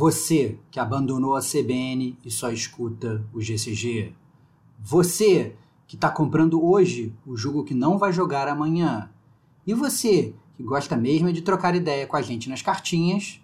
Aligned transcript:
Você 0.00 0.58
que 0.70 0.80
abandonou 0.80 1.36
a 1.36 1.42
CBN 1.42 2.16
e 2.24 2.30
só 2.30 2.50
escuta 2.50 3.22
o 3.34 3.42
GCG. 3.42 4.14
Você 4.78 5.54
que 5.86 5.94
está 5.94 6.08
comprando 6.08 6.64
hoje 6.64 7.14
o 7.26 7.36
jogo 7.36 7.64
que 7.64 7.74
não 7.74 7.98
vai 7.98 8.10
jogar 8.10 8.48
amanhã. 8.48 9.10
E 9.66 9.74
você 9.74 10.32
que 10.56 10.62
gosta 10.62 10.96
mesmo 10.96 11.30
de 11.30 11.42
trocar 11.42 11.74
ideia 11.74 12.06
com 12.06 12.16
a 12.16 12.22
gente 12.22 12.48
nas 12.48 12.62
cartinhas, 12.62 13.42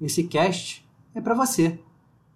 esse 0.00 0.24
cast 0.24 0.88
é 1.14 1.20
para 1.20 1.34
você, 1.34 1.78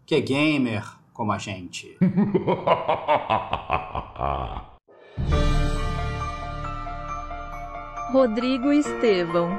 que 0.04 0.14
é 0.14 0.20
gamer 0.20 0.86
como 1.14 1.32
a 1.32 1.38
gente. 1.38 1.96
Rodrigo 8.12 8.70
Estevão, 8.70 9.58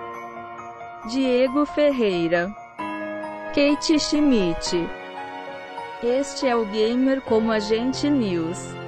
Diego 1.09 1.65
Ferreira, 1.65 2.55
Kate 3.55 3.97
Schmidt. 3.97 4.85
Este 6.03 6.45
é 6.45 6.53
o 6.53 6.65
Gamer 6.65 7.21
como 7.21 7.53
a 7.53 7.57
gente 7.57 8.09
News. 8.09 8.84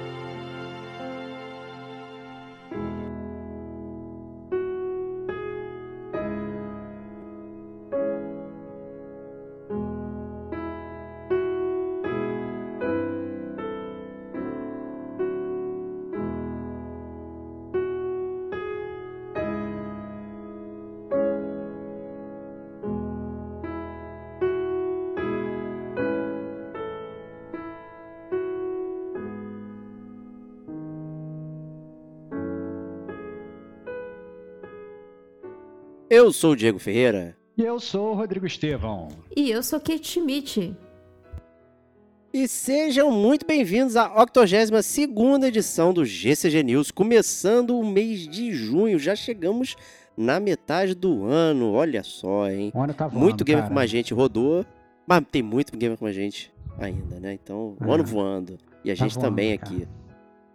Eu 36.18 36.32
sou 36.32 36.50
o 36.50 36.56
Diego 36.56 36.80
Ferreira. 36.80 37.36
E 37.56 37.62
eu 37.62 37.78
sou 37.78 38.10
o 38.10 38.14
Rodrigo 38.14 38.44
Estevão. 38.44 39.06
E 39.36 39.52
eu 39.52 39.62
sou 39.62 39.78
Kate 39.78 40.04
Schmidt. 40.04 40.74
E 42.34 42.48
sejam 42.48 43.08
muito 43.12 43.46
bem-vindos 43.46 43.94
à 43.94 44.12
82ª 44.26 45.44
edição 45.46 45.92
do 45.94 46.04
GCG 46.04 46.64
News, 46.64 46.90
começando 46.90 47.78
o 47.78 47.86
mês 47.88 48.26
de 48.26 48.52
junho. 48.52 48.98
Já 48.98 49.14
chegamos 49.14 49.76
na 50.16 50.40
metade 50.40 50.92
do 50.92 51.24
ano, 51.24 51.70
olha 51.72 52.02
só, 52.02 52.50
hein? 52.50 52.72
O 52.74 52.80
ano 52.82 52.94
tá 52.94 53.06
voando, 53.06 53.24
muito 53.24 53.44
gamer 53.44 53.62
cara. 53.62 53.68
como 53.68 53.78
a 53.78 53.86
gente 53.86 54.12
rodou, 54.12 54.66
mas 55.06 55.22
tem 55.30 55.40
muito 55.40 55.78
gamer 55.78 55.96
como 55.96 56.08
a 56.08 56.12
gente 56.12 56.52
ainda, 56.80 57.20
né? 57.20 57.32
Então, 57.32 57.76
o 57.80 57.90
É. 57.92 57.94
ano 57.94 58.02
voando. 58.04 58.58
E 58.84 58.90
a 58.90 58.96
Tá 58.96 59.04
gente 59.04 59.14
voando, 59.14 59.28
também 59.28 59.56
cara. 59.56 59.72
aqui, 59.72 59.88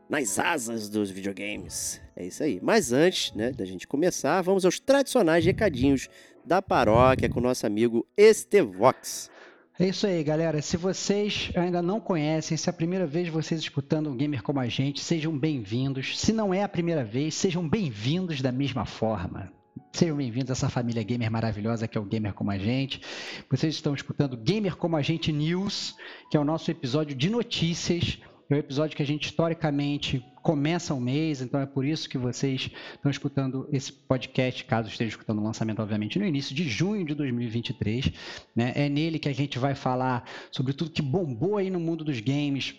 nas 0.09 0.37
asas 0.39 0.89
dos 0.89 1.09
videogames. 1.09 2.01
É 2.15 2.25
isso 2.25 2.43
aí. 2.43 2.59
Mas 2.61 2.93
antes, 2.93 3.33
né, 3.33 3.51
da 3.51 3.65
gente 3.65 3.87
começar, 3.87 4.41
vamos 4.41 4.65
aos 4.65 4.79
tradicionais 4.79 5.43
recadinhos 5.43 6.09
da 6.45 6.61
paróquia 6.61 7.29
com 7.29 7.39
nosso 7.39 7.65
amigo 7.65 8.05
Estevox. 8.15 9.31
É 9.79 9.87
isso 9.87 10.05
aí, 10.05 10.23
galera. 10.23 10.61
Se 10.61 10.77
vocês 10.77 11.51
ainda 11.55 11.81
não 11.81 11.99
conhecem, 11.99 12.55
se 12.55 12.69
é 12.69 12.71
a 12.71 12.73
primeira 12.73 13.07
vez 13.07 13.27
vocês 13.29 13.59
escutando 13.59 14.09
um 14.09 14.15
gamer 14.15 14.43
como 14.43 14.59
a 14.59 14.67
gente, 14.67 15.01
sejam 15.01 15.35
bem-vindos. 15.35 16.19
Se 16.19 16.31
não 16.31 16.53
é 16.53 16.61
a 16.61 16.69
primeira 16.69 17.03
vez, 17.03 17.33
sejam 17.33 17.67
bem-vindos 17.67 18.39
da 18.39 18.51
mesma 18.51 18.85
forma. 18.85 19.51
Sejam 19.91 20.15
bem-vindos 20.17 20.51
a 20.51 20.53
essa 20.53 20.69
família 20.69 21.01
gamer 21.01 21.31
maravilhosa 21.31 21.87
que 21.87 21.97
é 21.97 22.01
o 22.01 22.05
Gamer 22.05 22.33
Como 22.33 22.51
a 22.51 22.57
Gente. 22.57 23.01
Vocês 23.49 23.73
estão 23.73 23.93
escutando 23.93 24.37
Gamer 24.37 24.75
Como 24.75 24.95
a 24.95 25.01
Gente 25.01 25.31
News, 25.31 25.95
que 26.29 26.37
é 26.37 26.39
o 26.39 26.43
nosso 26.45 26.69
episódio 26.69 27.15
de 27.15 27.29
notícias. 27.29 28.19
É 28.49 28.55
o 28.55 28.57
episódio 28.57 28.95
que 28.95 29.03
a 29.03 29.05
gente 29.05 29.25
historicamente 29.25 30.23
começa 30.41 30.93
o 30.93 30.99
mês, 30.99 31.41
então 31.41 31.59
é 31.59 31.65
por 31.65 31.85
isso 31.85 32.09
que 32.09 32.17
vocês 32.17 32.69
estão 32.93 33.09
escutando 33.09 33.67
esse 33.71 33.93
podcast, 33.93 34.65
caso 34.65 34.89
estejam 34.89 35.09
escutando 35.09 35.39
o 35.39 35.43
lançamento, 35.43 35.81
obviamente, 35.81 36.19
no 36.19 36.25
início 36.25 36.53
de 36.53 36.67
junho 36.67 37.05
de 37.05 37.15
2023. 37.15 38.11
né? 38.55 38.73
É 38.75 38.89
nele 38.89 39.17
que 39.17 39.29
a 39.29 39.33
gente 39.33 39.57
vai 39.57 39.73
falar 39.73 40.29
sobre 40.51 40.73
tudo 40.73 40.91
que 40.91 41.01
bombou 41.01 41.57
aí 41.57 41.69
no 41.69 41.79
mundo 41.79 42.03
dos 42.03 42.19
games 42.19 42.75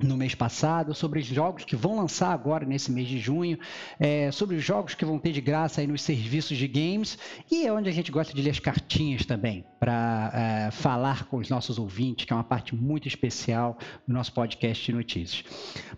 no 0.00 0.16
mês 0.16 0.34
passado, 0.34 0.94
sobre 0.94 1.20
os 1.20 1.26
jogos 1.26 1.64
que 1.64 1.76
vão 1.76 1.96
lançar 1.96 2.32
agora 2.32 2.64
nesse 2.64 2.90
mês 2.90 3.08
de 3.08 3.18
junho, 3.18 3.58
é, 3.98 4.30
sobre 4.30 4.56
os 4.56 4.64
jogos 4.64 4.94
que 4.94 5.04
vão 5.04 5.18
ter 5.18 5.32
de 5.32 5.40
graça 5.40 5.80
aí 5.80 5.86
nos 5.86 6.02
serviços 6.02 6.56
de 6.56 6.68
games 6.68 7.18
e 7.50 7.66
é 7.66 7.72
onde 7.72 7.88
a 7.88 7.92
gente 7.92 8.12
gosta 8.12 8.32
de 8.32 8.40
ler 8.40 8.50
as 8.50 8.60
cartinhas 8.60 9.24
também, 9.26 9.64
para 9.80 10.70
falar 10.72 11.26
com 11.26 11.38
os 11.38 11.48
nossos 11.48 11.78
ouvintes, 11.78 12.24
que 12.24 12.32
é 12.32 12.36
uma 12.36 12.44
parte 12.44 12.74
muito 12.74 13.08
especial 13.08 13.78
do 14.06 14.14
nosso 14.14 14.32
podcast 14.32 14.84
de 14.84 14.92
notícias. 14.92 15.44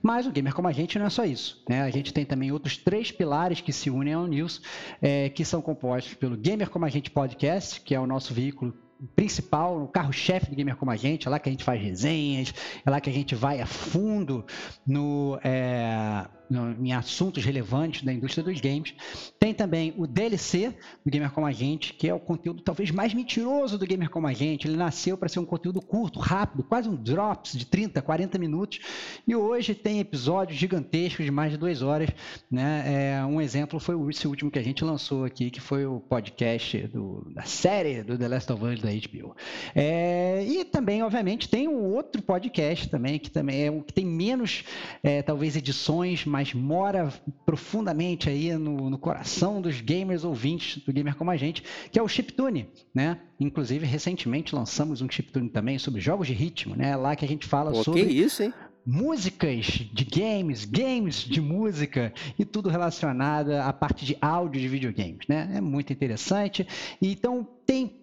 Mas 0.03 0.27
o 0.27 0.31
Gamer 0.31 0.55
Como 0.55 0.69
a 0.69 0.72
Gente 0.72 0.99
não 0.99 1.06
é 1.06 1.11
só 1.11 1.25
isso. 1.25 1.62
Né? 1.69 1.82
A 1.82 1.91
gente 1.91 2.12
tem 2.12 2.25
também 2.25 2.53
outros 2.53 2.77
três 2.77 3.11
pilares 3.11 3.61
que 3.61 3.72
se 3.72 3.91
unem 3.91 4.15
ao 4.15 4.27
News, 4.27 4.62
é, 5.00 5.28
que 5.28 5.44
são 5.44 5.61
compostos 5.61 6.15
pelo 6.15 6.37
Gamer 6.37 6.71
Como 6.71 6.84
a 6.84 6.88
Gente 6.88 7.11
Podcast, 7.11 7.81
que 7.81 7.94
é 7.94 8.00
o 8.00 8.06
nosso 8.06 8.32
veículo 8.32 8.75
principal, 9.15 9.83
o 9.83 9.88
carro-chefe 9.88 10.50
do 10.50 10.56
Gamer 10.56 10.77
Como 10.77 10.91
a 10.91 10.97
Gente, 10.97 11.27
é 11.27 11.31
lá 11.31 11.38
que 11.38 11.49
a 11.49 11.53
gente 11.53 11.65
faz 11.65 11.81
resenhas, 11.81 12.55
é 12.84 12.91
lá 12.91 13.00
que 13.00 13.11
a 13.11 13.12
gente 13.12 13.34
vai 13.34 13.61
a 13.61 13.66
fundo 13.66 14.44
no, 14.87 15.38
é, 15.43 16.27
no- 16.50 16.77
em 16.84 16.93
assuntos 16.93 17.44
relevantes 17.44 18.03
da 18.03 18.12
indústria 18.12 18.43
dos 18.44 18.61
games. 18.61 18.93
Tem 19.38 19.55
também 19.55 19.94
o 19.97 20.06
DLC 20.06 20.75
do 21.05 21.11
Gamer 21.11 21.31
Como 21.31 21.47
a 21.47 21.53
Gente, 21.53 21.94
que 21.94 22.09
é 22.09 22.12
o 22.15 22.19
conteúdo 22.21 22.62
talvez 22.62 22.91
mais 22.91 23.15
mentiroso 23.15 23.78
do 23.78 23.87
Gamer 23.87 24.11
Como 24.11 24.27
a 24.27 24.33
Gente. 24.33 24.66
Ele 24.66 24.77
nasceu 24.77 25.16
para 25.16 25.28
ser 25.28 25.38
um 25.38 25.44
conteúdo 25.44 25.81
curto, 25.81 26.19
rápido, 26.19 26.62
quase 26.65 26.88
um 26.88 26.97
drops 26.97 27.53
de 27.56 27.65
30, 27.65 28.03
40 28.03 28.38
minutos. 28.38 28.81
E 29.27 29.34
hoje 29.37 29.75
tem 29.75 30.00
episódios 30.00 30.59
gigantescos 30.59 31.25
de 31.25 31.31
mais 31.31 31.53
de 31.53 31.56
duas 31.59 31.81
horas. 31.83 32.11
Né? 32.50 32.84
É, 33.21 33.25
um 33.25 33.41
exemplo 33.41 33.78
foi 33.78 33.94
o- 33.94 34.11
esse 34.11 34.27
último 34.27 34.50
que 34.50 34.59
a 34.59 34.62
gente 34.62 34.84
lançou 34.84 35.25
aqui, 35.25 35.50
que 35.50 35.61
foi 35.61 35.87
o 35.87 36.00
podcast 36.00 36.78
do- 36.88 37.27
da 37.32 37.43
série 37.43 38.03
do 38.03 38.19
The 38.19 38.27
Last 38.28 38.53
of 38.53 38.65
Us 38.65 38.81
da 38.81 38.91
HBO. 38.91 39.34
É, 39.75 40.44
e 40.44 40.65
também, 40.65 41.03
obviamente, 41.03 41.49
tem 41.49 41.69
um 41.69 41.94
outro 41.94 42.21
podcast 42.22 42.88
também, 42.88 43.19
que 43.19 43.31
também 43.31 43.67
é 43.67 43.71
um 43.71 43.81
que 43.82 43.93
tem 43.93 44.05
menos, 44.05 44.65
é, 45.03 45.22
talvez, 45.22 45.56
edições, 45.56 46.25
mas 46.41 46.55
mora 46.55 47.12
profundamente 47.45 48.31
aí 48.31 48.56
no, 48.56 48.89
no 48.89 48.97
coração 48.97 49.61
dos 49.61 49.83
gamers 49.83 50.25
ouvintes 50.25 50.83
do 50.83 50.91
Gamer 50.91 51.15
Como 51.15 51.31
a 51.31 51.37
Gente, 51.37 51.62
que 51.93 51.99
é 51.99 52.03
o 52.03 52.09
Chiptune, 52.09 52.67
né? 52.95 53.19
Inclusive, 53.39 53.84
recentemente 53.84 54.55
lançamos 54.55 55.03
um 55.03 55.11
Chiptune 55.11 55.50
também 55.50 55.79
sobre 55.79 56.00
jogos 56.00 56.27
de 56.27 56.33
ritmo, 56.33 56.75
né? 56.75 56.97
Lá 56.97 57.15
que 57.15 57.27
a 57.27 57.29
gente 57.29 57.47
fala 57.47 57.73
Pô, 57.73 57.84
sobre 57.84 58.06
que 58.06 58.11
isso, 58.11 58.43
hein? 58.43 58.55
músicas 58.87 59.67
de 59.93 60.05
games, 60.05 60.65
games 60.65 61.17
de 61.17 61.43
música 61.43 62.11
e 62.39 62.45
tudo 62.47 62.71
relacionado 62.71 63.53
à 63.53 63.71
parte 63.71 64.06
de 64.06 64.17
áudio 64.19 64.62
de 64.62 64.69
videogames, 64.69 65.29
né? 65.29 65.53
É 65.56 65.61
muito 65.61 65.93
interessante. 65.93 66.67
Então 67.03 67.47
tem 67.67 68.00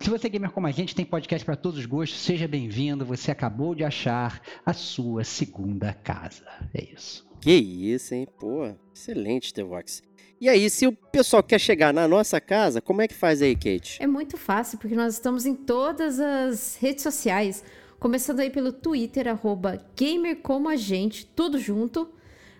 se 0.00 0.10
você 0.10 0.26
é 0.26 0.30
gamer 0.30 0.50
como 0.50 0.66
a 0.66 0.70
gente, 0.70 0.94
tem 0.94 1.04
podcast 1.04 1.44
para 1.44 1.54
todos 1.54 1.78
os 1.78 1.86
gostos. 1.86 2.18
Seja 2.18 2.48
bem-vindo. 2.48 3.04
Você 3.04 3.30
acabou 3.30 3.74
de 3.74 3.84
achar 3.84 4.40
a 4.64 4.72
sua 4.72 5.22
segunda 5.22 5.92
casa. 5.92 6.46
É 6.72 6.82
isso. 6.92 7.24
Que 7.44 7.52
isso, 7.52 8.14
hein? 8.14 8.26
Pô, 8.40 8.72
excelente, 8.94 9.48
Estevox. 9.48 10.02
E 10.40 10.48
aí, 10.48 10.70
se 10.70 10.86
o 10.86 10.92
pessoal 10.92 11.42
quer 11.42 11.60
chegar 11.60 11.92
na 11.92 12.08
nossa 12.08 12.40
casa, 12.40 12.80
como 12.80 13.02
é 13.02 13.06
que 13.06 13.12
faz 13.12 13.42
aí, 13.42 13.54
Kate? 13.54 14.02
É 14.02 14.06
muito 14.06 14.38
fácil, 14.38 14.78
porque 14.78 14.96
nós 14.96 15.12
estamos 15.12 15.44
em 15.44 15.54
todas 15.54 16.18
as 16.18 16.78
redes 16.80 17.02
sociais. 17.02 17.62
Começando 18.00 18.40
aí 18.40 18.48
pelo 18.48 18.72
Twitter, 18.72 19.28
arroba 19.28 19.78
GamerComoAGente, 19.94 21.26
tudo 21.36 21.58
junto. 21.58 22.08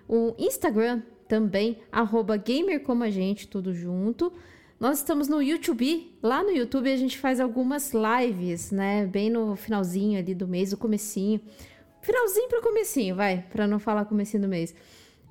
O 0.06 0.34
Instagram 0.38 1.00
também, 1.26 1.78
arroba 1.90 2.36
GamerComoAGente, 2.36 3.48
tudo 3.48 3.72
junto. 3.72 4.34
Nós 4.78 4.98
estamos 4.98 5.28
no 5.28 5.40
YouTube. 5.40 6.14
Lá 6.22 6.42
no 6.42 6.50
YouTube 6.50 6.92
a 6.92 6.96
gente 6.96 7.16
faz 7.16 7.40
algumas 7.40 7.90
lives, 7.94 8.70
né? 8.70 9.06
Bem 9.06 9.30
no 9.30 9.56
finalzinho 9.56 10.18
ali 10.18 10.34
do 10.34 10.46
mês, 10.46 10.74
o 10.74 10.76
comecinho. 10.76 11.40
Finalzinho 12.04 12.48
para 12.48 12.60
comecinho, 12.60 13.16
vai, 13.16 13.44
para 13.50 13.66
não 13.66 13.78
falar 13.78 14.04
comecinho 14.04 14.42
do 14.42 14.48
mês. 14.48 14.74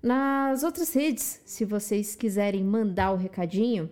Nas 0.03 0.63
outras 0.63 0.91
redes, 0.93 1.41
se 1.45 1.63
vocês 1.63 2.15
quiserem 2.15 2.63
mandar 2.63 3.11
o 3.11 3.15
recadinho 3.15 3.87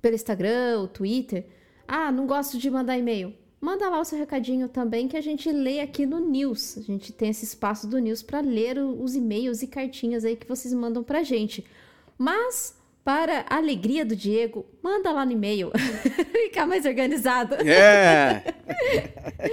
pelo 0.00 0.14
Instagram, 0.14 0.80
o 0.80 0.88
Twitter, 0.88 1.46
ah, 1.86 2.12
não 2.12 2.26
gosto 2.26 2.58
de 2.58 2.70
mandar 2.70 2.98
e-mail. 2.98 3.34
Manda 3.60 3.88
lá 3.88 4.00
o 4.00 4.04
seu 4.04 4.18
recadinho 4.18 4.68
também 4.68 5.08
que 5.08 5.16
a 5.16 5.20
gente 5.20 5.50
lê 5.50 5.80
aqui 5.80 6.06
no 6.06 6.20
News. 6.20 6.78
A 6.78 6.80
gente 6.80 7.12
tem 7.12 7.30
esse 7.30 7.44
espaço 7.44 7.88
do 7.88 7.98
News 7.98 8.22
para 8.22 8.40
ler 8.40 8.78
os 8.78 9.16
e-mails 9.16 9.62
e 9.62 9.66
cartinhas 9.66 10.24
aí 10.24 10.36
que 10.36 10.46
vocês 10.46 10.72
mandam 10.72 11.02
pra 11.02 11.24
gente. 11.24 11.64
Mas 12.16 12.78
para 13.08 13.46
a 13.48 13.56
alegria 13.56 14.04
do 14.04 14.14
Diego, 14.14 14.66
manda 14.82 15.10
lá 15.10 15.24
no 15.24 15.32
e-mail. 15.32 15.72
Ficar 16.44 16.66
mais 16.66 16.84
organizado. 16.84 17.54
É! 17.54 18.54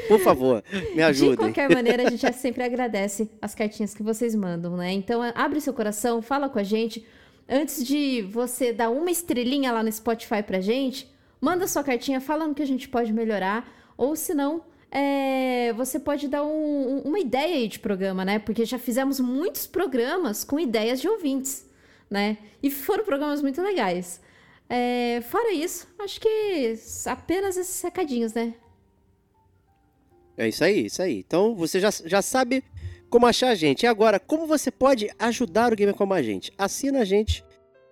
Por 0.09 0.19
favor, 0.19 0.61
me 0.93 1.01
ajudem. 1.01 1.31
De 1.31 1.37
qualquer 1.37 1.69
maneira, 1.69 2.05
a 2.05 2.09
gente 2.09 2.33
sempre 2.33 2.63
agradece 2.63 3.29
as 3.41 3.55
cartinhas 3.55 3.93
que 3.93 4.03
vocês 4.03 4.35
mandam, 4.35 4.75
né? 4.75 4.91
Então, 4.91 5.21
abre 5.33 5.61
seu 5.61 5.73
coração, 5.73 6.21
fala 6.21 6.49
com 6.49 6.59
a 6.59 6.63
gente. 6.63 7.07
Antes 7.47 7.85
de 7.85 8.21
você 8.23 8.73
dar 8.73 8.89
uma 8.89 9.11
estrelinha 9.11 9.71
lá 9.71 9.83
no 9.83 9.91
Spotify 9.91 10.41
pra 10.41 10.59
gente, 10.59 11.09
manda 11.39 11.67
sua 11.67 11.83
cartinha 11.83 12.19
falando 12.19 12.55
que 12.55 12.63
a 12.63 12.67
gente 12.67 12.89
pode 12.89 13.13
melhorar. 13.13 13.71
Ou 13.97 14.15
se 14.15 14.33
não, 14.33 14.63
é, 14.91 15.71
você 15.73 15.99
pode 15.99 16.27
dar 16.27 16.43
um, 16.43 17.01
uma 17.05 17.19
ideia 17.19 17.55
aí 17.55 17.67
de 17.67 17.79
programa, 17.79 18.25
né? 18.25 18.39
Porque 18.39 18.65
já 18.65 18.79
fizemos 18.79 19.19
muitos 19.19 19.67
programas 19.67 20.43
com 20.43 20.59
ideias 20.59 20.99
de 20.99 21.07
ouvintes 21.07 21.65
né? 22.09 22.37
E 22.61 22.69
foram 22.69 23.03
programas 23.03 23.41
muito 23.41 23.61
legais. 23.61 24.21
É, 24.69 25.21
fora 25.29 25.53
isso, 25.53 25.87
acho 25.99 26.19
que 26.19 26.75
apenas 27.05 27.55
esses 27.57 27.81
recadinhos, 27.81 28.33
né? 28.33 28.53
É 30.37 30.47
isso 30.47 30.63
aí, 30.63 30.85
isso 30.85 31.01
aí. 31.01 31.19
Então 31.19 31.55
você 31.55 31.79
já, 31.79 31.89
já 31.91 32.21
sabe 32.21 32.63
como 33.09 33.25
achar 33.25 33.49
a 33.49 33.55
gente. 33.55 33.83
E 33.83 33.87
agora, 33.87 34.19
como 34.19 34.47
você 34.47 34.71
pode 34.71 35.09
ajudar 35.19 35.71
o 35.71 35.75
Gamer 35.75 35.95
Como 35.95 36.13
a 36.13 36.21
gente? 36.21 36.51
Assina 36.57 36.99
a 36.99 37.05
gente 37.05 37.43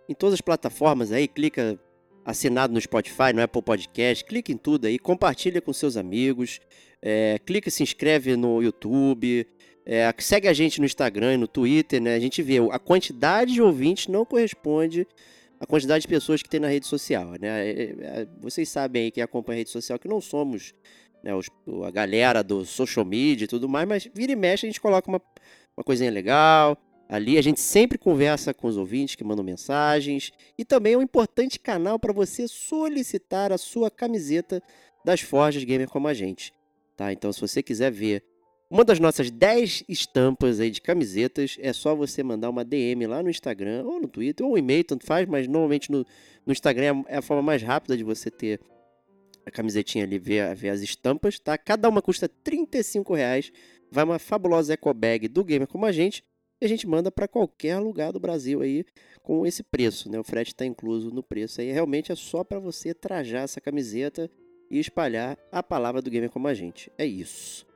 em 0.07 0.13
todas 0.13 0.35
as 0.35 0.41
plataformas 0.41 1.11
aí, 1.11 1.27
clica 1.27 1.79
assinado 2.25 2.73
no 2.73 2.79
Spotify, 2.79 3.33
no 3.33 3.41
Apple 3.41 3.61
Podcast, 3.61 4.23
clica 4.23 4.51
em 4.51 4.57
tudo 4.57 4.85
aí, 4.85 4.97
compartilha 4.97 5.61
com 5.61 5.73
seus 5.73 5.97
amigos, 5.97 6.59
é, 7.01 7.39
clica 7.45 7.69
e 7.69 7.71
se 7.71 7.83
inscreve 7.83 8.35
no 8.35 8.61
YouTube, 8.61 9.45
é, 9.85 10.13
segue 10.19 10.47
a 10.47 10.53
gente 10.53 10.79
no 10.79 10.85
Instagram 10.85 11.33
e 11.33 11.37
no 11.37 11.47
Twitter, 11.47 12.01
né? 12.01 12.15
A 12.15 12.19
gente 12.19 12.41
vê 12.41 12.57
a 12.71 12.79
quantidade 12.79 13.53
de 13.53 13.61
ouvintes 13.61 14.07
não 14.07 14.25
corresponde 14.25 15.05
à 15.59 15.65
quantidade 15.65 16.03
de 16.03 16.07
pessoas 16.07 16.41
que 16.41 16.49
tem 16.49 16.59
na 16.59 16.69
rede 16.69 16.87
social, 16.87 17.33
né? 17.39 17.67
É, 17.67 17.83
é, 17.83 18.27
vocês 18.39 18.69
sabem 18.69 19.03
aí 19.03 19.11
que 19.11 19.21
acompanha 19.21 19.57
a 19.57 19.59
rede 19.59 19.69
social 19.69 19.99
que 19.99 20.07
não 20.07 20.21
somos 20.21 20.73
né, 21.23 21.33
os, 21.33 21.49
a 21.85 21.91
galera 21.91 22.43
do 22.43 22.65
social 22.65 23.05
media 23.05 23.45
e 23.45 23.47
tudo 23.47 23.69
mais, 23.69 23.87
mas 23.87 24.09
vira 24.13 24.33
e 24.33 24.35
mexe 24.35 24.65
a 24.65 24.69
gente 24.69 24.81
coloca 24.81 25.09
uma, 25.09 25.21
uma 25.77 25.83
coisinha 25.83 26.11
legal. 26.11 26.77
Ali 27.07 27.37
a 27.37 27.41
gente 27.41 27.59
sempre 27.59 27.97
conversa 27.97 28.53
com 28.53 28.67
os 28.67 28.77
ouvintes 28.77 29.15
que 29.15 29.23
mandam 29.23 29.43
mensagens 29.43 30.31
e 30.57 30.65
também 30.65 30.93
é 30.93 30.97
um 30.97 31.01
importante 31.01 31.59
canal 31.59 31.99
para 31.99 32.11
você 32.11 32.47
solicitar 32.47 33.51
a 33.51 33.57
sua 33.57 33.91
camiseta 33.91 34.61
das 35.05 35.21
Forjas 35.21 35.63
Gamer 35.63 35.89
como 35.89 36.07
a 36.07 36.13
gente. 36.13 36.51
Tá? 36.95 37.11
Então, 37.11 37.31
se 37.31 37.39
você 37.39 37.61
quiser 37.61 37.91
ver 37.91 38.23
uma 38.69 38.83
das 38.83 38.99
nossas 38.99 39.29
10 39.29 39.83
estampas 39.87 40.59
aí 40.59 40.71
de 40.71 40.81
camisetas 40.81 41.57
é 41.59 41.71
só 41.71 41.93
você 41.93 42.23
mandar 42.23 42.49
uma 42.49 42.65
DM 42.65 43.05
lá 43.05 43.21
no 43.21 43.29
Instagram 43.29 43.83
ou 43.85 44.01
no 44.01 44.07
Twitter 44.07 44.43
ou 44.43 44.53
um 44.53 44.57
e-mail, 44.57 44.83
tanto 44.83 45.05
faz, 45.05 45.27
mas 45.27 45.47
normalmente 45.47 45.91
no, 45.91 46.03
no 46.43 46.51
Instagram 46.51 47.03
é 47.07 47.17
a 47.17 47.21
forma 47.21 47.43
mais 47.43 47.61
rápida 47.61 47.95
de 47.95 48.03
você 48.03 48.31
ter 48.31 48.59
a 49.45 49.51
camisetinha 49.51 50.03
ali, 50.03 50.17
ver, 50.17 50.55
ver 50.55 50.69
as 50.69 50.81
estampas, 50.81 51.39
tá? 51.39 51.57
Cada 51.57 51.89
uma 51.89 52.01
custa 52.01 52.27
35 52.27 53.13
reais. 53.13 53.51
Vai 53.91 54.03
uma 54.03 54.19
fabulosa 54.19 54.73
eco 54.73 54.93
bag 54.93 55.27
do 55.27 55.43
Gamer 55.43 55.67
como 55.67 55.85
a 55.85 55.91
gente 55.91 56.23
e 56.61 56.65
a 56.65 56.69
gente 56.69 56.87
manda 56.87 57.11
para 57.11 57.27
qualquer 57.27 57.77
lugar 57.79 58.13
do 58.13 58.19
Brasil 58.19 58.61
aí 58.61 58.85
com 59.21 59.45
esse 59.45 59.61
preço, 59.61 60.09
né? 60.09 60.19
O 60.19 60.23
frete 60.23 60.53
está 60.53 60.65
incluso 60.65 61.11
no 61.11 61.21
preço 61.21 61.61
aí. 61.61 61.71
Realmente 61.71 62.11
é 62.11 62.15
só 62.15 62.43
para 62.43 62.59
você 62.59 62.93
trajar 62.93 63.41
essa 63.41 63.59
camiseta 63.59 64.31
e 64.71 64.79
espalhar 64.79 65.37
a 65.51 65.61
palavra 65.61 66.01
do 66.01 66.09
Gamer 66.09 66.29
como 66.29 66.47
a 66.47 66.53
gente. 66.53 66.91
É 66.97 67.05
isso. 67.05 67.67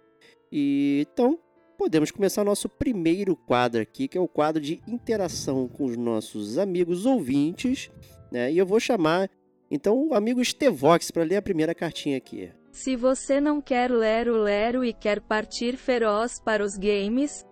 E 0.51 1.05
então 1.11 1.37
podemos 1.77 2.11
começar 2.11 2.43
nosso 2.43 2.67
primeiro 2.67 3.35
quadro 3.35 3.81
aqui, 3.81 4.07
que 4.07 4.17
é 4.17 4.21
o 4.21 4.27
quadro 4.27 4.61
de 4.61 4.81
interação 4.87 5.67
com 5.67 5.83
os 5.83 5.97
nossos 5.97 6.57
amigos 6.57 7.05
ouvintes, 7.05 7.91
né? 8.31 8.51
E 8.51 8.57
eu 8.57 8.65
vou 8.65 8.79
chamar 8.79 9.29
então 9.69 10.07
o 10.07 10.13
amigo 10.13 10.43
Stevox 10.43 11.11
para 11.11 11.23
ler 11.23 11.37
a 11.37 11.41
primeira 11.41 11.75
cartinha 11.75 12.17
aqui. 12.17 12.51
Se 12.71 12.95
você 12.95 13.41
não 13.41 13.59
quer 13.59 13.89
ler 13.89 14.29
o 14.29 14.37
Lero 14.37 14.85
e 14.85 14.93
quer 14.93 15.19
partir 15.19 15.77
feroz 15.77 16.39
para 16.39 16.63
os 16.63 16.77
games, 16.77 17.45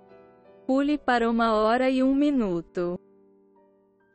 pule 0.68 0.98
para 0.98 1.30
uma 1.30 1.54
hora 1.54 1.90
e 1.90 2.04
um 2.04 2.14
minuto. 2.14 3.00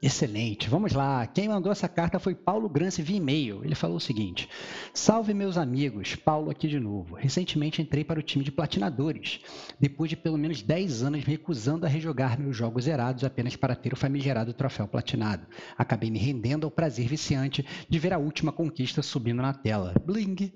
Excelente, 0.03 0.71
vamos 0.71 0.95
lá. 0.95 1.27
Quem 1.27 1.47
mandou 1.47 1.71
essa 1.71 1.87
carta 1.87 2.19
foi 2.19 2.35
Paulo 2.35 2.71
Grance 2.71 3.03
via 3.03 3.19
e-mail. 3.19 3.63
Ele 3.63 3.75
falou 3.75 3.99
o 3.99 4.01
seguinte: 4.01 4.49
Salve 4.95 5.35
meus 5.35 5.59
amigos, 5.59 6.17
Paulo 6.17 6.51
aqui 6.51 6.69
de 6.69 6.81
novo. 6.81 7.17
Recentemente 7.17 7.83
entrei 7.83 8.03
para 8.03 8.19
o 8.19 8.23
time 8.23 8.43
de 8.43 8.51
platinadores, 8.51 9.41
depois 9.79 10.09
de 10.09 10.17
pelo 10.17 10.39
menos 10.39 10.63
10 10.63 11.03
anos 11.03 11.25
recusando 11.25 11.85
a 11.85 11.89
rejogar 11.89 12.41
meus 12.41 12.57
jogos 12.57 12.85
zerados 12.85 13.25
apenas 13.25 13.57
para 13.57 13.77
ter 13.77 13.93
o 13.93 13.97
famigerado 13.97 14.55
troféu 14.55 14.89
platinado. 14.89 15.47
Acabei 15.77 16.11
me 16.11 16.19
rendendo 16.19 16.65
ao 16.65 16.71
prazer 16.71 17.07
viciante 17.07 17.67
de 17.87 17.99
ver 17.99 18.15
a 18.15 18.19
última 18.19 18.53
conquista 18.53 19.03
subindo 19.03 19.43
na 19.43 19.53
tela. 19.53 19.93
Bling! 20.03 20.51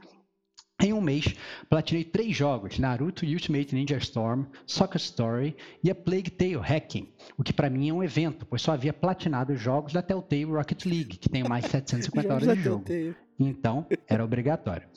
Em 0.83 0.93
um 0.93 1.01
mês, 1.01 1.35
platinei 1.71 2.05
três 2.05 2.37
jogos: 2.37 2.79
Naruto 2.79 3.25
Ultimate 3.25 3.75
Ninja 3.75 3.97
Storm, 3.99 4.45
Soccer 4.67 5.01
Story 5.01 5.57
e 5.83 5.91
a 5.91 5.95
Plague 5.95 6.31
Tale 6.31 6.57
Hacking, 6.57 7.09
o 7.39 7.45
que 7.45 7.53
para 7.53 7.71
mim 7.71 7.89
é 7.89 7.93
um 7.93 8.03
evento, 8.03 8.45
pois 8.45 8.61
só 8.61 8.73
havia 8.73 8.93
platinado 8.93 9.53
os 9.53 9.61
jogos 9.61 9.93
da 9.93 10.03
Telltale 10.03 10.45
Rocket 10.45 10.85
League, 10.85 11.17
que 11.17 11.29
tem 11.29 11.45
mais 11.45 11.65
de 11.65 11.71
750 11.73 12.35
horas 12.35 12.49
de 12.57 12.63
jogo. 12.63 12.85
Então, 13.39 13.87
era 14.09 14.25
obrigatório. 14.25 14.89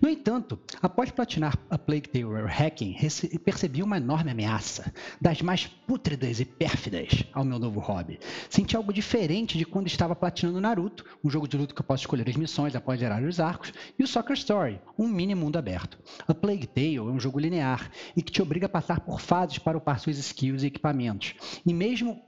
No 0.00 0.08
entanto, 0.08 0.58
após 0.82 1.10
platinar 1.10 1.56
a 1.70 1.78
Plague 1.78 2.08
Tale 2.08 2.26
Hacking, 2.48 2.96
percebi 3.44 3.82
uma 3.82 3.96
enorme 3.96 4.30
ameaça, 4.30 4.92
das 5.20 5.40
mais 5.40 5.66
pútridas 5.66 6.40
e 6.40 6.44
pérfidas 6.44 7.24
ao 7.32 7.44
meu 7.44 7.58
novo 7.58 7.80
hobby. 7.80 8.18
Senti 8.50 8.76
algo 8.76 8.92
diferente 8.92 9.56
de 9.56 9.64
quando 9.64 9.86
estava 9.86 10.16
platinando 10.16 10.60
Naruto, 10.60 11.04
um 11.22 11.30
jogo 11.30 11.46
de 11.46 11.56
luta 11.56 11.74
que 11.74 11.80
eu 11.80 11.86
posso 11.86 12.02
escolher 12.02 12.28
as 12.28 12.36
missões 12.36 12.74
após 12.74 12.98
gerar 12.98 13.22
os 13.22 13.38
arcos, 13.38 13.72
e 13.98 14.02
o 14.02 14.06
Soccer 14.06 14.36
Story, 14.36 14.80
um 14.98 15.06
mini 15.06 15.34
mundo 15.34 15.56
aberto. 15.56 15.98
A 16.26 16.34
Plague 16.34 16.66
Tale 16.66 16.96
é 16.96 17.02
um 17.02 17.20
jogo 17.20 17.38
linear 17.38 17.90
e 18.16 18.22
que 18.22 18.32
te 18.32 18.42
obriga 18.42 18.66
a 18.66 18.70
passar 18.70 19.00
por 19.00 19.20
fases 19.20 19.58
para 19.58 19.78
upar 19.78 20.00
suas 20.00 20.18
skills 20.18 20.62
e 20.62 20.66
equipamentos. 20.66 21.34
E 21.64 21.72
mesmo 21.72 22.22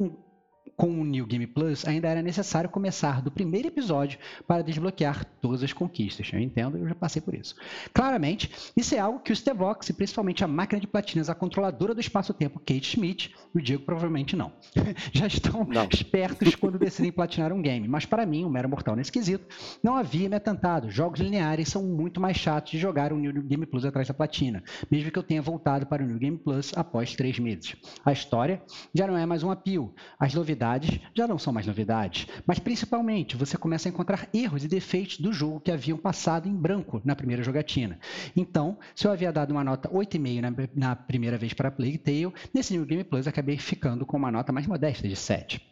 com 0.77 1.01
o 1.01 1.05
New 1.05 1.27
Game 1.27 1.47
Plus, 1.47 1.87
ainda 1.87 2.09
era 2.09 2.23
necessário 2.23 2.71
começar 2.71 3.23
do 3.23 3.31
primeiro 3.31 3.69
episódio 3.69 4.19
para 4.47 4.63
desbloquear 4.63 5.25
todas 5.41 5.63
as 5.63 5.73
conquistas. 5.73 6.31
Eu 6.33 6.41
entendo, 6.41 6.79
eu 6.79 6.89
já 6.89 6.95
passei 6.95 7.21
por 7.23 7.35
isso. 7.35 7.55
Claramente, 7.93 8.51
isso 8.77 8.95
é 8.95 8.99
algo 8.99 9.21
que 9.21 9.33
o 9.33 9.37
Stevox, 9.37 9.89
e 9.89 9.93
principalmente 9.93 10.45
a 10.45 10.49
máquina 10.49 10.81
de 10.81 10.87
platinas, 10.87 11.31
a 11.31 11.35
controladora 11.35 11.95
do 11.95 12.01
espaço-tempo, 12.01 12.59
Kate 12.61 12.85
Schmidt, 12.85 13.35
e 13.55 13.59
o 13.59 13.63
Diego 13.63 13.85
provavelmente 13.85 14.37
não, 14.37 14.53
já 15.13 15.27
estão 15.27 15.65
não. 15.65 15.89
espertos 15.93 16.55
quando 16.55 16.79
decidem 16.79 17.13
platinar 17.13 17.53
um 17.53 17.63
game. 17.63 17.89
Mas 17.89 18.05
para 18.05 18.27
mim, 18.27 18.45
um 18.45 18.51
mero 18.51 18.69
mortal 18.69 18.95
nesse 18.95 19.13
quesito, 19.13 19.47
não 19.83 19.97
havia 19.97 20.29
me 20.29 20.37
atentado. 20.37 20.91
Jogos 20.91 21.21
lineares 21.21 21.69
são 21.69 21.83
muito 21.83 22.21
mais 22.21 22.37
chatos 22.37 22.73
de 22.73 22.79
jogar 22.79 23.13
o 23.13 23.19
New 23.19 23.33
Game 23.43 23.67
Plus 23.67 23.85
atrás 23.85 24.07
da 24.09 24.15
platina, 24.15 24.63
mesmo 24.91 25.11
que 25.11 25.19
eu 25.19 25.23
tenha 25.23 25.43
voltado 25.43 25.87
para 25.87 26.03
o 26.03 26.07
New 26.07 26.19
Game 26.19 26.39
Plus 26.39 26.73
após 26.77 27.15
três 27.15 27.39
meses. 27.39 27.77
A 28.05 28.13
história 28.13 28.63
já 28.95 29.07
não 29.07 29.17
é 29.17 29.27
mais 29.27 29.43
um 29.43 29.51
apio. 29.51 29.93
As 30.19 30.35
novidades 30.35 30.58
novidades 30.59 31.00
já 31.15 31.29
não 31.29 31.38
são 31.38 31.53
mais 31.53 31.67
novidades, 31.67 32.27
mas 32.45 32.59
principalmente 32.59 33.37
você 33.37 33.57
começa 33.57 33.88
a 33.88 33.91
encontrar 33.91 34.29
erros 34.35 34.65
e 34.65 34.69
defeitos 34.69 35.19
do 35.19 35.33
jogo 35.33 35.61
que 35.61 35.71
haviam 35.71 35.97
passado 35.97 36.49
em 36.49 36.55
branco 36.55 37.00
na 37.05 37.15
primeira 37.15 37.43
jogatina. 37.43 37.99
Então, 38.35 38.79
se 38.95 39.07
eu 39.07 39.12
havia 39.12 39.33
dado 39.33 39.53
uma 39.53 39.62
nota 39.62 39.88
8,5 39.88 40.41
na, 40.41 40.53
na 40.75 40.97
primeira 40.97 41.38
vez 41.38 41.53
para 41.53 41.71
Plague 41.71 41.99
Tale, 41.99 42.33
nesse 42.53 42.73
New 42.73 42.85
Game 42.85 43.05
Plus 43.05 43.29
acabei 43.29 43.57
ficando 43.57 44.05
com 44.05 44.17
uma 44.17 44.33
nota 44.33 44.53
mais 44.53 44.67
modesta 44.67 45.07
de 45.07 45.15
7. 45.15 45.62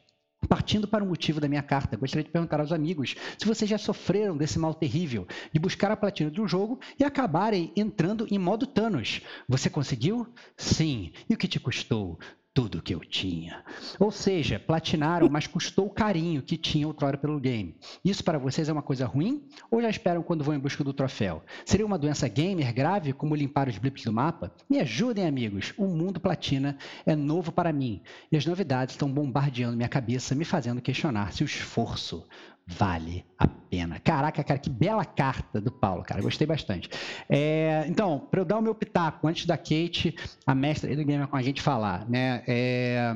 Partindo 0.49 0.87
para 0.87 1.03
o 1.03 1.07
motivo 1.07 1.41
da 1.41 1.49
minha 1.49 1.63
carta, 1.63 1.97
gostaria 1.97 2.23
de 2.23 2.31
perguntar 2.31 2.61
aos 2.61 2.71
amigos 2.71 3.17
se 3.37 3.47
vocês 3.47 3.69
já 3.69 3.79
sofreram 3.79 4.37
desse 4.37 4.59
mal 4.59 4.75
terrível 4.75 5.27
de 5.53 5.59
buscar 5.59 5.91
a 5.91 5.97
platina 5.97 6.31
de 6.31 6.41
um 6.41 6.47
jogo 6.47 6.79
e 7.01 7.05
acabarem 7.05 7.73
entrando 7.75 8.29
em 8.31 8.39
modo 8.39 8.67
Thanos. 8.67 9.23
Você 9.49 9.69
conseguiu? 9.69 10.29
Sim. 10.57 11.11
E 11.29 11.35
o 11.35 11.37
que 11.37 11.49
te 11.49 11.59
custou? 11.59 12.19
Tudo 12.57 12.81
que 12.81 12.95
eu 12.95 13.01
tinha. 13.01 13.63
Ou 14.01 14.11
seja, 14.11 14.59
platinaram, 14.59 15.29
mas 15.29 15.47
custou 15.47 15.85
o 15.85 15.91
carinho 15.91 16.41
que 16.41 16.57
tinha 16.57 16.87
outrora 16.87 17.19
pelo 17.19 17.39
game. 17.39 17.77
Isso 18.03 18.25
para 18.25 18.39
vocês 18.39 18.67
é 18.67 18.73
uma 18.73 18.81
coisa 18.81 19.05
ruim? 19.05 19.47
Ou 19.71 19.83
já 19.83 19.91
esperam 19.91 20.23
quando 20.23 20.43
vão 20.43 20.55
em 20.55 20.59
busca 20.59 20.83
do 20.83 20.95
troféu? 20.95 21.43
Seria 21.67 21.85
uma 21.85 21.99
doença 21.99 22.27
gamer 22.27 22.73
grave, 22.73 23.13
como 23.13 23.35
limpar 23.35 23.69
os 23.69 23.77
blips 23.77 24.05
do 24.05 24.13
mapa? 24.13 24.51
Me 24.71 24.81
ajudem, 24.81 25.27
amigos. 25.27 25.75
O 25.77 25.87
mundo 25.87 26.19
platina 26.19 26.79
é 27.05 27.15
novo 27.15 27.53
para 27.53 27.75
mim. 27.75 28.01
E 28.33 28.39
as 28.39 28.47
novidades 28.47 28.95
estão 28.95 29.13
bombardeando 29.13 29.77
minha 29.77 29.87
cabeça, 29.87 30.35
me 30.35 30.47
fazendo 30.47 30.81
questionar 30.81 31.35
se 31.35 31.43
o 31.43 31.45
esforço 31.45 32.27
vale 32.67 33.25
a 33.39 33.47
pena. 33.47 34.01
Caraca, 34.01 34.43
cara, 34.43 34.59
que 34.59 34.69
bela 34.69 35.05
carta 35.05 35.61
do 35.61 35.71
Paulo, 35.71 36.03
cara. 36.03 36.21
Gostei 36.21 36.47
bastante. 36.47 36.91
É, 37.29 37.85
então, 37.89 38.19
para 38.19 38.41
eu 38.41 38.45
dar 38.45 38.59
o 38.59 38.63
meu 38.63 38.75
pitaco, 38.75 39.29
antes 39.29 39.47
da 39.47 39.57
Kate, 39.57 40.17
a 40.45 40.55
mestra 40.55 40.95
do 40.95 41.05
gamer 41.05 41.29
com 41.29 41.37
a 41.37 41.43
gente 41.43 41.63
falar, 41.63 42.09
né? 42.09 42.43
É, 42.47 43.15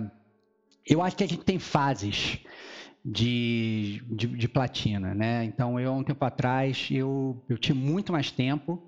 eu 0.87 1.03
acho 1.03 1.17
que 1.17 1.25
a 1.25 1.29
gente 1.29 1.45
tem 1.45 1.59
fases 1.59 2.39
de, 3.05 4.03
de, 4.09 4.27
de, 4.29 4.49
platina, 4.49 5.15
né? 5.15 5.45
Então, 5.45 5.81
eu, 5.81 5.93
um 5.93 6.05
tempo 6.05 6.25
atrás, 6.25 6.89
eu, 6.91 7.43
eu 7.49 7.59
tinha 7.59 7.75
muito 7.75 8.13
mais 8.13 8.31
tempo 8.31 8.87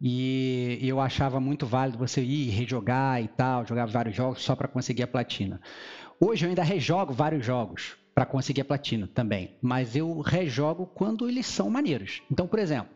e 0.00 0.78
eu 0.80 1.00
achava 1.00 1.40
muito 1.40 1.66
válido 1.66 1.98
você 1.98 2.22
ir 2.22 2.50
rejogar 2.50 3.22
e 3.22 3.28
tal, 3.28 3.66
jogar 3.66 3.86
vários 3.86 4.14
jogos 4.14 4.42
só 4.42 4.54
para 4.54 4.68
conseguir 4.68 5.02
a 5.02 5.08
platina. 5.08 5.60
Hoje 6.20 6.46
eu 6.46 6.48
ainda 6.48 6.62
rejogo 6.62 7.12
vários 7.12 7.44
jogos 7.44 7.96
para 8.18 8.26
conseguir 8.26 8.62
a 8.62 8.64
platina 8.64 9.08
também, 9.14 9.56
mas 9.62 9.94
eu 9.94 10.20
rejogo 10.20 10.84
quando 10.86 11.28
eles 11.28 11.46
são 11.46 11.70
maneiros. 11.70 12.20
Então, 12.28 12.48
por 12.48 12.58
exemplo, 12.58 12.92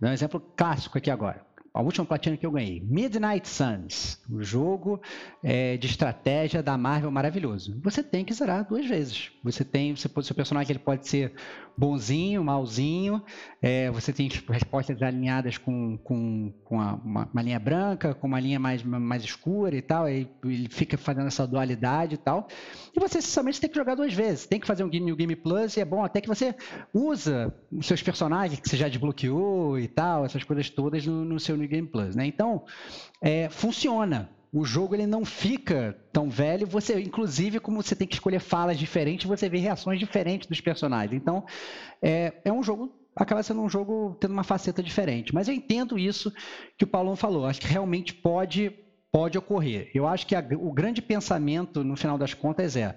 um 0.00 0.08
exemplo 0.08 0.40
clássico 0.56 0.96
aqui 0.96 1.10
agora 1.10 1.44
a 1.74 1.80
última 1.80 2.04
platina 2.04 2.36
que 2.36 2.44
eu 2.44 2.50
ganhei, 2.50 2.80
Midnight 2.80 3.48
Suns, 3.48 4.20
o 4.30 4.42
jogo 4.42 5.00
é, 5.42 5.76
de 5.78 5.86
estratégia 5.86 6.62
da 6.62 6.76
Marvel 6.76 7.10
maravilhoso. 7.10 7.80
Você 7.82 8.02
tem 8.02 8.24
que 8.24 8.34
zerar 8.34 8.68
duas 8.68 8.86
vezes. 8.86 9.32
Você 9.42 9.64
tem, 9.64 9.96
você 9.96 10.08
seu 10.22 10.34
personagem 10.34 10.72
ele 10.72 10.78
pode 10.78 11.08
ser 11.08 11.32
bonzinho, 11.76 12.44
malzinho. 12.44 13.22
É, 13.60 13.90
você 13.90 14.12
tem 14.12 14.28
tipo, 14.28 14.52
respostas 14.52 15.00
alinhadas 15.02 15.58
com, 15.58 15.96
com, 15.98 16.52
com 16.64 16.76
uma, 16.76 17.30
uma, 17.32 17.42
linha 17.42 17.58
branca, 17.58 18.14
com 18.14 18.26
uma 18.26 18.40
linha 18.40 18.58
mais, 18.58 18.82
mais 18.82 19.24
escura 19.24 19.76
e 19.76 19.82
tal. 19.82 20.04
Aí 20.04 20.28
ele 20.44 20.68
fica 20.70 20.96
fazendo 20.96 21.26
essa 21.26 21.46
dualidade 21.46 22.14
e 22.14 22.18
tal. 22.18 22.48
E 22.94 23.00
você 23.00 23.20
somente 23.20 23.60
tem 23.60 23.70
que 23.70 23.76
jogar 23.76 23.94
duas 23.94 24.12
vezes. 24.12 24.46
Tem 24.46 24.60
que 24.60 24.66
fazer 24.66 24.84
um 24.84 24.88
New 24.88 25.16
Game 25.16 25.36
Plus 25.36 25.76
e 25.76 25.80
é 25.80 25.84
bom 25.84 26.04
até 26.04 26.20
que 26.20 26.28
você 26.28 26.54
usa 26.92 27.54
os 27.70 27.86
seus 27.86 28.02
personagens 28.02 28.60
que 28.60 28.68
você 28.68 28.76
já 28.76 28.88
desbloqueou 28.88 29.78
e 29.78 29.88
tal, 29.88 30.24
essas 30.24 30.44
coisas 30.44 30.68
todas 30.70 31.06
no, 31.06 31.24
no 31.24 31.40
seu 31.40 31.56
New 31.56 31.68
Game 31.68 31.88
Plus, 31.88 32.14
né? 32.14 32.26
Então, 32.26 32.64
é, 33.20 33.48
funciona. 33.48 34.30
O 34.52 34.64
jogo 34.64 34.94
ele 34.94 35.06
não 35.06 35.24
fica 35.24 35.96
tão 36.12 36.28
velho. 36.28 36.66
Você, 36.66 37.00
inclusive, 37.00 37.58
como 37.58 37.82
você 37.82 37.96
tem 37.96 38.06
que 38.06 38.14
escolher 38.14 38.40
falas 38.40 38.78
diferentes, 38.78 39.26
você 39.26 39.48
vê 39.48 39.58
reações 39.58 39.98
diferentes 39.98 40.46
dos 40.46 40.60
personagens. 40.60 41.20
Então, 41.20 41.44
é, 42.02 42.34
é 42.44 42.52
um 42.52 42.62
jogo 42.62 42.92
acaba 43.14 43.42
sendo 43.42 43.60
um 43.60 43.68
jogo 43.68 44.16
tendo 44.20 44.32
uma 44.32 44.44
faceta 44.44 44.82
diferente. 44.82 45.34
Mas 45.34 45.48
eu 45.48 45.54
entendo 45.54 45.98
isso 45.98 46.32
que 46.76 46.84
o 46.84 46.86
Paulão 46.86 47.16
falou. 47.16 47.46
Acho 47.46 47.60
que 47.60 47.66
realmente 47.66 48.14
pode 48.14 48.78
pode 49.10 49.36
ocorrer. 49.36 49.90
Eu 49.94 50.06
acho 50.06 50.26
que 50.26 50.34
a, 50.34 50.42
o 50.58 50.72
grande 50.72 51.02
pensamento, 51.02 51.84
no 51.84 51.94
final 51.96 52.16
das 52.16 52.32
contas, 52.32 52.76
é 52.76 52.96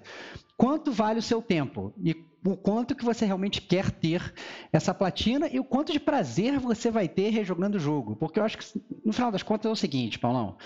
quanto 0.56 0.90
vale 0.90 1.18
o 1.18 1.22
seu 1.22 1.42
tempo 1.42 1.92
e 2.02 2.16
o 2.42 2.56
quanto 2.56 2.94
que 2.94 3.04
você 3.04 3.26
realmente 3.26 3.60
quer 3.60 3.90
ter 3.90 4.32
essa 4.72 4.94
platina 4.94 5.46
e 5.52 5.60
o 5.60 5.64
quanto 5.64 5.92
de 5.92 6.00
prazer 6.00 6.58
você 6.58 6.90
vai 6.90 7.06
ter 7.06 7.28
rejogando 7.28 7.76
o 7.76 7.80
jogo. 7.80 8.16
Porque 8.16 8.40
eu 8.40 8.44
acho 8.44 8.56
que, 8.56 8.64
no 9.04 9.12
final 9.12 9.30
das 9.30 9.42
contas, 9.42 9.68
é 9.68 9.72
o 9.72 9.76
seguinte, 9.76 10.18
Paulão. 10.18 10.56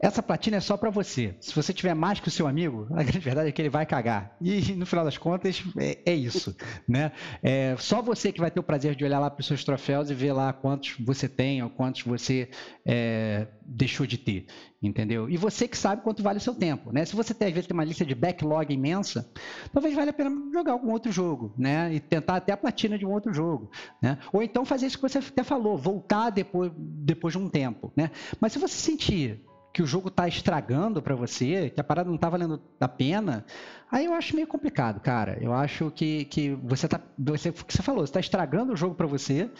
Essa 0.00 0.22
platina 0.22 0.58
é 0.58 0.60
só 0.60 0.76
para 0.76 0.90
você. 0.90 1.34
Se 1.40 1.52
você 1.52 1.72
tiver 1.72 1.92
mais 1.92 2.20
que 2.20 2.28
o 2.28 2.30
seu 2.30 2.46
amigo, 2.46 2.86
a 2.92 3.02
grande 3.02 3.18
verdade 3.18 3.48
é 3.48 3.52
que 3.52 3.60
ele 3.60 3.68
vai 3.68 3.84
cagar. 3.84 4.36
E 4.40 4.72
no 4.74 4.86
final 4.86 5.04
das 5.04 5.18
contas 5.18 5.62
é, 5.76 5.98
é 6.06 6.14
isso, 6.14 6.56
né? 6.86 7.10
É 7.42 7.74
só 7.78 8.00
você 8.00 8.30
que 8.30 8.40
vai 8.40 8.50
ter 8.50 8.60
o 8.60 8.62
prazer 8.62 8.94
de 8.94 9.04
olhar 9.04 9.18
lá 9.18 9.28
para 9.28 9.40
os 9.40 9.46
seus 9.46 9.64
troféus 9.64 10.08
e 10.08 10.14
ver 10.14 10.32
lá 10.32 10.52
quantos 10.52 10.94
você 11.00 11.28
tem 11.28 11.64
ou 11.64 11.70
quantos 11.70 12.02
você 12.02 12.48
é, 12.86 13.48
deixou 13.66 14.06
de 14.06 14.16
ter, 14.16 14.46
entendeu? 14.80 15.28
E 15.28 15.36
você 15.36 15.66
que 15.66 15.76
sabe 15.76 16.02
quanto 16.02 16.22
vale 16.22 16.38
o 16.38 16.40
seu 16.40 16.54
tempo, 16.54 16.92
né? 16.92 17.04
Se 17.04 17.16
você 17.16 17.34
tem, 17.34 17.48
às 17.48 17.54
vezes 17.54 17.66
tem 17.66 17.74
uma 17.74 17.84
lista 17.84 18.06
de 18.06 18.14
backlog 18.14 18.72
imensa, 18.72 19.28
talvez 19.72 19.96
valha 19.96 20.10
a 20.10 20.14
pena 20.14 20.30
jogar 20.52 20.72
algum 20.74 20.92
outro 20.92 21.10
jogo, 21.10 21.52
né? 21.58 21.92
E 21.92 21.98
tentar 21.98 22.36
até 22.36 22.52
a 22.52 22.56
platina 22.56 22.96
de 22.96 23.04
um 23.04 23.10
outro 23.10 23.34
jogo, 23.34 23.68
né? 24.00 24.18
Ou 24.32 24.44
então 24.44 24.64
fazer 24.64 24.86
isso 24.86 24.96
que 24.96 25.02
você 25.02 25.18
até 25.18 25.42
falou, 25.42 25.76
voltar 25.76 26.30
depois, 26.30 26.70
depois 26.76 27.32
de 27.32 27.38
um 27.38 27.48
tempo, 27.48 27.92
né? 27.96 28.12
Mas 28.40 28.52
se 28.52 28.60
você 28.60 28.74
sentir 28.74 29.47
que 29.72 29.82
o 29.82 29.86
jogo 29.86 30.08
está 30.08 30.26
estragando 30.26 31.02
para 31.02 31.14
você, 31.14 31.70
que 31.70 31.80
a 31.80 31.84
parada 31.84 32.08
não 32.08 32.16
está 32.16 32.28
valendo 32.28 32.60
a 32.80 32.88
pena, 32.88 33.44
aí 33.90 34.06
eu 34.06 34.14
acho 34.14 34.34
meio 34.34 34.46
complicado, 34.46 35.00
cara. 35.00 35.38
Eu 35.40 35.52
acho 35.52 35.90
que, 35.90 36.24
que 36.26 36.50
você 36.62 36.88
tá. 36.88 37.00
Você, 37.18 37.52
que 37.52 37.72
você 37.72 37.82
falou, 37.82 38.06
você 38.06 38.10
está 38.10 38.20
estragando 38.20 38.72
o 38.72 38.76
jogo 38.76 38.94
para 38.94 39.06
você, 39.06 39.50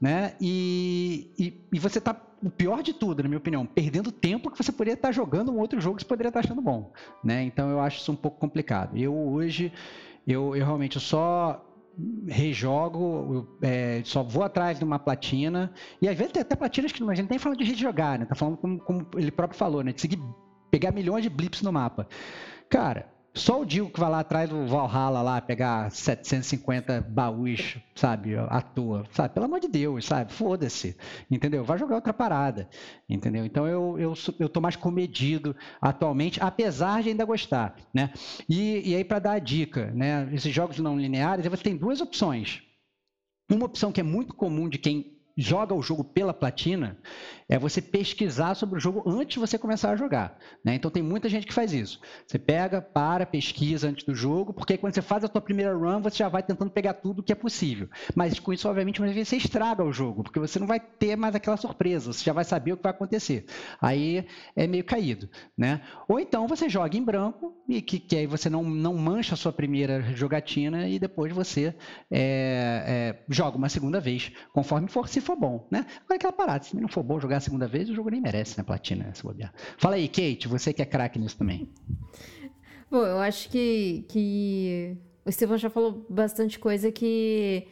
né? 0.00 0.34
E, 0.40 1.30
e, 1.38 1.66
e, 1.72 1.78
você 1.78 1.98
está, 1.98 2.14
o 2.42 2.50
pior 2.50 2.82
de 2.82 2.92
tudo, 2.92 3.22
na 3.22 3.28
minha 3.28 3.38
opinião, 3.38 3.64
perdendo 3.64 4.12
tempo 4.12 4.50
que 4.50 4.62
você 4.62 4.72
poderia 4.72 4.94
estar 4.94 5.08
tá 5.08 5.12
jogando 5.12 5.52
um 5.52 5.58
outro 5.58 5.80
jogo 5.80 5.96
que 5.96 6.02
você 6.02 6.08
poderia 6.08 6.28
estar 6.28 6.42
tá 6.42 6.46
achando 6.46 6.60
bom, 6.60 6.92
né? 7.24 7.42
Então 7.42 7.70
eu 7.70 7.80
acho 7.80 7.98
isso 8.00 8.12
um 8.12 8.16
pouco 8.16 8.38
complicado. 8.38 8.96
Eu 8.96 9.14
hoje, 9.14 9.72
eu, 10.26 10.54
eu 10.56 10.64
realmente 10.64 11.00
só 11.00 11.65
rejogo, 12.28 13.48
é, 13.62 14.02
só 14.04 14.22
vou 14.22 14.42
atrás 14.42 14.78
de 14.78 14.84
uma 14.84 14.98
platina. 14.98 15.72
E 16.00 16.08
às 16.08 16.16
vezes 16.16 16.32
tem 16.32 16.42
até 16.42 16.54
platinas 16.54 16.92
que 16.92 17.02
a 17.02 17.14
gente 17.14 17.30
nem 17.30 17.38
fala 17.38 17.56
de 17.56 17.64
rejogar, 17.64 18.18
né? 18.18 18.26
Tá 18.26 18.34
falando 18.34 18.56
como, 18.56 18.78
como 18.80 19.06
ele 19.16 19.30
próprio 19.30 19.58
falou, 19.58 19.82
né? 19.82 19.92
De 19.92 20.00
seguir, 20.00 20.20
pegar 20.70 20.92
milhões 20.92 21.22
de 21.22 21.30
blips 21.30 21.62
no 21.62 21.72
mapa. 21.72 22.06
Cara, 22.68 23.08
só 23.36 23.60
o 23.60 23.66
Digo 23.66 23.90
que 23.90 24.00
vai 24.00 24.10
lá 24.10 24.20
atrás 24.20 24.48
do 24.48 24.66
Valhalla 24.66 25.20
lá 25.20 25.40
pegar 25.42 25.90
750 25.90 27.02
baús, 27.02 27.76
sabe, 27.94 28.34
à 28.34 28.62
toa, 28.62 29.04
sabe? 29.12 29.34
Pelo 29.34 29.44
amor 29.44 29.60
de 29.60 29.68
Deus, 29.68 30.06
sabe? 30.06 30.32
Foda-se, 30.32 30.96
entendeu? 31.30 31.62
Vai 31.62 31.78
jogar 31.78 31.96
outra 31.96 32.14
parada, 32.14 32.66
entendeu? 33.06 33.44
Então 33.44 33.66
eu, 33.66 33.98
eu, 33.98 34.14
eu 34.38 34.48
tô 34.48 34.58
mais 34.58 34.74
comedido 34.74 35.54
atualmente, 35.80 36.42
apesar 36.42 37.02
de 37.02 37.10
ainda 37.10 37.26
gostar, 37.26 37.76
né? 37.92 38.10
E, 38.48 38.90
e 38.90 38.96
aí 38.96 39.04
para 39.04 39.18
dar 39.18 39.32
a 39.32 39.38
dica, 39.38 39.90
né? 39.94 40.28
Esses 40.32 40.52
jogos 40.52 40.78
não 40.78 40.98
lineares, 40.98 41.46
você 41.46 41.62
tem 41.62 41.76
duas 41.76 42.00
opções. 42.00 42.62
Uma 43.50 43.66
opção 43.66 43.92
que 43.92 44.00
é 44.00 44.04
muito 44.04 44.34
comum 44.34 44.66
de 44.66 44.78
quem 44.78 45.16
joga 45.36 45.74
o 45.74 45.82
jogo 45.82 46.02
pela 46.02 46.32
platina 46.32 46.96
é 47.48 47.58
você 47.58 47.80
pesquisar 47.80 48.54
sobre 48.54 48.78
o 48.78 48.80
jogo 48.80 49.02
antes 49.06 49.34
de 49.34 49.38
você 49.40 49.58
começar 49.58 49.90
a 49.90 49.96
jogar. 49.96 50.38
Né? 50.64 50.74
Então 50.74 50.90
tem 50.90 51.02
muita 51.02 51.28
gente 51.28 51.46
que 51.46 51.54
faz 51.54 51.72
isso. 51.72 52.00
Você 52.26 52.38
pega, 52.38 52.80
para, 52.80 53.24
pesquisa 53.24 53.88
antes 53.88 54.04
do 54.04 54.14
jogo, 54.14 54.52
porque 54.52 54.76
quando 54.76 54.94
você 54.94 55.02
faz 55.02 55.24
a 55.24 55.28
tua 55.28 55.40
primeira 55.40 55.74
run, 55.74 56.00
você 56.00 56.18
já 56.18 56.28
vai 56.28 56.42
tentando 56.42 56.70
pegar 56.70 56.94
tudo 56.94 57.22
que 57.22 57.32
é 57.32 57.36
possível. 57.36 57.88
Mas 58.14 58.38
com 58.38 58.52
isso, 58.52 58.68
obviamente, 58.68 59.00
muitas 59.00 59.14
vezes 59.14 59.28
você 59.28 59.36
estraga 59.36 59.84
o 59.84 59.92
jogo, 59.92 60.22
porque 60.22 60.40
você 60.40 60.58
não 60.58 60.66
vai 60.66 60.80
ter 60.80 61.16
mais 61.16 61.34
aquela 61.34 61.56
surpresa, 61.56 62.12
você 62.12 62.24
já 62.24 62.32
vai 62.32 62.44
saber 62.44 62.72
o 62.72 62.76
que 62.76 62.82
vai 62.82 62.92
acontecer. 62.92 63.46
Aí 63.80 64.26
é 64.54 64.66
meio 64.66 64.84
caído. 64.84 65.28
Né? 65.56 65.80
Ou 66.08 66.18
então 66.18 66.48
você 66.48 66.68
joga 66.68 66.96
em 66.96 67.02
branco, 67.02 67.56
e 67.68 67.82
que, 67.82 67.98
que 67.98 68.16
aí 68.16 68.26
você 68.26 68.48
não, 68.48 68.62
não 68.62 68.94
mancha 68.94 69.34
a 69.34 69.36
sua 69.36 69.52
primeira 69.52 70.02
jogatina 70.14 70.88
e 70.88 70.98
depois 70.98 71.32
você 71.32 71.74
é, 72.10 72.84
é, 72.86 73.24
joga 73.28 73.56
uma 73.56 73.68
segunda 73.68 74.00
vez, 74.00 74.32
conforme 74.52 74.88
for, 74.88 75.08
se 75.08 75.20
for 75.20 75.36
bom. 75.36 75.66
Né? 75.70 75.84
Agora 76.04 76.16
aquela 76.16 76.32
parada, 76.32 76.64
se 76.64 76.76
não 76.76 76.88
for 76.88 77.02
bom 77.02 77.18
jogar 77.18 77.35
jogar 77.36 77.38
a 77.38 77.40
segunda 77.40 77.66
vez, 77.66 77.88
o 77.88 77.94
jogo 77.94 78.10
nem 78.10 78.20
merece, 78.20 78.56
né, 78.56 78.64
platina, 78.64 79.12
se 79.14 79.22
bobear. 79.22 79.52
Fala 79.78 79.96
aí, 79.96 80.08
Kate, 80.08 80.48
você 80.48 80.72
que 80.72 80.82
é 80.82 80.84
craque 80.84 81.18
nisso 81.18 81.36
também. 81.36 81.68
Bom, 82.90 83.04
eu 83.04 83.18
acho 83.18 83.48
que, 83.50 84.04
que 84.08 84.96
o 85.24 85.28
Estevão 85.28 85.58
já 85.58 85.68
falou 85.68 86.06
bastante 86.08 86.58
coisa 86.58 86.90
que, 86.90 87.66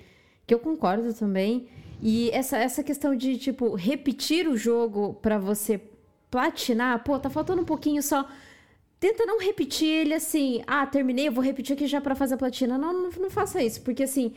que 0.46 0.52
eu 0.52 0.58
concordo 0.58 1.12
também. 1.14 1.68
E 2.02 2.30
essa, 2.30 2.58
essa 2.58 2.82
questão 2.82 3.14
de, 3.14 3.38
tipo, 3.38 3.74
repetir 3.74 4.48
o 4.48 4.56
jogo 4.56 5.14
para 5.14 5.38
você 5.38 5.80
platinar, 6.30 7.02
pô, 7.04 7.18
tá 7.18 7.30
faltando 7.30 7.62
um 7.62 7.64
pouquinho 7.64 8.02
só. 8.02 8.28
Tenta 8.98 9.24
não 9.24 9.38
repetir 9.38 9.88
ele 9.88 10.14
assim, 10.14 10.62
ah, 10.66 10.86
terminei, 10.86 11.28
eu 11.28 11.32
vou 11.32 11.44
repetir 11.44 11.74
aqui 11.74 11.86
já 11.86 12.00
para 12.00 12.14
fazer 12.14 12.34
a 12.34 12.38
platina. 12.38 12.76
Não, 12.76 12.92
não, 12.92 13.10
não 13.10 13.30
faça 13.30 13.62
isso, 13.62 13.82
porque 13.82 14.02
assim, 14.02 14.34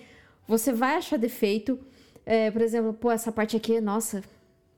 você 0.48 0.72
vai 0.72 0.96
achar 0.96 1.18
defeito. 1.18 1.80
É, 2.26 2.52
por 2.52 2.62
exemplo, 2.62 2.94
pô, 2.94 3.10
essa 3.10 3.32
parte 3.32 3.56
aqui, 3.56 3.80
nossa, 3.82 4.22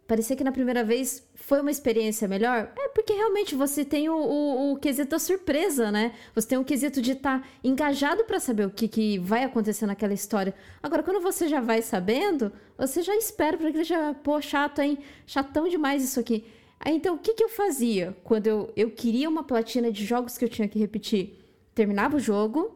parecia 0.10 0.36
que 0.36 0.44
na 0.44 0.52
primeira 0.52 0.84
vez 0.84 1.24
foi 1.36 1.62
uma 1.62 1.70
experiência 1.70 2.28
melhor? 2.28 2.74
É 2.76 2.88
porque 2.90 3.14
realmente 3.14 3.54
você 3.54 3.86
tem 3.86 4.10
o, 4.10 4.16
o, 4.16 4.72
o 4.74 4.78
quesito 4.78 5.12
da 5.12 5.20
surpresa, 5.20 5.92
né? 5.92 6.14
Você 6.34 6.48
tem 6.48 6.58
o 6.58 6.66
quesito 6.66 7.00
de 7.00 7.12
estar 7.12 7.42
tá 7.42 7.48
engajado 7.64 8.24
para 8.24 8.40
saber 8.40 8.66
o 8.66 8.72
que, 8.72 8.88
que 8.88 9.20
vai 9.20 9.44
acontecer 9.44 9.86
naquela 9.86 10.12
história. 10.12 10.56
Agora, 10.82 11.04
quando 11.04 11.22
você 11.22 11.48
já 11.48 11.62
vai 11.62 11.84
sabendo, 11.84 12.52
você 12.76 13.04
já 13.04 13.16
espera 13.16 13.56
para 13.56 13.72
que 13.72 13.84
já, 13.84 14.16
pô, 14.16 14.42
chato, 14.42 14.80
hein? 14.80 14.98
Chatão 15.28 15.70
demais 15.70 16.04
isso 16.04 16.20
aqui. 16.20 16.44
Aí, 16.80 16.96
então, 16.96 17.14
o 17.14 17.20
que, 17.20 17.36
que 17.36 17.44
eu 17.44 17.50
fazia 17.50 18.18
quando 18.24 18.48
eu, 18.48 18.74
eu 18.76 18.90
queria 18.90 19.30
uma 19.30 19.44
platina 19.44 19.92
de 19.92 20.04
jogos 20.04 20.40
que 20.40 20.44
eu 20.44 20.50
tinha 20.50 20.68
que 20.68 20.80
repetir? 20.80 21.38
Terminava 21.76 22.18
o 22.18 22.20
jogo, 22.20 22.76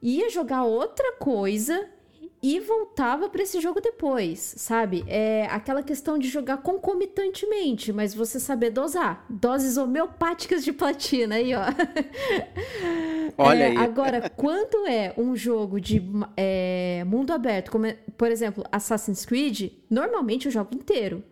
ia 0.00 0.30
jogar 0.30 0.64
outra 0.64 1.12
coisa 1.18 1.86
e 2.42 2.58
voltava 2.58 3.28
para 3.28 3.42
esse 3.42 3.60
jogo 3.60 3.80
depois, 3.80 4.54
sabe? 4.58 5.04
É 5.06 5.46
aquela 5.48 5.80
questão 5.80 6.18
de 6.18 6.28
jogar 6.28 6.56
concomitantemente, 6.56 7.92
mas 7.92 8.12
você 8.12 8.40
saber 8.40 8.70
dosar. 8.70 9.24
Doses 9.30 9.76
homeopáticas 9.76 10.64
de 10.64 10.72
platina 10.72 11.36
aí, 11.36 11.54
ó. 11.54 11.62
Olha 13.38 13.62
é, 13.62 13.66
aí. 13.68 13.76
Agora, 13.76 14.28
quando 14.36 14.86
é 14.88 15.14
um 15.16 15.36
jogo 15.36 15.80
de 15.80 16.02
é, 16.36 17.04
mundo 17.06 17.32
aberto, 17.32 17.70
como 17.70 17.86
é, 17.86 17.96
por 18.18 18.28
exemplo 18.28 18.64
Assassin's 18.72 19.24
Creed, 19.24 19.70
normalmente 19.88 20.46
eu 20.46 20.52
jogo 20.52 20.74
inteiro. 20.74 21.22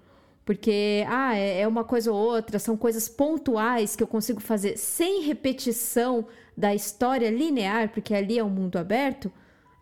Porque, 0.44 1.04
ah, 1.08 1.36
é, 1.36 1.62
é 1.62 1.68
uma 1.68 1.82
coisa 1.82 2.12
ou 2.12 2.18
outra, 2.18 2.58
são 2.58 2.76
coisas 2.76 3.08
pontuais 3.08 3.96
que 3.96 4.02
eu 4.02 4.06
consigo 4.06 4.40
fazer 4.40 4.76
sem 4.78 5.22
repetição 5.22 6.26
da 6.56 6.72
história 6.74 7.30
linear, 7.30 7.90
porque 7.90 8.14
ali 8.14 8.38
é 8.38 8.44
um 8.44 8.48
mundo 8.48 8.76
aberto 8.76 9.30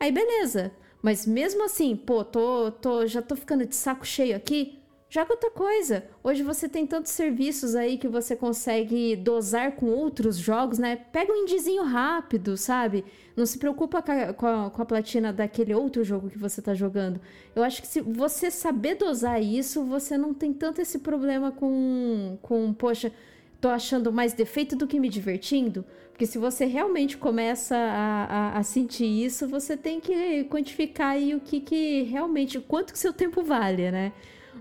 aí 0.01 0.13
beleza. 0.13 0.73
Mas 1.03 1.27
mesmo 1.27 1.65
assim, 1.65 1.95
pô, 1.97 2.25
tô, 2.25 2.71
tô, 2.73 3.07
já 3.07 3.23
tô 3.23 3.37
ficando 3.37 3.65
de 3.65 3.77
saco 3.77 4.05
cheio 4.07 4.37
aqui, 4.37 4.79
joga 5.09 5.33
outra 5.33 5.51
coisa. 5.51 6.05
Hoje 6.23 6.43
você 6.43 6.69
tem 6.69 6.87
tantos 6.87 7.13
serviços 7.13 7.75
aí 7.75 7.97
que 7.97 8.09
você 8.09 8.35
consegue 8.35 9.17
dosar 9.17 9.73
com 9.73 9.87
outros 9.87 10.37
jogos, 10.37 10.79
né? 10.79 10.97
Pega 10.97 11.33
um 11.33 11.37
indizinho 11.37 11.85
rápido, 11.85 12.57
sabe? 12.57 13.05
Não 13.37 13.47
se 13.47 13.59
preocupa 13.59 14.03
com 14.03 14.13
a, 14.13 14.33
com 14.35 14.47
a, 14.47 14.71
com 14.71 14.83
a 14.83 14.87
platina 14.87 15.33
daquele 15.33 15.75
outro 15.75 16.03
jogo 16.03 16.29
que 16.29 16.39
você 16.39 16.61
tá 16.61 16.75
jogando. 16.75 17.21
Eu 17.55 17.63
acho 17.63 17.81
que 17.81 17.89
se 17.89 18.01
você 18.01 18.51
saber 18.51 18.97
dosar 18.97 19.43
isso, 19.43 19.85
você 19.85 20.19
não 20.19 20.35
tem 20.35 20.53
tanto 20.53 20.81
esse 20.81 20.99
problema 20.99 21.53
com, 21.53 22.37
com 22.43 22.73
poxa, 22.75 23.13
tô 23.61 23.69
achando 23.69 24.13
mais 24.13 24.33
defeito 24.33 24.77
do 24.77 24.87
que 24.87 25.01
me 25.01 25.09
divertindo. 25.09 25.85
Porque 26.11 26.27
se 26.27 26.39
você 26.39 26.65
realmente 26.65 27.17
começa 27.17 27.77
a, 27.77 28.25
a, 28.25 28.59
a, 28.59 28.63
sentir 28.65 29.07
isso, 29.07 29.47
você 29.47 29.77
tem 29.77 30.01
que 30.01 30.45
quantificar 30.45 31.11
aí 31.13 31.35
o 31.35 31.41
que, 31.41 31.61
que 31.61 32.03
realmente, 32.03 32.59
quanto 32.59 32.93
que 32.93 32.99
seu 32.99 33.13
tempo 33.13 33.43
vale, 33.45 33.91
né? 33.91 34.13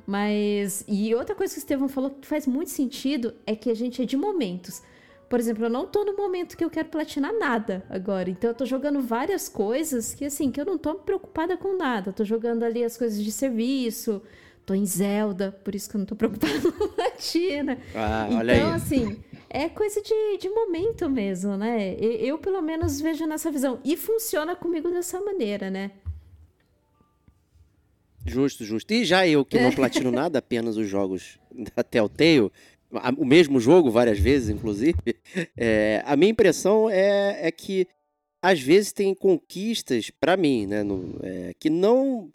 Mas. 0.06 0.86
E 0.88 1.13
outra 1.16 1.36
coisa 1.36 1.54
que 1.54 1.60
o 1.60 1.62
Estevão 1.62 1.88
falou 1.89 2.12
que 2.12 2.27
faz 2.27 2.46
muito 2.46 2.70
sentido 2.70 3.34
é 3.46 3.56
que 3.56 3.72
a 3.72 3.75
gente 3.75 4.01
é 4.01 4.06
de 4.06 4.16
momentos. 4.16 4.84
Por 5.27 5.39
exemplo, 5.39 5.66
eu 5.66 5.70
não 5.70 5.86
tô 5.86 6.06
no 6.06 6.16
momento 6.16 6.56
que 6.56 6.63
eu 6.63 6.70
quero 6.70 6.88
platinar 6.89 7.34
nada 7.34 7.84
agora. 7.89 8.30
Então 8.30 8.51
eu 8.51 8.54
tô 8.54 8.66
jogando 8.66 9.01
várias 9.01 9.50
coisas 9.50 10.13
que, 10.13 10.25
assim, 10.25 10.50
que 10.51 10.62
eu 10.62 10.66
não 10.66 10.77
tô 10.77 10.96
preocupada 10.96 11.58
com 11.58 11.75
nada. 11.75 12.10
Eu 12.10 12.13
tô 12.13 12.24
jogando 12.24 12.63
ali 12.63 12.84
as 12.84 12.96
coisas 12.96 13.22
de 13.22 13.32
serviço, 13.32 14.22
tô 14.68 14.74
em 14.74 14.86
Zelda, 14.86 15.54
por 15.64 15.74
isso 15.74 15.90
que 15.90 15.96
eu 15.96 16.00
não 16.00 16.06
tô 16.06 16.14
preocupada 16.14 16.60
com 16.72 16.90
platina. 16.90 17.80
Ah, 17.96 18.28
olha 18.34 18.58
então, 18.58 18.70
aí. 18.70 18.76
assim, 18.76 19.24
é 19.50 19.70
coisa 19.70 20.02
de, 20.02 20.38
de 20.40 20.50
momento 20.50 21.10
mesmo, 21.10 21.56
né? 21.56 21.96
Eu, 21.96 22.12
eu, 22.12 22.38
pelo 22.38 22.62
menos, 22.62 23.00
vejo 23.00 23.26
nessa 23.26 23.50
visão. 23.50 23.80
E 23.86 23.96
funciona 23.96 24.58
comigo 24.58 24.92
dessa 24.92 25.22
maneira, 25.22 25.70
né? 25.70 25.92
Justo, 28.26 28.66
justo. 28.66 28.92
E 28.92 29.06
já 29.06 29.26
eu 29.26 29.46
que 29.46 29.58
não 29.58 29.72
platino 29.72 30.12
nada, 30.12 30.40
apenas 30.40 30.76
os 30.76 30.86
jogos 30.86 31.40
da 31.74 31.82
Telltale, 31.82 32.52
o 33.18 33.26
mesmo 33.26 33.62
jogo 33.62 33.90
várias 33.90 34.20
vezes, 34.20 34.50
inclusive, 34.50 34.98
é, 35.56 36.04
a 36.06 36.18
minha 36.18 36.32
impressão 36.32 36.90
é, 36.90 37.48
é 37.48 37.52
que 37.52 37.88
às 38.42 38.60
vezes 38.60 38.92
tem 38.92 39.16
conquistas, 39.16 40.10
para 40.10 40.36
mim, 40.36 40.66
né, 40.66 40.84
no, 40.84 41.18
é, 41.24 41.54
que 41.58 41.70
não 41.70 42.30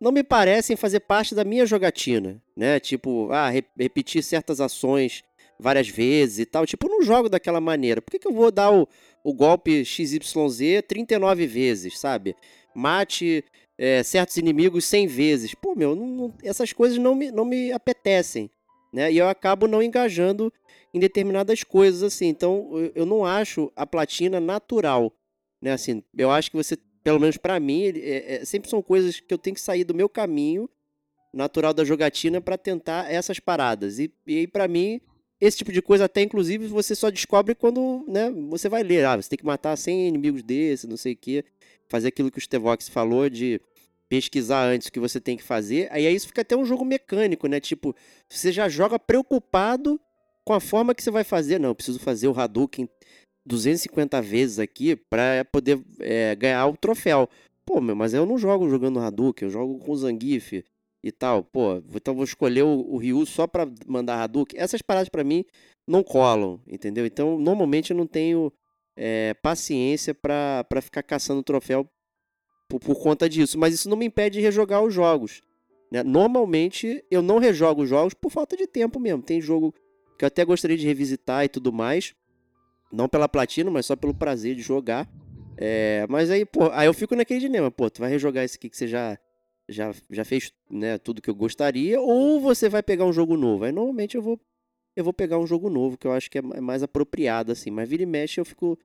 não 0.00 0.10
me 0.10 0.22
parecem 0.22 0.76
fazer 0.76 1.00
parte 1.00 1.34
da 1.34 1.44
minha 1.44 1.66
jogatina, 1.66 2.42
né? 2.56 2.80
Tipo, 2.80 3.30
ah, 3.30 3.50
re 3.50 3.64
repetir 3.78 4.22
certas 4.22 4.60
ações 4.60 5.22
várias 5.58 5.88
vezes 5.88 6.38
e 6.38 6.46
tal. 6.46 6.64
Tipo, 6.66 6.86
eu 6.86 6.90
não 6.90 7.02
jogo 7.02 7.28
daquela 7.28 7.60
maneira. 7.60 8.00
Por 8.00 8.10
que, 8.10 8.18
que 8.18 8.26
eu 8.26 8.32
vou 8.32 8.50
dar 8.50 8.72
o, 8.72 8.88
o 9.22 9.34
golpe 9.34 9.84
XYZ 9.84 10.82
39 10.88 11.46
vezes, 11.46 11.98
sabe? 11.98 12.34
Mate 12.74 13.44
é, 13.76 14.02
certos 14.02 14.36
inimigos 14.36 14.84
100 14.86 15.06
vezes. 15.06 15.54
Pô, 15.54 15.74
meu, 15.74 15.94
não, 15.94 16.06
não, 16.06 16.34
essas 16.42 16.72
coisas 16.72 16.98
não 16.98 17.14
me, 17.14 17.30
não 17.30 17.44
me 17.44 17.72
apetecem, 17.72 18.50
né? 18.92 19.12
E 19.12 19.18
eu 19.18 19.28
acabo 19.28 19.66
não 19.66 19.82
engajando 19.82 20.52
em 20.92 20.98
determinadas 20.98 21.62
coisas, 21.62 22.02
assim. 22.02 22.28
Então, 22.28 22.68
eu, 22.72 22.92
eu 22.94 23.06
não 23.06 23.24
acho 23.24 23.70
a 23.76 23.86
platina 23.86 24.40
natural, 24.40 25.12
né? 25.62 25.72
Assim, 25.72 26.02
eu 26.16 26.30
acho 26.30 26.50
que 26.50 26.56
você, 26.56 26.76
pelo 27.02 27.18
menos 27.18 27.36
para 27.36 27.58
mim, 27.58 27.84
é, 27.84 28.34
é, 28.36 28.44
sempre 28.44 28.68
são 28.68 28.82
coisas 28.82 29.20
que 29.20 29.32
eu 29.32 29.38
tenho 29.38 29.54
que 29.54 29.60
sair 29.60 29.84
do 29.84 29.94
meu 29.94 30.08
caminho 30.08 30.68
natural 31.32 31.72
da 31.72 31.84
jogatina 31.84 32.40
para 32.40 32.58
tentar 32.58 33.10
essas 33.10 33.38
paradas. 33.38 33.98
E, 33.98 34.12
e 34.26 34.46
para 34.46 34.66
mim, 34.66 35.00
esse 35.40 35.58
tipo 35.58 35.72
de 35.72 35.80
coisa 35.80 36.04
até, 36.04 36.22
inclusive, 36.22 36.66
você 36.66 36.94
só 36.94 37.08
descobre 37.08 37.54
quando, 37.54 38.04
né, 38.06 38.30
você 38.48 38.68
vai 38.68 38.82
ler. 38.82 39.04
Ah, 39.04 39.16
você 39.16 39.30
tem 39.30 39.38
que 39.38 39.46
matar 39.46 39.76
100 39.76 40.08
inimigos 40.08 40.42
desse, 40.42 40.86
não 40.86 40.96
sei 40.96 41.14
o 41.14 41.16
quê. 41.16 41.44
Fazer 41.88 42.08
aquilo 42.08 42.30
que 42.30 42.38
o 42.38 42.40
Stevox 42.40 42.88
falou 42.88 43.28
de 43.30 43.60
pesquisar 44.08 44.64
antes 44.64 44.88
o 44.88 44.92
que 44.92 45.00
você 45.00 45.20
tem 45.20 45.36
que 45.36 45.42
fazer. 45.42 45.88
Aí 45.90 46.04
isso 46.12 46.26
fica 46.26 46.42
até 46.42 46.56
um 46.56 46.64
jogo 46.64 46.84
mecânico, 46.84 47.46
né? 47.46 47.60
Tipo, 47.60 47.94
você 48.28 48.52
já 48.52 48.68
joga 48.68 48.98
preocupado 48.98 50.00
com 50.44 50.52
a 50.52 50.60
forma 50.60 50.94
que 50.94 51.02
você 51.02 51.10
vai 51.10 51.24
fazer. 51.24 51.58
Não, 51.58 51.74
preciso 51.74 52.00
fazer 52.00 52.28
o 52.28 52.38
Hadouken 52.38 52.88
250 53.50 54.22
vezes 54.22 54.58
aqui 54.58 54.94
para 54.94 55.44
poder 55.50 55.80
é, 55.98 56.34
ganhar 56.36 56.66
o 56.66 56.76
troféu. 56.76 57.28
Pô, 57.66 57.80
meu, 57.80 57.96
mas 57.96 58.14
eu 58.14 58.24
não 58.24 58.38
jogo 58.38 58.70
jogando 58.70 59.00
Hadouken, 59.00 59.46
eu 59.46 59.52
jogo 59.52 59.78
com 59.78 59.94
Zangief 59.96 60.64
e 61.02 61.12
tal. 61.12 61.42
Pô, 61.42 61.82
então 61.94 62.14
vou 62.14 62.24
escolher 62.24 62.62
o, 62.62 62.68
o 62.68 62.96
Ryu 62.96 63.26
só 63.26 63.46
para 63.46 63.68
mandar 63.86 64.22
Hadouken. 64.22 64.58
Essas 64.58 64.80
paradas 64.80 65.08
para 65.08 65.24
mim 65.24 65.44
não 65.86 66.02
colam, 66.02 66.60
entendeu? 66.66 67.04
Então, 67.04 67.38
normalmente 67.38 67.90
eu 67.90 67.96
não 67.96 68.06
tenho 68.06 68.52
é, 68.96 69.34
paciência 69.34 70.14
para 70.14 70.64
ficar 70.80 71.02
caçando 71.02 71.42
troféu 71.42 71.88
por, 72.68 72.78
por, 72.78 73.02
conta 73.02 73.28
disso. 73.28 73.58
Mas 73.58 73.74
isso 73.74 73.88
não 73.88 73.96
me 73.96 74.06
impede 74.06 74.38
de 74.38 74.44
rejogar 74.44 74.82
os 74.82 74.94
jogos. 74.94 75.42
Né? 75.90 76.04
Normalmente 76.04 77.04
eu 77.10 77.20
não 77.20 77.38
rejogo 77.38 77.82
os 77.82 77.88
jogos 77.88 78.14
por 78.14 78.30
falta 78.30 78.56
de 78.56 78.66
tempo 78.66 79.00
mesmo. 79.00 79.22
Tem 79.22 79.40
jogo 79.40 79.74
que 80.16 80.24
eu 80.24 80.28
até 80.28 80.44
gostaria 80.44 80.76
de 80.76 80.86
revisitar 80.86 81.44
e 81.44 81.48
tudo 81.48 81.72
mais. 81.72 82.14
Não 82.92 83.08
pela 83.08 83.28
platina, 83.28 83.70
mas 83.70 83.86
só 83.86 83.94
pelo 83.96 84.14
prazer 84.14 84.54
de 84.54 84.62
jogar. 84.62 85.08
É, 85.56 86.06
mas 86.08 86.30
aí, 86.30 86.44
pô, 86.44 86.70
aí 86.72 86.86
eu 86.86 86.94
fico 86.94 87.14
naquele 87.14 87.40
dilema, 87.40 87.70
pô, 87.70 87.90
tu 87.90 88.00
vai 88.00 88.10
rejogar 88.10 88.44
esse 88.44 88.56
aqui 88.56 88.68
que 88.68 88.76
você 88.76 88.88
já, 88.88 89.18
já, 89.68 89.92
já 90.10 90.24
fez 90.24 90.52
né, 90.70 90.96
tudo 90.98 91.20
que 91.20 91.28
eu 91.28 91.34
gostaria, 91.34 92.00
ou 92.00 92.40
você 92.40 92.68
vai 92.68 92.82
pegar 92.82 93.04
um 93.04 93.12
jogo 93.12 93.36
novo. 93.36 93.64
Aí 93.64 93.72
normalmente 93.72 94.16
eu 94.16 94.22
vou, 94.22 94.40
eu 94.96 95.04
vou 95.04 95.12
pegar 95.12 95.38
um 95.38 95.46
jogo 95.46 95.68
novo, 95.68 95.98
que 95.98 96.06
eu 96.06 96.12
acho 96.12 96.30
que 96.30 96.38
é 96.38 96.42
mais 96.42 96.82
apropriado, 96.82 97.52
assim. 97.52 97.70
Mas 97.70 97.88
vira 97.88 98.02
e 98.02 98.06
mexe 98.06 98.40
eu 98.40 98.44
fico 98.44 98.78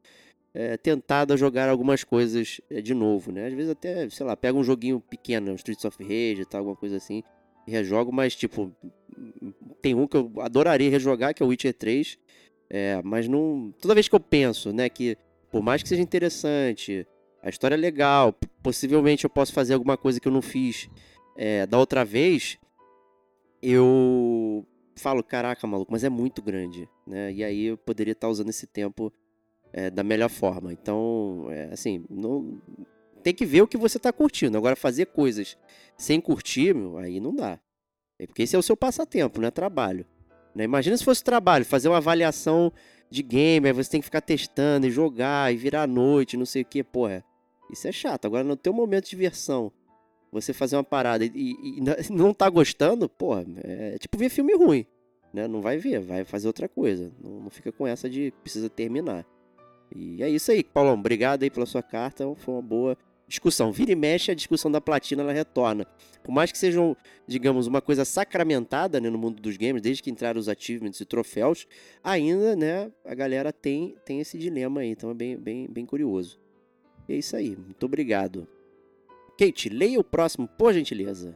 é, 0.53 0.77
tentado 0.77 1.33
a 1.33 1.37
jogar 1.37 1.69
algumas 1.69 2.03
coisas 2.03 2.61
é, 2.69 2.81
de 2.81 2.93
novo, 2.93 3.31
né? 3.31 3.47
Às 3.47 3.53
vezes 3.53 3.71
até, 3.71 4.09
sei 4.09 4.25
lá, 4.25 4.35
pega 4.37 4.57
um 4.57 4.63
joguinho 4.63 4.99
pequeno, 4.99 5.53
Streets 5.55 5.85
of 5.85 6.01
Rage 6.03 6.45
tal, 6.45 6.59
alguma 6.59 6.75
coisa 6.75 6.97
assim, 6.97 7.23
rejogo, 7.67 8.11
mas 8.11 8.35
tipo, 8.35 8.71
tem 9.81 9.95
um 9.95 10.07
que 10.07 10.15
eu 10.15 10.31
adoraria 10.39 10.89
rejogar, 10.89 11.33
que 11.33 11.43
é 11.43 11.45
o 11.45 11.49
Witcher 11.49 11.73
3, 11.73 12.17
é, 12.69 13.01
mas 13.03 13.27
não. 13.27 13.73
Toda 13.79 13.93
vez 13.93 14.07
que 14.07 14.15
eu 14.15 14.19
penso, 14.19 14.73
né, 14.73 14.89
que 14.89 15.17
por 15.51 15.61
mais 15.61 15.81
que 15.81 15.89
seja 15.89 16.01
interessante, 16.01 17.07
a 17.41 17.49
história 17.49 17.75
é 17.75 17.77
legal, 17.77 18.33
possivelmente 18.61 19.23
eu 19.23 19.29
posso 19.29 19.53
fazer 19.53 19.73
alguma 19.73 19.95
coisa 19.95 20.19
que 20.19 20.27
eu 20.27 20.31
não 20.31 20.41
fiz 20.41 20.89
é, 21.37 21.65
da 21.65 21.77
outra 21.77 22.03
vez, 22.03 22.57
eu 23.61 24.65
falo, 24.95 25.23
caraca, 25.23 25.65
maluco, 25.67 25.91
mas 25.91 26.03
é 26.03 26.09
muito 26.09 26.41
grande, 26.41 26.89
né? 27.05 27.31
E 27.31 27.43
aí 27.43 27.65
eu 27.65 27.77
poderia 27.77 28.13
estar 28.13 28.29
usando 28.29 28.49
esse 28.49 28.65
tempo 28.65 29.11
é, 29.71 29.89
da 29.89 30.03
melhor 30.03 30.29
forma. 30.29 30.71
Então, 30.71 31.47
é, 31.49 31.65
assim, 31.71 32.05
não, 32.09 32.61
tem 33.21 33.33
que 33.33 33.45
ver 33.45 33.61
o 33.61 33.67
que 33.67 33.77
você 33.77 33.97
está 33.97 34.13
curtindo. 34.13 34.57
Agora, 34.57 34.75
fazer 34.75 35.07
coisas 35.07 35.57
sem 35.97 36.21
curtir, 36.21 36.73
meu, 36.73 36.97
aí 36.97 37.19
não 37.19 37.35
dá. 37.35 37.59
É 38.17 38.25
porque 38.25 38.43
esse 38.43 38.55
é 38.55 38.59
o 38.59 38.63
seu 38.63 38.77
passatempo, 38.77 39.41
não 39.41 39.47
é 39.47 39.51
trabalho. 39.51 40.05
Né? 40.55 40.63
Imagina 40.63 40.95
se 40.95 41.03
fosse 41.03 41.23
trabalho, 41.23 41.65
fazer 41.65 41.89
uma 41.89 41.97
avaliação 41.97 42.71
de 43.09 43.21
game, 43.21 43.67
aí 43.67 43.73
você 43.73 43.91
tem 43.91 43.99
que 43.99 44.05
ficar 44.05 44.21
testando 44.21 44.87
e 44.87 44.91
jogar 44.91 45.53
e 45.53 45.57
virar 45.57 45.83
à 45.83 45.87
noite, 45.87 46.37
não 46.37 46.45
sei 46.45 46.61
o 46.61 46.65
que, 46.65 46.83
porra. 46.83 47.23
Isso 47.71 47.87
é 47.87 47.91
chato. 47.91 48.25
Agora, 48.25 48.43
no 48.43 48.55
teu 48.55 48.73
momento 48.73 49.05
de 49.05 49.09
diversão, 49.11 49.71
você 50.31 50.53
fazer 50.53 50.75
uma 50.75 50.83
parada 50.83 51.25
e, 51.25 51.31
e, 51.33 51.77
e 51.77 51.81
não 52.11 52.33
tá 52.33 52.49
gostando, 52.49 53.09
porra, 53.09 53.45
é 53.63 53.97
tipo 53.97 54.17
ver 54.17 54.29
filme 54.29 54.55
ruim. 54.55 54.85
Né? 55.33 55.47
Não 55.47 55.61
vai 55.61 55.77
ver, 55.77 55.99
vai 55.99 56.23
fazer 56.23 56.47
outra 56.47 56.69
coisa. 56.69 57.11
Não, 57.21 57.41
não 57.41 57.49
fica 57.49 57.71
com 57.71 57.85
essa 57.85 58.09
de 58.09 58.31
precisa 58.41 58.69
terminar. 58.69 59.25
E 59.93 60.23
é 60.23 60.29
isso 60.29 60.51
aí, 60.51 60.63
Paulão. 60.63 60.93
Obrigado 60.93 61.43
aí 61.43 61.49
pela 61.49 61.65
sua 61.65 61.83
carta. 61.83 62.23
Foi 62.35 62.53
uma 62.53 62.61
boa 62.61 62.97
discussão. 63.27 63.71
Vira 63.71 63.91
e 63.91 63.95
mexe, 63.95 64.31
a 64.31 64.35
discussão 64.35 64.71
da 64.71 64.79
platina 64.79 65.21
ela 65.21 65.33
retorna. 65.33 65.85
Por 66.23 66.31
mais 66.31 66.51
que 66.51 66.57
sejam, 66.57 66.95
digamos, 67.27 67.67
uma 67.67 67.81
coisa 67.81 68.05
sacramentada 68.05 68.99
né, 68.99 69.09
no 69.09 69.17
mundo 69.17 69.41
dos 69.41 69.57
games, 69.57 69.81
desde 69.81 70.01
que 70.01 70.09
entraram 70.09 70.39
os 70.39 70.49
achievements 70.49 70.99
e 70.99 71.05
troféus, 71.05 71.67
ainda, 72.03 72.55
né, 72.55 72.91
a 73.03 73.13
galera 73.13 73.51
tem, 73.51 73.95
tem 74.05 74.19
esse 74.19 74.37
dilema 74.37 74.81
aí. 74.81 74.89
Então 74.89 75.11
é 75.11 75.13
bem, 75.13 75.37
bem, 75.37 75.67
bem 75.67 75.85
curioso. 75.85 76.39
E 77.07 77.13
é 77.13 77.17
isso 77.17 77.35
aí. 77.35 77.55
Muito 77.55 77.85
obrigado. 77.85 78.47
Kate, 79.37 79.69
leia 79.69 79.99
o 79.99 80.03
próximo, 80.03 80.47
por 80.47 80.73
gentileza. 80.73 81.35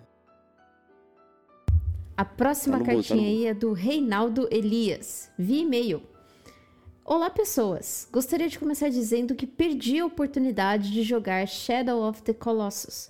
A 2.15 2.25
próxima 2.25 2.79
tá 2.79 2.85
cartinha 2.85 3.15
mundo, 3.15 3.25
tá 3.25 3.29
aí 3.29 3.45
é 3.45 3.53
do 3.53 3.71
Reinaldo 3.71 4.49
Elias, 4.51 5.31
via 5.37 5.61
e-mail. 5.61 6.01
Olá, 7.11 7.27
pessoas! 7.27 8.07
Gostaria 8.13 8.47
de 8.47 8.59
começar 8.59 8.87
dizendo 8.87 9.33
que 9.33 9.47
perdi 9.47 9.97
a 9.97 10.05
oportunidade 10.05 10.91
de 10.91 11.01
jogar 11.01 11.47
Shadow 11.47 12.07
of 12.07 12.21
the 12.21 12.35
Colossus. 12.35 13.09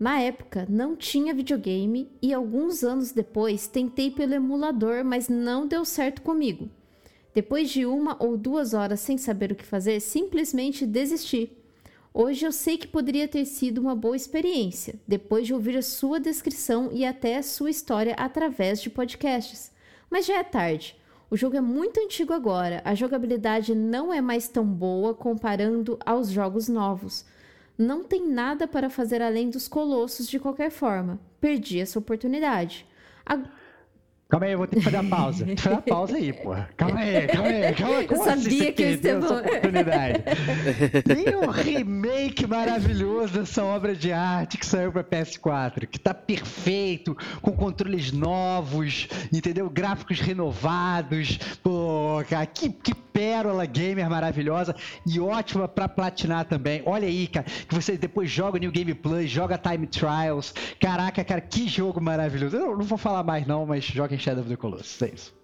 Na 0.00 0.20
época, 0.20 0.66
não 0.68 0.96
tinha 0.96 1.32
videogame 1.32 2.10
e 2.20 2.34
alguns 2.34 2.82
anos 2.82 3.12
depois 3.12 3.68
tentei 3.68 4.10
pelo 4.10 4.34
emulador, 4.34 5.04
mas 5.04 5.28
não 5.28 5.64
deu 5.64 5.84
certo 5.84 6.22
comigo. 6.22 6.68
Depois 7.32 7.70
de 7.70 7.86
uma 7.86 8.16
ou 8.18 8.36
duas 8.36 8.74
horas 8.74 8.98
sem 8.98 9.16
saber 9.16 9.52
o 9.52 9.54
que 9.54 9.64
fazer, 9.64 10.00
simplesmente 10.00 10.84
desisti. 10.84 11.56
Hoje 12.12 12.44
eu 12.44 12.50
sei 12.50 12.76
que 12.76 12.88
poderia 12.88 13.28
ter 13.28 13.44
sido 13.44 13.78
uma 13.80 13.94
boa 13.94 14.16
experiência, 14.16 14.96
depois 15.06 15.46
de 15.46 15.54
ouvir 15.54 15.76
a 15.76 15.82
sua 15.82 16.18
descrição 16.18 16.90
e 16.92 17.04
até 17.04 17.36
a 17.36 17.44
sua 17.44 17.70
história 17.70 18.14
através 18.14 18.82
de 18.82 18.90
podcasts. 18.90 19.70
Mas 20.10 20.26
já 20.26 20.34
é 20.34 20.42
tarde. 20.42 20.96
O 21.30 21.36
jogo 21.36 21.56
é 21.56 21.60
muito 21.60 21.98
antigo 22.00 22.32
agora, 22.32 22.80
a 22.84 22.94
jogabilidade 22.94 23.74
não 23.74 24.12
é 24.12 24.20
mais 24.20 24.46
tão 24.48 24.64
boa 24.64 25.12
comparando 25.14 25.98
aos 26.06 26.28
jogos 26.30 26.68
novos. 26.68 27.24
Não 27.76 28.04
tem 28.04 28.26
nada 28.28 28.66
para 28.68 28.88
fazer 28.88 29.20
além 29.20 29.50
dos 29.50 29.66
colossos 29.68 30.28
de 30.28 30.38
qualquer 30.38 30.70
forma. 30.70 31.18
Perdi 31.40 31.80
essa 31.80 31.98
oportunidade. 31.98 32.86
A- 33.24 33.42
Calma 34.28 34.46
aí, 34.46 34.52
eu 34.52 34.58
vou 34.58 34.66
ter 34.66 34.76
que 34.76 34.82
fazer 34.82 34.96
a 34.96 35.04
pausa. 35.04 35.44
Tem 35.46 35.54
que 35.54 35.62
fazer 35.62 35.76
a 35.76 35.82
pausa 35.82 36.16
aí, 36.16 36.32
porra. 36.32 36.68
Calma 36.76 36.98
aí, 36.98 37.26
calma 37.28 37.48
aí. 37.48 37.74
Calma, 37.74 37.94
Eu 38.02 38.08
como 38.08 38.24
sabia 38.24 38.34
assim 38.36 38.58
que 38.58 38.70
o 38.70 38.74
perdeu 38.74 39.18
essa 39.18 39.34
oportunidade. 39.34 40.22
Tem 41.06 41.36
um 41.36 41.50
remake 41.50 42.46
maravilhoso 42.46 43.34
dessa 43.34 43.64
obra 43.64 43.94
de 43.94 44.12
arte 44.12 44.58
que 44.58 44.66
saiu 44.66 44.90
pra 44.90 45.04
PS4, 45.04 45.86
que 45.86 46.00
tá 46.00 46.12
perfeito, 46.12 47.16
com 47.40 47.52
controles 47.52 48.10
novos, 48.10 49.06
entendeu? 49.32 49.70
Gráficos 49.70 50.18
renovados. 50.18 51.38
Pô, 51.62 52.24
cara, 52.28 52.46
que, 52.46 52.70
que 52.70 52.94
pérola 53.20 53.64
gamer 53.64 54.10
maravilhosa 54.10 54.74
e 55.06 55.18
ótima 55.18 55.66
pra 55.66 55.88
platinar 55.88 56.44
também. 56.44 56.82
Olha 56.84 57.08
aí, 57.08 57.26
cara, 57.26 57.46
que 57.66 57.74
você 57.74 57.96
depois 57.96 58.30
joga 58.30 58.58
o 58.58 58.60
New 58.60 58.70
Game 58.70 58.92
Plus, 58.92 59.30
joga 59.30 59.56
Time 59.56 59.86
Trials. 59.86 60.52
Caraca, 60.78 61.24
cara, 61.24 61.40
que 61.40 61.66
jogo 61.66 61.98
maravilhoso. 61.98 62.56
Eu 62.56 62.76
não 62.76 62.84
vou 62.84 62.98
falar 62.98 63.22
mais 63.22 63.46
não, 63.46 63.64
mas 63.64 63.84
joga 63.84 64.14
em 64.14 64.18
Shadow 64.18 64.42
of 64.42 64.50
the 64.50 64.56
Colossus, 64.56 65.00
é 65.00 65.10
isso. 65.14 65.34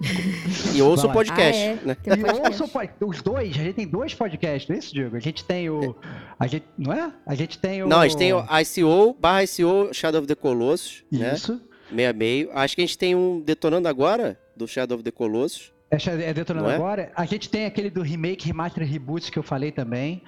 E 0.74 0.82
ouça 0.82 1.06
o 1.06 1.12
podcast, 1.12 1.62
Ah, 1.62 1.64
é. 1.64 1.78
né? 1.86 1.96
Um 2.06 2.22
podcast. 2.22 2.40
ouça 2.48 2.64
o 2.64 2.68
pod- 2.68 2.90
os 3.00 3.22
dois, 3.22 3.50
a 3.50 3.62
gente 3.62 3.74
tem 3.74 3.86
dois 3.86 4.12
podcasts, 4.14 4.68
não 4.68 4.76
é 4.76 4.78
isso, 4.78 4.92
Diego? 4.92 5.16
A 5.16 5.20
gente 5.20 5.42
tem 5.44 5.70
o. 5.70 5.96
A 6.38 6.46
gente, 6.46 6.66
não 6.76 6.92
é? 6.92 7.10
A 7.26 7.34
gente 7.34 7.58
tem 7.58 7.82
o. 7.82 7.88
Não, 7.88 8.00
a 8.00 8.06
gente 8.08 8.18
tem 8.18 8.32
o 8.34 8.40
ICO, 8.60 9.16
barra 9.18 9.44
ICO 9.44 9.88
Shadow 9.94 10.20
of 10.20 10.28
the 10.28 10.34
Colossus, 10.34 11.04
né? 11.10 11.32
Isso. 11.34 11.58
Meio 11.90 12.10
a 12.10 12.12
meio. 12.12 12.50
Acho 12.52 12.74
que 12.76 12.82
a 12.82 12.86
gente 12.86 12.98
tem 12.98 13.14
um 13.14 13.40
Detonando 13.40 13.88
Agora, 13.88 14.38
do 14.56 14.66
Shadow 14.68 14.96
of 14.96 15.04
the 15.04 15.10
Colossus. 15.10 15.72
É, 15.92 16.30
é 16.30 16.34
detonando 16.34 16.70
é? 16.70 16.74
agora. 16.74 17.12
A 17.14 17.24
gente 17.26 17.50
tem 17.50 17.66
aquele 17.66 17.90
do 17.90 18.00
remake, 18.02 18.46
remaster, 18.46 18.86
reboot 18.86 19.30
que 19.30 19.38
eu 19.38 19.42
falei 19.42 19.70
também. 19.70 20.22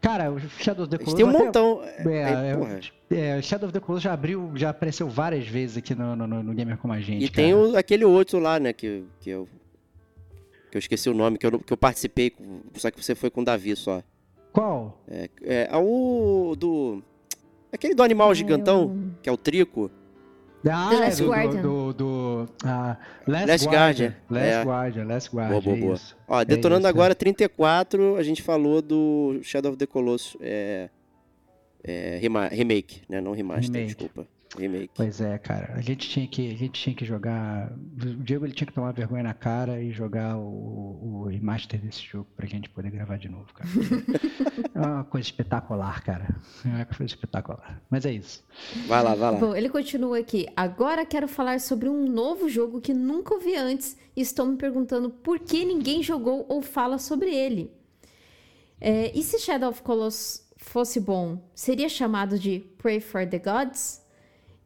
Cara, 0.00 0.30
o 0.30 0.38
Shadow 0.38 0.84
of 0.84 0.90
the 0.90 0.98
Colossus. 0.98 1.14
tem 1.14 1.24
um 1.24 1.30
até- 1.30 1.44
montão. 1.44 1.80
É, 1.82 2.02
É, 3.10 3.16
é, 3.16 3.38
é, 3.38 3.42
Shadow 3.42 3.66
of 3.68 3.72
the 3.72 3.80
Colossus 3.80 4.02
já 4.04 4.12
abriu, 4.12 4.52
já 4.54 4.70
apareceu 4.70 5.08
várias 5.08 5.46
vezes 5.48 5.78
aqui 5.78 5.94
no, 5.94 6.14
no, 6.14 6.26
no 6.42 6.52
Gamer 6.54 6.76
Como 6.76 6.92
a 6.92 7.00
Gente. 7.00 7.24
E 7.24 7.28
cara. 7.30 7.34
tem 7.46 7.54
o- 7.54 7.76
aquele 7.76 8.04
outro 8.04 8.38
lá, 8.38 8.60
né? 8.60 8.74
Que, 8.74 9.04
que, 9.20 9.30
eu, 9.30 9.48
que 10.70 10.76
eu 10.76 10.78
esqueci 10.80 11.08
o 11.08 11.14
nome, 11.14 11.38
que 11.38 11.46
eu, 11.46 11.58
que 11.60 11.72
eu 11.72 11.76
participei, 11.78 12.30
só 12.74 12.90
que 12.90 13.02
você 13.02 13.14
foi 13.14 13.30
com 13.30 13.40
o 13.40 13.44
Davi 13.44 13.74
só. 13.74 14.02
Qual? 14.52 15.02
É, 15.08 15.30
é 15.42 15.68
o 15.76 16.54
do. 16.58 17.02
Aquele 17.72 17.94
do 17.94 18.02
animal 18.02 18.34
gigantão, 18.34 18.82
eu- 18.82 19.10
que 19.22 19.28
é 19.28 19.32
o 19.32 19.36
Trico. 19.38 19.90
Ah, 20.70 20.88
The 20.90 20.96
é 20.96 20.98
Last 21.00 21.22
do, 21.22 21.28
Guardian. 21.28 21.62
do, 21.62 21.92
do, 21.92 21.92
do 22.46 22.48
ah, 22.64 22.96
Last, 23.26 23.46
Last 23.48 23.66
Guardian. 23.66 24.08
Guardian, 24.08 24.14
Last 24.30 24.48
é. 24.48 24.64
Guardian, 24.64 25.04
Last 25.04 25.30
Guardian. 25.36 25.50
Boa, 25.50 25.62
boa, 25.62 25.76
é 25.76 25.80
boa. 25.80 25.94
isso. 25.94 26.16
Ó, 26.28 26.40
É 26.40 26.44
detonando 26.44 26.80
isso, 26.80 26.88
agora 26.88 27.14
34, 27.14 28.16
a 28.16 28.22
gente 28.22 28.42
falou 28.42 28.82
do 28.82 29.38
Shadow 29.42 29.70
of 29.72 29.78
the 29.78 29.86
Colossus. 29.86 30.36
É, 30.40 30.88
é, 31.84 32.18
rema- 32.20 32.48
remake, 32.48 33.02
né? 33.08 33.20
Não 33.20 33.32
remaster, 33.32 33.70
Remake. 33.72 33.86
desculpa. 33.86 34.26
Remake. 34.56 34.90
Pois 34.94 35.20
é, 35.20 35.36
cara. 35.38 35.74
A 35.74 35.80
gente 35.80 36.08
tinha 36.08 36.26
que, 36.26 36.50
a 36.50 36.56
gente 36.56 36.80
tinha 36.80 36.94
que 36.94 37.04
jogar. 37.04 37.72
O 37.72 38.22
Diego 38.22 38.46
ele 38.46 38.52
tinha 38.54 38.66
que 38.66 38.72
tomar 38.72 38.92
vergonha 38.92 39.22
na 39.22 39.34
cara 39.34 39.82
e 39.82 39.90
jogar 39.90 40.36
o, 40.36 41.22
o 41.22 41.28
remaster 41.28 41.80
desse 41.80 42.02
jogo 42.02 42.26
pra 42.36 42.46
gente 42.46 42.68
poder 42.70 42.90
gravar 42.90 43.18
de 43.18 43.28
novo, 43.28 43.52
cara. 43.52 43.68
é 44.74 44.78
uma 44.78 45.04
coisa 45.04 45.26
espetacular, 45.26 46.02
cara. 46.02 46.36
É 46.64 46.68
uma 46.68 46.84
coisa 46.84 47.04
espetacular. 47.04 47.82
Mas 47.90 48.06
é 48.06 48.12
isso. 48.12 48.44
Vai 48.86 49.02
lá, 49.02 49.14
vai 49.14 49.32
lá. 49.32 49.38
Bom, 49.38 49.54
ele 49.54 49.68
continua 49.68 50.18
aqui. 50.18 50.46
Agora 50.56 51.04
quero 51.04 51.26
falar 51.26 51.60
sobre 51.60 51.88
um 51.88 52.08
novo 52.08 52.48
jogo 52.48 52.80
que 52.80 52.94
nunca 52.94 53.34
ouvi 53.34 53.56
antes 53.56 53.96
e 54.14 54.20
estou 54.20 54.46
me 54.46 54.56
perguntando 54.56 55.10
por 55.10 55.38
que 55.40 55.64
ninguém 55.64 56.02
jogou 56.02 56.46
ou 56.48 56.62
fala 56.62 56.98
sobre 56.98 57.34
ele. 57.34 57.70
É, 58.80 59.10
e 59.16 59.22
se 59.22 59.38
Shadow 59.38 59.70
of 59.70 59.82
Colossus 59.82 60.46
fosse 60.56 61.00
bom, 61.00 61.38
seria 61.54 61.88
chamado 61.88 62.38
de 62.38 62.60
Pray 62.78 63.00
for 63.00 63.26
the 63.26 63.38
Gods? 63.38 64.05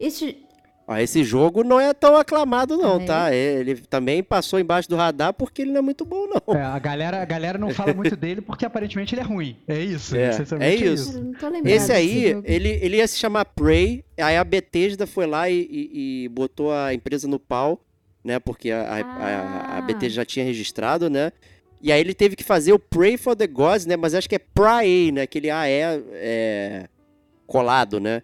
Este, 0.01 0.45
Ó, 0.89 0.97
esse 0.97 1.23
jogo 1.23 1.63
não 1.63 1.79
é 1.79 1.95
tão 1.95 2.17
aclamado, 2.17 2.77
não, 2.77 2.97
Ah, 2.99 3.03
é? 3.03 3.07
tá? 3.07 3.33
Ele 3.35 3.77
também 3.77 4.25
passou 4.25 4.59
embaixo 4.59 4.89
do 4.89 4.97
radar 4.97 5.33
porque 5.33 5.63
ele 5.63 5.71
não 5.71 5.79
é 5.79 5.83
muito 5.83 6.05
bom, 6.05 6.27
não. 6.27 6.55
É, 6.57 6.63
a, 6.65 6.79
galera, 6.81 7.23
a 7.23 7.25
galera 7.25 7.57
não 7.59 7.71
fala 7.71 7.95
muito 7.95 8.17
dele 8.19 8.41
porque 8.41 8.65
aparentemente 8.67 9.15
ele 9.15 9.21
é 9.21 9.25
ruim. 9.25 9.57
É 9.69 9.79
isso. 9.79 10.17
É, 10.17 10.31
essencialmente 10.31 10.83
é 10.85 10.93
isso. 10.93 11.17
eu 11.17 11.23
não 11.23 11.33
tô 11.35 11.49
lembrado 11.49 11.73
Esse 11.73 11.93
aí, 11.93 12.31
jogo. 12.33 12.43
ele, 12.45 12.69
ele 12.83 12.97
ia 12.97 13.07
se 13.07 13.19
chamar 13.19 13.45
Prey, 13.45 14.05
aí 14.19 14.37
a 14.37 14.43
Bethesda 14.43 15.07
foi 15.07 15.27
lá 15.27 15.49
e, 15.49 15.61
e- 15.61 16.25
e 16.25 16.29
botou 16.31 16.73
a 16.73 16.93
empresa 16.93 17.29
no 17.29 17.39
pau, 17.39 17.81
né? 18.25 18.41
Porque 18.41 18.73
a, 18.73 18.81
a, 18.83 19.01
a- 19.01 19.75
a 19.77 19.79
Ah. 19.79 19.83
Bethesda 19.83 20.17
já 20.17 20.25
tinha 20.25 20.45
registrado, 20.45 21.09
né? 21.09 21.31
E 21.81 21.93
aí 21.93 22.01
ele 22.01 22.15
teve 22.15 22.35
que 22.35 22.43
fazer 22.43 22.73
o 22.73 22.79
Pray 22.81 23.17
for 23.17 23.37
the 23.37 23.47
Gods, 23.47 23.87
né? 23.87 23.97
Mas 23.97 24.13
acho 24.13 24.29
que 24.29 24.35
é 24.35 24.41
Pray, 24.41 25.13
né? 25.13 25.23
Aquele 25.23 25.51
A 25.51 25.69
é, 25.69 26.03
é 26.15 26.89
colado, 27.47 28.01
né? 28.01 28.23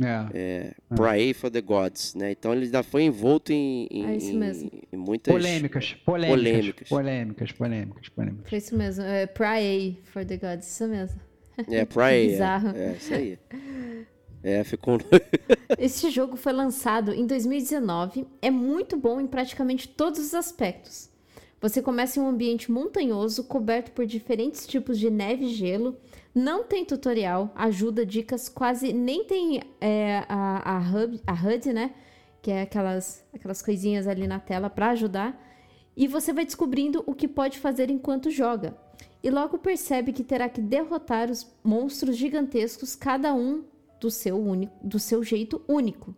É. 0.00 0.74
Pray 0.94 1.34
for 1.34 1.50
the 1.50 1.60
Gods, 1.60 2.14
né? 2.14 2.30
Então 2.32 2.52
ele 2.52 2.66
já 2.66 2.82
foi 2.82 3.02
envolto 3.02 3.52
em, 3.52 3.88
em, 3.90 4.06
É 4.06 4.16
isso 4.16 4.34
mesmo. 4.34 4.70
em 4.92 4.96
muitas... 4.96 5.32
Polêmicas, 5.32 5.94
polêmicas, 6.04 6.38
Polêmicas. 6.38 6.88
polêmicas, 6.88 7.52
polêmicas, 7.52 8.08
polêmicas. 8.08 8.48
Foi 8.48 8.58
isso 8.58 8.76
mesmo. 8.76 9.04
É, 9.04 9.26
Pray 9.26 10.00
for 10.04 10.24
the 10.24 10.36
Gods, 10.36 10.68
isso 10.68 10.86
mesmo. 10.86 11.20
É, 11.68 11.84
Pray. 11.84 12.28
bizarro. 12.30 12.68
É, 12.76 12.84
é, 12.84 12.92
isso 12.92 13.14
aí. 13.14 13.38
É, 14.42 14.62
ficou... 14.64 14.98
Este 15.78 16.10
jogo 16.10 16.36
foi 16.36 16.52
lançado 16.52 17.12
em 17.12 17.26
2019, 17.26 18.26
é 18.40 18.50
muito 18.50 18.96
bom 18.96 19.20
em 19.20 19.26
praticamente 19.26 19.88
todos 19.88 20.20
os 20.20 20.34
aspectos. 20.34 21.08
Você 21.60 21.82
começa 21.82 22.20
em 22.20 22.22
um 22.22 22.28
ambiente 22.28 22.70
montanhoso, 22.70 23.42
coberto 23.42 23.90
por 23.90 24.06
diferentes 24.06 24.64
tipos 24.64 24.96
de 24.98 25.10
neve 25.10 25.46
e 25.46 25.54
gelo. 25.54 25.96
Não 26.38 26.62
tem 26.62 26.84
tutorial, 26.84 27.50
ajuda, 27.56 28.06
dicas, 28.06 28.48
quase 28.48 28.92
nem 28.92 29.24
tem 29.24 29.60
é, 29.80 30.24
a, 30.28 30.76
a, 30.76 30.78
hub, 30.78 31.20
a 31.26 31.32
HUD, 31.32 31.72
né? 31.72 31.92
Que 32.40 32.52
é 32.52 32.62
aquelas, 32.62 33.26
aquelas 33.34 33.60
coisinhas 33.60 34.06
ali 34.06 34.24
na 34.28 34.38
tela 34.38 34.70
para 34.70 34.90
ajudar. 34.90 35.36
E 35.96 36.06
você 36.06 36.32
vai 36.32 36.44
descobrindo 36.44 37.02
o 37.08 37.12
que 37.12 37.26
pode 37.26 37.58
fazer 37.58 37.90
enquanto 37.90 38.30
joga. 38.30 38.78
E 39.20 39.30
logo 39.30 39.58
percebe 39.58 40.12
que 40.12 40.22
terá 40.22 40.48
que 40.48 40.60
derrotar 40.60 41.28
os 41.28 41.44
monstros 41.64 42.16
gigantescos, 42.16 42.94
cada 42.94 43.34
um 43.34 43.64
do 44.00 44.08
seu, 44.08 44.38
único, 44.38 44.72
do 44.80 45.00
seu 45.00 45.24
jeito 45.24 45.60
único. 45.66 46.14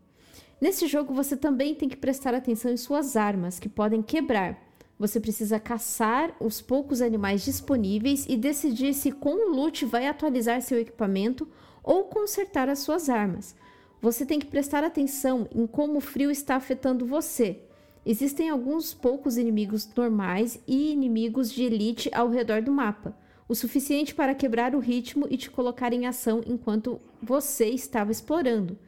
Nesse 0.60 0.86
jogo 0.86 1.14
você 1.14 1.34
também 1.34 1.74
tem 1.74 1.88
que 1.88 1.96
prestar 1.96 2.34
atenção 2.34 2.70
em 2.70 2.76
suas 2.76 3.16
armas, 3.16 3.58
que 3.58 3.70
podem 3.70 4.02
quebrar. 4.02 4.69
Você 5.00 5.18
precisa 5.18 5.58
caçar 5.58 6.36
os 6.38 6.60
poucos 6.60 7.00
animais 7.00 7.42
disponíveis 7.42 8.26
e 8.28 8.36
decidir 8.36 8.92
se 8.92 9.10
com 9.10 9.30
o 9.30 9.48
loot 9.48 9.86
vai 9.86 10.06
atualizar 10.06 10.60
seu 10.60 10.78
equipamento 10.78 11.48
ou 11.82 12.04
consertar 12.04 12.68
as 12.68 12.80
suas 12.80 13.08
armas. 13.08 13.56
Você 14.02 14.26
tem 14.26 14.38
que 14.38 14.44
prestar 14.44 14.84
atenção 14.84 15.48
em 15.54 15.66
como 15.66 15.96
o 15.96 16.02
frio 16.02 16.30
está 16.30 16.56
afetando 16.56 17.06
você. 17.06 17.60
Existem 18.04 18.50
alguns 18.50 18.92
poucos 18.92 19.38
inimigos 19.38 19.88
normais 19.96 20.60
e 20.68 20.92
inimigos 20.92 21.50
de 21.50 21.62
elite 21.62 22.10
ao 22.12 22.28
redor 22.28 22.60
do 22.60 22.70
mapa, 22.70 23.16
o 23.48 23.54
suficiente 23.54 24.14
para 24.14 24.34
quebrar 24.34 24.74
o 24.74 24.80
ritmo 24.80 25.26
e 25.30 25.38
te 25.38 25.50
colocar 25.50 25.94
em 25.94 26.06
ação 26.06 26.42
enquanto 26.46 27.00
você 27.22 27.70
estava 27.70 28.12
explorando. 28.12 28.78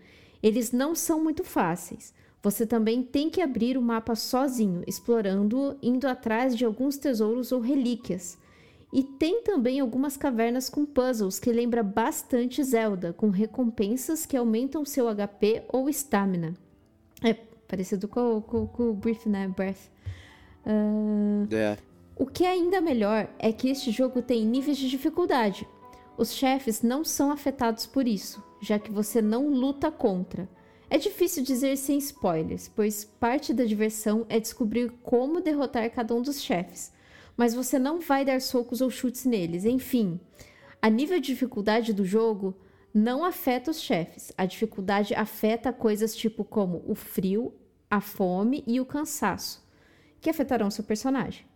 Eles 0.42 0.72
não 0.72 0.94
são 0.94 1.24
muito 1.24 1.42
fáceis. 1.42 2.12
Você 2.42 2.66
também 2.66 3.02
tem 3.02 3.30
que 3.30 3.40
abrir 3.40 3.78
o 3.78 3.82
mapa 3.82 4.16
sozinho, 4.16 4.82
explorando, 4.86 5.76
indo 5.80 6.08
atrás 6.08 6.56
de 6.56 6.64
alguns 6.64 6.96
tesouros 6.96 7.52
ou 7.52 7.60
relíquias. 7.60 8.36
E 8.92 9.02
tem 9.02 9.42
também 9.42 9.80
algumas 9.80 10.16
cavernas 10.16 10.68
com 10.68 10.84
puzzles 10.84 11.38
que 11.38 11.52
lembra 11.52 11.82
bastante 11.82 12.62
Zelda, 12.62 13.12
com 13.12 13.30
recompensas 13.30 14.26
que 14.26 14.36
aumentam 14.36 14.84
seu 14.84 15.06
HP 15.08 15.62
ou 15.68 15.88
stamina. 15.88 16.52
É 17.22 17.32
parecido 17.32 18.06
com, 18.08 18.42
com, 18.42 18.66
com 18.66 18.90
o 18.90 18.92
Brief, 18.92 19.26
né? 19.28 19.48
Breath. 19.48 19.90
Ah, 20.66 21.46
É. 21.50 21.78
o 22.16 22.26
que 22.26 22.44
é 22.44 22.50
ainda 22.50 22.80
melhor 22.80 23.28
é 23.38 23.52
que 23.52 23.68
este 23.68 23.90
jogo 23.90 24.20
tem 24.20 24.44
níveis 24.44 24.76
de 24.76 24.90
dificuldade. 24.90 25.66
Os 26.18 26.32
chefes 26.32 26.82
não 26.82 27.04
são 27.04 27.30
afetados 27.30 27.86
por 27.86 28.06
isso, 28.06 28.44
já 28.60 28.78
que 28.78 28.92
você 28.92 29.22
não 29.22 29.48
luta 29.48 29.90
contra. 29.90 30.48
É 30.92 30.98
difícil 30.98 31.42
dizer 31.42 31.78
sem 31.78 31.96
spoilers, 31.96 32.68
pois 32.68 33.02
parte 33.02 33.54
da 33.54 33.64
diversão 33.64 34.26
é 34.28 34.38
descobrir 34.38 34.90
como 35.02 35.40
derrotar 35.40 35.90
cada 35.90 36.14
um 36.14 36.20
dos 36.20 36.42
chefes, 36.42 36.92
mas 37.34 37.54
você 37.54 37.78
não 37.78 37.98
vai 37.98 38.26
dar 38.26 38.42
socos 38.42 38.82
ou 38.82 38.90
chutes 38.90 39.24
neles, 39.24 39.64
enfim. 39.64 40.20
A 40.82 40.90
nível 40.90 41.18
de 41.18 41.28
dificuldade 41.28 41.94
do 41.94 42.04
jogo 42.04 42.54
não 42.92 43.24
afeta 43.24 43.70
os 43.70 43.80
chefes, 43.80 44.32
a 44.36 44.44
dificuldade 44.44 45.14
afeta 45.14 45.72
coisas 45.72 46.14
tipo 46.14 46.44
como 46.44 46.84
o 46.86 46.94
frio, 46.94 47.54
a 47.90 48.02
fome 48.02 48.62
e 48.66 48.78
o 48.78 48.84
cansaço, 48.84 49.66
que 50.20 50.28
afetarão 50.28 50.70
seu 50.70 50.84
personagem 50.84 51.46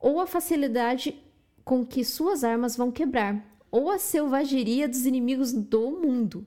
ou 0.00 0.18
a 0.18 0.26
facilidade 0.26 1.22
com 1.62 1.84
que 1.84 2.02
suas 2.02 2.42
armas 2.42 2.74
vão 2.74 2.90
quebrar, 2.90 3.46
ou 3.70 3.90
a 3.90 3.98
selvageria 3.98 4.88
dos 4.88 5.04
inimigos 5.04 5.52
do 5.52 5.90
mundo. 5.90 6.46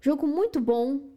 Jogo 0.00 0.26
muito 0.26 0.60
bom, 0.60 1.11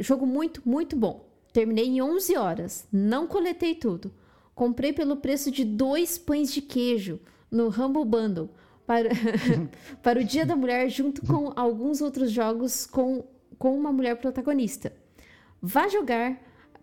jogo 0.00 0.26
muito, 0.26 0.62
muito 0.64 0.96
bom. 0.96 1.28
Terminei 1.52 1.86
em 1.86 2.02
11 2.02 2.36
horas, 2.36 2.86
não 2.92 3.26
coletei 3.26 3.74
tudo. 3.74 4.12
Comprei 4.54 4.92
pelo 4.92 5.16
preço 5.16 5.50
de 5.50 5.64
dois 5.64 6.18
pães 6.18 6.52
de 6.52 6.60
queijo 6.60 7.18
no 7.50 7.68
Humble 7.68 8.04
Bundle. 8.04 8.50
para, 8.86 9.08
para 10.02 10.20
o 10.20 10.24
Dia 10.24 10.44
da 10.44 10.54
Mulher 10.54 10.88
junto 10.88 11.24
com 11.26 11.52
alguns 11.56 12.00
outros 12.00 12.30
jogos 12.30 12.86
com, 12.86 13.24
com 13.58 13.76
uma 13.76 13.92
mulher 13.92 14.16
protagonista. 14.16 14.92
Vá 15.62 15.88
jogar 15.88 16.40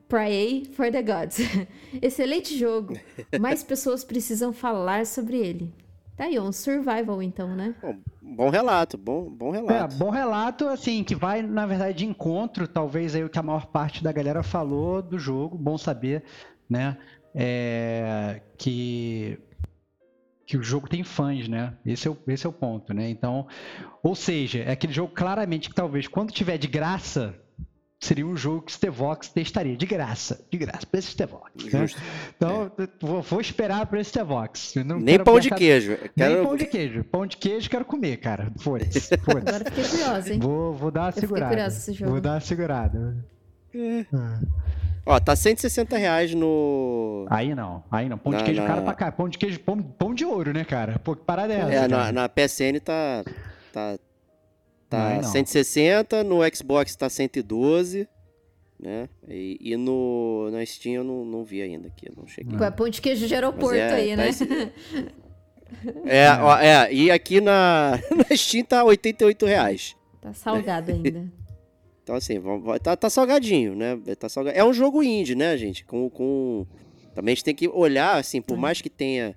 Pray 0.08 0.66
for 0.74 0.92
the 0.92 1.02
Gods. 1.02 1.40
Excelente 2.02 2.58
jogo. 2.58 2.98
Mais 3.40 3.64
pessoas 3.64 4.04
precisam 4.04 4.54
falar 4.54 5.06
sobre 5.06 5.38
ele. 5.38 5.74
Tá 6.18 6.24
aí, 6.24 6.40
um 6.40 6.52
survival 6.52 7.22
então, 7.22 7.56
né? 7.56 7.76
Bom, 7.80 7.96
bom 8.36 8.50
relato, 8.50 8.98
bom, 8.98 9.30
bom 9.30 9.54
É, 9.54 9.58
relato. 9.58 9.96
bom 9.98 10.10
relato, 10.10 10.68
assim, 10.68 11.04
que 11.04 11.14
vai, 11.14 11.44
na 11.44 11.68
verdade, 11.68 12.00
de 12.00 12.06
encontro, 12.06 12.68
talvez 12.68 13.14
aí 13.14 13.24
o 13.24 13.30
que 13.30 13.38
a 13.38 13.44
maior 13.44 13.68
parte 13.68 14.04
da 14.04 14.12
galera 14.12 14.42
falou 14.42 15.00
do 15.02 15.20
jogo, 15.20 15.56
bom 15.56 15.78
saber, 15.78 16.24
né? 16.68 16.98
É, 17.36 18.42
que, 18.58 19.40
que 20.44 20.58
o 20.58 20.64
jogo 20.64 20.90
tem 20.90 21.04
fãs, 21.04 21.48
né? 21.48 21.78
Esse 21.86 22.08
é, 22.08 22.12
o, 22.12 22.18
esse 22.28 22.48
é 22.48 22.50
o 22.50 22.54
ponto, 22.54 22.96
né? 22.96 23.08
Então, 23.12 23.46
ou 24.02 24.16
seja, 24.16 24.64
é 24.64 24.72
aquele 24.72 24.94
jogo 24.94 25.14
claramente 25.14 25.70
que 25.70 25.76
talvez 25.76 26.08
quando 26.08 26.32
tiver 26.32 26.58
de 26.58 26.68
graça, 26.68 27.36
seria 28.00 28.26
um 28.26 28.38
jogo 28.38 28.62
que 28.62 28.72
o 28.72 28.76
Stevox 28.76 29.30
testaria 29.30 29.76
de 29.76 29.86
graça, 29.86 30.40
de 30.52 30.58
graça, 30.58 30.86
para 30.86 31.00
esse 31.00 31.12
Stevox. 31.12 31.52
né? 31.74 31.86
Então, 32.36 32.72
vou, 33.02 33.22
vou 33.22 33.42
esperar 33.42 33.86
para 33.88 34.00
esse 34.00 34.12
Stevox. 34.12 34.76
Eu 34.76 34.86
não 34.86 34.98
Nem 34.98 35.16
quero 35.16 35.24
pão 35.24 35.40
de 35.40 35.50
queijo. 35.50 35.92
Eu 35.94 36.00
Nem 36.16 36.30
Quero... 36.30 36.44
pão 36.44 36.56
de 36.56 36.66
queijo. 36.68 37.04
Pão 37.06 37.26
de 37.26 37.38
queijo 37.38 37.70
quero 37.70 37.86
comer, 37.86 38.18
cara. 38.18 38.52
Foda-se. 38.60 39.14
Agora 39.28 39.42
Foda-se. 39.42 39.66
fiquei 39.66 39.84
curiosa, 39.84 40.34
hein? 40.34 40.40
Vou, 40.40 40.74
vou 40.74 40.92
dar 40.92 41.02
uma 41.02 41.12
fiquei 41.12 41.28
segurada. 41.28 41.50
curiosa 41.50 41.78
esse 41.78 41.94
jogo. 41.94 42.12
Vou 42.12 42.22
dar 42.22 42.34
uma 42.34 42.40
segurada. 42.40 43.18
Ah. 44.14 44.40
Ó, 45.06 45.20
tá 45.20 45.36
160 45.36 45.98
reais 45.98 46.34
no. 46.34 47.26
Aí 47.30 47.56
não, 47.56 47.84
aí 47.92 48.10
não. 48.10 48.18
Pão 48.18 48.32
de 48.34 48.40
Na- 48.40 48.44
queijo 48.44 48.62
na- 48.62 48.68
cara 48.68 48.82
pra 48.82 48.94
cá. 48.94 49.12
Pão 49.12 49.30
de 49.30 49.38
queijo, 49.38 49.60
pão, 49.62 49.82
pão 49.82 50.14
de 50.14 50.26
ouro, 50.26 50.52
né, 50.54 50.66
cara? 50.66 51.00
Pô, 51.00 51.16
que 51.16 51.24
parada 51.24 51.54
é 51.54 51.60
essa? 51.60 51.72
É, 51.74 51.88
na, 51.88 52.12
na 52.12 52.30
PSN 52.30 52.80
tá. 52.84 53.24
Tá. 53.72 53.98
Tá 54.90 55.08
Aí 55.10 55.16
não. 55.18 55.24
160, 55.24 56.24
no 56.24 56.38
Xbox 56.56 56.96
tá 56.96 57.10
112, 57.10 58.08
né? 58.80 59.10
E, 59.28 59.58
e 59.60 59.76
no 59.76 60.50
na 60.52 60.66
Steam 60.66 60.96
eu 60.96 61.04
não, 61.04 61.26
não 61.26 61.44
vi 61.44 61.62
ainda 61.62 61.88
aqui, 61.88 62.08
não 62.16 62.26
cheguei. 62.28 62.58
Pão 62.72 62.88
de 62.90 63.02
queijo 63.02 63.28
de 63.28 63.34
aeroporto 63.34 63.76
é, 63.76 63.94
aí, 63.94 64.10
tá 64.12 64.16
né? 64.18 64.30
esse- 64.30 64.48
É, 66.06 66.30
ó, 66.42 66.58
é, 66.58 66.94
e 66.94 67.12
aqui 67.12 67.42
na, 67.42 68.00
na 68.30 68.36
Steam 68.38 68.64
tá 68.64 68.84
88 68.86 69.46
reais. 69.46 69.96
Tá 70.22 70.34
salgado 70.34 70.92
ainda. 70.92 71.26
Então, 72.04 72.16
assim, 72.16 72.40
vamos- 72.40 72.80
tá, 72.80 72.96
tá 72.96 73.10
salgadinho, 73.10 73.76
né? 73.76 74.00
Tá 74.18 74.30
salga- 74.30 74.52
É 74.52 74.64
um 74.64 74.72
jogo 74.72 75.04
indie, 75.04 75.36
né, 75.36 75.58
gente? 75.58 75.84
Com, 75.84 76.10
com... 76.10 76.66
Também 77.14 77.34
a 77.34 77.36
gente 77.36 77.44
tem 77.44 77.54
que 77.54 77.68
olhar, 77.68 78.16
assim, 78.16 78.42
por 78.42 78.56
mais 78.58 78.80
que 78.82 78.90
tenha 78.90 79.36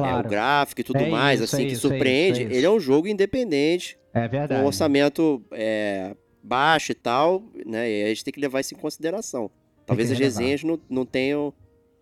é, 0.00 0.02
o 0.02 0.04
Claro. 0.04 0.28
gráfico 0.28 0.80
e 0.80 0.84
tudo 0.84 0.98
É 0.98 1.08
mais, 1.08 1.40
isso, 1.40 1.54
assim, 1.54 1.64
é 1.64 1.68
que 1.68 1.74
é 1.74 1.76
surpreende, 1.76 2.32
isso, 2.32 2.40
é 2.40 2.44
isso. 2.50 2.54
ele 2.58 2.66
é 2.66 2.70
um 2.70 2.80
jogo 2.80 3.08
independente, 3.08 3.98
É 4.14 4.22
com 4.24 4.28
verdade. 4.30 4.62
um 4.62 4.66
orçamento 4.66 5.42
é, 5.52 6.14
baixo 6.42 6.92
e 6.92 6.94
tal, 6.94 7.42
né? 7.64 7.90
E 7.90 8.04
a 8.04 8.08
gente 8.08 8.24
tem 8.24 8.32
que 8.32 8.40
levar 8.40 8.60
isso 8.60 8.74
em 8.74 8.78
consideração. 8.78 9.50
Talvez 9.84 10.10
as 10.10 10.18
resenhas 10.18 10.62
não, 10.64 10.80
não 10.90 11.04
tenham 11.06 11.52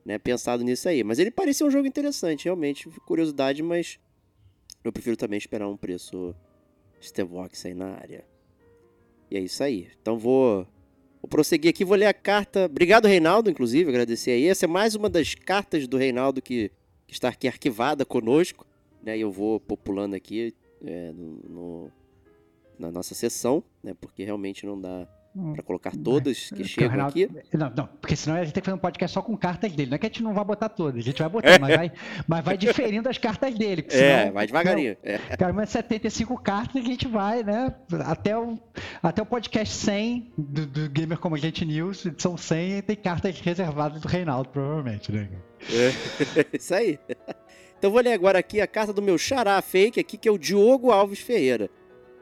né, 0.04 0.18
pensado 0.18 0.62
nisso 0.64 0.88
aí. 0.88 1.02
Mas 1.04 1.18
ele 1.18 1.30
parecia 1.30 1.66
um 1.66 1.70
jogo 1.70 1.86
interessante, 1.86 2.44
realmente. 2.46 2.88
Curiosidade, 3.06 3.62
mas 3.62 3.98
eu 4.82 4.92
prefiro 4.92 5.16
também 5.16 5.36
esperar 5.38 5.68
um 5.68 5.76
preço 5.76 6.34
Stevox 7.02 7.64
aí 7.66 7.74
na 7.74 7.88
área. 7.94 8.24
E 9.30 9.36
é 9.36 9.40
isso 9.40 9.62
aí. 9.62 9.88
Então 10.00 10.18
vou, 10.18 10.66
vou 11.20 11.28
prosseguir 11.28 11.70
aqui, 11.70 11.84
vou 11.84 11.96
ler 11.96 12.06
a 12.06 12.14
carta. 12.14 12.66
Obrigado, 12.66 13.06
Reinaldo, 13.06 13.50
inclusive, 13.50 13.88
agradecer 13.90 14.30
aí. 14.32 14.46
Essa 14.46 14.64
é 14.66 14.68
mais 14.68 14.94
uma 14.94 15.08
das 15.10 15.34
cartas 15.34 15.86
do 15.86 15.96
Reinaldo 15.96 16.40
que 16.40 16.70
está 17.08 17.28
aqui 17.28 17.46
arquivada 17.48 18.04
conosco. 18.04 18.66
Né? 19.02 19.18
Eu 19.18 19.30
vou 19.30 19.60
populando 19.60 20.14
aqui 20.14 20.54
é, 20.84 21.12
no, 21.12 21.32
no- 21.48 21.92
na 22.78 22.90
nossa 22.90 23.14
sessão, 23.14 23.62
né? 23.82 23.94
Porque 24.00 24.24
realmente 24.24 24.66
não 24.66 24.80
dá 24.80 25.06
para 25.54 25.62
colocar 25.62 25.90
todas 25.96 26.50
que 26.50 26.64
chegam 26.64 26.90
Reinaldo- 26.90 27.10
aqui. 27.24 27.56
Não, 27.56 27.72
não, 27.76 27.86
porque 28.00 28.14
senão 28.14 28.36
a 28.36 28.44
gente 28.44 28.54
tem 28.54 28.60
que 28.62 28.66
fazer 28.66 28.76
um 28.76 28.80
podcast 28.80 29.14
só 29.14 29.20
com 29.22 29.36
cartas 29.36 29.72
dele. 29.72 29.90
Não 29.90 29.96
é 29.96 29.98
que 29.98 30.06
a 30.06 30.08
gente 30.08 30.22
não 30.22 30.32
vai 30.32 30.44
botar 30.44 30.68
todas, 30.68 31.00
a 31.00 31.02
gente 31.04 31.18
vai 31.20 31.28
botar, 31.28 31.58
mas 31.60 31.76
vai, 31.76 31.92
mas 32.28 32.44
vai 32.44 32.56
diferindo 32.56 33.08
as 33.08 33.18
cartas 33.18 33.54
dele. 33.54 33.84
É, 33.88 34.20
senão- 34.20 34.32
vai 34.32 34.46
devagarinho. 34.46 34.96
É. 35.02 35.18
Cara, 35.36 35.52
mas 35.52 35.70
75 35.70 36.40
cartas 36.40 36.82
a 36.82 36.86
gente 36.86 37.08
vai, 37.08 37.42
né? 37.42 37.74
Até 38.06 38.38
o, 38.38 38.58
até 39.02 39.22
o 39.22 39.26
podcast 39.26 39.74
100 39.74 40.32
do, 40.38 40.66
do 40.66 40.88
Gamer 40.90 41.18
Como 41.18 41.34
a 41.34 41.38
Gente 41.38 41.64
News, 41.64 42.06
edição 42.06 42.36
100, 42.36 42.82
tem 42.82 42.96
cartas 42.96 43.40
reservadas 43.40 44.00
do 44.00 44.08
Reinaldo, 44.08 44.48
provavelmente, 44.50 45.10
né? 45.10 45.28
É, 45.70 46.46
Isso 46.56 46.74
aí. 46.74 46.98
Então 47.78 47.90
vou 47.90 48.00
ler 48.00 48.12
agora 48.12 48.38
aqui 48.38 48.60
a 48.60 48.66
carta 48.66 48.92
do 48.92 49.02
meu 49.02 49.18
xará 49.18 49.60
fake 49.60 49.98
aqui, 50.00 50.16
que 50.16 50.28
é 50.28 50.32
o 50.32 50.38
Diogo 50.38 50.90
Alves 50.90 51.18
Ferreira. 51.20 51.68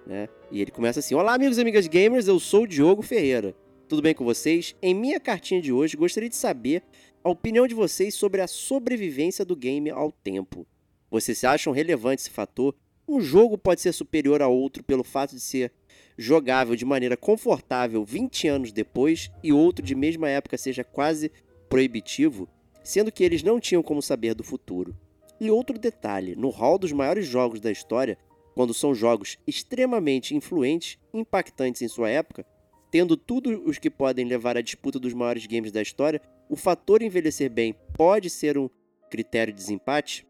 Né? 0.06 0.28
E 0.50 0.60
ele 0.60 0.70
começa 0.70 1.00
assim: 1.00 1.14
Olá, 1.14 1.34
amigos 1.34 1.58
e 1.58 1.60
amigas 1.60 1.86
gamers, 1.86 2.26
eu 2.26 2.38
sou 2.40 2.64
o 2.64 2.66
Diogo 2.66 3.02
Ferreira. 3.02 3.54
Tudo 3.88 4.02
bem 4.02 4.14
com 4.14 4.24
vocês? 4.24 4.74
Em 4.80 4.94
minha 4.94 5.20
cartinha 5.20 5.60
de 5.60 5.72
hoje, 5.72 5.96
gostaria 5.96 6.28
de 6.28 6.36
saber 6.36 6.82
a 7.22 7.30
opinião 7.30 7.66
de 7.66 7.74
vocês 7.74 8.14
sobre 8.14 8.40
a 8.40 8.46
sobrevivência 8.46 9.44
do 9.44 9.54
game 9.54 9.90
ao 9.90 10.10
tempo. 10.10 10.66
Vocês 11.10 11.44
acham 11.44 11.72
relevante 11.72 12.22
esse 12.22 12.30
fator? 12.30 12.74
Um 13.06 13.20
jogo 13.20 13.58
pode 13.58 13.80
ser 13.80 13.92
superior 13.92 14.40
a 14.40 14.48
outro 14.48 14.82
pelo 14.82 15.04
fato 15.04 15.34
de 15.34 15.40
ser 15.40 15.72
jogável 16.16 16.74
de 16.74 16.84
maneira 16.84 17.16
confortável 17.16 18.04
20 18.04 18.48
anos 18.48 18.72
depois 18.72 19.30
e 19.42 19.52
outro 19.52 19.84
de 19.84 19.94
mesma 19.94 20.28
época 20.28 20.56
seja 20.56 20.82
quase 20.82 21.30
proibitivo, 21.68 22.48
sendo 22.82 23.12
que 23.12 23.22
eles 23.22 23.42
não 23.42 23.60
tinham 23.60 23.82
como 23.82 24.00
saber 24.00 24.34
do 24.34 24.44
futuro. 24.44 24.96
E 25.40 25.50
outro 25.50 25.78
detalhe: 25.78 26.36
no 26.36 26.48
hall 26.48 26.78
dos 26.78 26.92
maiores 26.92 27.26
jogos 27.26 27.60
da 27.60 27.70
história, 27.70 28.16
quando 28.54 28.74
são 28.74 28.94
jogos 28.94 29.38
extremamente 29.46 30.34
influentes, 30.34 30.98
impactantes 31.12 31.82
em 31.82 31.88
sua 31.88 32.10
época, 32.10 32.44
tendo 32.90 33.16
tudo 33.16 33.62
os 33.64 33.78
que 33.78 33.88
podem 33.90 34.26
levar 34.26 34.56
à 34.56 34.60
disputa 34.60 34.98
dos 34.98 35.14
maiores 35.14 35.46
games 35.46 35.72
da 35.72 35.80
história, 35.80 36.20
o 36.48 36.56
fator 36.56 37.02
envelhecer 37.02 37.50
bem 37.50 37.74
pode 37.94 38.28
ser 38.28 38.58
um 38.58 38.68
critério 39.10 39.52
de 39.52 39.58
desempate? 39.58 40.26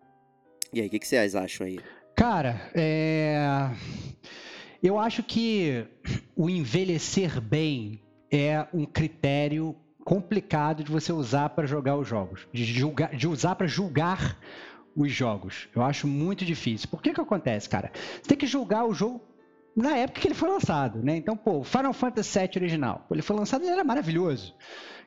E 0.72 0.80
aí, 0.80 0.86
o 0.86 0.90
que, 0.90 0.98
que 0.98 1.06
vocês 1.06 1.34
acham 1.34 1.66
aí? 1.66 1.80
Cara, 2.14 2.70
é... 2.74 3.70
eu 4.82 4.98
acho 4.98 5.22
que 5.22 5.84
o 6.36 6.48
envelhecer 6.48 7.40
bem 7.40 8.00
é 8.30 8.66
um 8.72 8.86
critério 8.86 9.76
complicado 10.04 10.82
de 10.82 10.90
você 10.90 11.12
usar 11.12 11.50
para 11.50 11.66
jogar 11.66 11.96
os 11.96 12.06
jogos, 12.06 12.46
de, 12.52 12.64
julgar, 12.64 13.14
de 13.14 13.26
usar 13.28 13.54
para 13.54 13.66
julgar 13.66 14.38
os 14.96 15.10
jogos. 15.10 15.68
Eu 15.74 15.82
acho 15.82 16.06
muito 16.06 16.44
difícil. 16.44 16.88
Por 16.88 17.02
que 17.02 17.12
que 17.12 17.20
acontece, 17.20 17.68
cara? 17.68 17.90
Você 17.94 18.28
tem 18.28 18.38
que 18.38 18.46
julgar 18.46 18.84
o 18.84 18.94
jogo 18.94 19.20
na 19.74 19.96
época 19.96 20.20
que 20.20 20.28
ele 20.28 20.34
foi 20.34 20.50
lançado, 20.50 21.02
né? 21.02 21.16
Então, 21.16 21.36
pô, 21.36 21.64
Final 21.64 21.92
Fantasy 21.92 22.38
VII 22.38 22.50
original, 22.56 23.06
ele 23.10 23.22
foi 23.22 23.34
lançado 23.36 23.62
ele 23.62 23.72
era 23.72 23.82
maravilhoso, 23.82 24.54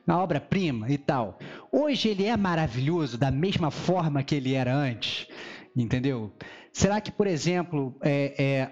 uma 0.06 0.18
obra-prima 0.18 0.90
e 0.90 0.98
tal. 0.98 1.38
Hoje 1.70 2.08
ele 2.08 2.24
é 2.24 2.36
maravilhoso 2.36 3.16
da 3.16 3.30
mesma 3.30 3.70
forma 3.70 4.22
que 4.22 4.34
ele 4.34 4.54
era 4.54 4.74
antes, 4.74 5.28
entendeu? 5.76 6.32
Será 6.72 7.00
que, 7.00 7.12
por 7.12 7.26
exemplo, 7.26 7.96
é, 8.02 8.34
é, 8.42 8.70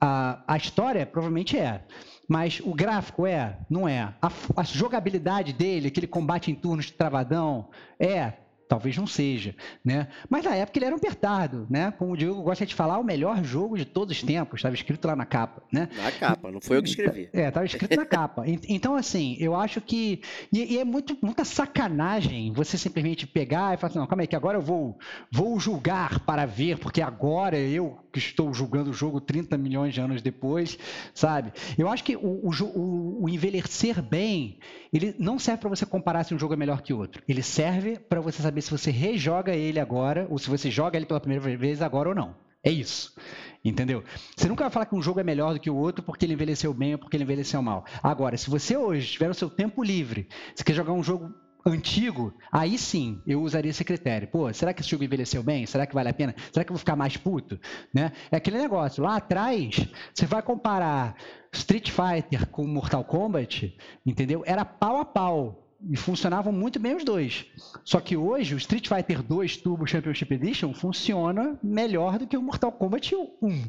a, 0.00 0.42
a 0.46 0.56
história 0.56 1.04
provavelmente 1.04 1.58
é, 1.58 1.82
mas 2.28 2.60
o 2.64 2.72
gráfico 2.72 3.26
é? 3.26 3.58
Não 3.68 3.86
é. 3.86 4.14
A, 4.22 4.30
a 4.56 4.62
jogabilidade 4.62 5.52
dele, 5.52 5.88
aquele 5.88 6.06
combate 6.06 6.50
em 6.50 6.54
turnos 6.54 6.86
de 6.86 6.92
travadão, 6.92 7.68
é? 7.98 8.32
Talvez 8.72 8.96
não 8.96 9.06
seja, 9.06 9.54
né? 9.84 10.08
Mas 10.30 10.44
na 10.46 10.54
época 10.56 10.78
ele 10.78 10.86
era 10.86 10.94
um 10.94 10.98
apertado, 10.98 11.66
né? 11.68 11.90
Como 11.98 12.12
o 12.12 12.16
Diego 12.16 12.40
gosta 12.42 12.64
de 12.64 12.74
falar, 12.74 12.98
o 12.98 13.04
melhor 13.04 13.44
jogo 13.44 13.76
de 13.76 13.84
todos 13.84 14.16
os 14.16 14.22
tempos, 14.22 14.60
estava 14.60 14.74
escrito 14.74 15.06
lá 15.06 15.14
na 15.14 15.26
capa, 15.26 15.62
né? 15.70 15.90
Na 15.94 16.10
capa, 16.10 16.50
não 16.50 16.58
foi 16.58 16.78
eu 16.78 16.82
que 16.82 16.88
escrevi. 16.88 17.28
É, 17.34 17.48
estava 17.48 17.66
escrito 17.66 17.94
na 17.96 18.06
capa. 18.06 18.44
En- 18.48 18.58
Então, 18.68 18.94
assim, 18.96 19.36
eu 19.38 19.54
acho 19.54 19.78
que. 19.82 20.22
E, 20.50 20.74
e 20.74 20.78
é 20.78 20.84
muito, 20.86 21.14
muita 21.22 21.44
sacanagem 21.44 22.50
você 22.54 22.78
simplesmente 22.78 23.26
pegar 23.26 23.74
e 23.74 23.76
falar 23.76 23.90
assim: 23.90 23.98
não, 23.98 24.06
calma 24.06 24.22
aí, 24.22 24.26
que 24.26 24.36
agora 24.36 24.56
eu 24.56 24.62
vou, 24.62 24.98
vou 25.30 25.60
julgar 25.60 26.20
para 26.20 26.46
ver, 26.46 26.78
porque 26.78 27.02
agora 27.02 27.58
eu 27.58 27.98
que 28.10 28.18
estou 28.18 28.52
julgando 28.54 28.90
o 28.90 28.94
jogo 28.94 29.20
30 29.20 29.56
milhões 29.58 29.92
de 29.94 30.00
anos 30.00 30.22
depois, 30.22 30.78
sabe? 31.14 31.52
Eu 31.78 31.88
acho 31.88 32.02
que 32.04 32.16
o, 32.16 32.40
o- 32.48 33.22
o 33.24 33.28
envelhecer 33.28 34.00
bem, 34.02 34.58
ele 34.92 35.14
não 35.18 35.38
serve 35.38 35.60
para 35.60 35.68
você 35.70 35.84
comparar 35.86 36.24
se 36.24 36.34
um 36.34 36.38
jogo 36.38 36.54
é 36.54 36.56
melhor 36.56 36.80
que 36.82 36.92
outro. 36.94 37.22
Ele 37.28 37.42
serve 37.42 37.98
para 37.98 38.20
você 38.20 38.40
saber 38.42 38.60
se 38.62 38.70
você 38.70 38.90
rejoga 38.90 39.54
ele 39.54 39.78
agora, 39.78 40.26
ou 40.30 40.38
se 40.38 40.48
você 40.48 40.70
joga 40.70 40.96
ele 40.96 41.06
pela 41.06 41.20
primeira 41.20 41.56
vez 41.56 41.82
agora 41.82 42.08
ou 42.08 42.14
não. 42.14 42.34
É 42.64 42.70
isso. 42.70 43.14
Entendeu? 43.64 44.02
Você 44.36 44.48
nunca 44.48 44.64
vai 44.64 44.70
falar 44.70 44.86
que 44.86 44.94
um 44.94 45.02
jogo 45.02 45.20
é 45.20 45.24
melhor 45.24 45.54
do 45.54 45.60
que 45.60 45.70
o 45.70 45.76
outro 45.76 46.02
porque 46.02 46.24
ele 46.24 46.32
envelheceu 46.32 46.72
bem 46.72 46.94
ou 46.94 46.98
porque 46.98 47.16
ele 47.16 47.24
envelheceu 47.24 47.60
mal. 47.62 47.84
Agora, 48.02 48.36
se 48.36 48.48
você 48.48 48.76
hoje 48.76 49.12
tiver 49.12 49.30
o 49.30 49.34
seu 49.34 49.50
tempo 49.50 49.82
livre, 49.82 50.28
você 50.54 50.64
quer 50.64 50.72
jogar 50.72 50.92
um 50.92 51.02
jogo 51.02 51.32
antigo, 51.64 52.34
aí 52.50 52.76
sim 52.76 53.22
eu 53.26 53.40
usaria 53.42 53.70
esse 53.70 53.84
critério. 53.84 54.28
Pô, 54.28 54.52
será 54.52 54.72
que 54.72 54.80
esse 54.80 54.90
jogo 54.90 55.04
envelheceu 55.04 55.42
bem? 55.42 55.64
Será 55.66 55.86
que 55.86 55.94
vale 55.94 56.08
a 56.08 56.14
pena? 56.14 56.34
Será 56.52 56.64
que 56.64 56.70
eu 56.70 56.74
vou 56.74 56.78
ficar 56.78 56.96
mais 56.96 57.16
puto? 57.16 57.58
Né? 57.94 58.12
É 58.30 58.36
aquele 58.36 58.58
negócio, 58.58 59.02
lá 59.02 59.16
atrás, 59.16 59.86
você 60.12 60.26
vai 60.26 60.42
comparar 60.42 61.14
Street 61.52 61.90
Fighter 61.90 62.48
com 62.48 62.66
Mortal 62.66 63.04
Kombat, 63.04 63.76
entendeu? 64.04 64.42
Era 64.44 64.64
pau 64.64 64.98
a 64.98 65.04
pau 65.04 65.61
E 65.90 65.96
funcionavam 65.96 66.52
muito 66.52 66.78
bem 66.78 66.94
os 66.94 67.04
dois. 67.04 67.44
Só 67.84 67.98
que 67.98 68.16
hoje 68.16 68.54
o 68.54 68.58
Street 68.58 68.88
Fighter 68.88 69.22
2 69.22 69.56
Turbo 69.56 69.86
Championship 69.86 70.32
Edition 70.34 70.72
funciona 70.72 71.58
melhor 71.62 72.18
do 72.18 72.26
que 72.26 72.36
o 72.36 72.42
Mortal 72.42 72.70
Kombat 72.70 73.14
1. 73.14 73.64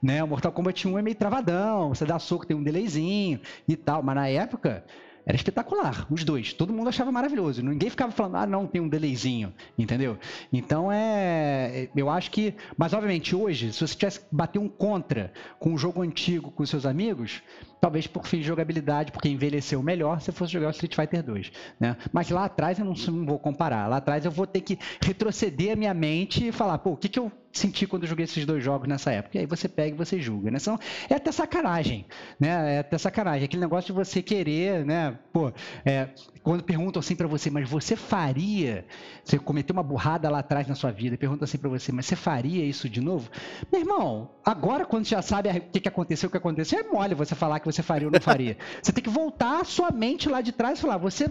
Né? 0.00 0.22
O 0.22 0.28
Mortal 0.28 0.52
Kombat 0.52 0.86
1 0.86 0.98
é 0.98 1.02
meio 1.02 1.16
travadão, 1.16 1.88
você 1.88 2.04
dá 2.04 2.18
soco, 2.18 2.46
tem 2.46 2.56
um 2.56 2.62
delayzinho 2.62 3.40
e 3.66 3.74
tal. 3.74 4.02
Mas 4.02 4.14
na 4.14 4.28
época, 4.28 4.84
era 5.26 5.34
espetacular, 5.34 6.06
os 6.08 6.22
dois. 6.22 6.52
Todo 6.52 6.72
mundo 6.72 6.88
achava 6.88 7.10
maravilhoso. 7.10 7.60
Ninguém 7.60 7.90
ficava 7.90 8.12
falando, 8.12 8.36
ah, 8.36 8.46
não, 8.46 8.64
tem 8.64 8.80
um 8.80 8.88
delayzinho, 8.88 9.52
entendeu? 9.76 10.16
Então 10.52 10.90
é. 10.92 11.88
Eu 11.96 12.08
acho 12.08 12.30
que. 12.30 12.54
Mas, 12.78 12.92
obviamente, 12.92 13.34
hoje, 13.34 13.72
se 13.72 13.84
você 13.84 13.96
tivesse 13.96 14.20
bater 14.30 14.60
um 14.60 14.68
contra 14.68 15.32
com 15.58 15.70
um 15.70 15.78
jogo 15.78 16.00
antigo 16.00 16.52
com 16.52 16.64
seus 16.64 16.86
amigos, 16.86 17.42
talvez 17.80 18.06
por 18.06 18.26
fim 18.26 18.38
de 18.38 18.44
jogabilidade, 18.44 19.12
porque 19.12 19.28
envelheceu 19.28 19.82
melhor, 19.82 20.20
você 20.20 20.32
fosse 20.32 20.52
jogar 20.52 20.68
o 20.68 20.70
Street 20.70 20.94
Fighter 20.94 21.22
2. 21.22 21.52
Né? 21.78 21.96
Mas 22.12 22.30
lá 22.30 22.44
atrás 22.44 22.78
eu 22.78 22.84
não, 22.84 22.94
não, 22.94 23.26
vou 23.26 23.38
comparar. 23.38 23.88
Lá 23.88 23.98
atrás 23.98 24.24
eu 24.24 24.30
vou 24.30 24.46
ter 24.46 24.60
que 24.60 24.78
retroceder 25.00 25.72
a 25.72 25.76
minha 25.76 25.94
mente 25.94 26.48
e 26.48 26.52
falar, 26.52 26.78
pô, 26.78 26.90
o 26.92 26.96
que, 26.96 27.08
que 27.08 27.18
eu 27.18 27.30
senti 27.52 27.86
quando 27.86 28.02
eu 28.02 28.08
joguei 28.08 28.24
esses 28.24 28.44
dois 28.44 28.62
jogos 28.62 28.88
nessa 28.88 29.10
época? 29.12 29.38
E 29.38 29.40
aí 29.40 29.46
você 29.46 29.68
pega 29.68 29.94
e 29.94 29.98
você 29.98 30.20
julga, 30.20 30.50
né? 30.50 30.58
São, 30.58 30.78
é 31.08 31.14
até 31.14 31.32
sacanagem, 31.32 32.06
né? 32.38 32.76
É 32.76 32.78
até 32.80 32.98
sacanagem. 32.98 33.44
Aquele 33.44 33.62
negócio 33.62 33.86
de 33.86 33.92
você 33.92 34.22
querer, 34.22 34.84
né? 34.84 35.18
Pô, 35.32 35.52
é, 35.84 36.08
quando 36.42 36.62
perguntam 36.62 37.00
assim 37.00 37.16
para 37.16 37.26
você, 37.26 37.50
mas 37.50 37.68
você 37.68 37.96
faria, 37.96 38.84
você 39.24 39.38
cometeu 39.38 39.72
uma 39.72 39.82
burrada 39.82 40.30
lá 40.30 40.40
atrás 40.40 40.66
na 40.68 40.74
sua 40.74 40.92
vida, 40.92 41.16
perguntam 41.16 41.44
assim 41.44 41.58
para 41.58 41.68
você, 41.68 41.90
mas 41.92 42.06
você 42.06 42.14
faria 42.14 42.64
isso 42.64 42.88
de 42.88 43.00
novo? 43.00 43.30
Meu 43.72 43.80
irmão, 43.80 44.30
agora 44.44 44.84
quando 44.84 45.06
já 45.06 45.20
sabe 45.22 45.48
o 45.48 45.60
que, 45.60 45.80
que 45.80 45.88
aconteceu, 45.88 46.28
o 46.28 46.30
que 46.30 46.36
aconteceu, 46.36 46.78
é 46.78 46.82
mole 46.84 47.14
você 47.14 47.34
falar 47.34 47.58
que 47.58 47.65
você 47.72 47.82
faria 47.82 48.08
ou 48.08 48.12
não 48.12 48.20
faria. 48.20 48.56
você 48.82 48.92
tem 48.92 49.02
que 49.02 49.10
voltar 49.10 49.60
a 49.60 49.64
sua 49.64 49.90
mente 49.90 50.28
lá 50.28 50.40
de 50.40 50.52
trás 50.52 50.78
e 50.78 50.82
falar, 50.82 50.98
você 50.98 51.30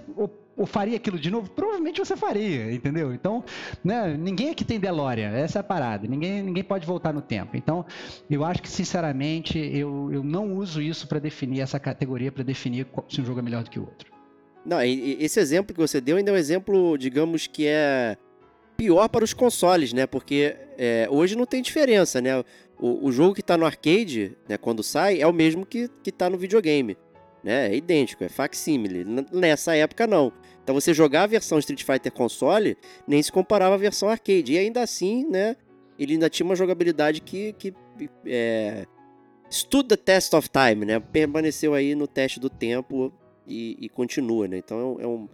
ou 0.58 0.66
faria 0.66 0.96
aquilo 0.96 1.20
de 1.20 1.30
novo? 1.30 1.50
Provavelmente 1.50 2.00
você 2.00 2.16
faria, 2.16 2.72
entendeu? 2.72 3.14
Então, 3.14 3.44
né, 3.84 4.16
ninguém 4.18 4.50
aqui 4.50 4.64
tem 4.64 4.80
Delória, 4.80 5.28
essa 5.28 5.60
é 5.60 5.62
a 5.62 5.64
parada. 5.64 6.08
Ninguém, 6.08 6.42
ninguém 6.42 6.64
pode 6.64 6.86
voltar 6.86 7.14
no 7.14 7.22
tempo. 7.22 7.58
Então, 7.58 7.86
eu 8.30 8.44
acho 8.46 8.62
que, 8.62 8.70
sinceramente, 8.70 9.58
eu, 9.58 10.10
eu 10.12 10.24
não 10.24 10.54
uso 10.54 10.82
isso 10.82 11.08
para 11.08 11.20
definir 11.20 11.62
essa 11.62 11.80
categoria, 11.80 12.32
para 12.32 12.44
definir 12.44 12.88
se 13.10 13.22
um 13.22 13.26
jogo 13.26 13.40
é 13.40 13.44
melhor 13.44 13.64
do 13.64 13.70
que 13.70 13.80
o 13.80 13.84
outro. 13.84 14.14
Não, 14.66 14.82
esse 14.82 15.40
exemplo 15.40 15.76
que 15.76 15.80
você 15.80 16.02
deu 16.02 16.18
ainda 16.18 16.32
é 16.32 16.34
um 16.34 16.38
exemplo, 16.38 16.98
digamos, 16.98 17.46
que 17.46 17.68
é 17.68 18.18
pior 18.76 19.08
para 19.08 19.24
os 19.24 19.34
consoles, 19.34 19.94
né? 19.94 20.08
Porque 20.08 20.56
é, 20.78 21.08
hoje 21.10 21.36
não 21.36 21.46
tem 21.46 21.62
diferença, 21.62 22.20
né? 22.20 22.44
O, 22.80 23.08
o 23.08 23.12
jogo 23.12 23.34
que 23.34 23.42
está 23.42 23.58
no 23.58 23.66
arcade, 23.66 24.38
né, 24.48 24.58
quando 24.58 24.84
sai, 24.84 25.22
é 25.22 25.28
o 25.28 25.34
mesmo 25.34 25.66
que, 25.66 25.90
que 26.04 26.12
tá 26.12 26.30
no 26.30 26.38
videogame 26.38 26.98
né? 27.46 27.70
É 27.70 27.76
idêntico, 27.76 28.24
é 28.24 28.28
facsímile. 28.28 29.06
Nessa 29.32 29.76
época, 29.76 30.08
não. 30.08 30.34
Então 30.64 30.74
você 30.74 30.96
jogar 30.96 31.24
a 31.24 31.28
versão 31.28 31.60
Street 31.60 31.84
Fighter 31.84 32.12
console 32.12 32.76
nem 33.08 33.22
se 33.22 33.32
comparava 33.32 33.76
à 33.76 33.78
versão 33.78 34.10
arcade. 34.10 34.54
E 34.54 34.58
ainda 34.58 34.82
assim, 34.82 35.30
né? 35.30 35.56
Ele 35.98 36.14
ainda 36.14 36.28
tinha 36.28 36.44
uma 36.44 36.56
jogabilidade 36.56 37.22
que, 37.22 37.54
que 37.54 37.72
é, 38.26 38.88
stood 39.48 39.88
the 39.88 39.96
test 39.96 40.34
of 40.34 40.50
time, 40.50 40.86
né? 40.86 41.00
Permaneceu 41.00 41.76
aí 41.76 41.94
no 41.94 42.08
teste 42.08 42.40
do 42.40 42.50
tempo 42.50 43.14
e, 43.46 43.78
e 43.80 43.90
continua, 43.90 44.48
né? 44.48 44.58
Então 44.58 44.98
é, 45.00 45.06
um, 45.06 45.30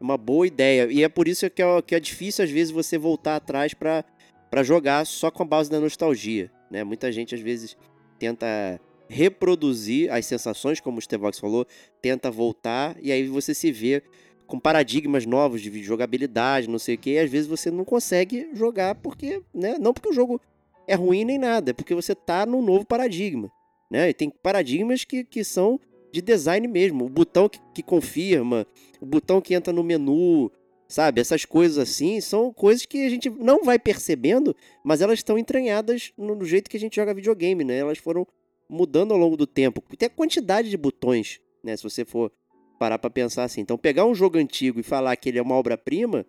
é 0.00 0.04
uma 0.04 0.16
boa 0.16 0.46
ideia. 0.46 0.86
E 0.88 1.02
é 1.02 1.08
por 1.08 1.26
isso 1.26 1.50
que 1.50 1.60
é, 1.60 1.82
que 1.82 1.96
é 1.96 2.00
difícil, 2.00 2.44
às 2.44 2.50
vezes, 2.50 2.70
você 2.70 2.96
voltar 2.96 3.34
atrás 3.34 3.74
para 3.74 4.62
jogar 4.62 5.04
só 5.04 5.32
com 5.32 5.42
a 5.42 5.46
base 5.46 5.68
da 5.68 5.80
nostalgia, 5.80 6.48
né? 6.70 6.84
Muita 6.84 7.10
gente, 7.12 7.34
às 7.34 7.40
vezes, 7.40 7.76
tenta 8.18 8.80
reproduzir 9.08 10.12
as 10.12 10.26
sensações, 10.26 10.80
como 10.80 10.98
o 10.98 11.00
Stevox 11.00 11.38
falou, 11.38 11.66
tenta 12.02 12.30
voltar 12.30 12.96
e 13.00 13.12
aí 13.12 13.26
você 13.28 13.54
se 13.54 13.70
vê 13.70 14.02
com 14.46 14.58
paradigmas 14.58 15.26
novos 15.26 15.60
de 15.60 15.82
jogabilidade, 15.82 16.68
não 16.68 16.78
sei 16.78 16.94
o 16.94 16.98
que, 16.98 17.10
e 17.10 17.18
às 17.18 17.30
vezes 17.30 17.46
você 17.46 17.70
não 17.70 17.84
consegue 17.84 18.48
jogar 18.52 18.94
porque, 18.94 19.42
né, 19.52 19.76
não 19.78 19.92
porque 19.92 20.08
o 20.08 20.12
jogo 20.12 20.40
é 20.86 20.94
ruim 20.94 21.24
nem 21.24 21.38
nada, 21.38 21.70
é 21.70 21.74
porque 21.74 21.94
você 21.94 22.14
tá 22.14 22.46
num 22.46 22.62
novo 22.62 22.86
paradigma, 22.86 23.50
né? 23.90 24.08
E 24.08 24.14
tem 24.14 24.30
paradigmas 24.30 25.04
que, 25.04 25.24
que 25.24 25.42
são 25.42 25.80
de 26.12 26.22
design 26.22 26.66
mesmo, 26.68 27.06
o 27.06 27.08
botão 27.08 27.48
que, 27.48 27.58
que 27.74 27.82
confirma, 27.82 28.66
o 29.00 29.06
botão 29.06 29.40
que 29.40 29.52
entra 29.52 29.72
no 29.72 29.82
menu, 29.82 30.50
sabe? 30.88 31.20
Essas 31.20 31.44
coisas 31.44 31.78
assim 31.78 32.20
são 32.20 32.52
coisas 32.52 32.86
que 32.86 33.04
a 33.04 33.08
gente 33.08 33.30
não 33.30 33.64
vai 33.64 33.78
percebendo, 33.78 34.54
mas 34.84 35.00
elas 35.00 35.18
estão 35.18 35.38
entranhadas 35.38 36.12
no 36.16 36.44
jeito 36.44 36.70
que 36.70 36.76
a 36.76 36.80
gente 36.80 36.96
joga 36.96 37.14
videogame, 37.14 37.64
né? 37.64 37.78
Elas 37.78 37.98
foram 37.98 38.26
mudando 38.68 39.12
ao 39.12 39.18
longo 39.18 39.36
do 39.36 39.46
tempo. 39.46 39.82
Tem 39.96 40.06
a 40.06 40.10
quantidade 40.10 40.70
de 40.70 40.76
botões, 40.76 41.40
né? 41.62 41.76
Se 41.76 41.82
você 41.82 42.04
for 42.04 42.32
parar 42.78 42.98
para 42.98 43.10
pensar 43.10 43.44
assim. 43.44 43.60
Então, 43.60 43.78
pegar 43.78 44.04
um 44.04 44.14
jogo 44.14 44.38
antigo 44.38 44.80
e 44.80 44.82
falar 44.82 45.16
que 45.16 45.28
ele 45.28 45.38
é 45.38 45.42
uma 45.42 45.54
obra-prima, 45.54 46.26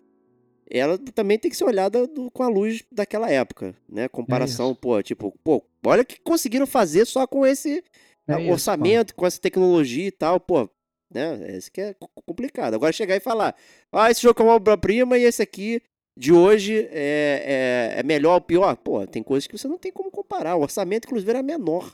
ela 0.69 0.97
também 0.97 1.37
tem 1.37 1.49
que 1.49 1.57
ser 1.57 1.65
olhada 1.65 2.07
do, 2.07 2.29
com 2.31 2.43
a 2.43 2.47
luz 2.47 2.83
daquela 2.91 3.29
época, 3.29 3.75
né? 3.87 4.07
Comparação, 4.07 4.71
é 4.71 4.75
pô, 4.75 5.01
tipo, 5.01 5.37
pô, 5.43 5.63
olha 5.85 6.01
o 6.01 6.05
que 6.05 6.19
conseguiram 6.19 6.67
fazer 6.67 7.05
só 7.05 7.25
com 7.25 7.45
esse 7.45 7.83
é 8.27 8.51
orçamento, 8.51 9.09
isso, 9.09 9.15
com 9.15 9.25
essa 9.25 9.39
tecnologia 9.39 10.07
e 10.07 10.11
tal, 10.11 10.39
pô, 10.39 10.69
né? 11.11 11.55
Esse 11.55 11.71
que 11.71 11.81
é 11.81 11.95
complicado. 12.25 12.73
Agora 12.73 12.91
chegar 12.91 13.15
e 13.15 13.19
falar, 13.19 13.55
ah, 13.91 14.11
esse 14.11 14.21
jogo 14.21 14.41
é 14.41 14.43
uma 14.45 14.55
obra-prima 14.55 15.17
e 15.17 15.23
esse 15.23 15.41
aqui 15.41 15.81
de 16.15 16.33
hoje 16.33 16.87
é, 16.91 17.93
é, 17.95 17.99
é 17.99 18.03
melhor 18.03 18.35
ou 18.35 18.41
pior? 18.41 18.75
Pô, 18.75 19.05
tem 19.05 19.21
coisas 19.21 19.47
que 19.47 19.57
você 19.57 19.67
não 19.67 19.77
tem 19.77 19.91
como 19.91 20.09
comparar. 20.09 20.55
O 20.55 20.61
orçamento, 20.61 21.05
inclusive, 21.05 21.29
era 21.29 21.43
menor 21.43 21.93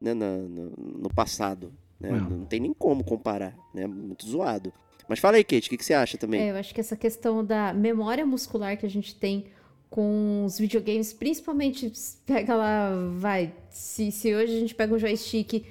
né, 0.00 0.14
na, 0.14 0.36
no, 0.36 0.70
no, 0.76 1.14
passado. 1.14 1.72
Né? 1.98 2.10
Não. 2.10 2.30
não 2.30 2.44
tem 2.46 2.58
nem 2.58 2.72
como 2.72 3.04
comparar, 3.04 3.54
né? 3.74 3.86
Muito 3.86 4.26
zoado. 4.26 4.72
Mas 5.06 5.18
fala 5.18 5.36
aí, 5.36 5.44
Kate, 5.44 5.66
o 5.66 5.70
que, 5.70 5.76
que 5.76 5.84
você 5.84 5.92
acha 5.92 6.16
também? 6.16 6.40
É, 6.40 6.50
eu 6.50 6.56
acho 6.56 6.72
que 6.72 6.80
essa 6.80 6.96
questão 6.96 7.44
da 7.44 7.74
memória 7.74 8.24
muscular 8.24 8.76
que 8.78 8.86
a 8.86 8.90
gente 8.90 9.14
tem 9.14 9.46
com 9.90 10.44
os 10.44 10.58
videogames, 10.58 11.12
principalmente 11.12 11.92
pega 12.24 12.54
lá, 12.54 12.92
vai, 13.18 13.52
se, 13.68 14.12
se 14.12 14.32
hoje 14.32 14.56
a 14.56 14.60
gente 14.60 14.74
pega 14.74 14.94
um 14.94 14.98
joystick, 14.98 15.66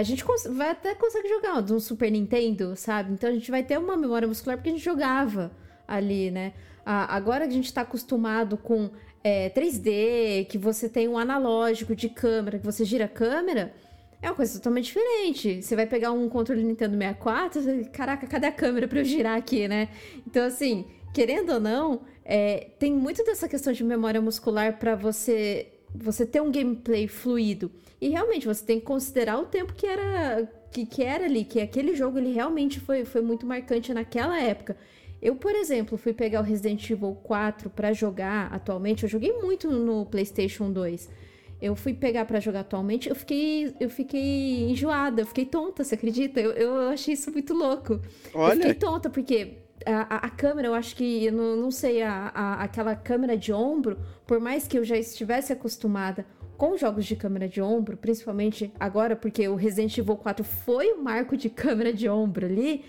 a 0.00 0.02
gente 0.02 0.24
vai 0.50 0.70
até 0.70 0.92
consegue 0.92 1.28
jogar 1.28 1.62
um 1.72 1.78
Super 1.78 2.10
Nintendo, 2.10 2.74
sabe? 2.74 3.12
Então 3.12 3.30
a 3.30 3.32
gente 3.32 3.48
vai 3.48 3.62
ter 3.62 3.78
uma 3.78 3.96
memória 3.96 4.26
muscular 4.26 4.56
porque 4.56 4.68
a 4.68 4.72
gente 4.72 4.84
jogava 4.84 5.52
ali, 5.86 6.32
né? 6.32 6.52
Ah, 6.84 7.14
agora 7.14 7.44
que 7.44 7.52
a 7.52 7.54
gente 7.54 7.66
está 7.66 7.82
acostumado 7.82 8.56
com 8.56 8.90
é, 9.22 9.50
3D, 9.50 10.46
que 10.48 10.58
você 10.58 10.88
tem 10.88 11.06
um 11.06 11.16
analógico 11.16 11.94
de 11.94 12.08
câmera, 12.08 12.58
que 12.58 12.66
você 12.66 12.84
gira 12.84 13.04
a 13.04 13.08
câmera, 13.08 13.72
é 14.20 14.28
uma 14.28 14.34
coisa 14.34 14.54
totalmente 14.54 14.86
diferente. 14.86 15.62
Você 15.62 15.76
vai 15.76 15.86
pegar 15.86 16.10
um 16.10 16.28
controle 16.28 16.64
Nintendo 16.64 16.98
64, 16.98 17.62
você, 17.62 17.84
caraca, 17.84 18.26
cadê 18.26 18.48
a 18.48 18.52
câmera 18.52 18.88
para 18.88 18.98
eu 18.98 19.04
girar 19.04 19.38
aqui, 19.38 19.68
né? 19.68 19.90
Então, 20.26 20.44
assim, 20.44 20.86
querendo 21.12 21.52
ou 21.52 21.60
não, 21.60 22.00
é, 22.24 22.70
tem 22.80 22.92
muito 22.92 23.22
dessa 23.22 23.48
questão 23.48 23.72
de 23.72 23.84
memória 23.84 24.20
muscular 24.20 24.76
para 24.76 24.96
você 24.96 25.68
você 25.94 26.26
ter 26.26 26.40
um 26.40 26.50
gameplay 26.50 27.06
fluido. 27.06 27.70
E 28.00 28.08
realmente 28.08 28.46
você 28.46 28.64
tem 28.64 28.80
que 28.80 28.86
considerar 28.86 29.38
o 29.38 29.46
tempo 29.46 29.72
que 29.74 29.86
era 29.86 30.48
que, 30.70 30.84
que 30.84 31.04
era 31.04 31.24
ali, 31.24 31.44
que 31.44 31.60
aquele 31.60 31.94
jogo 31.94 32.18
ele 32.18 32.32
realmente 32.32 32.80
foi, 32.80 33.04
foi 33.04 33.22
muito 33.22 33.46
marcante 33.46 33.94
naquela 33.94 34.40
época. 34.40 34.76
Eu, 35.22 35.36
por 35.36 35.54
exemplo, 35.54 35.96
fui 35.96 36.12
pegar 36.12 36.40
o 36.40 36.42
Resident 36.42 36.90
Evil 36.90 37.16
4 37.22 37.70
para 37.70 37.92
jogar 37.92 38.52
atualmente. 38.52 39.04
Eu 39.04 39.08
joguei 39.08 39.32
muito 39.32 39.70
no 39.70 40.04
PlayStation 40.04 40.70
2. 40.70 41.08
Eu 41.62 41.76
fui 41.76 41.94
pegar 41.94 42.24
para 42.26 42.40
jogar 42.40 42.60
atualmente, 42.60 43.08
eu 43.08 43.14
fiquei, 43.14 43.74
eu 43.80 43.88
fiquei 43.88 44.68
enjoada, 44.68 45.22
eu 45.22 45.26
fiquei 45.26 45.46
tonta, 45.46 45.82
você 45.82 45.94
acredita? 45.94 46.40
Eu, 46.40 46.50
eu 46.50 46.88
achei 46.88 47.14
isso 47.14 47.30
muito 47.30 47.54
louco. 47.54 48.00
Olha. 48.34 48.52
Eu 48.52 48.56
fiquei 48.56 48.74
tonta, 48.74 49.08
porque 49.08 49.63
a, 49.86 50.26
a, 50.26 50.30
câmera, 50.30 50.68
eu 50.68 50.74
acho 50.74 50.96
que, 50.96 51.30
não, 51.30 51.56
não 51.56 51.70
sei, 51.70 52.02
a, 52.02 52.30
a, 52.34 52.62
aquela 52.62 52.94
câmera 52.94 53.36
de 53.36 53.52
ombro, 53.52 53.98
por 54.26 54.40
mais 54.40 54.66
que 54.66 54.78
eu 54.78 54.84
já 54.84 54.96
estivesse 54.96 55.52
acostumada 55.52 56.26
com 56.56 56.76
jogos 56.76 57.04
de 57.04 57.16
câmera 57.16 57.48
de 57.48 57.60
ombro, 57.60 57.96
principalmente 57.96 58.72
agora, 58.78 59.16
porque 59.16 59.46
o 59.48 59.56
Resident 59.56 59.98
Evil 59.98 60.16
4 60.16 60.44
foi 60.44 60.92
o 60.92 61.02
marco 61.02 61.36
de 61.36 61.48
câmera 61.50 61.92
de 61.92 62.08
ombro 62.08 62.46
ali, 62.46 62.84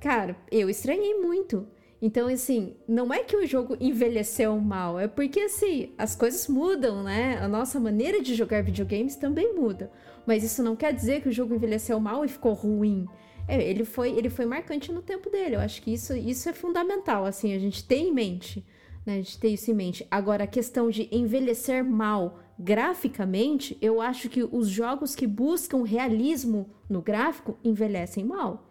Cara, 0.00 0.34
eu 0.50 0.70
estranhei 0.70 1.14
muito. 1.20 1.68
Então, 2.00 2.26
assim, 2.26 2.74
não 2.88 3.12
é 3.12 3.22
que 3.22 3.36
o 3.36 3.46
jogo 3.46 3.76
envelheceu 3.78 4.58
mal, 4.58 4.98
é 4.98 5.06
porque, 5.06 5.40
assim, 5.40 5.92
as 5.98 6.16
coisas 6.16 6.48
mudam, 6.48 7.02
né? 7.02 7.38
A 7.42 7.46
nossa 7.46 7.78
maneira 7.78 8.22
de 8.22 8.34
jogar 8.34 8.62
videogames 8.62 9.16
também 9.16 9.54
muda. 9.54 9.92
Mas 10.26 10.42
isso 10.42 10.62
não 10.62 10.74
quer 10.74 10.94
dizer 10.94 11.20
que 11.20 11.28
o 11.28 11.32
jogo 11.32 11.54
envelheceu 11.54 12.00
mal 12.00 12.24
e 12.24 12.28
ficou 12.28 12.54
ruim. 12.54 13.06
É, 13.50 13.62
ele 13.62 13.84
foi, 13.84 14.10
ele 14.10 14.30
foi 14.30 14.46
marcante 14.46 14.92
no 14.92 15.02
tempo 15.02 15.28
dele. 15.28 15.56
Eu 15.56 15.60
acho 15.60 15.82
que 15.82 15.92
isso, 15.92 16.16
isso 16.16 16.48
é 16.48 16.52
fundamental, 16.52 17.24
assim, 17.24 17.52
a 17.52 17.58
gente 17.58 17.84
ter 17.84 17.96
em 17.96 18.12
mente. 18.12 18.64
Né? 19.04 19.14
A 19.14 19.16
gente 19.16 19.38
ter 19.38 19.48
isso 19.48 19.70
em 19.70 19.74
mente. 19.74 20.06
Agora, 20.10 20.44
a 20.44 20.46
questão 20.46 20.88
de 20.90 21.08
envelhecer 21.10 21.84
mal 21.84 22.38
graficamente, 22.58 23.76
eu 23.80 24.00
acho 24.00 24.28
que 24.28 24.42
os 24.44 24.68
jogos 24.68 25.14
que 25.14 25.26
buscam 25.26 25.82
realismo 25.82 26.70
no 26.88 27.00
gráfico 27.00 27.58
envelhecem 27.64 28.24
mal. 28.24 28.70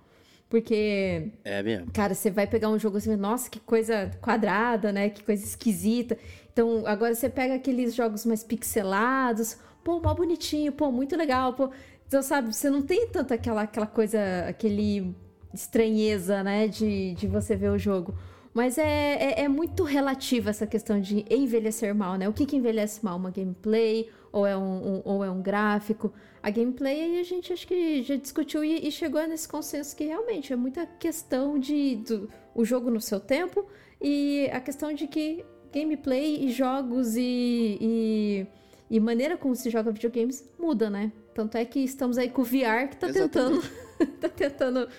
Porque. 0.49 1.31
É 1.43 1.61
mesmo. 1.61 1.91
Cara, 1.91 2.13
você 2.13 2.31
vai 2.31 2.47
pegar 2.47 2.69
um 2.69 2.79
jogo 2.79 2.97
assim, 2.97 3.15
nossa, 3.15 3.49
que 3.49 3.59
coisa 3.59 4.11
quadrada, 4.21 4.91
né? 4.91 5.09
Que 5.09 5.23
coisa 5.23 5.43
esquisita. 5.43 6.17
Então, 6.51 6.83
agora 6.85 7.13
você 7.13 7.29
pega 7.29 7.55
aqueles 7.55 7.93
jogos 7.93 8.25
mais 8.25 8.43
pixelados, 8.43 9.57
pô, 9.83 9.99
mal 9.99 10.15
bonitinho, 10.15 10.71
pô, 10.71 10.91
muito 10.91 11.15
legal, 11.15 11.53
pô. 11.53 11.69
Então, 12.09 12.23
sabe, 12.23 12.51
você 12.51 12.71
não 12.71 12.81
tem 12.81 13.05
tanto 13.05 13.35
aquela, 13.35 13.61
aquela 13.61 13.85
coisa, 13.85 14.19
aquele 14.47 15.15
estranheza, 15.53 16.41
né, 16.41 16.67
de, 16.67 17.13
de 17.13 17.27
você 17.27 17.55
ver 17.55 17.69
o 17.69 17.77
jogo. 17.77 18.15
Mas 18.51 18.79
é, 18.79 19.13
é, 19.13 19.41
é, 19.41 19.47
muito 19.47 19.83
relativa 19.83 20.49
essa 20.49 20.65
questão 20.65 20.99
de 20.99 21.23
envelhecer 21.29 21.93
mal, 21.93 22.15
né? 22.15 22.27
O 22.27 22.33
que, 22.33 22.47
que 22.47 22.55
envelhece 22.55 23.05
mal? 23.05 23.15
Uma 23.15 23.29
gameplay 23.29 24.09
ou 24.31 24.47
é 24.47 24.57
um, 24.57 24.61
um, 24.61 25.01
ou 25.05 25.23
é 25.23 25.29
um 25.29 25.39
gráfico? 25.39 26.11
A 26.41 26.49
gameplay 26.49 27.19
a 27.19 27.23
gente 27.23 27.53
acho 27.53 27.67
que 27.67 28.01
já 28.01 28.15
discutiu 28.15 28.63
e, 28.63 28.87
e 28.87 28.91
chegou 28.91 29.21
nesse 29.27 29.47
consenso 29.47 29.95
que 29.95 30.05
realmente 30.05 30.51
é 30.51 30.55
muita 30.55 30.87
questão 30.87 31.59
de 31.59 31.97
do, 31.97 32.27
o 32.55 32.65
jogo 32.65 32.89
no 32.89 32.99
seu 32.99 33.19
tempo 33.19 33.67
e 34.01 34.49
a 34.51 34.59
questão 34.59 34.91
de 34.93 35.05
que 35.05 35.45
gameplay 35.71 36.43
e 36.43 36.51
jogos 36.51 37.15
e, 37.15 37.77
e, 37.79 38.47
e 38.89 38.99
maneira 38.99 39.37
como 39.37 39.55
se 39.55 39.69
joga 39.69 39.91
videogames 39.91 40.49
muda, 40.57 40.89
né? 40.89 41.11
Tanto 41.39 41.55
é 41.55 41.63
que 41.63 41.79
estamos 41.79 42.17
aí 42.17 42.29
com 42.29 42.41
o 42.41 42.43
VR 42.43 42.89
que 42.89 42.97
tá 42.97 43.07
tentando, 43.13 43.63
tá 44.19 44.27
tentando 44.27 44.89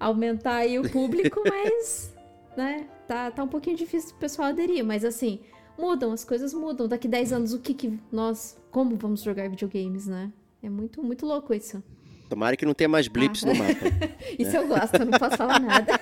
aumentar 0.00 0.54
aí 0.54 0.78
o 0.78 0.90
público, 0.90 1.42
mas 1.46 2.14
né, 2.56 2.86
tá, 3.06 3.30
tá 3.30 3.44
um 3.44 3.48
pouquinho 3.48 3.76
difícil 3.76 4.16
o 4.16 4.18
pessoal 4.18 4.48
aderir, 4.48 4.82
mas 4.82 5.04
assim, 5.04 5.40
mudam, 5.78 6.10
as 6.10 6.24
coisas 6.24 6.54
mudam. 6.54 6.88
Daqui 6.88 7.06
10 7.06 7.34
anos, 7.34 7.52
o 7.52 7.58
que 7.58 7.74
que 7.74 8.00
nós, 8.10 8.58
como 8.70 8.96
vamos 8.96 9.20
jogar 9.20 9.50
videogames, 9.50 10.06
né? 10.06 10.32
É 10.62 10.70
muito, 10.70 11.02
muito 11.02 11.26
louco 11.26 11.52
isso. 11.52 11.84
Tomara 12.26 12.56
que 12.56 12.64
não 12.64 12.72
tenha 12.72 12.88
mais 12.88 13.06
blips 13.06 13.44
ah. 13.44 13.48
no 13.48 13.54
mapa. 13.54 13.84
isso 14.38 14.56
eu 14.56 14.66
gosto, 14.66 14.94
eu 14.94 15.04
não 15.04 15.18
posso 15.18 15.36
falar 15.36 15.60
nada. 15.60 15.92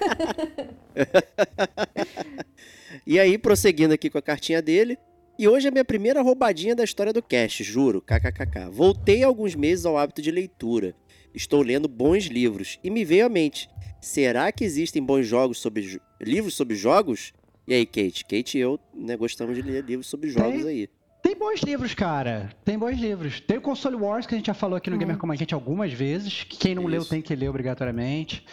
e 3.04 3.18
aí, 3.18 3.36
prosseguindo 3.36 3.92
aqui 3.92 4.08
com 4.08 4.18
a 4.18 4.22
cartinha 4.22 4.62
dele, 4.62 4.96
e 5.40 5.48
hoje 5.48 5.66
é 5.66 5.70
a 5.70 5.72
minha 5.72 5.84
primeira 5.86 6.20
roubadinha 6.20 6.76
da 6.76 6.84
história 6.84 7.14
do 7.14 7.22
cast, 7.22 7.64
juro, 7.64 8.02
kkkk. 8.02 8.68
Voltei 8.70 9.24
alguns 9.24 9.54
meses 9.54 9.86
ao 9.86 9.96
hábito 9.96 10.20
de 10.20 10.30
leitura. 10.30 10.94
Estou 11.34 11.62
lendo 11.62 11.88
bons 11.88 12.24
livros 12.26 12.78
e 12.84 12.90
me 12.90 13.06
veio 13.06 13.24
à 13.24 13.28
mente, 13.30 13.66
será 14.02 14.52
que 14.52 14.62
existem 14.62 15.02
bons 15.02 15.26
jogos 15.26 15.58
sobre 15.58 15.98
livros 16.20 16.52
sobre 16.52 16.76
jogos? 16.76 17.32
E 17.66 17.72
aí, 17.72 17.86
Kate? 17.86 18.22
Kate 18.26 18.58
e 18.58 18.60
eu 18.60 18.78
né, 18.94 19.16
gostamos 19.16 19.56
de 19.56 19.62
ler 19.62 19.82
livros 19.82 20.08
sobre 20.08 20.28
jogos 20.28 20.62
tem, 20.62 20.68
aí. 20.68 20.88
Tem 21.22 21.34
bons 21.34 21.60
livros, 21.62 21.94
cara. 21.94 22.50
Tem 22.62 22.78
bons 22.78 22.98
livros. 22.98 23.40
Tem 23.40 23.56
o 23.56 23.62
Console 23.62 23.96
Wars, 23.96 24.26
que 24.26 24.34
a 24.34 24.36
gente 24.36 24.48
já 24.48 24.54
falou 24.54 24.76
aqui 24.76 24.90
no 24.90 24.96
uhum. 24.96 25.00
Gamer 25.00 25.16
Como 25.16 25.32
a 25.32 25.36
gente 25.36 25.54
algumas 25.54 25.90
vezes. 25.90 26.44
Que 26.44 26.58
quem 26.58 26.74
não 26.74 26.82
Isso. 26.82 26.90
leu 26.90 27.04
tem 27.06 27.22
que 27.22 27.34
ler 27.34 27.48
obrigatoriamente. 27.48 28.44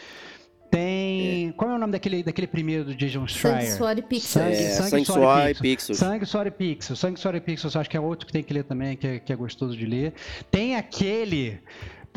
Tem. 0.69 1.49
É. 1.49 1.51
Qual 1.53 1.71
é 1.71 1.75
o 1.75 1.77
nome 1.77 1.93
daquele, 1.93 2.23
daquele 2.23 2.47
primeiro 2.47 2.85
do 2.85 2.95
Jason 2.95 3.27
Schreier? 3.27 3.61
Sangue, 3.61 3.77
Suor 3.77 3.97
e 3.97 4.01
Pixels. 4.01 4.31
Sangue, 4.31 4.55
é, 4.55 4.69
Sangue, 4.69 4.89
Sangue 4.89 5.05
Suor 5.05 5.49
e 5.49 5.55
Pixels. 5.55 5.97
Sangue, 5.97 6.25
Suor 6.25 6.47
e 6.47 6.51
Pixels. 6.51 6.99
Sangue, 6.99 7.19
Suor 7.19 7.35
e 7.35 7.41
Pixels, 7.41 7.75
acho 7.75 7.89
que 7.89 7.97
é 7.97 7.99
outro 7.99 8.25
que 8.25 8.33
tem 8.33 8.43
que 8.43 8.53
ler 8.53 8.63
também, 8.63 8.97
que 8.97 9.07
é, 9.07 9.19
que 9.19 9.31
é 9.31 9.35
gostoso 9.35 9.75
de 9.75 9.85
ler. 9.85 10.13
Tem 10.51 10.75
aquele 10.75 11.59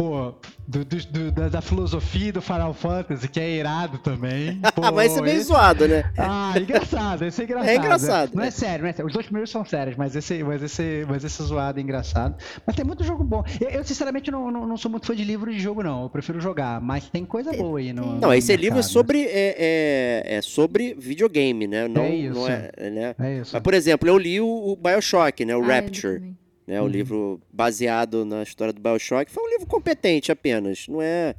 pô, 0.01 0.32
do, 0.66 0.82
do, 0.82 0.96
do, 0.96 1.30
da, 1.30 1.48
da, 1.51 1.61
filosofia 1.61 2.32
do 2.32 2.40
Final 2.40 2.72
Fantasy, 2.72 3.28
que 3.28 3.38
é 3.38 3.51
irado 3.51 3.98
também. 3.98 4.59
Pô, 4.74 4.90
mas 4.90 5.11
isso 5.11 5.20
é 5.20 5.22
meio 5.22 5.36
esse... 5.36 5.48
zoado, 5.48 5.86
né? 5.86 6.11
Ah, 6.16 6.55
engraçado, 6.57 7.26
esse 7.26 7.42
é 7.42 7.44
engraçado. 7.44 7.68
É 7.68 7.76
engraçado. 7.76 8.30
Não 8.34 8.42
é 8.42 8.51
sério, 8.51 8.82
não 8.84 8.88
é 8.88 8.92
sério. 8.94 9.07
Os 9.07 9.12
dois 9.12 9.26
primeiros 9.26 9.51
são 9.51 9.62
sérios, 9.62 9.96
mas 9.98 10.16
esse, 10.16 10.42
mas 10.42 10.62
esse, 10.62 11.05
mas 11.07 11.22
esse 11.22 11.42
zoado 11.42 11.78
é 11.78 11.82
engraçado. 11.82 12.34
Mas 12.66 12.74
tem 12.74 12.84
muito 12.84 13.05
jogo 13.05 13.22
bom. 13.22 13.44
Eu, 13.61 13.68
eu 13.68 13.84
sinceramente, 13.84 14.30
não, 14.30 14.51
não, 14.51 14.66
não, 14.66 14.76
sou 14.78 14.90
muito 14.90 15.07
fã 15.07 15.14
de 15.14 15.22
livro 15.22 15.53
de 15.53 15.61
jogo, 15.61 15.82
não. 15.82 16.05
Eu 16.05 16.09
prefiro 16.09 16.40
jogar, 16.40 16.80
mas 16.80 17.11
tem 17.11 17.26
coisa 17.26 17.53
boa 17.53 17.78
aí 17.78 17.92
no. 17.92 18.18
Não, 18.18 18.32
esse 18.32 18.57
livro 18.57 18.78
é 18.78 18.82
sobre, 18.82 19.24
é, 19.24 19.55
é, 19.59 20.36
é, 20.36 20.42
sobre 20.42 20.94
videogame, 20.94 21.66
né? 21.66 21.86
Não, 21.86 22.05
é 22.05 22.14
isso. 22.14 22.40
Não 22.40 22.48
é, 22.48 22.70
né? 22.90 23.14
é 23.18 23.38
isso. 23.40 23.51
Mas, 23.53 23.62
por 23.62 23.74
exemplo, 23.74 24.09
eu 24.09 24.16
li 24.16 24.40
o, 24.40 24.46
o 24.46 24.76
Bioshock, 24.76 25.44
né? 25.44 25.55
O 25.55 25.62
ah, 25.62 25.66
Rapture 25.66 26.40
né? 26.66 26.80
O 26.80 26.84
uhum. 26.84 26.90
livro 26.90 27.40
baseado 27.52 28.24
na 28.24 28.42
história 28.42 28.72
do 28.72 28.80
Bioshock 28.80 29.30
foi 29.30 29.42
um 29.42 29.48
livro 29.50 29.66
competente 29.66 30.30
apenas, 30.30 30.86
não 30.88 31.00
é 31.02 31.34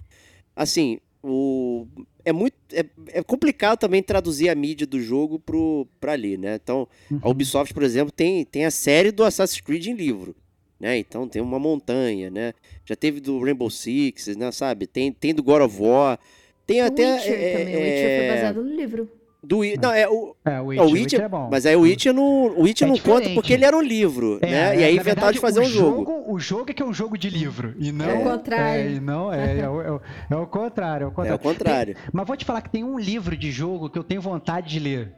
assim, 0.56 1.00
o 1.24 1.88
é 2.24 2.32
muito 2.32 2.56
é, 2.74 2.86
é 3.08 3.24
complicado 3.24 3.80
também 3.80 4.02
traduzir 4.02 4.50
a 4.50 4.56
mídia 4.56 4.86
do 4.86 5.00
jogo 5.00 5.40
pro 5.40 5.88
para 6.00 6.14
ali, 6.14 6.38
né? 6.38 6.60
Então, 6.62 6.88
uhum. 7.10 7.20
a 7.22 7.30
Ubisoft, 7.30 7.74
por 7.74 7.84
exemplo, 7.84 8.12
tem 8.12 8.46
tem 8.46 8.66
a 8.66 8.72
série 8.72 9.12
do 9.12 9.24
Assassin's 9.24 9.62
Creed 9.62 9.88
em 9.88 9.94
livro, 9.94 10.36
né? 10.80 10.98
Então 10.98 11.28
tem 11.28 11.42
uma 11.42 11.60
montanha, 11.60 12.30
né? 12.30 12.54
Já 12.86 12.96
teve 12.96 13.20
do 13.20 13.40
Rainbow 13.40 13.70
Six, 13.70 14.36
né, 14.36 14.52
sabe? 14.52 14.88
Tem 14.88 15.12
tem 15.12 15.34
do 15.34 15.44
God 15.44 15.62
of 15.62 15.82
War, 15.82 16.20
tem 16.66 16.82
o 16.82 16.86
até 16.86 17.16
Witcher 17.16 17.34
é, 17.34 17.58
também. 17.58 17.74
É... 17.74 17.78
O 17.78 17.82
Witcher 17.82 18.20
foi 18.20 18.28
baseado 18.28 18.64
no 18.64 18.76
livro. 18.76 19.21
Do, 19.44 19.62
não, 19.82 19.92
é 19.92 20.08
o, 20.08 20.36
é, 20.46 20.62
o 20.62 20.66
Witcher, 20.66 20.86
o 20.86 20.92
Witcher, 20.92 21.22
é 21.22 21.28
bom. 21.28 21.50
Mas 21.52 21.66
aí 21.66 21.76
o 21.76 21.82
Witcher 21.82 22.14
não, 22.14 22.24
o 22.24 22.62
Witcher 22.62 22.88
é 22.88 22.92
não 22.92 22.98
conta 23.00 23.28
porque 23.32 23.54
ele 23.54 23.66
era 23.66 23.76
um 23.76 23.82
livro, 23.82 24.38
é, 24.40 24.46
né? 24.46 24.80
e 24.80 24.84
aí 24.84 24.94
inventaram 24.94 25.04
verdade, 25.04 25.34
de 25.34 25.40
fazer 25.40 25.60
um 25.62 25.66
jogo, 25.66 25.98
jogo. 25.98 26.32
O 26.32 26.40
jogo 26.40 26.70
é 26.70 26.74
que 26.76 26.84
é 26.84 26.86
um 26.86 26.94
jogo 26.94 27.18
de 27.18 27.28
livro. 27.28 27.74
E 27.80 27.92
não, 27.92 28.06
é 28.06 28.14
o 28.14 28.24
contrário. 28.24 28.98
É, 28.98 29.00
não, 29.00 29.34
é, 29.34 29.60
é, 29.62 29.68
o, 29.68 30.00
é, 30.30 30.36
o 30.36 30.46
contrário. 30.46 31.06
É 31.06 31.08
o 31.08 31.12
contrário. 31.12 31.32
É 31.32 31.36
o 31.36 31.40
contrário. 31.40 31.96
Tem, 31.96 32.04
mas 32.14 32.28
vou 32.28 32.38
te 32.38 32.46
falar 32.46 32.62
que 32.62 32.70
tem 32.70 32.84
um 32.84 33.00
livro 33.00 33.36
de 33.36 33.50
jogo 33.50 33.90
que 33.90 33.98
eu 33.98 34.04
tenho 34.04 34.22
vontade 34.22 34.70
de 34.70 34.80
ler. 34.80 35.12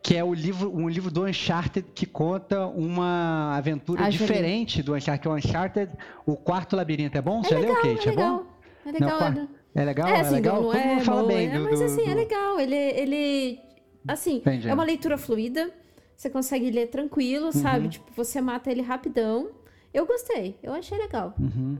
Que 0.00 0.14
é 0.16 0.22
o 0.22 0.32
livro, 0.32 0.72
um 0.72 0.88
livro 0.88 1.10
do 1.10 1.24
Uncharted 1.24 1.88
que 1.92 2.06
conta 2.06 2.68
uma 2.68 3.56
aventura 3.56 4.04
ah, 4.04 4.08
diferente 4.08 4.80
do 4.80 4.94
Uncharted, 4.94 5.20
que 5.20 5.26
é 5.26 5.30
o 5.32 5.34
Uncharted, 5.34 5.92
o 6.24 6.36
quarto 6.36 6.76
labirinto. 6.76 7.18
É 7.18 7.20
bom? 7.20 7.42
Você 7.42 7.56
legal, 7.56 7.72
leu, 7.72 7.82
Kate? 7.82 8.08
É, 8.08 8.10
legal. 8.12 8.36
bom? 8.36 8.46
É 8.86 8.92
legal. 8.92 9.32
Não, 9.32 9.48
é 9.76 9.84
legal? 9.84 10.08
É, 10.08 10.20
assim, 10.20 10.30
é 10.30 10.36
legal? 10.36 10.62
Não, 10.62 10.72
não 10.72 10.74
é 10.74 11.00
fala 11.00 11.22
bom, 11.22 11.28
bem 11.28 11.50
do, 11.50 11.64
mas 11.64 11.80
assim, 11.80 12.04
do... 12.04 12.10
é 12.10 12.14
legal. 12.14 12.58
Ele, 12.58 12.74
ele 12.74 13.66
Assim, 14.06 14.36
Entendi. 14.36 14.68
é 14.68 14.74
uma 14.74 14.84
leitura 14.84 15.18
fluida. 15.18 15.70
Você 16.16 16.30
consegue 16.30 16.70
ler 16.70 16.88
tranquilo, 16.88 17.46
uhum. 17.46 17.52
sabe? 17.52 17.88
Tipo, 17.88 18.10
você 18.14 18.40
mata 18.40 18.70
ele 18.70 18.80
rapidão. 18.80 19.50
Eu 19.92 20.06
gostei. 20.06 20.58
Eu 20.62 20.72
achei 20.72 20.96
legal. 20.96 21.34
Uhum. 21.38 21.78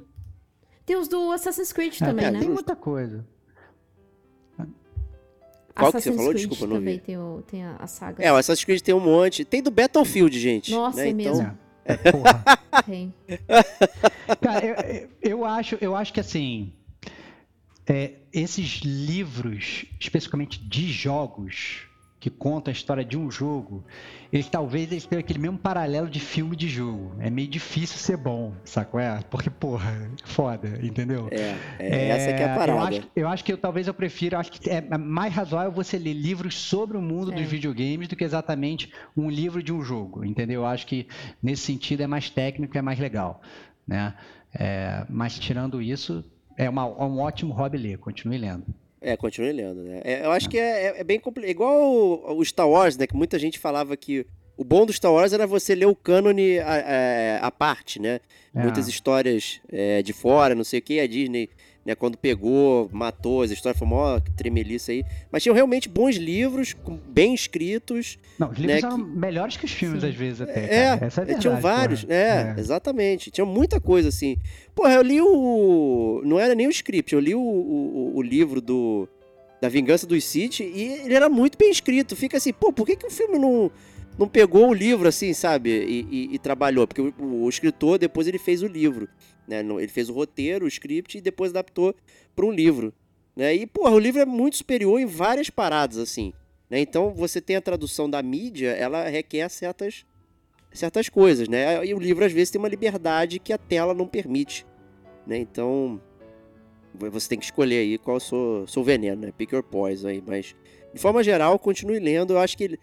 Tem 0.85 0.97
os 0.97 1.09
do 1.09 1.33
Assassin's 1.33 1.73
Creed 1.73 2.01
é, 2.01 2.05
também, 2.05 2.27
é, 2.27 2.31
né? 2.31 2.41
Tem 2.41 2.49
muita 2.49 2.77
coisa. 2.77 3.27
Qual 5.75 5.89
Assassin's 5.89 6.05
que 6.05 6.11
você 6.11 6.17
falou? 6.17 6.31
Creed 6.31 6.49
Desculpa, 6.49 6.75
não 6.75 6.81
vi. 6.81 6.99
Tem, 6.99 7.19
o, 7.19 7.43
tem 7.47 7.65
a, 7.65 7.77
a, 7.77 7.87
saga. 7.87 8.23
É, 8.23 8.33
o 8.33 8.37
Assassin's 8.37 8.65
Creed 8.65 8.81
tem 8.81 8.95
um 8.95 9.01
monte. 9.01 9.45
Tem 9.45 9.63
do 9.63 9.71
Battlefield, 9.71 10.39
gente. 10.39 10.73
Nossa, 10.73 10.99
né? 10.99 11.07
é 11.07 11.11
então... 11.11 11.35
mesmo. 11.35 11.59
É, 11.85 11.97
porra. 11.97 12.43
tem. 12.85 13.15
Cara, 14.41 14.67
eu, 14.67 15.09
eu, 15.23 15.45
acho, 15.45 15.79
eu 15.81 15.95
acho 15.95 16.13
que 16.13 16.21
assim. 16.21 16.73
É, 17.89 18.15
esses 18.33 18.81
livros, 18.81 19.85
especificamente 20.01 20.59
de 20.59 20.91
jogos, 20.91 21.87
que 22.19 22.31
conta 22.31 22.71
a 22.71 22.73
história 22.73 23.05
de 23.05 23.17
um 23.17 23.31
jogo, 23.31 23.85
eles 24.33 24.49
talvez 24.49 24.91
eles 24.91 25.07
tenham 25.07 25.21
aquele 25.21 25.39
mesmo 25.39 25.59
paralelo 25.59 26.11
de 26.11 26.19
filme 26.19 26.57
de 26.57 26.69
jogo. 26.69 27.15
É 27.21 27.31
meio 27.31 27.47
difícil 27.47 27.99
ser 27.99 28.17
bom, 28.17 28.53
sacou? 28.65 28.99
É? 28.99 29.21
Porque, 29.31 29.49
porra, 29.49 30.11
foda, 30.25 30.81
entendeu? 30.83 31.29
É, 31.31 31.57
é, 31.79 31.97
é 31.97 32.09
essa 32.09 32.33
que 32.33 32.43
é 32.43 32.53
a 32.53 32.57
parada. 32.57 32.73
Eu 32.73 32.81
acho, 32.81 33.11
eu 33.15 33.29
acho 33.29 33.45
que 33.45 33.53
eu 33.53 33.59
talvez 33.59 33.87
eu 33.87 33.95
prefiro, 33.95 34.37
acho 34.37 34.51
que 34.51 34.69
é 34.69 34.81
mais 34.99 35.33
razoável 35.33 35.71
você 35.71 35.99
ler 35.99 36.15
livros 36.15 36.57
sobre 36.57 36.97
o 36.97 37.01
mundo 37.01 37.33
é. 37.33 37.37
dos 37.37 37.47
videogames 37.47 38.09
do 38.09 38.17
que 38.17 38.25
exatamente 38.25 38.91
um 39.17 39.31
livro 39.31 39.63
de 39.63 39.73
um 39.73 39.83
jogo, 39.83 40.25
entendeu? 40.25 40.63
Eu 40.63 40.67
acho 40.67 40.85
que 40.85 41.07
nesse 41.41 41.63
sentido 41.63 42.03
é 42.03 42.09
mais 42.09 42.29
técnico, 42.29 42.77
é 42.77 42.83
mais 42.83 42.99
legal, 42.99 43.41
né? 43.87 44.15
É, 44.53 45.05
mas 45.09 45.39
tirando 45.39 45.81
isso, 45.81 46.25
é, 46.57 46.69
uma, 46.69 46.83
é 46.83 47.05
um 47.05 47.19
ótimo 47.19 47.53
hobby 47.53 47.79
ler, 47.79 47.99
continue 47.99 48.39
lendo. 48.39 48.65
É, 49.01 49.17
continue 49.17 49.53
lendo, 49.53 49.83
né? 49.83 50.01
É, 50.05 50.25
eu 50.25 50.31
acho 50.33 50.49
que 50.49 50.59
é, 50.59 50.87
é, 50.87 51.01
é 51.01 51.05
bem 51.05 51.21
complicado. 51.21 51.51
Igual 51.51 52.37
o, 52.37 52.45
Star 52.45 52.69
Wars, 52.69 52.97
né? 52.97 53.07
Que 53.07 53.15
muita 53.15 53.39
gente 53.39 53.59
falava 53.59 53.97
que 53.97 54.27
o 54.57 54.65
bom 54.65 54.87
do 54.87 54.93
Star 54.93 55.13
Wars 55.13 55.33
era 55.33 55.47
você 55.47 55.75
ler 55.75 55.87
o 55.87 55.95
cânone 55.95 56.59
a, 56.59 57.39
a 57.43 57.51
parte, 57.51 58.01
né? 58.01 58.21
É. 58.55 58.63
Muitas 58.63 58.89
histórias 58.89 59.61
é, 59.69 60.03
de 60.03 60.13
fora, 60.13 60.55
não 60.55 60.65
sei 60.65 60.79
o 60.79 60.83
que. 60.83 60.99
A 60.99 61.07
Disney 61.07 61.51
né, 61.87 61.95
quando 61.95 62.19
pegou, 62.19 62.91
matou, 62.93 63.43
as 63.43 63.53
histórias 63.53 63.79
foi 63.79 63.87
mó 63.87 64.19
tremelice 64.37 64.91
aí. 64.91 65.05
Mas 65.31 65.45
tinham 65.45 65.55
realmente 65.55 65.89
bons 65.89 66.17
livros, 66.17 66.75
bem 67.09 67.33
escritos. 67.33 68.19
Não, 68.37 68.51
os 68.51 68.59
livros 68.59 68.83
né, 68.83 68.89
eram 68.89 68.97
que... 68.97 69.17
melhores 69.17 69.57
que 69.57 69.65
os 69.65 69.71
filmes, 69.71 70.03
Sim. 70.03 70.09
às 70.09 70.15
vezes, 70.15 70.41
até. 70.41 70.65
É, 70.65 70.99
Essa 71.01 71.23
é 71.23 71.25
verdade, 71.25 71.41
tinham 71.41 71.61
vários, 71.61 72.05
é, 72.09 72.55
é, 72.57 72.61
exatamente. 72.61 73.31
Tinha 73.31 73.45
muita 73.45 73.81
coisa 73.81 74.09
assim. 74.09 74.37
Porra, 74.75 74.95
eu 74.95 75.03
li 75.03 75.21
o. 75.21 76.23
Não 76.25 76.41
era 76.41 76.57
nem 76.57 76.67
o 76.67 76.71
script, 76.71 77.15
eu 77.15 77.21
li 77.21 77.37
o, 77.37 77.41
o, 77.41 78.17
o 78.17 78.23
livro 78.23 78.61
do. 78.61 79.09
Da 79.59 79.71
Vingança 79.71 80.07
dos 80.07 80.23
Sith 80.23 80.61
e 80.61 81.01
ele 81.05 81.15
era 81.15 81.31
muito 81.31 81.57
bem 81.57 81.71
escrito. 81.71 82.15
Fica 82.15 82.37
assim, 82.37 82.53
pô, 82.53 82.71
por 82.71 82.85
que, 82.85 82.95
que 82.95 83.07
o 83.07 83.11
filme 83.11 83.39
não 83.39 83.71
não 84.19 84.29
pegou 84.29 84.69
o 84.69 84.75
livro 84.75 85.09
assim, 85.09 85.33
sabe? 85.33 85.71
E, 85.71 86.07
e, 86.11 86.35
e 86.35 86.39
trabalhou. 86.39 86.87
Porque 86.87 87.01
o, 87.01 87.15
o, 87.19 87.49
escritor, 87.49 87.99
depois 87.99 88.27
ele 88.27 88.39
fez 88.39 88.63
o 88.63 88.67
livro. 88.67 89.09
Né? 89.47 89.61
Ele 89.61 89.89
fez 89.89 90.09
o 90.09 90.13
roteiro, 90.13 90.65
o 90.65 90.69
script 90.69 91.19
e 91.19 91.21
depois 91.21 91.51
adaptou 91.51 91.95
para 92.35 92.45
um 92.45 92.51
livro. 92.51 92.93
Né? 93.35 93.55
E, 93.55 93.67
porra, 93.67 93.91
o 93.91 93.99
livro 93.99 94.21
é 94.21 94.25
muito 94.25 94.57
superior 94.57 94.99
em 94.99 95.07
várias 95.07 95.51
paradas, 95.51 95.99
assim. 95.99 96.33
Né? 96.69 96.81
Então, 96.81 97.13
você 97.15 97.41
tem 97.41 97.57
a 97.57 97.61
tradução 97.61 98.09
da 98.09 98.23
mídia, 98.23 98.71
ela 98.71 99.09
requer 99.09 99.49
certas, 99.49 100.05
certas 100.73 101.09
coisas, 101.09 101.49
né? 101.49 101.85
E 101.87 101.95
o 101.95 101.99
livro, 101.99 102.25
às 102.25 102.33
vezes, 102.33 102.51
tem 102.51 102.59
uma 102.59 102.69
liberdade 102.69 103.39
que 103.39 103.53
a 103.53 103.59
tela 103.59 103.95
não 103.95 104.07
permite. 104.07 104.67
Né? 105.27 105.39
Então, 105.39 106.01
você 106.95 107.29
tem 107.29 107.39
que 107.39 107.45
escolher 107.45 107.79
aí 107.79 107.99
qual 107.99 108.19
seu, 108.19 108.65
seu 108.67 108.83
veneno, 108.83 109.23
né? 109.23 109.33
Pick 109.37 109.53
your 109.53 109.63
poison 109.63 110.09
aí. 110.09 110.23
Mas, 110.27 110.57
de 110.93 111.01
forma 111.01 111.23
geral, 111.23 111.59
continue 111.59 111.99
lendo. 111.99 112.33
Eu 112.33 112.39
acho 112.39 112.57
que 112.57 112.79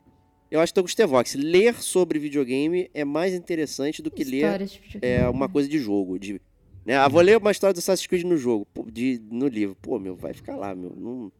eu 0.54 0.60
acho 0.60 0.72
que 0.72 0.80
o 0.80 0.88
Stevox. 0.88 1.34
Ler 1.34 1.82
sobre 1.82 2.20
videogame 2.20 2.88
é 2.94 3.04
mais 3.04 3.34
interessante 3.34 4.04
do 4.04 4.12
que 4.12 4.22
Histórias 4.22 4.80
ler 4.94 5.00
é, 5.02 5.28
uma 5.28 5.50
coisa 5.50 5.68
de 5.68 5.80
jogo, 5.80 6.20
de 6.20 6.40
né? 6.86 6.98
Ah, 6.98 7.08
vou 7.08 7.22
ler 7.22 7.38
uma 7.38 7.52
história 7.52 7.74
do 7.74 7.80
Assassin's 7.80 8.08
Creed 8.08 8.24
no 8.24 8.38
jogo, 8.38 8.68
de, 8.92 9.22
no 9.32 9.48
livro. 9.48 9.76
Pô, 9.82 10.00
meu, 10.00 10.16
vai 10.16 10.34
ficar 10.34 10.56
lá, 10.56 10.74
meu. 10.76 10.94
Não, 10.96 11.32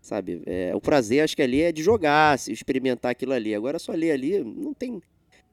Sabe? 0.00 0.42
É, 0.46 0.74
o 0.74 0.80
prazer, 0.80 1.22
acho 1.22 1.36
que 1.36 1.42
ali 1.42 1.60
é 1.60 1.70
de 1.70 1.82
jogar, 1.82 2.38
experimentar 2.48 3.10
aquilo 3.10 3.32
ali. 3.32 3.54
Agora 3.54 3.78
só 3.78 3.92
ler 3.92 4.12
ali 4.12 4.42
não 4.42 4.72
tem, 4.72 5.02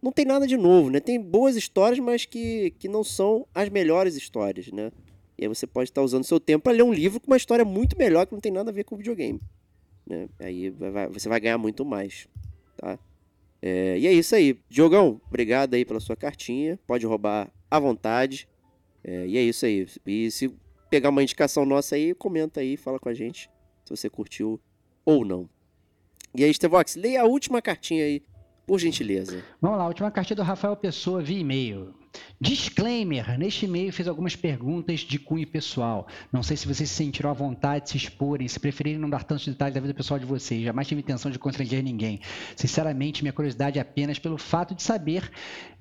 não 0.02 0.14
tem 0.14 0.24
nada 0.24 0.48
de 0.48 0.56
novo, 0.56 0.90
né? 0.90 1.02
Tem 1.02 1.20
boas 1.20 1.58
histórias, 1.58 2.00
mas 2.00 2.26
que, 2.26 2.72
que 2.80 2.88
não 2.88 3.04
são 3.04 3.46
as 3.54 3.68
melhores 3.70 4.16
histórias, 4.16 4.72
né? 4.72 4.94
E 5.38 5.44
aí 5.44 5.48
você 5.50 5.68
pode 5.68 5.90
estar 5.90 6.02
usando 6.02 6.24
seu 6.24 6.40
tempo 6.40 6.64
para 6.64 6.72
ler 6.72 6.84
um 6.84 6.94
livro 6.94 7.20
com 7.20 7.28
uma 7.28 7.36
história 7.36 7.66
muito 7.66 7.98
melhor 7.98 8.26
que 8.26 8.34
não 8.34 8.40
tem 8.40 8.52
nada 8.52 8.72
a 8.72 8.74
ver 8.74 8.86
com 8.86 8.96
o 8.96 8.98
videogame. 8.98 9.42
Né? 10.08 10.30
Aí 10.40 10.70
vai, 10.70 11.10
você 11.10 11.28
vai 11.28 11.40
ganhar 11.40 11.58
muito 11.58 11.84
mais, 11.84 12.28
tá? 12.78 12.98
É, 13.62 13.98
e 13.98 14.08
é 14.08 14.14
isso 14.14 14.36
aí. 14.36 14.58
Diogão, 14.70 15.20
obrigado 15.28 15.74
aí 15.74 15.84
pela 15.84 16.00
sua 16.00 16.16
cartinha. 16.16 16.80
Pode 16.88 17.06
roubar 17.06 17.52
à 17.70 17.78
vontade. 17.78 18.48
É, 19.08 19.28
e 19.28 19.38
é 19.38 19.42
isso 19.42 19.66
aí. 19.66 19.88
E 20.06 20.32
se 20.32 20.52
pegar 20.90 21.10
uma 21.10 21.22
indicação 21.22 21.64
nossa 21.64 21.96
aí, 21.96 22.16
comenta 22.16 22.60
aí, 22.60 22.76
fala 22.76 23.00
com 23.00 23.08
a 23.08 23.14
gente 23.14 23.50
se 23.84 23.96
você 23.96 24.10
curtiu 24.10 24.60
ou 25.06 25.24
não. 25.24 25.48
E 26.34 26.44
aí, 26.44 26.52
Stevox, 26.52 26.96
leia 26.96 27.22
a 27.22 27.26
última 27.26 27.62
cartinha 27.62 28.04
aí, 28.04 28.24
por 28.66 28.80
gentileza. 28.80 29.44
Vamos 29.62 29.78
lá, 29.78 29.84
a 29.84 29.88
última 29.88 30.10
cartinha 30.10 30.36
do 30.36 30.44
Rafael 30.44 30.76
Pessoa 30.76 31.22
via 31.22 31.40
e-mail. 31.40 31.94
Disclaimer: 32.40 33.38
neste 33.40 33.66
e-mail 33.66 33.94
fiz 33.94 34.08
algumas 34.08 34.36
perguntas 34.36 35.00
de 35.00 35.18
cunho 35.18 35.48
pessoal. 35.48 36.08
Não 36.32 36.44
sei 36.44 36.58
se 36.58 36.68
vocês 36.68 36.90
se 36.90 36.96
sentiram 36.96 37.30
à 37.30 37.34
vontade 37.34 37.86
de 37.86 37.92
se 37.92 37.98
exporem, 37.98 38.48
se 38.48 38.60
preferirem 38.60 39.00
não 39.00 39.10
dar 39.10 39.24
tantos 39.24 39.48
detalhes 39.48 39.74
da 39.74 39.80
vida 39.80 39.94
pessoal 39.94 40.20
de 40.20 40.26
vocês. 40.26 40.64
Jamais 40.64 40.88
tive 40.88 41.02
intenção 41.02 41.32
de 41.32 41.40
constranger 41.40 41.82
ninguém. 41.82 42.20
Sinceramente, 42.56 43.24
minha 43.24 43.34
curiosidade 43.34 43.80
é 43.80 43.82
apenas 43.82 44.20
pelo 44.20 44.38
fato 44.38 44.76
de 44.76 44.84
saber 44.84 45.32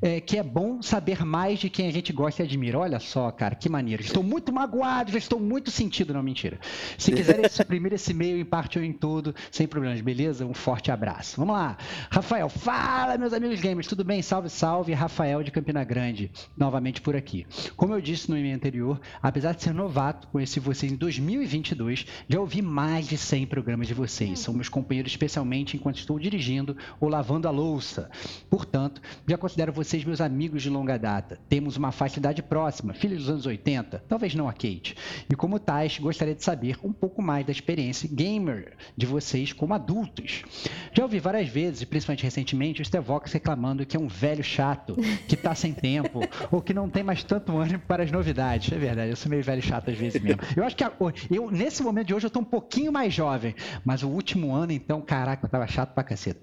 é, 0.01 0.21
que 0.21 0.39
é 0.39 0.43
bom 0.43 0.81
saber 0.81 1.25
mais 1.25 1.59
de 1.59 1.69
quem 1.69 1.89
a 1.89 1.93
gente 1.93 2.13
gosta 2.13 2.43
e 2.43 2.45
admira. 2.45 2.79
Olha 2.79 3.01
só, 3.01 3.31
cara, 3.31 3.55
que 3.55 3.69
maneiro. 3.69 4.03
Estou 4.03 4.23
muito 4.23 4.53
magoado, 4.53 5.11
já 5.11 5.19
estou 5.19 5.41
muito 5.41 5.71
sentido. 5.71 6.15
Não, 6.15 6.23
mentira. 6.23 6.59
Se 6.97 7.11
quiserem 7.11 7.49
suprimir 7.49 7.93
esse 7.95 8.13
e-mail 8.13 8.39
em 8.39 8.45
parte 8.45 8.79
ou 8.79 8.85
em 8.85 8.93
todo, 8.93 9.35
sem 9.51 9.67
problemas, 9.67 10.01
beleza? 10.01 10.47
Um 10.47 10.55
forte 10.55 10.91
abraço. 10.91 11.37
Vamos 11.37 11.57
lá. 11.57 11.77
Rafael, 12.11 12.49
fala, 12.49 13.19
meus 13.19 13.33
amigos 13.33 13.61
gamers. 13.61 13.89
Tudo 13.89 14.05
bem? 14.05 14.23
Salve, 14.23 14.49
salve. 14.49 14.93
Rafael 14.93 15.43
de 15.43 15.51
Campina 15.51 15.83
Grande 15.83 16.24
novamente 16.57 17.01
por 17.01 17.15
aqui. 17.17 17.47
Como 17.77 17.95
eu 17.95 18.01
disse 18.01 18.31
no 18.31 18.37
e-mail 18.37 18.57
anterior, 18.57 19.01
apesar 19.23 19.55
de 19.55 19.63
ser 19.63 19.75
novato, 19.75 20.29
conheci 20.29 20.61
vocês 20.61 20.91
em 20.91 20.97
2022, 20.97 22.07
já 22.29 22.41
ouvi 22.41 22.63
mais 22.63 23.07
de 23.07 23.17
100 23.17 23.47
programas 23.47 23.87
de 23.87 23.95
vocês. 23.95 24.39
São 24.39 24.55
meus 24.55 24.69
companheiros, 24.69 25.13
especialmente 25.13 25.77
enquanto 25.77 25.99
estou 25.99 26.19
dirigindo 26.19 26.77
ou 27.01 27.09
lavando 27.09 27.49
a 27.49 27.51
louça. 27.51 28.11
Portanto, 28.49 29.01
já 29.27 29.37
considero 29.37 29.73
vocês 29.73 30.05
meus 30.05 30.21
amigos 30.21 30.63
de 30.63 30.71
longa 30.71 30.99
data. 30.99 31.39
Temos 31.49 31.77
uma 31.77 31.93
faixa 31.93 32.21
próxima, 32.43 32.95
filhos 32.95 33.21
dos 33.21 33.31
anos 33.31 33.47
80, 33.47 34.05
talvez 34.09 34.35
não 34.35 34.49
a 34.49 34.53
Kate. 34.53 34.97
E 35.29 35.35
como 35.35 35.59
tais, 35.59 35.99
gostaria 35.99 36.35
de 36.35 36.43
saber 36.43 36.79
um 36.83 36.93
pouco 36.93 37.21
mais 37.21 37.45
da 37.45 37.53
experiência 37.53 38.09
gamer 38.11 38.77
de 38.97 39.07
vocês 39.07 39.53
como 39.53 39.75
adultos. 39.75 40.43
Já 40.93 41.03
ouvi 41.03 41.19
várias 41.19 41.49
vezes, 41.49 41.85
principalmente 41.85 42.25
recentemente, 42.25 42.83
o 42.83 42.85
Stevox 42.85 43.33
reclamando 43.33 43.85
que 43.85 43.97
é 43.97 44.01
um 44.01 44.09
velho 44.09 44.45
chato, 44.45 44.97
que 45.29 45.35
está 45.35 45.55
sem 45.55 45.73
tempo, 45.73 46.14
tempo, 46.21 46.21
ou 46.51 46.63
que 46.63 46.73
não 46.73 46.89
tem 46.89 47.03
mais 47.03 47.25
tanto 47.25 47.57
ânimo 47.57 47.81
para 47.81 48.03
as 48.03 48.11
novidades. 48.11 48.73
É 48.73 48.79
verdade, 48.79 49.11
eu 49.11 49.17
sou 49.17 49.31
meio 49.31 49.43
velho 49.43 49.63
chato 49.63 49.91
às 49.91 49.97
vezes 49.97 50.21
mesmo. 50.21 50.41
Eu 50.57 50.65
acho 50.65 50.77
que 50.77 50.85
a, 50.85 50.93
eu, 51.31 51.51
nesse 51.51 51.83
momento 51.83 52.09
de 52.09 52.15
hoje 52.15 52.27
eu 52.27 52.29
estou 52.29 52.43
um 52.43 52.45
pouquinho 52.45 52.93
mais 52.93 53.13
jovem, 53.13 53.55
mas 53.85 54.03
o 54.03 54.09
último 54.09 54.55
ano, 54.55 54.73
então, 54.73 55.01
caraca, 55.01 55.45
eu 55.45 55.51
tava 55.51 55.67
chato 55.67 55.95
pra 55.95 56.05
caceta. 56.05 56.41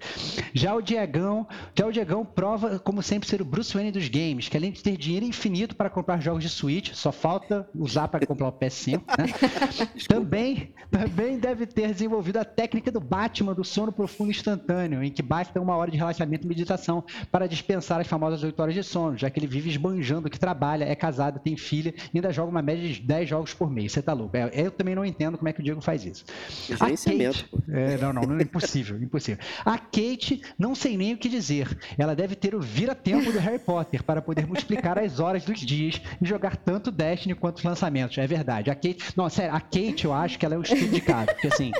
Já 0.53 0.73
o 0.75 0.81
Diegão, 0.81 1.47
já 1.77 1.85
o 1.85 1.91
Diegão 1.91 2.25
prova, 2.25 2.79
como 2.79 3.01
sempre, 3.01 3.27
ser 3.27 3.41
o 3.41 3.45
Bruce 3.45 3.73
Wayne 3.73 3.91
dos 3.91 4.07
games, 4.07 4.49
que 4.49 4.57
além 4.57 4.71
de 4.71 4.81
ter 4.81 4.97
dinheiro 4.97 5.25
infinito 5.25 5.75
para 5.75 5.89
comprar 5.89 6.19
jogos 6.19 6.43
de 6.43 6.49
Switch, 6.49 6.93
só 6.93 7.11
falta 7.11 7.67
usar 7.75 8.07
para 8.07 8.25
comprar 8.25 8.47
o 8.47 8.51
PS5, 8.51 9.01
né? 9.17 9.25
também, 10.07 10.73
também 10.89 11.39
deve 11.39 11.65
ter 11.65 11.91
desenvolvido 11.91 12.37
a 12.37 12.45
técnica 12.45 12.91
do 12.91 12.99
Batman 12.99 13.53
do 13.53 13.63
sono 13.63 13.91
profundo 13.91 14.31
instantâneo, 14.31 15.03
em 15.03 15.11
que 15.11 15.21
basta 15.21 15.59
uma 15.59 15.75
hora 15.75 15.91
de 15.91 15.97
relaxamento 15.97 16.45
e 16.45 16.47
meditação 16.47 17.03
para 17.31 17.47
dispensar 17.47 17.99
as 17.99 18.07
famosas 18.07 18.43
8 18.43 18.59
horas 18.59 18.73
de 18.73 18.83
sono, 18.83 19.17
já 19.17 19.29
que 19.29 19.39
ele 19.39 19.47
vive 19.47 19.60
esbanjando 19.69 20.29
que 20.29 20.39
trabalha, 20.39 20.85
é 20.85 20.95
casado, 20.95 21.39
tem 21.39 21.55
filha 21.57 21.93
e 22.13 22.17
ainda 22.17 22.31
joga 22.31 22.49
uma 22.49 22.61
média 22.61 22.87
de 22.87 23.01
10 23.01 23.29
jogos 23.29 23.53
por 23.53 23.69
mês. 23.69 23.91
Você 23.91 24.01
tá 24.01 24.13
louco. 24.13 24.35
É, 24.35 24.49
eu 24.53 24.71
também 24.71 24.95
não 24.95 25.05
entendo 25.05 25.37
como 25.37 25.49
é 25.49 25.53
que 25.53 25.59
o 25.59 25.63
Diego 25.63 25.81
faz 25.81 26.05
isso. 26.05 26.25
Gerenciamento. 26.67 27.49
Kate, 27.49 27.63
é, 27.69 27.97
não, 27.97 28.13
não, 28.13 28.21
não 28.23 28.39
é 28.39 28.43
impossível, 28.43 29.01
impossível. 29.01 29.43
A 29.65 29.77
Kate, 29.77 30.41
não 30.57 30.75
sei 30.75 30.97
nem 30.97 31.13
o 31.13 31.17
que 31.17 31.29
dizer. 31.29 31.77
Ela 31.97 32.15
deve 32.15 32.35
ter 32.35 32.55
o 32.55 32.61
vira-tempo 32.61 33.31
do 33.31 33.39
Harry 33.39 33.59
Potter 33.59 34.03
para 34.03 34.21
poder 34.21 34.45
multiplicar 34.45 34.97
as 34.97 35.19
horas 35.19 35.43
dos 35.43 35.59
dias 35.59 36.01
e 36.21 36.25
jogar 36.25 36.57
tanto 36.57 36.91
Destiny 36.91 37.35
quanto 37.35 37.57
os 37.57 37.63
lançamentos. 37.63 38.17
É 38.17 38.27
verdade. 38.27 38.69
A 38.69 38.75
Kate, 38.75 38.97
não, 39.15 39.29
sério, 39.29 39.55
a 39.55 39.59
Kate 39.59 40.05
eu 40.05 40.13
acho 40.13 40.37
que 40.37 40.45
ela 40.45 40.55
é 40.55 40.57
um 40.57 40.61
estudo 40.61 40.87
de 40.87 41.01
caso. 41.01 41.27
Porque 41.27 41.47
assim, 41.47 41.71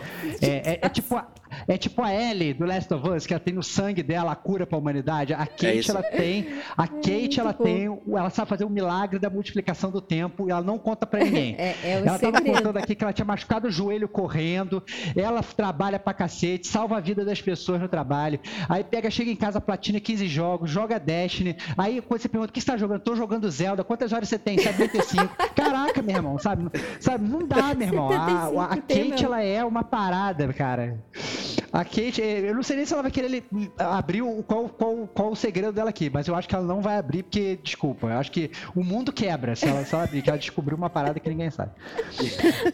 é, 0.42 0.74
é, 0.74 0.80
é 0.82 0.90
tipo 0.90 1.16
a, 1.16 1.28
é 1.68 1.78
tipo 1.78 2.02
a 2.02 2.14
Ellie 2.14 2.54
do 2.54 2.66
Last 2.66 2.94
of 2.94 3.10
Us, 3.10 3.26
que 3.26 3.34
ela 3.34 3.40
tem 3.40 3.54
no 3.54 3.64
sangue 3.64 4.04
dela 4.04 4.32
a 4.32 4.36
cura 4.36 4.66
para 4.66 4.78
a 4.78 4.80
humanidade. 4.80 5.34
A 5.34 5.46
Kate, 5.46 5.90
é 5.90 5.92
ela 5.92 6.04
tem, 6.04 6.48
a 6.78 6.88
Kate, 6.88 7.40
ela 7.40 7.54
tem, 7.64 8.02
ela 8.10 8.30
sabe 8.30 8.50
fazer 8.50 8.64
o 8.64 8.68
um 8.68 8.70
milagre 8.70 9.20
da 9.20 9.30
multiplicação 9.30 9.92
do 9.92 10.02
tempo 10.02 10.48
e 10.48 10.52
ela 10.52 10.62
não 10.62 10.78
conta 10.78 11.06
para 11.06 11.24
ninguém. 11.26 11.56
É, 11.58 11.76
é 11.84 11.92
ela 12.06 12.18
segredo. 12.18 12.44
tava 12.44 12.58
contando 12.58 12.78
aqui 12.78 12.96
que 12.96 13.04
ela 13.04 13.14
tinha 13.14 13.26
machucado 13.26 13.68
o 13.68 13.72
joelho 13.72 14.08
correndo, 14.08 14.84
ela 15.16 15.42
trabalha 15.42 16.00
pra 16.00 16.14
cacete, 16.14 16.68
salva 16.68 16.98
a 16.98 17.00
vida 17.00 17.24
das 17.24 17.42
pessoas 17.42 17.82
no 17.82 17.88
trabalho. 17.88 18.40
Aí 18.68 18.84
pega, 18.84 19.10
chega 19.10 19.32
em 19.32 19.36
casa, 19.36 19.60
platina 19.62 20.00
15 20.00 20.28
jogos, 20.28 20.70
joga 20.70 21.00
Destiny. 21.00 21.56
Aí 21.78 22.02
quando 22.02 22.22
você 22.22 22.30
pergunta, 22.30 22.50
o 22.50 22.54
que 22.54 22.62
você 22.62 22.68
tá 22.68 22.78
jogando? 22.78 23.02
Tô 23.02 23.16
jogando 23.16 23.50
Zelda. 23.50 23.84
Quantas 23.84 24.12
horas 24.12 24.28
você 24.28 24.40
tem? 24.40 24.58
75. 24.58 25.36
Caraca, 25.56 26.02
meu 26.02 26.16
irmão, 26.16 26.40
sabe? 26.40 26.70
Sabe, 27.00 27.28
não 27.28 27.48
dá, 27.48 27.74
meu 27.74 27.88
irmão. 27.88 28.12
A, 28.12 28.66
a 28.66 28.78
Kate, 28.78 29.26
ela 29.26 29.42
é 29.42 29.64
uma 29.64 29.84
parada, 29.84 30.52
cara. 30.54 31.00
A 31.72 31.86
Kate, 31.86 32.22
eh, 32.22 32.50
eu 32.50 32.56
não 32.56 32.64
sei 32.64 32.76
nem 32.76 32.86
se 32.86 32.94
ela 32.94 33.02
vai 33.02 33.12
querer 33.12 33.44
abrir 33.78 34.22
o, 34.22 34.44
qual, 34.44 34.68
qual, 34.68 35.08
qual 35.08 35.32
o 35.32 35.36
segredo 35.36 35.72
dela 35.72 35.90
aqui, 35.90 36.10
mas 36.10 36.28
eu 36.28 36.36
acho 36.36 36.48
que 36.48 36.54
ela 36.54 36.66
não 36.66 36.82
vai 36.82 36.98
abrir 36.98 37.24
porque, 37.24 37.58
desculpa, 37.64 38.08
eu 38.08 38.18
acho 38.18 38.32
que 38.32 38.52
o 38.76 38.84
mundo 38.84 39.12
quebra 39.14 39.56
se 39.56 39.68
ela, 39.68 39.86
ela 39.90 40.04
abrir, 40.04 40.22
que 40.22 40.30
ela 40.30 40.38
descobriu 40.38 40.78
uma 40.78 40.90
parada 40.90 41.20
que 41.20 41.30
ninguém 41.30 41.50
sabe. 41.50 41.72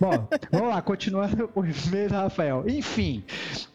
Bom, 0.01 0.27
vamos 0.51 0.69
lá, 0.69 0.81
continuando 0.81 1.49
o 1.53 1.63
e-mail 1.63 2.09
da 2.09 2.21
Rafael. 2.23 2.63
Enfim, 2.67 3.23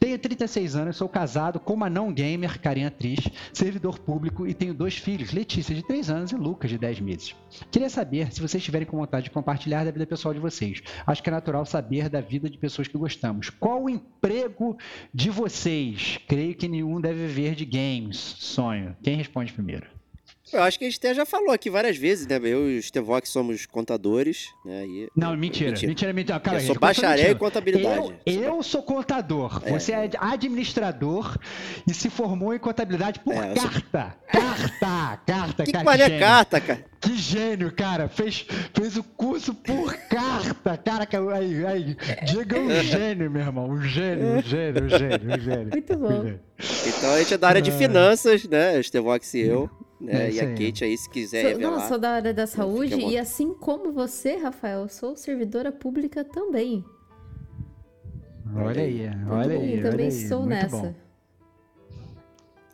tenho 0.00 0.18
36 0.18 0.74
anos, 0.74 0.96
sou 0.96 1.08
casado 1.08 1.60
com 1.60 1.74
uma 1.74 1.88
não 1.88 2.12
gamer, 2.12 2.60
carinha 2.60 2.90
triste, 2.90 3.32
servidor 3.52 3.98
público 4.00 4.46
e 4.46 4.54
tenho 4.54 4.74
dois 4.74 4.96
filhos, 4.96 5.32
Letícia 5.32 5.74
de 5.74 5.86
3 5.86 6.10
anos 6.10 6.32
e 6.32 6.36
Lucas 6.36 6.70
de 6.70 6.78
10 6.78 7.00
meses. 7.00 7.36
Queria 7.70 7.88
saber 7.88 8.32
se 8.32 8.40
vocês 8.40 8.62
tiverem 8.62 8.86
com 8.86 8.96
vontade 8.96 9.24
de 9.24 9.30
compartilhar 9.30 9.84
da 9.84 9.90
vida 9.90 10.06
pessoal 10.06 10.34
de 10.34 10.40
vocês. 10.40 10.82
Acho 11.06 11.22
que 11.22 11.28
é 11.28 11.32
natural 11.32 11.64
saber 11.64 12.08
da 12.08 12.20
vida 12.20 12.50
de 12.50 12.58
pessoas 12.58 12.88
que 12.88 12.98
gostamos. 12.98 13.50
Qual 13.50 13.84
o 13.84 13.90
emprego 13.90 14.76
de 15.14 15.28
vocês, 15.28 16.18
creio 16.26 16.54
que 16.54 16.68
nenhum 16.68 17.00
deve 17.00 17.26
viver 17.26 17.54
de 17.54 17.64
games. 17.64 18.16
Sonho. 18.16 18.96
Quem 19.02 19.16
responde 19.16 19.52
primeiro? 19.52 19.86
Eu 20.52 20.62
acho 20.62 20.78
que 20.78 20.84
a 20.84 20.88
gente 20.88 20.98
até 20.98 21.14
já 21.14 21.24
falou 21.24 21.50
aqui 21.50 21.70
várias 21.70 21.96
vezes, 21.96 22.26
né? 22.26 22.36
Eu 22.36 22.70
e 22.70 22.78
o 22.78 22.82
Stevox 22.82 23.28
somos 23.30 23.64
contadores, 23.64 24.50
né? 24.64 24.86
E... 24.86 25.08
Não, 25.16 25.36
mentira. 25.36 25.70
Mentira, 25.70 25.88
mentira. 25.88 26.12
mentira. 26.12 26.40
Cara, 26.40 26.60
eu 26.60 26.66
sou 26.66 26.78
bacharel 26.78 27.32
em 27.32 27.36
contabilidade. 27.36 28.14
Eu, 28.26 28.42
eu 28.42 28.62
sou 28.62 28.82
contador. 28.82 29.62
É. 29.64 29.70
Você 29.70 29.92
é 29.92 30.10
administrador 30.18 31.38
e 31.88 31.94
se 31.94 32.10
formou 32.10 32.54
em 32.54 32.58
contabilidade 32.58 33.20
por 33.20 33.34
é, 33.34 33.54
carta. 33.54 34.16
Sou... 34.30 34.40
Carta! 34.40 35.20
Carta, 35.26 35.64
que 35.64 35.72
cara. 35.72 35.96
Que 35.96 36.02
é 36.02 36.18
carta, 36.18 36.60
cara? 36.60 36.84
Que 37.00 37.16
gênio, 37.16 37.72
cara. 37.72 38.08
Fez, 38.08 38.46
fez 38.74 38.96
o 38.96 39.02
curso 39.02 39.54
por 39.54 39.94
carta. 40.08 40.76
Cara, 40.76 41.08
aí, 41.34 41.66
aí. 41.66 41.96
Diga 42.24 42.58
um 42.58 42.70
gênio, 42.82 43.30
meu 43.30 43.42
irmão. 43.42 43.70
Um 43.70 43.82
gênio, 43.82 44.36
um 44.36 44.42
gênio, 44.42 44.84
um 44.84 44.88
gênio, 44.88 45.34
um 45.34 45.40
gênio. 45.40 45.70
Muito 45.72 45.96
bom. 45.96 46.34
Então 46.86 47.14
a 47.14 47.18
gente 47.18 47.34
é 47.34 47.38
da 47.38 47.48
área 47.48 47.62
de 47.62 47.72
finanças, 47.72 48.44
né? 48.44 48.78
Estevox 48.78 49.34
e 49.34 49.40
eu. 49.40 49.70
Né? 50.02 50.28
É 50.28 50.32
e 50.32 50.40
a 50.40 50.48
Kate 50.50 50.82
aí, 50.82 50.98
se 50.98 51.08
quiser 51.08 51.42
sou, 51.42 51.50
revelar. 51.50 51.70
Não, 51.78 51.88
sou 51.88 51.98
da 51.98 52.10
área 52.10 52.34
da 52.34 52.46
saúde 52.46 52.96
e 52.96 53.16
assim 53.16 53.54
como 53.54 53.92
você, 53.92 54.34
Rafael, 54.34 54.88
sou 54.88 55.14
servidora 55.14 55.70
pública 55.70 56.24
também. 56.24 56.84
Olha 58.54 58.82
aí, 58.82 59.08
olha 59.30 59.54
aí. 59.54 59.76
Eu 59.76 59.82
também 59.82 60.08
olha 60.08 60.28
sou 60.28 60.44
nessa. 60.44 60.76
Bom. 60.76 60.94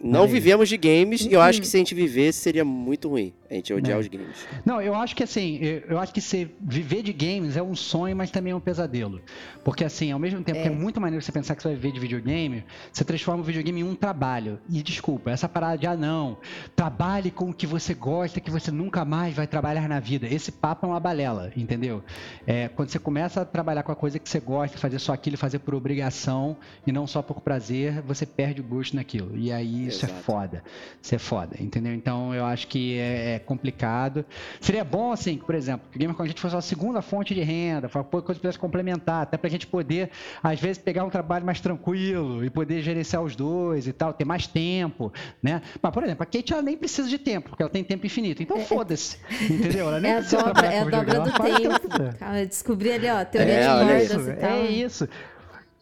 Não 0.01 0.26
vivemos 0.26 0.68
de 0.68 0.76
games 0.76 1.20
e 1.22 1.33
eu 1.33 1.41
acho 1.41 1.61
que 1.61 1.66
se 1.66 1.76
a 1.76 1.81
gente 1.81 1.95
vivesse 1.95 2.39
seria 2.39 2.64
muito 2.64 3.09
ruim. 3.09 3.35
A 3.51 3.55
gente 3.55 3.73
odiar 3.73 3.97
é. 3.97 4.01
os 4.01 4.09
games. 4.09 4.47
Não, 4.65 4.81
eu 4.81 4.95
acho 4.95 5.17
que 5.17 5.23
assim, 5.23 5.59
eu 5.89 5.99
acho 5.99 6.13
que 6.13 6.21
se 6.21 6.51
viver 6.61 7.03
de 7.03 7.13
games 7.13 7.57
é 7.57 7.63
um 7.63 7.75
sonho, 7.75 8.15
mas 8.15 8.31
também 8.31 8.53
é 8.53 8.57
um 8.57 8.61
pesadelo. 8.61 9.21
Porque 9.65 9.85
assim, 9.85 10.13
ao 10.13 10.19
mesmo 10.19 10.43
tempo 10.43 10.59
é. 10.59 10.63
que 10.63 10.69
é 10.69 10.71
muito 10.71 11.01
maneiro 11.01 11.25
você 11.25 11.33
pensar 11.33 11.57
que 11.57 11.63
você 11.63 11.69
vai 11.69 11.77
viver 11.77 11.93
de 11.93 12.01
videogame, 12.01 12.65
você 12.93 13.05
transforma 13.05 13.41
o 13.41 13.45
videogame 13.45 13.81
em 13.81 13.85
um 13.85 13.95
trabalho. 13.95 14.59
E 14.69 14.83
desculpa, 14.83 15.31
essa 15.31 15.49
parada 15.49 15.79
de 15.79 15.87
ah 15.87 15.97
não, 15.97 16.37
trabalhe 16.77 17.31
com 17.31 17.49
o 17.51 17.55
que 17.55 17.67
você 17.67 17.95
gosta, 17.95 18.39
que 18.39 18.51
você 18.51 18.71
nunca 18.71 19.05
mais 19.05 19.35
vai 19.35 19.47
trabalhar 19.47 19.89
na 19.89 19.99
vida. 19.99 20.27
Esse 20.27 20.53
papo 20.53 20.87
é 20.87 20.89
uma 20.91 21.01
balela, 21.01 21.51
entendeu? 21.57 22.03
É, 22.47 22.69
quando 22.69 22.91
você 22.91 22.99
começa 22.99 23.41
a 23.41 23.45
trabalhar 23.47 23.83
com 23.83 23.93
a 23.93 23.97
coisa 23.97 24.19
que 24.19 24.29
você 24.29 24.41
gosta, 24.41 24.77
fazer 24.77 24.99
só 24.99 25.15
aquilo, 25.15 25.39
fazer 25.39 25.61
por 25.61 25.75
obrigação 25.75 26.57
e 26.87 26.93
não 26.93 27.07
só 27.07 27.23
por 27.23 27.41
prazer, 27.41 28.03
você 28.03 28.27
perde 28.27 28.61
o 28.61 28.65
gosto 28.65 28.95
naquilo. 28.95 29.37
E 29.37 29.51
aí 29.51 29.87
isso 29.87 30.05
é 30.05 30.09
Exato. 30.09 30.21
é 30.21 30.23
foda. 30.23 30.65
Isso 31.03 31.15
é 31.15 31.19
foda, 31.19 31.57
entendeu? 31.59 31.95
Então 31.95 32.35
eu 32.35 32.45
acho 32.45 32.67
que 32.69 32.99
é, 32.99 33.38
é 33.39 33.41
complicado. 33.41 34.24
Seria 34.61 34.84
bom, 34.84 35.12
assim, 35.12 35.36
que, 35.39 35.45
por 35.45 35.55
exemplo, 35.55 35.86
que 35.91 35.97
o 35.97 36.01
Gamer 36.01 36.14
com 36.16 36.22
a 36.22 36.26
gente 36.26 36.41
fosse 36.41 36.55
uma 36.55 36.62
segunda 36.62 37.01
fonte 37.01 37.34
de 37.34 37.41
renda, 37.43 37.89
coisa 37.89 38.34
pudesse 38.41 38.59
complementar, 38.59 39.22
até 39.22 39.36
para 39.36 39.49
a 39.49 39.51
gente 39.51 39.66
poder, 39.66 40.11
às 40.43 40.61
vezes, 40.61 40.78
pegar 40.78 41.05
um 41.05 41.11
trabalho 41.11 41.45
mais 41.45 41.61
tranquilo 41.61 42.45
e 42.45 42.51
poder 42.51 42.82
gerenciar 42.82 43.22
os 43.22 43.34
dois 43.34 43.86
e 43.86 43.93
tal, 43.93 44.12
ter 44.12 44.24
mais 44.24 44.47
tempo, 44.47 45.12
né? 45.43 45.62
Mas, 45.80 45.93
por 45.93 46.03
exemplo, 46.05 46.22
a 46.22 46.26
Kate 46.26 46.53
ela 46.53 46.62
nem 46.62 46.76
precisa 46.76 47.09
de 47.09 47.18
tempo, 47.18 47.49
porque 47.51 47.62
ela 47.62 47.70
tem 47.70 47.82
tempo 47.84 48.05
infinito. 48.07 48.43
Então, 48.43 48.57
É, 48.57 48.61
é- 48.61 48.64
foda-se, 48.64 49.18
entendeu? 49.41 49.89
Ela 49.89 50.01
nem 50.01 50.11
É 50.12 50.14
a 50.14 50.18
precisa 50.18 50.36
dobra, 50.39 50.55
trabalhar 50.55 50.74
é 50.74 50.80
a 50.80 50.84
dobra 50.84 51.20
do 51.20 51.32
que 51.32 51.89
tempo. 51.89 52.18
Cara, 52.18 52.41
eu 52.43 52.47
descobri 52.47 52.93
ali, 52.93 53.09
ó, 53.09 53.24
teoria 53.24 53.53
É, 53.55 53.61
de 53.84 53.91
É 53.93 54.03
isso, 54.05 54.20
e 54.30 54.34
tal. 54.34 54.51
é 54.51 54.66
isso. 54.66 55.09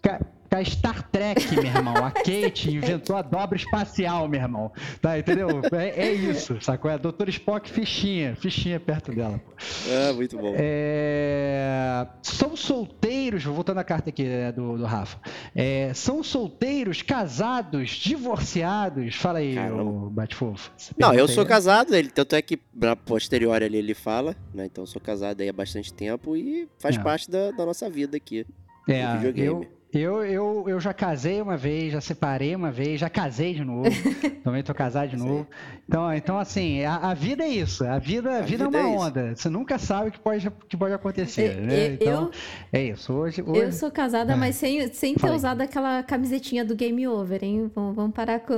Ca- 0.03 0.21
ca 0.65 0.65
Star 0.65 1.03
Trek, 1.11 1.55
meu 1.55 1.65
irmão. 1.65 1.95
A 1.97 2.11
Kate 2.13 2.71
inventou 2.75 3.17
a 3.17 3.23
dobra 3.23 3.57
espacial, 3.57 4.29
meu 4.29 4.41
irmão. 4.41 4.73
Tá, 5.01 5.19
entendeu? 5.19 5.49
É, 5.73 6.07
é 6.09 6.13
isso, 6.15 6.57
sacou? 6.61 6.91
É 6.91 6.95
a 6.95 6.97
Doutor 6.97 7.29
Spock 7.29 7.69
fichinha, 7.71 8.35
fichinha 8.37 8.79
perto 8.81 9.13
dela. 9.13 9.39
pô. 9.39 9.53
Ah, 9.91 10.13
muito 10.13 10.37
bom. 10.37 10.55
É, 10.57 12.07
São 12.23 12.57
solteiros, 12.57 13.45
voltando 13.45 13.79
à 13.79 13.85
carta 13.85 14.11
aqui 14.11 14.25
é, 14.27 14.53
do, 14.53 14.77
do 14.79 14.85
Rafa. 14.85 15.19
É, 15.55 15.93
são 15.95 16.23
solteiros, 16.23 17.03
casados, 17.03 17.91
divorciados? 17.91 19.15
Fala 19.17 19.39
aí. 19.39 19.57
Essa 19.57 20.95
Não, 20.99 21.13
eu 21.15 21.29
sou 21.29 21.43
aí- 21.43 21.49
casado, 21.49 21.95
ele, 21.95 22.09
tanto 22.09 22.35
é 22.35 22.43
que 22.43 22.59
na 22.75 22.95
posterior 22.97 23.63
ali 23.63 23.79
ele 23.79 23.95
fala, 23.95 24.37
né? 24.55 24.67
Então 24.67 24.83
eu 24.83 24.87
sou 24.87 25.01
casado 25.01 25.41
aí 25.41 25.49
há 25.49 25.53
bastante 25.53 25.93
tempo 25.93 26.37
e 26.37 26.69
faz 26.79 26.97
É. 26.97 27.01
parte 27.03 27.31
da, 27.31 27.51
da 27.51 27.65
nossa 27.67 27.89
vida 27.89 28.17
aqui. 28.17 28.47
É, 28.89 29.03
eu, 29.35 29.67
eu, 29.99 30.25
eu, 30.25 30.65
eu 30.69 30.81
já 30.81 30.93
casei 30.93 31.41
uma 31.41 31.57
vez, 31.57 31.93
já 31.93 32.01
separei 32.01 32.55
uma 32.55 32.71
vez, 32.71 33.01
já 33.01 33.09
casei 33.09 33.55
de 33.55 33.65
novo. 33.65 33.89
também 34.43 34.63
tô 34.63 34.75
casado 34.75 35.09
de 35.11 35.17
novo. 35.17 35.47
Então, 35.89 36.13
então 36.13 36.39
assim, 36.39 36.83
a, 36.85 36.97
a 36.97 37.15
vida 37.15 37.45
é 37.45 37.49
isso. 37.49 37.85
A 37.85 37.99
vida, 37.99 38.31
a 38.31 38.39
A 38.39 38.41
vida, 38.43 38.65
vida 38.67 38.79
é 38.79 38.81
é 38.81 38.85
uma 38.85 38.95
isso. 38.97 39.05
onda. 39.07 39.35
Você 39.37 39.49
nunca 39.49 39.79
sabe 39.79 40.09
o 40.09 40.13
que 40.13 40.19
pode, 40.19 40.51
que 40.69 40.77
pode 40.77 40.93
acontecer, 40.95 41.57
Eu- 41.59 41.63
né? 41.67 41.87
eu- 41.89 41.95
Então, 41.95 42.31
é 42.73 42.83
isso. 42.85 43.13
Hoje, 43.13 43.41
Eu 43.41 43.47
hoje... 43.49 43.73
sou 43.73 43.91
casada, 43.91 44.33
É. 44.33 44.37
mas 44.37 44.57
sem, 44.57 44.93
sem 44.93 45.15
ter 45.15 45.31
usado 45.31 45.61
aquela 45.61 46.03
camisetinha 46.03 46.65
do 46.65 46.75
Game 46.75 47.07
Over, 47.07 47.43
hein? 47.45 47.71
Vamos, 47.75 47.95
vamos 47.97 48.13
parar 48.15 48.41
com. 48.41 48.55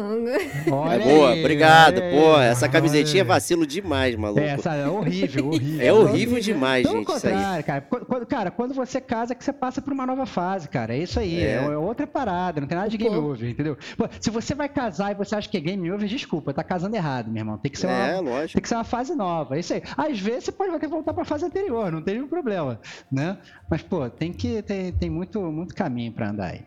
Olha 0.72 0.94
é 1.02 1.14
boa, 1.14 1.30
aí, 1.32 1.40
obrigado. 1.40 1.98
olha 1.98 2.10
Pô, 2.10 2.40
essa 2.40 2.68
camisetinha 2.68 3.20
é 3.20 3.24
vacilo 3.24 3.66
demais, 3.66 4.16
maluco. 4.16 4.40
É, 4.40 4.48
essa 4.50 4.74
é 4.74 4.88
horrível, 4.88 5.46
horrível. 5.48 5.86
É 5.86 5.92
horrível 5.92 6.40
demais, 6.40 6.86
Pelo 6.86 6.98
gente, 7.00 7.08
isso 7.14 7.26
aí. 7.26 7.32
contrário, 7.34 7.64
cara. 7.64 7.80
Quando- 7.82 8.06
quando- 8.06 8.26
cara, 8.26 8.50
quando 8.50 8.74
você 8.74 9.00
casa, 9.00 9.32
é 9.32 9.36
que 9.36 9.44
você 9.44 9.52
passa 9.52 9.82
por 9.82 9.92
uma 9.92 10.06
nova 10.06 10.24
fase, 10.26 10.68
cara. 10.68 10.94
É 10.94 10.98
isso 10.98 11.18
aí. 11.20 11.27
É, 11.36 11.52
É. 11.52 11.64
é 11.64 11.76
outra 11.76 12.06
parada. 12.06 12.60
Não 12.60 12.68
tem 12.68 12.76
nada 12.76 12.88
de 12.90 12.98
Pô. 12.98 13.04
game 13.04 13.16
over, 13.16 13.48
entendeu? 13.50 13.76
Pô, 13.96 14.08
se 14.20 14.30
você 14.30 14.54
vai 14.54 14.68
casar 14.68 15.12
e 15.12 15.14
você 15.14 15.34
acha 15.34 15.48
que 15.48 15.56
é 15.56 15.60
game 15.60 15.90
over, 15.90 16.08
desculpa, 16.08 16.52
tá 16.54 16.62
casando 16.64 16.96
errado, 16.96 17.30
meu 17.30 17.40
irmão. 17.40 17.58
Tem 17.58 17.70
que 17.70 17.78
ser 17.78 17.86
uma, 17.86 18.06
É, 18.06 18.20
lógico. 18.20 18.52
tem 18.54 18.62
que 18.62 18.68
ser 18.68 18.74
uma 18.76 18.84
fase 18.84 19.14
nova. 19.14 19.56
É 19.56 19.60
isso 19.60 19.72
aí. 19.74 19.82
Às 19.96 20.18
vezes 20.18 20.44
você 20.44 20.52
pode 20.52 20.74
até 20.74 20.86
voltar 20.88 21.12
pra 21.12 21.24
fase 21.24 21.44
anterior, 21.44 21.90
não 21.92 22.02
tem 22.02 22.14
nenhum 22.14 22.28
problema, 22.28 22.80
né? 23.10 23.38
Mas, 23.70 23.82
pô, 23.82 24.08
tem 24.08 24.32
que 24.32 24.62
tem, 24.62 24.92
tem 24.92 25.10
muito, 25.10 25.40
muito 25.40 25.74
caminho 25.74 26.12
pra 26.12 26.30
andar 26.30 26.52
aí. 26.52 26.60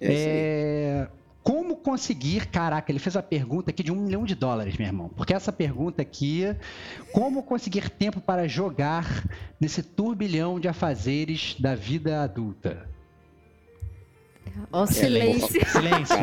É 0.00 0.06
aí. 0.08 0.14
É, 0.18 1.08
Como 1.44 1.74
conseguir, 1.76 2.46
caraca, 2.46 2.92
ele 2.92 3.00
fez 3.00 3.16
uma 3.16 3.22
pergunta 3.22 3.70
aqui 3.72 3.82
de 3.82 3.90
um 3.90 3.96
milhão 3.96 4.24
de 4.24 4.32
dólares, 4.36 4.76
meu 4.76 4.86
irmão. 4.86 5.08
Porque 5.16 5.34
essa 5.34 5.50
pergunta 5.52 6.00
aqui, 6.00 6.44
como 7.12 7.42
conseguir 7.42 7.90
tempo 7.90 8.20
para 8.20 8.46
jogar 8.46 9.24
nesse 9.60 9.82
turbilhão 9.82 10.60
de 10.60 10.68
afazeres 10.68 11.56
da 11.58 11.74
vida 11.74 12.22
adulta? 12.22 12.88
Ó, 14.70 14.82
o 14.82 14.86
silêncio. 14.86 15.60
Silêncio. 15.70 16.16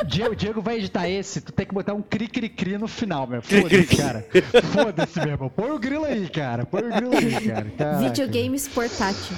O 0.00 0.04
Diego, 0.04 0.36
Diego 0.36 0.62
vai 0.62 0.78
editar 0.78 1.08
esse, 1.08 1.40
tu 1.40 1.52
tem 1.52 1.66
que 1.66 1.74
botar 1.74 1.94
um 1.94 2.02
cri-cri-cri 2.02 2.78
no 2.78 2.88
final, 2.88 3.26
meu. 3.26 3.42
Foda-se, 3.42 3.96
cara. 3.96 4.26
Foda-se, 4.72 5.18
meu 5.20 5.28
irmão. 5.30 5.48
Põe 5.50 5.70
o 5.70 5.78
grilo 5.78 6.04
aí, 6.04 6.28
cara. 6.28 6.64
Põe 6.66 6.82
o 6.82 6.90
grilo 6.90 7.16
aí, 7.16 7.48
cara. 7.48 7.66
Caraca. 7.76 7.98
Videogames 7.98 8.68
portátil. 8.68 9.36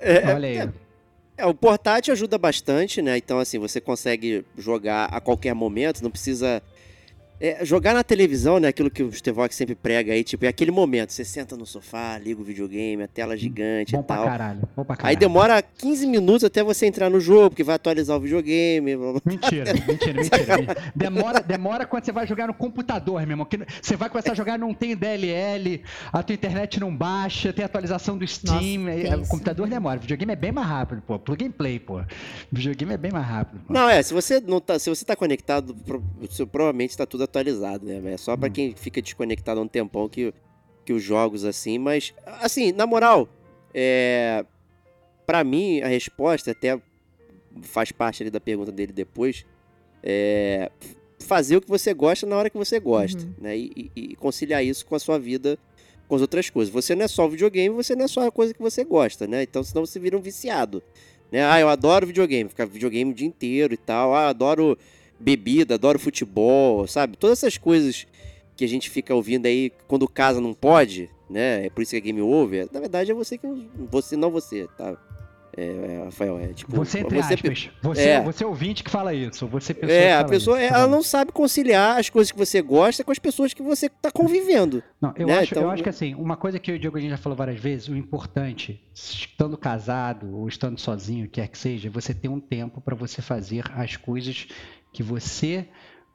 É, 0.00 0.34
Olha 0.34 0.48
aí. 0.48 0.70
É, 1.36 1.46
o 1.46 1.54
portátil 1.54 2.12
ajuda 2.12 2.38
bastante, 2.38 3.02
né? 3.02 3.16
Então, 3.16 3.38
assim, 3.38 3.58
você 3.58 3.80
consegue 3.80 4.44
jogar 4.56 5.06
a 5.06 5.20
qualquer 5.20 5.54
momento, 5.54 6.02
não 6.02 6.10
precisa. 6.10 6.62
É, 7.40 7.64
jogar 7.64 7.92
na 7.94 8.04
televisão, 8.04 8.60
né? 8.60 8.68
Aquilo 8.68 8.88
que 8.88 9.02
o 9.02 9.12
Stevox 9.12 9.54
sempre 9.56 9.74
prega 9.74 10.12
aí, 10.12 10.22
tipo, 10.22 10.44
é 10.44 10.48
aquele 10.48 10.70
momento. 10.70 11.12
Você 11.12 11.24
senta 11.24 11.56
no 11.56 11.66
sofá, 11.66 12.16
liga 12.16 12.40
o 12.40 12.44
videogame, 12.44 13.02
a 13.02 13.08
tela 13.08 13.36
gigante 13.36 13.92
Bom 13.92 14.00
e 14.00 14.02
pra 14.04 14.16
tal. 14.16 14.24
caralho. 14.26 14.60
Bom 14.76 14.84
pra 14.84 14.96
caralho. 14.96 15.10
Aí 15.10 15.16
demora 15.16 15.60
15 15.60 16.06
minutos 16.06 16.44
até 16.44 16.62
você 16.62 16.86
entrar 16.86 17.10
no 17.10 17.18
jogo, 17.18 17.50
porque 17.50 17.64
vai 17.64 17.74
atualizar 17.74 18.16
o 18.16 18.20
videogame. 18.20 18.94
Mentira, 19.26 19.72
mentira, 19.74 20.14
mentira. 20.14 20.92
Demora, 20.94 21.40
demora 21.40 21.84
quando 21.86 22.04
você 22.04 22.12
vai 22.12 22.24
jogar 22.26 22.46
no 22.46 22.54
computador, 22.54 23.20
meu 23.22 23.30
irmão. 23.32 23.44
Que 23.46 23.58
você 23.82 23.96
vai 23.96 24.08
começar 24.08 24.32
a 24.32 24.34
jogar, 24.34 24.56
não 24.56 24.72
tem 24.72 24.94
DLL, 24.96 25.82
a 26.12 26.22
tua 26.22 26.34
internet 26.34 26.78
não 26.78 26.94
baixa, 26.96 27.52
tem 27.52 27.64
atualização 27.64 28.16
do 28.16 28.26
Steam. 28.26 28.54
Nossa, 28.84 28.90
aí- 28.90 29.02
tem 29.02 29.14
o 29.16 29.26
computador 29.26 29.68
demora. 29.68 29.98
O 29.98 30.02
videogame 30.02 30.32
é 30.32 30.36
bem 30.36 30.52
mais 30.52 30.68
rápido, 30.68 31.02
pô. 31.04 31.18
Plug 31.18 31.44
and 31.44 31.50
play, 31.50 31.78
pô. 31.80 31.98
O 31.98 32.04
videogame 32.52 32.94
é 32.94 32.96
bem 32.96 33.10
mais 33.10 33.26
rápido. 33.26 33.60
Pô. 33.66 33.72
Não, 33.72 33.88
é, 33.90 34.00
se 34.02 34.14
você 34.14 34.40
não 34.40 34.60
tá, 34.60 34.78
se 34.78 34.88
você 34.88 35.04
tá 35.04 35.16
conectado, 35.16 35.74
pro- 35.74 36.02
seu- 36.30 36.46
provavelmente 36.46 36.96
tá 36.96 37.04
tudo 37.04 37.23
atualizado, 37.24 37.84
né? 37.86 38.12
É 38.12 38.16
só 38.16 38.36
pra 38.36 38.48
quem 38.48 38.74
fica 38.74 39.00
desconectado 39.02 39.60
há 39.60 39.62
um 39.62 39.68
tempão 39.68 40.08
que, 40.08 40.32
que 40.84 40.92
os 40.92 41.02
jogos 41.02 41.44
assim, 41.44 41.78
mas 41.78 42.14
assim, 42.40 42.72
na 42.72 42.86
moral, 42.86 43.28
é 43.72 44.44
para 45.26 45.42
mim 45.42 45.80
a 45.80 45.88
resposta 45.88 46.50
até 46.50 46.80
faz 47.62 47.90
parte 47.92 48.22
ali 48.22 48.30
da 48.30 48.40
pergunta 48.40 48.70
dele 48.70 48.92
depois, 48.92 49.44
é 50.02 50.70
fazer 51.20 51.56
o 51.56 51.60
que 51.60 51.68
você 51.68 51.94
gosta 51.94 52.26
na 52.26 52.36
hora 52.36 52.50
que 52.50 52.58
você 52.58 52.78
gosta, 52.78 53.22
Uhum. 53.24 53.32
né? 53.40 53.56
E, 53.56 53.72
e- 53.76 53.90
e 54.12 54.16
conciliar 54.16 54.62
isso 54.64 54.84
com 54.84 54.94
a 54.94 54.98
sua 54.98 55.18
vida 55.18 55.58
com 56.06 56.14
as 56.16 56.20
outras 56.20 56.50
coisas. 56.50 56.70
Você 56.72 56.94
não 56.94 57.04
é 57.06 57.08
só 57.08 57.24
o 57.24 57.30
videogame, 57.30 57.74
você 57.74 57.96
não 57.96 58.04
é 58.04 58.08
só 58.08 58.26
a 58.26 58.30
coisa 58.30 58.52
que 58.52 58.60
você 58.60 58.84
gosta, 58.84 59.26
né? 59.26 59.42
Então 59.42 59.62
senão 59.64 59.86
você 59.86 59.98
vira 59.98 60.18
um 60.18 60.20
viciado. 60.20 60.82
Né? 61.32 61.42
Ah, 61.42 61.58
eu 61.58 61.68
adoro 61.70 62.06
videogame, 62.06 62.50
ficar 62.50 62.66
videogame 62.66 63.10
o 63.10 63.14
dia 63.14 63.26
inteiro 63.26 63.72
e 63.72 63.76
tal. 63.78 64.14
Ah, 64.14 64.28
adoro 64.28 64.76
bebida, 65.18 65.74
adoro 65.74 65.98
futebol, 65.98 66.86
sabe? 66.86 67.16
Todas 67.16 67.38
essas 67.38 67.56
coisas 67.56 68.06
que 68.56 68.64
a 68.64 68.68
gente 68.68 68.88
fica 68.90 69.14
ouvindo 69.14 69.46
aí 69.46 69.72
quando 69.88 70.08
casa 70.08 70.40
não 70.40 70.54
pode, 70.54 71.10
né? 71.28 71.66
É 71.66 71.70
por 71.70 71.82
isso 71.82 71.90
que 71.90 71.96
é 71.96 72.00
game 72.00 72.20
over. 72.20 72.68
Na 72.72 72.80
verdade 72.80 73.10
é 73.10 73.14
você 73.14 73.38
que 73.38 73.46
você 73.90 74.16
não 74.16 74.30
você, 74.30 74.68
tá? 74.76 74.96
É, 75.56 75.62
é, 75.66 76.04
Rafael, 76.04 76.36
é 76.38 76.48
tipo 76.48 76.74
Você, 76.74 76.98
entre 76.98 77.22
você, 77.22 77.34
aspas. 77.34 77.70
Você, 77.80 78.08
é. 78.08 78.20
você 78.20 78.44
ouvinte 78.44 78.82
que 78.82 78.90
fala 78.90 79.14
isso. 79.14 79.46
Você 79.46 79.72
pessoa 79.72 79.96
é, 79.96 80.16
a 80.16 80.24
pessoa, 80.24 80.60
isso. 80.60 80.74
ela 80.74 80.86
não 80.88 81.00
sabe 81.00 81.30
conciliar 81.30 81.96
as 81.98 82.10
coisas 82.10 82.32
que 82.32 82.38
você 82.38 82.60
gosta 82.60 83.04
com 83.04 83.12
as 83.12 83.20
pessoas 83.20 83.54
que 83.54 83.62
você 83.62 83.88
tá 83.88 84.10
convivendo. 84.10 84.82
Não, 85.00 85.14
eu, 85.16 85.28
né? 85.28 85.38
acho, 85.38 85.54
eu 85.54 85.60
Então- 85.60 85.70
acho 85.70 85.82
que 85.82 85.88
assim, 85.88 86.14
uma 86.16 86.36
coisa 86.36 86.58
que 86.58 86.72
eu 86.72 86.74
e 86.74 86.78
o 86.78 86.80
Diogo 86.80 86.98
a 86.98 87.00
gente 87.00 87.10
já 87.10 87.16
falou 87.16 87.38
várias 87.38 87.60
vezes, 87.60 87.86
o 87.86 87.96
importante, 87.96 88.82
estando 88.92 89.56
casado 89.56 90.36
ou 90.36 90.48
estando 90.48 90.78
sozinho, 90.80 91.28
quer 91.28 91.46
que 91.46 91.56
seja, 91.56 91.86
é 91.86 91.90
você 91.90 92.12
ter 92.12 92.28
um 92.28 92.40
tempo 92.40 92.80
para 92.80 92.96
você 92.96 93.22
fazer 93.22 93.62
as 93.76 93.96
coisas 93.96 94.48
que 94.94 95.02
você 95.02 95.68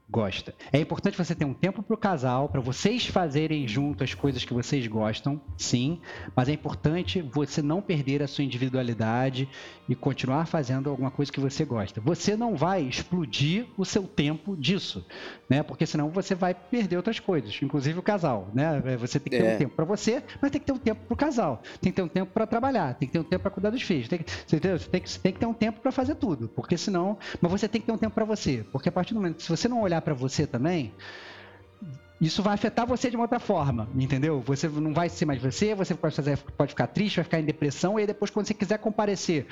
gosta. 0.09 0.55
É 0.71 0.79
importante 0.79 1.17
você 1.17 1.35
ter 1.35 1.45
um 1.45 1.53
tempo 1.53 1.83
para 1.83 1.93
o 1.93 1.97
casal, 1.97 2.49
para 2.49 2.59
vocês 2.61 3.05
fazerem 3.05 3.67
junto 3.67 4.03
as 4.03 4.13
coisas 4.13 4.43
que 4.43 4.53
vocês 4.53 4.85
gostam, 4.87 5.39
sim, 5.57 5.99
mas 6.35 6.49
é 6.49 6.53
importante 6.53 7.21
você 7.21 7.61
não 7.61 7.81
perder 7.81 8.23
a 8.23 8.27
sua 8.27 8.43
individualidade 8.43 9.47
e 9.87 9.95
continuar 9.95 10.45
fazendo 10.47 10.89
alguma 10.89 11.11
coisa 11.11 11.31
que 11.31 11.39
você 11.39 11.63
gosta. 11.65 12.01
Você 12.01 12.35
não 12.35 12.55
vai 12.55 12.81
explodir 12.83 13.67
o 13.77 13.85
seu 13.85 14.03
tempo 14.03 14.55
disso, 14.57 15.05
né? 15.49 15.61
Porque 15.63 15.85
senão 15.85 16.09
você 16.09 16.33
vai 16.33 16.53
perder 16.53 16.97
outras 16.97 17.19
coisas, 17.19 17.57
inclusive 17.61 17.99
o 17.99 18.03
casal, 18.03 18.49
né? 18.53 18.79
Você 18.97 19.19
tem 19.19 19.31
que 19.31 19.37
ter 19.37 19.45
É. 19.45 19.55
um 19.55 19.57
tempo 19.57 19.75
para 19.75 19.85
você, 19.85 20.23
mas 20.41 20.51
tem 20.51 20.59
que 20.59 20.65
ter 20.67 20.73
um 20.73 20.77
tempo 20.77 21.01
para 21.05 21.13
o 21.13 21.17
casal. 21.17 21.61
Tem 21.81 21.91
que 21.91 21.95
ter 21.95 22.01
um 22.03 22.07
tempo 22.07 22.31
para 22.33 22.47
trabalhar, 22.47 22.95
tem 22.95 23.07
que 23.07 23.13
ter 23.13 23.19
um 23.19 23.23
tempo 23.23 23.41
para 23.43 23.51
cuidar 23.51 23.69
dos 23.69 23.81
filhos. 23.81 24.07
Tem 24.07 24.19
que, 24.19 24.31
você, 24.31 24.55
entendeu? 24.55 24.79
Você 24.79 24.89
tem 24.89 25.01
que, 25.01 25.09
você 25.09 25.19
tem 25.19 25.33
que 25.33 25.39
ter 25.39 25.45
um 25.45 25.53
tempo 25.53 25.79
para 25.79 25.91
fazer 25.91 26.15
tudo, 26.15 26.47
porque 26.49 26.77
senão, 26.77 27.17
mas 27.41 27.51
você 27.51 27.67
tem 27.67 27.79
que 27.79 27.87
ter 27.87 27.93
um 27.93 27.97
tempo 27.97 28.15
para 28.15 28.25
você, 28.25 28.65
porque 28.71 28.89
a 28.89 28.91
partir 28.91 29.13
do 29.13 29.19
momento 29.19 29.41
se 29.41 29.49
você 29.49 29.67
não 29.67 29.81
olhar 29.81 29.98
para 30.01 30.13
você 30.13 30.45
também, 30.47 30.93
isso 32.21 32.43
vai 32.43 32.53
afetar 32.53 32.85
você 32.85 33.09
de 33.09 33.15
uma 33.15 33.23
outra 33.23 33.39
forma, 33.39 33.87
entendeu? 33.95 34.41
Você 34.41 34.67
não 34.67 34.93
vai 34.93 35.07
ser 35.07 35.25
mais 35.25 35.41
você, 35.41 35.73
você 35.73 35.95
pode, 35.95 36.13
fazer, 36.13 36.37
pode 36.57 36.71
ficar 36.71 36.87
triste, 36.87 37.15
vai 37.15 37.23
ficar 37.23 37.39
em 37.39 37.45
depressão, 37.45 37.97
e 37.97 38.01
aí 38.01 38.07
depois, 38.07 38.29
quando 38.29 38.45
você 38.45 38.53
quiser 38.53 38.77
comparecer 38.77 39.47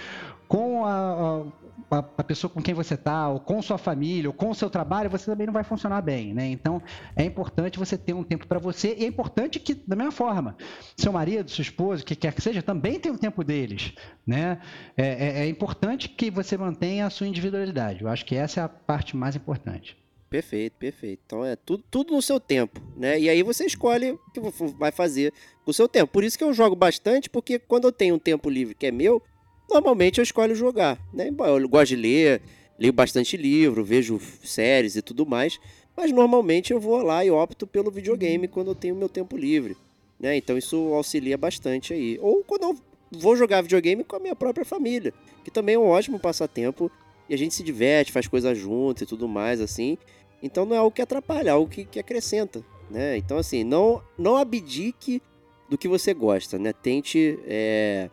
com 0.49 0.85
a, 0.85 1.45
a, 1.89 1.97
a 2.17 2.23
pessoa 2.25 2.51
com 2.51 2.61
quem 2.61 2.73
você 2.73 2.95
está, 2.95 3.29
ou 3.29 3.39
com 3.39 3.61
sua 3.61 3.77
família, 3.77 4.29
ou 4.29 4.33
com 4.33 4.49
o 4.49 4.55
seu 4.55 4.69
trabalho, 4.69 5.09
você 5.09 5.31
também 5.31 5.47
não 5.47 5.53
vai 5.53 5.63
funcionar 5.63 6.01
bem, 6.01 6.33
né? 6.33 6.45
Então, 6.49 6.81
é 7.15 7.23
importante 7.23 7.79
você 7.79 7.97
ter 7.97 8.13
um 8.13 8.23
tempo 8.23 8.45
para 8.45 8.59
você, 8.59 8.93
e 8.99 9.05
é 9.05 9.07
importante 9.07 9.61
que, 9.61 9.73
da 9.73 9.95
mesma 9.95 10.11
forma, 10.11 10.57
seu 10.97 11.13
marido, 11.13 11.49
sua 11.49 11.61
esposa, 11.61 12.03
o 12.03 12.05
que 12.05 12.17
quer 12.17 12.33
que 12.33 12.41
seja, 12.41 12.61
também 12.61 12.99
tem 12.99 13.13
um 13.13 13.17
tempo 13.17 13.45
deles, 13.45 13.93
né? 14.25 14.59
É, 14.97 15.07
é- 15.07 15.39
é 15.45 15.47
importante 15.47 16.09
que 16.09 16.29
você 16.29 16.57
mantenha 16.57 17.05
a 17.05 17.09
sua 17.09 17.27
individualidade. 17.27 18.01
Eu 18.01 18.09
acho 18.09 18.25
que 18.25 18.35
essa 18.35 18.59
é 18.59 18.63
a 18.65 18.67
parte 18.67 19.15
mais 19.15 19.37
importante. 19.37 19.95
Perfeito, 20.29 20.73
perfeito. 20.77 21.21
Então 21.25 21.45
é 21.45 21.55
tudo, 21.55 21.83
tudo 21.89 22.13
no 22.13 22.21
seu 22.21 22.39
tempo, 22.39 22.81
né? 22.97 23.19
E 23.19 23.29
aí 23.29 23.41
você 23.43 23.65
escolhe 23.65 24.11
o 24.11 24.19
que 24.33 24.39
vai 24.77 24.91
fazer 24.91 25.33
com 25.63 25.71
o 25.71 25.73
seu 25.73 25.87
tempo. 25.87 26.11
Por 26.11 26.23
isso 26.23 26.37
que 26.37 26.43
eu 26.43 26.53
jogo 26.53 26.75
bastante, 26.75 27.29
porque 27.29 27.57
quando 27.57 27.85
eu 27.85 27.91
tenho 27.91 28.15
um 28.15 28.19
tempo 28.19 28.49
livre 28.49 28.75
que 28.75 28.87
é 28.87 28.91
meu, 28.91 29.21
normalmente 29.69 30.17
eu 30.19 30.23
escolho 30.23 30.53
jogar, 30.53 30.99
né? 31.13 31.29
Eu 31.29 31.69
gosto 31.69 31.89
de 31.89 31.95
ler, 31.95 32.41
leio 32.77 32.91
bastante 32.91 33.37
livro, 33.37 33.83
vejo 33.83 34.19
séries 34.43 34.97
e 34.97 35.01
tudo 35.01 35.25
mais, 35.25 35.57
mas 35.95 36.11
normalmente 36.11 36.73
eu 36.73 36.79
vou 36.79 37.01
lá 37.01 37.23
e 37.23 37.31
opto 37.31 37.65
pelo 37.65 37.89
videogame 37.89 38.47
quando 38.47 38.71
eu 38.71 38.75
tenho 38.75 38.95
meu 38.95 39.07
tempo 39.07 39.37
livre. 39.37 39.77
Né? 40.19 40.35
Então 40.35 40.57
isso 40.57 40.93
auxilia 40.93 41.37
bastante 41.37 41.93
aí. 41.93 42.17
Ou 42.21 42.43
quando 42.43 42.63
eu 42.63 42.77
vou 43.11 43.35
jogar 43.37 43.61
videogame 43.61 44.03
com 44.03 44.15
a 44.15 44.19
minha 44.19 44.35
própria 44.35 44.65
família, 44.65 45.13
que 45.43 45.51
também 45.51 45.75
é 45.75 45.79
um 45.79 45.87
ótimo 45.87 46.19
passatempo 46.19 46.91
e 47.29 47.33
a 47.33 47.37
gente 47.37 47.53
se 47.53 47.63
diverte, 47.63 48.11
faz 48.11 48.27
coisas 48.27 48.57
junto 48.57 49.03
e 49.03 49.05
tudo 49.05 49.27
mais 49.27 49.59
assim. 49.61 49.97
Então 50.41 50.65
não 50.65 50.75
é 50.75 50.79
algo 50.79 50.91
que 50.91 51.01
atrapalha, 51.01 51.49
é 51.49 51.51
algo 51.51 51.69
que, 51.69 51.85
que 51.85 51.99
acrescenta, 51.99 52.63
né? 52.89 53.17
Então 53.17 53.37
assim, 53.37 53.63
não 53.63 54.01
não 54.17 54.37
abdique 54.37 55.21
do 55.69 55.77
que 55.77 55.87
você 55.87 56.13
gosta, 56.13 56.57
né? 56.57 56.73
Tente 56.73 57.37
é, 57.45 58.09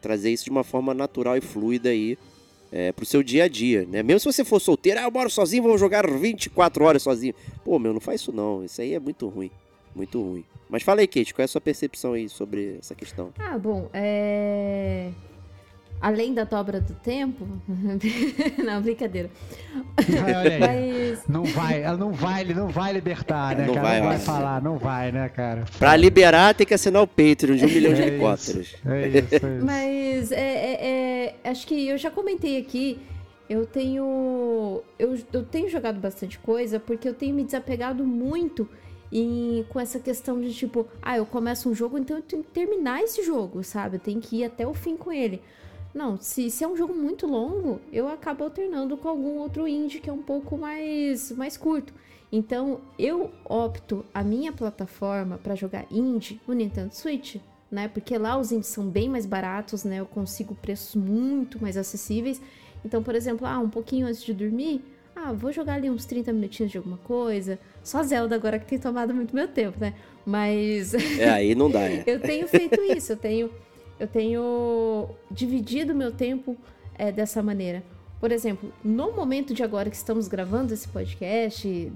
trazer 0.00 0.30
isso 0.30 0.44
de 0.44 0.50
uma 0.50 0.64
forma 0.64 0.94
natural 0.94 1.36
e 1.36 1.40
fluida 1.40 1.90
aí 1.90 2.18
é, 2.72 2.92
pro 2.92 3.06
seu 3.06 3.22
dia 3.22 3.44
a 3.44 3.48
dia, 3.48 3.86
né? 3.86 4.02
Mesmo 4.02 4.20
se 4.20 4.32
você 4.36 4.44
for 4.44 4.60
solteiro, 4.60 5.00
ah, 5.00 5.04
eu 5.04 5.10
moro 5.10 5.30
sozinho, 5.30 5.62
vou 5.62 5.78
jogar 5.78 6.08
24 6.10 6.84
horas 6.84 7.02
sozinho. 7.02 7.34
Pô, 7.64 7.78
meu, 7.78 7.92
não 7.92 8.00
faz 8.00 8.20
isso 8.20 8.32
não, 8.32 8.64
isso 8.64 8.80
aí 8.80 8.94
é 8.94 9.00
muito 9.00 9.28
ruim, 9.28 9.50
muito 9.94 10.20
ruim. 10.20 10.44
Mas 10.68 10.82
fala 10.82 11.00
aí, 11.00 11.06
Kate, 11.06 11.32
qual 11.32 11.42
é 11.42 11.44
a 11.44 11.48
sua 11.48 11.60
percepção 11.60 12.14
aí 12.14 12.28
sobre 12.28 12.76
essa 12.78 12.94
questão? 12.94 13.32
Ah, 13.38 13.56
bom, 13.56 13.88
é... 13.92 15.10
Além 16.00 16.34
da 16.34 16.44
dobra 16.44 16.80
do 16.80 16.92
tempo. 16.94 17.46
não, 18.62 18.82
brincadeira. 18.82 19.30
Olha 20.24 20.68
aí. 20.68 21.10
Mas... 21.10 21.26
Não 21.26 21.44
vai, 21.44 21.82
ela 21.82 21.96
não 21.96 22.12
vai, 22.12 22.42
ele 22.42 22.54
não 22.54 22.68
vai 22.68 22.92
libertar, 22.92 23.56
né, 23.56 23.66
não 23.66 23.74
cara? 23.74 23.86
Vai, 23.86 24.00
não 24.00 24.08
vai 24.08 24.18
falar, 24.18 24.62
não 24.62 24.78
vai, 24.78 25.10
né, 25.10 25.28
cara? 25.28 25.64
Pra 25.78 25.96
liberar 25.96 26.54
tem 26.54 26.66
que 26.66 26.74
assinar 26.74 27.02
o 27.02 27.06
Patreon 27.06 27.56
de 27.56 27.64
um 27.64 27.68
milhão 27.68 27.94
de 27.94 28.02
é 28.02 28.06
helicópteros. 28.06 28.76
É 28.84 29.08
isso, 29.08 29.16
é 29.16 29.36
isso. 29.36 29.64
Mas 29.64 30.32
é, 30.32 30.40
é, 30.40 31.34
é, 31.44 31.50
acho 31.50 31.66
que 31.66 31.88
eu 31.88 31.96
já 31.96 32.10
comentei 32.10 32.58
aqui. 32.58 32.98
Eu 33.48 33.64
tenho. 33.64 34.82
Eu, 34.98 35.16
eu 35.32 35.44
tenho 35.44 35.68
jogado 35.70 36.00
bastante 36.00 36.38
coisa 36.38 36.80
porque 36.80 37.08
eu 37.08 37.14
tenho 37.14 37.34
me 37.34 37.44
desapegado 37.44 38.04
muito 38.04 38.68
e 39.10 39.64
com 39.68 39.78
essa 39.78 40.00
questão 40.00 40.40
de 40.40 40.52
tipo, 40.52 40.86
ah, 41.00 41.16
eu 41.16 41.24
começo 41.24 41.70
um 41.70 41.74
jogo, 41.74 41.96
então 41.96 42.16
eu 42.16 42.22
tenho 42.22 42.42
que 42.42 42.50
terminar 42.50 43.02
esse 43.02 43.22
jogo, 43.22 43.62
sabe? 43.62 43.96
Eu 43.96 44.00
tenho 44.00 44.20
que 44.20 44.38
ir 44.38 44.44
até 44.44 44.66
o 44.66 44.74
fim 44.74 44.96
com 44.96 45.12
ele. 45.12 45.40
Não, 45.96 46.18
se, 46.20 46.50
se 46.50 46.62
é 46.62 46.68
um 46.68 46.76
jogo 46.76 46.92
muito 46.92 47.26
longo, 47.26 47.80
eu 47.90 48.06
acabo 48.06 48.44
alternando 48.44 48.98
com 48.98 49.08
algum 49.08 49.38
outro 49.38 49.66
indie 49.66 49.98
que 49.98 50.10
é 50.10 50.12
um 50.12 50.20
pouco 50.20 50.58
mais, 50.58 51.32
mais 51.32 51.56
curto. 51.56 51.94
Então, 52.30 52.82
eu 52.98 53.30
opto 53.46 54.04
a 54.12 54.22
minha 54.22 54.52
plataforma 54.52 55.38
para 55.38 55.54
jogar 55.54 55.86
indie 55.90 56.38
no 56.46 56.52
Nintendo 56.52 56.94
Switch, 56.94 57.36
né? 57.70 57.88
Porque 57.88 58.18
lá 58.18 58.36
os 58.36 58.52
indies 58.52 58.66
são 58.66 58.86
bem 58.86 59.08
mais 59.08 59.24
baratos, 59.24 59.84
né? 59.84 60.00
Eu 60.00 60.04
consigo 60.04 60.54
preços 60.54 60.94
muito 60.94 61.62
mais 61.62 61.78
acessíveis. 61.78 62.42
Então, 62.84 63.02
por 63.02 63.14
exemplo, 63.14 63.46
ah, 63.46 63.58
um 63.58 63.70
pouquinho 63.70 64.06
antes 64.06 64.22
de 64.22 64.34
dormir, 64.34 64.84
ah, 65.14 65.32
vou 65.32 65.50
jogar 65.50 65.76
ali 65.76 65.88
uns 65.88 66.04
30 66.04 66.30
minutinhos 66.30 66.70
de 66.70 66.76
alguma 66.76 66.98
coisa. 66.98 67.58
Só 67.82 68.02
Zelda 68.02 68.34
agora 68.34 68.58
que 68.58 68.66
tem 68.66 68.78
tomado 68.78 69.14
muito 69.14 69.34
meu 69.34 69.48
tempo, 69.48 69.80
né? 69.80 69.94
Mas. 70.26 70.92
É, 70.92 71.30
aí 71.30 71.54
não 71.54 71.70
dá, 71.70 71.88
é. 71.88 72.04
eu 72.06 72.20
tenho 72.20 72.46
feito 72.46 72.82
isso, 72.82 73.12
eu 73.12 73.16
tenho 73.16 73.50
eu 73.98 74.06
tenho 74.06 75.08
dividido 75.30 75.94
meu 75.94 76.12
tempo 76.12 76.56
é, 76.94 77.10
dessa 77.10 77.42
maneira. 77.42 77.82
Por 78.20 78.32
exemplo, 78.32 78.72
no 78.82 79.12
momento 79.12 79.52
de 79.52 79.62
agora 79.62 79.90
que 79.90 79.96
estamos 79.96 80.26
gravando 80.28 80.72
esse 80.72 80.88
podcast, 80.88 81.92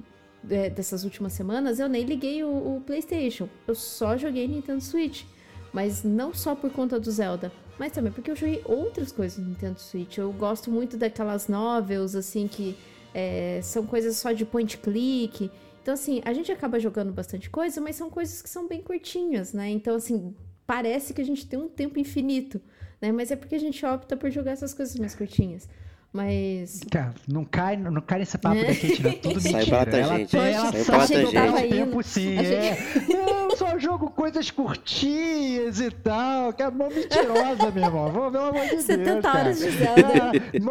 é, 0.49 0.71
dessas 0.71 1.05
últimas 1.05 1.33
semanas, 1.33 1.79
eu 1.79 1.89
nem 1.89 2.05
liguei 2.05 2.43
o, 2.45 2.77
o, 2.77 2.83
PlayStation. 2.87 3.49
Eu 3.67 3.75
só 3.75 4.17
joguei 4.17 4.47
Nintendo 4.47 4.81
Switch. 4.81 5.25
Mas 5.73 6.03
não 6.03 6.35
só 6.35 6.55
por 6.55 6.71
conta 6.73 6.99
do 6.99 7.11
Zelda, 7.11 7.53
mas 7.79 7.93
também 7.93 8.11
porque 8.11 8.31
eu 8.31 8.37
joguei 8.37 8.61
outras 8.65 9.13
coisas 9.13 9.39
no 9.39 9.51
Nintendo 9.51 9.79
Switch. 9.79 10.19
Eu 10.19 10.33
gosto 10.33 10.71
muito 10.71 10.97
daquelas 10.97 11.47
novels, 11.47 12.17
assim, 12.17 12.49
que 12.49 12.77
é, 13.15 13.61
são 13.63 13.87
coisas 13.87 14.17
só 14.17 14.33
de 14.33 14.45
point 14.45 14.77
click. 14.79 15.49
Então, 15.81 15.95
assim, 15.95 16.21
a 16.25 16.33
gente 16.33 16.51
acaba 16.51 16.81
jogando 16.81 17.13
bastante 17.13 17.49
coisa, 17.49 17.81
mas 17.81 17.95
são 17.95 18.11
coisas 18.11 18.43
que 18.43 18.51
são 18.51 18.67
bem 18.67 18.83
curtinhas, 18.83 19.53
né? 19.53 19.71
Então, 19.71 19.95
assim, 19.95 20.35
parece 20.71 21.13
que 21.13 21.21
a 21.21 21.25
gente 21.25 21.45
tem 21.49 21.59
um 21.59 21.69
tempo 21.69 21.99
infinito, 21.99 22.61
né? 23.01 23.11
Mas 23.11 23.33
é 23.33 23.35
porque 23.35 23.57
a 23.57 23.59
gente 23.59 23.85
opta 23.85 24.17
por 24.17 24.31
jogar 24.31 24.53
essas 24.53 24.73
coisas 24.73 24.95
mais 24.95 25.17
curtinhas. 25.17 25.69
Mas. 26.13 26.81
Cara, 26.91 27.15
não 27.29 27.45
cai, 27.45 27.77
não 27.77 28.01
cai 28.01 28.19
nesse 28.19 28.37
papo 28.37 28.57
é. 28.57 28.65
da 28.65 28.75
Kate, 28.75 29.03
não. 29.03 29.13
Tudo 29.13 29.41
Sai 29.41 29.53
mentira. 29.53 29.77
Barata, 29.77 29.97
ela 29.97 30.19
gente. 30.19 30.31
tem, 30.31 30.53
ela 30.53 30.73
Sai 30.73 30.85
só 30.85 31.07
gente. 31.07 31.69
tempo 31.69 32.03
sim, 32.03 32.37
é. 32.37 32.77
Não, 33.09 33.57
só 33.57 33.79
jogo 33.79 34.11
coisas 34.11 34.51
curtinhas 34.51 35.79
e 35.79 35.91
tal. 35.91 36.53
Que 36.53 36.65
é 36.65 36.69
uma 36.69 36.89
mentirosa, 36.89 37.71
meu 37.71 37.85
irmão. 37.85 38.11
Vou, 38.11 38.31
pelo 38.33 38.45
amor 38.45 38.63
de 38.63 38.71
Deus. 38.71 38.83
70 38.83 39.23
cara. 39.23 39.39
horas 39.39 39.59
de 39.59 39.71
Zelda. 39.71 40.01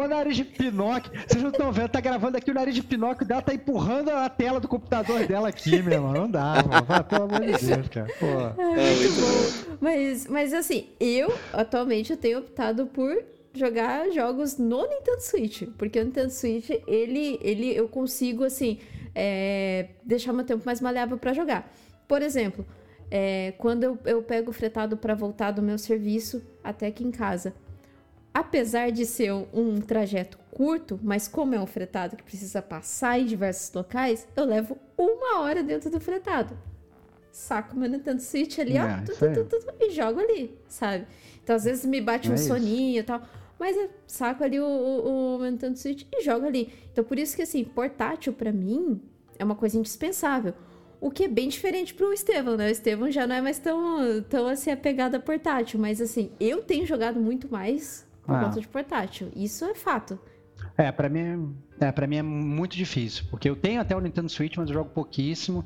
Ah, 0.00 0.08
nariz 0.08 0.36
de 0.36 0.44
Pinóquio. 0.44 1.12
Vocês 1.26 1.42
não 1.42 1.50
estão 1.50 1.70
vendo, 1.70 1.88
tá 1.90 2.00
gravando 2.00 2.36
aqui 2.36 2.50
o 2.50 2.54
nariz 2.54 2.74
de 2.74 2.82
Pinóquio 2.82 3.26
dela, 3.26 3.42
tá 3.42 3.54
empurrando 3.54 4.10
a 4.10 4.28
tela 4.28 4.58
do 4.58 4.66
computador 4.66 5.26
dela 5.26 5.48
aqui, 5.48 5.82
meu 5.82 5.92
irmão. 5.92 6.12
Não 6.12 6.30
dá, 6.30 6.54
mano. 6.64 7.04
Pelo 7.04 7.24
amor 7.24 7.40
de 7.40 7.66
Deus, 7.66 7.88
cara. 7.88 8.08
Pô. 8.18 8.26
É, 8.26 8.94
muito 8.96 9.20
bom. 9.20 9.76
Mas, 9.80 10.26
mas 10.26 10.52
assim, 10.52 10.88
eu 10.98 11.32
atualmente 11.52 12.12
eu 12.12 12.16
tenho 12.16 12.38
optado 12.38 12.86
por 12.86 13.22
jogar 13.52 14.10
jogos 14.10 14.56
no 14.56 14.86
Nintendo 14.86 15.20
Switch, 15.20 15.62
porque 15.76 15.98
o 16.00 16.04
Nintendo 16.04 16.30
Switch, 16.30 16.70
ele, 16.86 17.38
ele 17.42 17.74
eu 17.74 17.88
consigo, 17.88 18.44
assim, 18.44 18.78
é, 19.14 19.88
deixar 20.04 20.32
meu 20.32 20.44
tempo 20.44 20.64
mais 20.64 20.80
maleável 20.80 21.18
para 21.18 21.32
jogar. 21.32 21.72
Por 22.06 22.22
exemplo, 22.22 22.64
é, 23.10 23.54
quando 23.58 23.84
eu, 23.84 23.98
eu 24.04 24.22
pego 24.22 24.50
o 24.50 24.52
fretado 24.52 24.96
para 24.96 25.14
voltar 25.14 25.50
do 25.50 25.62
meu 25.62 25.78
serviço 25.78 26.42
até 26.62 26.86
aqui 26.86 27.04
em 27.04 27.10
casa, 27.10 27.54
apesar 28.32 28.90
de 28.90 29.04
ser 29.04 29.32
um, 29.32 29.46
um 29.52 29.80
trajeto 29.80 30.38
curto, 30.50 30.98
mas 31.02 31.26
como 31.26 31.54
é 31.54 31.60
um 31.60 31.66
fretado 31.66 32.16
que 32.16 32.22
precisa 32.22 32.62
passar 32.62 33.18
em 33.18 33.26
diversos 33.26 33.72
locais, 33.74 34.26
eu 34.36 34.44
levo 34.44 34.78
uma 34.96 35.40
hora 35.40 35.62
dentro 35.62 35.90
do 35.90 36.00
fretado. 36.00 36.56
Saco 37.32 37.76
meu 37.76 37.88
Nintendo 37.88 38.20
Switch 38.20 38.58
ali, 38.58 38.76
é, 38.76 38.82
ó, 38.82 39.04
tu, 39.04 39.46
tu, 39.46 39.60
tu, 39.60 39.74
e 39.80 39.90
jogo 39.90 40.20
ali, 40.20 40.58
sabe? 40.68 41.06
Então, 41.42 41.56
às 41.56 41.64
vezes 41.64 41.84
me 41.84 42.00
bate 42.00 42.30
um 42.30 42.34
é 42.34 42.36
soninho 42.36 43.00
e 43.00 43.02
tal. 43.02 43.22
Mas 43.60 43.76
eu 43.76 43.90
saco 44.06 44.42
ali 44.42 44.58
o, 44.58 44.64
o, 44.64 45.36
o 45.36 45.44
Nintendo 45.44 45.78
Switch 45.78 46.06
e 46.10 46.22
jogo 46.22 46.46
ali. 46.46 46.72
Então 46.90 47.04
por 47.04 47.18
isso 47.18 47.36
que 47.36 47.42
assim, 47.42 47.62
portátil 47.62 48.32
para 48.32 48.50
mim 48.50 48.98
é 49.38 49.44
uma 49.44 49.54
coisa 49.54 49.78
indispensável. 49.78 50.54
O 50.98 51.10
que 51.10 51.24
é 51.24 51.28
bem 51.28 51.46
diferente 51.48 51.92
pro 51.92 52.12
Estevão, 52.12 52.56
né? 52.56 52.68
O 52.68 52.70
Estevão 52.70 53.10
já 53.10 53.26
não 53.26 53.36
é 53.36 53.40
mais 53.42 53.58
tão, 53.58 54.22
tão 54.30 54.46
assim 54.46 54.70
apegado 54.70 55.14
a 55.14 55.20
portátil. 55.20 55.78
Mas 55.78 56.00
assim, 56.00 56.32
eu 56.40 56.62
tenho 56.62 56.86
jogado 56.86 57.20
muito 57.20 57.50
mais 57.52 58.06
por 58.22 58.34
ah. 58.34 58.44
conta 58.44 58.60
de 58.60 58.68
portátil. 58.68 59.28
Isso 59.36 59.64
é 59.66 59.74
fato. 59.74 60.18
É, 60.80 60.90
para 60.90 61.10
mim, 61.10 61.54
é, 61.78 61.92
para 61.92 62.06
mim 62.06 62.16
é 62.16 62.22
muito 62.22 62.74
difícil, 62.74 63.24
porque 63.28 63.48
eu 63.50 63.54
tenho 63.54 63.82
até 63.82 63.94
o 63.94 64.00
Nintendo 64.00 64.30
Switch, 64.30 64.56
mas 64.56 64.68
eu 64.68 64.74
jogo 64.74 64.88
pouquíssimo. 64.88 65.62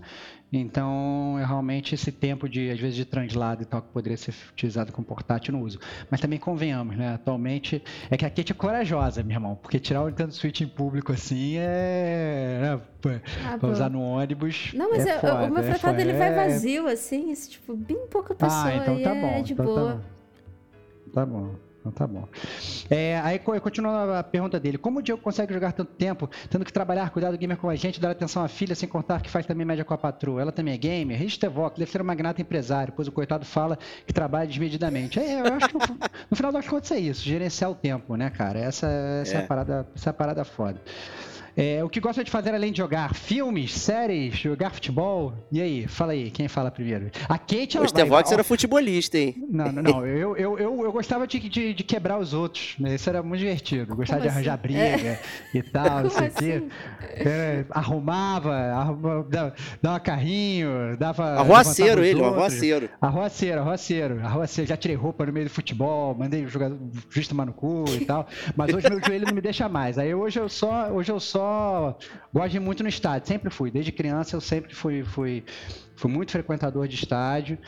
Então, 0.53 1.37
eu 1.39 1.47
realmente 1.47 1.95
esse 1.95 2.11
tempo 2.11 2.49
de 2.49 2.71
às 2.71 2.81
vezes 2.81 2.97
de 2.97 3.05
translado 3.05 3.63
e 3.63 3.65
tal 3.65 3.81
que 3.81 3.89
poderia 3.89 4.17
ser 4.17 4.35
utilizado 4.53 4.93
com 4.93 5.03
portátil 5.05 5.53
não 5.53 5.63
uso. 5.63 5.79
Mas 6.11 6.21
também 6.21 6.39
convenhamos, 6.39 6.97
né? 6.97 7.15
Atualmente 7.15 7.83
é 8.11 8.17
que 8.17 8.25
a 8.25 8.31
Kate 8.31 8.51
é 8.53 8.55
corajosa, 8.55 9.23
meu 9.23 9.37
irmão, 9.37 9.55
porque 9.55 9.79
tirar 9.79 10.03
o 10.03 10.09
Nintendo 10.09 10.33
Switch 10.33 10.61
em 10.61 10.69
público 10.69 11.13
assim 11.13 11.59
é, 11.59 12.59
né? 12.61 13.21
ah, 13.47 13.59
pra 13.59 13.69
usar 13.69 13.89
no 13.89 14.01
ônibus. 14.01 14.73
Não, 14.75 14.91
mas 14.91 15.07
é 15.07 15.17
eu, 15.17 15.21
foda, 15.21 15.45
o 15.45 15.53
meu 15.53 15.63
é 15.63 16.01
ele 16.01 16.13
vai 16.15 16.35
vazio 16.35 16.89
assim, 16.89 17.31
isso, 17.31 17.51
tipo, 17.51 17.77
bem 17.77 18.07
pouca 18.09 18.35
pessoa 18.35 18.65
ah, 18.65 18.77
então 18.77 19.01
tá 19.01 19.11
é 19.11 19.21
bom, 19.21 19.43
de 19.43 19.53
então 19.53 19.65
boa. 19.65 19.81
Tá 19.85 19.95
bom. 19.95 21.13
Tá 21.13 21.27
bom. 21.27 21.74
Então 21.85 21.93
tá 21.93 22.07
bom. 22.07 22.27
É, 22.89 23.21
aí 23.23 23.39
continuando 23.39 24.15
a 24.15 24.23
pergunta 24.23 24.59
dele, 24.59 24.79
como 24.79 25.01
o 25.01 25.03
Diego 25.03 25.21
consegue 25.21 25.53
jogar 25.53 25.73
tanto 25.73 25.93
tempo, 25.93 26.31
tendo 26.49 26.65
que 26.65 26.73
trabalhar, 26.73 27.11
cuidar 27.11 27.31
do 27.31 27.37
gamer 27.37 27.59
com 27.59 27.69
a 27.69 27.77
gente, 27.77 28.01
dar 28.01 28.11
atenção 28.11 28.43
à 28.43 28.49
filha, 28.49 28.75
sem 28.75 28.89
contar 28.89 29.21
que 29.21 29.29
faz 29.29 29.45
também 29.45 29.67
média 29.67 29.85
com 29.85 29.93
a 29.93 29.99
patroa? 29.99 30.41
Ela 30.41 30.51
também 30.51 30.73
é 30.73 30.79
gamer? 30.79 31.19
Richtevox 31.19 31.79
deve 31.79 31.91
ser 31.91 32.01
um 32.01 32.05
magnata 32.05 32.41
empresário, 32.41 32.95
pois 32.97 33.07
o 33.07 33.13
coitado 33.13 33.45
fala 33.45 33.79
que 34.07 34.15
trabalha 34.15 34.47
desmedidamente. 34.47 35.21
É, 35.21 35.41
eu 35.41 35.53
acho 35.53 35.69
que 35.69 35.75
no, 35.75 35.81
no, 36.31 36.37
final 36.37 36.51
das 36.51 36.67
contas 36.67 36.91
é 36.91 36.99
isso, 36.99 37.23
gerenciar 37.23 37.71
o 37.71 37.75
tempo, 37.75 38.17
né, 38.17 38.31
cara? 38.31 38.59
Essa, 38.59 38.87
essa 39.21 39.35
é. 39.35 39.41
é 39.41 39.45
a 39.45 39.47
parada, 39.47 39.87
essa 39.95 40.09
é 40.09 40.11
a 40.11 40.15
parada 40.15 40.43
foda. 40.43 40.81
É, 41.57 41.85
o 41.85 41.89
que 41.89 42.01
gosta 42.01 42.25
de 42.25 42.31
fazer 42.31 42.53
além 42.53 42.73
de 42.73 42.79
jogar 42.79 43.15
filmes, 43.15 43.73
séries, 43.73 44.35
jogar 44.35 44.71
futebol? 44.71 45.33
E 45.53 45.61
aí, 45.61 45.87
fala 45.87 46.13
aí, 46.13 46.31
quem 46.31 46.49
fala 46.49 46.71
primeiro? 46.71 47.11
A 47.29 47.39
Kate... 47.39 47.79
O 47.79 47.89
Stevox 47.89 48.33
era 48.33 48.43
futebolista, 48.43 49.17
hein? 49.19 49.37
Não, 49.49 49.71
não, 49.71 49.83
não. 49.83 50.07
Eu, 50.07 50.37
eu, 50.37 50.59
eu, 50.59 50.85
eu 50.85 50.93
gostava 50.93 51.27
de, 51.27 51.39
de, 51.39 51.75
de, 51.75 51.85
quebrar 51.85 52.19
os 52.19 52.35
outros. 52.35 52.75
Né? 52.79 52.97
Isso 52.97 53.09
era 53.09 53.23
muito 53.23 53.41
divertido. 53.41 53.95
Gostava 53.95 54.21
Como 54.21 54.31
de 54.31 54.35
arranjar 54.35 54.55
assim? 54.55 54.63
briga 54.63 55.09
é. 55.09 55.21
e 55.55 55.63
tal, 55.63 55.85
Como 55.87 56.03
não 56.03 56.11
sei 56.11 56.23
o 56.23 56.27
assim? 56.27 56.39
quê. 56.39 56.65
É, 57.29 57.65
arrumava, 57.71 58.55
arrumava, 58.55 59.27
dava, 59.29 59.55
dava 59.81 60.01
carrinho, 60.01 60.97
dava... 60.99 61.25
Arroaceiro 61.39 62.05
ele, 62.05 62.23
arroaceiro. 62.23 62.91
Arroaceiro, 63.01 63.61
arroaceiro. 63.61 64.21
Arroaceiro. 64.27 64.69
Já 64.69 64.77
tirei 64.77 64.97
roupa 64.97 65.25
no 65.25 65.33
meio 65.33 65.47
do 65.47 65.51
futebol, 65.51 66.17
mandei 66.17 66.47
jogar 66.49 66.73
justo 67.11 67.31
tomar 67.31 67.47
no 67.47 67.53
cu 67.53 67.85
e 67.91 68.05
tal. 68.05 68.27
Mas 68.57 68.75
hoje 68.75 68.91
meu 68.91 69.01
joelho 69.05 69.27
não 69.27 69.35
me 69.35 69.41
deixa 69.41 69.69
mais. 69.69 69.99
Aí 69.99 70.13
hoje 70.13 70.41
eu 70.41 70.49
só... 70.49 70.91
Hoje 70.91 71.13
eu 71.13 71.21
só 71.21 71.44
gosto 72.33 72.61
muito 72.61 72.83
no 72.83 72.89
estádio, 72.89 73.29
sempre 73.29 73.51
fui. 73.51 73.71
Desde 73.71 73.93
criança 73.93 74.37
eu 74.37 74.41
sempre 74.41 74.75
fui, 74.75 75.03
fui 75.05 75.45
fui 75.97 76.11
muito 76.11 76.33
frequentador 76.33 76.89
de 76.89 76.97
estádio. 76.97 77.59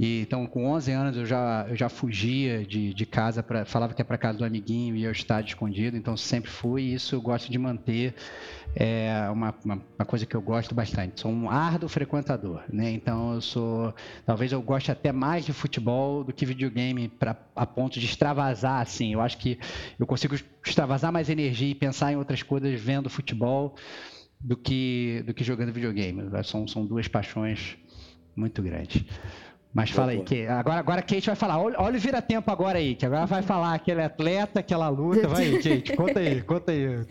E, 0.00 0.22
então, 0.22 0.46
com 0.46 0.64
11 0.64 0.92
anos, 0.92 1.16
eu 1.18 1.26
já, 1.26 1.66
eu 1.68 1.76
já 1.76 1.90
fugia 1.90 2.64
de, 2.64 2.94
de 2.94 3.04
casa, 3.04 3.42
pra, 3.42 3.66
falava 3.66 3.92
que 3.92 4.00
é 4.00 4.04
para 4.04 4.16
casa 4.16 4.38
do 4.38 4.46
amiguinho 4.46 4.96
e 4.96 5.04
eu 5.04 5.12
estádio 5.12 5.50
escondido. 5.50 5.94
Então, 5.94 6.16
sempre 6.16 6.50
fui. 6.50 6.84
E 6.84 6.94
isso 6.94 7.14
eu 7.14 7.20
gosto 7.20 7.52
de 7.52 7.58
manter. 7.58 8.14
É 8.74 9.28
uma, 9.30 9.54
uma, 9.62 9.74
uma, 9.98 10.06
coisa 10.06 10.24
que 10.24 10.34
eu 10.34 10.40
gosto 10.40 10.74
bastante. 10.74 11.20
Sou 11.20 11.30
um 11.30 11.50
árduo 11.50 11.86
frequentador, 11.86 12.62
né? 12.72 12.90
Então, 12.90 13.34
eu 13.34 13.42
sou. 13.42 13.94
Talvez 14.24 14.52
eu 14.52 14.62
goste 14.62 14.90
até 14.90 15.12
mais 15.12 15.44
de 15.44 15.52
futebol 15.52 16.24
do 16.24 16.32
que 16.32 16.46
videogame, 16.46 17.06
pra, 17.06 17.36
a 17.54 17.66
ponto 17.66 18.00
de 18.00 18.06
extravasar, 18.06 18.80
assim. 18.80 19.12
Eu 19.12 19.20
acho 19.20 19.36
que 19.36 19.58
eu 19.98 20.06
consigo 20.06 20.34
extravasar 20.64 21.12
mais 21.12 21.28
energia 21.28 21.68
e 21.68 21.74
pensar 21.74 22.10
em 22.10 22.16
outras 22.16 22.42
coisas 22.42 22.80
vendo 22.80 23.10
futebol 23.10 23.76
do 24.40 24.56
que, 24.56 25.22
do 25.26 25.34
que 25.34 25.44
jogando 25.44 25.74
videogame. 25.74 26.22
São, 26.42 26.66
são 26.66 26.86
duas 26.86 27.06
paixões 27.06 27.76
muito 28.34 28.62
grandes. 28.62 29.04
Mas 29.72 29.90
fala 29.90 30.10
aí, 30.10 30.22
que 30.22 30.46
agora, 30.46 30.80
agora 30.80 30.98
a 30.98 31.02
Kate 31.02 31.26
vai 31.26 31.36
falar. 31.36 31.60
Olha, 31.60 31.76
olha 31.78 31.96
o 31.96 32.00
vira-tempo 32.00 32.50
agora 32.50 32.78
aí, 32.78 32.96
que 32.96 33.06
agora 33.06 33.24
vai 33.26 33.40
falar 33.40 33.74
aquele 33.74 34.02
atleta, 34.02 34.58
aquela 34.60 34.88
luta. 34.88 35.28
Vai 35.28 35.44
aí, 35.44 35.62
Kate, 35.62 35.96
conta 35.96 36.18
aí, 36.18 36.42
conta 36.42 36.72
aí. 36.72 37.06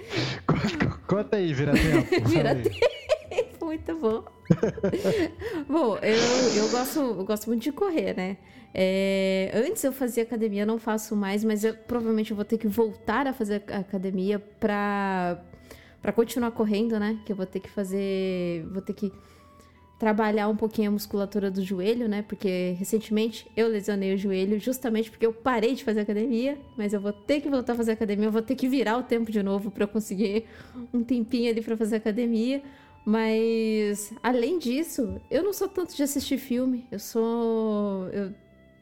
Conta, 1.07 1.37
aí, 1.37 1.53
vira-tempo. 1.53 2.29
Vira-tempo, 2.29 3.65
muito 3.65 3.95
bom. 3.97 4.23
bom, 5.67 5.97
eu, 5.97 6.63
eu, 6.63 6.69
gosto, 6.69 6.99
eu 6.99 7.25
gosto 7.25 7.47
muito 7.47 7.63
de 7.63 7.71
correr, 7.71 8.15
né? 8.15 8.37
É, 8.73 9.51
antes 9.55 9.83
eu 9.83 9.91
fazia 9.91 10.21
academia, 10.21 10.65
não 10.65 10.77
faço 10.77 11.15
mais, 11.15 11.43
mas 11.43 11.63
eu 11.63 11.73
provavelmente 11.73 12.29
eu 12.29 12.35
vou 12.35 12.45
ter 12.45 12.59
que 12.59 12.67
voltar 12.67 13.25
a 13.25 13.33
fazer 13.33 13.63
academia 13.69 14.37
pra, 14.59 15.43
pra 15.99 16.11
continuar 16.11 16.51
correndo, 16.51 16.99
né? 16.99 17.19
Que 17.25 17.31
eu 17.31 17.35
vou 17.35 17.45
ter 17.45 17.59
que 17.59 17.69
fazer. 17.69 18.67
Vou 18.71 18.81
ter 18.81 18.93
que 18.93 19.11
trabalhar 19.99 20.47
um 20.47 20.55
pouquinho 20.55 20.87
a 20.87 20.91
musculatura 20.93 21.51
do 21.51 21.61
joelho, 21.61 22.07
né? 22.07 22.21
Porque 22.21 22.75
recentemente 22.79 23.45
eu 23.55 23.67
lesionei 23.67 24.13
o 24.13 24.17
joelho 24.17 24.57
justamente 24.57 25.11
porque 25.11 25.25
eu 25.25 25.33
parei 25.33 25.75
de 25.75 25.83
fazer 25.83 25.99
academia, 25.99 26.57
mas 26.77 26.93
eu 26.93 27.01
vou 27.01 27.11
ter 27.11 27.41
que 27.41 27.49
voltar 27.49 27.73
a 27.73 27.75
fazer 27.75 27.91
academia, 27.91 28.27
eu 28.27 28.31
vou 28.31 28.41
ter 28.41 28.55
que 28.55 28.67
virar 28.69 28.97
o 28.97 29.03
tempo 29.03 29.29
de 29.29 29.43
novo 29.43 29.69
para 29.69 29.83
eu 29.83 29.87
conseguir 29.89 30.45
um 30.93 31.03
tempinho 31.03 31.51
ali 31.51 31.61
para 31.61 31.75
fazer 31.75 31.97
academia. 31.97 32.63
Mas 33.05 34.13
além 34.23 34.57
disso, 34.57 35.19
eu 35.29 35.43
não 35.43 35.51
sou 35.51 35.67
tanto 35.67 35.95
de 35.95 36.01
assistir 36.01 36.37
filme. 36.37 36.87
Eu 36.91 36.99
sou 36.99 38.07
eu 38.13 38.31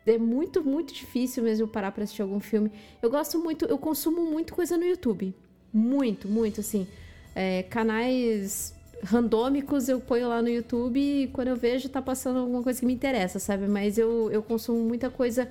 é 0.06 0.18
muito, 0.18 0.64
muito 0.64 0.94
difícil 0.94 1.44
mesmo 1.44 1.68
parar 1.68 1.92
para 1.92 2.04
assistir 2.04 2.22
algum 2.22 2.40
filme. 2.40 2.72
Eu 3.02 3.10
gosto 3.10 3.38
muito, 3.40 3.66
eu 3.66 3.78
consumo 3.78 4.22
muito 4.22 4.54
coisa 4.54 4.78
no 4.78 4.86
YouTube. 4.86 5.34
Muito, 5.74 6.30
muito, 6.30 6.62
assim. 6.62 6.88
É, 7.36 7.64
canais 7.64 8.77
randômicos 9.04 9.88
eu 9.88 10.00
ponho 10.00 10.28
lá 10.28 10.42
no 10.42 10.50
YouTube 10.50 11.00
e 11.00 11.28
quando 11.28 11.50
eu 11.50 11.56
vejo 11.56 11.90
tá 11.90 12.02
passando 12.02 12.40
alguma 12.40 12.64
coisa 12.64 12.80
que 12.80 12.86
me 12.86 12.94
interessa, 12.94 13.40
sabe? 13.40 13.68
Mas 13.68 13.98
eu, 13.98 14.32
eu 14.32 14.42
consumo 14.42 14.80
muita 14.80 15.10
coisa 15.10 15.48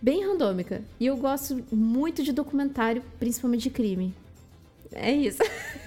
bem 0.00 0.26
randômica. 0.26 0.82
E 0.98 1.06
eu 1.06 1.16
gosto 1.16 1.64
muito 1.72 2.22
de 2.22 2.32
documentário, 2.32 3.02
principalmente 3.18 3.64
de 3.64 3.70
crime. 3.70 4.14
É 4.92 5.12
isso. 5.12 5.42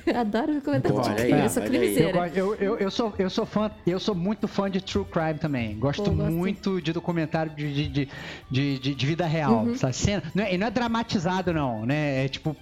Eu 0.05 0.17
adoro 0.19 0.53
documentário 0.53 1.01
de 1.01 1.15
crime, 1.15 1.41
eu 1.41 1.49
sou 1.49 1.63
crimiseira. 1.63 2.31
Eu, 2.35 2.55
eu, 2.55 2.77
eu, 2.77 2.91
sou, 2.91 3.13
eu 3.17 3.29
sou 3.29 3.45
fã, 3.45 3.71
eu 3.85 3.99
sou 3.99 4.13
muito 4.13 4.47
fã 4.47 4.69
de 4.69 4.79
true 4.79 5.05
crime 5.05 5.39
também. 5.39 5.77
Gosto 5.77 6.03
Pô, 6.03 6.11
muito 6.11 6.79
de 6.79 6.93
documentário 6.93 7.51
de, 7.55 7.89
de, 7.89 8.09
de, 8.49 8.79
de, 8.79 8.95
de 8.95 9.05
vida 9.05 9.25
real. 9.25 9.65
Uhum. 9.65 9.75
Cena, 9.91 10.23
não 10.35 10.43
é, 10.43 10.57
não 10.57 10.67
é 10.67 10.71
dramatizado, 10.71 11.51
não, 11.51 11.85
né? 11.85 12.25
É 12.25 12.27
tipo 12.27 12.55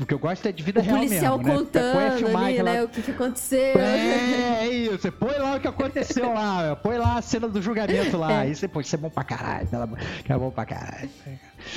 o 0.00 0.06
que 0.06 0.12
eu 0.12 0.18
gosto 0.18 0.46
é 0.46 0.52
de 0.52 0.62
vida 0.62 0.80
o 0.80 0.82
real 0.82 0.98
policial 0.98 1.38
mesmo, 1.38 1.58
contando 1.58 2.28
né? 2.28 2.36
ali, 2.36 2.62
né? 2.62 2.82
O 2.82 2.88
que, 2.88 3.00
que 3.00 3.10
aconteceu. 3.10 3.78
É, 3.78 4.58
é 4.60 4.68
isso. 4.68 4.98
Você 4.98 5.10
põe 5.10 5.38
lá 5.38 5.56
o 5.56 5.60
que 5.60 5.68
aconteceu 5.68 6.32
lá. 6.32 6.76
Põe 6.76 6.98
lá 6.98 7.18
a 7.18 7.22
cena 7.22 7.48
do 7.48 7.62
julgamento 7.62 8.16
lá. 8.16 8.44
É. 8.44 8.48
Isso, 8.48 8.68
pô, 8.68 8.80
isso 8.80 8.94
é 8.94 8.98
bom 8.98 9.08
pra 9.08 9.24
caralho. 9.24 9.68
Que 10.24 10.32
é 10.32 10.36
bom 10.36 10.50
pra 10.50 10.64
caralho. 10.66 11.08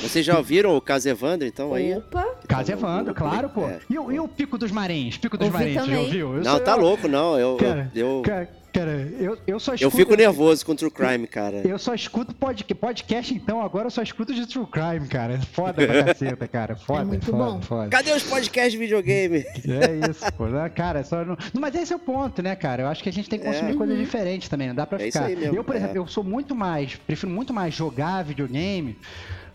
Vocês 0.02 0.26
já 0.26 0.38
ouviram 0.38 0.76
o 0.76 0.82
Caso 0.82 1.08
Evandro, 1.08 1.48
então, 1.48 1.74
aí? 1.74 1.96
Opa! 1.96 2.26
Caso 2.48 2.72
Evandro, 2.72 3.14
claro, 3.14 3.50
pô. 3.50 3.68
É. 3.68 3.80
E, 3.90 3.98
o, 3.98 4.12
e 4.12 4.20
o 4.20 4.28
Pico 4.28 4.58
dos 4.58 4.72
Marins? 4.72 5.18
Pico 5.18 5.38
dos 5.38 5.48
Ouvi 5.48 5.58
Marins, 5.58 5.86
já 5.86 6.00
ouviu? 6.00 6.34
Eu 6.38 6.44
não, 6.44 6.52
sou, 6.52 6.60
tá 6.60 6.76
louco, 6.76 7.08
não. 7.08 7.40
Eu, 7.40 7.56
cara, 7.58 7.92
eu... 7.94 8.22
Cara, 8.26 8.50
Cara, 8.76 9.10
eu, 9.18 9.38
eu 9.48 9.58
só 9.58 9.74
escuto. 9.74 9.86
Eu 9.86 9.98
fico 9.98 10.18
nervoso 10.18 10.66
com 10.66 10.74
o 10.74 10.76
True 10.76 10.92
Crime, 10.92 11.26
cara. 11.28 11.62
Eu 11.66 11.80
só 11.80 11.94
escuto 11.96 12.36
podcast, 12.36 12.76
podcast, 12.76 13.34
então 13.34 13.62
agora 13.62 13.88
eu 13.88 13.90
só 13.90 14.02
escuto 14.02 14.34
de 14.34 14.46
True 14.46 14.68
Crime, 14.68 15.08
cara. 15.08 15.40
Foda 15.54 15.88
pra 15.88 16.04
caceta, 16.04 16.46
cara. 16.46 16.76
Foda, 16.76 17.04
é 17.04 17.06
muito 17.06 17.26
foda, 17.28 17.38
bom. 17.38 17.62
foda. 17.62 17.88
Cadê 17.88 18.12
os 18.12 18.24
podcasts 18.24 18.74
de 18.74 18.78
videogame? 18.78 19.46
É 19.66 20.10
isso, 20.10 20.26
pô. 20.34 20.44
Cara, 20.76 21.06
só 21.06 21.24
não... 21.24 21.38
Mas 21.58 21.74
esse 21.76 21.94
é 21.94 21.96
o 21.96 22.00
ponto, 22.00 22.42
né, 22.42 22.54
cara? 22.54 22.84
Eu 22.84 22.88
acho 22.88 23.02
que 23.02 23.08
a 23.08 23.14
gente 23.14 23.30
tem 23.30 23.40
que 23.40 23.46
consumir 23.46 23.72
é. 23.72 23.76
coisas 23.76 23.98
diferentes 23.98 24.50
também, 24.50 24.68
não 24.68 24.76
dá 24.76 24.86
pra 24.86 25.02
é 25.02 25.06
ficar. 25.06 25.32
Eu, 25.32 25.64
por 25.64 25.76
é. 25.76 25.78
exemplo, 25.78 25.96
eu 25.96 26.08
sou 26.08 26.24
muito 26.24 26.54
mais, 26.54 26.98
prefiro 26.98 27.32
muito 27.32 27.54
mais 27.54 27.74
jogar 27.74 28.26
videogame 28.26 28.98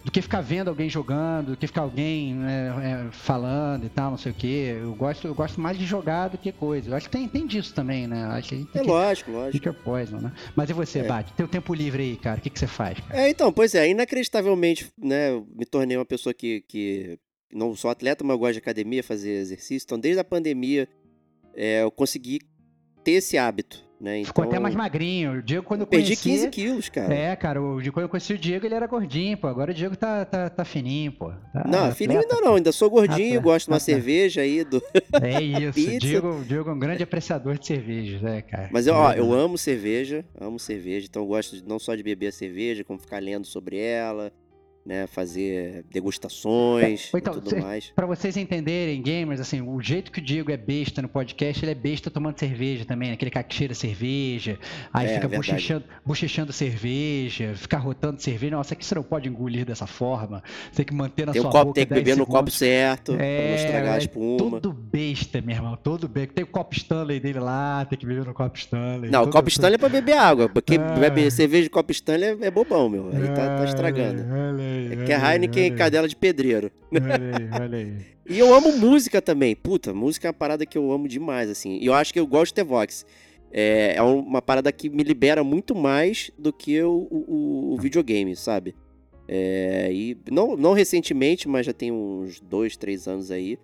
do 0.04 0.10
que 0.10 0.22
ficar 0.22 0.40
vendo 0.40 0.68
alguém 0.68 0.88
jogando, 0.88 1.50
do 1.50 1.56
que 1.56 1.66
ficar 1.66 1.82
alguém 1.82 2.34
né, 2.34 3.08
é, 3.08 3.12
falando 3.12 3.84
e 3.84 3.88
tal, 3.88 4.10
não 4.10 4.18
sei 4.18 4.32
o 4.32 4.34
quê. 4.34 4.78
Eu 4.80 4.94
gosto, 4.94 5.26
eu 5.26 5.34
gosto 5.34 5.60
mais 5.60 5.78
de 5.78 5.84
jogar 5.84 6.28
do 6.28 6.38
que 6.38 6.50
coisa. 6.50 6.90
Eu 6.90 6.96
acho 6.96 7.08
que 7.08 7.16
tem, 7.16 7.28
tem 7.28 7.46
disso 7.46 7.74
também, 7.74 8.06
né? 8.06 8.24
Acho 8.24 8.48
que 8.48 8.78
é 8.78 8.80
que, 8.80 8.86
lógico, 8.86 9.30
lógico. 9.30 9.52
Fica 9.52 9.72
poison, 9.72 10.18
né? 10.18 10.32
Mas 10.56 10.70
e 10.70 10.72
você, 10.72 11.00
é. 11.00 11.04
Bate? 11.04 11.32
Tem 11.34 11.44
o 11.44 11.48
tempo 11.48 11.74
livre 11.74 12.02
aí, 12.02 12.16
cara? 12.16 12.38
O 12.38 12.42
que, 12.42 12.48
que 12.48 12.58
você 12.58 12.66
faz? 12.66 12.98
Cara? 13.00 13.20
É, 13.20 13.28
então, 13.28 13.52
pois 13.52 13.74
é, 13.74 13.88
inacreditavelmente, 13.88 14.90
né? 14.96 15.30
Eu 15.30 15.46
me 15.54 15.66
tornei 15.66 15.96
uma 15.96 16.06
pessoa 16.06 16.32
que, 16.32 16.62
que 16.66 17.18
não 17.52 17.74
sou 17.74 17.90
atleta, 17.90 18.24
mas 18.24 18.34
eu 18.34 18.38
gosto 18.38 18.52
de 18.54 18.58
academia, 18.58 19.02
fazer 19.02 19.32
exercício. 19.32 19.84
Então, 19.84 19.98
desde 19.98 20.20
a 20.20 20.24
pandemia, 20.24 20.88
é, 21.54 21.82
eu 21.82 21.90
consegui 21.90 22.40
ter 23.04 23.12
esse 23.12 23.36
hábito 23.36 23.89
né? 24.00 24.18
Então, 24.20 24.28
Ficou 24.28 24.44
até 24.44 24.58
mais 24.58 24.74
magrinho. 24.74 25.38
O 25.38 25.42
Diego, 25.42 25.64
quando 25.64 25.82
eu 25.82 25.86
perdi 25.86 26.16
conheci... 26.16 26.30
15 26.30 26.48
quilos, 26.48 26.88
cara. 26.88 27.14
É, 27.14 27.36
cara, 27.36 27.60
o, 27.62 27.80
quando 27.92 28.04
eu 28.04 28.08
conheci 28.08 28.32
o 28.32 28.38
Diego, 28.38 28.64
ele 28.64 28.74
era 28.74 28.86
gordinho, 28.86 29.36
pô. 29.36 29.46
Agora 29.46 29.72
o 29.72 29.74
Diego 29.74 29.94
tá, 29.94 30.24
tá, 30.24 30.48
tá 30.48 30.64
fininho, 30.64 31.12
pô. 31.12 31.30
Tá, 31.52 31.64
não, 31.68 31.94
fininho 31.94 32.20
ainda 32.20 32.40
não, 32.40 32.54
ainda 32.54 32.72
sou 32.72 32.88
gordinho, 32.88 33.36
tá, 33.36 33.42
gosto 33.42 33.66
de 33.66 33.72
uma 33.72 33.76
ah, 33.76 33.80
cerveja 33.80 34.40
aí. 34.40 34.64
Do... 34.64 34.82
É 35.22 35.42
isso, 35.42 35.96
o 35.96 35.98
Diego, 35.98 36.44
Diego 36.44 36.70
é 36.70 36.72
um 36.72 36.78
grande 36.78 37.02
apreciador 37.02 37.58
de 37.58 37.66
cervejas, 37.66 38.22
né, 38.22 38.40
cara? 38.42 38.70
Mas 38.72 38.86
eu, 38.86 38.94
ó, 38.94 39.12
eu 39.12 39.32
amo 39.32 39.58
cerveja, 39.58 40.24
amo 40.40 40.58
cerveja, 40.58 41.06
então 41.08 41.22
eu 41.22 41.28
gosto 41.28 41.62
não 41.66 41.78
só 41.78 41.94
de 41.94 42.02
beber 42.02 42.28
a 42.28 42.32
cerveja, 42.32 42.84
como 42.84 42.98
ficar 42.98 43.18
lendo 43.18 43.46
sobre 43.46 43.78
ela 43.78 44.32
né, 44.84 45.06
fazer 45.06 45.84
degustações 45.90 47.10
então, 47.14 47.34
e 47.34 47.36
tudo 47.36 47.50
cê, 47.50 47.60
mais. 47.60 47.92
Para 47.94 48.06
vocês 48.06 48.36
entenderem, 48.36 49.00
gamers, 49.02 49.40
assim, 49.40 49.60
o 49.60 49.80
jeito 49.80 50.10
que 50.10 50.18
o 50.18 50.22
Diego 50.22 50.50
é 50.50 50.56
besta 50.56 51.02
no 51.02 51.08
podcast, 51.08 51.64
ele 51.64 51.72
é 51.72 51.74
besta 51.74 52.10
tomando 52.10 52.38
cerveja 52.38 52.84
também, 52.84 53.08
né? 53.08 53.14
aquele 53.14 53.30
cara 53.30 53.44
que 53.44 53.54
cheira 53.54 53.74
cerveja, 53.74 54.58
aí 54.92 55.06
é, 55.06 55.14
fica 55.14 55.28
bochechando, 55.28 55.84
bochechando 56.04 56.52
cerveja, 56.52 57.54
fica 57.54 57.76
rotando 57.76 58.20
cerveja. 58.20 58.56
Nossa, 58.56 58.74
que 58.74 58.84
você 58.84 58.94
não 58.94 59.02
pode 59.02 59.28
engolir 59.28 59.66
dessa 59.66 59.86
forma. 59.86 60.42
Você 60.70 60.76
tem 60.76 60.86
que 60.86 60.94
manter 60.94 61.26
na 61.26 61.32
tem 61.32 61.42
sua 61.42 61.50
copo, 61.50 61.64
boca 61.66 61.74
Tem 61.74 61.86
que 61.86 61.94
beber 61.94 62.16
no 62.16 62.26
copo 62.26 62.50
certo, 62.50 63.16
é, 63.18 63.36
pra 63.36 63.48
não 63.48 63.54
estragar 63.56 63.92
a 63.92 63.96
é 63.96 63.98
espuma. 63.98 64.38
Todo 64.38 64.72
besta, 64.72 65.40
meu 65.40 65.56
irmão, 65.56 65.76
todo 65.76 66.08
besta. 66.08 66.34
Tem 66.34 66.44
o 66.44 66.48
copo 66.48 66.74
Stanley 66.74 67.20
dele 67.20 67.38
lá, 67.38 67.84
tem 67.84 67.98
que 67.98 68.06
beber 68.06 68.24
no 68.24 68.32
copo 68.34 68.56
Stanley. 68.56 69.10
Não, 69.10 69.24
o 69.24 69.30
copo 69.30 69.48
Stanley 69.48 69.74
é 69.74 69.78
pra 69.78 69.88
beber 69.88 70.16
água, 70.16 70.48
porque 70.48 70.76
ah. 70.76 70.98
beber 70.98 71.30
cerveja 71.30 71.64
de 71.64 71.70
copo 71.70 71.92
Stanley 71.92 72.38
é, 72.40 72.46
é 72.46 72.50
bobão, 72.50 72.88
meu. 72.88 73.10
Aí 73.10 73.28
tá, 73.28 73.58
tá 73.58 73.64
estragando. 73.64 74.24
Olha 74.30 74.69
é 74.92 75.04
que 75.04 75.12
é 75.12 75.16
Heineken 75.16 75.66
e 75.66 75.70
cadela 75.72 76.08
de 76.08 76.16
pedreiro. 76.16 76.70
Olha 76.92 77.14
aí, 77.14 77.62
olha 77.62 77.78
aí. 77.78 77.96
e 78.28 78.38
eu 78.38 78.54
amo 78.54 78.76
música 78.76 79.20
também. 79.20 79.54
Puta, 79.54 79.92
música 79.92 80.26
é 80.26 80.30
uma 80.30 80.34
parada 80.34 80.64
que 80.64 80.76
eu 80.76 80.90
amo 80.92 81.08
demais, 81.08 81.50
assim. 81.50 81.78
E 81.78 81.86
eu 81.86 81.94
acho 81.94 82.12
que 82.12 82.20
eu 82.20 82.26
gosto 82.26 82.52
de 82.52 82.54
ter 82.54 82.64
Vox. 82.64 83.04
É, 83.52 83.94
é 83.96 84.02
uma 84.02 84.40
parada 84.40 84.70
que 84.70 84.88
me 84.88 85.02
libera 85.02 85.42
muito 85.42 85.74
mais 85.74 86.30
do 86.38 86.52
que 86.52 86.80
o, 86.82 87.08
o, 87.10 87.74
o 87.74 87.76
videogame, 87.78 88.36
sabe? 88.36 88.74
É, 89.26 89.92
e 89.92 90.16
não, 90.30 90.56
não 90.56 90.72
recentemente, 90.72 91.48
mas 91.48 91.66
já 91.66 91.72
tem 91.72 91.92
uns 91.92 92.40
dois, 92.40 92.76
três 92.76 93.06
anos 93.06 93.30
aí, 93.30 93.58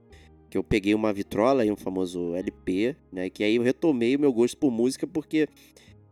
que 0.49 0.57
eu 0.57 0.63
peguei 0.63 0.95
uma 0.95 1.13
vitrola 1.13 1.65
e 1.65 1.71
um 1.71 1.77
famoso 1.77 2.35
LP, 2.35 2.97
né? 3.13 3.31
Que 3.31 3.45
aí 3.45 3.57
eu 3.57 3.63
retomei 3.63 4.17
o 4.17 4.21
meu 4.21 4.33
gosto 4.33 4.57
por 4.57 4.71
música, 4.71 5.07
porque 5.07 5.49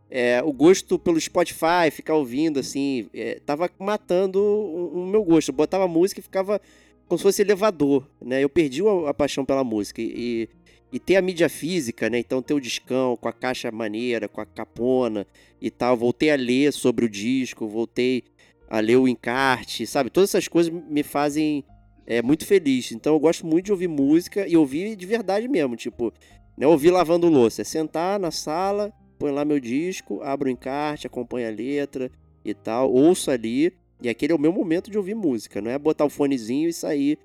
é, 0.09 0.41
o 0.43 0.53
gosto 0.53 0.99
pelo 0.99 1.19
Spotify, 1.19 1.89
ficar 1.91 2.15
ouvindo, 2.15 2.59
assim, 2.59 3.09
é, 3.13 3.39
tava 3.45 3.69
matando 3.79 4.39
o, 4.39 5.03
o, 5.03 5.07
meu 5.07 5.23
gosto. 5.23 5.49
Eu 5.49 5.55
botava 5.55 5.87
música 5.87 6.19
e 6.19 6.23
ficava 6.23 6.61
como 7.07 7.17
se 7.17 7.23
fosse 7.23 7.41
elevador, 7.41 8.07
né? 8.21 8.43
Eu 8.43 8.49
perdi 8.49 8.81
a, 8.81 9.09
a 9.09 9.13
paixão 9.13 9.43
pela 9.43 9.63
música. 9.63 10.01
E, 10.01 10.47
e 10.91 10.99
ter 10.99 11.15
a 11.17 11.21
mídia 11.21 11.49
física, 11.49 12.09
né? 12.09 12.19
Então 12.19 12.41
ter 12.41 12.53
o 12.53 12.61
discão 12.61 13.17
com 13.17 13.27
a 13.27 13.33
caixa 13.33 13.71
maneira, 13.71 14.29
com 14.29 14.39
a 14.39 14.45
capona 14.45 15.25
e 15.59 15.69
tal. 15.69 15.97
Voltei 15.97 16.31
a 16.31 16.35
ler 16.35 16.71
sobre 16.71 17.05
o 17.05 17.09
disco, 17.09 17.67
voltei 17.67 18.23
a 18.69 18.79
ler 18.79 18.95
o 18.97 19.07
encarte, 19.07 19.85
sabe? 19.85 20.09
Todas 20.09 20.29
essas 20.29 20.47
coisas 20.47 20.71
me 20.71 21.03
fazem 21.03 21.63
é, 22.05 22.21
muito 22.21 22.45
feliz. 22.45 22.91
Então 22.91 23.13
eu 23.13 23.19
gosto 23.19 23.45
muito 23.45 23.65
de 23.65 23.71
ouvir 23.71 23.87
música 23.87 24.47
e 24.47 24.55
ouvir 24.55 24.95
de 24.95 25.05
verdade 25.05 25.47
mesmo, 25.47 25.75
tipo, 25.75 26.13
não 26.57 26.69
é 26.69 26.71
ouvir 26.71 26.91
lavando 26.91 27.27
louça, 27.27 27.61
é 27.61 27.65
sentar 27.65 28.19
na 28.19 28.31
sala 28.31 28.93
põe 29.15 29.31
lá 29.31 29.43
meu 29.43 29.59
disco, 29.59 30.21
abro 30.21 30.47
o 30.47 30.51
encarte, 30.51 31.07
acompanho 31.07 31.47
a 31.47 31.51
letra 31.51 32.11
e 32.43 32.53
tal, 32.53 32.91
ouço 32.91 33.31
ali. 33.31 33.73
E 34.01 34.09
aquele 34.09 34.33
é 34.33 34.35
o 34.35 34.39
meu 34.39 34.51
momento 34.51 34.91
de 34.91 34.97
ouvir 34.97 35.15
música, 35.15 35.61
não 35.61 35.71
é 35.71 35.79
botar 35.79 36.05
o 36.05 36.09
fonezinho 36.09 36.69
e 36.69 36.73
sair 36.73 37.17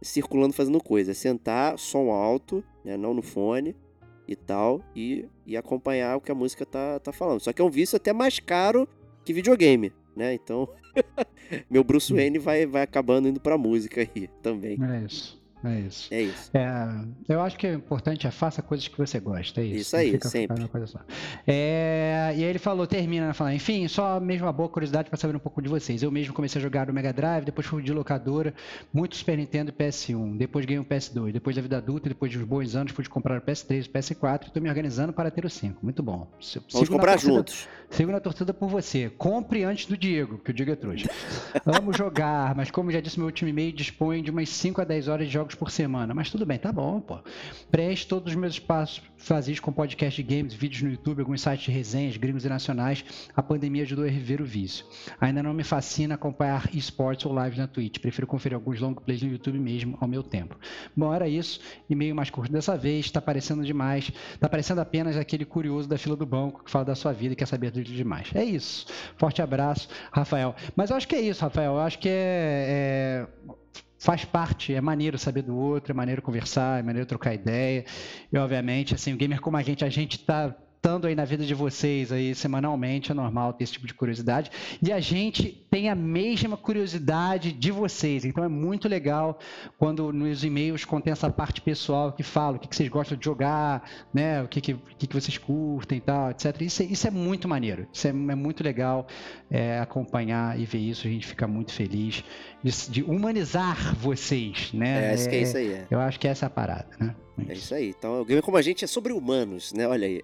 circulando 0.00 0.52
fazendo 0.52 0.80
coisa. 0.82 1.10
É 1.10 1.14
sentar, 1.14 1.78
som 1.78 2.10
alto, 2.10 2.62
né, 2.84 2.96
não 2.96 3.14
no 3.14 3.22
fone, 3.22 3.74
e 4.28 4.36
tal, 4.36 4.82
e, 4.94 5.26
e 5.46 5.56
acompanhar 5.56 6.16
o 6.16 6.20
que 6.20 6.30
a 6.30 6.34
música 6.34 6.66
tá, 6.66 7.00
tá 7.00 7.10
falando. 7.10 7.40
Só 7.40 7.50
que 7.50 7.62
é 7.62 7.64
um 7.64 7.70
vício 7.70 7.96
até 7.96 8.12
mais 8.12 8.38
caro 8.38 8.86
que 9.24 9.32
videogame, 9.32 9.90
né? 10.14 10.34
Então, 10.34 10.68
meu 11.70 11.82
Bruce 11.82 12.12
Wayne 12.12 12.38
vai, 12.38 12.66
vai 12.66 12.82
acabando 12.82 13.26
indo 13.26 13.40
pra 13.40 13.56
música 13.56 14.02
aí 14.02 14.28
também. 14.42 14.78
É 14.82 15.04
isso. 15.06 15.37
É 15.64 15.80
isso. 15.80 16.14
É 16.14 16.22
isso. 16.22 16.50
É, 16.54 17.04
eu 17.28 17.40
acho 17.40 17.56
que 17.56 17.66
o 17.66 17.74
importante 17.74 18.26
é 18.26 18.30
faça 18.30 18.62
coisas 18.62 18.86
que 18.86 18.96
você 18.96 19.18
gosta. 19.18 19.60
É 19.60 19.64
isso. 19.64 19.80
Isso 19.80 19.96
aí, 19.96 20.18
sempre. 20.22 20.56
É, 21.46 22.32
e 22.36 22.44
aí 22.44 22.44
ele 22.44 22.58
falou, 22.58 22.86
termina, 22.86 23.28
né, 23.28 23.32
falando, 23.32 23.54
enfim, 23.54 23.86
só 23.88 24.20
mesmo 24.20 24.46
uma 24.46 24.52
boa 24.52 24.68
curiosidade 24.68 25.08
para 25.08 25.18
saber 25.18 25.36
um 25.36 25.40
pouco 25.40 25.60
de 25.60 25.68
vocês. 25.68 26.02
Eu 26.02 26.10
mesmo 26.10 26.32
comecei 26.32 26.60
a 26.60 26.62
jogar 26.62 26.86
no 26.86 26.92
Mega 26.92 27.12
Drive, 27.12 27.44
depois 27.44 27.66
fui 27.66 27.82
de 27.82 27.92
locadora, 27.92 28.54
muito 28.92 29.16
Super 29.16 29.36
Nintendo 29.36 29.70
e 29.70 29.72
PS1, 29.72 30.36
depois 30.36 30.64
ganhei 30.64 30.80
um 30.80 30.84
PS2, 30.84 31.32
depois 31.32 31.56
da 31.56 31.62
vida 31.62 31.78
adulta, 31.78 32.08
depois 32.08 32.30
de 32.30 32.38
uns 32.38 32.44
bons 32.44 32.76
anos, 32.76 32.92
pude 32.92 33.08
comprar 33.10 33.38
o 33.38 33.42
PS3, 33.42 33.86
o 33.86 33.90
PS4 33.90 34.44
e 34.44 34.46
estou 34.46 34.62
me 34.62 34.68
organizando 34.68 35.12
para 35.12 35.30
ter 35.30 35.44
o 35.44 35.50
5. 35.50 35.78
Muito 35.82 36.02
bom. 36.02 36.26
Vamos 36.72 36.88
comprar 36.88 37.18
juntos. 37.18 37.68
Sigo 37.90 38.12
na 38.12 38.20
torcida 38.20 38.52
por 38.52 38.68
você. 38.68 39.10
Compre 39.16 39.64
antes 39.64 39.86
do 39.86 39.96
Diego, 39.96 40.38
que 40.38 40.50
o 40.50 40.54
Diego 40.54 40.72
é 40.72 40.76
trouxa. 40.76 41.10
Amo 41.64 41.92
jogar, 41.92 42.54
mas 42.54 42.70
como 42.70 42.92
já 42.92 43.00
disse, 43.00 43.18
meu 43.18 43.26
último 43.26 43.48
e-mail 43.48 43.72
dispõe 43.72 44.22
de 44.22 44.30
umas 44.30 44.48
5 44.50 44.80
a 44.80 44.84
10 44.84 45.08
horas 45.08 45.26
de 45.26 45.32
jogos 45.32 45.54
por 45.54 45.70
semana. 45.70 46.14
Mas 46.14 46.30
tudo 46.30 46.44
bem, 46.44 46.58
tá 46.58 46.70
bom, 46.70 47.00
pô. 47.00 47.18
Preste 47.70 48.06
todos 48.06 48.32
os 48.32 48.38
meus 48.38 48.54
espaços 48.54 49.02
vazios 49.18 49.58
com 49.60 49.72
podcast 49.72 50.22
de 50.22 50.36
games, 50.36 50.54
vídeos 50.54 50.82
no 50.82 50.90
YouTube, 50.90 51.20
alguns 51.20 51.40
sites 51.40 51.64
de 51.66 51.70
resenhas, 51.70 52.16
gringos 52.16 52.44
e 52.44 52.48
nacionais. 52.48 53.04
A 53.36 53.42
pandemia 53.42 53.82
ajudou 53.82 54.04
a 54.04 54.08
rever 54.08 54.40
o 54.40 54.44
vício. 54.44 54.86
Ainda 55.20 55.42
não 55.42 55.52
me 55.52 55.64
fascina 55.64 56.14
acompanhar 56.14 56.68
esportes 56.74 57.26
ou 57.26 57.36
lives 57.42 57.58
na 57.58 57.66
Twitch. 57.66 57.98
Prefiro 57.98 58.26
conferir 58.26 58.54
alguns 58.56 58.80
long 58.80 58.94
plays 58.94 59.22
no 59.22 59.30
YouTube 59.30 59.58
mesmo 59.58 59.98
ao 60.00 60.08
meu 60.08 60.22
tempo. 60.22 60.56
Bom, 60.96 61.12
era 61.12 61.28
isso. 61.28 61.60
E-mail 61.90 62.14
mais 62.14 62.30
curto 62.30 62.52
dessa 62.52 62.76
vez. 62.76 63.10
Tá 63.10 63.20
parecendo 63.20 63.64
demais. 63.64 64.10
Tá 64.38 64.48
parecendo 64.48 64.80
apenas 64.80 65.16
aquele 65.16 65.44
curioso 65.44 65.88
da 65.88 65.98
fila 65.98 66.16
do 66.16 66.24
banco 66.26 66.64
que 66.64 66.70
fala 66.70 66.84
da 66.84 66.94
sua 66.94 67.12
vida 67.12 67.32
e 67.32 67.36
quer 67.36 67.46
saber 67.46 67.70
tudo 67.70 67.84
demais. 67.84 68.30
É 68.34 68.44
isso. 68.44 68.86
Forte 69.16 69.42
abraço, 69.42 69.88
Rafael. 70.12 70.54
Mas 70.76 70.90
eu 70.90 70.96
acho 70.96 71.08
que 71.08 71.16
é 71.16 71.20
isso, 71.20 71.42
Rafael. 71.42 71.72
Eu 71.72 71.80
acho 71.80 71.98
que 71.98 72.08
é- 72.08 73.26
é 73.28 73.57
faz 73.98 74.24
parte, 74.24 74.72
é 74.72 74.80
maneiro 74.80 75.18
saber 75.18 75.42
do 75.42 75.56
outro, 75.56 75.92
é 75.92 75.94
maneiro 75.94 76.22
conversar, 76.22 76.78
é 76.78 76.82
maneiro 76.82 77.06
trocar 77.06 77.34
ideia. 77.34 77.84
E 78.32 78.38
obviamente, 78.38 78.94
assim, 78.94 79.12
o 79.12 79.16
gamer 79.16 79.40
como 79.40 79.56
a 79.56 79.62
gente, 79.62 79.84
a 79.84 79.88
gente 79.88 80.20
tá 80.24 80.54
estando 80.78 81.06
aí 81.06 81.14
na 81.14 81.24
vida 81.24 81.44
de 81.44 81.54
vocês 81.54 82.10
aí 82.10 82.34
semanalmente, 82.34 83.10
é 83.10 83.14
normal 83.14 83.52
ter 83.52 83.64
esse 83.64 83.74
tipo 83.74 83.86
de 83.86 83.94
curiosidade. 83.94 84.50
E 84.80 84.92
a 84.92 85.00
gente 85.00 85.66
tem 85.70 85.90
a 85.90 85.94
mesma 85.94 86.56
curiosidade 86.56 87.52
de 87.52 87.70
vocês. 87.70 88.24
Então 88.24 88.42
é 88.42 88.48
muito 88.48 88.88
legal 88.88 89.38
quando 89.76 90.12
nos 90.12 90.44
e-mails 90.44 90.84
contém 90.84 91.12
essa 91.12 91.28
parte 91.30 91.60
pessoal 91.60 92.12
que 92.12 92.22
fala 92.22 92.56
o 92.56 92.60
que, 92.60 92.68
que 92.68 92.76
vocês 92.76 92.88
gostam 92.88 93.18
de 93.18 93.24
jogar, 93.24 93.82
né? 94.14 94.42
O 94.42 94.48
que, 94.48 94.60
que, 94.60 94.74
que, 94.74 95.12
vocês 95.12 95.36
curtem 95.36 95.98
e 95.98 96.00
tal, 96.00 96.30
etc. 96.30 96.60
Isso, 96.62 96.82
é- 96.82 96.86
isso 96.86 97.06
é 97.06 97.10
muito 97.10 97.48
maneiro. 97.48 97.86
Isso 97.92 98.06
é, 98.06 98.10
é 98.10 98.12
muito 98.34 98.62
legal 98.62 99.06
é, 99.50 99.78
acompanhar 99.80 100.58
e 100.58 100.64
ver 100.64 100.78
isso. 100.78 101.06
A 101.06 101.10
gente 101.10 101.26
fica 101.26 101.46
muito 101.46 101.72
feliz 101.72 102.24
de, 102.62 102.90
de 102.90 103.02
humanizar 103.02 103.94
vocês, 103.96 104.72
né? 104.72 105.10
É, 105.10 105.14
acho 105.14 105.28
que 105.28 105.36
é 105.36 105.42
isso 105.42 105.56
aí. 105.56 105.72
É. 105.72 105.86
Eu 105.90 106.00
acho 106.00 106.18
que 106.20 106.28
essa 106.28 106.46
é 106.46 106.48
a 106.48 106.50
parada, 106.50 106.88
né? 106.98 107.14
É 107.46 107.52
isso 107.52 107.74
aí. 107.74 107.90
Então, 107.90 108.20
o 108.20 108.24
game 108.24 108.42
como 108.42 108.56
a 108.56 108.62
gente 108.62 108.84
é 108.84 108.88
sobre 108.88 109.12
humanos, 109.12 109.72
né? 109.72 109.86
Olha 109.86 110.06
aí. 110.06 110.22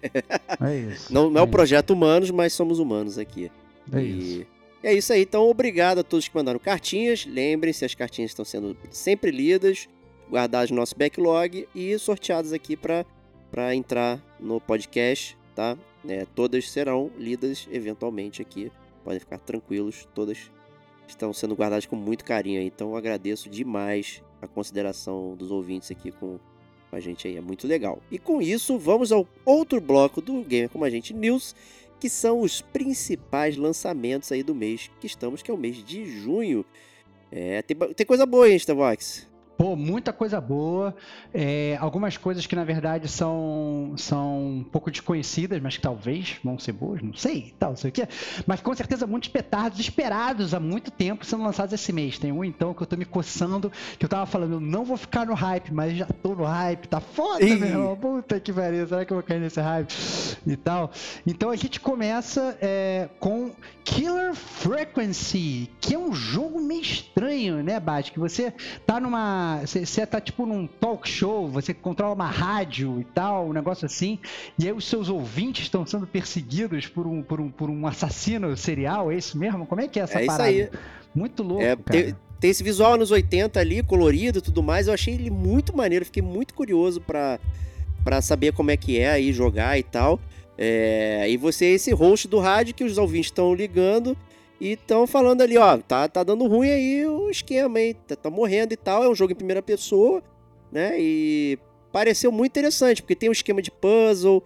É 0.61 0.77
isso. 0.77 1.11
Não, 1.13 1.29
não 1.29 1.39
é 1.39 1.43
o 1.43 1.45
isso, 1.45 1.51
projeto 1.51 1.91
humanos, 1.91 2.31
mas 2.31 2.53
somos 2.53 2.79
humanos 2.79 3.17
aqui. 3.17 3.51
É 3.91 4.01
e 4.01 4.19
isso. 4.19 4.47
é 4.83 4.93
isso 4.93 5.13
aí. 5.13 5.21
Então, 5.21 5.47
obrigado 5.49 5.99
a 5.99 6.03
todos 6.03 6.27
que 6.27 6.35
mandaram 6.35 6.59
cartinhas. 6.59 7.25
Lembrem-se, 7.25 7.85
as 7.85 7.95
cartinhas 7.95 8.31
estão 8.31 8.43
sendo 8.43 8.75
sempre 8.89 9.31
lidas, 9.31 9.87
guardadas 10.29 10.71
no 10.71 10.77
nosso 10.77 10.95
backlog 10.97 11.67
e 11.73 11.97
sorteadas 11.99 12.51
aqui 12.51 12.75
para 12.75 13.05
entrar 13.75 14.19
no 14.39 14.59
podcast, 14.59 15.37
tá? 15.55 15.77
É, 16.07 16.25
todas 16.35 16.69
serão 16.69 17.11
lidas 17.17 17.67
eventualmente 17.71 18.41
aqui. 18.41 18.71
Podem 19.03 19.19
ficar 19.19 19.37
tranquilos, 19.37 20.07
todas 20.13 20.51
estão 21.07 21.31
sendo 21.31 21.55
guardadas 21.55 21.85
com 21.85 21.95
muito 21.95 22.25
carinho. 22.25 22.61
Então, 22.61 22.89
eu 22.89 22.97
agradeço 22.97 23.49
demais 23.49 24.23
a 24.41 24.47
consideração 24.47 25.35
dos 25.35 25.51
ouvintes 25.51 25.91
aqui 25.91 26.11
com 26.11 26.39
com 26.95 26.97
a 26.97 27.01
gente 27.01 27.27
aí, 27.27 27.35
é 27.35 27.41
muito 27.41 27.67
legal. 27.67 28.01
E 28.09 28.17
com 28.17 28.41
isso, 28.41 28.77
vamos 28.77 29.11
ao 29.11 29.27
outro 29.43 29.81
bloco 29.81 30.21
do 30.21 30.41
Gamer 30.41 30.69
Como 30.69 30.85
a 30.85 30.89
Gente 30.89 31.13
News, 31.13 31.53
que 31.99 32.09
são 32.09 32.39
os 32.39 32.61
principais 32.61 33.57
lançamentos 33.57 34.31
aí 34.31 34.41
do 34.41 34.55
mês 34.55 34.89
que 35.01 35.07
estamos, 35.07 35.41
que 35.41 35.51
é 35.51 35.53
o 35.53 35.57
mês 35.57 35.83
de 35.83 36.05
junho. 36.05 36.65
É, 37.31 37.61
tem, 37.61 37.75
tem 37.75 38.05
coisa 38.05 38.25
boa, 38.25 38.49
hein, 38.49 38.55
Starbucks? 38.55 39.27
Pô, 39.57 39.75
muita 39.75 40.11
coisa 40.11 40.39
boa. 40.41 40.95
É, 41.33 41.77
algumas 41.79 42.17
coisas 42.17 42.45
que, 42.45 42.55
na 42.55 42.63
verdade, 42.63 43.07
são, 43.07 43.93
são 43.97 44.57
um 44.57 44.63
pouco 44.63 44.91
desconhecidas, 44.91 45.61
mas 45.61 45.77
que 45.77 45.81
talvez 45.81 46.37
vão 46.43 46.59
ser 46.59 46.73
boas, 46.73 47.01
não 47.01 47.13
sei, 47.13 47.53
tal, 47.57 47.71
não 47.71 47.77
sei 47.77 47.89
o 47.89 47.93
quê. 47.93 48.07
Mas 48.45 48.61
com 48.61 48.75
certeza 48.75 49.07
muitos 49.07 49.29
petardos 49.29 49.79
esperados 49.79 50.53
há 50.53 50.59
muito 50.59 50.91
tempo 50.91 51.25
sendo 51.25 51.43
lançados 51.43 51.73
esse 51.73 51.93
mês. 51.93 52.17
Tem 52.17 52.31
um, 52.31 52.43
então, 52.43 52.73
que 52.73 52.81
eu 52.81 52.87
tô 52.87 52.97
me 52.97 53.05
coçando, 53.05 53.71
que 53.97 54.05
eu 54.05 54.09
tava 54.09 54.25
falando, 54.25 54.53
eu 54.53 54.59
não 54.59 54.83
vou 54.83 54.97
ficar 54.97 55.25
no 55.25 55.33
hype, 55.33 55.73
mas 55.73 55.97
já 55.97 56.05
tô 56.05 56.35
no 56.35 56.43
hype, 56.43 56.87
tá 56.87 56.99
foda, 56.99 57.45
meu 57.45 57.67
irmão. 57.67 57.95
Puta 57.95 58.39
que 58.39 58.51
pariu, 58.51 58.87
será 58.87 59.05
que 59.05 59.13
eu 59.13 59.17
vou 59.17 59.23
cair 59.23 59.39
nesse 59.39 59.59
hype? 59.59 59.93
E 60.45 60.55
tal. 60.55 60.91
Então 61.25 61.49
a 61.49 61.55
gente 61.55 61.79
começa 61.79 62.57
é, 62.61 63.09
com 63.19 63.51
Killer 63.83 64.33
Frequency, 64.33 65.69
que 65.79 65.93
é 65.93 65.97
um 65.97 66.13
jogo 66.13 66.59
meio 66.59 66.81
estranho, 66.81 67.63
né, 67.63 67.79
Bate? 67.79 68.11
Que 68.11 68.19
você 68.19 68.51
tá 68.85 68.99
numa. 68.99 69.44
Você, 69.61 69.85
você 69.85 70.05
tá 70.05 70.19
tipo 70.21 70.45
num 70.45 70.67
talk 70.67 71.07
show, 71.07 71.47
você 71.47 71.73
controla 71.73 72.13
uma 72.13 72.29
rádio 72.29 72.99
e 72.99 73.03
tal, 73.03 73.47
um 73.47 73.53
negócio 73.53 73.85
assim, 73.85 74.19
e 74.57 74.67
aí 74.67 74.73
os 74.73 74.85
seus 74.85 75.09
ouvintes 75.09 75.63
estão 75.63 75.85
sendo 75.85 76.07
perseguidos 76.07 76.87
por 76.87 77.07
um, 77.07 77.21
por 77.21 77.39
um, 77.39 77.49
por 77.49 77.69
um 77.69 77.87
assassino 77.87 78.55
serial, 78.55 79.11
é 79.11 79.17
isso 79.17 79.37
mesmo? 79.37 79.65
Como 79.65 79.81
é 79.81 79.87
que 79.87 79.99
é 79.99 80.03
essa 80.03 80.19
é 80.19 80.21
isso 80.21 80.27
parada? 80.27 80.49
aí. 80.49 80.69
Muito 81.13 81.43
louco, 81.43 81.63
É, 81.63 81.75
tem, 81.75 82.15
tem 82.39 82.51
esse 82.51 82.63
visual 82.63 82.93
anos 82.93 83.09
80 83.09 83.59
ali, 83.59 83.81
colorido 83.81 84.39
e 84.39 84.41
tudo 84.41 84.61
mais. 84.61 84.87
Eu 84.87 84.93
achei 84.93 85.13
ele 85.13 85.29
muito 85.29 85.75
maneiro, 85.75 86.03
fiquei 86.03 86.21
muito 86.21 86.53
curioso 86.53 86.99
pra, 86.99 87.39
pra 88.03 88.21
saber 88.21 88.51
como 88.51 88.69
é 88.69 88.77
que 88.77 88.99
é 88.99 89.11
aí 89.11 89.31
jogar 89.31 89.79
e 89.79 89.83
tal. 89.83 90.19
É, 90.57 91.25
e 91.29 91.37
você 91.37 91.65
é 91.65 91.69
esse 91.71 91.91
host 91.93 92.27
do 92.27 92.39
rádio 92.39 92.75
que 92.75 92.83
os 92.83 92.97
ouvintes 92.97 93.27
estão 93.27 93.53
ligando 93.53 94.15
e 94.59 94.71
estão 94.73 95.05
falando 95.05 95.41
ali, 95.41 95.57
ó, 95.57 95.77
tá, 95.77 96.07
tá 96.07 96.23
dando 96.23 96.47
ruim 96.47 96.69
aí 96.69 97.05
o 97.05 97.29
esquema, 97.29 97.79
hein? 97.79 97.95
Tá, 98.07 98.15
tá 98.15 98.29
morrendo 98.29 98.73
e 98.73 98.77
tal. 98.77 99.03
É 99.03 99.09
um 99.09 99.15
jogo 99.15 99.31
em 99.33 99.35
primeira 99.35 99.61
pessoa, 99.61 100.23
né? 100.71 100.95
E 100.99 101.57
pareceu 101.91 102.31
muito 102.31 102.51
interessante, 102.51 103.01
porque 103.01 103.15
tem 103.15 103.29
um 103.29 103.33
esquema 103.33 103.61
de 103.61 103.71
puzzle, 103.71 104.43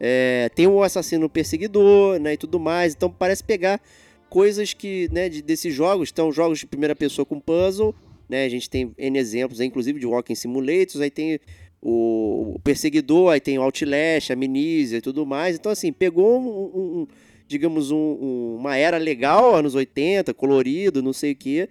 é, 0.00 0.48
tem 0.54 0.66
o 0.66 0.82
assassino 0.82 1.28
perseguidor, 1.28 2.18
né? 2.18 2.32
E 2.34 2.36
tudo 2.36 2.58
mais. 2.58 2.94
Então 2.94 3.10
parece 3.10 3.42
pegar 3.44 3.80
coisas 4.28 4.72
que, 4.72 5.08
né, 5.12 5.28
de- 5.28 5.42
desses 5.42 5.74
jogos, 5.74 6.08
então 6.10 6.32
jogos 6.32 6.58
de 6.58 6.66
primeira 6.66 6.96
pessoa 6.96 7.24
com 7.26 7.38
puzzle, 7.38 7.94
né, 8.28 8.44
a 8.46 8.48
gente 8.48 8.68
tem 8.70 8.90
N 8.96 9.18
exemplos, 9.18 9.60
inclusive 9.60 10.00
de 10.00 10.06
Walking 10.06 10.34
Simulators, 10.34 11.00
aí 11.02 11.10
tem 11.10 11.38
o, 11.82 12.54
o 12.54 12.58
Perseguidor, 12.60 13.30
aí 13.30 13.40
tem 13.40 13.58
o 13.58 13.62
Outlast, 13.62 14.30
a 14.30 14.34
Amnesia 14.34 14.96
e 14.98 15.00
tudo 15.02 15.26
mais, 15.26 15.56
então 15.56 15.70
assim, 15.70 15.92
pegou 15.92 16.40
um, 16.40 16.46
um- 16.48 17.00
um, 17.02 17.06
digamos, 17.52 17.90
um- 17.90 17.96
um- 17.96 18.56
uma 18.58 18.76
era 18.76 18.96
legal, 18.98 19.54
anos 19.54 19.74
80, 19.74 20.32
colorido, 20.34 21.02
não 21.02 21.12
sei 21.12 21.32
o 21.32 21.36
que, 21.36 21.68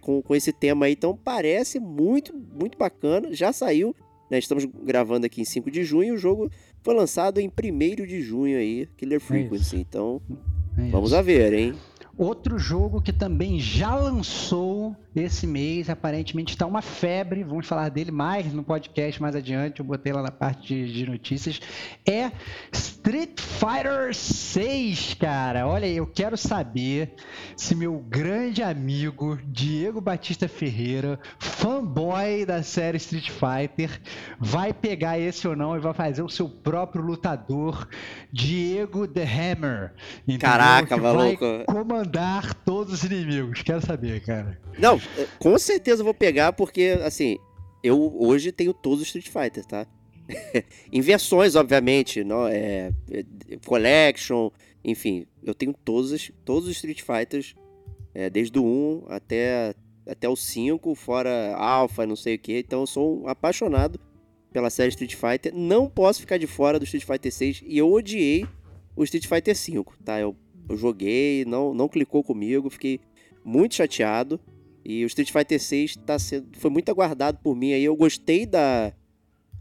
com, 0.00 0.20
com 0.20 0.34
esse 0.34 0.52
tema 0.52 0.86
aí, 0.86 0.92
então 0.92 1.16
parece 1.16 1.78
muito, 1.80 2.34
muito 2.58 2.76
bacana, 2.76 3.32
já 3.32 3.52
saiu, 3.52 3.94
né, 4.30 4.38
estamos 4.38 4.64
gravando 4.64 5.26
aqui 5.26 5.40
em 5.40 5.44
5 5.44 5.70
de 5.70 5.82
junho, 5.84 6.14
o 6.14 6.18
jogo 6.18 6.50
foi 6.82 6.94
lançado 6.94 7.38
em 7.40 7.48
1 7.48 8.06
de 8.06 8.20
junho 8.20 8.58
aí, 8.58 8.86
Killer 8.96 9.20
Frequency, 9.20 9.76
então 9.76 10.20
É 10.78 10.88
vamos 10.90 11.12
a 11.12 11.22
ver, 11.22 11.52
hein. 11.52 11.74
Outro 12.18 12.58
jogo 12.58 13.00
que 13.00 13.12
também 13.12 13.58
já 13.58 13.94
lançou 13.94 14.94
esse 15.14 15.46
mês, 15.46 15.90
aparentemente 15.90 16.52
está 16.54 16.66
uma 16.66 16.80
febre, 16.82 17.42
vamos 17.42 17.66
falar 17.66 17.88
dele 17.88 18.10
mais 18.10 18.52
no 18.52 18.62
podcast 18.62 19.20
mais 19.20 19.34
adiante, 19.34 19.80
eu 19.80 19.84
botei 19.84 20.12
lá 20.12 20.22
na 20.22 20.30
parte 20.30 20.68
de, 20.68 20.92
de 20.92 21.06
notícias, 21.10 21.60
é 22.08 22.30
Street 22.72 23.40
Fighter 23.40 24.14
6, 24.14 25.14
cara. 25.14 25.66
Olha, 25.66 25.86
eu 25.86 26.06
quero 26.06 26.36
saber 26.36 27.14
se 27.56 27.74
meu 27.74 27.98
grande 27.98 28.62
amigo 28.62 29.38
Diego 29.46 30.00
Batista 30.00 30.46
Ferreira, 30.48 31.18
fanboy 31.38 32.44
da 32.46 32.62
série 32.62 32.96
Street 32.98 33.30
Fighter, 33.30 34.00
vai 34.38 34.72
pegar 34.72 35.18
esse 35.18 35.46
ou 35.48 35.56
não 35.56 35.76
e 35.76 35.80
vai 35.80 35.92
fazer 35.92 36.22
o 36.22 36.28
seu 36.28 36.48
próprio 36.48 37.02
lutador, 37.02 37.88
Diego 38.32 39.06
The 39.08 39.24
Hammer. 39.24 39.92
entendeu? 40.22 40.40
Caraca, 40.48 40.94
Que 40.94 41.00
vai 41.00 41.12
maluco. 41.14 41.64
comandar 41.66 42.54
todos 42.54 42.92
os 42.94 43.04
inimigos. 43.04 43.62
Quero 43.62 43.84
saber, 43.84 44.20
cara. 44.20 44.58
Não, 44.78 44.99
é, 45.18 45.26
com 45.38 45.58
certeza 45.58 46.02
vou 46.04 46.14
pegar, 46.14 46.52
porque, 46.52 46.98
assim, 47.02 47.38
eu 47.82 48.14
hoje 48.18 48.52
tenho 48.52 48.72
todos 48.74 49.00
os 49.00 49.06
Street 49.14 49.28
Fighter, 49.28 49.64
tá? 49.64 49.86
em 50.92 51.00
versões, 51.00 51.56
obviamente, 51.56 52.22
não, 52.22 52.46
é, 52.46 52.92
é, 53.10 53.24
Collection, 53.66 54.50
enfim, 54.84 55.26
eu 55.42 55.54
tenho 55.54 55.74
todos, 55.84 56.12
os- 56.12 56.30
todos 56.44 56.68
os 56.68 56.76
Street 56.76 57.02
Fighters, 57.02 57.54
é, 58.14 58.30
desde 58.30 58.58
o 58.58 58.64
1 58.64 59.04
até, 59.08 59.74
até 60.06 60.28
o 60.28 60.36
5, 60.36 60.94
fora 60.94 61.54
Alpha, 61.56 62.06
não 62.06 62.16
sei 62.16 62.36
o 62.36 62.38
que, 62.38 62.58
então 62.58 62.80
eu 62.80 62.86
sou 62.86 63.22
um 63.22 63.28
apaixonado 63.28 64.00
pela 64.52 64.68
série 64.70 64.88
Street 64.88 65.14
Fighter. 65.14 65.54
Não 65.54 65.88
posso 65.88 66.20
ficar 66.20 66.36
de 66.36 66.46
fora 66.46 66.78
do 66.78 66.84
Street 66.84 67.04
Fighter 67.04 67.32
6 67.32 67.62
e 67.64 67.78
eu 67.78 67.90
odiei 67.92 68.46
o 68.96 69.04
Street 69.04 69.26
Fighter 69.26 69.54
5, 69.56 69.94
tá? 70.04 70.18
Eu, 70.18 70.34
eu 70.68 70.76
joguei, 70.76 71.44
não, 71.44 71.72
não 71.72 71.88
clicou 71.88 72.24
comigo, 72.24 72.68
fiquei 72.68 73.00
muito 73.44 73.76
chateado. 73.76 74.40
E 74.90 75.04
o 75.04 75.06
Street 75.06 75.30
Fighter 75.30 75.60
6 75.60 75.98
tá 76.04 76.18
sendo, 76.18 76.48
foi 76.58 76.68
muito 76.68 76.90
aguardado 76.90 77.38
por 77.38 77.54
mim 77.54 77.72
aí. 77.72 77.84
Eu 77.84 77.94
gostei 77.94 78.44
da, 78.44 78.92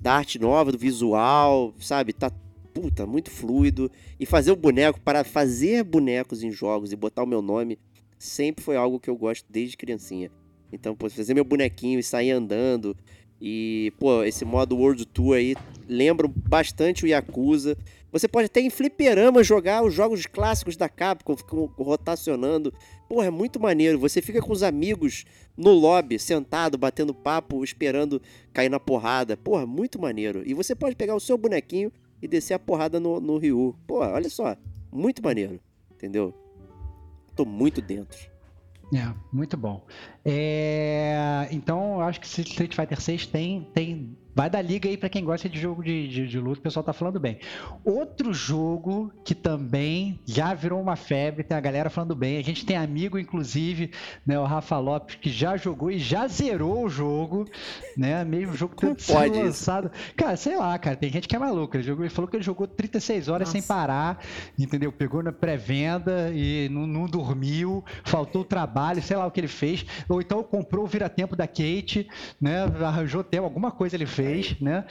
da 0.02 0.14
arte 0.14 0.40
nova, 0.40 0.72
do 0.72 0.78
visual, 0.78 1.72
sabe? 1.80 2.14
Tá 2.14 2.32
puta, 2.74 3.06
muito 3.06 3.30
fluido. 3.30 3.92
E 4.20 4.26
fazer 4.26 4.52
o 4.52 4.56
boneco, 4.56 5.00
para 5.00 5.24
fazer 5.24 5.84
bonecos 5.84 6.42
em 6.42 6.50
jogos 6.50 6.92
e 6.92 6.96
botar 6.96 7.22
o 7.22 7.28
meu 7.28 7.44
nome, 7.44 7.78
sempre 8.18 8.66
foi 8.66 8.76
algo 8.76 9.00
que 9.00 9.08
eu 9.08 9.16
gosto 9.16 9.46
desde 9.48 9.78
criancinha. 9.78 10.32
Então, 10.74 10.96
pô, 10.96 11.08
fazer 11.08 11.36
meu 11.36 11.46
bonequinho 11.46 12.00
e 12.00 12.04
sair 12.04 12.32
andando. 12.32 12.98
E, 13.40 13.94
pô, 14.00 14.24
esse 14.24 14.44
modo 14.44 14.76
World 14.76 15.06
Tour 15.06 15.36
aí 15.36 15.56
lembra 15.88 16.28
bastante 16.28 17.06
o 17.06 17.08
Yakuza. 17.08 17.78
Você 18.12 18.28
pode 18.28 18.48
até 18.48 18.62
em 18.62 18.72
fliperama 18.72 19.44
jogar 19.44 19.84
os 19.84 19.94
jogos 19.94 20.26
clássicos 20.26 20.76
da 20.76 20.90
Capcom, 20.90 21.36
rotacionando. 21.78 22.74
Porra, 23.10 23.26
é 23.26 23.32
muito 23.32 23.60
maneiro. 23.60 23.98
Você 23.98 24.22
fica 24.22 24.40
com 24.40 24.54
os 24.54 24.62
amigos 24.62 25.26
no 25.58 25.72
lobby, 25.72 26.20
sentado, 26.20 26.78
batendo 26.78 27.12
papo, 27.12 27.64
esperando 27.64 28.22
cair 28.54 28.70
na 28.70 28.80
porrada. 28.80 29.36
Porra, 29.36 29.66
muito 29.66 30.00
maneiro. 30.00 30.44
E 30.46 30.54
você 30.54 30.76
pode 30.76 30.96
pegar 30.96 31.16
o 31.16 31.20
seu 31.20 31.36
bonequinho 31.36 31.92
e 32.22 32.28
descer 32.28 32.54
a 32.54 32.60
porrada 32.60 33.00
no, 33.00 33.20
no 33.20 33.40
Ryu. 33.40 33.76
Pô, 33.88 34.02
olha 34.02 34.30
só. 34.30 34.56
Muito 34.92 35.24
maneiro. 35.24 35.60
Entendeu? 35.92 36.34
Tô 37.36 37.46
muito 37.46 37.82
dentro. 37.82 38.30
É, 38.94 39.12
muito 39.34 39.58
bom. 39.58 39.86
É, 40.24 41.48
então, 41.52 41.96
eu 41.96 42.02
acho 42.02 42.22
que 42.22 42.28
Street 42.28 42.76
Fighter 42.76 43.02
6 43.02 43.26
tem, 43.28 43.68
tem 43.74 44.18
Vai 44.36 44.50
da 44.50 44.62
liga 44.62 44.88
aí 44.88 44.96
para 44.96 45.10
quem 45.10 45.24
gosta 45.24 45.50
de 45.50 45.60
jogo 45.60 45.84
de, 45.84 46.08
de, 46.08 46.28
de, 46.28 46.40
luta, 46.40 46.60
o 46.60 46.64
pessoal 46.64 46.84
tá 46.84 46.94
falando 46.94 47.20
bem. 47.20 47.40
Outro 47.84 48.34
jogo 48.34 49.12
que 49.26 49.34
também 49.34 50.20
já 50.26 50.54
virou 50.54 50.80
uma 50.80 50.96
febre, 50.96 51.44
tem 51.44 51.58
a 51.58 51.62
galera 51.62 51.90
falando 51.90 52.16
bem. 52.16 52.38
A 52.38 52.44
gente 52.44 52.66
tem 52.66 52.78
amigo, 52.78 53.18
inclusive, 53.18 53.92
né, 54.26 54.40
o 54.40 54.46
Rafa 54.46 54.78
Lopes, 54.78 55.16
que 55.16 55.30
já 55.30 55.58
jogou 55.58 55.90
e 55.90 55.98
já 55.98 56.28
zerou 56.28 56.86
o 56.86 56.90
jogo, 56.90 57.46
né? 57.98 58.24
Mesmo 58.24 58.54
jogo 58.54 58.76
tendo 58.76 59.00
sido 59.02 59.18
lançado. 59.44 59.92
Cara, 60.16 60.38
sei 60.38 60.56
lá, 60.56 60.78
cara, 60.78 60.96
tem 60.96 61.10
gente 61.10 61.28
que 61.28 61.36
é 61.36 61.40
maluca. 61.40 61.78
Ele, 61.78 61.88
jogou, 61.88 62.06
ele 62.06 62.14
falou 62.14 62.30
que 62.30 62.38
ele 62.38 62.44
jogou 62.44 62.68
36 62.68 63.30
horas 63.30 63.48
Nossa. 63.48 63.60
sem 63.60 63.68
parar, 63.68 64.24
entendeu? 64.58 64.92
Pegou 64.92 65.24
na 65.24 65.32
pré-venda 65.32 66.32
e 66.34 66.70
não, 66.70 66.86
não 66.86 67.06
dormiu, 67.08 67.84
faltou 68.04 68.46
trabalho, 68.46 69.02
sei 69.02 69.18
lá 69.18 69.26
o 69.26 69.32
que 69.32 69.40
ele 69.40 69.48
fez. 69.48 69.86
Ou 70.08 70.22
então 70.22 70.44
comprou 70.44 70.86
o 70.86 70.88
vira-tempo 70.88 71.36
da 71.36 71.48
Kate, 71.48 72.08
né? 72.40 72.64
Arranjou 72.86 73.24
tempo, 73.24 73.44
alguma 73.44 73.72
coisa 73.72 73.96
ele 73.96 74.06
fez 74.06 74.19
né? 74.62 74.86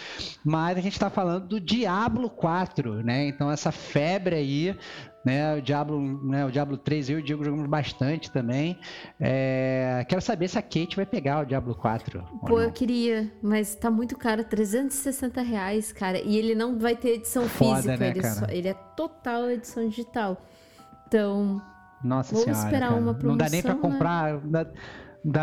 Mas 0.45 0.77
a 0.77 0.81
gente 0.81 0.93
está 0.93 1.11
falando 1.11 1.47
do 1.47 1.61
Diablo 1.61 2.31
4, 2.31 3.03
né? 3.03 3.27
Então 3.27 3.51
essa 3.51 3.71
febre 3.71 4.37
aí, 4.37 4.77
né? 5.25 5.57
O 5.57 5.63
Diablo, 5.63 6.01
né? 6.27 6.45
O 6.45 6.51
Diablo 6.51 6.77
3 6.77 7.11
eu 7.11 7.19
e 7.19 7.23
o 7.23 7.25
Diego 7.25 7.45
jogamos 7.45 7.67
bastante 7.69 8.31
também. 8.31 8.79
É... 9.21 10.05
Quero 10.09 10.23
saber 10.23 10.49
se 10.49 10.59
a 10.59 10.63
Kate 10.63 10.97
vai 10.97 11.07
pegar 11.07 11.43
o 11.43 11.45
Diablo 11.45 11.75
4. 11.75 12.23
Pô, 12.47 12.61
eu 12.61 12.73
queria, 12.73 13.31
mas 13.43 13.75
tá 13.75 13.91
muito 13.91 14.17
caro, 14.17 14.45
360 14.45 15.41
reais, 15.43 15.93
cara. 15.93 16.19
E 16.19 16.37
ele 16.37 16.55
não 16.55 16.79
vai 16.79 16.97
ter 16.97 17.11
edição 17.11 17.49
Foda, 17.49 17.77
física, 17.77 17.97
né, 17.97 18.11
ele, 18.11 18.23
só... 18.25 18.47
ele, 18.47 18.69
é 18.69 18.75
total 18.97 19.51
edição 19.51 19.89
digital. 19.89 20.43
Então, 21.07 21.61
nossa 22.03 22.33
Vamos 22.33 22.45
senhora, 22.45 22.65
esperar 22.65 22.89
cara. 22.91 23.01
uma 23.01 23.15
promoção, 23.15 23.31
Não 23.31 23.37
dá 23.37 23.49
nem 23.49 23.63
para 23.63 23.75
né? 23.75 23.81
comprar, 23.81 24.35
né? 24.35 24.41
dá 24.45 24.67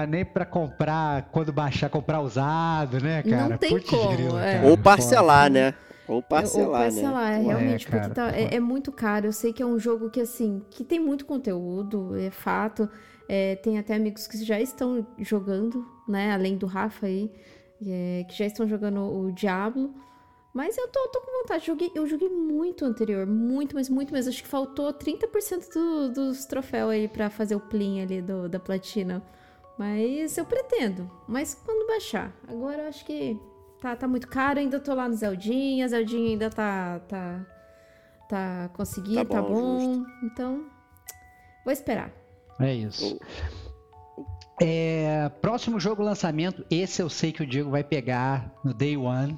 nem 0.07 0.25
pra 0.25 0.45
comprar 0.45 1.29
quando 1.31 1.51
baixar, 1.53 1.89
comprar 1.89 2.21
usado, 2.21 2.99
né, 2.99 3.21
cara? 3.23 3.49
Não 3.49 3.57
tem 3.57 3.69
Putz 3.71 3.89
como. 3.89 4.11
Grilo, 4.11 4.37
é. 4.37 4.61
Ou 4.65 4.77
parcelar, 4.77 5.49
né? 5.49 5.73
Ou 6.07 6.21
parcelar, 6.21 6.67
Ou 6.67 6.73
parcelar, 6.73 7.31
né? 7.31 7.39
é, 7.39 7.41
realmente, 7.41 7.87
é, 7.87 7.89
cara, 7.89 8.13
tá, 8.13 8.31
é, 8.31 8.55
é, 8.55 8.59
muito 8.59 8.91
caro. 8.91 9.27
Eu 9.27 9.33
sei 9.33 9.51
que 9.51 9.61
é 9.61 9.65
um 9.65 9.79
jogo 9.79 10.09
que, 10.09 10.21
assim, 10.21 10.63
que 10.69 10.83
tem 10.83 10.99
muito 10.99 11.25
conteúdo, 11.25 12.15
é 12.15 12.29
fato. 12.29 12.89
É, 13.27 13.55
tem 13.55 13.79
até 13.79 13.95
amigos 13.95 14.27
que 14.27 14.43
já 14.43 14.59
estão 14.59 15.05
jogando, 15.17 15.85
né? 16.07 16.31
Além 16.31 16.57
do 16.57 16.67
Rafa 16.67 17.07
aí, 17.07 17.31
é, 17.85 18.23
que 18.29 18.37
já 18.37 18.45
estão 18.45 18.67
jogando 18.67 19.01
o 19.01 19.31
Diablo. 19.31 19.93
Mas 20.53 20.77
eu 20.77 20.87
tô, 20.87 21.07
tô 21.09 21.21
com 21.21 21.41
vontade. 21.41 21.65
Joguei, 21.65 21.91
eu 21.93 22.05
joguei 22.07 22.29
muito 22.29 22.85
anterior, 22.85 23.25
muito, 23.25 23.75
mas 23.75 23.89
muito 23.89 24.13
mesmo. 24.13 24.29
Acho 24.29 24.41
que 24.41 24.47
faltou 24.47 24.93
30% 24.93 25.73
do, 25.73 26.09
dos 26.13 26.45
troféus 26.45 26.91
aí 26.91 27.07
pra 27.07 27.29
fazer 27.29 27.55
o 27.55 27.59
plin 27.59 28.01
ali 28.01 28.21
do, 28.21 28.47
da 28.47 28.59
platina. 28.59 29.21
Mas 29.77 30.37
eu 30.37 30.45
pretendo. 30.45 31.09
Mas 31.27 31.53
quando 31.53 31.87
baixar. 31.87 32.33
Agora 32.47 32.83
eu 32.83 32.87
acho 32.87 33.05
que 33.05 33.39
tá, 33.81 33.95
tá 33.95 34.07
muito 34.07 34.27
caro. 34.27 34.59
Ainda 34.59 34.79
tô 34.79 34.93
lá 34.93 35.07
no 35.07 35.15
Zeldinha. 35.15 35.87
Zeldinha 35.87 36.29
ainda 36.29 36.49
tá. 36.49 36.99
tá, 37.07 37.45
tá 38.29 38.69
conseguindo, 38.73 39.25
tá 39.25 39.41
bom. 39.41 39.79
Tá 39.79 39.97
bom. 39.97 40.05
Então, 40.23 40.65
vou 41.63 41.73
esperar. 41.73 42.11
É 42.59 42.73
isso. 42.73 43.19
É, 44.61 45.29
próximo 45.41 45.79
jogo 45.79 46.01
lançamento, 46.01 46.65
esse 46.71 47.01
eu 47.01 47.09
sei 47.09 47.33
que 47.33 47.43
o 47.43 47.45
Diego 47.45 47.69
vai 47.69 47.83
pegar 47.83 48.53
no 48.63 48.73
Day 48.73 48.95
One. 48.95 49.37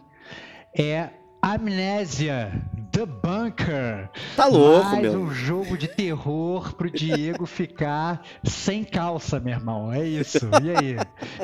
É 0.78 1.10
Amnésia, 1.54 2.52
The 2.92 3.06
Bunker. 3.06 4.10
Tá 4.36 4.48
louco, 4.48 4.86
Mais 4.86 5.02
meu. 5.02 5.22
um 5.22 5.32
jogo 5.32 5.78
de 5.78 5.88
terror 5.88 6.76
pro 6.76 6.92
Diego 6.92 7.46
ficar 7.46 8.22
sem 8.44 8.84
calça, 8.84 9.40
meu 9.40 9.54
irmão. 9.54 9.94
É 9.94 10.06
isso. 10.06 10.40
E 10.62 10.70
aí? 10.70 10.96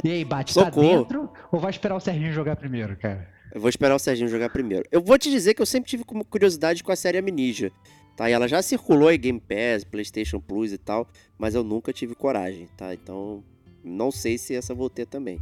E 0.04 0.12
aí, 0.12 0.26
bate, 0.26 0.52
Socorro. 0.52 0.72
tá 0.72 0.82
dentro 0.82 1.30
ou 1.52 1.60
vai 1.60 1.72
esperar 1.72 1.96
o 1.96 2.00
Serginho 2.02 2.34
jogar 2.34 2.56
primeiro, 2.58 2.98
cara? 2.98 3.30
Eu 3.54 3.62
vou 3.62 3.70
esperar 3.70 3.96
o 3.96 4.00
Serginho 4.00 4.28
jogar 4.28 4.50
primeiro. 4.50 4.84
Eu 4.92 5.02
vou 5.02 5.18
te 5.18 5.30
dizer 5.30 5.54
que 5.54 5.62
eu 5.62 5.66
sempre 5.66 5.90
tive 5.90 6.04
curiosidade 6.04 6.84
com 6.84 6.92
a 6.92 6.96
série 6.96 7.20
Amnesia. 7.20 7.72
Tá? 8.18 8.30
E 8.30 8.34
ela 8.34 8.48
já 8.48 8.62
circulou 8.62 9.10
em 9.12 9.20
Game 9.20 9.40
Pass, 9.40 9.84
PlayStation 9.84 10.40
Plus 10.40 10.72
e 10.74 10.78
tal, 10.78 11.08
mas 11.38 11.56
eu 11.56 11.64
nunca 11.64 11.94
tive 11.94 12.14
coragem, 12.14 12.68
tá? 12.78 12.94
Então, 12.94 13.44
não 13.84 14.12
sei 14.12 14.38
se 14.38 14.54
essa 14.54 14.74
vou 14.76 14.90
ter 14.90 15.06
também. 15.06 15.40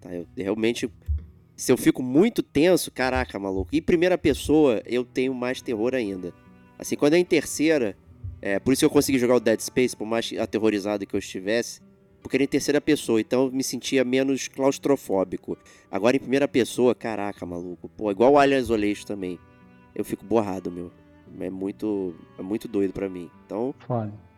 Tá? 0.00 0.14
Eu 0.14 0.26
realmente 0.36 0.88
se 1.58 1.72
eu 1.72 1.76
fico 1.76 2.04
muito 2.04 2.40
tenso, 2.40 2.88
caraca, 2.88 3.36
maluco. 3.36 3.68
E 3.72 3.80
primeira 3.80 4.16
pessoa, 4.16 4.80
eu 4.86 5.04
tenho 5.04 5.34
mais 5.34 5.60
terror 5.60 5.92
ainda. 5.92 6.32
Assim, 6.78 6.94
quando 6.94 7.14
é 7.14 7.18
em 7.18 7.24
terceira, 7.24 7.96
é, 8.40 8.60
por 8.60 8.72
isso 8.72 8.84
eu 8.84 8.90
consegui 8.90 9.18
jogar 9.18 9.34
o 9.34 9.40
Dead 9.40 9.58
Space, 9.58 9.96
por 9.96 10.06
mais 10.06 10.32
aterrorizado 10.38 11.04
que 11.04 11.16
eu 11.16 11.18
estivesse, 11.18 11.80
porque 12.22 12.36
era 12.36 12.44
em 12.44 12.46
terceira 12.46 12.80
pessoa, 12.80 13.20
então 13.20 13.46
eu 13.46 13.52
me 13.52 13.64
sentia 13.64 14.04
menos 14.04 14.46
claustrofóbico. 14.46 15.58
Agora 15.90 16.16
em 16.16 16.20
primeira 16.20 16.46
pessoa, 16.46 16.94
caraca, 16.94 17.44
maluco. 17.44 17.88
Pô, 17.88 18.08
igual 18.12 18.34
o 18.34 18.38
Alien 18.38 18.60
Isolation 18.60 19.04
também. 19.04 19.36
Eu 19.96 20.04
fico 20.04 20.24
borrado, 20.24 20.70
meu. 20.70 20.92
É 21.40 21.50
muito, 21.50 22.14
é 22.38 22.42
muito 22.42 22.68
doido 22.68 22.92
para 22.92 23.08
mim. 23.08 23.28
Então, 23.44 23.74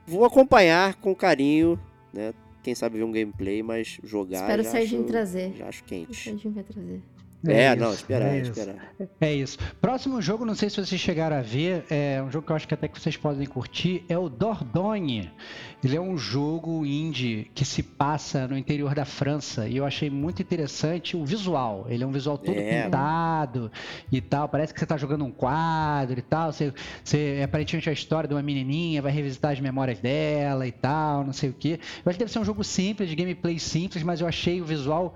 vou 0.07 0.25
acompanhar 0.25 0.95
com 0.95 1.15
carinho, 1.15 1.79
né? 2.15 2.33
Quem 2.63 2.75
sabe 2.75 2.99
ver 2.99 3.05
um 3.05 3.13
gameplay, 3.13 3.63
mas 3.63 3.99
jogar. 4.03 4.43
Espero 4.43 4.63
o 4.63 4.65
Serginho 4.65 5.05
trazer. 5.05 5.55
Já 5.57 5.69
acho 5.69 5.85
quente. 5.85 6.11
O 6.11 6.15
Serginho 6.15 6.55
vai 6.55 6.65
trazer. 6.65 7.01
É, 7.47 7.65
é 7.65 7.77
não, 7.77 7.93
esperar, 7.93 8.35
é 8.35 8.39
esperar. 8.41 8.95
É 9.21 9.35
isso. 9.35 9.59
Próximo 9.81 10.21
jogo, 10.21 10.45
não 10.45 10.55
sei 10.55 10.69
se 10.69 10.77
vocês 10.77 11.01
chegaram 11.01 11.37
a 11.37 11.41
ver, 11.41 11.85
é 11.89 12.23
um 12.23 12.31
jogo 12.31 12.47
que 12.47 12.53
eu 12.53 12.57
acho 12.57 12.69
que 12.69 12.75
até 12.75 12.87
que 12.87 13.01
vocês 13.01 13.17
podem 13.17 13.47
curtir, 13.47 14.05
é 14.09 14.19
o 14.19 14.29
Dordogne. 14.29 15.31
Ele 15.83 15.97
é 15.97 16.01
um 16.01 16.19
jogo 16.19 16.85
indie 16.85 17.51
que 17.55 17.65
se 17.65 17.83
passa 17.83 18.47
no 18.47 18.59
interior 18.59 18.95
da 18.95 19.07
França 19.07 19.67
e 19.67 19.79
eu 19.79 19.87
achei 19.87 20.11
muito 20.11 20.43
interessante 20.43 21.17
o 21.17 21.25
visual. 21.25 21.87
Ele 21.89 22.05
é 22.05 22.07
um 22.07 22.13
visual 22.13 22.37
todo 22.37 22.59
é. 22.59 22.83
pintado 22.85 23.73
e 24.13 24.21
tal, 24.21 24.47
parece 24.47 24.75
que 24.75 24.79
você 24.79 24.85
está 24.85 24.99
jogando 24.99 25.25
um 25.25 25.31
quadro 25.31 26.19
e 26.19 26.23
tal. 26.23 26.53
Você, 26.53 26.75
você, 27.03 27.41
aparentemente 27.43 27.89
a 27.89 27.93
história 27.93 28.29
de 28.29 28.35
uma 28.35 28.43
menininha, 28.43 29.01
vai 29.01 29.13
revisitar 29.13 29.53
as 29.53 29.61
memórias 29.61 29.99
dela 29.99 30.67
e 30.67 30.73
tal, 30.73 31.25
não 31.25 31.33
sei 31.33 31.49
o 31.49 31.55
que. 31.55 31.73
Eu 31.73 31.79
acho 32.05 32.19
que 32.19 32.25
deve 32.25 32.33
ser 32.33 32.39
um 32.39 32.45
jogo 32.45 32.63
simples, 32.63 33.09
de 33.09 33.17
gameplay 33.17 33.59
simples, 33.59 34.03
mas 34.03 34.21
eu 34.21 34.27
achei 34.27 34.61
o 34.61 34.65
visual 34.67 35.15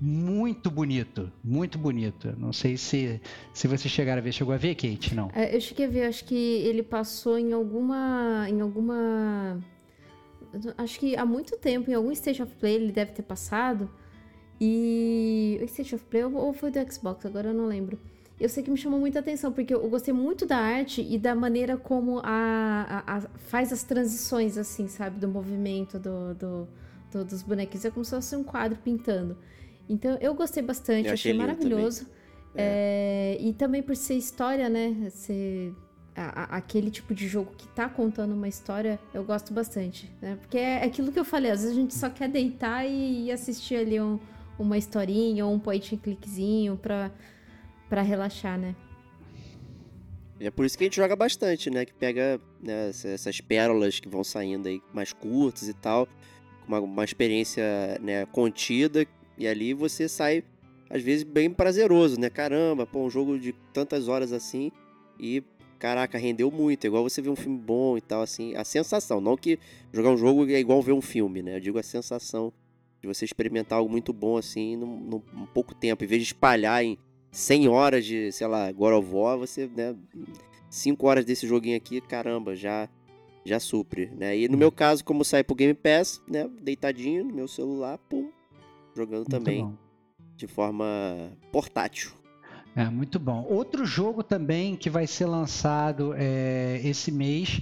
muito 0.00 0.70
bonito, 0.70 1.32
muito 1.42 1.78
bonito. 1.78 2.34
Não 2.38 2.52
sei 2.52 2.76
se, 2.76 3.20
se 3.52 3.66
você 3.66 3.88
chegaram 3.88 4.20
a 4.20 4.22
ver. 4.22 4.32
Chegou 4.32 4.52
a 4.52 4.58
ver, 4.58 4.74
Kate? 4.74 5.14
Não. 5.14 5.30
É, 5.34 5.54
eu 5.56 5.60
cheguei 5.60 5.86
a 5.86 5.88
ver, 5.88 6.06
acho 6.06 6.24
que 6.24 6.34
ele 6.34 6.82
passou 6.82 7.38
em 7.38 7.52
alguma. 7.52 8.46
em 8.48 8.60
alguma. 8.60 9.58
Acho 10.76 10.98
que 11.00 11.16
há 11.16 11.24
muito 11.24 11.56
tempo, 11.56 11.90
em 11.90 11.94
algum 11.94 12.10
Stage 12.12 12.42
of 12.42 12.54
Play 12.56 12.74
ele 12.74 12.92
deve 12.92 13.12
ter 13.12 13.22
passado. 13.22 13.90
E. 14.60 15.58
Stage 15.64 15.94
of 15.94 16.04
Play 16.04 16.24
ou 16.24 16.52
foi 16.52 16.70
do 16.70 16.92
Xbox, 16.92 17.24
agora 17.24 17.50
eu 17.50 17.54
não 17.54 17.66
lembro. 17.66 17.98
Eu 18.38 18.50
sei 18.50 18.62
que 18.62 18.70
me 18.70 18.76
chamou 18.76 19.00
muita 19.00 19.20
atenção, 19.20 19.50
porque 19.50 19.72
eu 19.72 19.88
gostei 19.88 20.12
muito 20.12 20.44
da 20.44 20.58
arte 20.58 21.00
e 21.00 21.18
da 21.18 21.34
maneira 21.34 21.78
como 21.78 22.20
a, 22.22 23.02
a, 23.06 23.16
a 23.16 23.20
faz 23.48 23.72
as 23.72 23.82
transições, 23.82 24.58
assim, 24.58 24.88
sabe? 24.88 25.18
Do 25.18 25.26
movimento 25.26 25.98
do, 25.98 26.34
do, 26.34 26.68
do, 27.10 27.24
dos 27.24 27.42
bonequinhos. 27.42 27.86
É 27.86 27.90
como 27.90 28.04
se 28.04 28.10
fosse 28.10 28.36
um 28.36 28.44
quadro 28.44 28.78
pintando. 28.84 29.38
Então 29.88 30.16
eu 30.20 30.34
gostei 30.34 30.62
bastante, 30.62 31.08
eu 31.08 31.14
achei, 31.14 31.32
achei 31.32 31.40
maravilhoso. 31.40 32.06
É. 32.54 33.36
É, 33.38 33.42
e 33.42 33.52
também 33.52 33.82
por 33.82 33.94
ser 33.94 34.14
história, 34.14 34.68
né? 34.68 35.10
Ser 35.10 35.74
a, 36.14 36.56
aquele 36.56 36.90
tipo 36.90 37.14
de 37.14 37.28
jogo 37.28 37.52
que 37.56 37.68
tá 37.68 37.88
contando 37.88 38.32
uma 38.32 38.48
história, 38.48 38.98
eu 39.12 39.22
gosto 39.22 39.52
bastante. 39.52 40.10
Né? 40.20 40.36
Porque 40.40 40.56
é 40.56 40.82
aquilo 40.84 41.12
que 41.12 41.18
eu 41.18 41.24
falei, 41.24 41.50
às 41.50 41.60
vezes 41.60 41.76
a 41.76 41.80
gente 41.80 41.94
só 41.94 42.08
quer 42.08 42.28
deitar 42.28 42.86
e, 42.86 43.26
e 43.26 43.32
assistir 43.32 43.76
ali 43.76 44.00
um, 44.00 44.18
uma 44.58 44.78
historinha 44.78 45.44
ou 45.44 45.52
um 45.52 45.58
point 45.58 45.94
and 45.94 45.98
clickzinho 45.98 46.76
pra, 46.76 47.10
Pra 47.88 48.02
relaxar, 48.02 48.58
né? 48.58 48.74
É 50.40 50.50
por 50.50 50.66
isso 50.66 50.76
que 50.76 50.84
a 50.84 50.86
gente 50.86 50.96
joga 50.96 51.14
bastante, 51.14 51.70
né? 51.70 51.84
Que 51.84 51.94
pega 51.94 52.40
né, 52.60 52.90
essas 52.90 53.40
pérolas 53.40 54.00
que 54.00 54.08
vão 54.08 54.24
saindo 54.24 54.68
aí 54.68 54.82
mais 54.92 55.12
curtas 55.12 55.68
e 55.68 55.72
tal, 55.72 56.08
uma, 56.66 56.80
uma 56.80 57.04
experiência 57.04 57.62
né, 58.02 58.26
contida, 58.26 59.06
e 59.38 59.46
ali 59.46 59.74
você 59.74 60.08
sai, 60.08 60.42
às 60.88 61.02
vezes, 61.02 61.22
bem 61.22 61.50
prazeroso, 61.50 62.18
né? 62.18 62.30
Caramba, 62.30 62.86
pô, 62.86 63.04
um 63.04 63.10
jogo 63.10 63.38
de 63.38 63.52
tantas 63.72 64.08
horas 64.08 64.32
assim, 64.32 64.70
e 65.18 65.42
caraca, 65.78 66.18
rendeu 66.18 66.50
muito. 66.50 66.84
É 66.84 66.88
igual 66.88 67.02
você 67.02 67.20
ver 67.20 67.30
um 67.30 67.36
filme 67.36 67.58
bom 67.58 67.96
e 67.96 68.00
tal, 68.00 68.22
assim. 68.22 68.54
A 68.54 68.64
sensação, 68.64 69.20
não 69.20 69.36
que 69.36 69.58
jogar 69.92 70.10
um 70.10 70.16
jogo 70.16 70.48
é 70.50 70.58
igual 70.58 70.82
ver 70.82 70.92
um 70.92 71.02
filme, 71.02 71.42
né? 71.42 71.56
Eu 71.56 71.60
digo 71.60 71.78
a 71.78 71.82
sensação 71.82 72.52
de 73.00 73.06
você 73.06 73.24
experimentar 73.24 73.78
algo 73.78 73.90
muito 73.90 74.12
bom, 74.12 74.36
assim, 74.36 74.76
num, 74.76 75.22
num 75.32 75.46
pouco 75.46 75.74
tempo. 75.74 76.02
Em 76.02 76.06
vez 76.06 76.22
de 76.22 76.28
espalhar 76.28 76.84
em 76.84 76.98
100 77.30 77.68
horas 77.68 78.04
de, 78.04 78.32
sei 78.32 78.46
lá, 78.46 78.70
God 78.72 78.94
of 78.94 79.14
War, 79.14 79.38
você, 79.38 79.66
né, 79.66 79.94
5 80.70 81.06
horas 81.06 81.24
desse 81.24 81.46
joguinho 81.46 81.76
aqui, 81.76 82.00
caramba, 82.00 82.54
já 82.56 82.88
já 83.44 83.60
supre, 83.60 84.10
né? 84.18 84.36
E 84.36 84.48
no 84.48 84.58
meu 84.58 84.72
caso, 84.72 85.04
como 85.04 85.24
sai 85.24 85.44
pro 85.44 85.54
Game 85.54 85.72
Pass, 85.72 86.20
né, 86.26 86.50
deitadinho 86.60 87.22
no 87.22 87.32
meu 87.32 87.46
celular, 87.46 87.96
pum, 87.96 88.28
jogando 88.96 89.28
Muito 89.28 89.30
também 89.30 89.64
bom. 89.64 89.74
de 90.34 90.46
forma 90.46 90.84
portátil. 91.52 92.10
É, 92.74 92.90
muito 92.90 93.18
bom. 93.18 93.46
Outro 93.48 93.86
jogo 93.86 94.22
também 94.22 94.76
que 94.76 94.90
vai 94.90 95.06
ser 95.06 95.24
lançado 95.24 96.12
é, 96.14 96.78
esse 96.84 97.10
mês, 97.10 97.58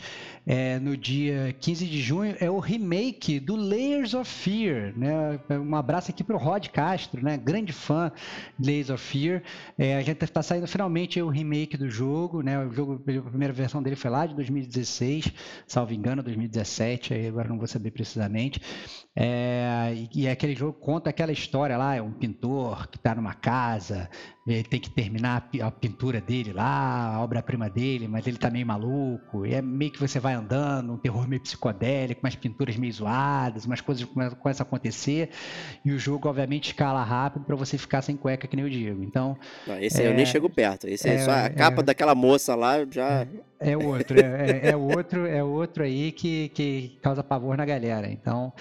é, 0.47 0.79
no 0.79 0.97
dia 0.97 1.55
15 1.59 1.87
de 1.87 2.01
junho, 2.01 2.37
é 2.39 2.51
o 2.51 2.59
remake 2.59 3.41
do 3.41 3.57
Layers 3.57 4.13
of 4.15 4.31
Fear. 4.31 4.93
Né? 4.97 5.41
Um 5.51 5.75
abraço 5.75 6.11
aqui 6.11 6.23
para 6.23 6.37
o 6.37 6.39
Rod 6.39 6.69
Castro, 6.69 7.25
né? 7.25 7.37
grande 7.37 7.73
fã 7.73 8.13
de 8.59 8.69
Layers 8.69 8.91
of 8.91 9.03
Fear. 9.03 9.43
É, 9.79 9.97
a 9.97 10.03
gente 10.03 10.23
está 10.23 10.43
saindo 10.43 10.67
finalmente 10.67 11.21
o 11.21 11.29
remake 11.29 11.77
do 11.77 11.89
jogo. 11.89 12.43
Né? 12.43 12.59
O 12.59 12.73
jogo, 12.73 12.95
a 12.95 13.31
primeira 13.31 13.53
versão 13.53 13.83
dele 13.83 13.97
foi 13.97 14.11
lá 14.11 14.27
de 14.27 14.35
2016, 14.35 15.33
salvo 15.67 15.95
engano, 15.95 16.23
2017, 16.23 17.15
aí 17.15 17.29
agora 17.29 17.49
não 17.49 17.59
vou 17.59 17.67
saber 17.67 17.91
precisamente. 17.91 18.61
É, 19.17 19.95
e, 19.95 20.23
e 20.23 20.29
aquele 20.29 20.55
jogo 20.55 20.73
conta 20.75 21.09
aquela 21.09 21.33
história 21.33 21.77
lá, 21.77 21.95
é 21.95 22.03
um 22.03 22.13
pintor 22.13 22.89
que 22.89 22.97
está 22.97 23.15
numa 23.15 23.33
casa, 23.33 24.11
ele 24.47 24.65
tem 24.65 24.79
que 24.79 24.91
terminar 24.91 25.49
a 25.63 25.71
pintura 25.71 26.21
dele 26.21 26.53
lá, 26.53 27.15
a 27.15 27.23
obra-prima 27.23 27.71
dele, 27.71 28.07
mas 28.07 28.27
ele 28.27 28.37
tá 28.37 28.51
meio 28.51 28.67
maluco. 28.67 29.47
E 29.47 29.55
é 29.55 29.63
meio 29.63 29.91
que 29.91 29.99
você 29.99 30.21
vai 30.21 30.34
andando, 30.35 30.93
um 30.93 30.97
terror 30.97 31.27
meio 31.29 31.41
psicodélico, 31.41 32.21
umas 32.23 32.35
pinturas 32.35 32.77
meio 32.77 32.93
zoadas, 32.93 33.65
umas 33.65 33.81
coisas 33.81 34.05
começam 34.05 34.65
a 34.65 34.67
acontecer. 34.67 35.31
E 35.85 35.93
o 35.93 35.99
jogo, 35.99 36.29
obviamente, 36.29 36.67
escala 36.67 37.03
rápido 37.03 37.45
para 37.45 37.57
você 37.57 37.79
ficar 37.79 38.03
sem 38.03 38.17
cueca, 38.17 38.47
que 38.47 38.57
nem 38.57 38.65
eu 38.65 38.71
digo. 38.71 39.03
Então. 39.03 39.37
Não, 39.67 39.79
esse 39.79 40.03
é, 40.03 40.09
eu 40.09 40.15
nem 40.15 40.27
chego 40.27 40.51
perto. 40.51 40.87
Esse 40.87 41.09
é, 41.09 41.15
é 41.15 41.19
só 41.19 41.31
a 41.31 41.51
capa 41.51 41.81
é, 41.81 41.85
daquela 41.85 42.15
moça 42.15 42.55
lá 42.55 42.85
já. 42.91 43.27
É, 43.61 43.73
é 43.73 43.77
outro, 43.77 44.19
é, 44.21 44.51
é, 44.51 44.71
é 44.71 44.77
outro, 44.77 45.27
é 45.27 45.43
outro 45.43 45.85
aí 45.85 46.13
que, 46.13 46.51
que 46.51 46.99
causa 47.01 47.23
pavor 47.23 47.57
na 47.57 47.65
galera. 47.65 48.09
Então. 48.11 48.53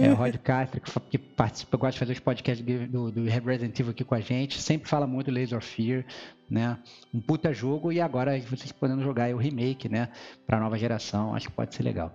É, 0.00 0.10
o 0.10 0.14
Rod 0.16 0.36
Castro, 0.36 0.80
que, 0.80 1.18
participa, 1.18 1.76
gosta 1.76 1.92
de 1.92 1.98
fazer 1.98 2.12
os 2.12 2.20
podcasts 2.20 2.64
do, 2.88 3.10
do 3.10 3.24
Resident 3.24 3.78
Evil 3.78 3.92
aqui 3.92 4.04
com 4.04 4.14
a 4.14 4.20
gente, 4.20 4.60
sempre 4.60 4.88
fala 4.88 5.06
muito 5.06 5.30
do 5.30 5.34
Laser 5.34 5.60
Fear, 5.60 6.04
né? 6.48 6.78
Um 7.12 7.20
puta 7.20 7.52
jogo 7.52 7.92
e 7.92 8.00
agora 8.00 8.38
vocês 8.40 8.72
podendo 8.72 9.02
jogar 9.02 9.32
o 9.34 9.38
remake, 9.38 9.88
né? 9.88 10.08
Pra 10.46 10.60
nova 10.60 10.78
geração, 10.78 11.34
acho 11.34 11.48
que 11.48 11.54
pode 11.54 11.74
ser 11.74 11.82
legal. 11.82 12.12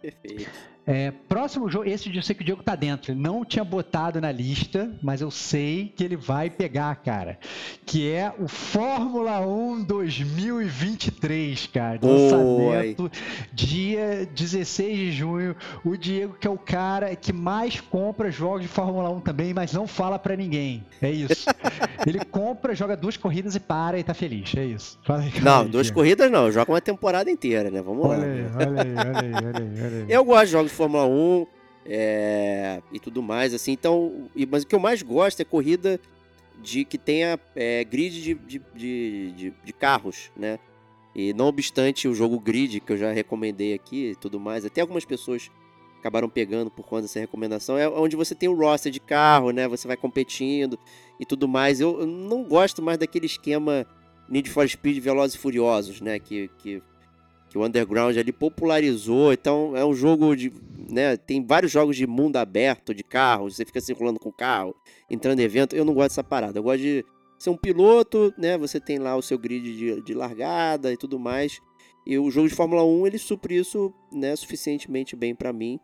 Perfeito. 0.00 0.50
É, 0.90 1.12
próximo 1.28 1.68
jogo, 1.68 1.84
esse 1.84 2.08
eu 2.16 2.22
sei 2.22 2.34
que 2.34 2.40
o 2.40 2.44
Diego 2.46 2.62
tá 2.62 2.74
dentro. 2.74 3.12
Ele 3.12 3.20
não 3.20 3.44
tinha 3.44 3.62
botado 3.62 4.22
na 4.22 4.32
lista, 4.32 4.90
mas 5.02 5.20
eu 5.20 5.30
sei 5.30 5.92
que 5.94 6.02
ele 6.02 6.16
vai 6.16 6.48
pegar, 6.48 6.96
cara. 6.96 7.38
Que 7.84 8.10
é 8.10 8.32
o 8.38 8.48
Fórmula 8.48 9.38
1 9.46 9.84
2023, 9.84 11.66
cara. 11.66 12.00
Lançamento 12.02 13.02
Oi. 13.02 13.10
dia 13.52 14.26
16 14.34 14.96
de 14.96 15.12
junho. 15.12 15.54
O 15.84 15.94
Diego, 15.94 16.38
que 16.40 16.46
é 16.46 16.50
o 16.50 16.56
cara 16.56 17.14
que 17.14 17.34
mais 17.34 17.82
compra 17.82 18.30
jogos 18.30 18.62
de 18.62 18.68
Fórmula 18.68 19.10
1 19.10 19.20
também, 19.20 19.52
mas 19.52 19.74
não 19.74 19.86
fala 19.86 20.18
para 20.18 20.36
ninguém. 20.36 20.82
É 21.02 21.10
isso. 21.10 21.44
ele 22.06 22.24
compra, 22.24 22.74
joga 22.74 22.96
duas 22.96 23.18
corridas 23.18 23.54
e 23.54 23.60
para 23.60 23.98
e 23.98 24.02
tá 24.02 24.14
feliz. 24.14 24.54
É 24.56 24.64
isso. 24.64 24.98
Aí, 25.06 25.38
não, 25.42 25.60
aí, 25.60 25.68
duas 25.68 25.88
Diego. 25.88 26.00
corridas 26.00 26.30
não. 26.30 26.50
Joga 26.50 26.72
uma 26.72 26.80
temporada 26.80 27.30
inteira, 27.30 27.70
né? 27.70 27.82
Vamos 27.82 28.06
olha 28.06 28.20
lá. 28.20 28.24
Aí, 28.24 28.46
olha 28.56 28.82
aí, 28.82 28.94
olha 28.96 29.20
aí, 29.20 29.34
olha 29.34 29.58
aí, 29.58 29.84
olha 29.84 30.04
aí. 30.04 30.06
Eu 30.08 30.24
gosto 30.24 30.46
de 30.46 30.52
jogos 30.52 30.77
Fórmula 30.78 31.04
1 31.06 31.46
é, 31.84 32.80
e 32.92 33.00
tudo 33.00 33.20
mais, 33.20 33.52
assim. 33.52 33.72
Então, 33.72 34.28
mas 34.48 34.62
o 34.62 34.66
que 34.66 34.74
eu 34.74 34.80
mais 34.80 35.02
gosto 35.02 35.40
é 35.40 35.44
corrida 35.44 36.00
de 36.62 36.84
que 36.84 36.96
tenha 36.96 37.38
é, 37.56 37.82
grid 37.82 38.22
de, 38.22 38.34
de, 38.34 38.62
de, 39.32 39.54
de, 39.64 39.72
carros, 39.72 40.30
né? 40.36 40.58
E 41.14 41.32
não 41.32 41.46
obstante 41.46 42.06
o 42.06 42.14
jogo 42.14 42.38
grid, 42.38 42.80
que 42.80 42.92
eu 42.92 42.96
já 42.96 43.10
recomendei 43.10 43.74
aqui 43.74 44.10
e 44.10 44.16
tudo 44.16 44.38
mais, 44.38 44.64
até 44.64 44.80
algumas 44.80 45.04
pessoas 45.04 45.50
acabaram 45.98 46.28
pegando 46.28 46.70
por 46.70 46.86
conta 46.86 47.02
dessa 47.02 47.18
recomendação, 47.18 47.76
é 47.76 47.88
onde 47.88 48.14
você 48.14 48.34
tem 48.34 48.48
o 48.48 48.54
roster 48.54 48.92
de 48.92 49.00
carro, 49.00 49.50
né? 49.50 49.66
Você 49.66 49.88
vai 49.88 49.96
competindo 49.96 50.78
e 51.18 51.26
tudo 51.26 51.48
mais. 51.48 51.80
Eu, 51.80 52.00
eu 52.00 52.06
não 52.06 52.44
gosto 52.44 52.80
mais 52.80 52.98
daquele 52.98 53.26
esquema 53.26 53.84
Need 54.28 54.48
for 54.48 54.68
Speed 54.68 55.02
Velozes 55.02 55.34
e 55.34 55.38
Furiosos, 55.38 56.00
né? 56.00 56.20
Que, 56.20 56.48
que 56.58 56.80
que 57.48 57.56
o 57.56 57.64
Underground 57.64 58.16
ali 58.16 58.32
popularizou. 58.32 59.32
Então 59.32 59.76
é 59.76 59.84
um 59.84 59.94
jogo 59.94 60.34
de. 60.36 60.52
Né, 60.90 61.16
tem 61.16 61.44
vários 61.44 61.70
jogos 61.70 61.96
de 61.96 62.06
mundo 62.06 62.36
aberto, 62.36 62.94
de 62.94 63.02
carro, 63.02 63.50
você 63.50 63.64
fica 63.64 63.80
circulando 63.80 64.18
com 64.18 64.30
o 64.30 64.32
carro, 64.32 64.74
entrando 65.10 65.40
em 65.40 65.42
evento. 65.42 65.76
Eu 65.76 65.84
não 65.84 65.94
gosto 65.94 66.10
dessa 66.10 66.24
parada. 66.24 66.58
Eu 66.58 66.62
gosto 66.62 66.80
de 66.80 67.04
ser 67.38 67.50
um 67.50 67.56
piloto, 67.56 68.32
né? 68.38 68.56
Você 68.58 68.80
tem 68.80 68.98
lá 68.98 69.16
o 69.16 69.22
seu 69.22 69.38
grid 69.38 69.76
de, 69.76 70.02
de 70.02 70.14
largada 70.14 70.92
e 70.92 70.96
tudo 70.96 71.18
mais. 71.18 71.60
E 72.06 72.18
o 72.18 72.30
jogo 72.30 72.48
de 72.48 72.54
Fórmula 72.54 72.82
1 72.84 73.06
ele 73.06 73.18
supre 73.18 73.56
isso 73.56 73.92
né, 74.10 74.34
suficientemente 74.34 75.14
bem 75.14 75.34
para 75.34 75.52
mim. 75.52 75.78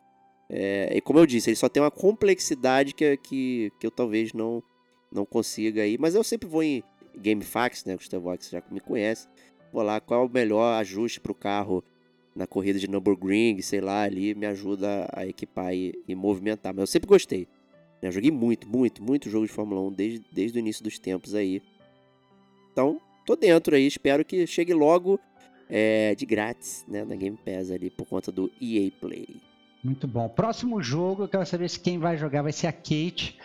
É, 0.49 0.91
e 0.95 1.01
como 1.01 1.19
eu 1.19 1.25
disse, 1.25 1.49
ele 1.49 1.55
só 1.55 1.69
tem 1.69 1.81
uma 1.81 1.91
complexidade 1.91 2.93
que, 2.93 3.17
que, 3.17 3.71
que 3.79 3.85
eu 3.85 3.91
talvez 3.91 4.33
não, 4.33 4.63
não 5.11 5.25
consiga 5.25 5.83
aí. 5.83 5.97
Mas 5.99 6.15
eu 6.15 6.23
sempre 6.23 6.49
vou 6.49 6.63
em 6.63 6.83
GameFAQs, 7.15 7.85
né? 7.85 7.95
Gustavo 7.95 8.23
Vox 8.23 8.49
já 8.49 8.61
me 8.71 8.79
conhece 8.79 9.27
lá, 9.83 9.99
qual 9.99 10.23
é 10.23 10.25
o 10.25 10.29
melhor 10.29 10.79
ajuste 10.79 11.19
para 11.19 11.31
o 11.31 11.35
carro 11.35 11.83
na 12.35 12.45
corrida 12.45 12.77
de 12.77 12.87
Nürburgring, 12.87 13.61
sei 13.61 13.79
lá, 13.79 14.03
ali 14.03 14.35
me 14.35 14.45
ajuda 14.45 15.07
a 15.13 15.25
equipar 15.25 15.73
e, 15.73 15.93
e 16.07 16.13
movimentar. 16.13 16.73
Mas 16.73 16.81
eu 16.81 16.87
sempre 16.87 17.07
gostei. 17.07 17.47
Eu 18.01 18.11
joguei 18.11 18.29
muito, 18.29 18.67
muito, 18.67 19.01
muito 19.01 19.29
jogo 19.29 19.47
de 19.47 19.51
Fórmula 19.51 19.81
1 19.81 19.93
desde, 19.93 20.25
desde 20.31 20.57
o 20.57 20.59
início 20.59 20.83
dos 20.83 20.99
tempos 20.99 21.33
aí. 21.33 21.61
Então, 22.71 22.99
tô 23.25 23.35
dentro 23.35 23.75
aí, 23.75 23.87
espero 23.87 24.25
que 24.25 24.45
chegue 24.45 24.73
logo 24.73 25.19
é, 25.69 26.13
de 26.13 26.25
grátis, 26.25 26.85
né, 26.87 27.05
na 27.05 27.15
Game 27.15 27.37
Pass 27.37 27.71
ali, 27.71 27.89
por 27.89 28.05
conta 28.05 28.31
do 28.31 28.51
EA 28.61 28.91
Play. 28.99 29.41
Muito 29.85 30.07
bom. 30.07 30.27
Próximo 30.27 30.81
jogo, 30.81 31.25
eu 31.25 31.27
quero 31.27 31.45
saber 31.45 31.69
se 31.69 31.79
quem 31.79 31.99
vai 31.99 32.17
jogar 32.17 32.41
vai 32.41 32.51
ser 32.51 32.65
a 32.65 32.71
Kate. 32.71 33.37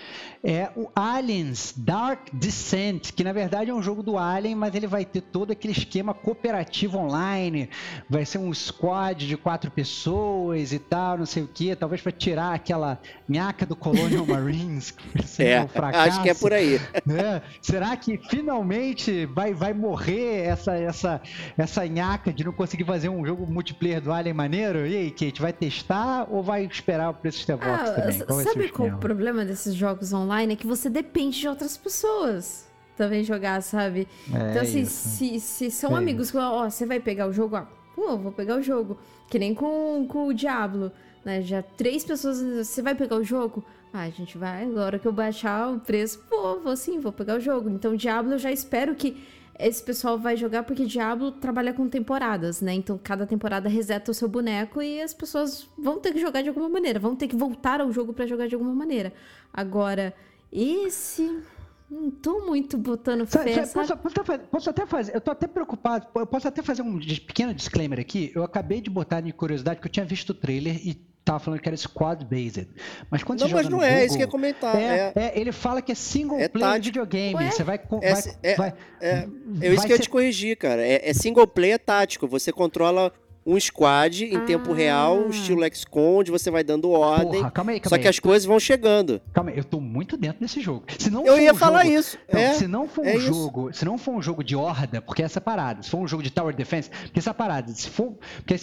É 0.42 0.70
o 0.74 0.88
Aliens 0.96 1.74
Dark 1.76 2.28
Descent, 2.32 3.12
que 3.12 3.22
na 3.22 3.30
verdade 3.30 3.70
é 3.70 3.74
um 3.74 3.82
jogo 3.82 4.02
do 4.02 4.16
Alien, 4.16 4.54
mas 4.54 4.74
ele 4.74 4.86
vai 4.86 5.04
ter 5.04 5.20
todo 5.20 5.50
aquele 5.50 5.74
esquema 5.74 6.14
cooperativo 6.14 6.96
online. 6.96 7.68
Vai 8.08 8.24
ser 8.24 8.38
um 8.38 8.54
squad 8.54 9.28
de 9.28 9.36
quatro 9.36 9.70
pessoas 9.70 10.72
e 10.72 10.78
tal, 10.78 11.18
não 11.18 11.26
sei 11.26 11.42
o 11.42 11.46
que. 11.46 11.76
Talvez 11.76 12.00
para 12.00 12.10
tirar 12.10 12.54
aquela 12.54 12.98
nhaca 13.28 13.66
do 13.66 13.76
Colonial 13.76 14.24
Marines. 14.24 14.92
Que 14.92 15.42
é, 15.42 15.62
um 15.62 15.68
fracasso, 15.68 16.08
acho 16.08 16.22
que 16.22 16.30
é 16.30 16.34
por 16.34 16.54
aí. 16.54 16.80
Né? 17.04 17.42
Será 17.60 17.94
que 17.98 18.16
finalmente 18.30 19.26
vai, 19.26 19.52
vai 19.52 19.74
morrer 19.74 20.46
essa, 20.46 20.74
essa, 20.74 21.20
essa 21.58 21.86
nhaca 21.86 22.32
de 22.32 22.44
não 22.44 22.52
conseguir 22.52 22.84
fazer 22.84 23.10
um 23.10 23.26
jogo 23.26 23.46
multiplayer 23.46 24.00
do 24.00 24.10
Alien 24.10 24.32
maneiro? 24.32 24.86
E 24.86 24.96
aí, 24.96 25.10
Kate, 25.10 25.42
vai 25.42 25.52
testar 25.52 26.29
ou 26.30 26.42
vai 26.42 26.64
esperar 26.64 27.10
o 27.10 27.14
preço 27.14 27.44
de 27.44 27.52
ah, 27.52 27.56
também? 27.56 28.20
Qual 28.20 28.40
sabe 28.40 28.68
qual 28.68 28.88
o 28.88 28.98
problema 28.98 29.44
desses 29.44 29.74
jogos 29.74 30.12
online? 30.12 30.54
É 30.54 30.56
que 30.56 30.66
você 30.66 30.88
depende 30.88 31.38
de 31.40 31.48
outras 31.48 31.76
pessoas 31.76 32.68
também 32.96 33.24
jogar, 33.24 33.62
sabe? 33.62 34.06
É 34.32 34.50
então, 34.50 34.62
assim, 34.62 34.84
se, 34.84 35.40
se 35.40 35.70
são 35.70 35.94
é 35.94 35.98
amigos, 35.98 36.34
ó, 36.34 36.68
você 36.68 36.84
vai 36.84 37.00
pegar 37.00 37.26
o 37.26 37.32
jogo, 37.32 37.56
ó, 37.56 37.64
pô, 37.94 38.16
vou 38.16 38.32
pegar 38.32 38.56
o 38.56 38.62
jogo. 38.62 38.98
Que 39.28 39.38
nem 39.38 39.54
com, 39.54 40.06
com 40.08 40.26
o 40.26 40.34
Diablo, 40.34 40.92
né? 41.24 41.40
Já 41.40 41.62
três 41.62 42.04
pessoas, 42.04 42.40
você 42.42 42.82
vai 42.82 42.94
pegar 42.94 43.16
o 43.16 43.24
jogo? 43.24 43.64
Ah, 43.92 44.02
a 44.02 44.10
gente 44.10 44.38
vai, 44.38 44.64
agora 44.64 44.98
que 44.98 45.08
eu 45.08 45.12
baixar 45.12 45.72
o 45.72 45.80
preço, 45.80 46.20
pô, 46.28 46.60
vou 46.60 46.76
sim, 46.76 47.00
vou 47.00 47.12
pegar 47.12 47.36
o 47.36 47.40
jogo. 47.40 47.68
Então, 47.70 47.96
Diablo 47.96 48.34
eu 48.34 48.38
já 48.38 48.52
espero 48.52 48.94
que 48.94 49.22
esse 49.58 49.82
pessoal 49.82 50.18
vai 50.18 50.36
jogar 50.36 50.62
porque 50.62 50.84
Diablo 50.84 51.32
trabalha 51.32 51.72
com 51.72 51.88
temporadas, 51.88 52.60
né? 52.60 52.74
Então 52.74 52.98
cada 53.02 53.26
temporada 53.26 53.68
reseta 53.68 54.10
o 54.10 54.14
seu 54.14 54.28
boneco 54.28 54.80
e 54.80 55.00
as 55.00 55.12
pessoas 55.12 55.68
vão 55.78 55.98
ter 55.98 56.12
que 56.12 56.20
jogar 56.20 56.42
de 56.42 56.48
alguma 56.48 56.68
maneira, 56.68 56.98
vão 56.98 57.14
ter 57.14 57.28
que 57.28 57.36
voltar 57.36 57.80
ao 57.80 57.92
jogo 57.92 58.12
para 58.12 58.26
jogar 58.26 58.46
de 58.46 58.54
alguma 58.54 58.74
maneira. 58.74 59.12
Agora, 59.52 60.14
esse 60.52 61.42
não 61.90 62.10
tô 62.10 62.46
muito 62.46 62.78
botando 62.78 63.26
fé? 63.26 63.66
Posso, 63.66 63.96
posso, 63.96 64.38
posso, 64.50 64.70
até 64.70 64.86
fazer, 64.86 65.14
eu 65.14 65.20
tô 65.20 65.30
até 65.30 65.46
preocupado, 65.46 66.06
eu 66.14 66.26
posso 66.26 66.46
até 66.46 66.62
fazer 66.62 66.82
um 66.82 66.98
pequeno 66.98 67.52
disclaimer 67.52 67.98
aqui. 67.98 68.30
Eu 68.34 68.44
acabei 68.44 68.80
de 68.80 68.88
botar 68.88 69.20
de 69.20 69.32
curiosidade 69.32 69.80
que 69.80 69.86
eu 69.86 69.90
tinha 69.90 70.06
visto 70.06 70.30
o 70.30 70.34
trailer 70.34 70.76
e 70.86 71.09
tava 71.24 71.38
falando 71.38 71.60
que 71.60 71.68
era 71.68 71.76
squad 71.76 72.24
based. 72.24 72.68
Mas 73.10 73.22
quando 73.22 73.40
Não, 73.40 73.48
você 73.48 73.54
mas 73.54 73.62
joga 73.64 73.70
não 73.76 73.78
no 73.80 73.84
é, 73.84 73.90
Google, 73.90 74.06
isso 74.06 74.16
que 74.16 74.22
eu 74.22 74.26
ia 74.26 74.30
comentar. 74.30 74.76
é, 74.76 74.80
É, 74.84 75.12
é, 75.14 75.32
ele 75.40 75.52
fala 75.52 75.80
que 75.82 75.92
é 75.92 75.94
single 75.94 76.38
É 76.40 76.48
player 76.48 76.68
tático. 76.68 76.84
videogame. 76.86 77.34
Ué? 77.36 77.50
Você 77.50 77.62
vai, 77.62 77.76
É, 77.76 78.14
vai, 78.14 78.32
é- 78.42 78.56
vai- 78.56 78.74
é, 79.00 79.08
é 79.10 79.26
vai 79.26 79.68
isso 79.74 79.86
que 79.86 79.92
eu 79.92 79.96
ser- 79.96 80.02
te 80.02 80.10
corrigir, 80.10 80.56
cara. 80.56 80.82
É, 80.82 81.08
é 81.08 81.12
single 81.12 81.46
player 81.46 81.78
tático. 81.78 82.26
Você 82.26 82.50
controla 82.52 83.12
um 83.46 83.58
squad 83.58 84.22
em 84.24 84.44
tempo 84.44 84.72
Ah. 84.72 84.74
real, 84.76 85.28
estilo 85.30 85.62
XCOM, 85.74 86.18
onde 86.18 86.30
você 86.30 86.50
vai 86.50 86.62
dando 86.62 86.90
ordem. 86.90 87.40
Porra, 87.40 87.50
calma 87.50 87.72
aí, 87.72 87.80
calma 87.80 87.88
Só 87.88 87.94
aí. 87.96 88.02
que 88.02 88.08
as 88.08 88.18
coisas 88.18 88.44
vão 88.44 88.60
chegando. 88.60 89.20
Calma 89.32 89.50
aí, 89.50 89.56
eu 89.56 89.64
tô 89.64 89.80
muito 89.80 90.16
dentro 90.16 90.40
desse 90.40 90.60
jogo. 90.60 90.84
Se 90.98 91.10
não 91.10 91.24
Eu 91.26 91.38
ia 91.40 91.52
um 91.52 91.56
falar 91.56 91.84
jogo- 91.84 91.98
isso. 91.98 92.18
Não, 92.30 92.38
é. 92.40 92.52
se 92.54 92.66
não 92.68 92.86
for 92.86 93.02
um 93.04 93.08
é 93.08 93.16
isso. 93.16 93.26
jogo, 93.26 93.72
se 93.72 93.84
não 93.84 93.96
for 93.96 94.12
um 94.14 94.20
jogo 94.22 94.44
de 94.44 94.54
horda, 94.54 95.00
porque 95.00 95.22
essa 95.22 95.40
parada, 95.40 95.82
se 95.82 95.88
for 95.90 95.98
um 95.98 96.06
jogo 96.06 96.22
de 96.22 96.30
tower 96.30 96.54
defense, 96.54 96.90
porque 96.90 97.18
essa 97.18 97.32
parada, 97.32 97.72
se 97.72 97.88
for, 97.88 98.12
porque 98.36 98.56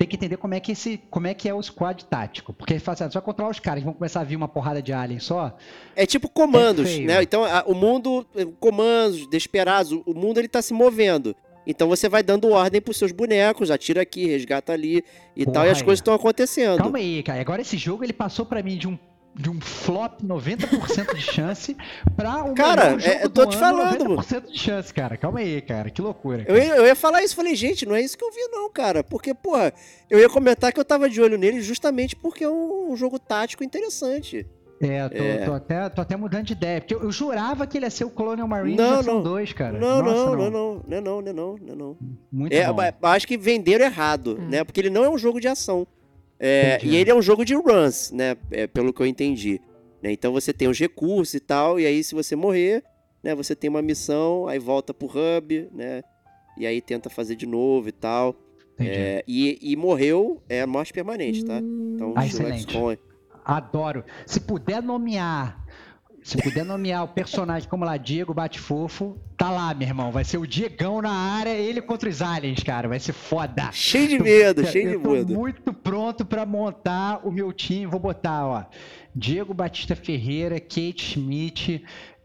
tem 0.00 0.08
que 0.08 0.16
entender 0.16 0.38
como 0.38 0.54
é 0.54 0.60
que 0.60 0.72
esse, 0.72 0.98
como 1.10 1.26
é 1.26 1.34
que 1.34 1.46
é 1.46 1.52
o 1.52 1.62
squad 1.62 2.06
tático, 2.06 2.54
porque 2.54 2.72
ele 2.72 2.80
fala 2.80 2.94
assim, 2.94 3.04
ah, 3.04 3.08
vai 3.12 3.20
controlar 3.22 3.50
os 3.50 3.60
caras, 3.60 3.84
vão 3.84 3.92
começar 3.92 4.22
a 4.22 4.24
vir 4.24 4.34
uma 4.34 4.48
porrada 4.48 4.80
de 4.80 4.94
alien 4.94 5.20
só. 5.20 5.54
É 5.94 6.06
tipo 6.06 6.26
comandos, 6.26 6.88
É 6.88 7.00
né? 7.00 7.22
Então, 7.22 7.44
a- 7.44 7.64
o 7.66 7.74
mundo, 7.74 8.26
eh, 8.34 8.46
comandos, 8.58 9.26
desesperados, 9.28 9.92
o- 9.92 10.14
mundo 10.14 10.38
ele 10.38 10.48
tá 10.48 10.62
se 10.62 10.72
movendo. 10.72 11.36
Então 11.66 11.86
você 11.86 12.08
vai 12.08 12.22
dando 12.22 12.48
ordem 12.48 12.80
pros 12.80 12.96
seus 12.96 13.12
bonecos, 13.12 13.70
atira 13.70 14.00
aqui, 14.00 14.24
resgata 14.26 14.72
ali 14.72 15.04
e 15.36 15.44
Porra, 15.44 15.52
tal, 15.54 15.66
e 15.66 15.68
as 15.68 15.82
coisas 15.82 16.00
estão 16.00 16.14
acontecendo. 16.14 16.78
Calma 16.78 16.96
aí, 16.96 17.22
cara. 17.22 17.38
Agora 17.42 17.60
esse 17.60 17.76
jogo 17.76 18.02
ele 18.02 18.14
passou 18.14 18.46
pra 18.46 18.62
mim 18.62 18.78
de 18.78 18.88
um 18.88 18.98
de 19.34 19.48
um 19.48 19.60
flop 19.60 20.20
90% 20.22 21.14
de 21.14 21.22
chance 21.22 21.76
pra 22.16 22.42
um 22.44 22.54
Cara, 22.54 22.96
é, 23.02 23.24
eu 23.24 23.30
tô 23.30 23.44
do 23.44 23.50
te 23.50 23.56
ano, 23.56 23.78
falando, 23.78 24.04
90% 24.16 24.50
de 24.50 24.58
chance, 24.58 24.92
cara. 24.92 25.16
Calma 25.16 25.38
aí, 25.40 25.60
cara. 25.62 25.88
Que 25.90 26.02
loucura. 26.02 26.44
Eu 26.48 26.56
ia, 26.56 26.76
eu 26.76 26.84
ia 26.86 26.94
falar 26.96 27.22
isso, 27.22 27.36
falei, 27.36 27.54
gente, 27.54 27.86
não 27.86 27.94
é 27.94 28.00
isso 28.02 28.18
que 28.18 28.24
eu 28.24 28.30
vi 28.32 28.40
não, 28.50 28.70
cara. 28.70 29.02
Porque, 29.04 29.32
porra, 29.32 29.72
eu 30.10 30.18
ia 30.18 30.28
comentar 30.28 30.72
que 30.72 30.80
eu 30.80 30.84
tava 30.84 31.08
de 31.08 31.20
olho 31.22 31.38
nele 31.38 31.60
justamente 31.60 32.14
porque 32.16 32.44
é 32.44 32.48
um, 32.48 32.90
um 32.92 32.96
jogo 32.96 33.18
tático 33.18 33.62
interessante. 33.64 34.46
É, 34.82 35.08
tô, 35.10 35.14
É. 35.22 35.38
tô 35.44 35.52
até, 35.52 35.88
tô 35.90 36.00
até 36.00 36.16
mudando 36.16 36.44
de 36.44 36.52
ideia. 36.54 36.80
Porque 36.80 36.94
eu, 36.94 37.02
eu 37.02 37.12
jurava 37.12 37.66
que 37.66 37.76
ele 37.76 37.84
ia 37.86 37.90
ser 37.90 38.04
o 38.04 38.10
Colonial 38.10 38.48
Marine 38.48 38.76
Não, 38.78 39.02
não. 39.02 39.22
2, 39.22 39.52
cara. 39.52 39.78
Não, 39.78 40.02
Nossa, 40.02 40.14
não, 40.14 40.36
não, 40.36 40.50
não, 40.50 40.82
não, 40.86 40.96
é 40.96 41.00
não, 41.00 41.20
não, 41.20 41.28
é 41.28 41.32
não, 41.32 41.56
não, 41.56 41.72
é 41.72 41.76
não. 41.76 41.96
Muito 42.32 42.52
É, 42.52 42.66
bom. 42.66 42.74
mas 42.74 42.94
eu 43.00 43.08
acho 43.08 43.28
que 43.28 43.36
venderam 43.36 43.84
errado, 43.84 44.38
Hum. 44.40 44.48
né? 44.48 44.64
Porque 44.64 44.80
ele 44.80 44.88
não 44.90 45.04
é 45.04 45.08
um 45.10 45.18
jogo 45.18 45.38
de 45.38 45.48
ação. 45.48 45.86
É, 46.40 46.80
e 46.82 46.96
ele 46.96 47.10
é 47.10 47.14
um 47.14 47.20
jogo 47.20 47.44
de 47.44 47.54
runs, 47.54 48.10
né? 48.12 48.34
É, 48.50 48.66
pelo 48.66 48.92
que 48.94 49.02
eu 49.02 49.06
entendi. 49.06 49.60
né? 50.02 50.10
Então 50.10 50.32
você 50.32 50.52
tem 50.52 50.66
os 50.68 50.78
recursos 50.78 51.34
e 51.34 51.40
tal, 51.40 51.78
e 51.78 51.84
aí 51.86 52.02
se 52.02 52.14
você 52.14 52.34
morrer, 52.34 52.82
né? 53.22 53.34
Você 53.34 53.54
tem 53.54 53.68
uma 53.68 53.82
missão, 53.82 54.48
aí 54.48 54.58
volta 54.58 54.94
pro 54.94 55.06
hub, 55.08 55.68
né? 55.72 56.02
E 56.56 56.66
aí 56.66 56.80
tenta 56.80 57.10
fazer 57.10 57.36
de 57.36 57.46
novo 57.46 57.88
e 57.88 57.92
tal. 57.92 58.34
Entendi. 58.74 58.90
É, 58.90 59.24
e, 59.28 59.58
e 59.60 59.76
morreu 59.76 60.42
é 60.48 60.64
morte 60.64 60.92
permanente, 60.92 61.44
tá? 61.44 61.60
Hum. 61.62 61.92
Então, 61.94 62.14
Ah, 62.16 62.24
excelente. 62.26 62.66
Adoro. 63.44 64.04
Se 64.26 64.40
puder 64.40 64.82
nomear. 64.82 65.59
Se 66.22 66.36
puder 66.36 66.64
nomear 66.64 67.02
o 67.04 67.08
personagem 67.08 67.68
como 67.68 67.84
lá, 67.84 67.96
Diego 67.96 68.34
Bate 68.34 68.60
Fofo, 68.60 69.16
tá 69.38 69.50
lá, 69.50 69.72
meu 69.74 69.88
irmão. 69.88 70.12
Vai 70.12 70.22
ser 70.24 70.36
o 70.38 70.46
Diegão 70.46 71.00
na 71.00 71.10
área, 71.10 71.50
ele 71.50 71.80
contra 71.80 72.08
os 72.08 72.20
aliens, 72.20 72.62
cara. 72.62 72.88
Vai 72.88 73.00
ser 73.00 73.12
foda. 73.14 73.70
Cheio 73.72 74.06
de 74.08 74.18
medo, 74.18 74.64
cheio 74.66 74.88
de 74.90 74.94
eu 74.96 75.00
tô 75.02 75.10
medo. 75.12 75.32
muito 75.34 75.72
pronto 75.72 76.24
pra 76.24 76.44
montar 76.44 77.26
o 77.26 77.32
meu 77.32 77.52
time. 77.52 77.86
Vou 77.86 77.98
botar, 77.98 78.46
ó, 78.46 78.64
Diego 79.14 79.54
Batista 79.54 79.96
Ferreira, 79.96 80.60
Kate 80.60 81.02
Schmidt, 81.14 81.82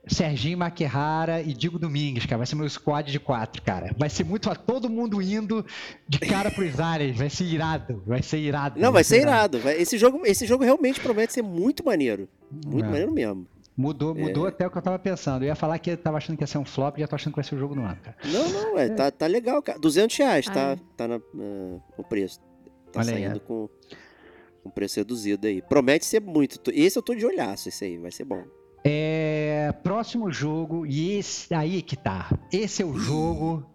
Serginho 0.08 0.58
Maquerrara 0.58 1.42
e 1.42 1.54
Diego 1.54 1.80
Domingues, 1.80 2.26
cara. 2.26 2.38
Vai 2.40 2.46
ser 2.48 2.56
meu 2.56 2.70
squad 2.70 3.10
de 3.12 3.20
quatro, 3.20 3.62
cara. 3.64 3.96
Vai 3.98 4.10
ser 4.10 4.24
muito 4.26 4.50
a 4.52 4.56
todo 4.56 4.90
mundo 4.90 5.22
indo 5.22 5.66
de 6.08 6.20
cara 6.20 6.52
pros 6.52 6.78
aliens. 6.82 7.18
Vai 7.18 7.30
ser 7.30 7.46
irado. 7.46 8.04
Vai 8.06 8.22
ser 8.22 8.38
irado. 8.40 8.80
Não, 8.80 8.92
vai 8.92 9.04
ser 9.06 9.22
irado. 9.22 9.58
vai- 9.58 9.82
Esse 9.82 9.98
jogo, 9.98 10.22
esse 10.26 10.46
jogo 10.46 10.64
realmente 10.66 11.00
promete 11.00 11.34
ser 11.34 11.42
muito 11.42 11.84
maneiro. 11.84 12.28
Muito 12.52 12.86
É. 12.86 12.90
maneiro 12.90 13.12
mesmo. 13.12 13.48
Mudou, 13.78 14.16
mudou 14.16 14.46
É. 14.46 14.50
até 14.50 14.66
o 14.66 14.72
que 14.72 14.78
eu 14.78 14.82
tava 14.82 14.98
pensando. 14.98 15.44
Eu 15.44 15.48
ia 15.48 15.56
falar 15.56 15.78
que 15.80 15.92
eu 15.92 15.98
tava 15.98 16.18
achando 16.18 16.38
que 16.38 16.44
ia 16.44 16.48
ser 16.48 16.58
um 16.58 16.66
flop, 16.66 16.98
já 16.98 17.08
tô 17.08 17.16
achando 17.16 17.34
que 17.34 17.38
vai 17.38 17.44
ser 17.44 17.56
o 17.56 17.58
jogo 17.60 17.76
do 17.76 17.82
ano, 17.82 17.98
cara. 18.02 18.16
Não, 18.26 18.50
não, 18.50 18.80
é, 18.80 18.88
Tá, 18.90 19.12
tá 19.12 19.28
legal, 19.28 19.62
cara. 19.62 19.78
200 19.80 20.16
reais, 20.18 20.46
tá, 20.46 20.70
Ai. 20.70 20.80
tá 20.96 21.08
na, 21.08 21.18
na- 21.34 21.80
o 21.98 22.04
preço. 22.04 22.40
Tá 22.92 23.02
Olha 23.02 23.14
aí, 23.14 23.24
saindo 23.24 23.38
é. 23.38 23.40
com, 23.40 23.68
com 24.64 24.70
preço 24.70 24.98
reduzido 25.00 25.46
aí. 25.48 25.62
Promete 25.62 26.06
ser 26.06 26.22
muito. 26.22 26.62
Esse 26.72 26.98
eu 26.98 27.04
tô 27.04 27.14
de 27.14 27.26
olhaço, 27.26 27.68
esse 27.68 27.84
aí, 27.84 27.98
vai 27.98 28.12
ser 28.12 28.24
bom. 28.24 28.44
É, 28.88 29.74
próximo 29.84 30.32
jogo, 30.32 30.86
e 30.86 31.18
esse 31.18 31.54
aí 31.54 31.82
que 31.82 31.98
tá. 31.98 32.30
Esse 32.54 32.82
é 32.82 32.86
o 32.86 32.98
jogo 32.98 33.66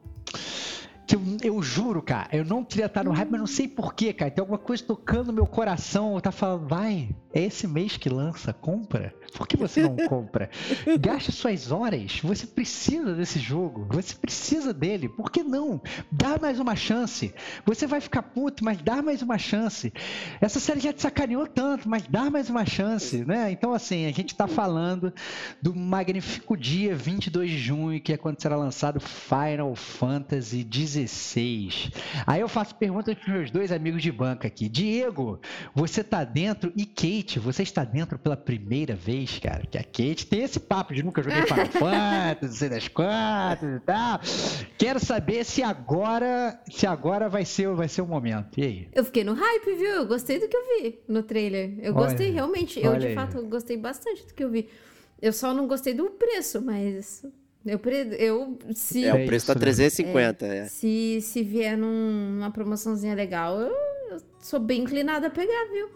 que 1.11 1.16
eu, 1.16 1.23
eu 1.43 1.62
juro, 1.62 2.01
cara, 2.01 2.28
eu 2.32 2.45
não 2.45 2.65
queria 2.65 2.87
estar 2.87 3.03
no 3.03 3.11
hype, 3.11 3.31
mas 3.31 3.41
não 3.41 3.47
sei 3.47 3.66
porquê, 3.66 4.12
cara. 4.12 4.31
Tem 4.31 4.41
alguma 4.41 4.59
coisa 4.59 4.82
tocando 4.85 5.32
meu 5.32 5.47
coração, 5.47 6.20
tá 6.20 6.31
falando, 6.31 6.69
vai, 6.69 7.09
é 7.35 7.43
esse 7.43 7.66
mês 7.66 7.97
que 7.97 8.09
lança, 8.09 8.53
compra. 8.53 9.12
Por 9.37 9.47
que 9.47 9.57
você 9.57 9.82
não 9.82 9.97
compra? 10.09 10.51
Gaste 11.01 11.32
suas 11.32 11.73
horas, 11.73 12.20
você 12.23 12.47
precisa 12.47 13.15
desse 13.15 13.39
jogo, 13.39 13.87
você 13.91 14.15
precisa 14.15 14.73
dele, 14.73 15.09
por 15.09 15.31
que 15.31 15.43
não? 15.43 15.81
Dá 16.11 16.39
mais 16.41 16.61
uma 16.61 16.77
chance. 16.77 17.35
Você 17.65 17.87
vai 17.87 18.01
ficar 18.01 18.23
puto, 18.23 18.65
mas 18.65 18.81
dá 18.81 19.03
mais 19.03 19.23
uma 19.23 19.39
chance. 19.39 19.93
Essa 20.41 20.61
série 20.61 20.81
já 20.81 20.93
te 20.93 21.03
sacaneou 21.03 21.47
tanto, 21.47 21.89
mas 21.89 22.05
dá 22.09 22.31
mais 22.31 22.49
uma 22.51 22.65
chance, 22.65 23.24
né? 23.24 23.51
Então, 23.51 23.73
assim, 23.73 24.07
a 24.07 24.12
gente 24.12 24.35
tá 24.35 24.47
falando 24.47 25.12
do 25.61 25.74
magnífico 25.74 26.57
dia 26.57 26.95
22 26.95 27.51
de 27.51 27.59
junho, 27.59 28.01
que 28.01 28.12
é 28.12 28.16
quando 28.16 28.41
será 28.41 28.57
lançado 28.57 29.01
Final 29.01 29.74
Fantasy 29.74 30.62
XVI. 31.06 31.93
Aí 32.27 32.40
eu 32.40 32.48
faço 32.48 32.74
perguntas 32.74 33.14
para 33.14 33.35
meus 33.35 33.51
dois 33.51 33.72
amigos 33.72 34.02
de 34.02 34.10
banca 34.10 34.48
aqui. 34.48 34.68
Diego, 34.68 35.40
você 35.74 36.02
tá 36.02 36.24
dentro? 36.24 36.72
E 36.77 36.85
Kate, 36.85 37.39
você 37.39 37.62
está 37.62 37.85
dentro 37.85 38.18
pela 38.18 38.36
primeira 38.36 38.94
vez, 38.94 39.39
cara? 39.39 39.66
Que 39.66 39.78
a 39.78 39.85
Kate 39.85 40.27
tem 40.27 40.43
esse 40.43 40.60
papo 40.60 40.94
de 40.94 41.02
nunca 41.02 41.22
joguei 41.22 41.43
Final 41.43 41.66
Fantasy, 41.72 42.47
não 42.47 42.52
sei 42.52 42.68
das 42.68 42.89
quantas 42.89 43.77
e 43.77 43.81
tal. 43.81 44.20
Quero 44.78 45.01
saber 45.01 45.44
se 45.44 45.62
agora, 45.62 46.60
se 46.70 46.86
agora 46.86 47.28
vai 47.28 47.44
ser, 47.44 47.68
vai 47.74 47.89
ser 47.89 48.02
o 48.02 48.06
momento. 48.06 48.59
E 48.59 48.64
aí? 48.64 48.89
Eu 48.93 49.05
fiquei 49.05 49.24
no 49.24 49.35
hype, 49.35 49.74
viu? 49.74 49.90
Eu 49.90 50.06
gostei 50.06 50.39
do 50.39 50.48
que 50.48 50.56
eu 50.56 50.62
vi 50.82 50.98
no 51.09 51.22
trailer. 51.22 51.74
Eu 51.78 51.94
Olha, 51.94 52.06
gostei, 52.06 52.31
realmente. 52.31 52.81
Eu, 52.82 52.97
de 52.98 53.09
aí. 53.09 53.14
fato, 53.14 53.43
gostei 53.47 53.77
bastante 53.77 54.27
do 54.27 54.35
que 54.35 54.43
eu 54.43 54.51
vi. 54.51 54.68
Eu 55.20 55.32
só 55.32 55.52
não 55.52 55.66
gostei 55.66 55.94
do 55.94 56.10
preço, 56.10 56.62
mas. 56.62 57.24
Eu, 57.66 57.78
pre- 57.78 58.16
eu 58.19 58.59
se, 58.74 59.05
É, 59.05 59.09
É 59.09 59.15
o 59.15 59.27
preço 59.27 59.47
tá 59.47 59.53
isso, 59.53 59.59
né? 59.59 59.65
350, 59.66 60.47
é. 60.47 60.65
se, 60.66 61.20
se 61.20 61.43
vier 61.43 61.77
num- 61.77 62.31
numa 62.37 62.51
promoçãozinha 62.51 63.15
legal, 63.15 63.61
eu, 63.61 63.69
eu 64.11 64.19
sou 64.41 64.59
bem 64.59 64.81
inclinada 64.82 65.27
a 65.27 65.31
pegar, 65.31 65.66
viu? 65.73 65.89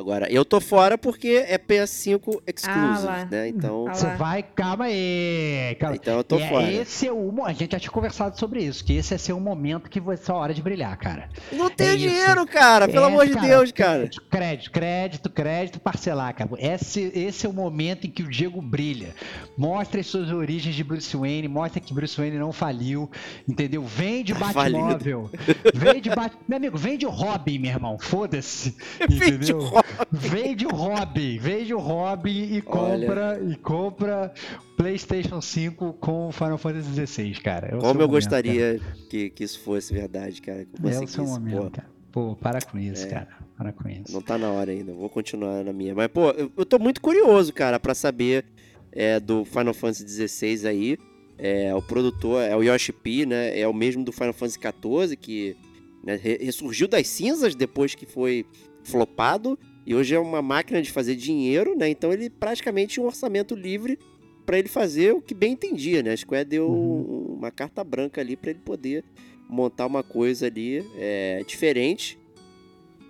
Agora, 0.00 0.32
eu 0.32 0.46
tô 0.46 0.60
fora 0.62 0.96
porque 0.96 1.44
é 1.46 1.58
PS5 1.58 2.40
exclusive, 2.46 3.06
Ah, 3.08 3.28
né? 3.30 3.48
Então, 3.48 3.86
Ah, 3.86 3.92
Você 3.94 4.06
lá. 4.06 4.14
vai, 4.14 4.42
calma 4.42 4.86
aí, 4.86 5.76
calma. 5.78 5.96
então 5.96 6.16
eu 6.16 6.24
tô 6.24 6.38
E 6.38 6.42
é- 6.42 6.48
fora. 6.48 6.72
Esse 6.72 7.06
é 7.06 7.12
o, 7.12 7.44
a 7.44 7.52
gente 7.52 7.72
já 7.72 7.78
tinha 7.78 7.90
conversado 7.90 8.38
sobre 8.38 8.62
isso, 8.64 8.82
que 8.82 8.94
esse 8.94 9.12
é 9.14 9.18
ser 9.18 9.34
um 9.34 9.40
momento 9.40 9.90
que 9.90 10.00
vai 10.00 10.16
ser 10.16 10.32
a 10.32 10.36
hora 10.36 10.54
de 10.54 10.62
brilhar, 10.62 10.96
cara. 10.96 11.28
Não 11.52 11.68
tenho 11.68 11.90
é 11.90 11.94
isso. 11.96 12.08
dinheiro, 12.08 12.46
cara, 12.46 12.88
pelo 12.88 13.04
É, 13.04 13.08
amor 13.08 13.26
de 13.26 13.34
Deus, 13.34 13.70
cara. 13.72 14.08
Crédito, 14.30 14.70
crédito, 14.70 15.30
crédito, 15.30 15.78
parcelar, 15.80 16.34
cara. 16.34 16.48
Esse, 16.58 17.12
esse 17.14 17.44
é 17.44 17.48
o 17.48 17.52
momento 17.52 18.06
em 18.06 18.10
que 18.10 18.22
o 18.22 18.28
Diego 18.30 18.62
brilha. 18.62 19.14
Mostra 19.58 20.00
as 20.00 20.06
suas 20.06 20.30
origens 20.32 20.74
de 20.74 20.82
Bruce 20.82 21.14
Wayne, 21.14 21.46
mostra 21.46 21.78
que 21.78 21.92
Bruce 21.92 22.16
Wayne 22.16 22.38
não 22.38 22.52
faliu, 22.52 23.10
entendeu? 23.46 23.84
Vende 23.84 24.32
Tá 24.32 24.50
Batmóvel. 24.52 25.30
Vende 25.74 26.08
Bat... 26.08 26.34
Meu 26.48 26.56
amigo, 26.56 26.78
vende 26.78 27.04
Robin, 27.04 27.58
meu 27.58 27.70
irmão. 27.70 27.98
Foda-se. 27.98 28.74
Entendeu? 29.10 29.58
Robin. 29.58 29.89
Vende 30.10 30.66
o 30.66 30.70
Robin, 30.70 31.38
vende 31.38 31.74
o 31.74 31.78
Robin 31.78 32.30
e 32.30 32.62
Olha. 32.66 33.06
compra 33.06 33.40
e 33.48 33.56
compra 33.56 34.32
PlayStation 34.76 35.40
5 35.40 35.94
com 35.94 36.30
Final 36.32 36.58
Fantasy 36.58 37.06
XVI, 37.06 37.32
cara. 37.40 37.66
É 37.68 37.70
Como 37.70 37.82
eu 37.84 37.94
momento, 37.94 38.10
gostaria 38.10 38.80
que, 39.08 39.30
que 39.30 39.44
isso 39.44 39.60
fosse 39.60 39.92
verdade, 39.92 40.40
cara. 40.42 40.64
Que 40.64 40.86
eu. 40.86 40.90
É 40.90 41.00
o 41.00 41.06
seu 41.06 41.24
momento, 41.24 41.62
pô. 41.64 41.70
cara. 41.70 41.88
Pô, 42.12 42.34
para 42.36 42.60
com 42.60 42.76
isso, 42.78 43.06
É. 43.06 43.08
cara. 43.10 43.28
Para 43.56 43.72
com 43.72 43.88
isso. 43.88 44.12
Não 44.12 44.20
tá 44.22 44.36
na 44.38 44.50
hora 44.50 44.72
ainda, 44.72 44.92
vou 44.92 45.08
continuar 45.08 45.62
na 45.62 45.72
minha. 45.72 45.94
Mas, 45.94 46.08
pô, 46.08 46.30
eu, 46.30 46.50
eu 46.56 46.64
tô 46.66 46.78
muito 46.78 47.00
curioso, 47.00 47.52
cara, 47.52 47.78
pra 47.78 47.94
saber 47.94 48.44
é, 48.90 49.20
do 49.20 49.44
Final 49.44 49.74
Fantasy 49.74 50.26
XVI 50.28 50.66
aí. 50.66 50.98
É, 51.38 51.74
o 51.74 51.80
produtor 51.80 52.42
é 52.42 52.54
o 52.56 52.62
Yoshi 52.62 52.92
P, 52.92 53.24
né? 53.26 53.58
É 53.58 53.66
o 53.68 53.72
mesmo 53.72 54.04
do 54.04 54.12
Final 54.12 54.32
Fantasy 54.34 54.58
XIV, 54.58 55.16
que 55.16 55.56
né, 56.04 56.16
re- 56.20 56.38
ressurgiu 56.42 56.88
das 56.88 57.06
cinzas 57.06 57.54
depois 57.54 57.94
que 57.94 58.04
foi 58.06 58.44
flopado. 58.82 59.58
E 59.90 59.94
hoje 59.94 60.14
é 60.14 60.18
uma 60.20 60.40
máquina 60.40 60.80
de 60.80 60.90
fazer 60.92 61.16
dinheiro, 61.16 61.76
né? 61.76 61.88
Então 61.88 62.12
ele 62.12 62.30
praticamente 62.30 62.94
tinha 62.94 63.02
um 63.02 63.06
orçamento 63.08 63.56
livre 63.56 63.98
pra 64.46 64.56
ele 64.56 64.68
fazer 64.68 65.12
o 65.12 65.20
que 65.20 65.34
bem 65.34 65.54
entendia, 65.54 66.00
né? 66.00 66.12
A 66.12 66.16
Square 66.16 66.44
deu 66.44 66.68
Uhum. 66.68 67.32
um- 67.32 67.34
uma 67.38 67.50
carta 67.50 67.82
branca 67.82 68.20
ali 68.20 68.36
pra 68.36 68.50
ele 68.50 68.60
poder 68.64 69.02
montar 69.48 69.86
uma 69.86 70.04
coisa 70.04 70.46
ali 70.46 70.84
é, 70.96 71.42
diferente. 71.44 72.16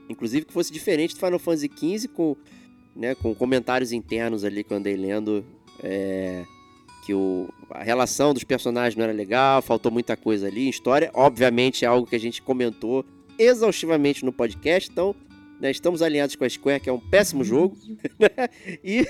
Inclusive 0.08 0.46
que 0.46 0.52
fosse 0.54 0.72
diferente 0.72 1.14
do 1.14 1.20
Final 1.20 1.38
Fantasy 1.38 1.68
XV, 1.76 2.08
com, 2.08 2.34
né, 2.96 3.14
com 3.14 3.34
comentários 3.34 3.92
internos 3.92 4.42
ali 4.44 4.64
que 4.64 4.72
eu 4.72 4.76
andei 4.78 4.96
lendo. 4.96 5.44
é, 5.82 6.44
que 7.06 7.14
o, 7.14 7.48
a 7.70 7.82
relação 7.82 8.34
dos 8.34 8.44
personagens 8.44 8.94
não 8.94 9.04
era 9.04 9.12
legal, 9.12 9.62
faltou 9.62 9.90
muita 9.90 10.14
coisa 10.16 10.46
ali. 10.48 10.68
História, 10.68 11.10
obviamente, 11.14 11.84
é 11.84 11.88
algo 11.88 12.06
que 12.06 12.14
a 12.14 12.20
gente 12.20 12.42
comentou 12.42 13.02
exaustivamente 13.38 14.22
no 14.24 14.30
podcast, 14.32 14.90
então 14.90 15.14
né, 15.60 15.70
estamos 15.70 16.02
alinhados 16.02 16.36
com 16.36 16.44
a 16.44 16.48
Square, 16.48 16.80
que 16.80 16.88
é 16.88 16.92
um 16.92 17.00
péssimo 17.00 17.44
jogo. 17.44 17.76
e 18.82 19.06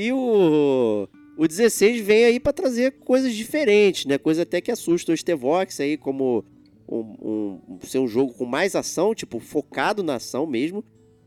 e 0.00 0.12
o, 0.12 1.08
o 1.36 1.48
16 1.48 2.00
vem 2.00 2.24
aí 2.24 2.38
para 2.38 2.52
trazer 2.52 2.92
coisas 3.00 3.34
diferentes, 3.34 4.06
né? 4.06 4.16
Coisa 4.16 4.42
até 4.42 4.60
que 4.60 4.70
assusta 4.70 5.12
o 5.12 5.16
Stevox 5.16 5.80
aí, 5.80 5.96
como 5.96 6.44
um, 6.88 7.60
um, 7.68 7.78
ser 7.82 7.98
um 7.98 8.06
jogo 8.06 8.32
com 8.32 8.44
mais 8.44 8.76
ação, 8.76 9.12
tipo, 9.12 9.40
focado 9.40 10.02
na 10.04 10.14
ação 10.14 10.46
mesmo, 10.46 10.84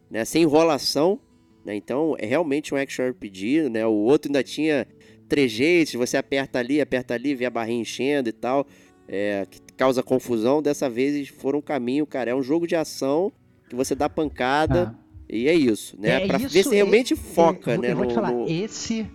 né? 0.10 0.24
Sem 0.24 0.44
enrolação, 0.44 1.20
né? 1.66 1.76
Então, 1.76 2.16
é 2.18 2.26
realmente 2.26 2.74
um 2.74 2.78
action 2.78 3.10
RPG, 3.10 3.68
né? 3.70 3.86
O 3.86 3.92
outro 3.92 4.30
ainda 4.30 4.42
tinha 4.42 4.88
trejeitos, 5.28 5.96
você 5.96 6.16
aperta 6.16 6.58
ali, 6.60 6.80
aperta 6.80 7.14
ali, 7.14 7.36
vê 7.36 7.46
a 7.46 7.50
barrinha 7.50 7.82
enchendo 7.82 8.30
e 8.30 8.34
tal, 8.34 8.66
é, 9.06 9.46
que 9.50 9.60
causa 9.76 10.02
confusão. 10.02 10.62
Dessa 10.62 10.90
vez 10.90 11.28
foram 11.28 11.60
um 11.60 11.62
caminho, 11.62 12.06
cara, 12.06 12.32
é 12.32 12.36
um 12.36 12.42
jogo 12.42 12.66
de 12.66 12.76
ação 12.78 13.34
que 13.72 13.76
você 13.76 13.96
dá 13.96 14.10
pancada 14.10 14.94
ah. 14.94 15.26
e 15.30 15.48
é 15.48 15.54
isso, 15.54 15.96
né? 15.98 16.24
É 16.24 16.28
pra 16.28 16.38
isso, 16.38 16.50
ver 16.50 16.64
se 16.64 16.76
realmente 16.76 17.14
é, 17.14 17.16
foca, 17.16 17.72
eu, 17.72 17.82
né? 17.82 17.92
Eu 17.92 17.96
vou 17.96 18.04
no, 18.04 18.12
te 18.12 18.16
falar, 18.16 18.34
no... 18.34 18.50
esse 18.50 19.10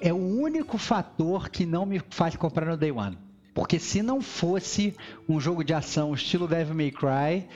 é 0.00 0.12
o 0.12 0.16
único 0.16 0.76
fator 0.76 1.48
que 1.48 1.64
não 1.64 1.86
me 1.86 2.02
faz 2.10 2.34
comprar 2.34 2.66
no 2.66 2.76
Day 2.76 2.90
One. 2.90 3.16
Porque 3.54 3.78
se 3.78 4.02
não 4.02 4.20
fosse 4.20 4.96
um 5.28 5.38
jogo 5.38 5.62
de 5.62 5.72
ação 5.72 6.12
estilo 6.12 6.48
Devil 6.48 6.74
May 6.74 6.90
Cry, 6.90 7.46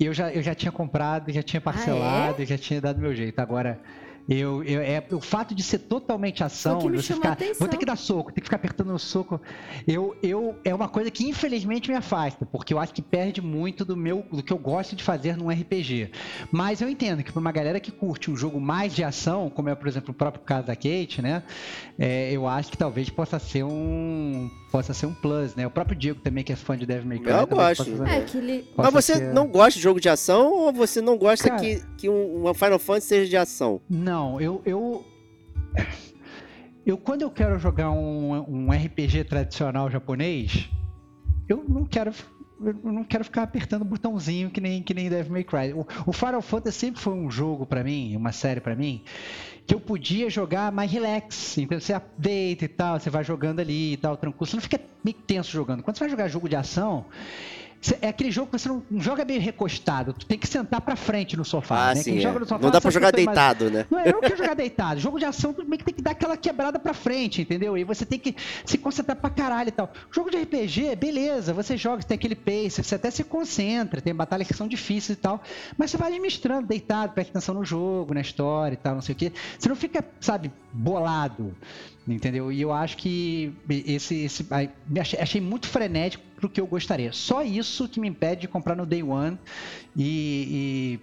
eu 0.00 0.12
já, 0.12 0.32
eu 0.32 0.42
já 0.42 0.52
tinha 0.52 0.72
comprado, 0.72 1.30
já 1.30 1.42
tinha 1.42 1.60
parcelado, 1.60 2.36
ah, 2.40 2.42
é? 2.42 2.46
já 2.46 2.58
tinha 2.58 2.80
dado 2.80 3.00
meu 3.00 3.14
jeito. 3.14 3.38
Agora, 3.38 3.80
eu, 4.28 4.62
eu, 4.64 4.80
é, 4.82 5.02
o 5.12 5.20
fato 5.20 5.54
de 5.54 5.62
ser 5.62 5.78
totalmente 5.78 6.44
ação, 6.44 6.78
que 6.80 6.88
me 6.88 7.00
você 7.00 7.14
ficar, 7.14 7.32
atenção. 7.32 7.54
vou 7.60 7.68
ter 7.68 7.76
que 7.78 7.84
dar 7.86 7.96
soco, 7.96 8.30
ter 8.32 8.40
que 8.40 8.46
ficar 8.46 8.56
apertando 8.56 8.88
no 8.92 8.98
soco, 8.98 9.40
eu, 9.86 10.14
eu, 10.22 10.56
é 10.64 10.74
uma 10.74 10.88
coisa 10.88 11.10
que 11.10 11.26
infelizmente 11.26 11.90
me 11.90 11.96
afasta, 11.96 12.44
porque 12.44 12.74
eu 12.74 12.78
acho 12.78 12.92
que 12.92 13.00
perde 13.00 13.40
muito 13.40 13.84
do 13.84 13.96
meu, 13.96 14.24
do 14.30 14.42
que 14.42 14.52
eu 14.52 14.58
gosto 14.58 14.94
de 14.94 15.02
fazer 15.02 15.36
num 15.36 15.48
RPG. 15.48 16.10
Mas 16.52 16.80
eu 16.80 16.88
entendo 16.88 17.22
que 17.22 17.32
para 17.32 17.40
uma 17.40 17.52
galera 17.52 17.80
que 17.80 17.90
curte 17.90 18.30
um 18.30 18.36
jogo 18.36 18.60
mais 18.60 18.94
de 18.94 19.02
ação, 19.02 19.48
como 19.48 19.68
é 19.70 19.74
por 19.74 19.88
exemplo 19.88 20.10
o 20.10 20.14
próprio 20.14 20.42
caso 20.44 20.66
da 20.66 20.76
Kate, 20.76 21.22
né, 21.22 21.42
é, 21.98 22.30
eu 22.32 22.46
acho 22.46 22.70
que 22.70 22.76
talvez 22.76 23.08
possa 23.08 23.38
ser 23.38 23.64
um, 23.64 24.50
possa 24.70 24.92
ser 24.92 25.06
um 25.06 25.14
plus, 25.14 25.54
né? 25.54 25.66
O 25.66 25.70
próprio 25.70 25.96
Diego 25.96 26.20
também 26.20 26.44
que 26.44 26.52
é 26.52 26.56
fã 26.56 26.76
de 26.76 26.84
Devil 26.84 27.08
May 27.08 27.18
Cry. 27.18 27.30
Eu 27.30 27.46
também 27.46 27.64
gosto. 27.66 27.84
possa- 27.90 28.08
É, 28.08 28.20
que 28.20 28.36
ele. 28.36 28.70
Mas 28.76 28.92
você 28.92 29.14
ser- 29.16 29.32
não 29.32 29.46
gosta 29.46 29.72
de 29.78 29.80
jogo 29.80 30.00
de 30.00 30.08
ação 30.08 30.52
ou 30.52 30.72
você 30.72 31.00
não 31.00 31.16
gosta 31.16 31.48
Cara- 31.48 31.60
que, 31.60 31.82
que 31.96 32.08
um, 32.08 32.42
uma 32.42 32.54
Final 32.54 32.78
Fantasy 32.78 33.06
seja 33.08 33.30
de 33.30 33.36
ação? 33.36 33.80
Não, 33.88 34.17
eu, 34.40 34.62
eu. 34.64 35.04
Eu, 36.86 36.96
quando 36.96 37.20
eu 37.20 37.30
quero 37.30 37.58
jogar 37.58 37.90
um, 37.90 38.32
um 38.48 38.70
RPG 38.70 39.24
tradicional 39.24 39.90
japonês, 39.90 40.70
eu 41.46 41.62
não 41.68 41.84
quero. 41.84 42.12
Eu 42.60 42.74
não 42.82 43.04
quero 43.04 43.24
ficar 43.24 43.42
apertando 43.42 43.82
o 43.82 43.84
botãozinho 43.84 44.50
que 44.50 44.60
nem, 44.60 44.82
que 44.82 44.94
nem 44.94 45.08
Devil 45.08 45.32
May 45.32 45.44
Cry. 45.44 45.72
O, 45.74 45.86
o 46.06 46.12
Final 46.12 46.40
Fantasy 46.40 46.78
sempre 46.78 47.00
foi 47.00 47.12
um 47.12 47.30
jogo 47.30 47.66
pra 47.66 47.84
mim, 47.84 48.16
uma 48.16 48.32
série 48.32 48.58
pra 48.60 48.74
mim, 48.74 49.02
que 49.66 49.74
eu 49.74 49.78
podia 49.78 50.30
jogar 50.30 50.72
mais 50.72 50.90
relax. 50.90 51.58
Então 51.58 51.78
você 51.78 51.92
update 51.92 52.64
e 52.64 52.68
tal, 52.68 52.98
você 52.98 53.10
vai 53.10 53.22
jogando 53.22 53.60
ali 53.60 53.92
e 53.92 53.96
tal, 53.98 54.16
tranquilo. 54.16 54.46
Você 54.46 54.56
não 54.56 54.62
fica 54.62 54.80
meio 55.04 55.16
tenso 55.26 55.52
jogando. 55.52 55.82
Quando 55.82 55.96
você 55.96 56.04
vai 56.04 56.10
jogar 56.10 56.28
jogo 56.28 56.48
de 56.48 56.56
ação, 56.56 57.04
é 58.00 58.08
aquele 58.08 58.30
jogo 58.30 58.50
que 58.50 58.58
você 58.58 58.68
não, 58.68 58.82
não 58.90 59.00
joga 59.00 59.24
meio 59.24 59.40
recostado. 59.40 60.12
Tu 60.12 60.26
tem 60.26 60.38
que 60.38 60.46
sentar 60.46 60.80
pra 60.80 60.96
frente 60.96 61.36
no 61.36 61.44
sofá. 61.44 61.90
Ah, 61.90 61.94
né? 61.94 62.02
sim. 62.02 62.18
É. 62.18 62.22
sofá 62.22 62.58
Não 62.58 62.70
dá 62.70 62.80
pra 62.80 62.90
jogar 62.90 63.12
que 63.12 63.24
deitado, 63.24 63.70
né? 63.70 63.86
não, 63.90 64.00
eu 64.00 64.12
não 64.12 64.20
quero 64.20 64.36
jogar 64.36 64.54
deitado. 64.54 65.00
Jogo 65.00 65.18
de 65.18 65.24
ação, 65.24 65.52
tu 65.52 65.64
meio 65.64 65.78
que 65.78 65.84
tem 65.84 65.94
que 65.94 66.02
dar 66.02 66.10
aquela 66.10 66.36
quebrada 66.36 66.78
pra 66.78 66.92
frente, 66.92 67.42
entendeu? 67.42 67.78
E 67.78 67.84
você 67.84 68.04
tem 68.04 68.18
que 68.18 68.34
se 68.64 68.78
concentrar 68.78 69.16
pra 69.16 69.30
caralho 69.30 69.68
e 69.68 69.72
tal. 69.72 69.92
Jogo 70.10 70.30
de 70.30 70.36
RPG, 70.38 70.96
beleza, 70.96 71.52
você 71.54 71.76
joga, 71.76 72.02
você 72.02 72.08
tem 72.08 72.16
aquele 72.16 72.34
pace, 72.34 72.82
você 72.82 72.94
até 72.96 73.10
se 73.10 73.22
concentra, 73.22 74.00
tem 74.00 74.14
batalhas 74.14 74.46
que 74.48 74.54
são 74.54 74.66
difíceis 74.66 75.16
e 75.16 75.20
tal, 75.20 75.40
mas 75.76 75.90
você 75.90 75.96
vai 75.96 76.08
administrando, 76.08 76.66
deitado, 76.66 77.12
presta 77.12 77.32
atenção 77.32 77.54
no 77.54 77.64
jogo, 77.64 78.12
na 78.12 78.20
história 78.20 78.74
e 78.74 78.78
tal, 78.78 78.94
não 78.94 79.02
sei 79.02 79.14
o 79.14 79.16
quê. 79.16 79.32
Você 79.58 79.68
não 79.68 79.76
fica, 79.76 80.04
sabe, 80.20 80.50
bolado, 80.72 81.54
entendeu? 82.14 82.50
E 82.50 82.60
eu 82.60 82.72
acho 82.72 82.96
que 82.96 83.52
esse, 83.68 84.14
esse 84.24 84.46
achei, 85.00 85.20
achei 85.20 85.40
muito 85.40 85.68
frenético 85.68 86.24
pro 86.36 86.48
que 86.48 86.60
eu 86.60 86.66
gostaria. 86.66 87.12
Só 87.12 87.42
isso 87.42 87.88
que 87.88 88.00
me 88.00 88.08
impede 88.08 88.42
de 88.42 88.48
comprar 88.48 88.74
no 88.76 88.86
Day 88.86 89.02
One 89.02 89.38
e- 89.96 91.00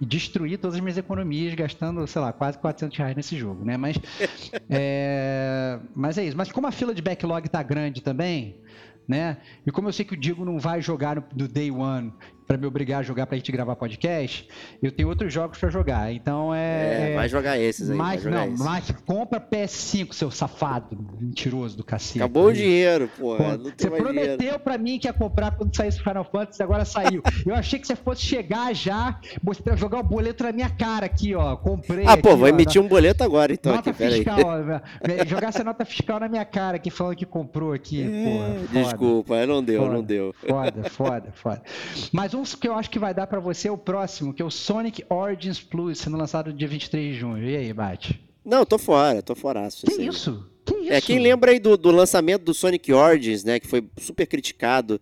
e 0.00 0.06
destruir 0.06 0.58
todas 0.58 0.74
as 0.74 0.80
minhas 0.80 0.98
economias 0.98 1.54
gastando, 1.54 2.06
sei 2.06 2.20
lá, 2.20 2.32
quase 2.32 2.58
400 2.58 2.96
reais 2.98 3.16
nesse 3.16 3.36
jogo, 3.38 3.64
né? 3.64 3.76
Mas 3.76 3.96
é, 4.68 5.78
mas 5.94 6.18
é 6.18 6.24
isso. 6.26 6.36
Mas 6.36 6.50
como 6.52 6.66
a 6.66 6.72
fila 6.72 6.94
de 6.94 7.02
backlog 7.02 7.48
tá 7.48 7.62
grande 7.62 8.02
também, 8.02 8.60
né? 9.08 9.38
E 9.66 9.70
como 9.70 9.88
eu 9.88 9.92
sei 9.92 10.04
que 10.04 10.14
o 10.14 10.16
Diego 10.16 10.44
não 10.44 10.58
vai 10.58 10.80
jogar 10.82 11.16
no, 11.16 11.24
no 11.36 11.48
Day 11.48 11.70
One 11.70 12.12
para 12.46 12.56
me 12.58 12.66
obrigar 12.66 13.00
a 13.00 13.02
jogar 13.02 13.26
pra 13.26 13.36
gente 13.36 13.50
gravar 13.50 13.74
podcast, 13.76 14.46
eu 14.82 14.92
tenho 14.92 15.08
outros 15.08 15.32
jogos 15.32 15.58
para 15.58 15.70
jogar. 15.70 16.12
Então 16.12 16.54
É, 16.54 17.12
é... 17.12 17.14
vai 17.14 17.28
jogar 17.28 17.58
esses 17.58 17.90
aí. 17.90 17.96
mas 17.96 18.22
vai 18.22 18.32
não, 18.32 18.44
esses. 18.46 18.60
mas 18.60 18.90
compra 19.06 19.40
PS5, 19.40 20.12
seu 20.12 20.30
safado, 20.30 20.96
mentiroso 21.20 21.76
do 21.76 21.82
cacete. 21.84 22.18
Acabou 22.18 22.46
o 22.48 22.52
dinheiro, 22.52 23.08
pô. 23.18 23.36
Pô, 23.36 23.42
você 23.76 23.90
prometeu 23.90 24.58
pra 24.58 24.76
mim 24.76 24.98
que 24.98 25.06
ia 25.08 25.12
comprar 25.12 25.52
quando 25.52 25.74
saísse 25.74 26.00
o 26.00 26.04
Final 26.04 26.24
Fantasy, 26.24 26.62
agora 26.62 26.84
saiu. 26.84 27.22
Eu 27.46 27.54
achei 27.54 27.78
que 27.78 27.86
você 27.86 27.96
fosse 27.96 28.22
chegar 28.22 28.74
já, 28.74 29.18
mostrar, 29.42 29.76
jogar 29.76 30.00
o 30.00 30.02
boleto 30.02 30.44
na 30.44 30.52
minha 30.52 30.70
cara 30.70 31.06
aqui, 31.06 31.34
ó. 31.34 31.56
Comprei. 31.56 32.04
Ah, 32.06 32.16
pô, 32.16 32.30
aqui, 32.30 32.38
vou 32.38 32.46
ó, 32.46 32.48
emitir 32.48 32.80
um 32.80 32.88
boleto 32.88 33.24
agora, 33.24 33.52
então, 33.52 33.74
nota 33.74 33.90
aqui, 33.90 34.04
fiscal, 34.04 34.38
ó, 34.44 35.24
jogar 35.26 35.48
essa 35.48 35.64
nota 35.64 35.84
fiscal 35.84 36.20
na 36.20 36.28
minha 36.28 36.44
cara 36.44 36.76
aqui, 36.76 36.90
falando 36.90 37.16
que 37.16 37.26
comprou 37.26 37.72
aqui. 37.72 38.04
Porra, 38.04 38.54
foda. 38.66 38.82
Desculpa, 38.82 39.46
não 39.46 39.62
deu, 39.62 39.82
Foda. 39.82 39.94
não 39.94 40.02
deu. 40.02 40.34
Foda, 40.46 40.90
foda, 40.90 41.32
foda. 41.34 41.62
Mas 42.12 42.33
um 42.34 42.42
que 42.42 42.68
eu 42.68 42.74
acho 42.74 42.90
que 42.90 42.98
vai 42.98 43.14
dar 43.14 43.26
pra 43.26 43.40
você 43.40 43.68
é 43.68 43.72
o 43.72 43.78
próximo, 43.78 44.32
que 44.34 44.42
é 44.42 44.44
o 44.44 44.50
Sonic 44.50 45.04
Origins 45.08 45.60
Plus, 45.60 45.98
sendo 45.98 46.16
lançado 46.16 46.52
dia 46.52 46.68
23 46.68 47.12
de 47.14 47.18
junho. 47.20 47.48
E 47.48 47.56
aí, 47.56 47.72
Bate? 47.72 48.20
Não, 48.44 48.64
tô 48.66 48.78
fora, 48.78 49.22
tô 49.22 49.34
foraço. 49.34 49.86
Que 49.86 49.92
assim. 49.92 50.08
isso? 50.08 50.46
Que 50.64 50.74
isso? 50.76 50.92
É, 50.92 51.00
quem 51.00 51.18
lembra 51.18 51.50
aí 51.52 51.58
do, 51.58 51.76
do 51.76 51.90
lançamento 51.90 52.42
do 52.42 52.52
Sonic 52.54 52.92
Origins, 52.92 53.42
né, 53.44 53.58
que 53.58 53.66
foi 53.66 53.86
super 53.98 54.26
criticado 54.26 55.00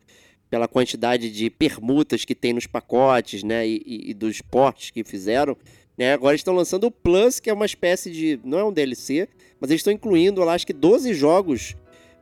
pela 0.49 0.69
quantidade 0.69 1.31
de 1.31 1.49
permutas 1.51 2.25
que 2.25 2.35
tem 2.35 2.53
nos 2.53 2.67
pacotes, 2.67 3.43
né, 3.43 3.67
e, 3.67 3.83
e- 3.87 4.11
e 4.11 4.15
dos 4.15 4.41
portes 4.43 4.91
que 4.91 5.03
fizeram, 5.03 5.57
né, 5.97 6.13
agora 6.13 6.35
estão 6.37 6.55
lançando 6.55 6.85
o 6.85 6.91
Plus, 6.91 7.41
que 7.41 7.49
é 7.51 7.53
uma 7.53 7.67
espécie 7.67 8.11
de, 8.13 8.39
não 8.45 8.59
é 8.59 8.65
um 8.65 8.73
DLC, 8.73 9.29
mas 9.61 9.71
eles 9.71 9.81
estão 9.81 9.93
incluindo 9.93 10.43
lá, 10.45 10.53
acho 10.55 10.67
que 10.67 10.73
12 10.73 11.15
jogos 11.15 11.75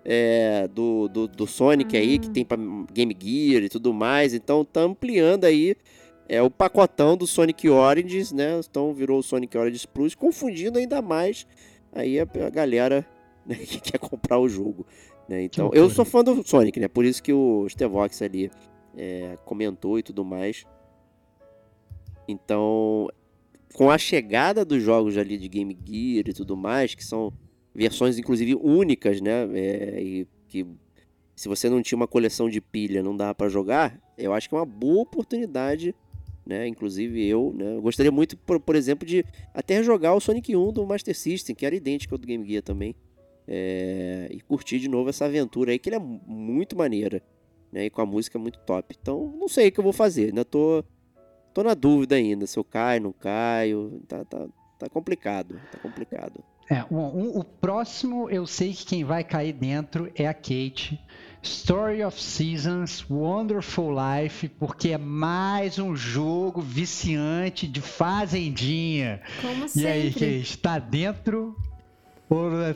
é, 0.05 0.69
do, 0.69 1.09
do, 1.09 1.29
do 1.29 1.47
Sonic 1.47 1.97
aí, 1.97 2.19
que 2.19 2.31
tem 2.31 2.45
pra 2.45 2.59
Game 2.93 3.17
Gear 3.19 3.63
e 3.63 3.69
tudo 3.69 3.93
mais, 3.93 4.35
então 4.35 4.65
tá 4.65 4.81
ampliando 4.81 5.45
aí 5.45 5.77
é, 6.29 6.41
o 6.41 6.51
pacotão 6.51 7.17
do 7.17 7.27
Sonic 7.27 7.69
Origins, 7.69 8.33
né, 8.33 8.61
então 8.61 8.95
virou 8.95 9.19
o 9.19 9.23
Sonic 9.23 9.57
Origins 9.59 9.87
Plus, 9.87 10.15
confundindo 10.15 10.79
ainda 10.79 11.03
mais 11.03 11.47
aí 11.93 12.21
a, 12.21 12.23
a 12.23 12.51
galera 12.51 13.07
né, 13.45 13.57
que 13.57 13.81
quer 13.81 13.99
comprar 13.99 14.39
o 14.39 14.49
jogo. 14.49 14.87
Né? 15.29 15.45
Então, 15.45 15.71
eu 15.73 15.89
sou 15.89 16.05
fã 16.05 16.25
do 16.25 16.47
Sonic, 16.47 16.81
né? 16.81 16.89
Por 16.89 17.05
isso 17.05 17.23
que 17.23 17.33
o 17.33 17.69
Stevox 17.69 18.21
ali 18.21 18.51
é, 18.97 19.39
comentou 19.45 19.97
e 19.97 20.03
tudo 20.03 20.25
mais. 20.25 20.67
Então, 22.27 23.09
com 23.75 23.91
a 23.91 23.97
chegada 23.97 24.65
dos 24.65 24.83
jogos 24.83 25.17
ali 25.17 25.39
de 25.39 25.49
Game 25.49 25.79
Gear 25.85 26.29
e 26.29 26.33
tudo 26.33 26.57
mais, 26.57 26.97
que 26.97 27.05
são 27.05 27.33
versões 27.75 28.19
inclusive 28.19 28.55
únicas, 28.55 29.21
né? 29.21 29.49
É, 29.55 30.03
e 30.03 30.27
que 30.49 30.67
se 31.37 31.49
você 31.49 31.71
não 31.71 31.81
tinha 31.83 31.97
uma 31.97 32.07
coleção 32.09 32.49
de 32.49 32.61
pilha, 32.61 33.03
não 33.03 33.17
dá 33.17 33.35
pra 33.35 33.49
jogar, 33.49 33.99
eu 34.19 34.33
acho 34.35 34.49
que 34.49 34.55
é 34.55 34.59
uma 34.59 34.67
boa 34.67 35.03
oportunidade, 35.03 35.95
né? 36.45 36.67
Inclusive 36.69 37.25
eu, 37.27 37.55
né? 37.57 37.77
Eu 37.77 37.83
gostaria 37.83 38.13
muito, 38.13 38.37
por, 38.37 38.61
por 38.61 38.77
exemplo, 38.77 39.07
de 39.07 39.25
até 39.55 39.83
jogar 39.83 40.15
o 40.15 40.21
Sonic 40.21 40.55
1 40.55 40.73
do 40.73 40.87
Master 40.87 41.17
System, 41.17 41.55
que 41.55 41.65
era 41.65 41.75
idêntico 41.75 42.15
ao 42.15 42.19
do 42.19 42.27
Game 42.27 42.47
Gear 42.47 42.63
também. 42.63 42.95
É, 43.49 44.29
e 44.31 44.41
curtir 44.43 44.79
de 44.79 44.89
novo 44.89 45.09
essa 45.11 45.25
aventura 45.25 45.73
aí, 45.73 45.79
que 45.79 45.89
ele 45.89 45.97
é 45.97 45.99
mu- 45.99 46.21
muito 46.27 46.77
maneira, 46.77 47.23
né? 47.73 47.87
E 47.87 47.91
com 47.91 48.01
a 48.01 48.07
música 48.07 48.39
muito 48.39 48.59
top. 48.61 48.95
Então, 49.01 49.35
não 49.39 49.49
sei 49.49 49.69
o 49.69 49.73
que 49.73 49.81
eu 49.81 49.85
vou 49.85 49.93
fazer, 49.93 50.27
ainda 50.27 50.45
tô, 50.45 50.85
tô 51.55 51.63
na 51.63 51.75
dúvida 51.75 52.15
ainda, 52.17 52.47
se 52.47 52.59
eu 52.59 52.63
caio, 52.65 53.03
não 53.03 53.13
caio, 53.13 54.01
tá, 54.07 54.25
tá, 54.25 54.47
tá 54.79 54.89
complicado, 54.89 55.61
tá 55.71 55.79
complicado. 55.81 56.45
É, 56.71 56.85
um- 56.91 57.37
o 57.39 57.43
próximo 57.45 58.31
eu 58.31 58.47
sei 58.47 58.73
que 58.73 58.85
quem 58.87 59.03
vai 59.05 59.25
cair 59.25 59.53
dentro 59.53 60.09
é 60.15 60.27
a 60.29 60.33
Kate. 60.35 61.01
Story 61.43 62.05
of 62.05 62.21
Seasons, 62.23 63.05
Wonderful 63.11 63.91
Life, 63.93 64.47
porque 64.51 64.91
é 64.91 64.99
mais 64.99 65.79
um 65.79 65.97
jogo 65.97 66.61
viciante 66.61 67.67
de 67.67 67.81
fazendinha. 67.81 69.21
Como 69.41 69.65
E 69.75 69.87
aí, 69.87 70.13
sempre. 70.13 70.39
Kate, 70.41 70.59
tá 70.59 70.79
dentro? 70.79 71.57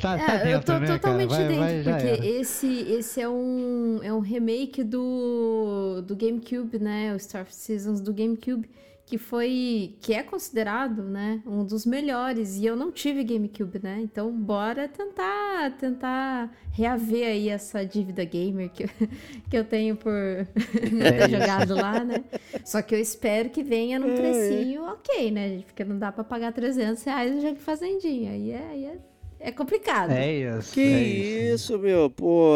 Tá, 0.01 0.19
tá 0.19 0.35
É, 0.35 0.41
eu 0.41 0.45
dentro, 0.59 0.75
tô 0.75 0.79
né, 0.81 0.87
totalmente? 0.89 1.29
Vai- 1.29 1.47
dentro, 1.49 1.61
vai, 1.61 1.83
porque 2.17 2.27
esse, 2.27 2.67
esse 2.67 3.21
é, 3.21 3.29
um, 3.29 4.01
é 4.03 4.13
um 4.13 4.19
remake 4.19 4.83
do, 4.83 6.03
do 6.05 6.17
GameCube, 6.17 6.79
né? 6.81 7.15
O 7.15 7.21
Star 7.21 7.47
Seasons 7.49 8.01
do 8.01 8.13
GameCube, 8.13 8.69
que 9.15 9.19
foi 9.19 9.95
que 10.01 10.13
é 10.13 10.25
considerado, 10.25 11.05
né, 11.05 11.41
um 11.47 11.65
dos 11.65 11.87
melhores 11.87 12.57
e 12.57 12.67
eu 12.67 12.75
não 12.75 12.91
tive 12.91 13.23
GameCube, 13.23 13.79
né? 13.81 14.01
Então 14.03 14.33
bora 14.33 14.89
tentar 14.89 15.71
tentar 15.79 16.53
reaver 16.73 17.29
aí 17.29 17.49
essa 17.49 17.87
dívida 17.87 18.25
gamer 18.25 18.71
que, 18.71 18.89
que 19.49 19.57
eu 19.57 19.65
tenho 19.65 19.95
por 19.95 20.11
não 20.91 21.01
ter 21.01 21.31
jogado 21.31 21.77
lá, 21.77 22.03
né? 22.03 22.25
Só 22.65 22.83
que 22.83 22.93
eu 22.93 22.99
espero 22.99 23.51
que 23.51 23.63
venha 23.63 24.01
num 24.01 24.17
precinho 24.17 24.83
ok, 24.83 25.31
né? 25.31 25.63
Porque 25.65 25.85
não 25.85 25.97
dá 25.97 26.11
para 26.11 26.25
pagar 26.25 26.53
300 26.53 27.01
reais 27.05 27.37
no 27.37 27.41
jogo 27.41 27.61
fazendinha. 27.61 28.33
Aí 28.33 28.51
é, 28.51 28.67
aí 28.69 28.85
é, 28.87 28.99
é 29.39 29.53
complicado. 29.53 30.11
É 30.11 30.33
isso. 30.33 30.75
Que 30.75 30.81
é 30.81 31.53
isso, 31.53 31.79
meu, 31.79 32.11
pô. 32.11 32.53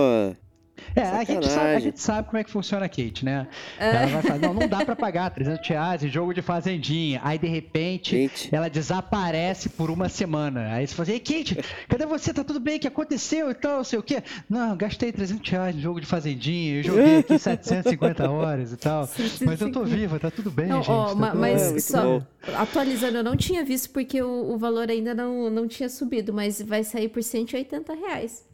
É, 0.94 1.02
a 1.02 1.24
gente, 1.24 1.46
sabe, 1.48 1.74
a 1.74 1.80
gente 1.80 2.00
sabe 2.00 2.28
como 2.28 2.38
é 2.38 2.44
que 2.44 2.50
funciona 2.50 2.86
a 2.86 2.88
Kate, 2.88 3.24
né? 3.24 3.46
Ela 3.78 4.06
vai 4.06 4.22
falar, 4.22 4.38
não, 4.38 4.54
não 4.54 4.68
dá 4.68 4.84
pra 4.84 4.96
pagar 4.96 5.30
300 5.30 5.66
reais 5.68 6.02
em 6.02 6.08
jogo 6.08 6.32
de 6.34 6.42
fazendinha. 6.42 7.20
Aí, 7.22 7.38
de 7.38 7.46
repente, 7.46 8.16
Gente. 8.16 8.54
ela 8.54 8.68
desaparece 8.68 9.68
por 9.70 9.90
uma 9.90 10.08
semana. 10.08 10.72
Aí 10.72 10.86
você 10.86 10.94
fala 10.94 11.04
assim, 11.04 11.12
ei, 11.12 11.20
Kate, 11.20 11.58
cadê 11.88 12.06
você? 12.06 12.32
Tá 12.32 12.42
tudo 12.44 12.60
bem? 12.60 12.76
O 12.76 12.80
que 12.80 12.88
aconteceu 12.88 13.50
e 13.50 13.54
tal, 13.54 13.78
não 13.78 13.84
sei 13.84 13.98
o 13.98 14.02
quê? 14.02 14.22
Não, 14.48 14.76
gastei 14.76 15.12
300 15.12 15.48
reais 15.50 15.76
em 15.76 15.80
jogo 15.80 16.00
de 16.00 16.06
fazendinha, 16.06 16.76
eu 16.78 16.82
joguei 16.82 17.18
aqui 17.18 17.38
750 17.38 18.30
horas 18.30 18.72
e 18.72 18.76
tal. 18.76 19.08
Mas 19.44 19.60
eu 19.60 19.70
tô 19.72 19.84
viva, 19.84 20.18
tá 20.18 20.30
tudo 20.30 20.50
bem, 20.50 20.66
Não, 20.66 20.78
gente. 20.78 20.90
ó, 20.90 21.08
tá 21.08 21.14
mas 21.34 21.62
bem. 21.62 21.70
muito 21.70 21.82
só 21.82 22.02
bom. 22.02 22.22
atualizando, 22.56 23.18
eu 23.18 23.24
não 23.24 23.36
tinha 23.36 23.64
visto 23.64 23.90
porque 23.90 24.20
o, 24.22 24.52
o 24.54 24.58
valor 24.58 24.90
ainda 24.90 25.14
não, 25.14 25.50
não 25.50 25.66
tinha 25.68 25.88
subido, 25.88 26.32
mas 26.32 26.60
vai 26.62 26.82
sair 26.84 27.08
por 27.08 27.22
180 27.22 27.94
reais. 27.94 28.47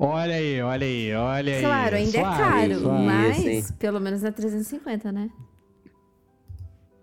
Olha 0.00 0.34
aí, 0.36 0.62
olha 0.62 0.86
aí, 0.86 1.12
olha 1.14 1.54
aí. 1.56 1.60
Claro, 1.62 1.96
ainda 1.96 2.18
é 2.18 2.20
Suave, 2.20 2.38
caro, 2.38 2.80
suave. 2.80 3.04
mas 3.04 3.38
Isso, 3.44 3.74
pelo 3.74 4.00
menos 4.00 4.22
é 4.22 4.30
350, 4.30 5.10
né? 5.10 5.28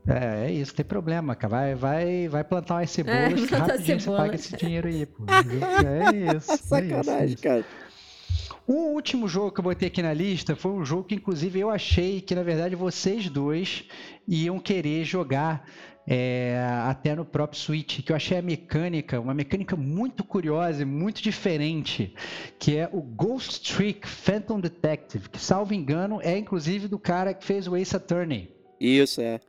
É, 0.07 0.45
é 0.47 0.51
isso, 0.51 0.71
não 0.71 0.75
tem 0.77 0.85
problema, 0.85 1.35
cara. 1.35 1.49
Vai, 1.51 1.75
vai, 1.75 2.27
vai 2.29 2.43
plantar 2.43 2.75
umas 2.75 2.91
cebolas 2.91 3.19
É, 3.19 3.33
que 3.33 3.53
rapidinho 3.55 3.99
cebola. 3.99 4.17
você 4.19 4.23
paga 4.23 4.35
esse 4.35 4.55
dinheiro 4.55 4.87
aí, 4.87 5.05
pô. 5.05 5.23
É 5.27 6.35
isso. 6.37 6.51
é 6.51 6.57
isso, 6.57 6.75
é 6.75 7.03
Sacanagem, 7.03 7.25
isso. 7.33 7.43
cara. 7.43 7.65
O 8.67 8.93
último 8.93 9.27
jogo 9.27 9.51
que 9.51 9.59
eu 9.59 9.63
botei 9.63 9.87
aqui 9.87 10.01
na 10.01 10.13
lista 10.13 10.55
foi 10.55 10.71
um 10.71 10.85
jogo 10.85 11.03
que, 11.03 11.15
inclusive, 11.15 11.59
eu 11.59 11.69
achei 11.69 12.21
que, 12.21 12.33
na 12.33 12.43
verdade, 12.43 12.75
vocês 12.75 13.29
dois 13.29 13.83
iam 14.27 14.59
querer 14.59 15.03
jogar 15.03 15.67
é, 16.07 16.59
até 16.83 17.15
no 17.15 17.25
próprio 17.25 17.59
Switch, 17.59 18.01
que 18.01 18.11
eu 18.11 18.15
achei 18.15 18.37
a 18.37 18.41
mecânica, 18.41 19.19
uma 19.19 19.33
mecânica 19.33 19.75
muito 19.75 20.23
curiosa 20.23 20.83
e 20.83 20.85
muito 20.85 21.21
diferente, 21.21 22.13
que 22.59 22.77
é 22.77 22.89
o 22.91 23.01
Ghost 23.01 23.73
Trick 23.73 24.07
Phantom 24.07 24.59
Detective, 24.59 25.29
que, 25.29 25.39
salvo 25.39 25.73
engano, 25.73 26.19
é 26.21 26.37
inclusive 26.37 26.87
do 26.87 26.99
cara 26.99 27.33
que 27.33 27.43
fez 27.43 27.67
o 27.67 27.75
Ace 27.75 27.95
Attorney. 27.95 28.53
Isso, 28.79 29.21
é. 29.21 29.39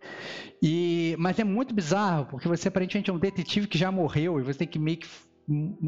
E, 0.63 1.15
mas 1.19 1.39
é 1.39 1.45
muito 1.45 1.75
bizarro, 1.75 2.27
porque 2.27 2.49
você 2.49 2.69
aparentemente 2.69 3.11
é 3.11 3.13
um 3.13 3.19
detetive 3.19 3.67
que 3.67 3.77
já 3.77 3.91
morreu 3.91 4.39
e 4.39 4.43
você 4.43 4.61
tem 4.61 4.69
que 4.69 4.79
meio 4.79 4.99
que 4.99 5.09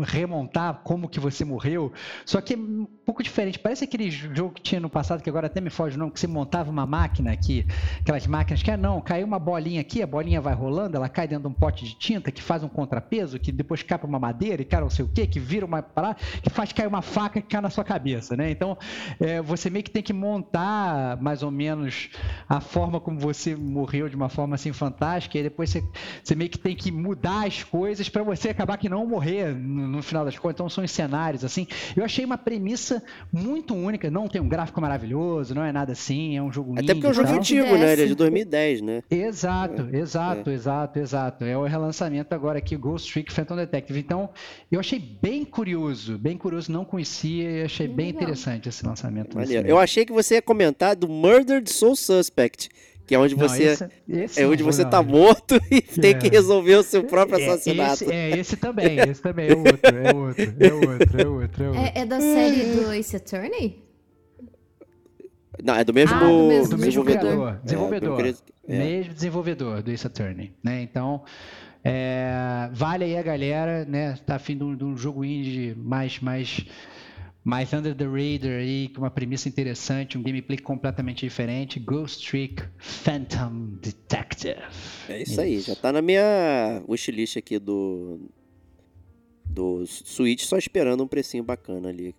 remontar 0.05 0.83
como 0.85 1.09
que 1.09 1.19
você 1.19 1.45
morreu. 1.45 1.93
Só 2.25 2.41
que 2.41 2.55
é 2.55 2.57
um 2.57 2.87
pouco 3.05 3.23
diferente. 3.23 3.59
Parece 3.59 3.85
aquele 3.85 4.11
jogo 4.11 4.55
que 4.55 4.63
tinha 4.63 4.81
no 4.81 4.89
passado, 4.89 5.23
que 5.23 5.29
agora 5.29 5.47
até 5.47 5.61
me 5.61 5.71
foge 5.71 5.97
o 5.97 5.99
nome, 5.99 6.13
que 6.13 6.21
você 6.21 6.27
montava 6.27 6.71
uma 6.71 6.87
máquina 6.87 7.33
aqui, 7.33 7.67
aquelas 8.01 8.27
máquinas 8.27 8.63
que, 8.63 8.71
ah, 8.71 8.77
não, 8.77 9.01
caiu 9.01 9.27
uma 9.27 9.39
bolinha 9.39 9.81
aqui, 9.81 10.03
a 10.03 10.07
bolinha 10.07 10.41
vai 10.41 10.55
rolando, 10.55 10.97
ela 10.97 11.09
cai 11.09 11.27
dentro 11.27 11.49
de 11.49 11.55
um 11.55 11.59
pote 11.59 11.85
de 11.85 11.99
tinta 11.99 12.31
que 12.31 12.41
faz 12.41 12.63
um 12.63 12.69
contrapeso, 12.69 13.39
que 13.39 13.51
depois 13.51 13.83
cai 13.83 13.99
para 13.99 14.07
uma 14.07 14.19
madeira 14.19 14.63
e 14.63 14.65
cai 14.65 14.81
não 14.81 14.91
sei 14.91 15.05
o 15.05 15.09
quê, 15.09 15.27
que 15.27 15.41
vira 15.41 15.67
uma 15.67 15.83
parada, 15.83 16.17
que 16.43 16.51
faz 16.51 16.73
cair 16.73 16.87
uma 16.87 17.03
faca 17.03 17.41
que 17.41 17.49
cai 17.49 17.61
na 17.61 17.71
sua 17.71 17.85
cabeça, 17.85 18.37
né? 18.37 18.51
Então, 18.51 18.79
é, 19.21 19.43
você 19.43 19.69
meio 19.69 19.85
que 19.85 19.91
tem 19.91 20.03
que 20.03 20.13
montar 20.13 21.21
mais 21.21 21.43
ou 21.43 21.51
menos 21.51 22.11
a 22.49 22.61
forma 22.61 23.01
como 23.01 23.19
você 23.19 23.57
morreu 23.57 24.09
de 24.09 24.15
uma 24.15 24.29
forma 24.29 24.55
assim 24.55 24.73
fantástica, 24.73 25.39
e 25.39 25.43
depois 25.43 25.71
você, 25.71 25.83
você 26.23 26.35
meio 26.35 26.51
que 26.51 26.59
tem 26.59 26.77
que 26.77 26.93
mudar 26.93 27.47
as 27.47 27.65
coisas 27.65 28.09
para 28.09 28.23
você 28.23 28.51
acabar 28.51 28.77
que 28.77 28.89
não 28.89 29.07
morrer 29.07 29.48
no, 29.53 29.89
no 29.89 30.03
final 30.03 30.25
das 30.25 30.39
contas. 30.39 30.57
Então 30.57 30.69
são 30.69 30.85
os 30.85 30.91
cenários 30.91 31.45
assim. 31.45 31.67
Eu 31.97 32.05
achei 32.05 32.25
uma 32.25 32.39
premissa 32.39 33.03
muito 33.33 33.75
única, 33.75 34.11
não 34.11 34.29
tem 34.29 34.41
um 34.41 34.49
gráfico 34.49 34.81
maravilhoso, 34.81 35.55
não 35.55 35.65
é 35.65 35.73
nada 35.73 35.93
assim, 35.93 36.37
é 36.37 36.43
um 36.43 36.53
jogo. 36.53 36.75
Até 36.79 36.95
porque 36.95 37.07
é 37.07 37.11
um 37.11 37.15
jogo 37.15 37.29
antigo, 37.29 37.77
né? 37.77 37.93
Ele 37.93 38.03
é 38.03 38.07
de 38.07 38.15
Desce. 38.15 38.15
2010, 38.15 38.81
né? 38.81 39.03
Exato, 39.11 39.89
exato, 39.93 40.51
exato, 40.51 40.99
exato. 40.99 41.45
É 41.45 41.57
o 41.57 41.65
relançamento 41.65 42.35
agora 42.35 42.59
aqui, 42.59 42.77
Ghost 42.77 43.13
Trick 43.13 43.33
Phantom 43.33 43.57
Detective. 43.57 43.99
Então, 43.99 44.31
eu 44.71 44.81
achei 44.81 44.99
bem 44.99 45.45
curioso, 45.45 46.19
bem 46.19 46.37
curioso, 46.37 46.71
não 46.71 46.85
conhecia 46.85 47.51
e 47.51 47.63
achei 47.65 47.87
bem 47.89 48.07
Legal. 48.07 48.23
interessante 48.23 48.69
esse 48.69 48.85
lançamento. 48.87 49.39
Assim. 49.39 49.55
Eu 49.55 49.79
achei 49.79 50.05
que 50.05 50.13
você 50.13 50.37
ia 50.37 50.43
comentar 50.43 50.97
do 50.97 51.09
Murdered 51.09 51.71
Soul 51.71 51.97
Suspect, 51.97 52.69
que 53.09 53.15
é 53.15 53.19
onde 53.19 53.35
Não, 53.35 53.49
você 53.49 53.63
esse- 53.65 53.89
esse 54.07 54.39
é 54.41 54.45
não 54.45 54.53
onde 54.53 54.63
você 54.63 54.85
não. 54.85 54.91
tá 54.91 55.03
morto 55.03 55.59
e 55.73 55.81
tem 55.81 56.11
É. 56.11 56.15
que 56.15 56.29
resolver 56.29 56.75
o 56.77 56.83
seu 56.83 57.03
próprio 57.05 57.41
É, 57.41 57.47
assassinato. 57.47 58.05
Esse, 58.05 58.13
é, 58.13 58.31
esse 58.39 58.57
também, 58.57 58.99
esse 59.01 59.23
também 59.23 59.49
é 59.49 59.55
outro, 59.57 59.97
é 59.97 60.15
outro, 60.15 60.43
é 60.61 60.73
outro, 60.75 61.21
é 61.23 61.27
outro, 61.27 61.65
é 61.65 61.69
outro. 61.69 61.75
É, 61.75 61.93
é 62.03 62.05
da 62.07 62.21
série 62.21 62.75
do 62.77 62.93
Ace 62.93 63.17
Attorney? 63.17 63.83
Não, 65.65 65.75
é 65.75 65.83
do 65.83 65.93
mesmo, 65.93 66.15
Ah, 66.15 66.21
do 66.21 66.27
mesmo- 66.49 66.69
do 66.77 66.79
mesmo 66.79 67.05
desenvolvedor. 67.05 67.49
É, 67.49 67.53
do 67.57 67.65
desenvolvedor. 67.65 68.23
mesmo 68.23 68.43
é. 68.69 69.01
Desenvolvedor 69.03 69.83
do 69.83 69.91
Ace 69.91 70.07
Attorney, 70.07 70.53
né? 70.63 70.83
Então, 70.83 71.23
é, 71.83 72.69
vale 72.73 73.05
aí 73.05 73.17
a 73.17 73.23
galera, 73.23 73.85
né? 73.85 74.17
Tá 74.25 74.37
afim 74.37 74.57
de 74.57 74.63
um, 74.65 74.77
de 74.77 74.85
um 74.85 74.97
jogo 74.97 75.25
indie 75.25 75.75
mais, 75.77 76.21
mais, 76.21 76.65
mais 77.49 77.73
under 77.73 77.95
the 77.95 78.05
radar 78.05 78.59
aí, 78.59 78.91
com 78.91 79.01
uma 79.01 79.11
premissa 79.11 79.49
interessante, 79.49 80.19
um 80.19 80.23
gameplay 80.23 80.59
completamente 80.59 81.25
diferente. 81.25 81.81
Ghost 81.81 82.29
Trick 82.29 82.63
Phantom 82.77 83.71
Detective. 83.81 84.61
É 85.09 85.23
isso 85.23 85.41
aí, 85.41 85.59
já 85.59 85.75
tá 85.75 85.91
na 85.91 86.03
minha 86.03 86.83
wishlist 86.87 87.39
aqui 87.39 87.59
do 87.59 88.21
do 89.47 89.87
Switch, 89.87 90.43
só 90.43 90.59
esperando 90.59 91.03
um 91.03 91.09
precinho 91.09 91.43
bacana 91.43 91.89
ali 91.89 92.15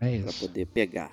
É 0.00 0.16
isso. 0.16 0.40
poder 0.40 0.64
pegar. 0.64 1.12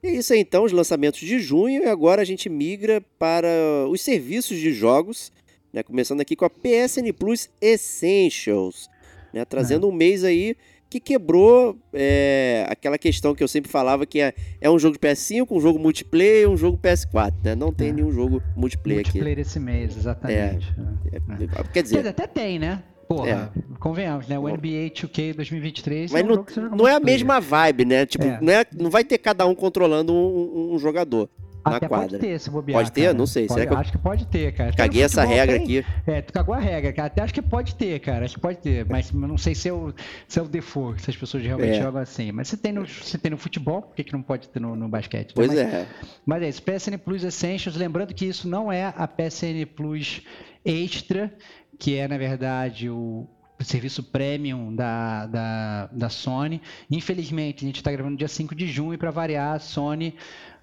E 0.00 0.06
é 0.06 0.14
isso 0.14 0.32
aí 0.32 0.38
então, 0.38 0.62
os 0.62 0.70
lançamentos 0.70 1.18
de 1.18 1.40
junho 1.40 1.82
e 1.82 1.86
agora 1.86 2.22
a 2.22 2.24
gente 2.24 2.48
migra 2.48 3.00
para 3.18 3.48
os 3.90 4.00
serviços 4.00 4.56
de 4.56 4.72
jogos, 4.72 5.32
né? 5.72 5.82
Começando 5.82 6.20
aqui 6.20 6.36
com 6.36 6.44
a 6.44 6.50
PSN 6.50 7.12
Plus 7.12 7.50
Essentials, 7.60 8.88
né? 9.34 9.44
Trazendo 9.44 9.88
um 9.88 9.92
mês 9.92 10.22
aí 10.22 10.56
que 10.90 10.98
quebrou 11.00 11.78
é, 11.92 12.66
aquela 12.68 12.96
questão 12.98 13.34
que 13.34 13.42
eu 13.42 13.48
sempre 13.48 13.70
falava 13.70 14.06
que 14.06 14.20
é, 14.20 14.32
é 14.60 14.70
um 14.70 14.78
jogo 14.78 14.94
de 14.94 15.06
PS5, 15.06 15.46
um 15.50 15.60
jogo 15.60 15.78
multiplayer, 15.78 16.44
e 16.44 16.46
um 16.46 16.56
jogo 16.56 16.78
PS4, 16.78 17.34
né? 17.44 17.54
Não 17.54 17.72
tem 17.72 17.88
É. 17.90 17.92
nenhum 17.92 18.10
jogo 18.10 18.42
multiplayer, 18.56 19.04
Multiplayer 19.04 19.38
esse 19.40 19.60
mês, 19.60 19.96
exatamente. 19.96 20.68
aqui. 20.70 21.16
É, 21.16 21.46
Quer 21.46 21.72
Quer 21.72 21.82
dizer, 21.82 22.06
até 22.06 22.26
tem, 22.26 22.58
né? 22.58 22.82
Porra, 23.08 23.50
convenhamos, 23.80 24.28
né? 24.28 24.38
O 24.38 24.46
NBA 24.48 24.90
2K 24.90 25.32
2023 25.34 26.12
Mas 26.12 26.20
é 26.20 26.24
não, 26.24 26.34
joga 26.34 26.52
não 26.54 26.60
é 26.60 26.66
a 26.68 26.70
multiplayer. 26.70 27.00
mesma 27.04 27.40
vibe, 27.40 27.84
né? 27.86 28.04
Tipo, 28.06 28.24
É. 28.24 28.38
Não, 28.40 28.52
é- 28.52 28.66
não 28.78 28.90
vai 28.90 29.02
ter 29.02 29.16
cada 29.18 29.46
um 29.46 29.54
controlando 29.54 30.12
um, 30.12 30.16
um- 30.16 30.74
um 30.74 30.78
jogador 30.78 31.28
na 31.70 31.76
Até 31.76 31.88
quadra. 31.88 32.08
pode 32.08 32.18
ter, 32.18 32.38
se 32.40 32.50
bobear. 32.50 32.78
Pode 32.78 32.92
ter? 32.92 33.02
cara. 33.02 33.14
Não 33.14 33.26
sei, 33.26 33.46
Pode- 33.46 33.60
será 33.60 33.66
que 33.70 33.74
eu 33.76 33.78
Acho 33.78 33.92
que 33.92 33.98
pode 33.98 34.26
ter, 34.26 34.52
cara. 34.52 34.72
Caguei 34.72 35.02
essa 35.02 35.24
regra 35.24 35.56
tem- 35.56 35.62
aqui. 35.80 35.86
É, 36.06 36.22
tu 36.22 36.32
cagou 36.32 36.54
a 36.54 36.58
regra, 36.58 36.92
cara. 36.92 37.06
Até 37.06 37.22
acho 37.22 37.34
que 37.34 37.42
pode 37.42 37.74
ter, 37.74 37.98
cara. 38.00 38.24
Acho 38.24 38.34
que 38.34 38.40
pode 38.40 38.58
ter. 38.58 38.84
Mas 38.86 39.12
não 39.12 39.38
sei 39.38 39.54
se 39.54 39.68
é 39.68 39.72
o, 39.72 39.92
se 40.26 40.38
é 40.38 40.42
o 40.42 40.48
default, 40.48 41.00
se 41.02 41.10
as 41.10 41.16
pessoas 41.16 41.42
realmente 41.44 41.76
É. 41.78 41.82
jogam 41.82 42.00
assim. 42.00 42.32
Mas 42.32 42.48
se 42.48 42.56
tem 42.56 42.72
no, 42.72 42.86
se 42.86 43.16
tem 43.18 43.30
no 43.30 43.36
futebol, 43.38 43.82
por 43.82 43.94
que, 43.94 44.04
que 44.04 44.12
não 44.12 44.22
pode 44.22 44.48
ter 44.48 44.60
no, 44.60 44.74
no 44.76 44.88
basquete? 44.88 45.32
Pois 45.34 45.48
mas, 45.48 45.58
é. 45.58 45.86
Mas 46.26 46.42
é 46.42 46.48
isso, 46.48 46.62
PSN 46.62 46.96
Plus 46.98 47.24
Essentials, 47.24 47.76
lembrando 47.76 48.12
que 48.14 48.24
isso 48.26 48.48
não 48.48 48.70
é 48.72 48.92
a 48.96 49.06
PSN 49.06 49.64
Plus 49.66 50.22
Extra, 50.64 51.32
que 51.78 51.96
é, 51.96 52.06
na 52.08 52.18
verdade, 52.18 52.90
o 52.90 53.26
serviço 53.60 54.02
premium 54.02 54.74
da, 54.74 55.26
da, 55.26 55.86
da 55.90 56.08
Sony. 56.08 56.60
Infelizmente, 56.90 57.64
a 57.64 57.66
gente 57.66 57.76
está 57.76 57.90
gravando 57.90 58.16
dia 58.16 58.28
5 58.28 58.54
de 58.54 58.66
junho 58.68 58.94
e 58.94 58.98
para 58.98 59.10
variar, 59.10 59.56
a 59.56 59.58
Sony, 59.58 60.14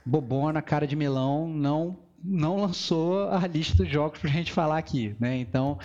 bobona, 0.06 0.62
cara 0.62 0.88
de 0.88 0.96
melão, 0.96 1.48
não 1.48 1.98
não 2.28 2.58
lançou 2.58 3.30
a 3.30 3.46
lista 3.46 3.78
dos 3.78 3.92
jogos 3.92 4.20
pra 4.20 4.30
gente 4.32 4.52
falar 4.52 4.80
aqui, 4.80 5.16
né? 5.20 5.38
Então, 5.38 5.78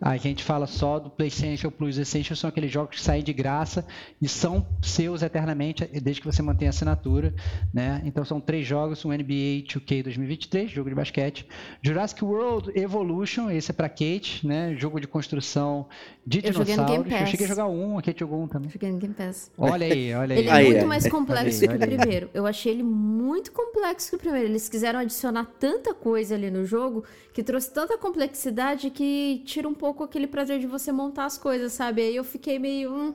a 0.00 0.16
gente 0.16 0.42
fala 0.42 0.66
só 0.66 0.98
do 0.98 1.10
PlayStation 1.10 1.70
Plus 1.70 1.98
Essentials, 1.98 2.38
são 2.38 2.48
aqueles 2.48 2.72
jogos 2.72 2.96
que 2.96 3.02
saem 3.02 3.22
de 3.22 3.32
graça 3.32 3.86
e 4.20 4.26
são 4.26 4.66
seus 4.80 5.22
eternamente, 5.22 5.84
desde 6.00 6.22
que 6.22 6.26
você 6.26 6.40
mantenha 6.40 6.70
a 6.70 6.72
assinatura, 6.72 7.34
né? 7.72 8.00
Então, 8.04 8.24
são 8.24 8.40
três 8.40 8.66
jogos, 8.66 9.04
um 9.04 9.10
NBA 9.10 9.64
2K 9.68 10.02
2023, 10.04 10.70
jogo 10.70 10.88
de 10.88 10.94
basquete, 10.94 11.46
Jurassic 11.82 12.24
World 12.24 12.72
Evolution, 12.74 13.50
esse 13.50 13.70
é 13.70 13.74
pra 13.74 13.88
Kate, 13.88 14.46
né? 14.46 14.74
Jogo 14.76 14.98
de 15.00 15.06
construção 15.06 15.86
de 16.26 16.38
Eu 16.38 16.52
dinossauros. 16.52 17.12
Eu 17.12 17.26
cheguei 17.26 17.46
a 17.46 17.48
jogar 17.48 17.66
um, 17.66 17.98
a 17.98 18.02
Kate 18.02 18.20
jogou 18.20 18.42
um 18.42 18.48
também. 18.48 18.70
Joguei 18.70 18.92
no 18.92 18.98
Game 18.98 19.14
Pass. 19.14 19.50
Olha 19.58 19.86
aí, 19.86 20.14
olha 20.14 20.34
aí. 20.34 20.40
Ele 20.40 20.48
é 20.48 20.72
muito 20.72 20.86
mais 20.86 21.08
complexo 21.08 21.60
que 21.60 21.74
o 21.74 21.78
primeiro. 21.78 22.30
Eu 22.32 22.46
achei 22.46 22.72
ele 22.72 22.82
muito 22.82 23.52
complexo 23.52 24.10
que 24.10 24.16
o 24.16 24.18
primeiro. 24.18 24.48
Eles 24.48 24.68
quiseram 24.68 25.00
adicionar 25.00 25.44
tanta 25.58 25.92
coisa 25.92 26.34
ali 26.34 26.50
no 26.50 26.64
jogo 26.64 27.04
que 27.40 27.44
trouxe 27.44 27.72
tanta 27.72 27.96
complexidade 27.96 28.90
que 28.90 29.42
tira 29.46 29.66
um 29.66 29.72
pouco 29.72 30.04
aquele 30.04 30.26
prazer 30.26 30.60
de 30.60 30.66
você 30.66 30.92
montar 30.92 31.24
as 31.24 31.38
coisas, 31.38 31.72
sabe? 31.72 32.02
Aí 32.02 32.14
eu 32.14 32.22
fiquei 32.22 32.58
meio. 32.58 32.94
Hum... 32.94 33.14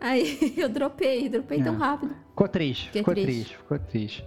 Aí 0.00 0.38
eu 0.56 0.68
dropei, 0.68 1.28
dropei 1.28 1.60
tão 1.60 1.74
É. 1.74 1.76
rápido. 1.76 2.14
Ficou 2.28 2.46
triste, 2.46 2.90
ficou 2.92 3.12
triste. 3.14 3.26
triste, 3.26 3.56
ficou 3.56 3.78
triste. 3.80 4.24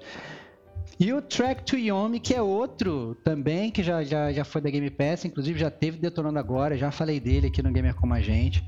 E 0.99 1.13
o 1.13 1.21
Track 1.21 1.63
to 1.63 1.77
Yomi, 1.77 2.19
que 2.19 2.35
é 2.35 2.41
outro 2.41 3.15
também, 3.23 3.71
que 3.71 3.81
já, 3.81 4.03
já, 4.03 4.29
já 4.33 4.43
foi 4.43 4.59
da 4.59 4.69
Game 4.69 4.89
Pass, 4.89 5.23
inclusive 5.23 5.57
já 5.57 5.71
teve 5.71 5.97
detonando 5.97 6.37
agora, 6.37 6.77
já 6.77 6.91
falei 6.91 7.21
dele 7.21 7.47
aqui 7.47 7.61
no 7.63 7.71
Gamer 7.71 7.95
Como 7.95 8.13
a 8.13 8.19
Gente. 8.19 8.61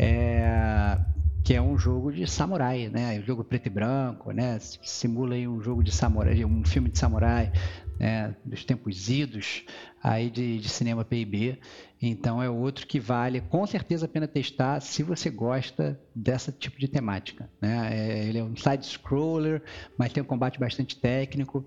É, 0.00 0.98
que 1.44 1.54
é 1.54 1.62
um 1.62 1.78
jogo 1.78 2.10
de 2.12 2.26
samurai, 2.26 2.88
né? 2.88 3.20
Um 3.20 3.22
jogo 3.22 3.44
preto 3.44 3.66
e 3.66 3.70
branco, 3.70 4.32
né? 4.32 4.58
Simula 4.60 5.36
aí 5.36 5.46
um 5.46 5.62
jogo 5.62 5.84
de 5.84 5.92
samurai, 5.92 6.44
um 6.44 6.64
filme 6.64 6.90
de 6.90 6.98
samurai, 6.98 7.52
né? 7.98 8.34
Dos 8.44 8.64
tempos 8.64 9.08
idos 9.08 9.64
aí 10.02 10.30
de, 10.30 10.58
de 10.58 10.68
cinema 10.68 11.04
P&B. 11.04 11.58
Então 12.00 12.42
é 12.42 12.48
outro 12.48 12.86
que 12.86 13.00
vale 13.00 13.40
com 13.40 13.66
certeza 13.66 14.06
a 14.06 14.08
pena 14.08 14.28
testar 14.28 14.80
se 14.80 15.02
você 15.02 15.30
gosta 15.30 16.00
dessa 16.14 16.52
tipo 16.52 16.78
de 16.78 16.88
temática, 16.88 17.50
né? 17.60 17.90
É, 17.92 18.24
ele 18.26 18.38
é 18.38 18.44
um 18.44 18.56
side 18.56 18.86
scroller, 18.86 19.62
mas 19.96 20.12
tem 20.12 20.22
um 20.22 20.26
combate 20.26 20.58
bastante 20.58 20.96
técnico. 20.98 21.64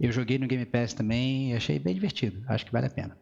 Eu 0.00 0.12
joguei 0.12 0.38
no 0.38 0.46
Game 0.46 0.64
Pass 0.66 0.92
também 0.92 1.52
e 1.52 1.54
achei 1.54 1.78
bem 1.78 1.94
divertido. 1.94 2.42
Acho 2.48 2.66
que 2.66 2.72
vale 2.72 2.86
a 2.86 2.90
pena. 2.90 3.16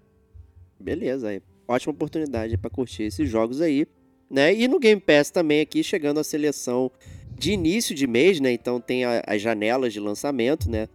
Beleza, 0.78 1.28
aí. 1.28 1.42
Ótima 1.68 1.92
oportunidade 1.92 2.56
para 2.58 2.70
curtir 2.70 3.04
esses 3.04 3.30
jogos 3.30 3.60
aí 3.60 3.86
né? 4.32 4.54
E 4.54 4.66
no 4.66 4.80
Game 4.80 5.00
Pass 5.00 5.30
também 5.30 5.60
aqui 5.60 5.84
chegando 5.84 6.18
a 6.18 6.24
seleção 6.24 6.90
de 7.38 7.52
início 7.52 7.94
de 7.94 8.06
mês, 8.06 8.40
né? 8.40 8.50
Então 8.50 8.80
tem 8.80 9.04
a, 9.04 9.22
as 9.26 9.42
janelas 9.42 9.92
de 9.92 10.00
lançamento, 10.00 10.70
né? 10.70 10.88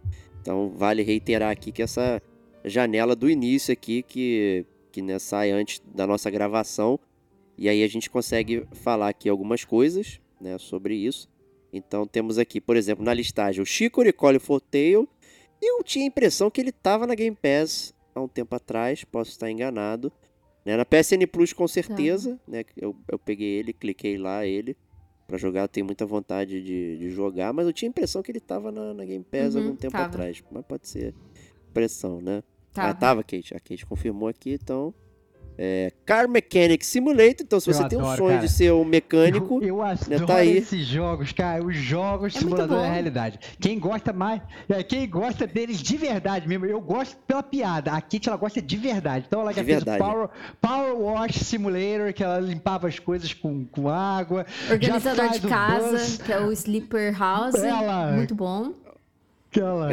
Então 0.48 0.70
vale 0.70 1.02
reiterar 1.02 1.50
aqui 1.50 1.70
que 1.70 1.82
essa 1.82 2.22
janela 2.64 3.14
do 3.14 3.28
início 3.28 3.70
aqui 3.70 4.02
que 4.02 4.64
que 4.90 5.02
né, 5.02 5.18
sai 5.18 5.50
antes 5.50 5.82
da 5.94 6.06
nossa 6.06 6.30
gravação 6.30 6.98
e 7.58 7.68
aí 7.68 7.84
a 7.84 7.86
gente 7.86 8.08
consegue 8.08 8.66
falar 8.72 9.10
aqui 9.10 9.28
algumas 9.28 9.62
coisas, 9.62 10.18
né, 10.40 10.56
sobre 10.56 10.94
isso. 10.94 11.28
Então 11.70 12.06
temos 12.06 12.38
aqui, 12.38 12.62
por 12.62 12.78
exemplo, 12.78 13.04
na 13.04 13.12
listagem 13.12 13.60
o 13.60 13.66
Chico 13.66 14.02
Nicole 14.02 14.38
Fortail. 14.38 15.06
Eu 15.60 15.84
tinha 15.84 16.06
a 16.06 16.08
impressão 16.08 16.50
que 16.50 16.62
ele 16.62 16.70
estava 16.70 17.06
na 17.06 17.14
Game 17.14 17.36
Pass 17.36 17.92
há 18.14 18.20
um 18.22 18.28
tempo 18.28 18.56
atrás, 18.56 19.04
posso 19.04 19.32
estar 19.32 19.50
enganado. 19.50 20.10
Né? 20.64 20.78
Na 20.78 20.86
PSN 20.86 21.26
Plus, 21.30 21.52
com 21.52 21.68
certeza, 21.68 22.36
tá. 22.36 22.40
né? 22.48 22.64
Eu, 22.74 22.96
eu 23.06 23.18
peguei 23.18 23.50
ele, 23.50 23.74
cliquei 23.74 24.16
lá 24.16 24.46
ele 24.46 24.74
para 25.28 25.36
jogar. 25.36 25.62
Eu 25.62 25.68
tenho 25.68 25.86
muita 25.86 26.06
vontade 26.06 26.60
de, 26.62 26.96
de 26.96 27.10
jogar, 27.10 27.52
mas 27.52 27.66
eu 27.66 27.72
tinha 27.72 27.88
a 27.88 27.90
impressão 27.90 28.22
que 28.22 28.32
ele 28.32 28.40
tava 28.40 28.72
na, 28.72 28.94
na 28.94 29.04
Game 29.04 29.22
Pass 29.22 29.54
uhum, 29.54 29.60
algum 29.60 29.76
tempo 29.76 29.92
tava. 29.92 30.06
atrás. 30.06 30.42
Mas 30.50 30.64
pode 30.64 30.88
ser 30.88 31.14
impressão, 31.70 32.20
né? 32.20 32.42
Tava. 32.72 32.88
Ah, 32.88 32.94
tava, 32.94 33.22
Kate. 33.22 33.54
A 33.54 33.60
Kate 33.60 33.86
confirmou 33.86 34.28
aqui, 34.28 34.54
então 34.54 34.92
é, 35.58 35.92
Car 36.06 36.28
Mechanic 36.28 36.86
Simulator. 36.86 37.42
Então, 37.42 37.58
se 37.58 37.66
você 37.66 37.82
eu 37.82 37.88
tem 37.88 37.98
adoro, 37.98 38.14
um 38.14 38.16
sonho 38.16 38.36
cara. 38.36 38.46
de 38.46 38.52
ser 38.52 38.72
um 38.72 38.84
mecânico, 38.84 39.58
eu, 39.60 39.68
eu 39.68 39.76
né, 39.78 39.92
adoro 39.92 40.20
né, 40.20 40.26
tá 40.26 40.36
aí. 40.36 40.56
esses 40.56 40.86
jogos, 40.86 41.32
cara. 41.32 41.64
Os 41.64 41.76
jogos 41.76 42.36
é 42.36 42.38
simulador 42.38 42.80
da 42.80 42.88
realidade. 42.88 43.40
Quem 43.58 43.78
gosta 43.78 44.12
mais, 44.12 44.40
é, 44.68 44.82
quem 44.84 45.08
gosta 45.08 45.46
deles 45.46 45.82
de 45.82 45.96
verdade 45.96 46.46
mesmo. 46.46 46.64
Eu 46.64 46.80
gosto 46.80 47.16
pela 47.26 47.42
piada. 47.42 47.92
A 47.92 48.00
Kit 48.00 48.28
ela 48.28 48.38
gosta 48.38 48.62
de 48.62 48.76
verdade. 48.76 49.24
Então 49.26 49.40
ela 49.40 49.52
já 49.52 49.64
fez 49.64 49.82
o 49.82 49.98
Power, 49.98 50.28
Power 50.60 50.96
Wash 50.96 51.36
Simulator, 51.36 52.12
que 52.14 52.22
ela 52.22 52.38
limpava 52.38 52.86
as 52.86 53.00
coisas 53.00 53.34
com, 53.34 53.64
com 53.66 53.88
água. 53.88 54.46
Organizador 54.70 55.30
de 55.30 55.40
casa, 55.40 56.22
que 56.22 56.32
é 56.32 56.38
o 56.38 56.52
Sleeper 56.52 57.18
House. 57.18 57.56
Ela, 57.56 58.12
muito 58.12 58.34
bom. 58.34 58.72
Que 59.50 59.60
ela, 59.60 59.88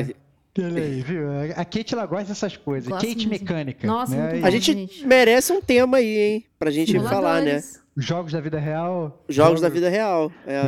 Olha 0.57 0.81
aí, 0.81 1.01
viu? 1.01 1.27
A 1.55 1.65
Kate 1.65 1.93
ela 1.93 2.05
gosta 2.05 2.29
dessas 2.29 2.55
coisas. 2.55 2.89
Gosto 2.89 3.05
Kate 3.05 3.27
mesmo. 3.27 3.31
mecânica. 3.31 3.85
Nossa, 3.85 4.15
né? 4.15 4.31
muito 4.31 4.45
A 4.45 4.49
gente, 4.49 4.73
gente, 4.73 5.05
merece 5.05 5.51
um 5.51 5.61
tema 5.61 5.97
aí, 5.97 6.17
hein? 6.17 6.45
Pra 6.57 6.71
gente 6.71 6.97
falar, 7.01 7.41
né? 7.41 7.61
Jogos 7.97 8.31
da 8.31 8.41
vida 8.41 8.59
real. 8.59 9.23
Jogos, 9.27 9.59
jogos... 9.59 9.61
da 9.61 9.69
vida 9.69 9.89
real. 9.89 10.31
É. 10.45 10.63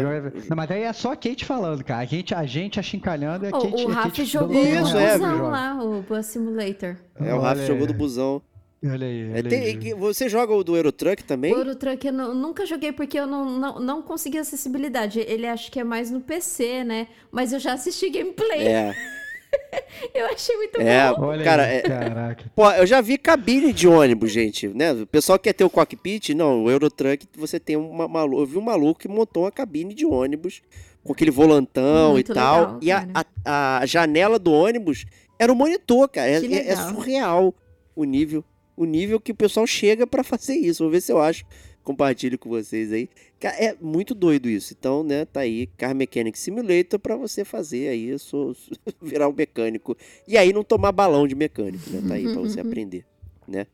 Não, 0.50 0.56
mas 0.56 0.72
aí 0.72 0.84
é 0.84 0.94
só 0.94 1.12
a 1.12 1.16
Kate 1.16 1.46
falando, 1.46 1.84
cara. 1.84 2.02
A 2.02 2.06
gente, 2.06 2.34
a 2.34 2.46
gente 2.46 2.80
achincalhando 2.80 3.46
e 3.46 3.48
a 3.50 3.52
Kate. 3.52 3.84
O, 3.84 3.88
o 3.88 3.92
Rafa 3.92 4.26
jogou 4.26 4.64
Isso, 4.64 4.98
é, 4.98 5.18
busão 5.18 5.50
lá, 5.50 5.84
o 5.84 6.02
Bus 6.02 6.26
Simulator. 6.26 6.96
É, 7.20 7.34
o 7.34 7.40
Rafa 7.40 7.66
jogou 7.66 7.88
do 7.88 7.94
busão. 7.94 8.42
Olha 8.86 9.08
aí, 9.08 9.32
olha 9.32 9.40
é, 9.40 9.44
tem, 9.44 9.64
aí. 9.64 9.94
Você 9.94 10.30
joga 10.30 10.54
o 10.54 10.64
do 10.64 10.78
Eurotruck 10.78 11.24
também? 11.24 11.54
O 11.54 11.58
Eurotruck 11.58 12.06
eu 12.06 12.14
não, 12.14 12.34
nunca 12.34 12.66
joguei 12.66 12.92
porque 12.92 13.20
eu 13.20 13.26
não, 13.26 13.58
não, 13.58 13.80
não 13.80 14.02
consegui 14.02 14.38
acessibilidade. 14.38 15.20
Ele 15.20 15.48
acho 15.48 15.72
que 15.72 15.80
é 15.80 15.84
mais 15.84 16.12
no 16.12 16.22
PC, 16.22 16.84
né? 16.84 17.08
Mas 17.32 17.52
eu 17.52 17.60
já 17.60 17.74
assisti 17.74 18.10
gameplay. 18.10 18.68
É. 18.68 18.96
eu 20.14 20.26
achei 20.28 20.56
muito 20.56 20.82
é, 20.82 21.14
bom. 21.14 21.26
Olha 21.26 21.44
cara, 21.44 21.64
aí, 21.64 21.78
é, 21.78 21.82
caraca. 21.82 22.52
Pô, 22.56 22.72
eu 22.72 22.86
já 22.86 23.02
vi 23.02 23.18
cabine 23.18 23.74
de 23.74 23.88
ônibus, 23.88 24.32
gente, 24.32 24.68
né? 24.68 24.94
O 24.94 25.08
pessoal 25.08 25.38
quer 25.40 25.54
ter 25.54 25.64
o 25.64 25.70
cockpit, 25.70 26.34
não, 26.34 26.64
o 26.64 26.72
Eurotruck 26.72 27.28
você 27.36 27.60
tem 27.60 27.76
uma 27.76 28.08
maluco, 28.08 28.42
eu 28.42 28.46
vi 28.46 28.58
um 28.58 28.62
maluco 28.62 29.00
que 29.00 29.08
montou 29.08 29.44
uma 29.44 29.52
cabine 29.52 29.94
de 29.94 30.06
ônibus 30.06 30.62
com 31.04 31.14
aquele 31.14 31.32
volantão 31.32 32.14
muito 32.14 32.32
e 32.32 32.36
tal, 32.36 32.60
legal, 32.60 32.80
e 32.82 32.92
a, 32.92 33.08
a, 33.46 33.80
a, 33.80 33.86
janela 33.86 34.38
do 34.38 34.52
ônibus 34.52 35.06
era 35.40 35.52
um 35.52 35.56
monitor, 35.56 36.10
cara, 36.10 36.30
é, 36.30 36.46
é, 36.46 36.70
é 36.70 36.76
surreal 36.76 37.54
o 37.96 38.04
nível, 38.04 38.44
o 38.76 38.86
nível 38.86 39.20
que 39.20 39.32
o 39.32 39.36
pessoal 39.36 39.66
chega 39.66 40.06
para 40.06 40.24
fazer 40.26 40.56
isso. 40.56 40.84
Vou 40.84 40.92
ver 40.92 41.02
se 41.02 41.12
eu 41.12 41.20
acho 41.20 41.46
compartilho 41.88 42.38
com 42.38 42.50
vocês 42.50 42.92
aí. 42.92 43.10
É 43.42 43.74
muito 43.80 44.14
doido 44.14 44.50
isso. 44.50 44.76
Então, 44.78 45.04
né, 45.04 45.24
tá 45.24 45.40
aí 45.40 45.68
Car 45.78 45.96
Mechanic 45.96 46.38
Simulator 46.38 47.00
para 47.00 47.16
você 47.16 47.46
fazer 47.46 47.88
aí 47.88 48.10
isso, 48.10 48.54
virar 49.02 49.30
um 49.30 49.34
mecânico. 49.34 49.96
E 50.28 50.38
aí 50.38 50.52
não 50.52 50.66
tomar 50.66 50.92
balão 50.92 51.26
de 51.26 51.34
mecânico, 51.34 51.90
né? 51.90 52.04
Tá 52.06 52.16
aí 52.16 52.24
para 52.26 52.42
você 52.42 52.60
aprender, 52.60 53.06
né? 53.48 53.68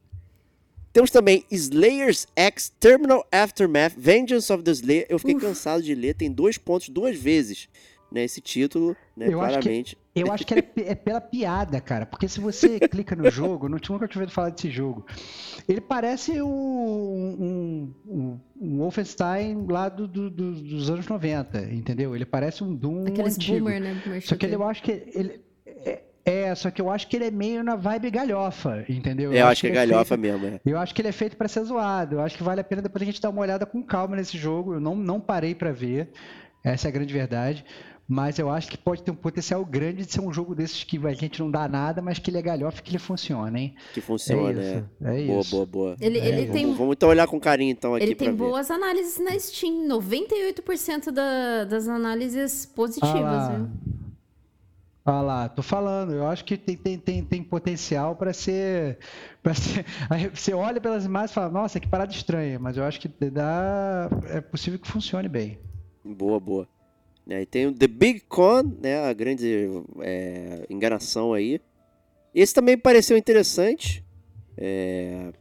Temos 0.91 1.09
também 1.09 1.43
Slayers 1.49 2.27
X 2.35 2.71
Terminal 2.79 3.27
Aftermath 3.31 3.95
Vengeance 3.97 4.53
of 4.53 4.61
the 4.61 4.71
Slayer. 4.71 5.07
Eu 5.09 5.17
fiquei 5.17 5.33
Uf. 5.33 5.43
cansado 5.43 5.81
de 5.81 5.95
ler, 5.95 6.13
tem 6.13 6.31
dois 6.31 6.55
pontos 6.55 6.89
duas 6.89 7.17
vezes 7.17 7.67
né, 8.13 8.23
esse 8.23 8.39
título, 8.39 8.95
né, 9.17 9.27
eu 9.27 9.39
claramente. 9.39 9.97
Acho 9.97 10.13
que, 10.13 10.21
eu 10.21 10.31
acho 10.31 10.45
que 10.45 10.53
é, 10.53 10.91
é, 10.91 10.95
pela 10.95 11.19
piada, 11.19 11.81
cara, 11.81 12.05
porque 12.05 12.27
se 12.27 12.39
você 12.39 12.79
clica 12.87 13.15
no 13.15 13.29
jogo, 13.31 13.67
não 13.67 13.79
tinha 13.79 13.95
nunca 13.95 14.07
tinha 14.07 14.21
ouvido 14.21 14.33
falar 14.33 14.51
desse 14.51 14.69
jogo, 14.69 15.03
ele 15.67 15.81
parece 15.81 16.39
um, 16.39 17.91
um, 18.07 18.39
um 18.61 18.77
Wolfenstein 18.77 19.65
lá 19.67 19.89
do, 19.89 20.07
do, 20.07 20.29
do, 20.29 20.51
dos 20.53 20.91
anos 20.91 21.07
90, 21.07 21.71
entendeu? 21.71 22.15
Ele 22.15 22.25
parece 22.25 22.63
um 22.63 22.75
Doom 22.75 23.07
Aqueles 23.07 23.35
antigo. 23.35 23.57
Boomer, 23.57 23.81
né? 23.81 24.21
Só 24.21 24.35
que 24.35 24.45
ele, 24.45 24.55
eu 24.55 24.63
acho 24.63 24.83
que 24.83 24.91
ele... 24.91 25.41
É, 25.65 26.03
é, 26.25 26.55
só 26.55 26.71
que 26.71 26.81
eu 26.81 26.89
acho 26.89 27.07
que 27.07 27.17
ele 27.17 27.25
é 27.25 27.31
meio 27.31 27.63
na 27.63 27.75
vibe 27.75 28.09
galhofa, 28.09 28.85
entendeu? 28.87 29.33
Eu, 29.33 29.39
eu 29.39 29.47
acho, 29.47 29.61
que 29.61 29.67
é, 29.67 29.71
é 29.71 29.73
galhofa 29.73 30.15
feito, 30.15 30.21
mesmo, 30.21 30.45
é. 30.45 30.59
Eu 30.65 30.77
acho 30.77 30.93
que 30.93 31.01
ele 31.01 31.09
é 31.09 31.11
feito 31.11 31.35
para 31.35 31.47
ser 31.47 31.63
zoado. 31.63 32.15
Eu 32.15 32.21
acho 32.21 32.37
que 32.37 32.43
vale 32.43 32.61
a 32.61 32.63
pena 32.63 32.81
depois 32.81 33.01
a 33.01 33.05
gente 33.05 33.19
dar 33.19 33.29
uma 33.29 33.41
olhada 33.41 33.65
com 33.65 33.83
calma 33.83 34.15
nesse 34.15 34.37
jogo. 34.37 34.75
Eu 34.75 34.79
não, 34.79 34.95
não 34.95 35.19
parei 35.19 35.53
para 35.53 35.71
ver. 35.71 36.09
Essa 36.63 36.87
é 36.87 36.89
a 36.89 36.91
grande 36.91 37.13
verdade. 37.13 37.65
Mas 38.07 38.37
eu 38.37 38.49
acho 38.49 38.69
que 38.69 38.77
pode 38.77 39.01
ter 39.01 39.11
um 39.11 39.15
potencial 39.15 39.63
grande 39.63 40.05
de 40.05 40.11
ser 40.11 40.19
um 40.19 40.31
jogo 40.31 40.53
desses 40.53 40.83
que 40.83 40.99
a 41.07 41.13
gente 41.13 41.39
não 41.39 41.49
dá 41.49 41.67
nada, 41.69 42.01
mas 42.01 42.19
que 42.19 42.29
ele 42.29 42.37
é 42.37 42.41
galhofa 42.41 42.81
que 42.81 42.91
ele 42.91 42.99
funciona, 42.99 43.57
hein? 43.57 43.75
Que 43.93 44.01
funciona, 44.01 44.61
é. 44.61 44.77
Isso, 44.77 44.85
é. 45.01 45.23
é 45.23 45.27
boa, 45.27 45.39
isso. 45.39 45.51
boa, 45.51 45.65
boa. 45.65 45.95
Ele, 46.01 46.19
é, 46.19 46.27
ele 46.27 46.41
vamos, 46.41 46.51
tem... 46.51 46.73
vamos 46.73 46.93
então 46.93 47.09
olhar 47.09 47.27
com 47.27 47.39
carinho 47.39 47.71
então 47.71 47.95
aqui 47.95 48.03
Ele 48.03 48.15
tem 48.15 48.33
boas 48.33 48.67
ver. 48.67 48.73
análises 48.73 49.19
na 49.19 49.39
Steam. 49.39 49.87
98% 49.87 51.11
da, 51.11 51.63
das 51.63 51.87
análises 51.87 52.65
positivas, 52.65 53.13
ah 53.15 53.55
viu? 53.55 53.69
Ah 55.05 55.21
lá, 55.21 55.49
tô 55.49 55.61
falando, 55.61 56.13
eu 56.13 56.25
acho 56.25 56.45
que 56.45 56.55
tem, 56.55 56.77
tem, 56.77 56.97
tem, 56.97 57.23
tem 57.23 57.43
potencial 57.43 58.15
para 58.15 58.31
ser, 58.31 58.99
pra 59.41 59.53
ser. 59.53 59.85
Você 60.33 60.53
olha 60.53 60.79
pelas 60.79 61.03
imagens 61.03 61.31
e 61.31 61.33
fala, 61.33 61.49
nossa, 61.49 61.77
que 61.77 61.87
parada 61.87 62.13
estranha, 62.13 62.57
mas 62.57 62.77
eu 62.77 62.83
acho 62.85 63.01
que 63.01 63.09
dá. 63.29 64.09
É 64.29 64.39
possível 64.39 64.79
que 64.79 64.87
funcione 64.87 65.27
bem. 65.27 65.59
Boa, 66.05 66.39
boa. 66.39 66.67
Né? 67.25 67.41
E 67.41 67.45
tem 67.45 67.67
o 67.67 67.73
The 67.73 67.87
Big 67.87 68.21
Con, 68.21 68.63
né? 68.81 68.99
A 69.07 69.13
grande 69.13 69.69
é, 70.01 70.65
enganação 70.69 71.33
aí. 71.33 71.59
Esse 72.33 72.53
também 72.53 72.77
pareceu 72.77 73.17
interessante. 73.17 74.03
É... 74.57 75.31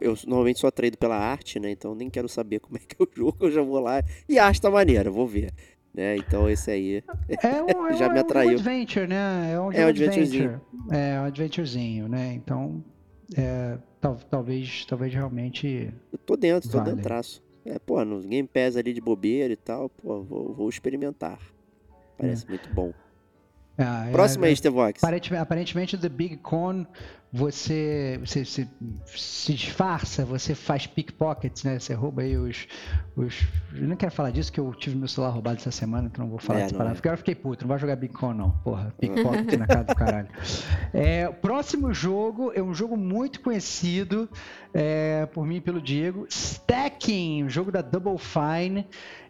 Eu 0.00 0.14
normalmente 0.26 0.60
sou 0.60 0.68
atraído 0.68 0.96
pela 0.96 1.16
arte, 1.16 1.58
né? 1.58 1.70
Então 1.70 1.94
nem 1.94 2.08
quero 2.08 2.28
saber 2.28 2.60
como 2.60 2.76
é 2.76 2.80
que 2.80 2.96
é 3.00 3.04
o 3.04 3.08
jogo. 3.14 3.36
Eu 3.40 3.50
já 3.50 3.62
vou 3.62 3.80
lá. 3.80 4.02
E 4.28 4.38
a 4.38 4.46
arte 4.46 4.60
tá 4.60 4.70
maneira, 4.70 5.10
vou 5.10 5.26
ver. 5.26 5.52
Né? 5.92 6.16
Então 6.16 6.48
esse 6.48 6.70
aí 6.70 7.02
é 7.42 7.62
um, 7.62 7.92
já 7.96 8.06
é 8.06 8.08
um, 8.08 8.12
me 8.12 8.18
atraiu. 8.20 8.50
É 8.50 8.52
um 8.52 8.56
adventure, 8.56 9.06
né? 9.08 9.52
É 9.52 9.60
um, 9.60 9.72
é 9.72 9.84
um 9.84 9.88
adventurezinho. 9.88 10.60
É 10.90 11.20
um 11.20 11.24
adventurezinho, 11.24 12.08
né? 12.08 12.34
Então, 12.34 12.84
é, 13.36 13.78
tal, 14.00 14.16
talvez, 14.30 14.84
talvez 14.84 15.12
realmente. 15.12 15.92
Eu 16.12 16.18
tô 16.18 16.36
dentro, 16.36 16.70
vale. 16.70 16.84
tô 16.84 16.90
dentro 16.90 17.02
traço. 17.02 17.42
É, 17.68 17.78
pô, 17.78 18.02
no 18.02 18.20
Game 18.20 18.48
Pass 18.48 18.76
ali 18.76 18.94
de 18.94 19.00
bobeira 19.00 19.52
e 19.52 19.56
tal, 19.56 19.90
pô, 19.90 20.22
vou, 20.22 20.54
vou 20.54 20.68
experimentar. 20.68 21.38
Parece 22.16 22.46
é. 22.46 22.48
muito 22.48 22.72
bom. 22.72 22.92
Ah, 23.76 24.08
Próximo 24.10 24.44
é, 24.44 24.48
aí, 24.48 24.56
Stevox. 24.56 25.02
Aparentemente, 25.04 25.96
The 25.96 26.08
Big 26.08 26.38
Con 26.38 26.84
você, 27.30 28.18
você, 28.24 28.42
você 28.42 28.66
se 29.06 29.52
disfarça, 29.52 30.24
você 30.24 30.54
faz 30.54 30.86
pickpockets, 30.86 31.62
né? 31.62 31.78
Você 31.78 31.92
rouba 31.92 32.22
aí 32.22 32.38
os, 32.38 32.66
os. 33.14 33.46
Eu 33.74 33.86
não 33.86 33.96
quero 33.96 34.10
falar 34.10 34.30
disso, 34.30 34.50
que 34.50 34.58
eu 34.58 34.74
tive 34.74 34.96
meu 34.96 35.08
celular 35.08 35.32
roubado 35.32 35.58
essa 35.58 35.70
semana, 35.70 36.08
então 36.10 36.24
não 36.24 36.30
vou 36.30 36.38
falar 36.38 36.60
É, 36.60 36.62
dessa 36.62 36.82
é. 36.82 36.94
Porque 36.94 37.08
eu 37.08 37.18
fiquei 37.18 37.34
puto, 37.34 37.64
não 37.64 37.68
vai 37.68 37.78
jogar 37.78 37.96
Bitcoin, 37.96 38.34
não. 38.34 38.50
Porra, 38.64 38.94
pickpocket 38.98 39.58
na 39.58 39.66
casa 39.66 39.84
do 39.84 39.94
caralho. 39.94 40.28
É, 40.94 41.28
o 41.28 41.34
próximo 41.34 41.92
jogo 41.92 42.50
é 42.54 42.62
um 42.62 42.72
jogo 42.72 42.96
muito 42.96 43.40
conhecido 43.42 44.28
é, 44.72 45.26
por 45.26 45.46
mim 45.46 45.56
e 45.56 45.60
pelo 45.60 45.80
Diego. 45.80 46.26
Stacking, 46.28 47.44
o 47.44 47.48
jogo 47.48 47.70
da 47.72 47.82
Double 47.82 48.18
Fine. 48.18 48.86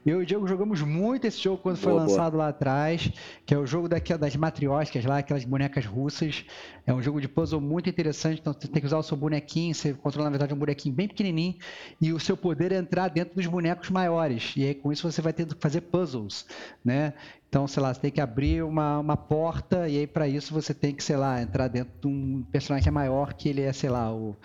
Eu 0.07 0.21
e 0.21 0.23
o 0.23 0.27
Diego 0.27 0.47
jogamos 0.47 0.81
muito 0.81 1.27
esse 1.27 1.39
jogo 1.39 1.59
quando 1.59 1.77
foi 1.77 1.93
Boa, 1.93 2.05
boa. 2.05 2.17
lançado 2.17 2.37
lá 2.37 2.49
atrás, 2.49 3.11
que 3.45 3.53
é 3.53 3.59
o 3.59 3.67
jogo 3.67 3.89
daqui, 3.89 4.17
das 4.17 4.35
matrioscas 4.37 5.05
lá, 5.05 5.19
aquelas 5.19 5.45
bonecas 5.45 5.85
russas. 5.85 6.47
É 6.87 6.95
um 6.95 7.03
jogo 7.03 7.21
de 7.21 7.29
puzzle 7.29 7.61
muito 7.61 7.91
interessante, 7.91 8.41
então 8.41 8.55
você 8.55 8.69
tem 8.69 8.81
que 8.81 8.87
usar 8.87 8.97
o 8.97 9.03
seu 9.03 9.17
bonequinho, 9.17 9.75
você 9.75 9.93
controla 9.93 10.25
na 10.25 10.31
verdade 10.31 10.55
um 10.55 10.59
bonequinho 10.59 10.95
bem 10.95 11.09
pequenininho, 11.09 11.57
e 12.01 12.13
o 12.13 12.19
seu 12.19 12.37
poder 12.37 12.73
é 12.73 12.77
entrar 12.77 13.09
dentro 13.09 13.35
dos 13.35 13.47
bonecos 13.47 13.91
maiores. 13.91 14.55
E 14.57 14.65
aí 14.65 14.75
com 14.75 14.91
isso 14.91 15.11
você 15.11 15.21
vai 15.21 15.33
ter 15.33 15.47
que 15.47 15.61
fazer 15.61 15.83
puzzles, 15.83 16.47
né? 16.83 17.13
Então, 17.49 17.67
sei 17.67 17.83
lá, 17.83 17.93
você 17.93 18.01
tem 18.01 18.11
que 18.11 18.21
abrir 18.21 18.63
uma, 18.63 18.99
uma 18.99 19.17
porta, 19.17 19.89
e 19.89 19.99
aí 19.99 20.07
para 20.07 20.29
isso 20.29 20.53
você 20.53 20.75
tem 20.75 20.95
que, 20.95 21.03
sei 21.03 21.17
lá, 21.17 21.41
entrar 21.41 21.69
dentro 21.69 21.93
de 22.01 22.07
um 22.07 22.45
personagem 22.53 22.89
é 22.89 22.91
maior, 22.91 23.33
que 23.33 23.49
ele 23.49 23.63
é, 23.63 23.73
sei 23.73 23.89
lá, 23.89 24.13
o, 24.13 24.37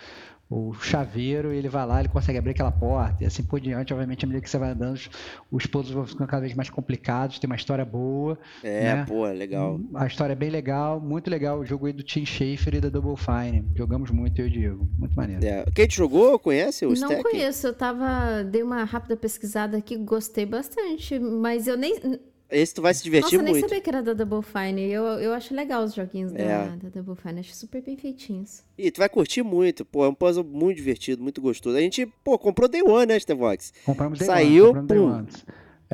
o 0.50 0.72
chaveiro, 0.74 1.52
e 1.52 1.56
ele 1.56 1.68
vai 1.68 1.86
lá, 1.86 2.00
ele 2.00 2.08
consegue 2.08 2.38
abrir 2.38 2.50
aquela 2.52 2.70
porta, 2.70 3.24
e 3.24 3.26
assim 3.26 3.42
por 3.42 3.58
diante. 3.58 3.92
Obviamente, 3.92 4.24
à 4.24 4.28
medida 4.28 4.42
que 4.42 4.48
você 4.50 4.58
vai 4.58 4.70
andando, 4.70 4.94
os- 4.94 5.10
os 5.50 5.66
puzzles 5.66 5.94
vão 5.94 6.06
ficando 6.06 6.28
cada 6.28 6.42
vez 6.42 6.54
mais 6.54 6.68
complicados, 6.70 7.38
tem 7.38 7.48
uma 7.48 7.56
história 7.56 7.84
boa. 7.84 8.38
É, 8.62 8.94
né? 8.94 9.04
pô, 9.08 9.24
legal. 9.26 9.80
A 9.94 10.06
história 10.06 10.32
é 10.32 10.36
bem 10.36 10.50
legal, 10.50 11.00
muito 11.00 11.28
legal. 11.30 11.58
O 11.58 11.64
jogo 11.64 11.86
aí 11.86 11.92
do 11.92 12.02
Tim 12.02 12.24
Schafer 12.26 12.74
e 12.74 12.80
da 12.80 12.88
Double 12.88 13.16
Fine. 13.16 13.64
Jogamos 13.74 14.10
muito, 14.10 14.38
eu 14.40 14.46
e 14.46 14.48
o 14.48 14.52
Diego. 14.52 14.88
Muito 14.98 15.14
maneiro. 15.16 15.44
É. 15.44 15.64
Quem 15.74 15.86
te 15.86 15.96
jogou, 15.96 16.38
conhece 16.38 16.84
o 16.84 16.88
Não 16.90 16.94
Stack? 16.94 17.22
conheço, 17.22 17.66
eu 17.66 17.74
tava. 17.74 18.44
Dei 18.44 18.62
uma 18.62 18.84
rápida 18.84 19.16
pesquisada 19.16 19.76
aqui, 19.78 19.96
gostei 19.96 20.44
bastante, 20.46 21.18
mas 21.18 21.66
eu 21.66 21.76
nem. 21.76 21.98
Esse 22.50 22.74
tu 22.74 22.82
vai 22.82 22.92
se 22.94 23.02
divertir 23.02 23.24
Nossa, 23.32 23.36
eu 23.36 23.42
nem 23.42 23.52
muito. 23.54 23.68
sabia 23.68 23.80
que 23.80 23.88
era 23.90 24.02
da 24.02 24.12
Double 24.12 24.42
Fine. 24.42 24.82
Eu, 24.82 25.02
eu 25.04 25.32
acho 25.32 25.54
legal 25.54 25.82
os 25.82 25.94
joguinhos 25.94 26.30
da, 26.32 26.38
É. 26.38 26.76
da 26.76 26.88
Double 26.88 27.16
Fine, 27.16 27.40
acho 27.40 27.54
super 27.54 27.82
bem 27.82 27.96
feitinhos. 27.96 28.62
E 28.78 28.90
tu 28.90 28.98
vai 28.98 29.08
curtir 29.08 29.42
muito, 29.42 29.84
pô, 29.84 30.04
é 30.04 30.08
um 30.08 30.14
puzzle 30.14 30.44
muito 30.44 30.76
divertido, 30.76 31.22
muito 31.22 31.40
gostoso. 31.40 31.76
A 31.76 31.80
gente, 31.80 32.06
pô, 32.22 32.38
comprou 32.38 32.68
Day 32.68 32.82
One, 32.82 33.06
né, 33.06 33.18
Stevox? 33.18 33.72
Compramos 33.84 34.18
Day 34.18 34.26
Saiu, 34.26 34.70
One. 34.70 34.98
Ones. 34.98 35.44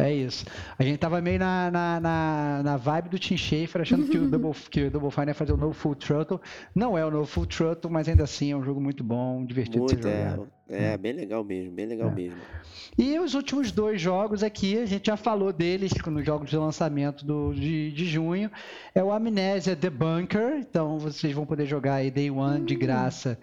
É 0.00 0.12
isso. 0.12 0.44
A 0.78 0.82
gente 0.82 0.98
tava 0.98 1.20
meio 1.20 1.38
na, 1.38 1.70
na, 1.70 2.00
na, 2.00 2.62
na 2.64 2.76
vibe 2.76 3.08
do 3.10 3.18
Tim 3.18 3.36
Schafer, 3.36 3.82
achando 3.82 4.06
que 4.08 4.16
o 4.18 4.28
Double, 4.28 4.52
que 4.70 4.84
o 4.84 4.90
Double 4.90 5.10
Fine 5.10 5.28
ia 5.28 5.34
fazer 5.34 5.52
o 5.52 5.56
novo 5.56 5.72
Full 5.74 5.94
Throttle. 5.96 6.40
Não 6.74 6.96
é 6.96 7.04
o 7.04 7.10
novo 7.10 7.26
Full 7.26 7.46
Throttle, 7.46 7.92
mas 7.92 8.08
ainda 8.08 8.24
assim 8.24 8.52
é 8.52 8.56
um 8.56 8.62
jogo 8.62 8.80
muito 8.80 9.02
bom, 9.04 9.44
divertido 9.44 9.86
de 9.86 9.94
Muito, 9.94 10.02
ser 10.02 10.08
é, 10.08 10.30
jogado. 10.30 10.48
é, 10.68 10.96
bem 10.96 11.12
legal 11.12 11.44
mesmo, 11.44 11.72
bem 11.72 11.86
legal 11.86 12.08
É. 12.08 12.14
mesmo. 12.14 12.38
E 12.98 13.18
os 13.18 13.34
últimos 13.34 13.70
dois 13.72 14.00
jogos 14.00 14.42
aqui, 14.42 14.76
a 14.78 14.84
gente 14.86 15.06
já 15.06 15.16
falou 15.16 15.52
deles 15.52 15.92
nos 16.06 16.24
jogos 16.24 16.50
de 16.50 16.56
lançamento 16.56 17.24
do, 17.24 17.52
de, 17.54 17.92
de 17.92 18.04
junho. 18.06 18.50
É 18.94 19.02
o 19.02 19.12
Amnésia 19.12 19.74
The 19.76 19.90
Bunker. 19.90 20.56
Então 20.58 20.98
vocês 20.98 21.32
vão 21.32 21.46
poder 21.46 21.66
jogar 21.66 21.94
aí 21.94 22.10
Day 22.10 22.30
One 22.30 22.64
de 22.64 22.74
graça. 22.74 23.38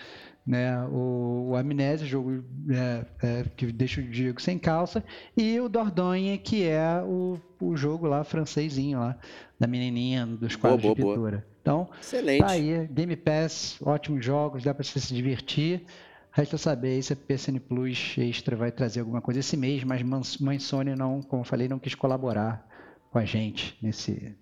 Né, 0.47 0.81
o, 0.85 1.49
o 1.49 1.55
Amnésia, 1.57 2.07
jogo 2.07 2.41
é, 2.69 3.05
é, 3.21 3.43
que 3.57 3.65
deixa 3.65 3.99
o 3.99 4.03
Diego 4.03 4.41
sem 4.41 4.57
calça, 4.57 5.03
e 5.35 5.59
o 5.59 5.67
Dordogne, 5.67 6.37
que 6.37 6.63
é 6.63 7.03
o, 7.03 7.37
o 7.59 7.75
jogo 7.75 8.07
lá 8.07 8.23
francesinho 8.23 8.99
lá, 8.99 9.19
da 9.59 9.67
menininha 9.67 10.25
dos 10.25 10.55
quadros 10.55 10.83
boa, 10.83 10.95
de 10.95 11.01
boa. 11.01 11.15
pintura. 11.15 11.47
Então, 11.61 11.89
Excelente. 11.99 12.39
Tá 12.39 12.51
aí, 12.51 12.87
Game 12.87 13.15
Pass, 13.17 13.77
ótimos 13.81 14.23
jogos, 14.23 14.63
dá 14.63 14.73
pra 14.73 14.85
você 14.85 15.01
se 15.01 15.13
divertir. 15.13 15.83
Resta 16.31 16.57
saber 16.57 17.01
se 17.01 17.11
a 17.11 17.15
PSN 17.15 17.59
Plus 17.59 18.15
Extra 18.17 18.55
vai 18.55 18.71
trazer 18.71 19.01
alguma 19.01 19.19
coisa 19.19 19.41
esse 19.41 19.57
mês, 19.57 19.83
mas 19.83 20.01
Mãe 20.39 20.59
Sony 20.59 20.95
não, 20.95 21.21
como 21.21 21.41
eu 21.41 21.45
falei, 21.45 21.67
não 21.67 21.79
quis 21.79 21.93
colaborar 21.93 22.65
com 23.11 23.17
a 23.17 23.25
gente 23.25 23.77
nesse, 23.81 24.33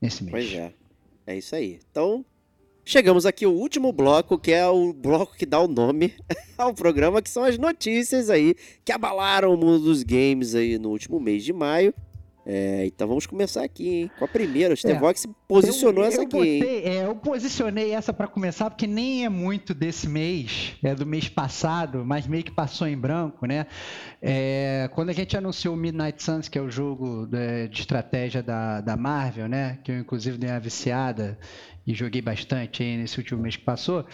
nesse 0.00 0.22
mês. 0.22 0.32
Pois 0.32 0.54
é. 0.54 0.72
É 1.26 1.36
isso 1.36 1.54
aí. 1.54 1.80
Então, 1.90 2.24
chegamos 2.88 3.26
aqui 3.26 3.44
ao 3.44 3.52
último 3.52 3.92
bloco, 3.92 4.38
que 4.38 4.50
é 4.50 4.66
o 4.66 4.94
bloco 4.94 5.36
que 5.36 5.44
dá 5.44 5.60
o 5.60 5.68
nome 5.68 6.14
ao 6.56 6.72
programa, 6.72 7.20
que 7.20 7.28
são 7.28 7.44
as 7.44 7.58
notícias 7.58 8.30
aí 8.30 8.54
que 8.82 8.90
abalaram 8.90 9.52
o 9.52 9.58
mundo 9.58 9.80
dos 9.80 10.02
games 10.02 10.54
aí 10.54 10.78
no 10.78 10.88
último 10.88 11.20
mês 11.20 11.44
de 11.44 11.52
maio. 11.52 11.92
É, 12.50 12.86
então 12.86 13.06
vamos 13.06 13.26
começar 13.26 13.62
aqui, 13.62 13.88
hein? 13.88 14.10
Com 14.18 14.24
a 14.24 14.28
primeira. 14.28 14.72
O 14.72 14.76
Stevox 14.76 15.26
posicionou 15.46 16.02
eu, 16.02 16.08
essa 16.08 16.20
eu 16.20 16.22
aqui, 16.22 16.36
botei- 16.58 16.82
é, 16.82 17.04
eu 17.04 17.14
posicionei 17.14 17.90
essa 17.92 18.10
pra 18.10 18.26
começar 18.26 18.70
porque 18.70 18.86
nem 18.86 19.26
é 19.26 19.28
muito 19.28 19.74
desse 19.74 20.08
mês, 20.08 20.72
é 20.82 20.94
do 20.94 21.04
mês 21.04 21.28
passado, 21.28 22.02
mas 22.06 22.26
meio 22.26 22.42
que 22.42 22.50
passou 22.50 22.86
em 22.88 22.96
branco, 22.96 23.44
né? 23.44 23.66
É, 24.22 24.88
quando 24.94 25.10
a 25.10 25.12
gente 25.12 25.36
anunciou 25.36 25.74
o 25.74 25.76
Midnight 25.76 26.22
Suns, 26.22 26.48
que 26.48 26.58
é 26.58 26.62
o 26.62 26.70
jogo 26.70 27.28
é, 27.34 27.66
de 27.68 27.80
estratégia 27.80 28.42
da, 28.42 28.80
da 28.80 28.96
Marvel, 28.96 29.46
né? 29.46 29.78
Que 29.84 29.92
eu 29.92 29.98
inclusive 29.98 30.38
dei 30.38 30.48
uma 30.48 30.58
viciada 30.58 31.38
e 31.86 31.92
joguei 31.94 32.22
bastante 32.22 32.82
aí 32.82 32.96
nesse 32.96 33.18
último 33.18 33.42
mês 33.42 33.56
que 33.56 33.64
passou. 33.64 34.06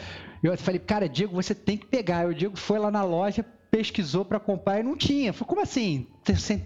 Eu 0.43 0.57
falei, 0.59 0.79
cara, 0.81 1.09
Diego, 1.09 1.35
você 1.35 1.55
tem 1.55 1.77
que 1.77 1.87
pegar. 1.87 2.27
O 2.27 2.35
Diego 2.35 2.57
foi 2.57 2.79
lá 2.79 2.91
na 2.91 3.03
loja, 3.03 3.45
pesquisou 3.75 4.25
pra 4.25 4.39
comprar 4.39 4.79
e 4.79 4.83
não 4.85 4.97
tinha. 4.97 5.33
Falei, 5.33 5.49
como 5.49 5.61
assim? 5.61 6.07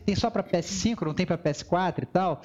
Tem, 0.05 0.15
só 0.15 0.29
pra 0.29 0.45
PS5, 0.45 1.07
não 1.07 1.15
tem 1.15 1.25
pra 1.25 1.39
PS4 1.39 2.03
e 2.03 2.07
tal? 2.07 2.43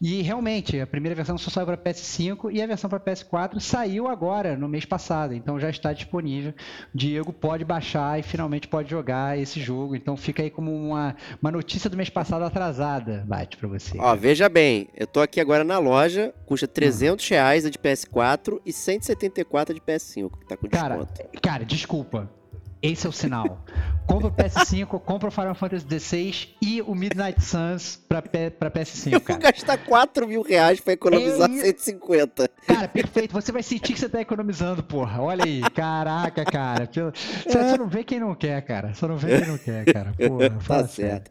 E 0.00 0.22
realmente, 0.22 0.80
a 0.80 0.86
primeira 0.86 1.14
versão 1.14 1.36
só 1.36 1.50
saiu 1.50 1.66
para 1.66 1.76
PS5 1.76 2.50
e 2.50 2.62
a 2.62 2.66
versão 2.66 2.88
para 2.88 2.98
PS4 2.98 3.60
saiu 3.60 4.08
agora, 4.08 4.56
no 4.56 4.66
mês 4.66 4.86
passado. 4.86 5.34
Então 5.34 5.60
já 5.60 5.68
está 5.68 5.92
disponível. 5.92 6.54
Diego 6.94 7.34
pode 7.34 7.66
baixar 7.66 8.18
e 8.18 8.22
finalmente 8.22 8.66
pode 8.66 8.90
jogar 8.90 9.38
esse 9.38 9.60
jogo. 9.60 9.94
Então 9.94 10.16
fica 10.16 10.42
aí 10.42 10.50
como 10.50 10.74
uma, 10.74 11.14
uma 11.40 11.50
notícia 11.50 11.90
do 11.90 11.96
mês 11.96 12.08
passado 12.08 12.42
atrasada, 12.44 13.24
Bate, 13.26 13.58
para 13.58 13.68
você. 13.68 13.98
Ó, 14.00 14.16
veja 14.16 14.48
bem, 14.48 14.88
eu 14.96 15.06
tô 15.06 15.20
aqui 15.20 15.38
agora 15.38 15.64
na 15.64 15.78
loja, 15.78 16.34
custa 16.46 16.66
300 16.66 17.28
reais 17.28 17.66
a 17.66 17.70
de 17.70 17.78
PS4 17.78 18.58
e 18.64 18.72
174 18.72 19.74
a 19.74 19.78
de 19.78 19.84
PS5, 19.84 20.38
que 20.40 20.46
tá 20.46 20.56
com 20.56 20.66
Cara, 20.68 20.96
desconto. 20.96 21.40
cara, 21.42 21.64
desculpa. 21.64 22.41
Esse 22.82 23.06
é 23.06 23.08
o 23.08 23.12
sinal. 23.12 23.64
Compra 24.08 24.26
o 24.26 24.32
PS5, 24.32 24.86
compra 25.06 25.28
o 25.28 25.30
Final 25.30 25.54
Fantasy 25.54 25.86
XVI 26.00 26.48
e 26.60 26.82
o 26.82 26.94
Midnight 26.96 27.40
Suns 27.40 28.00
para 28.08 28.20
PS5, 28.22 29.06
Eu 29.06 29.10
vou 29.12 29.20
cara. 29.20 29.38
gastar 29.38 29.78
4 29.78 30.26
mil 30.26 30.42
reais 30.42 30.80
pra 30.80 30.92
economizar 30.94 31.48
Eu 31.48 31.54
ia- 31.56 31.62
150. 31.66 32.48
Cara, 32.66 32.88
perfeito. 32.88 33.32
Você 33.32 33.52
vai 33.52 33.62
sentir 33.62 33.92
que 33.92 34.00
você 34.00 34.08
tá 34.08 34.20
economizando, 34.20 34.82
porra. 34.82 35.22
Olha 35.22 35.44
aí. 35.44 35.60
Caraca, 35.70 36.44
cara. 36.44 36.88
Você 36.92 37.52
só 37.70 37.76
não 37.78 37.86
vê 37.86 38.02
quem 38.02 38.18
não 38.18 38.34
quer, 38.34 38.60
cara. 38.62 38.92
Só 38.94 39.06
não 39.06 39.16
vê 39.16 39.38
quem 39.38 39.48
não 39.48 39.58
quer, 39.58 39.84
cara. 39.92 40.12
Porra, 40.18 40.50
Tá 40.66 40.86
certo. 40.88 41.30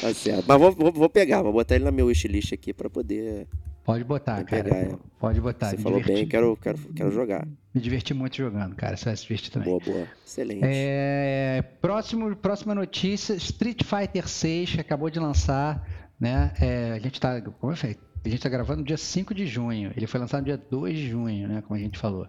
Tá 0.00 0.12
certo. 0.12 0.44
Mas 0.48 0.58
vou, 0.58 0.72
vou, 0.72 0.92
vou 0.92 1.08
pegar, 1.08 1.42
vou 1.42 1.52
botar 1.52 1.76
ele 1.76 1.84
na 1.84 1.92
minha 1.92 2.04
wishlist 2.06 2.52
aqui 2.52 2.72
pra 2.74 2.90
poder. 2.90 3.46
Pode 3.88 4.04
botar, 4.04 4.44
cara. 4.44 4.98
Pode 5.18 5.40
botar. 5.40 5.70
Você 5.70 5.78
Me 5.78 5.82
falou 5.82 5.98
diverti- 5.98 6.20
bem, 6.20 6.28
quero, 6.28 6.54
quero, 6.60 6.78
quero 6.94 7.10
jogar. 7.10 7.48
Me 7.74 7.80
diverti 7.80 8.12
muito 8.12 8.36
jogando, 8.36 8.76
cara. 8.76 8.98
Você 8.98 9.06
vai 9.06 9.16
se 9.16 9.22
divertir 9.22 9.50
também. 9.50 9.66
Boa, 9.70 9.80
boa. 9.82 10.06
Excelente. 10.26 10.60
É, 10.62 11.62
próximo, 11.80 12.36
próxima 12.36 12.74
notícia: 12.74 13.32
Street 13.32 13.82
Fighter 13.82 14.28
6 14.28 14.74
que 14.74 14.80
acabou 14.82 15.08
de 15.08 15.18
lançar, 15.18 15.88
né? 16.20 16.52
É, 16.60 16.92
a 16.92 16.98
gente 16.98 17.18
tá, 17.18 17.40
como 17.40 17.72
eu 17.72 17.76
falei, 17.78 17.96
a 18.22 18.28
gente 18.28 18.42
tá 18.42 18.50
gravando 18.50 18.80
no 18.80 18.86
dia 18.86 18.98
5 18.98 19.32
de 19.32 19.46
junho. 19.46 19.90
Ele 19.96 20.06
foi 20.06 20.20
lançado 20.20 20.40
no 20.40 20.44
dia 20.44 20.58
2 20.58 20.94
de 20.94 21.08
junho, 21.08 21.48
né? 21.48 21.62
Como 21.66 21.74
a 21.80 21.82
gente 21.82 21.98
falou. 21.98 22.28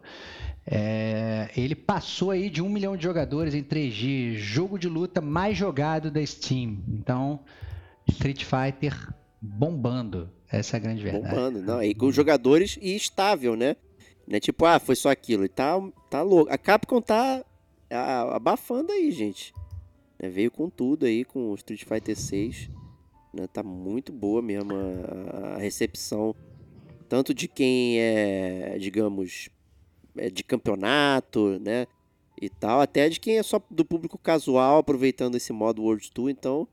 É, 0.66 1.50
ele 1.58 1.76
passou 1.76 2.32
aí 2.32 2.50
de 2.50 2.62
um 2.62 2.70
milhão 2.70 2.96
de 2.96 3.04
jogadores 3.04 3.54
em 3.54 3.64
3 3.64 3.94
dias, 3.94 4.40
jogo 4.40 4.80
de 4.80 4.88
luta 4.88 5.20
mais 5.20 5.58
jogado 5.58 6.10
da 6.10 6.26
Steam. 6.26 6.78
Então, 6.88 7.42
Street 8.08 8.46
Fighter 8.46 8.96
bombando. 9.42 10.30
Essa 10.52 10.76
é 10.76 10.78
a 10.78 10.82
grande 10.82 11.04
verdade. 11.04 11.36
Bombando. 11.36 11.62
Não, 11.62 11.84
e 11.84 11.94
com 11.94 12.12
jogadores 12.12 12.78
e 12.82 12.96
estável, 12.96 13.56
né? 13.56 13.76
Não 14.28 14.38
é 14.38 14.40
tipo, 14.40 14.66
ah, 14.66 14.80
foi 14.80 14.96
só 14.96 15.10
aquilo. 15.10 15.44
Ele 15.44 15.50
tá, 15.50 15.80
tá 16.10 16.22
louco. 16.22 16.52
A 16.52 16.58
Capcom 16.58 17.02
tá 17.02 17.44
abafando 18.32 18.92
aí, 18.92 19.12
gente. 19.12 19.54
Né, 20.20 20.30
Veio 20.30 20.52
com 20.52 20.70
tudo 20.70 21.06
aí, 21.06 21.24
com 21.24 21.52
o 21.52 21.56
Street 21.56 21.84
Fighter 21.84 22.16
6. 22.16 22.70
Né? 23.34 23.48
Tá 23.48 23.64
muito 23.64 24.12
boa 24.12 24.42
mesmo 24.42 24.72
a, 24.74 25.56
a 25.56 25.58
recepção. 25.58 26.36
Tanto 27.08 27.34
de 27.34 27.48
quem 27.48 28.00
é, 28.00 28.78
digamos, 28.80 29.50
é 30.16 30.30
de 30.30 30.44
campeonato, 30.44 31.60
né? 31.60 31.88
E 32.40 32.50
tal. 32.50 32.82
Até 32.82 33.10
de 33.10 33.20
quem 33.20 33.38
é 33.38 33.44
só 33.44 33.62
do 33.70 33.84
público 33.84 34.18
casual, 34.18 34.78
aproveitando 34.78 35.36
esse 35.36 35.52
modo 35.52 35.82
World 35.82 36.12
Tour. 36.12 36.30
Então, 36.30 36.68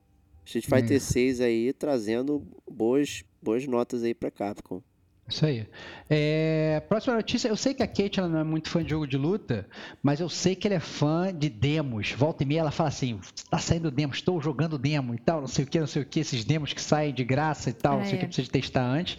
Street 0.45 0.67
Fighter 0.67 1.01
6 1.01 1.41
aí 1.41 1.73
trazendo 1.73 2.47
boas, 2.71 3.25
boas 3.47 3.65
notas 3.67 4.03
aí 4.03 4.13
pra 4.13 4.29
Capcom. 4.31 4.83
Isso 5.29 5.45
aí. 5.47 5.67
É, 6.11 6.81
próxima 6.89 7.15
notícia. 7.17 7.49
Eu 7.49 7.57
sei 7.57 7.75
que 7.75 7.83
a 7.83 7.87
Kate 7.87 8.19
ela 8.21 8.29
não 8.29 8.39
é 8.41 8.45
muito 8.45 8.69
fã 8.69 8.83
de 8.83 8.91
jogo 8.91 9.07
de 9.09 9.17
luta, 9.17 9.67
mas 10.03 10.21
eu 10.21 10.29
sei 10.29 10.55
que 10.55 10.67
ela 10.69 10.77
é 10.77 10.81
fã 10.81 11.33
de 11.33 11.49
demos. 11.49 12.13
Volta 12.13 12.43
e 12.45 12.47
meia 12.47 12.61
ela 12.61 12.71
fala 12.71 12.89
assim: 12.89 13.19
tá 13.51 13.59
saindo 13.59 13.91
demo, 13.91 14.13
estou 14.13 14.41
jogando 14.41 14.77
demo 14.79 15.15
e 15.15 15.19
tal, 15.19 15.41
não 15.41 15.49
sei 15.49 15.65
o 15.65 15.69
que, 15.69 15.81
não 15.81 15.87
sei 15.87 16.03
o 16.03 16.07
que, 16.07 16.21
esses 16.21 16.45
demos 16.45 16.73
que 16.73 16.81
saem 16.81 17.13
de 17.15 17.25
graça 17.25 17.71
e 17.71 17.73
tal, 17.73 17.99
não 17.99 18.05
sei 18.05 18.15
o 18.15 18.17
É. 18.17 18.19
que 18.21 18.27
precisa 18.27 18.51
testar 18.51 18.85
antes. 18.85 19.17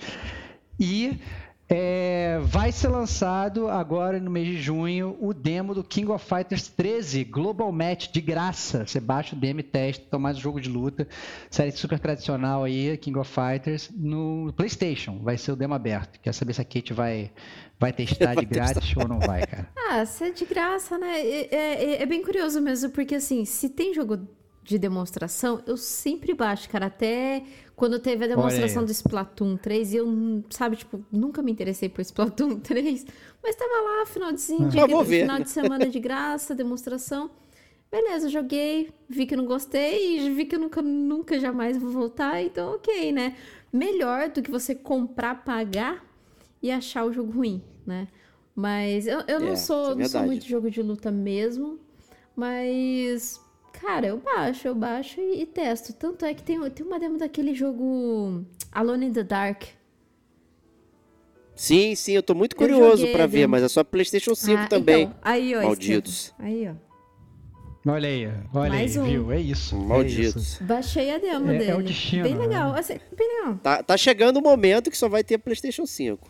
E 0.80 1.20
É, 1.70 2.40
vai 2.44 2.72
ser 2.72 2.88
lançado 2.88 3.68
agora 3.68 4.22
no 4.22 4.32
mês 4.32 4.48
de 4.48 4.62
junho 4.62 5.18
o 5.20 5.34
demo 5.34 5.76
do 5.76 5.84
King 5.84 6.10
of 6.12 6.24
Fighters 6.26 6.70
13 6.70 7.26
Global 7.26 7.70
Match 7.74 8.10
de 8.10 8.22
graça. 8.22 8.86
Você 8.88 9.02
baixa 9.02 9.36
o 9.36 9.40
demo 9.40 9.60
e 9.60 9.64
testa, 9.64 10.06
toma 10.10 10.24
mais 10.24 10.38
um 10.38 10.40
jogo 10.40 10.62
de 10.62 10.70
luta, 10.70 11.06
série 11.50 11.72
super 11.74 12.00
tradicional 12.00 12.64
aí, 12.64 12.96
King 12.98 13.20
of 13.20 13.30
Fighters, 13.30 13.90
no 13.94 14.54
PlayStation. 14.56 15.20
Vai 15.22 15.38
ser 15.38 15.52
o 15.52 15.56
demo 15.58 15.74
aberto. 15.74 16.18
Quer 16.22 16.34
saber 16.34 16.54
se 16.54 16.62
a 16.62 16.66
Kate 16.66 16.94
vai, 16.94 17.32
vai 17.78 17.92
testar 17.92 18.36
de 18.36 18.46
grátis 18.48 18.96
ou 18.96 19.06
não 19.06 19.20
vai, 19.20 19.46
cara? 19.46 19.68
Ah, 19.90 20.06
se 20.06 20.24
é 20.24 20.32
de 20.32 20.46
graça, 20.46 20.98
né? 20.98 21.20
É, 21.20 21.56
é- 21.56 22.02
é 22.02 22.06
bem 22.06 22.24
curioso 22.24 22.62
mesmo, 22.62 22.92
porque 22.92 23.16
assim, 23.16 23.44
se 23.44 23.68
tem 23.68 23.94
jogo 23.94 24.26
de 24.68 24.78
demonstração, 24.80 25.64
eu 25.66 25.78
sempre 25.78 26.34
baixo, 26.34 26.70
cara. 26.70 26.88
Até 26.88 27.44
quando 27.76 28.00
teve 28.00 28.26
a 28.26 28.28
demonstração 28.28 28.84
do 28.86 28.92
Splatoon 28.92 29.58
3, 29.58 29.94
e 29.94 29.98
eu, 29.98 30.44
sabe, 30.50 30.76
tipo, 30.76 31.04
nunca 31.12 31.42
me 31.42 31.52
interessei 31.52 31.90
por 31.90 32.02
Splatoon 32.02 32.60
3, 32.62 33.06
mas 33.44 33.56
tava 33.56 33.72
lá, 33.82 34.06
final 34.06 34.32
de, 34.32 34.66
de, 34.68 34.80
Ah, 34.80 34.88
vou 34.88 35.04
ver. 35.04 35.18
final 35.20 35.40
de 35.40 35.50
semana 35.50 35.90
de 35.90 36.00
graça, 36.00 36.56
demonstração. 36.56 37.32
Beleza, 37.92 38.30
joguei, 38.30 38.92
vi 39.10 39.26
que 39.26 39.36
não 39.36 39.46
gostei, 39.46 40.28
e 40.28 40.30
vi 40.32 40.46
que 40.46 40.56
eu 40.56 40.60
nunca, 40.60 40.82
nunca 40.82 41.40
jamais 41.40 41.78
vou 41.78 41.90
voltar, 41.90 42.42
então 42.44 42.76
ok, 42.76 43.12
né? 43.14 43.36
Melhor 43.72 44.30
do 44.30 44.42
que 44.42 44.52
você 44.52 44.76
comprar, 44.76 45.44
pagar 45.46 46.06
e 46.62 46.72
achar 46.72 47.06
o 47.06 47.14
jogo 47.14 47.32
ruim, 47.32 47.64
né? 47.86 48.08
Mas 48.56 49.08
eu, 49.08 49.22
eu 49.28 49.40
não 49.40 49.54
É, 49.54 49.56
sou, 49.56 49.96
é 49.96 49.96
não 49.96 50.06
sou 50.06 50.22
muito 50.24 50.44
de 50.44 50.50
jogo 50.50 50.70
de 50.70 50.82
luta 50.82 51.12
mesmo, 51.12 51.80
mas 52.36 53.42
cara, 53.82 54.08
eu 54.08 54.18
baixo, 54.18 54.68
eu 54.68 54.76
baixo 54.76 55.20
e, 55.20 55.42
e 55.42 55.46
testo. 55.46 55.94
Tanto 55.94 56.26
é 56.26 56.34
que 56.34 56.44
tem, 56.44 56.60
tem 56.72 56.86
uma 56.86 57.00
demo 57.00 57.18
daquele 57.18 57.54
jogo 57.54 58.44
Alone 58.72 59.08
in 59.08 59.14
the 59.14 59.24
Dark. 59.24 59.64
Sim, 61.56 61.96
sim, 61.96 62.12
eu 62.14 62.22
tô 62.22 62.36
muito 62.36 62.56
curioso 62.56 63.08
pra 63.08 63.26
ver, 63.26 63.40
demo. 63.42 63.52
mas 63.52 63.64
é 63.64 63.68
só 63.68 63.84
PlayStation 63.84 64.36
5 64.36 64.62
Ah, 64.64 64.68
também. 64.68 65.04
então, 65.04 65.16
aí, 65.24 65.56
ó, 65.56 65.64
Malditos. 65.64 66.34
Aí, 66.38 66.68
ó. 66.70 66.74
Olha 67.90 68.10
aí, 68.10 68.28
olha 68.54 68.70
Mais 68.70 68.98
aí, 68.98 69.02
um. 69.04 69.06
viu? 69.06 69.32
É 69.32 69.40
isso. 69.40 69.50
é 69.50 69.52
isso. 69.52 69.76
Malditos. 69.78 70.58
Baixei 70.62 71.10
a 71.10 71.18
demo 71.18 71.50
É- 71.50 71.56
é 71.56 71.58
dele. 71.60 71.74
o 71.74 71.82
destino, 71.84 72.24
Bem 72.24 72.36
né? 72.36 72.42
legal, 72.42 72.74
assim, 72.76 73.00
bem 73.18 73.28
legal. 73.40 73.56
Tá, 73.64 73.82
tá 73.82 73.96
chegando 73.98 74.38
o 74.38 74.42
momento 74.42 74.92
que 74.92 74.98
só 74.98 75.08
vai 75.10 75.24
ter 75.24 75.38
PlayStation 75.38 75.86
5. 75.86 76.28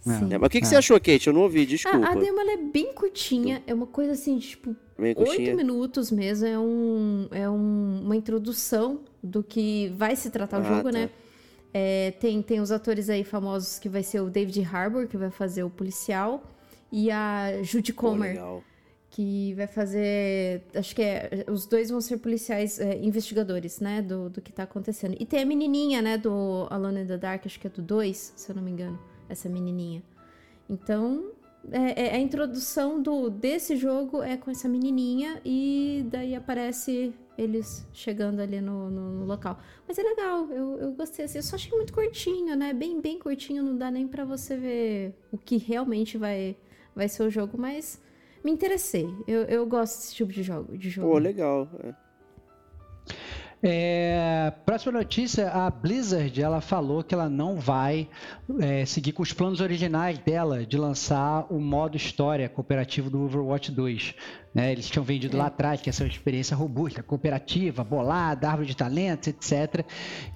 Sim. 0.00 0.24
né? 0.24 0.36
Mas 0.36 0.48
o 0.48 0.50
que, 0.50 0.58
que 0.60 0.66
É. 0.66 0.68
você 0.70 0.76
achou, 0.76 0.98
Kate? 1.00 1.28
Eu 1.28 1.32
não 1.32 1.42
ouvi, 1.42 1.62
A, 1.62 1.66
desculpa. 1.66 2.08
a 2.08 2.14
demo 2.16 2.40
ela 2.40 2.52
é 2.52 2.56
bem 2.56 2.92
curtinha, 2.92 3.62
é 3.68 3.72
uma 3.72 3.86
coisa 3.86 4.12
assim, 4.12 4.36
de, 4.36 4.48
tipo, 4.48 4.74
Oito 5.02 5.56
minutos 5.56 6.10
mesmo. 6.10 6.46
É, 6.46 6.58
um, 6.58 7.28
é 7.30 7.48
um- 7.50 8.02
uma 8.04 8.16
introdução 8.16 9.00
do 9.22 9.42
que 9.42 9.92
vai 9.96 10.14
se 10.16 10.30
tratar 10.30 10.58
o 10.58 10.60
Ah, 10.66 10.76
jogo, 10.76 10.84
tá. 10.90 10.92
né? 10.92 11.10
É, 11.74 12.10
tem, 12.20 12.42
tem 12.42 12.60
os 12.60 12.70
atores 12.70 13.08
aí 13.08 13.24
famosos 13.24 13.78
que 13.78 13.88
vai 13.88 14.02
ser 14.02 14.20
o 14.20 14.28
David 14.28 14.62
Harbour, 14.70 15.06
que 15.06 15.16
vai 15.16 15.30
fazer 15.30 15.62
o 15.64 15.70
policial, 15.70 16.42
e 16.90 17.10
a 17.10 17.62
Judy 17.62 17.94
Comer, 17.94 18.32
legal. 18.34 18.62
que 19.08 19.54
vai 19.54 19.66
fazer. 19.66 20.62
Acho 20.74 20.94
que 20.94 21.00
é. 21.02 21.44
Os 21.50 21.64
dois 21.64 21.88
vão 21.88 22.00
ser 22.00 22.18
policiais 22.18 22.78
é, 22.78 22.98
investigadores, 23.02 23.80
né? 23.80 24.02
Do, 24.02 24.28
do 24.28 24.42
que 24.42 24.52
tá 24.52 24.64
acontecendo. 24.64 25.16
E 25.18 25.24
tem 25.24 25.40
a 25.42 25.46
menininha, 25.46 26.02
né? 26.02 26.18
Do 26.18 26.66
Alone 26.68 27.00
in 27.02 27.06
the 27.06 27.16
Dark, 27.16 27.42
acho 27.46 27.58
que 27.58 27.66
é 27.66 27.70
do 27.70 27.80
2, 27.80 28.34
se 28.36 28.50
eu 28.50 28.54
não 28.56 28.62
me 28.62 28.70
engano. 28.70 28.98
Essa 29.28 29.48
menininha. 29.48 30.02
Então. 30.68 31.30
É, 31.70 32.06
é- 32.08 32.14
a 32.16 32.18
introdução 32.18 33.00
do, 33.00 33.30
desse 33.30 33.76
jogo 33.76 34.22
é 34.22 34.36
com 34.36 34.50
essa 34.50 34.68
menininha 34.68 35.40
e 35.44 36.04
daí 36.10 36.34
aparece 36.34 37.14
eles 37.38 37.86
chegando 37.92 38.40
ali 38.40 38.60
no, 38.60 38.90
no- 38.90 39.12
no 39.20 39.24
local. 39.24 39.58
Mas 39.86 39.96
é 39.98 40.02
legal, 40.02 40.48
eu, 40.50 40.78
eu 40.78 40.92
gostei 40.92 41.24
assim. 41.24 41.38
Eu 41.38 41.42
só 41.42 41.56
achei 41.56 41.70
muito 41.76 41.92
curtinho, 41.92 42.56
né? 42.56 42.72
Bem, 42.72 43.00
bem 43.00 43.18
curtinho, 43.18 43.62
não 43.62 43.76
dá 43.76 43.90
nem 43.90 44.06
pra 44.08 44.24
você 44.24 44.56
ver 44.56 45.14
o 45.30 45.38
que 45.38 45.56
realmente 45.56 46.18
vai, 46.18 46.56
vai 46.94 47.08
ser 47.08 47.22
o 47.22 47.30
jogo, 47.30 47.56
mas 47.56 48.00
me 48.44 48.50
interessei. 48.50 49.06
Eu, 49.26 49.42
eu 49.44 49.64
gosto 49.66 49.98
desse 49.98 50.14
tipo 50.14 50.32
de 50.32 50.42
jogo. 50.42 50.76
De 50.76 50.90
jogo. 50.90 51.08
Pô, 51.10 51.18
legal. 51.18 51.68
é. 51.84 51.94
É, 53.64 54.52
próxima 54.66 54.90
notícia, 54.90 55.48
a 55.48 55.70
Blizzard 55.70 56.42
ela 56.42 56.60
falou 56.60 57.04
que 57.04 57.14
ela 57.14 57.28
não 57.28 57.54
vai 57.56 58.08
é, 58.58 58.84
seguir 58.84 59.12
com 59.12 59.22
os 59.22 59.32
planos 59.32 59.60
originais 59.60 60.18
dela 60.18 60.66
de 60.66 60.76
lançar 60.76 61.46
o 61.48 61.60
modo 61.60 61.96
história 61.96 62.48
cooperativo 62.48 63.08
do 63.08 63.22
Overwatch 63.22 63.70
2. 63.70 64.14
Né? 64.54 64.72
Eles 64.72 64.88
tinham 64.88 65.04
vendido 65.04 65.36
lá 65.36 65.46
atrás 65.46 65.80
que 65.80 65.88
essa 65.88 66.02
é 66.02 66.06
uma 66.06 66.10
experiência 66.10 66.56
robusta, 66.56 67.02
cooperativa, 67.02 67.82
bolada, 67.82 68.48
árvore 68.48 68.68
de 68.68 68.76
talentos, 68.76 69.28
etc. 69.28 69.84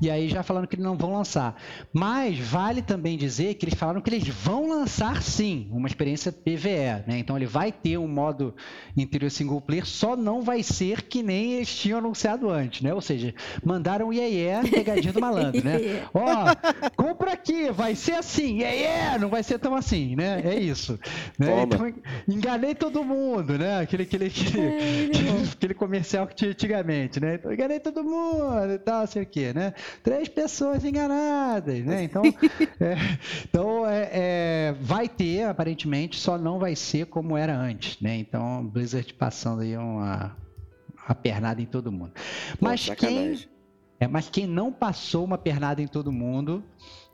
E 0.01 0.10
aí 0.10 0.28
já 0.28 0.43
falando 0.43 0.66
que 0.66 0.74
eles 0.74 0.84
não 0.84 0.97
vão 0.97 1.12
lançar. 1.12 1.56
Mas 1.93 2.38
vale 2.38 2.82
também 2.82 3.16
dizer 3.16 3.55
que 3.55 3.66
eles 3.66 3.78
falaram 3.78 4.01
que 4.01 4.10
eles 4.10 4.28
vão 4.28 4.68
lançar 4.68 5.22
sim 5.22 5.68
uma 5.70 5.88
experiência 5.88 6.32
PVE. 6.32 7.05
Né? 7.06 7.18
Então 7.18 7.36
ele 7.36 7.47
vai 7.47 7.70
ter 7.70 7.98
um 7.98 8.09
modo 8.09 8.55
interior 8.97 9.30
single 9.30 9.60
player, 9.60 9.86
só 9.86 10.16
não 10.16 10.43
vai 10.43 10.62
ser 10.62 11.02
que 11.02 11.22
nem 11.22 11.55
eles 11.55 11.74
tinham 11.74 11.98
anunciado 11.98 12.51
antes, 12.51 12.82
né? 12.82 12.94
Ou 12.94 13.01
seja, 13.01 13.34
mandaram 13.64 14.09
o 14.09 14.12
iê 14.12 14.60
pegadinha 14.70 15.12
do 15.12 15.20
malandro, 15.20 15.64
né? 15.64 16.06
Ó, 16.14 16.93
compra 16.97 17.32
aqui, 17.32 17.70
vai 17.70 17.94
ser 17.94 18.12
assim, 18.12 18.60
iê 18.60 19.18
não 19.18 19.28
vai 19.28 19.43
ser 19.43 19.59
tão 19.59 19.74
assim, 19.74 20.16
né? 20.16 20.43
É 20.44 20.55
isso. 20.55 20.98
Né? 21.38 21.62
Então, 21.62 21.93
enganei 22.28 22.74
todo 22.74 23.05
mundo, 23.05 23.59
né? 23.59 23.80
Aquele, 23.80 24.05
aquele, 24.06 24.26
aquele, 24.26 24.60
É, 24.60 25.08
aquele 25.52 25.74
comercial 25.74 26.26
que 26.26 26.34
tinha 26.34 26.50
antigamente, 26.50 27.20
né? 27.20 27.34
Então, 27.34 27.52
enganei 27.52 27.80
todo 27.80 28.02
mundo 28.02 28.72
e 28.72 28.78
tal, 28.78 29.06
sei 29.06 29.22
o 29.22 29.26
quê, 29.26 29.52
né? 29.52 29.74
Três 30.02 30.28
pessoas 30.28 30.84
enganadas, 30.84 31.84
né? 31.84 32.02
Então, 32.02 32.22
é, 32.80 32.96
então 33.44 33.86
é, 33.86 34.08
é, 34.12 34.74
vai 34.80 35.08
ter, 35.08 35.44
aparentemente, 35.44 36.18
só 36.18 36.38
não 36.38 36.58
vai 36.58 36.74
ser 36.74 37.06
como 37.06 37.36
era 37.36 37.56
antes, 37.56 38.00
né? 38.00 38.16
Então, 38.16 38.66
Blizzard 38.66 39.12
passando 39.14 39.62
aí 39.62 39.76
uma, 39.76 40.36
uma 41.06 41.14
pernada 41.14 41.60
em 41.60 41.66
todo 41.66 41.92
mundo. 41.92 42.12
Pô, 42.58 42.66
Mas 42.66 42.84
quem, 42.84 42.94
sacanagem. 42.94 43.48
é, 44.00 44.08
mas 44.08 44.28
quem 44.28 44.46
não 44.46 44.72
passou 44.72 45.24
uma 45.24 45.38
pernada 45.38 45.82
em 45.82 45.86
todo 45.86 46.10
mundo, 46.10 46.64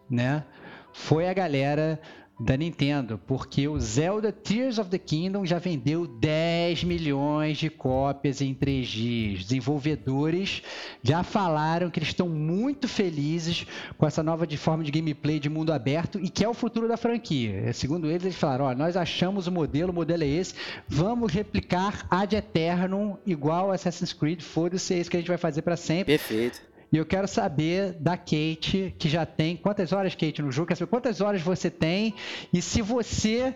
né? 0.09 0.45
Foi 0.93 1.27
a 1.27 1.33
galera 1.33 1.99
da 2.43 2.57
Nintendo, 2.57 3.21
porque 3.27 3.69
o 3.69 3.79
Zelda 3.79 4.33
Tears 4.33 4.79
of 4.79 4.91
the 4.91 4.99
Kingdom 4.99 5.47
já 5.47 5.59
vendeu 5.59 6.07
10 6.07 6.85
milhões 6.85 7.57
de 7.57 7.71
cópias 7.71 8.41
em 8.41 8.53
3 8.53 8.87
dias. 8.87 9.45
Desenvolvedores 9.45 10.63
já 11.03 11.23
falaram 11.23 11.89
que 11.89 12.01
eles 12.01 12.09
estão 12.09 12.29
muito 12.29 12.89
felizes 12.89 13.67
com 13.97 14.07
essa 14.07 14.23
nova 14.23 14.47
de 14.47 14.57
forma 14.57 14.83
de 14.83 14.91
gameplay 14.91 15.39
de 15.39 15.49
mundo 15.49 15.73
aberto 15.73 16.19
e 16.19 16.29
que 16.29 16.45
é 16.45 16.49
o 16.49 16.55
futuro 16.55 16.89
da 16.89 16.97
franquia. 16.97 17.73
Segundo 17.73 18.09
eles, 18.09 18.25
eles 18.25 18.37
falaram: 18.37 18.65
ó, 18.65 18.75
nós 18.75 18.97
achamos 18.97 19.47
o 19.47 19.53
modelo, 19.53 19.93
o 19.93 19.95
modelo 19.95 20.25
é 20.25 20.29
esse, 20.29 20.55
vamos 20.89 21.33
replicar 21.33 22.07
Ad 22.11 22.35
Eternum 22.35 23.17
igual 23.25 23.71
Assassin's 23.71 24.13
Creed, 24.13 24.41
foda-se, 24.41 24.95
é 24.95 24.99
isso 24.99 25.11
que 25.11 25.17
a 25.17 25.21
gente 25.21 25.29
vai 25.29 25.39
fazer 25.39 25.63
para 25.63 25.77
sempre. 25.77 26.19
Perfeito. 26.19 26.72
E 26.93 26.97
eu 26.99 27.07
quero 27.07 27.27
saber 27.27 27.93
da 27.95 28.17
Kate, 28.19 28.95
que 28.99 29.09
já 29.09 29.25
tem. 29.25 29.57
Quantas 29.57 29.93
horas, 29.93 30.15
Kate, 30.15 30.43
no 30.43 30.53
jogo? 30.53 30.69
Quero 30.69 30.79
saber 30.81 30.91
quantas 30.91 31.21
horas 31.23 31.41
você 31.41 31.71
tem. 31.71 32.15
E 32.53 32.61
se 32.61 32.83
você 32.83 33.55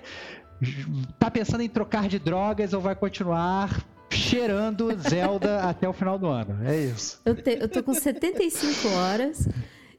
tá 1.18 1.30
pensando 1.30 1.60
em 1.62 1.68
trocar 1.68 2.08
de 2.08 2.18
drogas 2.18 2.72
ou 2.72 2.80
vai 2.80 2.94
continuar 2.96 3.84
cheirando 4.10 4.88
Zelda 5.06 5.60
até 5.60 5.86
o 5.88 5.92
final 5.92 6.18
do 6.18 6.26
ano. 6.28 6.66
É 6.66 6.76
isso. 6.80 7.20
Eu, 7.26 7.34
te- 7.34 7.58
eu 7.60 7.68
tô 7.68 7.82
com 7.82 7.92
75 7.92 8.88
horas. 8.88 9.46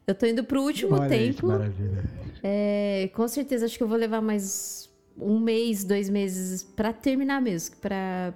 Eu 0.08 0.16
tô 0.16 0.26
indo 0.26 0.44
pro 0.44 0.62
último 0.64 0.96
Olha 0.96 1.14
aí 1.16 1.34
tempo. 1.34 1.48
maravilha. 1.48 2.04
É, 2.42 3.10
com 3.14 3.28
certeza, 3.28 3.66
acho 3.66 3.78
que 3.78 3.84
eu 3.84 3.88
vou 3.88 3.98
levar 3.98 4.22
mais 4.22 4.90
um 5.16 5.40
mês, 5.40 5.84
dois 5.84 6.10
meses 6.10 6.64
pra 6.64 6.94
terminar 6.94 7.42
mesmo, 7.42 7.76
pra 7.76 8.34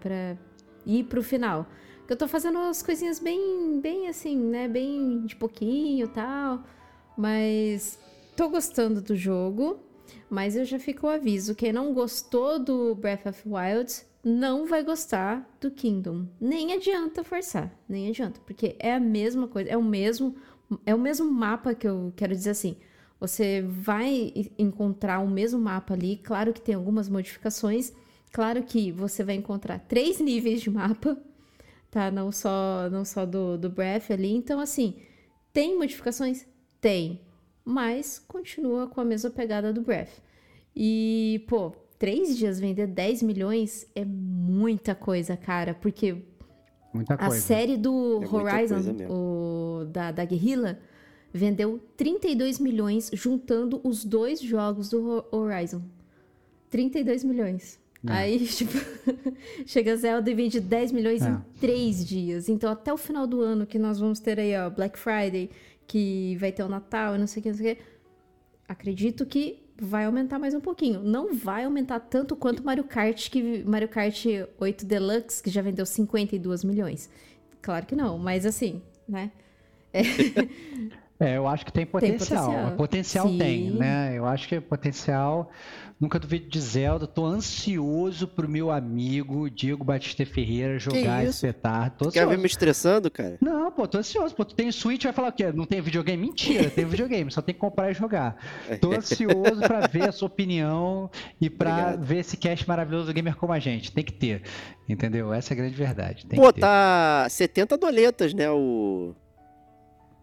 ir 0.86 1.06
pro 1.06 1.24
final. 1.24 1.66
Eu 2.12 2.18
tô 2.18 2.28
fazendo 2.28 2.58
as 2.58 2.84
coisinhas 2.84 3.20
bem, 3.20 3.80
bem 3.80 4.10
assim, 4.10 4.36
né? 4.36 4.68
Bem 4.68 5.26
de 5.26 5.34
pouquinho 5.34 6.10
tal. 6.10 6.62
Mas 7.18 7.98
tô 8.36 8.50
gostando 8.50 9.02
do 9.02 9.16
jogo. 9.16 9.80
Mas 10.30 10.58
eu 10.58 10.66
já 10.66 10.78
fico 10.78 11.08
o 11.08 11.10
aviso: 11.10 11.56
quem 11.56 11.72
não 11.72 11.94
gostou 11.94 12.60
do 12.60 12.94
Breath 12.96 13.28
of 13.28 13.42
Wild 13.48 13.94
não 14.22 14.66
vai 14.66 14.84
gostar 14.84 15.50
do 15.62 15.72
Kingdom. 15.72 16.28
Nem 16.38 16.74
adianta 16.74 17.24
forçar, 17.24 17.74
nem 17.88 18.10
adianta, 18.10 18.42
porque 18.46 18.76
é 18.78 18.94
a 18.94 19.00
mesma 19.00 19.48
coisa, 19.48 19.70
é 19.70 19.78
o 19.78 19.82
mesmo, 19.82 20.36
é 20.86 20.94
o 20.94 21.00
mesmo 21.00 21.32
mapa 21.32 21.74
que 21.74 21.88
eu 21.88 22.12
quero 22.18 22.36
dizer 22.36 22.50
assim. 22.50 22.76
Você 23.22 23.62
vai 23.62 24.34
encontrar 24.60 25.20
o 25.20 25.30
mesmo 25.30 25.62
mapa 25.62 25.94
ali, 25.94 26.18
claro 26.18 26.52
que 26.52 26.60
tem 26.60 26.76
algumas 26.76 27.08
modificações, 27.08 27.94
claro 28.34 28.64
que 28.64 28.92
você 28.92 29.24
vai 29.24 29.36
encontrar 29.36 29.80
três 29.80 30.20
níveis 30.20 30.60
de 30.60 30.70
mapa, 30.70 31.18
tá? 31.92 32.10
Não 32.10 32.32
só, 32.32 32.90
não 32.90 33.04
só 33.04 33.26
do, 33.26 33.58
do 33.58 33.70
Breath 33.70 34.10
ali. 34.10 34.34
Então, 34.34 34.60
assim, 34.60 34.96
tem 35.52 35.78
modificações? 35.78 36.48
Tem. 36.80 37.22
Mas 37.64 38.18
continua 38.18 38.88
com 38.88 39.02
a 39.02 39.06
mesma 39.06 39.30
pegada 39.30 39.72
do 39.72 39.82
Breath. 39.82 40.22
E, 40.76 41.44
pô, 41.48 41.72
três 42.00 42.38
dias 42.38 42.60
vender 42.60 42.88
10 42.88 43.22
milhões 43.22 43.86
é 43.94 44.06
muita 44.06 44.96
coisa, 44.96 45.36
cara. 45.36 45.74
Porque 45.74 46.24
Muita 46.94 47.14
a 47.14 47.18
coisa. 47.18 47.42
série 47.42 47.78
do 47.78 48.22
É 48.24 48.28
Horizon, 48.28 48.80
o, 49.10 49.86
da, 49.86 50.12
da 50.12 50.26
Guerrilla, 50.26 50.80
vendeu 51.34 51.80
32 51.98 52.60
milhões 52.60 53.12
juntando 53.14 53.80
os 53.84 54.04
dois 54.04 54.42
jogos 54.42 54.90
do 54.90 55.26
Horizon. 55.32 55.82
32 56.70 57.24
milhões. 57.26 57.81
É. 58.08 58.12
Aí, 58.12 58.40
tipo, 58.48 58.74
chega 59.66 59.96
Zelda 59.96 60.30
e 60.30 60.34
vende 60.34 60.60
10 60.60 60.92
milhões 60.92 61.22
é. 61.22 61.30
em 61.30 61.38
3 61.60 62.06
dias. 62.06 62.50
Então, 62.50 62.72
até 62.72 62.92
o 62.92 62.98
final 62.98 63.28
do 63.28 63.42
ano, 63.42 63.66
que 63.66 63.78
nós 63.78 64.00
vamos 64.00 64.20
ter 64.20 64.40
aí, 64.40 64.58
ó, 64.58 64.70
Black 64.70 64.98
Friday, 64.98 65.50
que 65.88 66.36
vai 66.40 66.52
ter 66.52 66.64
o 66.64 66.70
Natal 66.70 67.16
e 67.16 67.20
não 67.20 67.28
sei 67.28 67.40
o 67.40 67.44
que, 67.44 67.50
não 67.50 67.58
sei 67.58 67.72
o 67.72 67.76
que. 67.76 67.82
Acredito 68.68 69.26
que 69.26 69.62
vai 69.80 70.06
aumentar 70.06 70.40
mais 70.40 70.54
um 70.54 70.62
pouquinho. 70.62 71.02
Não 71.02 71.34
vai 71.34 71.66
aumentar 71.66 72.00
tanto 72.00 72.36
quanto 72.36 72.64
Mario 72.64 72.84
Kart, 72.84 73.30
que 73.30 73.64
Mario 73.64 73.90
Kart 73.90 74.26
8 74.60 74.86
Deluxe, 74.86 75.42
que 75.44 75.50
já 75.50 75.62
vendeu 75.62 75.86
52 75.86 76.64
milhões. 76.64 77.10
Claro 77.62 77.86
que 77.86 77.96
não, 77.96 78.18
mas 78.18 78.46
assim, 78.46 78.82
né? 79.08 79.32
É. 79.94 80.02
É, 81.22 81.38
eu 81.38 81.48
acho 81.48 81.64
que 81.64 81.72
tem 81.72 81.86
potencial. 81.86 82.48
Tem 82.48 82.76
potencial, 82.76 83.28
potencial 83.28 83.38
tem, 83.38 83.70
né? 83.70 84.18
Eu 84.18 84.26
acho 84.26 84.48
que 84.48 84.56
é 84.56 84.60
potencial. 84.60 85.52
Nunca 86.02 86.18
duvido 86.18 86.50
de 86.50 86.60
Zelda. 86.60 87.06
Tô 87.06 87.24
ansioso 87.24 88.28
pro 88.28 88.50
meu 88.50 88.72
amigo 88.72 89.48
Diego 89.52 89.84
Batista 89.84 90.26
Ferreira 90.26 90.80
jogar 90.80 91.24
esse 91.24 91.46
petardo. 91.46 92.12
Quer 92.12 92.28
ver 92.28 92.40
me 92.40 92.48
estressando, 92.48 93.12
cara? 93.12 93.38
Não, 93.40 93.72
pô, 93.72 93.88
tô 93.88 94.00
ansioso. 94.00 94.36
Pô, 94.36 94.44
tu 94.44 94.56
tem 94.56 94.72
Switch, 94.72 95.04
vai 95.04 95.14
falar 95.14 95.28
o 95.28 95.32
quê? 95.32 95.52
Não 95.52 95.68
tem 95.68 95.80
videogame? 95.80 96.26
Mentira, 96.26 96.72
tem 96.72 96.86
videogame. 96.86 97.32
Só 97.32 97.40
tem 97.40 97.54
que 97.54 97.62
comprar 97.62 97.92
e 97.92 97.94
jogar. 97.94 98.36
Tô 98.82 98.94
ansioso 98.98 99.62
pra 99.62 99.86
ver 99.86 100.10
a 100.10 100.12
sua 100.12 100.26
opinião 100.28 101.08
e 101.40 101.52
pra 101.52 101.72
Obrigado. 101.72 102.04
ver 102.04 102.18
esse 102.18 102.36
cast 102.36 102.68
maravilhoso 102.68 103.06
do 103.06 103.14
gamer 103.14 103.36
como 103.36 103.54
a 103.54 103.60
gente. 103.60 103.92
Tem 103.92 104.04
que 104.04 104.14
ter. 104.14 104.42
Entendeu? 104.90 105.32
Essa 105.32 105.54
é 105.54 105.56
a 105.56 105.58
grande 105.58 105.76
verdade. 105.76 106.26
Tem 106.26 106.40
pô, 106.40 106.52
tá 106.52 107.28
70 107.30 107.78
doletas, 107.78 108.34
né? 108.34 108.50
O 108.50 109.14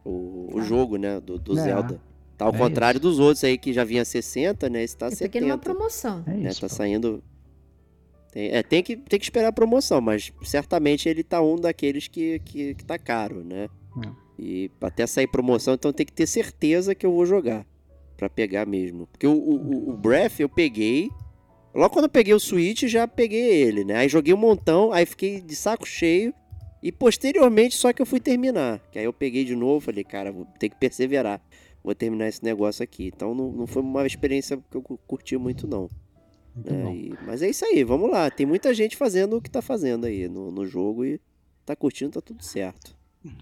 o, 0.09 0.57
o 0.57 0.63
jogo, 0.63 0.97
né, 0.97 1.21
do, 1.21 1.39
do 1.39 1.59
é. 1.59 1.63
Zelda. 1.63 2.01
Tá 2.39 2.45
ao 2.45 2.55
é 2.55 2.57
contrário 2.57 2.99
isso. 2.99 3.09
dos 3.09 3.19
outros 3.19 3.43
aí 3.43 3.59
que 3.59 3.73
já 3.73 3.83
vinha 3.83 4.05
60, 4.05 4.71
né? 4.71 4.85
Esse 4.85 4.97
tá 4.97 5.07
é 5.07 5.11
70. 5.11 5.29
Porque 5.29 5.41
numa 5.41 5.59
promoção. 5.59 6.23
É 6.25 6.31
né? 6.31 6.49
isso, 6.49 6.61
tá 6.61 6.69
pô. 6.69 6.75
saindo. 6.75 7.23
Tem, 8.31 8.51
é, 8.51 8.63
tem 8.63 8.81
que, 8.81 8.97
tem 8.97 9.19
que 9.19 9.25
esperar 9.25 9.49
a 9.49 9.53
promoção, 9.53 10.01
mas 10.01 10.33
certamente 10.45 11.09
ele 11.09 11.25
tá 11.25 11.43
um 11.43 11.57
daqueles 11.57 12.07
que, 12.07 12.39
que, 12.41 12.75
que 12.77 12.85
tá 12.85 12.97
caro, 12.97 13.43
né? 13.43 13.69
É. 14.05 14.09
E 14.39 14.71
até 14.81 15.05
sair 15.05 15.27
promoção, 15.27 15.75
então 15.75 15.93
tem 15.93 16.07
que 16.07 16.13
ter 16.13 16.29
certeza 16.29 16.95
que 16.95 17.05
eu 17.05 17.13
vou 17.13 17.27
jogar. 17.27 17.67
para 18.17 18.29
pegar 18.29 18.67
mesmo. 18.67 19.09
Porque 19.09 19.27
o, 19.27 19.33
o, 19.33 19.91
o 19.91 19.97
Breath 19.97 20.39
eu 20.39 20.49
peguei. 20.49 21.11
Logo 21.75 21.93
quando 21.93 22.05
eu 22.05 22.11
peguei 22.11 22.33
o 22.35 22.39
Switch, 22.39 22.85
já 22.85 23.09
peguei 23.09 23.51
ele, 23.51 23.85
né? 23.85 23.97
Aí 23.97 24.09
joguei 24.09 24.33
um 24.33 24.39
montão, 24.39 24.93
aí 24.93 25.05
fiquei 25.05 25.41
de 25.41 25.57
saco 25.57 25.87
cheio. 25.87 26.33
E 26.81 26.93
posteriormente 26.93 27.75
só 27.75 27.93
que 27.93 28.01
eu 28.01 28.07
fui 28.07 28.21
terminar. 28.21 28.81
Que 28.93 29.01
aí 29.01 29.05
eu 29.05 29.13
peguei 29.13 29.45
de 29.45 29.57
novo, 29.57 29.81
falei, 29.81 30.05
cara, 30.05 30.31
vou 30.31 30.47
ter 30.61 30.69
que 30.69 30.77
perseverar. 30.77 31.41
Vou 31.89 31.95
terminar 31.95 32.29
esse 32.29 32.45
negócio 32.45 32.83
aqui. 32.83 33.07
Então 33.07 33.35
não, 33.35 33.51
não 33.51 33.67
foi 33.67 33.81
uma 33.81 34.07
experiência 34.07 34.63
que 34.71 34.77
eu 34.77 34.83
curti 34.83 35.39
muito, 35.39 35.67
não. 35.67 35.89
Muito 36.55 36.71
é, 36.71 36.95
e, 36.95 37.15
mas 37.25 37.41
é 37.41 37.49
isso 37.49 37.65
aí, 37.65 37.83
vamos 37.83 38.11
lá. 38.11 38.31
Tem 38.31 38.45
muita 38.45 38.75
gente 38.75 38.95
fazendo 38.95 39.39
o 39.39 39.41
que 39.41 39.49
tá 39.49 39.63
fazendo 39.63 40.05
aí 40.05 40.29
no, 40.29 40.51
no 40.51 40.67
jogo 40.67 41.03
e 41.03 41.19
tá 41.65 41.75
curtindo, 41.75 42.11
tá 42.11 42.21
tudo 42.21 42.45
certo. 42.45 42.95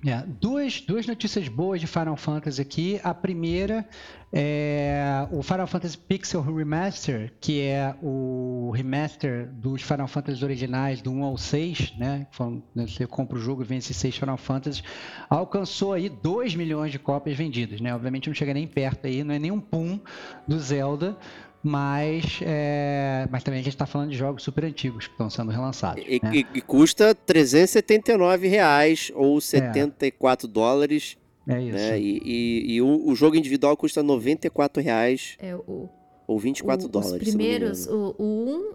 É, 0.06 0.24
duas, 0.40 0.80
duas 0.80 1.06
notícias 1.06 1.48
boas 1.48 1.80
de 1.80 1.86
Final 1.86 2.16
Fantasy 2.16 2.62
aqui. 2.62 3.00
A 3.04 3.12
primeira 3.12 3.86
é 4.32 5.28
o 5.30 5.42
Final 5.42 5.66
Fantasy 5.66 5.98
Pixel 5.98 6.40
Remaster, 6.40 7.34
que 7.40 7.60
é 7.60 7.94
o 8.02 8.72
remaster 8.74 9.52
dos 9.52 9.82
Final 9.82 10.08
Fantasy 10.08 10.42
originais 10.42 11.02
do 11.02 11.12
1 11.12 11.24
ao 11.24 11.36
6, 11.36 11.94
né? 11.98 12.26
né? 12.74 12.86
Você 12.86 13.06
compra 13.06 13.36
o 13.36 13.40
jogo 13.40 13.64
e 13.68 13.74
esses 13.74 13.96
seis 13.96 14.16
Final 14.16 14.38
Fantasy. 14.38 14.82
Alcançou 15.28 15.92
aí 15.92 16.08
2 16.08 16.54
milhões 16.54 16.90
de 16.90 16.98
cópias 16.98 17.36
vendidas, 17.36 17.78
né? 17.78 17.94
Obviamente 17.94 18.28
não 18.28 18.34
chega 18.34 18.54
nem 18.54 18.66
perto 18.66 19.06
aí, 19.06 19.22
não 19.22 19.34
é 19.34 19.38
nem 19.38 19.50
um 19.50 19.60
pum 19.60 20.00
do 20.48 20.58
Zelda, 20.58 21.18
mas, 21.66 22.38
é, 22.42 23.26
mas 23.28 23.42
também 23.42 23.58
a 23.58 23.62
gente 23.62 23.74
está 23.74 23.86
falando 23.86 24.10
de 24.10 24.16
jogos 24.16 24.44
super 24.44 24.64
antigos 24.64 25.08
que 25.08 25.12
estão 25.12 25.28
sendo 25.28 25.50
relançados. 25.50 26.04
E, 26.06 26.20
né? 26.22 26.30
e, 26.32 26.46
e 26.54 26.60
custa 26.60 27.12
379 27.12 28.46
reais 28.46 29.10
ou 29.14 29.40
74 29.40 30.46
é. 30.46 30.50
dólares. 30.50 31.18
É 31.48 31.60
isso. 31.60 31.76
Né? 31.76 32.00
E, 32.00 32.22
e, 32.24 32.74
e 32.74 32.82
o, 32.82 33.08
o, 33.08 33.14
jogo 33.16 33.34
individual 33.34 33.76
custa 33.76 34.00
94 34.02 34.80
reais. 34.80 35.36
É 35.40 35.56
o. 35.56 35.88
Ou 36.28 36.38
24 36.38 36.86
o, 36.86 36.88
dólares. 36.88 37.12
Os 37.14 37.34
primeiros, 37.34 37.86
o, 37.86 38.14
o 38.18 38.24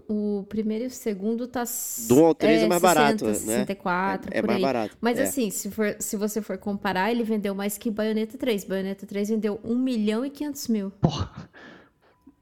1, 0.08 0.14
um, 0.14 0.38
o 0.38 0.42
primeiro 0.44 0.84
e 0.84 0.86
o 0.86 0.90
segundo 0.90 1.46
tá. 1.46 1.64
Do 2.08 2.20
1 2.22 2.24
ao 2.24 2.34
3 2.34 2.62
é, 2.62 2.64
é 2.64 2.68
mais 2.68 2.80
60, 2.80 2.94
barato, 2.94 3.24
né? 3.26 3.34
64, 3.34 4.34
é, 4.34 4.38
é 4.38 4.42
mais 4.42 4.60
barato. 4.60 4.96
Mas 5.00 5.18
é. 5.18 5.22
assim, 5.22 5.50
se, 5.50 5.70
for, 5.70 5.96
se 5.98 6.16
você 6.16 6.40
for 6.40 6.56
comparar, 6.58 7.10
ele 7.10 7.22
vendeu 7.22 7.54
mais 7.54 7.76
que 7.76 7.90
Bayonetta 7.90 8.38
3. 8.38 8.64
Bayonetta 8.64 9.06
3 9.06 9.30
vendeu 9.30 9.60
1 9.62 9.78
milhão 9.78 10.24
e 10.24 10.30
500 10.30 10.68
mil. 10.68 10.90
Porra! 10.92 11.48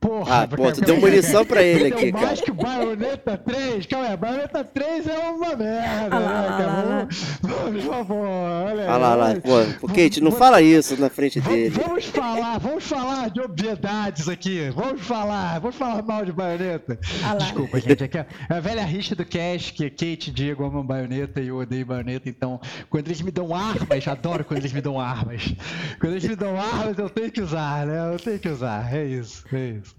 Porra, 0.00 0.44
ah, 0.44 0.48
pô, 0.48 0.72
tu 0.72 0.80
deu 0.80 0.98
munição 0.98 1.44
pra 1.44 1.62
ele 1.62 1.88
aqui, 1.88 2.10
cara. 2.10 2.26
mais 2.26 2.40
que 2.40 2.50
Bayonetta 2.50 3.36
3, 3.36 3.84
calma 3.84 4.08
aí, 4.08 4.16
Bayonetta 4.16 4.64
3 4.64 5.06
é 5.06 5.18
uma 5.28 5.54
merda, 5.54 6.16
ah, 6.16 6.20
né, 6.20 6.56
cara? 6.56 7.08
Vamos, 7.42 7.84
por 7.84 7.92
favor, 7.92 8.26
olha 8.26 8.82
Olha 8.84 8.96
lá, 8.96 9.14
lá, 9.14 9.34
pô, 9.78 9.88
Kate, 9.88 10.22
não 10.22 10.32
fala 10.32 10.62
isso 10.62 10.98
na 10.98 11.10
frente 11.10 11.38
dele. 11.38 11.68
Vamos 11.68 12.06
falar, 12.06 12.58
vamos 12.58 12.84
falar 12.84 13.28
de 13.28 13.42
obviedades 13.42 14.26
aqui, 14.26 14.70
vamos 14.70 15.02
falar, 15.02 15.58
vamos 15.58 15.76
falar 15.76 16.02
mal 16.02 16.24
de 16.24 16.32
Bayonetta. 16.32 16.98
Ah 17.22 17.34
Desculpa, 17.34 17.78
gente, 17.78 18.02
aqui 18.02 18.16
é 18.16 18.26
a 18.48 18.58
velha 18.58 18.84
rixa 18.86 19.14
do 19.14 19.26
Cash, 19.26 19.70
que 19.72 19.90
Kate 19.90 20.30
e 20.30 20.32
Diego 20.32 20.64
amam 20.64 20.84
Bayonetta 20.84 21.42
e 21.42 21.48
eu 21.48 21.58
odeio 21.58 21.84
Bayonetta, 21.84 22.26
então, 22.26 22.58
quando 22.88 23.06
eles 23.08 23.20
me 23.20 23.30
dão 23.30 23.54
armas, 23.54 24.08
adoro 24.08 24.46
quando 24.46 24.60
eles 24.60 24.72
me 24.72 24.80
dão 24.80 24.98
armas. 24.98 25.54
Quando 26.00 26.12
eles 26.12 26.24
me 26.24 26.36
dão 26.36 26.58
armas, 26.58 26.98
eu 26.98 27.10
tenho 27.10 27.30
que 27.30 27.42
usar, 27.42 27.86
né, 27.86 28.14
eu 28.14 28.18
tenho 28.18 28.38
que 28.38 28.48
usar, 28.48 28.90
é 28.94 29.04
isso, 29.04 29.44
é 29.52 29.68
isso. 29.72 29.89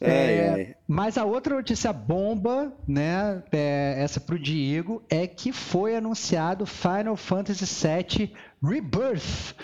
É, 0.00 0.76
mas 0.86 1.18
a 1.18 1.24
outra 1.24 1.56
notícia 1.56 1.92
bomba, 1.92 2.72
né, 2.86 3.42
é, 3.50 3.96
essa 3.98 4.20
pro 4.20 4.38
Diego, 4.38 5.02
é 5.10 5.26
que 5.26 5.52
foi 5.52 5.96
anunciado 5.96 6.64
Final 6.64 7.16
Fantasy 7.16 7.64
VII 7.64 8.32
Rebirth, 8.62 9.54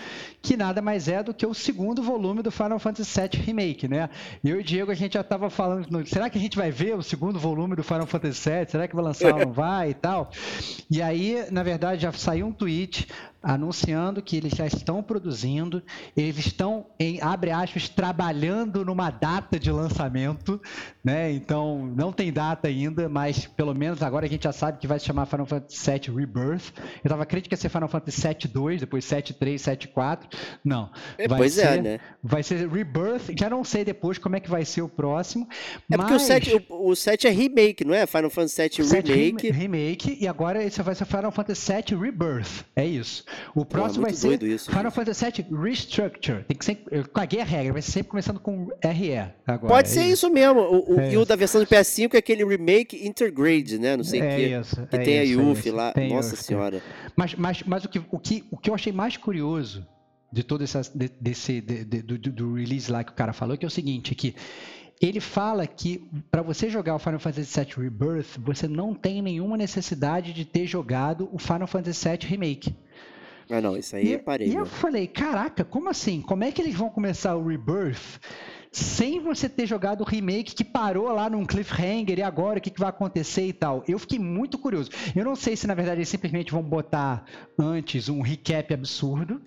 que 0.45 0.55
nada 0.55 0.79
mais 0.79 1.07
é 1.07 1.23
do 1.23 1.33
que 1.33 1.43
o 1.43 1.55
segundo 1.55 2.03
volume 2.03 2.43
do 2.43 2.51
Final 2.51 2.77
Fantasy 2.77 3.19
VII 3.19 3.41
Remake, 3.41 3.87
né? 3.87 4.11
Eu 4.43 4.57
e 4.57 4.59
o 4.59 4.63
Diego, 4.63 4.91
a 4.91 4.95
gente 4.95 5.13
já 5.13 5.21
estava 5.21 5.49
falando, 5.49 6.05
será 6.07 6.29
que 6.29 6.37
a 6.37 6.41
gente 6.41 6.55
vai 6.55 6.69
ver 6.69 6.95
o 6.95 7.01
segundo 7.01 7.39
volume 7.39 7.75
do 7.75 7.83
Final 7.83 8.05
Fantasy 8.05 8.47
VII? 8.47 8.69
Será 8.69 8.87
que 8.87 8.95
vai 8.95 9.03
lançar 9.03 9.33
ou 9.33 9.39
não 9.39 9.51
vai 9.51 9.89
e 9.89 9.93
tal? 9.95 10.29
E 10.89 11.01
aí, 11.01 11.47
na 11.49 11.63
verdade, 11.63 12.03
já 12.03 12.11
saiu 12.11 12.45
um 12.45 12.51
tweet 12.51 13.07
anunciando 13.45 14.23
que 14.23 14.35
eles 14.35 14.53
já 14.53 14.65
estão 14.65 15.03
produzindo, 15.03 15.83
eles 16.17 16.39
estão, 16.39 16.87
em, 16.99 17.21
abre 17.21 17.51
aspas, 17.51 17.87
trabalhando 17.87 18.83
numa 18.83 19.11
data 19.11 19.59
de 19.59 19.71
lançamento, 19.71 20.59
né? 21.03 21.31
Então, 21.31 21.85
não 21.95 22.11
tem 22.11 22.33
data 22.33 22.67
ainda, 22.67 23.07
mas 23.07 23.45
pelo 23.45 23.75
menos 23.75 24.01
agora 24.01 24.25
a 24.25 24.29
gente 24.29 24.45
já 24.45 24.51
sabe 24.51 24.79
que 24.79 24.87
vai 24.87 24.97
se 24.99 25.05
chamar 25.05 25.27
Final 25.27 25.45
Fantasy 25.45 25.91
VII 25.91 26.15
Rebirth. 26.15 26.73
Eu 26.75 26.83
estava 27.03 27.21
acreditando 27.21 27.49
que 27.49 27.53
ia 27.53 27.57
ser 27.57 27.69
Final 27.69 27.87
Fantasy 27.87 28.27
VII 28.27 28.47
2, 28.51 28.79
depois 28.79 29.05
7 29.05 29.33
3, 29.35 29.61
7 29.61 29.87
4. 29.89 30.34
Não. 30.63 30.89
É, 31.17 31.27
vai 31.27 31.37
pois 31.37 31.57
é, 31.57 31.61
ser, 31.61 31.79
é, 31.79 31.81
né? 31.81 31.99
Vai 32.23 32.43
ser 32.43 32.67
Rebirth, 32.67 33.33
já 33.37 33.49
não 33.49 33.63
sei 33.63 33.83
depois 33.85 34.17
como 34.17 34.35
é 34.35 34.39
que 34.39 34.49
vai 34.49 34.65
ser 34.65 34.81
o 34.81 34.89
próximo. 34.89 35.47
É 35.89 35.97
mas... 35.97 36.07
porque 36.07 36.13
o 36.13 36.19
7, 36.19 36.65
o, 36.69 36.89
o 36.89 36.95
7 36.95 37.27
é 37.27 37.29
remake, 37.29 37.85
não 37.85 37.93
é? 37.93 38.05
Final 38.05 38.29
Fantasy 38.29 38.81
VII 38.81 39.01
Remake. 39.01 39.51
Remake, 39.51 40.17
e 40.19 40.27
agora 40.27 40.63
esse 40.63 40.81
vai 40.81 40.95
ser 40.95 41.05
Final 41.05 41.31
Fantasy 41.31 41.71
VII 41.71 41.99
Rebirth. 41.99 42.65
É 42.75 42.85
isso. 42.85 43.23
O 43.53 43.65
próximo 43.65 44.05
Pô, 44.05 44.11
vai 44.11 44.13
ser 44.13 44.41
isso, 44.43 44.69
Final 44.71 44.91
Fantasy 44.91 45.25
VII 45.25 45.45
Restructure. 45.57 46.43
Tem 46.43 46.57
que 46.57 46.65
ser, 46.65 46.83
eu 46.91 47.07
caguei 47.07 47.41
a 47.41 47.45
regra, 47.45 47.73
vai 47.73 47.81
ser 47.81 47.91
sempre 47.91 48.09
começando 48.09 48.39
com 48.39 48.67
RE 48.83 49.17
agora. 49.45 49.73
Pode 49.73 49.87
é 49.89 49.91
ser 49.91 50.01
isso, 50.03 50.27
isso 50.27 50.29
mesmo. 50.29 50.61
O, 50.61 50.95
o, 50.95 50.99
é 50.99 51.13
e 51.13 51.17
o 51.17 51.25
da 51.25 51.35
versão 51.35 51.61
do 51.61 51.67
PS5 51.67 52.13
é 52.13 52.17
aquele 52.17 52.45
remake 52.45 53.05
Intergrade, 53.07 53.77
né? 53.77 53.95
Não 53.95 54.03
sei 54.03 54.21
o 54.21 54.23
é 54.23 54.35
que. 54.35 54.41
Isso, 54.43 54.87
que 54.87 54.95
é 54.95 54.99
tem 54.99 55.23
isso, 55.23 55.39
a 55.39 55.43
é 55.43 55.47
Yuffie 55.47 55.71
lá. 55.71 55.93
Nossa 56.09 56.35
senhora. 56.35 56.81
Mas, 57.15 57.35
mas, 57.35 57.63
mas 57.63 57.85
o, 57.85 57.89
que, 57.89 58.01
o, 58.11 58.19
que, 58.19 58.43
o 58.51 58.57
que 58.57 58.69
eu 58.69 58.75
achei 58.75 58.91
mais 58.91 59.17
curioso 59.17 59.85
de 60.35 60.43
todo 60.43 60.65
essa, 60.65 60.81
de, 60.93 61.09
desse 61.19 61.61
de, 61.61 61.85
de, 61.85 62.01
do, 62.01 62.17
do 62.17 62.53
release 62.55 62.91
lá 62.91 63.05
que 63.05 63.11
o 63.13 63.15
cara 63.15 63.31
falou, 63.31 63.57
que 63.57 63.63
é 63.63 63.67
o 63.67 63.71
seguinte, 63.71 64.13
que 64.13 64.35
ele 65.01 65.21
fala 65.21 65.65
que 65.65 66.09
para 66.29 66.41
você 66.41 66.69
jogar 66.69 66.95
o 66.95 66.99
Final 66.99 67.19
Fantasy 67.19 67.57
VII 67.57 67.83
Rebirth, 67.83 68.37
você 68.39 68.67
não 68.67 68.93
tem 68.93 69.21
nenhuma 69.21 69.55
necessidade 69.55 70.33
de 70.33 70.43
ter 70.43 70.67
jogado 70.67 71.29
o 71.31 71.39
Final 71.39 71.67
Fantasy 71.67 72.09
VII 72.09 72.29
Remake. 72.29 72.75
Ah, 73.49 73.61
não, 73.61 73.77
isso 73.77 73.95
aí 73.95 74.07
e, 74.07 74.13
é 74.13 74.17
parede. 74.17 74.51
E 74.51 74.55
eu 74.55 74.65
falei, 74.65 75.07
caraca, 75.07 75.63
como 75.63 75.89
assim? 75.89 76.21
Como 76.21 76.43
é 76.43 76.51
que 76.51 76.61
eles 76.61 76.75
vão 76.75 76.89
começar 76.89 77.35
o 77.35 77.47
Rebirth 77.47 78.19
sem 78.71 79.21
você 79.21 79.47
ter 79.47 79.65
jogado 79.65 80.01
o 80.01 80.03
remake 80.03 80.53
que 80.53 80.65
parou 80.65 81.09
lá 81.09 81.29
num 81.29 81.45
cliffhanger 81.45 82.19
e 82.19 82.21
agora 82.21 82.59
o 82.59 82.61
que, 82.61 82.69
que 82.69 82.79
vai 82.79 82.89
acontecer 82.89 83.47
e 83.47 83.53
tal? 83.53 83.85
Eu 83.87 83.97
fiquei 83.97 84.19
muito 84.19 84.57
curioso. 84.57 84.89
Eu 85.15 85.23
não 85.23 85.33
sei 85.33 85.55
se 85.55 85.65
na 85.65 85.73
verdade 85.73 85.99
eles 85.99 86.09
simplesmente 86.09 86.51
vão 86.51 86.61
botar 86.61 87.23
antes 87.57 88.09
um 88.09 88.19
recap 88.19 88.73
absurdo 88.73 89.41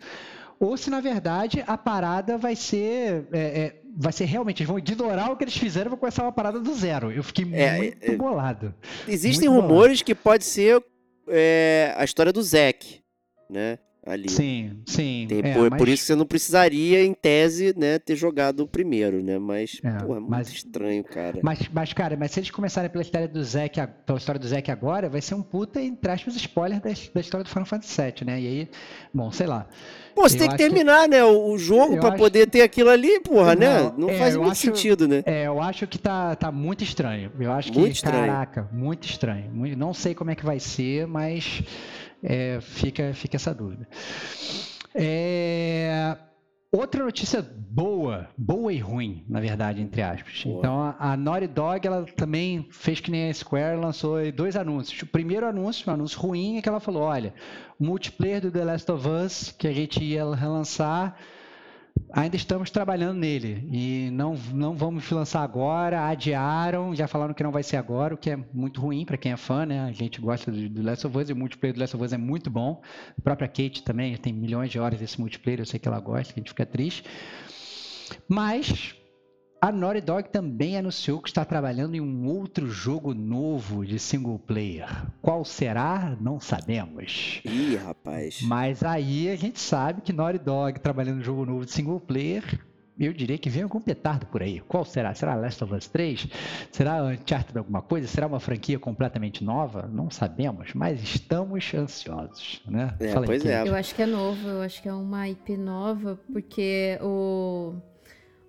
ou 0.60 0.76
se 0.76 0.90
na 0.90 1.00
verdade 1.00 1.62
a 1.66 1.76
parada 1.76 2.36
vai 2.36 2.56
ser 2.56 3.26
é, 3.32 3.38
é, 3.38 3.80
vai 3.96 4.12
ser 4.12 4.26
realmente, 4.26 4.60
eles 4.60 4.68
vão 4.68 4.78
ignorar 4.78 5.30
o 5.30 5.36
que 5.36 5.42
eles 5.42 5.56
fizeram 5.56 5.88
e 5.88 5.90
vão 5.90 5.98
começar 5.98 6.22
uma 6.22 6.32
parada 6.32 6.60
do 6.60 6.74
zero. 6.74 7.10
Eu 7.10 7.24
fiquei 7.24 7.44
é, 7.52 7.76
muito 7.76 8.12
é, 8.12 8.16
bolado. 8.16 8.74
Existem 9.08 9.48
muito 9.48 9.60
rumores 9.60 9.98
bolado. 9.98 10.04
que 10.04 10.14
pode 10.14 10.44
ser 10.44 10.80
é, 11.28 11.92
a 11.96 12.04
história 12.04 12.32
do 12.32 12.40
Zack, 12.40 13.02
né? 13.50 13.78
Ali. 14.08 14.28
Sim, 14.30 14.78
sim. 14.86 15.26
Tem- 15.28 15.40
é, 15.44 15.54
por, 15.54 15.70
mas- 15.70 15.78
por 15.78 15.88
isso 15.88 16.02
que 16.02 16.06
você 16.06 16.14
não 16.14 16.26
precisaria, 16.26 17.04
em 17.04 17.12
tese, 17.14 17.74
né, 17.76 17.98
ter 17.98 18.16
jogado 18.16 18.60
o 18.60 18.66
primeiro, 18.66 19.22
né? 19.22 19.38
Mas, 19.38 19.80
É, 19.82 19.90
pô, 20.04 20.16
é 20.16 20.18
muito 20.20 20.30
mas- 20.30 20.48
estranho, 20.52 21.04
cara. 21.04 21.38
Mas, 21.42 21.60
mas, 21.72 21.92
cara, 21.92 22.16
mas 22.16 22.30
se 22.30 22.40
eles 22.40 22.50
começarem 22.50 22.90
pela 22.90 23.02
história 23.02 23.28
do 23.28 23.42
Zack, 23.44 23.80
pela 24.06 24.18
história 24.18 24.38
do 24.40 24.46
Zack 24.48 24.70
agora, 24.70 25.08
vai 25.08 25.20
ser 25.20 25.34
um 25.34 25.42
puta, 25.42 25.80
entre 25.80 26.10
aspas, 26.10 26.34
spoiler 26.36 26.80
da, 26.80 26.90
da 26.90 27.20
história 27.20 27.44
do 27.44 27.48
Final 27.50 27.66
Fantasy 27.66 28.00
VII, 28.02 28.26
né? 28.26 28.40
E 28.40 28.46
aí, 28.46 28.68
bom, 29.12 29.30
sei 29.30 29.46
lá. 29.46 29.66
Pô, 30.14 30.28
você 30.28 30.34
eu 30.34 30.38
tem 30.40 30.48
que 30.48 30.54
acho 30.54 30.56
que- 30.64 30.68
terminar, 30.70 31.08
né, 31.08 31.24
o, 31.24 31.56
jogo 31.56 31.96
pra 31.98 32.08
acho- 32.08 32.18
poder 32.18 32.48
ter 32.48 32.62
aquilo 32.62 32.90
ali, 32.90 33.20
porra, 33.20 33.54
né? 33.54 33.82
Não, 33.82 33.98
Não 33.98 34.10
é, 34.10 34.18
faz 34.18 34.34
muito 34.36 34.50
acho- 34.50 34.60
sentido, 34.62 35.06
né? 35.06 35.22
É, 35.24 35.46
eu 35.46 35.60
acho 35.62 35.86
que 35.86 35.96
tá, 35.96 36.34
tá 36.34 36.50
muito 36.50 36.82
estranho. 36.82 37.30
Eu 37.38 37.52
acho 37.52 37.70
que, 37.70 37.78
Muito 37.78 37.94
estranho. 37.94 38.26
caraca, 38.26 38.68
muito 38.72 39.04
estranho. 39.06 39.48
Muito- 39.52 39.78
não 39.78 39.94
sei 39.94 40.14
como 40.16 40.30
é 40.30 40.34
que 40.34 40.44
vai 40.44 40.58
ser, 40.58 41.06
mas 41.06 41.62
é, 42.22 42.60
fica, 42.60 43.12
fica 43.14 43.36
essa 43.36 43.54
dúvida. 43.54 43.88
É, 44.94 46.16
outra 46.72 47.04
notícia 47.04 47.42
boa, 47.42 48.28
boa 48.36 48.72
e 48.72 48.78
ruim, 48.78 49.24
na 49.28 49.40
verdade, 49.40 49.80
entre 49.80 50.02
aspas. 50.02 50.42
Boa. 50.44 50.58
Então, 50.58 50.80
a, 50.80 50.96
a 50.98 51.16
Naughty 51.16 51.46
Dog, 51.46 51.86
ela 51.86 52.04
também 52.16 52.66
fez 52.70 53.00
que 53.00 53.10
nem 53.10 53.28
a 53.28 53.34
Square, 53.34 53.80
lançou 53.80 54.16
dois 54.32 54.56
anúncios. 54.56 55.00
O 55.02 55.06
primeiro 55.06 55.46
anúncio, 55.46 55.88
um 55.90 55.94
anúncio 55.94 56.18
ruim, 56.20 56.56
é 56.56 56.62
que 56.62 56.68
ela 56.68 56.80
falou, 56.80 57.02
olha, 57.02 57.34
o 57.78 57.84
multiplayer 57.84 58.40
do 58.40 58.50
The 58.50 58.64
Last 58.64 58.90
of 58.90 59.08
Us, 59.08 59.52
que 59.52 59.68
a 59.68 59.72
gente 59.72 60.02
ia 60.02 60.24
relançar, 60.34 61.16
ainda 62.12 62.36
estamos 62.36 62.70
trabalhando 62.70 63.18
nele 63.18 63.68
e 63.70 64.10
não, 64.12 64.34
não 64.52 64.74
vamos 64.74 65.10
lançar 65.10 65.42
agora, 65.42 66.08
adiaram, 66.08 66.94
já 66.94 67.06
falaram 67.06 67.34
que 67.34 67.42
não 67.42 67.50
vai 67.50 67.62
ser 67.62 67.76
agora, 67.76 68.14
o 68.14 68.18
que 68.18 68.30
é 68.30 68.38
muito 68.52 68.80
ruim 68.80 69.04
para 69.04 69.16
quem 69.16 69.32
é 69.32 69.36
fã, 69.36 69.66
né? 69.66 69.80
A 69.80 69.92
gente 69.92 70.20
gosta 70.20 70.50
do, 70.50 70.68
do 70.68 70.82
Last 70.82 71.06
of 71.06 71.16
Us 71.16 71.30
e 71.30 71.32
o 71.32 71.36
multiplayer 71.36 71.74
do 71.74 71.80
Last 71.80 71.96
of 71.96 72.04
Us 72.04 72.12
é 72.12 72.18
muito 72.18 72.50
bom. 72.50 72.82
A 73.16 73.20
própria 73.20 73.48
Kate 73.48 73.82
também 73.82 74.16
tem 74.16 74.32
milhões 74.32 74.70
de 74.70 74.78
horas 74.78 74.98
desse 74.98 75.20
multiplayer, 75.20 75.60
eu 75.60 75.66
sei 75.66 75.78
que 75.78 75.88
ela 75.88 76.00
gosta, 76.00 76.32
a 76.32 76.36
gente 76.36 76.50
fica 76.50 76.66
triste. 76.66 77.04
Mas 78.26 78.94
a 79.60 79.72
Naughty 79.72 80.00
Dog 80.00 80.28
também 80.30 80.76
anunciou 80.76 81.20
que 81.20 81.28
está 81.28 81.44
trabalhando 81.44 81.94
em 81.94 82.00
um 82.00 82.26
outro 82.26 82.68
jogo 82.68 83.12
novo 83.12 83.84
de 83.84 83.98
single 83.98 84.38
player. 84.38 84.88
Qual 85.20 85.44
será? 85.44 86.16
Não 86.20 86.38
sabemos. 86.38 87.40
Ih, 87.44 87.76
rapaz. 87.76 88.40
Mas 88.42 88.82
aí 88.82 89.28
a 89.28 89.36
gente 89.36 89.58
sabe 89.58 90.00
que 90.00 90.12
Naughty 90.12 90.38
Dog 90.38 90.80
trabalhando 90.80 91.20
em 91.20 91.24
jogo 91.24 91.44
novo 91.44 91.64
de 91.64 91.72
single 91.72 91.98
player, 91.98 92.44
eu 92.98 93.12
diria 93.12 93.38
que 93.38 93.48
vem 93.48 93.62
algum 93.62 93.80
petardo 93.80 94.26
por 94.26 94.42
aí. 94.42 94.60
Qual 94.60 94.84
será? 94.84 95.14
Será 95.14 95.34
Last 95.34 95.62
of 95.62 95.74
Us 95.74 95.86
3? 95.88 96.28
Será 96.70 97.04
Uncharted 97.04 97.56
alguma 97.56 97.80
coisa? 97.80 98.08
Será 98.08 98.26
uma 98.26 98.40
franquia 98.40 98.78
completamente 98.78 99.44
nova? 99.44 99.88
Não 99.92 100.10
sabemos, 100.10 100.72
mas 100.74 101.00
estamos 101.02 101.72
ansiosos, 101.74 102.62
né? 102.66 102.94
É, 102.98 103.08
Fala 103.08 103.26
pois 103.26 103.44
é. 103.44 103.66
Eu 103.66 103.74
acho 103.74 103.94
que 103.94 104.02
é 104.02 104.06
novo, 104.06 104.48
eu 104.48 104.62
acho 104.62 104.82
que 104.82 104.88
é 104.88 104.92
uma 104.92 105.28
IP 105.28 105.56
nova, 105.56 106.18
porque 106.32 106.98
o, 107.00 107.74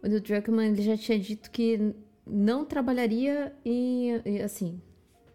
o 0.01 0.07
Neil 0.07 0.21
Druckmann 0.21 0.71
ele 0.71 0.81
já 0.81 0.97
tinha 0.97 1.19
dito 1.19 1.51
que 1.51 1.93
não 2.25 2.63
trabalharia 2.63 3.53
em, 3.65 4.13
assim, 4.43 4.81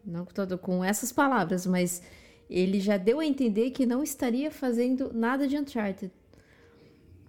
não 0.04 0.24
todo 0.24 0.56
com 0.56 0.84
essas 0.84 1.12
palavras, 1.12 1.66
mas 1.66 2.02
ele 2.48 2.80
já 2.80 2.96
deu 2.96 3.20
a 3.20 3.26
entender 3.26 3.70
que 3.70 3.86
não 3.86 4.02
estaria 4.02 4.50
fazendo 4.50 5.12
nada 5.12 5.46
de 5.48 5.56
Uncharted. 5.56 6.12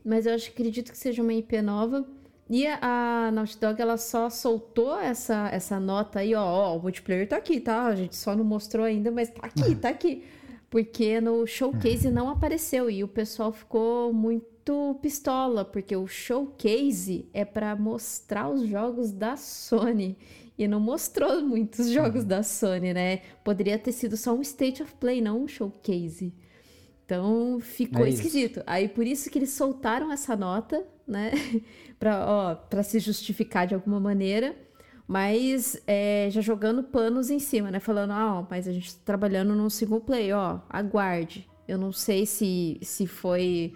Mas 0.03 0.25
eu 0.25 0.35
acho, 0.35 0.49
acredito 0.49 0.91
que 0.91 0.97
seja 0.97 1.23
uma 1.23 1.33
IP 1.33 1.61
nova. 1.61 2.05
E 2.47 2.67
a, 2.67 2.79
a 2.81 3.31
Naughty 3.31 3.59
Dog, 3.59 3.81
ela 3.81 3.97
só 3.97 4.29
soltou 4.29 4.99
essa, 4.99 5.49
essa 5.51 5.79
nota 5.79 6.19
aí, 6.19 6.35
ó, 6.35 6.43
ó, 6.43 6.77
o 6.77 6.81
multiplayer 6.81 7.27
tá 7.27 7.37
aqui, 7.37 7.59
tá? 7.59 7.85
A 7.85 7.95
gente 7.95 8.15
só 8.15 8.35
não 8.35 8.43
mostrou 8.43 8.85
ainda, 8.85 9.09
mas 9.09 9.29
tá 9.31 9.47
aqui, 9.47 9.75
tá 9.75 9.89
aqui. 9.89 10.23
Porque 10.69 11.19
no 11.19 11.47
showcase 11.47 12.11
não 12.11 12.29
apareceu 12.29 12.87
e 12.87 13.03
o 13.03 13.07
pessoal 13.07 13.51
ficou 13.51 14.13
muito 14.13 14.45
pistola, 15.01 15.63
porque 15.63 15.95
o 15.95 16.07
showcase 16.07 17.29
é 17.33 17.45
pra 17.45 17.75
mostrar 17.75 18.49
os 18.49 18.67
jogos 18.67 19.11
da 19.11 19.37
Sony. 19.37 20.17
E 20.57 20.67
não 20.67 20.79
mostrou 20.79 21.41
muitos 21.43 21.89
jogos 21.91 22.23
da 22.23 22.41
Sony, 22.41 22.93
né? 22.93 23.17
Poderia 23.43 23.77
ter 23.77 23.91
sido 23.91 24.15
só 24.15 24.33
um 24.33 24.41
State 24.41 24.81
of 24.81 24.93
Play, 24.95 25.21
não 25.21 25.43
um 25.43 25.47
showcase. 25.47 26.33
Então 27.05 27.59
ficou 27.59 28.05
É 28.05 28.09
esquisito. 28.09 28.63
Aí 28.65 28.87
por 28.87 29.05
isso 29.05 29.29
que 29.29 29.37
eles 29.37 29.51
soltaram 29.51 30.11
essa 30.11 30.35
nota, 30.35 30.83
né? 31.07 31.31
pra, 31.99 32.25
ó, 32.25 32.55
pra 32.55 32.81
se 32.81 32.99
justificar 32.99 33.67
de 33.67 33.75
alguma 33.75 33.99
maneira. 33.99 34.55
Mas 35.07 35.79
é, 35.85 36.29
já 36.31 36.41
jogando 36.41 36.81
panos 36.81 37.29
em 37.29 37.37
cima, 37.37 37.69
né? 37.69 37.79
Falando, 37.79 38.11
ah, 38.11 38.39
ó, 38.39 38.47
mas 38.49 38.67
a 38.67 38.71
gente 38.71 38.95
tá 38.95 39.01
trabalhando 39.05 39.53
num 39.53 39.69
single 39.69 40.01
play, 40.01 40.33
ó, 40.33 40.61
aguarde. 40.67 41.47
Eu 41.67 41.77
não 41.77 41.91
sei 41.91 42.25
se, 42.25 42.79
se 42.81 43.05
foi 43.05 43.73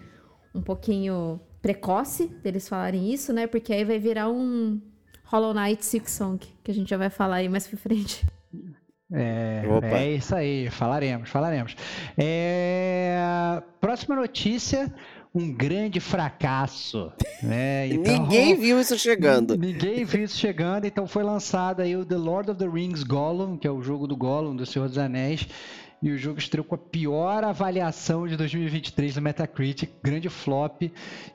um 0.54 0.60
pouquinho 0.62 1.40
precoce 1.62 2.26
deles 2.42 2.68
falarem 2.68 3.12
isso, 3.12 3.32
né? 3.32 3.46
Porque 3.46 3.72
aí 3.72 3.84
vai 3.84 3.98
virar 3.98 4.28
um 4.30 4.80
Hollow 5.24 5.54
Knight 5.54 5.84
Six 5.84 6.10
Song, 6.12 6.38
que 6.64 6.70
a 6.70 6.74
gente 6.74 6.88
já 6.90 6.96
vai 6.96 7.10
falar 7.10 7.36
aí 7.36 7.48
mais 7.48 7.66
pra 7.68 7.78
frente. 7.78 8.26
É, 9.12 9.62
Opa. 9.68 9.86
é 9.88 10.12
isso 10.12 10.34
aí, 10.34 10.70
falaremos, 10.70 11.28
falaremos. 11.28 11.74
É, 12.16 13.60
Próxima 13.80 14.14
notícia, 14.14 14.92
um 15.34 15.52
grande 15.52 15.98
fracasso. 16.00 17.12
Né? 17.42 17.88
Então- 17.92 18.22
Ninguém 18.22 18.54
viu 18.56 18.80
isso 18.80 18.96
chegando. 18.98 19.56
Ninguém 19.56 20.04
viu 20.04 20.24
isso 20.24 20.36
chegando, 20.36 20.84
então 20.86 21.06
foi 21.06 21.22
lançado 21.24 21.80
aí 21.80 21.96
o 21.96 22.04
The 22.04 22.16
Lord 22.16 22.50
of 22.52 22.58
the 22.58 22.68
Rings 22.68 23.02
Gollum, 23.02 23.56
que 23.56 23.66
é 23.66 23.70
o 23.70 23.82
jogo 23.82 24.06
do 24.06 24.16
Gollum, 24.16 24.54
do 24.54 24.64
Senhor 24.66 24.88
dos 24.88 24.98
Anéis, 24.98 25.46
e 26.02 26.10
o 26.10 26.16
jogo 26.16 26.38
estreou 26.38 26.64
com 26.64 26.74
a 26.74 26.78
pior 26.78 27.44
avaliação 27.44 28.26
de 28.26 28.36
2023 28.36 29.14
do 29.14 29.20
Metacritic, 29.20 29.90
grande 30.02 30.28
flop, 30.30 30.82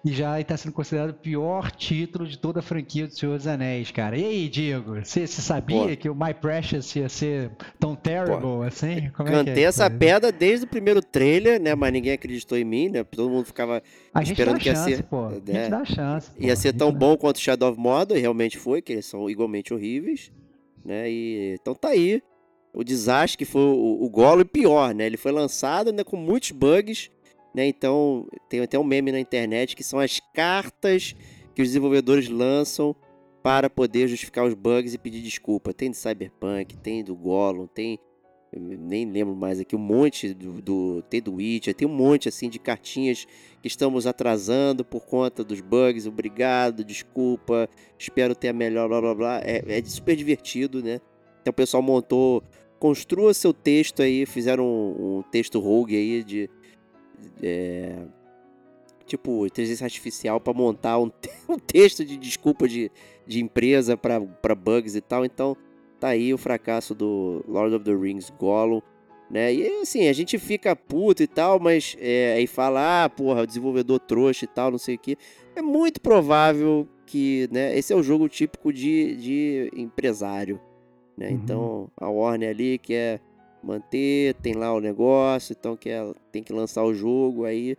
e 0.04 0.12
já 0.12 0.40
está 0.42 0.58
sendo 0.58 0.72
considerado 0.74 1.12
o 1.12 1.14
pior 1.14 1.70
título 1.72 2.26
de 2.28 2.38
toda 2.40 2.60
a 2.60 2.64
franquia 2.64 3.06
do 3.06 3.14
Senhor 3.14 3.38
dos 3.38 3.46
Anéis, 3.46 3.92
cara. 3.92 4.18
E 4.18 4.26
aí, 4.26 4.50
Diego, 4.50 4.96
você 5.04 5.28
sabia 5.28 5.96
que 5.96 6.10
o 6.10 6.16
My 6.16 6.34
Precious 6.34 6.96
ia 6.96 7.08
ser 7.10 7.52
tão 7.80 7.96
terrible 7.96 8.66
assim? 8.66 9.10
Como 9.16 9.30
é 9.30 9.32
que 9.32 9.38
Cantei 9.38 9.64
é? 9.64 9.68
essa 9.68 9.90
pedra 9.90 10.32
desde 10.32 10.66
o 10.66 10.70
primeiro 10.70 11.02
trailer, 11.02 11.62
né? 11.62 11.76
Mas 11.76 11.94
ninguém 11.94 12.14
acreditou 12.14 12.58
em 12.58 12.64
mim, 12.64 12.90
né? 12.90 13.04
Todo 13.04 13.30
mundo 13.30 13.46
ficava. 13.46 13.84
A 14.14 14.24
esperando 14.24 14.60
que 14.60 14.70
ia 14.70 14.76
chance, 14.76 14.96
ser- 14.96 15.04
pô. 15.04 15.26
A 15.28 15.34
é, 15.34 15.36
gente 15.36 15.70
dá 15.70 15.86
chance. 15.86 16.32
pô. 16.32 16.44
Ia 16.44 16.54
A 16.54 16.56
ser 16.56 16.74
tão 16.74 16.92
dá- 16.92 16.98
bom 16.98 17.16
quanto 17.16 17.40
Shadow 17.40 17.70
of 17.72 17.80
Mordor, 17.80 18.18
e 18.18 18.22
realmente 18.22 18.58
foi, 18.58 18.82
que 18.82 18.94
eles 18.94 19.06
são 19.06 19.30
igualmente 19.30 19.74
horríveis, 19.74 20.32
né? 20.84 21.10
E 21.10 21.56
então 21.62 21.76
tá 21.76 21.90
aí 21.90 22.22
o 22.76 22.84
desastre 22.84 23.38
que 23.38 23.46
foi 23.46 23.62
o, 23.62 24.04
o 24.04 24.10
Gollum 24.10 24.42
e 24.42 24.46
pior, 24.46 24.94
né? 24.94 25.06
Ele 25.06 25.18
foi 25.18 25.32
lançado 25.32 25.90
ainda 25.90 26.04
com 26.04 26.18
muitos 26.18 26.52
bugs, 26.52 27.10
né? 27.54 27.66
Então 27.66 28.28
tem 28.50 28.60
até 28.60 28.78
um 28.78 28.84
meme 28.84 29.12
na 29.12 29.20
internet 29.20 29.76
que 29.76 29.84
são 29.84 30.00
as 30.00 30.20
cartas 30.34 31.16
que 31.56 31.62
os 31.62 31.70
desenvolvedores 31.70 32.28
lançam 32.28 32.96
para 33.42 33.70
poder 33.70 34.08
justificar 34.08 34.46
os 34.46 34.54
bugs 34.54 34.94
e 34.94 34.98
pedir 34.98 35.22
desculpa. 35.22 35.74
Tem 35.74 35.90
de 35.90 35.98
Cyberpunk, 35.98 36.76
tem 36.78 37.04
do 37.04 37.16
Gollum, 37.16 37.66
tem 37.68 38.00
nem 38.58 39.06
lembro 39.06 39.36
mais 39.36 39.60
aqui 39.60 39.76
um 39.76 39.80
monte 39.80 40.34
do, 40.34 40.62
do 40.62 41.02
tem 41.10 41.22
do 41.22 41.36
Witcher, 41.36 41.74
tem 41.74 41.88
um 41.88 41.94
monte 41.94 42.30
assim 42.30 42.50
de 42.50 42.58
cartinhas 42.58 43.28
que 43.62 43.68
estamos 43.68 44.08
atrasando 44.08 44.84
por 44.84 45.06
conta 45.06 45.44
dos 45.44 45.62
bugs. 45.62 46.08
Obrigado, 46.08 46.84
desculpa, 46.84 47.70
espero 47.98 48.36
ter 48.36 48.50
a 48.50 48.54
melhor, 48.54 48.88
blá 48.88 49.02
blá 49.02 49.16
blá. 49.16 49.42
É, 49.44 49.64
é 49.66 49.84
super 49.84 50.16
divertido, 50.16 50.82
né? 50.82 51.02
Então 51.42 51.52
o 51.52 51.54
pessoal 51.54 51.84
montou, 51.84 52.44
construa 52.80 53.34
seu 53.34 53.54
texto 53.54 54.02
aí, 54.02 54.26
fizeram 54.26 54.66
um, 54.66 55.18
um 55.18 55.22
texto 55.24 55.60
rogue 55.60 55.96
aí 55.96 56.24
de. 56.24 56.50
é, 57.42 58.04
tipo, 59.06 59.46
inteligência 59.46 59.86
artificial 59.86 60.40
para 60.40 60.54
montar 60.54 61.00
um, 61.00 61.12
um 61.50 61.60
texto 61.60 62.04
de 62.04 62.18
desculpa 62.18 62.68
de, 62.68 62.92
de 63.26 63.42
empresa 63.42 63.98
para 63.98 64.56
bugs 64.56 64.96
e 64.96 65.02
tal. 65.02 65.26
Então 65.26 65.56
tá 66.00 66.10
aí 66.10 66.34
o 66.34 66.38
fracasso 66.38 66.94
do 66.94 67.44
Lord 67.48 67.76
of 67.76 67.86
the 67.86 67.94
Rings 67.94 68.30
Gollum 68.30 68.82
né? 69.30 69.54
E 69.54 69.82
assim, 69.82 70.08
a 70.08 70.14
gente 70.14 70.38
fica 70.38 70.76
puto 70.76 71.24
e 71.24 71.28
tal, 71.28 71.60
mas 71.60 71.96
é, 72.00 72.34
aí 72.38 72.48
fala, 72.48 73.06
ah, 73.06 73.10
porra, 73.10 73.46
desenvolvedor 73.46 74.00
trouxa 74.00 74.46
e 74.46 74.48
tal, 74.48 74.72
não 74.72 74.78
sei 74.78 74.96
o 74.96 75.00
que. 75.00 75.18
É 75.56 75.62
muito 75.62 76.00
provável 76.00 76.88
que, 77.06 77.48
né, 77.52 77.78
esse 77.78 77.94
é 77.94 77.96
o 77.96 78.04
jogo 78.04 78.28
típico 78.30 78.72
de, 78.72 79.16
de 79.16 79.72
empresário, 79.76 80.60
né? 81.18 81.30
Uhum. 81.30 81.36
Então, 81.36 81.92
a 81.98 82.10
Warner 82.10 82.50
ali 82.50 82.78
quer 82.78 83.22
manter, 83.64 84.36
tem 84.36 84.54
lá 84.54 84.74
o 84.74 84.80
negócio, 84.80 85.56
então 85.58 85.76
quer, 85.76 86.04
tem 86.32 86.44
que 86.44 86.54
lançar 86.54 86.84
o 86.84 86.94
jogo, 86.94 87.46
aí 87.46 87.76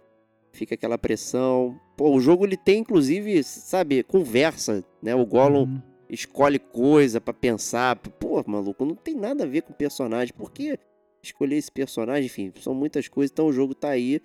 fica 0.52 0.74
aquela 0.74 0.98
pressão. 0.98 1.78
Pô, 1.96 2.10
o 2.10 2.20
jogo 2.20 2.44
ele 2.44 2.56
tem, 2.56 2.80
inclusive, 2.80 3.42
sabe, 3.44 4.02
conversa, 4.02 4.84
né? 5.02 5.14
O 5.14 5.24
Gollum 5.24 5.62
Uhum. 5.64 5.82
escolhe 6.10 6.58
coisa 6.58 7.20
pra 7.20 7.32
pensar. 7.32 7.96
Pô, 7.96 8.42
maluco, 8.46 8.84
não 8.84 8.94
tem 8.94 9.14
nada 9.14 9.44
a 9.44 9.46
ver 9.46 9.62
com 9.62 9.72
o 9.72 9.76
personagem. 9.76 10.34
Por 10.36 10.50
que 10.50 10.78
escolher 11.22 11.56
esse 11.56 11.70
personagem? 11.70 12.26
Enfim, 12.26 12.52
são 12.60 12.74
muitas 12.74 13.08
coisas. 13.08 13.30
Então 13.30 13.46
o 13.46 13.52
jogo 13.52 13.74
tá 13.74 13.90
aí. 13.90 14.20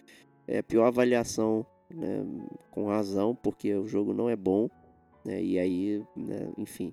É 0.47 0.61
pior 0.61 0.85
avaliação, 0.85 1.65
né? 1.89 2.25
Com 2.71 2.87
razão, 2.87 3.35
porque 3.35 3.73
o 3.75 3.87
jogo 3.87 4.13
não 4.13 4.29
é 4.29 4.35
bom. 4.35 4.67
Né? 5.23 5.41
E 5.41 5.59
aí, 5.59 6.03
né? 6.15 6.49
enfim, 6.57 6.91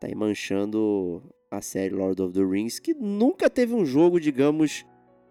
tá 0.00 0.06
aí 0.06 0.14
manchando 0.14 1.22
a 1.50 1.60
série 1.60 1.94
Lord 1.94 2.20
of 2.22 2.32
the 2.32 2.42
Rings, 2.42 2.78
que 2.78 2.94
nunca 2.94 3.50
teve 3.50 3.74
um 3.74 3.84
jogo, 3.84 4.18
digamos, 4.18 4.86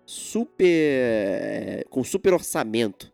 super. 0.06 0.66
É, 0.66 1.84
com 1.90 2.04
super 2.04 2.34
orçamento. 2.34 3.12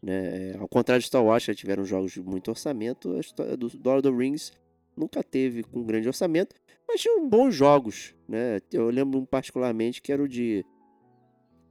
Né? 0.00 0.54
Ao 0.58 0.68
contrário 0.68 1.00
de 1.00 1.08
Star 1.08 1.24
Wars, 1.24 1.42
já 1.42 1.54
tiveram 1.54 1.84
jogos 1.84 2.12
de 2.12 2.22
muito 2.22 2.48
orçamento, 2.48 3.16
a 3.16 3.20
história 3.20 3.56
do 3.56 3.70
Lord 3.84 4.06
of 4.06 4.16
the 4.16 4.22
Rings 4.24 4.52
nunca 4.96 5.24
teve 5.24 5.64
com 5.64 5.82
grande 5.82 6.06
orçamento, 6.06 6.54
mas 6.86 7.00
tinham 7.00 7.28
bons 7.28 7.54
jogos. 7.54 8.14
Né? 8.28 8.60
Eu 8.70 8.88
lembro 8.90 9.18
um 9.18 9.24
particularmente 9.24 10.00
que 10.00 10.12
era 10.12 10.22
o 10.22 10.28
de, 10.28 10.64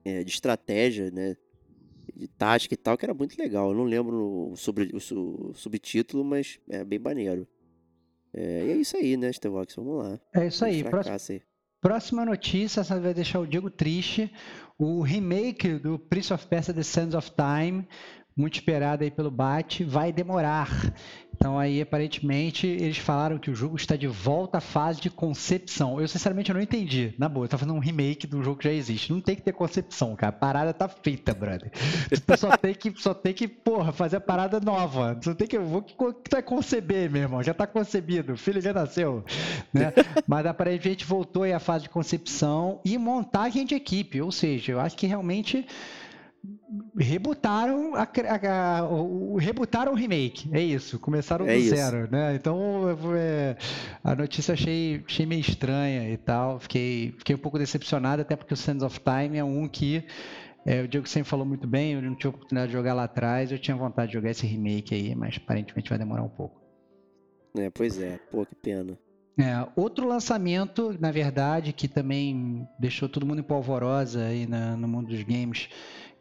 é, 0.04 0.24
de 0.24 0.32
estratégia, 0.32 1.10
né? 1.12 1.38
de 2.16 2.28
tática 2.28 2.74
e 2.74 2.78
tal, 2.78 2.98
que 2.98 3.06
era 3.06 3.14
muito 3.14 3.38
legal. 3.38 3.70
Eu 3.70 3.76
não 3.76 3.86
lembro 3.86 4.54
sobre 4.56 4.91
o, 4.94 4.98
o 4.98 5.54
subtítulo, 5.54 6.24
mas 6.26 6.60
é 6.68 6.84
bem 6.84 7.00
maneiro. 7.00 7.48
É, 8.35 8.65
e 8.65 8.72
é 8.72 8.76
isso 8.76 8.97
aí, 8.97 9.15
né, 9.15 9.31
Stevox? 9.31 9.76
Vamos 9.76 10.03
lá. 10.03 10.19
É 10.35 10.47
isso 10.47 10.65
aí. 10.65 10.84
Próxima, 10.84 11.18
próxima 11.81 12.26
notícia, 12.26 12.81
essa 12.81 12.99
vai 12.99 13.14
deixar 13.14 13.39
o 13.39 13.47
Diego 13.47 13.69
triste. 13.69 14.31
O 14.77 15.01
remake 15.01 15.76
do 15.76 15.99
Prince 15.99 16.34
of 16.34 16.47
Persia 16.47 16.73
The 16.73 16.84
Sands 16.84 17.15
of 17.15 17.31
Time 17.31 17.88
muito 18.35 18.55
esperado 18.55 19.03
aí 19.03 19.11
pelo 19.11 19.31
BAT, 19.31 19.84
vai 19.85 20.11
demorar. 20.11 20.68
Então 21.44 21.60
aí, 21.60 21.82
aparentemente, 21.82 22.65
eles 22.65 22.98
falaram 22.98 23.38
que 23.38 23.52
o 23.52 23.56
jogo 23.56 23.76
está 23.76 23.98
de 23.98 24.07
volta 24.07 24.60
à 24.60 24.61
fase 24.61 25.02
de 25.02 25.10
concepção. 25.10 25.99
Eu, 25.99 26.07
sinceramente, 26.07 26.49
eu 26.49 26.53
não 26.53 26.61
entendi. 26.61 27.14
Na 27.18 27.28
boa, 27.28 27.49
tá 27.49 27.57
fazendo 27.57 27.76
um 27.76 27.80
remake 27.80 28.26
do 28.26 28.41
jogo 28.41 28.60
que 28.60 28.64
já 28.64 28.74
existe. 28.74 29.11
Não 29.11 29.20
tem 29.20 29.36
que 29.36 29.41
ter 29.41 29.52
concepção, 29.52 30.15
cara. 30.15 30.30
A 30.30 30.40
parada 30.40 30.74
tá 30.74 30.88
feita, 30.88 31.34
brother. 31.34 31.70
Você 32.10 32.38
só 32.38 32.56
tem 32.56 32.74
que, 32.74 32.94
só 32.95 33.14
tem 33.14 33.34
que, 33.34 33.45
porra, 33.45 33.91
fazer 33.91 34.15
a 34.15 34.22
parada 34.22 34.61
nova. 34.61 35.20
Você 35.22 35.36
tem 35.36 35.45
que, 35.45 35.60
vou 35.60 35.82
que, 35.82 35.94
que 35.94 36.32
vai 36.32 36.41
conceber, 36.41 37.11
meu 37.11 37.24
irmão. 37.24 37.44
Já 37.44 37.53
tá 37.53 37.68
concebido. 37.68 38.32
O 38.32 38.38
filho 38.38 38.61
já 38.61 38.72
nasceu, 38.72 39.26
né? 39.74 39.91
Mas 40.26 40.45
aparentemente 40.45 41.03
voltou 41.03 41.44
aí 41.44 41.52
à 41.52 41.60
fase 41.60 41.84
de 41.84 41.90
concepção 41.90 42.80
e 42.86 42.98
montagem 42.98 43.65
de 43.65 43.76
equipe. 43.76 44.22
Ou 44.22 44.32
seja, 44.32 44.72
eu 44.72 44.80
acho 44.80 44.95
que 44.95 45.06
realmente 45.06 45.68
rebutaram 46.98 47.95
a, 47.95 48.04
a, 48.04 48.80
a, 48.80 48.90
o, 48.90 49.38
rebutaram 49.38 49.91
o 49.94 49.95
remake, 49.95 50.50
é 50.52 50.62
isso, 50.62 51.00
começaram 51.00 51.45
é 51.45 51.54
do 51.54 51.60
isso. 51.60 51.76
zero, 51.76 52.10
né? 52.12 52.36
Então 52.36 52.58
é, 53.16 53.56
a 54.04 54.16
notícia 54.16 54.54
achei, 54.54 55.04
achei 55.06 55.26
meio 55.26 55.41
estranha 55.41 56.10
e 56.10 56.18
tal, 56.18 56.60
fiquei, 56.60 57.14
fiquei 57.18 57.36
um 57.36 57.40
pouco 57.40 57.58
decepcionado, 57.58 58.22
até 58.22 58.36
porque 58.36 58.54
o 58.54 58.58
Sands 58.58 58.84
of 58.84 59.00
Time 59.00 59.38
é 59.38 59.44
um 59.44 59.68
que 59.68 60.06
é, 60.66 60.82
o 60.82 60.88
Diego 60.88 61.08
sempre 61.08 61.30
falou 61.30 61.45
muito 61.45 61.68
bem, 61.68 61.94
eu 61.94 62.02
não 62.02 62.16
tive 62.16 62.30
oportunidade 62.30 62.72
de 62.72 62.78
jogar 62.78 62.94
lá 62.94 63.04
atrás, 63.04 63.52
eu 63.52 63.60
tinha 63.60 63.76
vontade 63.76 64.08
de 64.08 64.14
jogar 64.14 64.32
esse 64.32 64.45
remake 64.48 64.95
aí, 64.95 65.14
mas 65.14 65.38
aparentemente 65.38 65.90
vai 65.90 66.00
demorar 66.00 66.24
um 66.24 66.30
pouco. 66.30 66.62
É, 67.58 67.70
pois 67.70 68.02
é, 68.02 68.18
pô, 68.32 68.45
que 68.45 68.56
pena. 68.56 68.98
É, 69.38 69.68
outro 69.76 70.08
lançamento, 70.08 70.95
na 71.00 71.12
verdade, 71.12 71.74
que 71.74 71.88
também 71.88 72.68
deixou 72.80 73.10
todo 73.10 73.26
mundo 73.26 73.40
em 73.40 73.44
polvorosa 73.44 74.26
aí 74.26 74.45
na, 74.45 74.78
no 74.78 74.88
mundo 74.88 75.08
dos 75.08 75.24
games, 75.24 75.70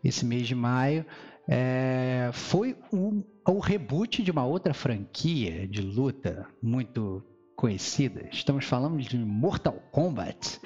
esse 0.02 0.24
mês 0.24 0.46
de 0.46 0.54
maio, 0.54 1.04
é, 1.48 2.30
foi 2.32 2.76
o, 2.92 3.22
o 3.46 3.58
reboot 3.58 4.22
de 4.22 4.30
uma 4.30 4.44
outra 4.44 4.72
franquia 4.72 5.66
de 5.66 5.82
luta 5.82 6.46
muito 6.62 7.22
conhecida. 7.56 8.28
Estamos 8.32 8.64
falando 8.64 8.98
de 9.00 9.16
Mortal 9.18 9.74
Kombat. 9.90 10.60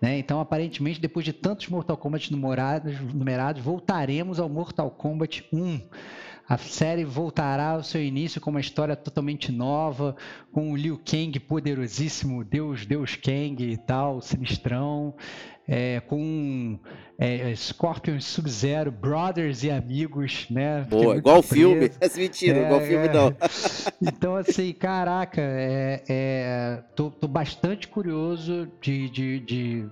Né? 0.00 0.18
Então, 0.18 0.40
aparentemente, 0.40 1.00
depois 1.00 1.24
de 1.24 1.32
tantos 1.32 1.68
Mortal 1.68 1.96
Kombat 1.96 2.30
numerados, 2.32 3.00
numerados, 3.00 3.62
voltaremos 3.62 4.38
ao 4.38 4.48
Mortal 4.48 4.90
Kombat 4.90 5.46
1. 5.52 5.80
A 6.48 6.58
série 6.58 7.04
voltará 7.04 7.70
ao 7.70 7.82
seu 7.82 8.02
início 8.02 8.40
com 8.40 8.50
uma 8.50 8.60
história 8.60 8.96
totalmente 8.96 9.52
nova, 9.52 10.16
com 10.50 10.72
o 10.72 10.76
Liu 10.76 11.00
Kang 11.02 11.38
poderosíssimo, 11.40 12.44
Deus, 12.44 12.84
Deus 12.84 13.16
Kang 13.16 13.62
e 13.62 13.76
tal, 13.76 14.20
sinistrão 14.20 15.14
é, 15.66 16.00
com 16.00 16.78
é, 17.18 17.54
Scorpion 17.54 18.20
Sub-Zero, 18.20 18.90
Brothers 18.90 19.62
e 19.62 19.70
Amigos, 19.70 20.46
né? 20.50 20.86
Boa, 20.88 21.16
igual 21.18 21.38
o 21.38 21.42
filme. 21.42 21.90
É 22.00 22.08
mentira, 22.16 22.58
é, 22.58 22.66
igual 22.66 22.80
o 22.80 22.84
filme 22.84 23.08
não. 23.08 23.36
então, 24.00 24.36
assim, 24.36 24.72
caraca, 24.72 25.40
é, 25.40 26.02
é, 26.08 26.82
tô, 26.96 27.10
tô 27.10 27.28
bastante 27.28 27.88
curioso 27.88 28.68
de, 28.80 29.08
de, 29.10 29.40
de, 29.40 29.88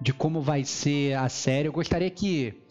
de 0.00 0.12
como 0.12 0.40
vai 0.40 0.64
ser 0.64 1.14
a 1.14 1.28
série. 1.28 1.68
Eu 1.68 1.72
gostaria 1.72 2.10
que 2.10 2.62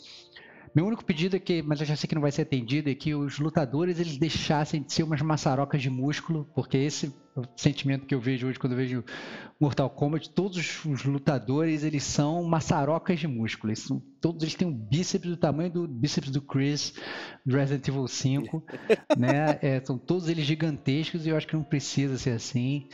meu 0.78 0.86
único 0.86 1.04
pedido 1.04 1.36
é 1.36 1.40
que, 1.40 1.64
mas 1.64 1.80
eu 1.80 1.88
já 1.88 1.96
sei 1.96 2.08
que 2.08 2.14
não 2.14 2.22
vai 2.22 2.32
ser 2.32 2.44
atendido, 2.44 2.88
é 2.88 2.94
que 2.94 3.16
os 3.16 3.40
lutadores 3.40 4.00
eles 4.00 4.16
deixassem 4.16 4.84
de 4.84 4.94
ser 4.94 5.02
umas 5.02 5.24
maçarocas 5.24 5.82
de 5.82 5.90
músculo, 5.90 6.48
porque 6.54 6.78
esse 6.78 7.12
sentimento 7.56 8.06
que 8.06 8.14
eu 8.14 8.22
vejo 8.22 8.48
hoje 8.48 8.60
quando 8.60 8.74
eu 8.74 8.78
vejo 8.78 9.04
Mortal 9.60 9.90
Kombat. 9.90 10.30
Todos 10.30 10.86
os 10.86 11.04
lutadores 11.04 11.84
eles 11.84 12.04
são 12.04 12.44
maçarocas 12.44 13.20
de 13.20 13.28
músculo. 13.28 13.72
Eles 13.72 13.80
são, 13.80 14.02
todos 14.22 14.44
eles 14.44 14.56
têm 14.56 14.68
um 14.68 14.74
bíceps 14.74 15.30
do 15.30 15.38
tamanho 15.38 15.72
do 15.72 15.88
bíceps 15.88 16.30
do 16.30 16.42
Chris 16.42 16.94
do 17.46 17.56
Resident 17.56 17.88
Evil 17.88 18.08
5, 18.08 18.64
né? 19.18 19.58
É, 19.62 19.82
são 19.84 19.98
todos 19.98 20.30
eles 20.30 20.46
gigantescos 20.46 21.26
e 21.26 21.30
eu 21.30 21.38
acho 21.38 21.48
que 21.48 21.56
não 21.56 21.64
precisa 21.64 22.18
ser 22.18 22.32
assim 22.32 22.88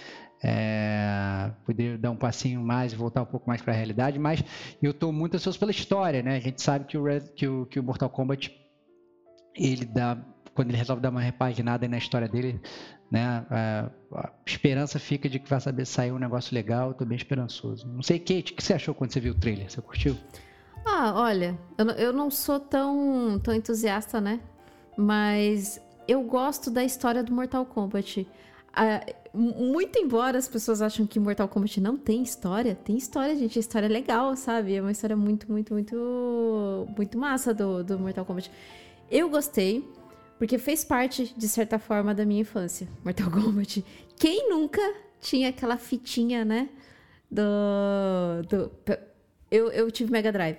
é, 0.43 1.51
poder 1.65 1.97
dar 1.97 2.11
um 2.11 2.17
passinho 2.17 2.61
mais 2.61 2.91
e 2.91 2.95
voltar 2.95 3.21
um 3.21 3.25
pouco 3.25 3.47
mais 3.47 3.61
para 3.61 3.73
a 3.73 3.75
realidade, 3.75 4.19
mas 4.19 4.43
eu 4.81 4.91
estou 4.91 5.13
muito 5.13 5.35
ansioso 5.35 5.57
pela 5.57 5.71
história, 5.71 6.21
né? 6.21 6.35
A 6.35 6.39
gente 6.39 6.61
sabe 6.61 6.85
que 6.85 6.97
o, 6.97 7.03
Red, 7.03 7.21
que 7.35 7.47
o, 7.47 7.65
que 7.65 7.79
o 7.79 7.83
Mortal 7.83 8.09
Kombat, 8.09 8.53
ele 9.55 9.85
dá, 9.85 10.17
quando 10.53 10.69
ele 10.69 10.77
resolve 10.77 11.01
dar 11.01 11.09
uma 11.09 11.21
repaginada 11.21 11.87
na 11.87 11.97
história 11.97 12.27
dele, 12.27 12.59
né? 13.09 13.45
A, 13.49 13.89
a 14.15 14.31
esperança 14.45 14.99
fica 14.99 15.29
de 15.29 15.39
que 15.39 15.49
vai 15.49 15.61
saber 15.61 15.85
sair 15.85 16.11
um 16.11 16.19
negócio 16.19 16.53
legal, 16.53 16.91
estou 16.91 17.07
bem 17.07 17.15
esperançoso. 17.15 17.87
Não 17.87 18.03
sei, 18.03 18.19
Kate, 18.19 18.51
o 18.51 18.55
que 18.55 18.63
você 18.63 18.73
achou 18.73 18.93
quando 18.93 19.13
você 19.13 19.21
viu 19.21 19.31
o 19.31 19.39
trailer? 19.39 19.71
Você 19.71 19.81
curtiu? 19.81 20.17
Ah, 20.85 21.13
olha, 21.15 21.57
eu, 21.77 21.85
eu 21.91 22.13
não 22.13 22.29
sou 22.29 22.59
tão, 22.59 23.39
tão 23.41 23.55
entusiasta, 23.55 24.19
né? 24.19 24.41
Mas 24.97 25.79
eu 26.05 26.21
gosto 26.23 26.69
da 26.69 26.83
história 26.83 27.23
do 27.23 27.31
Mortal 27.31 27.65
Kombat. 27.65 28.27
Uh, 28.73 29.22
muito 29.33 29.97
embora 29.97 30.37
as 30.37 30.47
pessoas 30.47 30.81
acham 30.81 31.07
que 31.07 31.19
Mortal 31.19 31.47
Kombat 31.47 31.81
não 31.81 31.97
tem 31.97 32.21
história, 32.21 32.75
tem 32.75 32.95
história, 32.95 33.35
gente. 33.35 33.57
A 33.57 33.61
história 33.61 33.87
é 33.87 33.89
legal, 33.89 34.35
sabe? 34.35 34.75
É 34.75 34.81
uma 34.81 34.91
história 34.91 35.15
muito, 35.15 35.51
muito, 35.51 35.73
muito, 35.73 36.87
muito 36.95 37.17
massa 37.17 37.53
do, 37.53 37.83
do 37.83 37.97
Mortal 37.97 38.25
Kombat. 38.25 38.51
Eu 39.09 39.29
gostei, 39.29 39.83
porque 40.37 40.59
fez 40.59 40.85
parte, 40.85 41.33
de 41.35 41.49
certa 41.49 41.79
forma, 41.79 42.13
da 42.13 42.25
minha 42.25 42.41
infância. 42.41 42.87
Mortal 43.03 43.31
Kombat. 43.31 43.83
Quem 44.17 44.49
nunca 44.49 44.81
tinha 45.19 45.49
aquela 45.49 45.77
fitinha, 45.77 46.45
né? 46.45 46.69
Do. 47.29 48.43
do 48.47 48.71
eu, 49.49 49.71
eu 49.71 49.89
tive 49.89 50.11
Mega 50.11 50.31
Drive. 50.31 50.57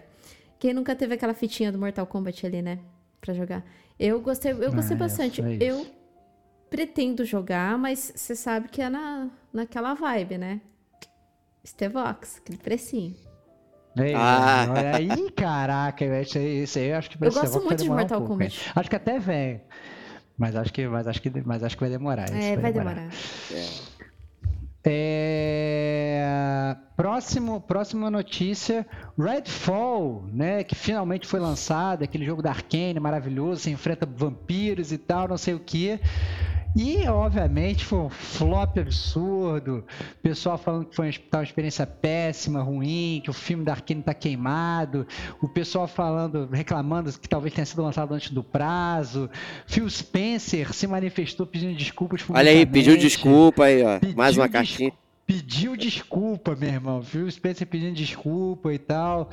Quem 0.58 0.74
nunca 0.74 0.96
teve 0.96 1.14
aquela 1.14 1.34
fitinha 1.34 1.70
do 1.70 1.78
Mortal 1.78 2.06
Kombat 2.06 2.44
ali, 2.44 2.60
né? 2.60 2.80
Pra 3.20 3.32
jogar. 3.32 3.64
Eu 3.98 4.20
gostei, 4.20 4.50
eu 4.50 4.72
gostei 4.72 4.96
ah, 4.96 4.98
bastante. 4.98 5.40
É 5.40 5.58
eu 5.60 5.86
pretendo 6.74 7.24
jogar, 7.24 7.78
mas 7.78 8.12
você 8.16 8.34
sabe 8.34 8.68
que 8.68 8.82
é 8.82 8.90
na, 8.90 9.28
naquela 9.52 9.94
vibe, 9.94 10.38
né? 10.38 10.60
Stevox, 11.64 12.38
aquele 12.38 12.58
precinho. 12.58 13.14
Ei, 13.96 14.12
ah. 14.12 14.66
Olha 14.70 14.96
aí, 14.96 15.30
caraca, 15.30 16.04
isso 16.20 16.36
aí, 16.36 16.62
isso 16.64 16.78
aí 16.80 16.88
eu 16.88 16.96
acho 16.96 17.10
que 17.10 17.24
Eu 17.24 17.32
gosto 17.32 17.62
muito 17.62 17.80
de 17.80 17.88
Mortal 17.88 18.20
um 18.20 18.26
Kombat. 18.26 18.72
Acho 18.74 18.90
que 18.90 18.96
até 18.96 19.20
vem. 19.20 19.62
Mas 20.36 20.56
acho 20.56 20.72
que, 20.72 20.88
mas 20.88 21.06
acho 21.06 21.22
que, 21.22 21.30
mas 21.46 21.62
acho 21.62 21.76
que 21.76 21.84
vai 21.84 21.90
demorar. 21.90 22.28
É, 22.28 22.56
vai, 22.56 22.56
vai 22.56 22.72
demorar. 22.72 22.94
demorar. 22.94 23.14
É. 23.52 23.94
É... 24.86 26.76
Próximo, 26.96 27.60
próxima 27.60 28.10
notícia, 28.10 28.84
Redfall, 29.16 30.24
né, 30.32 30.64
que 30.64 30.74
finalmente 30.74 31.26
foi 31.26 31.38
lançado, 31.38 32.02
aquele 32.02 32.24
jogo 32.24 32.42
da 32.42 32.50
Arkane 32.50 32.98
maravilhoso, 33.00 33.62
você 33.62 33.70
enfrenta 33.70 34.04
vampiros 34.04 34.92
e 34.92 34.98
tal, 34.98 35.28
não 35.28 35.38
sei 35.38 35.54
o 35.54 35.60
que. 35.60 36.00
E, 36.76 37.06
obviamente, 37.06 37.84
foi 37.84 38.00
um 38.00 38.10
flop 38.10 38.78
absurdo. 38.78 39.84
O 40.18 40.22
pessoal 40.22 40.58
falando 40.58 40.86
que 40.86 40.96
foi 40.96 41.12
tá 41.12 41.38
uma 41.38 41.44
experiência 41.44 41.86
péssima, 41.86 42.62
ruim, 42.62 43.20
que 43.22 43.30
o 43.30 43.32
filme 43.32 43.64
da 43.64 43.72
Arkane 43.72 44.02
tá 44.02 44.12
queimado. 44.12 45.06
O 45.40 45.48
pessoal 45.48 45.86
falando, 45.86 46.48
reclamando 46.50 47.12
que 47.12 47.28
talvez 47.28 47.54
tenha 47.54 47.64
sido 47.64 47.82
lançado 47.82 48.12
antes 48.12 48.30
do 48.30 48.42
prazo. 48.42 49.30
Phil 49.66 49.88
Spencer 49.88 50.72
se 50.74 50.86
manifestou 50.88 51.46
pedindo 51.46 51.76
desculpas. 51.76 52.24
Olha 52.28 52.50
aí, 52.50 52.66
pediu 52.66 52.96
desculpa 52.96 53.64
aí, 53.66 53.82
ó. 53.84 54.00
Pediu 54.00 54.16
Mais 54.16 54.36
uma 54.36 54.48
caixinha. 54.48 54.92
Pediu 55.24 55.76
desculpa, 55.76 56.56
meu 56.56 56.68
irmão. 56.68 57.02
Phil 57.02 57.30
Spencer 57.30 57.68
pedindo 57.68 57.94
desculpa 57.94 58.74
e 58.74 58.78
tal. 58.78 59.30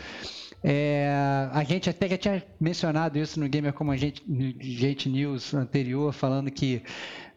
É, 0.64 1.10
a 1.52 1.64
gente 1.64 1.90
até 1.90 2.08
já 2.08 2.18
tinha 2.18 2.44
mencionado 2.60 3.18
isso 3.18 3.40
no 3.40 3.50
Gamer 3.50 3.74
Como 3.74 3.92
a 3.92 3.98
gente, 3.98 4.24
gente 4.60 5.10
News 5.10 5.56
anterior, 5.56 6.14
falando 6.14 6.52
que 6.52 6.84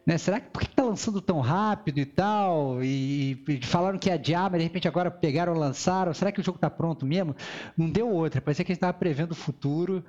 né? 0.06 0.18
Será 0.18 0.40
que 0.40 0.50
por 0.50 0.62
que 0.62 0.68
está 0.68 0.82
lançando 0.82 1.20
tão 1.20 1.40
rápido 1.40 1.98
e 1.98 2.04
tal? 2.04 2.82
E, 2.82 3.42
e, 3.48 3.60
falaram 3.64 3.98
que 3.98 4.08
ia 4.08 4.14
adiar, 4.14 4.50
mas 4.50 4.60
de 4.60 4.64
repente 4.64 4.86
agora 4.88 5.10
pegaram 5.10 5.54
lançaram. 5.54 6.12
Será 6.12 6.30
que 6.30 6.40
o 6.40 6.44
jogo 6.44 6.56
está 6.56 6.68
pronto 6.68 7.06
mesmo? 7.06 7.34
Não 7.76 7.88
deu 7.88 8.08
outra. 8.08 8.40
Parecia 8.40 8.64
que 8.64 8.72
a 8.72 8.74
gente 8.74 8.78
estava 8.78 8.92
prevendo 8.92 9.32
o 9.32 9.34
futuro. 9.34 10.04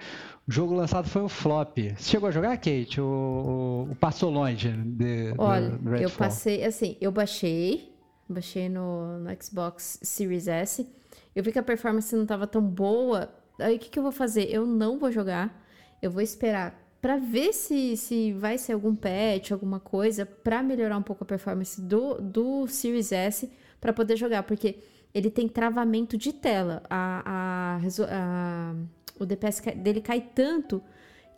O 0.48 0.52
jogo 0.52 0.74
lançado 0.74 1.08
foi 1.08 1.22
um 1.22 1.30
flop. 1.30 1.78
Você 1.78 2.12
chegou 2.12 2.30
a 2.30 2.32
jogar, 2.32 2.58
Kate? 2.58 3.00
O, 3.00 3.88
o 3.92 3.96
passou 3.96 4.30
longe 4.30 4.72
de, 4.72 5.34
Olha, 5.38 5.70
do 5.70 5.96
eu 5.96 6.10
passei, 6.10 6.64
assim, 6.64 6.98
eu 7.00 7.12
baixei, 7.12 7.96
baixei 8.28 8.70
no, 8.70 9.20
no 9.20 9.44
Xbox 9.44 10.00
Series 10.04 10.48
S. 10.48 10.88
Eu 11.36 11.44
vi 11.44 11.52
que 11.52 11.60
a 11.60 11.64
performance 11.64 12.16
não 12.16 12.24
estava 12.24 12.48
tão 12.48 12.62
boa 12.62 13.30
Aí 13.60 13.78
o 13.78 13.80
que, 13.80 13.90
que 13.90 14.00
eu 14.00 14.04
vou 14.04 14.12
fazer? 14.12 14.50
Eu 14.52 14.66
não 14.66 15.00
vou 15.00 15.12
jogar. 15.12 15.64
Eu 16.02 16.12
vou 16.12 16.22
esperar 16.22 16.85
para 17.06 17.18
ver 17.18 17.54
se, 17.54 17.96
se 17.96 18.34
vai 18.34 18.58
ser 18.58 18.74
algum 18.74 18.96
patch, 18.96 19.52
alguma 19.52 19.80
coisa, 19.80 20.26
para 20.26 20.64
melhorar 20.64 20.98
um 20.98 21.04
pouco 21.04 21.24
a 21.24 21.28
performance 21.28 21.80
do, 21.80 22.16
do 22.16 22.66
Series 22.66 23.12
S 23.12 23.48
para 23.80 23.94
poder 23.94 24.18
jogar, 24.18 24.42
porque 24.42 24.80
ele 25.14 25.30
tem 25.30 25.48
travamento 25.48 26.18
de 26.18 26.34
tela. 26.34 26.82
A, 26.90 27.22
a, 27.24 27.80
a, 28.10 28.76
o 29.20 29.24
DPS 29.24 29.62
dele 29.76 30.02
cai 30.02 30.20
tanto 30.20 30.82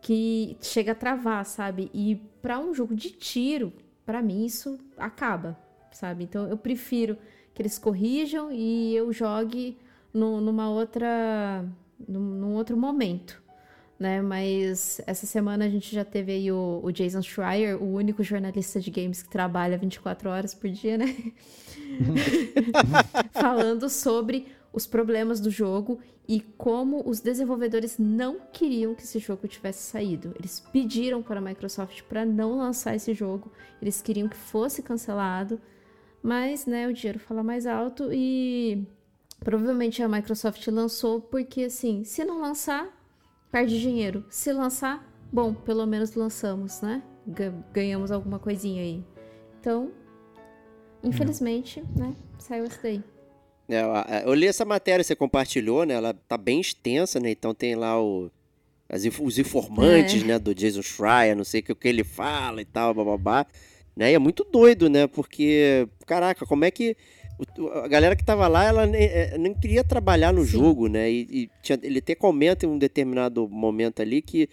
que 0.01 0.55
chega 0.61 0.93
a 0.93 0.95
travar, 0.95 1.45
sabe? 1.45 1.91
E 1.93 2.15
para 2.41 2.57
um 2.59 2.73
jogo 2.73 2.95
de 2.95 3.09
tiro, 3.09 3.73
para 4.05 4.21
mim 4.21 4.45
isso 4.45 4.79
acaba, 4.97 5.59
sabe? 5.91 6.23
Então 6.23 6.47
eu 6.47 6.55
prefiro 6.55 7.17
que 7.53 7.61
eles 7.61 7.77
corrijam 7.77 8.53
e 8.53 8.95
eu 8.95 9.11
jogue 9.11 9.77
no, 10.13 10.39
numa 10.39 10.69
outra 10.69 11.65
num, 12.07 12.21
num, 12.21 12.53
outro 12.55 12.77
momento, 12.77 13.43
né? 13.99 14.21
Mas 14.21 15.01
essa 15.07 15.25
semana 15.25 15.65
a 15.65 15.69
gente 15.69 15.93
já 15.93 16.05
teve 16.05 16.31
aí 16.31 16.51
o, 16.51 16.81
o, 16.83 16.91
Jason 16.91 17.21
Schreier, 17.21 17.81
o 17.81 17.93
único 17.93 18.23
jornalista 18.23 18.79
de 18.79 18.91
games 18.91 19.23
que 19.23 19.29
trabalha 19.29 19.77
24 19.77 20.29
horas 20.29 20.53
por 20.53 20.69
dia, 20.69 20.97
né? 20.97 21.15
Falando 23.33 23.89
sobre 23.89 24.47
os 24.71 24.85
problemas 24.85 25.39
do 25.39 25.49
jogo 25.49 25.99
e 26.27 26.41
como 26.41 27.01
os 27.07 27.21
desenvolvedores 27.21 27.97
não 27.97 28.39
queriam 28.51 28.93
que 28.93 29.03
esse 29.03 29.17
jogo 29.17 29.47
tivesse 29.47 29.83
saído. 29.83 30.35
Eles 30.37 30.59
pediram 30.59 31.23
para 31.23 31.39
a 31.39 31.41
Microsoft 31.41 32.03
para 32.03 32.25
não 32.25 32.57
lançar 32.57 32.95
esse 32.95 33.13
jogo, 33.13 33.51
eles 33.81 34.01
queriam 34.01 34.27
que 34.27 34.35
fosse 34.35 34.83
cancelado, 34.83 35.59
mas 36.21 36.65
né, 36.65 36.87
o 36.87 36.93
dinheiro 36.93 37.19
fala 37.19 37.41
mais 37.41 37.65
alto 37.65 38.09
e 38.11 38.85
provavelmente 39.39 40.03
a 40.03 40.09
Microsoft 40.09 40.67
lançou 40.67 41.21
porque 41.21 41.63
assim, 41.63 42.03
se 42.03 42.25
não 42.25 42.41
lançar, 42.41 42.96
perde 43.51 43.79
dinheiro. 43.79 44.25
Se 44.29 44.51
lançar, 44.51 45.07
bom, 45.31 45.53
pelo 45.53 45.85
menos 45.85 46.15
lançamos, 46.15 46.81
né? 46.81 47.01
Ganhamos 47.73 48.11
alguma 48.11 48.39
coisinha 48.39 48.81
aí. 48.81 49.03
Então, 49.59 49.91
infelizmente, 51.03 51.83
né, 51.95 52.15
saiu 52.39 52.65
essa 52.65 52.79
daí. 52.81 53.03
É, 53.69 54.23
eu 54.25 54.33
li 54.33 54.47
essa 54.47 54.63
matéria 54.63 55.03
que 55.03 55.07
você 55.07 55.15
compartilhou, 55.15 55.85
né? 55.85 55.95
Ela 55.95 56.13
tá 56.13 56.37
bem 56.37 56.61
extensa, 56.61 57.19
né? 57.19 57.31
Então 57.31 57.53
tem 57.53 57.75
lá 57.75 58.01
o, 58.01 58.31
as, 58.87 59.03
os 59.19 59.37
informantes, 59.37 60.23
é. 60.23 60.25
né? 60.25 60.39
Do 60.39 60.55
Jason 60.55 60.81
Schreier, 60.81 61.35
não 61.35 61.43
sei 61.43 61.59
o 61.59 61.63
que, 61.63 61.71
o 61.73 61.75
que 61.75 61.87
ele 61.87 62.03
fala 62.03 62.61
e 62.61 62.65
tal, 62.65 62.93
bababá. 62.93 63.45
Né? 63.95 64.11
E 64.11 64.13
é 64.15 64.19
muito 64.19 64.43
doido, 64.45 64.89
né? 64.89 65.07
Porque, 65.07 65.87
caraca, 66.05 66.45
como 66.45 66.63
é 66.63 66.71
que 66.71 66.95
a 67.83 67.87
galera 67.87 68.15
que 68.15 68.23
tava 68.23 68.47
lá, 68.47 68.65
ela 68.65 68.85
nem, 68.85 69.03
é, 69.03 69.37
nem 69.37 69.53
queria 69.53 69.83
trabalhar 69.83 70.33
no 70.33 70.43
Sim. 70.43 70.51
jogo, 70.51 70.87
né? 70.87 71.09
E, 71.09 71.27
e 71.29 71.49
tinha, 71.61 71.79
ele 71.83 71.99
até 71.99 72.15
comenta 72.15 72.65
em 72.65 72.69
um 72.69 72.77
determinado 72.77 73.47
momento 73.47 74.01
ali 74.01 74.21
que 74.21 74.49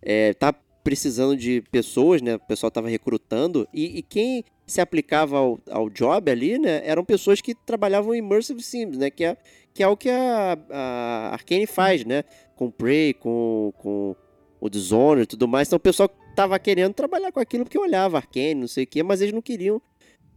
é, 0.00 0.32
tá 0.34 0.54
precisando 0.84 1.36
de 1.36 1.62
pessoas, 1.70 2.22
né? 2.22 2.36
O 2.36 2.40
pessoal 2.40 2.70
tava 2.70 2.88
recrutando 2.88 3.68
e, 3.74 3.98
e 3.98 4.02
quem 4.02 4.44
se 4.68 4.80
aplicava 4.80 5.38
ao, 5.38 5.58
ao 5.70 5.88
job 5.88 6.30
ali, 6.30 6.58
né, 6.58 6.82
eram 6.84 7.02
pessoas 7.02 7.40
que 7.40 7.54
trabalhavam 7.54 8.14
em 8.14 8.18
Immersive 8.18 8.62
Sims, 8.62 8.98
né, 8.98 9.10
que 9.10 9.24
é, 9.24 9.36
que 9.72 9.82
é 9.82 9.88
o 9.88 9.96
que 9.96 10.10
a, 10.10 10.58
a 10.70 11.30
Arkane 11.32 11.66
faz, 11.66 12.04
né, 12.04 12.22
com 12.54 12.70
Prey, 12.70 13.14
com, 13.14 13.72
com 13.78 14.14
o 14.60 14.68
Dishonored 14.68 15.22
e 15.22 15.26
tudo 15.26 15.48
mais. 15.48 15.68
Então 15.68 15.78
o 15.78 15.80
pessoal 15.80 16.08
tava 16.36 16.58
querendo 16.58 16.92
trabalhar 16.92 17.32
com 17.32 17.40
aquilo 17.40 17.64
porque 17.64 17.78
olhava 17.78 18.18
Arkane, 18.18 18.54
não 18.54 18.68
sei 18.68 18.84
o 18.84 18.86
quê, 18.86 19.02
mas 19.02 19.22
eles 19.22 19.32
não 19.32 19.40
queriam 19.40 19.80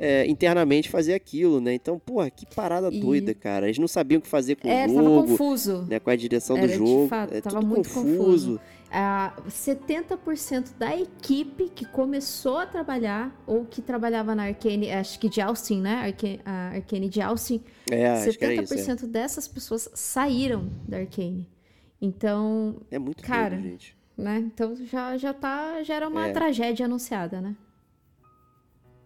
é, 0.03 0.25
internamente 0.25 0.89
fazer 0.89 1.13
aquilo, 1.13 1.61
né? 1.61 1.75
Então, 1.75 1.99
porra, 1.99 2.31
que 2.31 2.43
parada 2.55 2.89
e... 2.91 2.99
doida, 2.99 3.35
cara. 3.35 3.67
Eles 3.67 3.77
não 3.77 3.87
sabiam 3.87 4.17
o 4.17 4.21
que 4.21 4.27
fazer 4.27 4.55
com 4.55 4.67
é, 4.67 4.87
o 4.87 4.89
jogo. 4.89 5.03
Tava 5.03 5.27
confuso. 5.27 5.85
Né, 5.87 5.99
com 5.99 6.09
a 6.09 6.15
direção 6.15 6.57
Era, 6.57 6.67
do 6.67 6.73
jogo. 6.73 7.03
De 7.03 7.09
fato, 7.09 7.33
é 7.35 7.41
tava 7.41 7.61
muito 7.61 7.87
confuso. 7.87 8.17
confuso. 8.17 8.61
Uh, 8.89 9.47
70% 9.47 10.71
da 10.75 10.97
equipe 10.97 11.69
que 11.69 11.85
começou 11.85 12.57
a 12.57 12.65
trabalhar, 12.65 13.31
ou 13.45 13.63
que 13.63 13.79
trabalhava 13.79 14.33
na 14.33 14.45
Arcane, 14.45 14.91
acho 14.91 15.19
que 15.19 15.29
de 15.29 15.39
Austin, 15.39 15.81
né? 15.81 15.93
Arcane, 15.93 16.39
a 16.43 16.69
Arcane 16.69 17.07
de 17.07 17.21
Austin. 17.21 17.61
É, 17.91 18.25
70% 18.25 18.73
isso, 18.73 19.05
é. 19.05 19.07
dessas 19.07 19.47
pessoas 19.47 19.87
saíram 19.93 20.67
da 20.87 20.97
Arcane. 20.97 21.47
Então. 22.01 22.77
É 22.89 22.97
muito 22.97 23.21
cara, 23.21 23.51
doido, 23.51 23.69
gente. 23.69 23.95
Né? 24.17 24.39
Então 24.39 24.75
já, 24.75 25.15
já 25.15 25.31
tá. 25.31 25.83
Já 25.83 25.93
era 25.93 26.07
uma 26.07 26.27
é. 26.27 26.31
tragédia 26.31 26.87
anunciada, 26.87 27.39
né? 27.39 27.55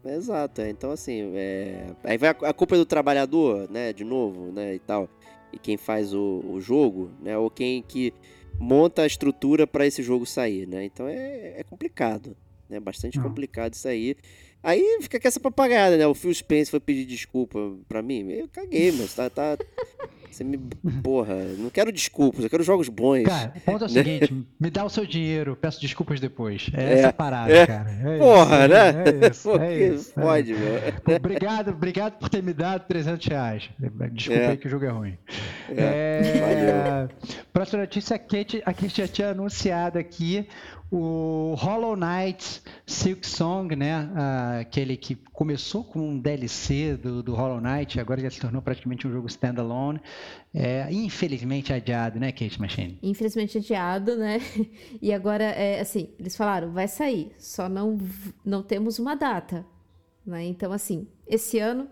Exato, 0.05 0.61
é. 0.61 0.69
então 0.69 0.91
assim, 0.91 1.31
é... 1.35 1.87
aí 2.03 2.17
vai 2.17 2.29
a, 2.29 2.53
culpa 2.53 2.75
é 2.75 2.77
do 2.77 2.85
trabalhador, 2.85 3.69
né, 3.69 3.91
de 3.91 4.03
novo, 4.03 4.51
né, 4.51 4.75
e 4.75 4.79
tal, 4.79 5.09
e 5.51 5.57
quem 5.57 5.77
faz 5.77 6.13
o, 6.13 6.43
o 6.47 6.61
jogo, 6.61 7.11
né, 7.21 7.37
ou 7.37 7.49
quem 7.49 7.81
que 7.81 8.13
monta 8.59 9.01
a 9.01 9.07
estrutura 9.07 9.65
para 9.65 9.85
esse 9.85 10.03
jogo 10.03 10.25
sair, 10.25 10.67
né, 10.67 10.85
então 10.85 11.07
é, 11.07 11.59
é 11.59 11.63
complicado, 11.63 12.37
né, 12.69 12.79
bastante 12.79 13.19
complicado 13.19 13.73
isso 13.73 13.87
aí, 13.87 14.15
Aí 14.65 14.97
fica 14.99 15.19
com 15.19 15.27
essa 15.27 15.39
papagaiada, 15.39 15.95
né? 15.95 16.07
O 16.07 16.15
Phil 16.15 16.33
Spencer 16.33 16.71
foi 16.71 16.79
pedir 16.79 17.05
desculpa 17.05 17.59
pra 17.87 18.01
mim. 18.01 18.31
Eu 18.31 18.47
caguei, 18.47 18.91
mas 18.91 19.13
tá, 19.13 19.29
tá, 19.29 19.55
você 20.35 20.43
me. 20.43 20.57
Porra, 21.01 21.35
não 21.57 21.69
quero 21.69 21.91
desculpas, 21.91 22.43
eu 22.43 22.49
quero 22.49 22.63
jogos 22.63 22.89
bons. 22.89 23.23
Cara, 23.23 23.53
o 23.55 23.59
ponto 23.61 23.85
é 23.85 23.87
o 23.87 23.91
né? 23.91 24.03
seguinte: 24.03 24.45
me 24.59 24.69
dá 24.69 24.83
o 24.83 24.89
seu 24.89 25.05
dinheiro, 25.05 25.55
peço 25.55 25.79
desculpas 25.79 26.19
depois. 26.19 26.69
É, 26.73 26.83
é 26.83 26.93
essa 26.99 27.13
parada, 27.13 27.53
é, 27.53 27.65
cara. 27.65 27.89
É 27.91 28.17
porra, 28.17 28.65
isso, 28.65 28.67
né? 28.67 29.03
É 29.05 29.29
isso, 29.29 29.51
é 29.51 29.73
isso, 29.87 30.13
pode, 30.13 30.53
é. 30.53 30.57
meu. 30.57 31.15
Obrigado, 31.15 31.69
obrigado 31.69 32.13
por 32.17 32.27
ter 32.27 32.43
me 32.43 32.53
dado 32.53 32.85
300 32.85 33.25
reais. 33.27 33.69
Desculpa 34.11 34.41
é. 34.41 34.47
aí 34.47 34.57
que 34.57 34.67
o 34.67 34.69
jogo 34.69 34.85
é 34.85 34.89
ruim. 34.89 35.17
É, 35.69 36.21
é 36.23 37.07
próxima 37.53 37.83
notícia: 37.83 38.17
a 38.17 38.19
Kate, 38.19 38.61
a 38.65 38.73
Kate 38.73 38.97
já 38.97 39.07
tinha 39.07 39.29
anunciado 39.29 39.97
aqui 39.97 40.45
o 40.97 41.55
Hollow 41.55 41.95
Knight 41.95 42.61
Silk 42.85 43.27
Song, 43.27 43.75
né? 43.75 44.09
Ah, 44.15 44.59
aquele 44.59 44.95
que 44.95 45.15
começou 45.33 45.83
com 45.83 45.99
um 45.99 46.19
DLC 46.19 46.95
do, 46.95 47.21
do 47.21 47.33
Hollow 47.35 47.59
Knight, 47.59 47.99
agora 47.99 48.21
já 48.21 48.29
se 48.29 48.39
tornou 48.39 48.61
praticamente 48.61 49.05
um 49.07 49.11
jogo 49.11 49.27
standalone. 49.27 49.99
É, 50.53 50.87
infelizmente 50.91 51.73
adiado, 51.73 52.19
né, 52.19 52.31
Kate 52.31 52.61
Machine? 52.61 52.97
Infelizmente 53.03 53.57
adiado, 53.57 54.15
né? 54.15 54.39
E 55.01 55.13
agora, 55.13 55.43
é, 55.43 55.81
assim, 55.81 56.09
eles 56.17 56.35
falaram, 56.35 56.71
vai 56.71 56.87
sair, 56.87 57.31
só 57.37 57.67
não, 57.67 57.97
não 58.43 58.63
temos 58.63 58.97
uma 58.97 59.15
data. 59.15 59.65
Né? 60.25 60.45
Então, 60.45 60.71
assim, 60.71 61.07
esse 61.27 61.59
ano, 61.59 61.89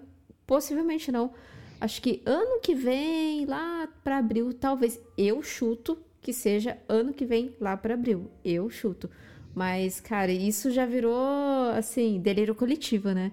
possivelmente 0.48 1.12
não. 1.12 1.34
Acho 1.82 2.02
que 2.02 2.22
ano 2.26 2.62
que 2.62 2.74
vem, 2.74 3.46
lá 3.46 3.88
para 4.04 4.18
abril, 4.18 4.54
talvez 4.54 5.00
eu 5.18 5.44
chuto 5.44 5.98
que 6.24 6.34
seja 6.34 6.78
ano 6.88 7.14
que 7.14 7.26
vem, 7.26 7.54
lá 7.60 7.76
para 7.76 7.94
abril. 7.94 8.32
Eu 8.44 8.70
chuto. 8.70 9.10
Mas, 9.54 10.00
cara, 10.00 10.32
isso 10.32 10.72
já 10.72 10.86
virou, 10.86 11.70
assim, 11.78 12.20
delírio 12.20 12.56
coletivo, 12.56 13.12
né? 13.12 13.32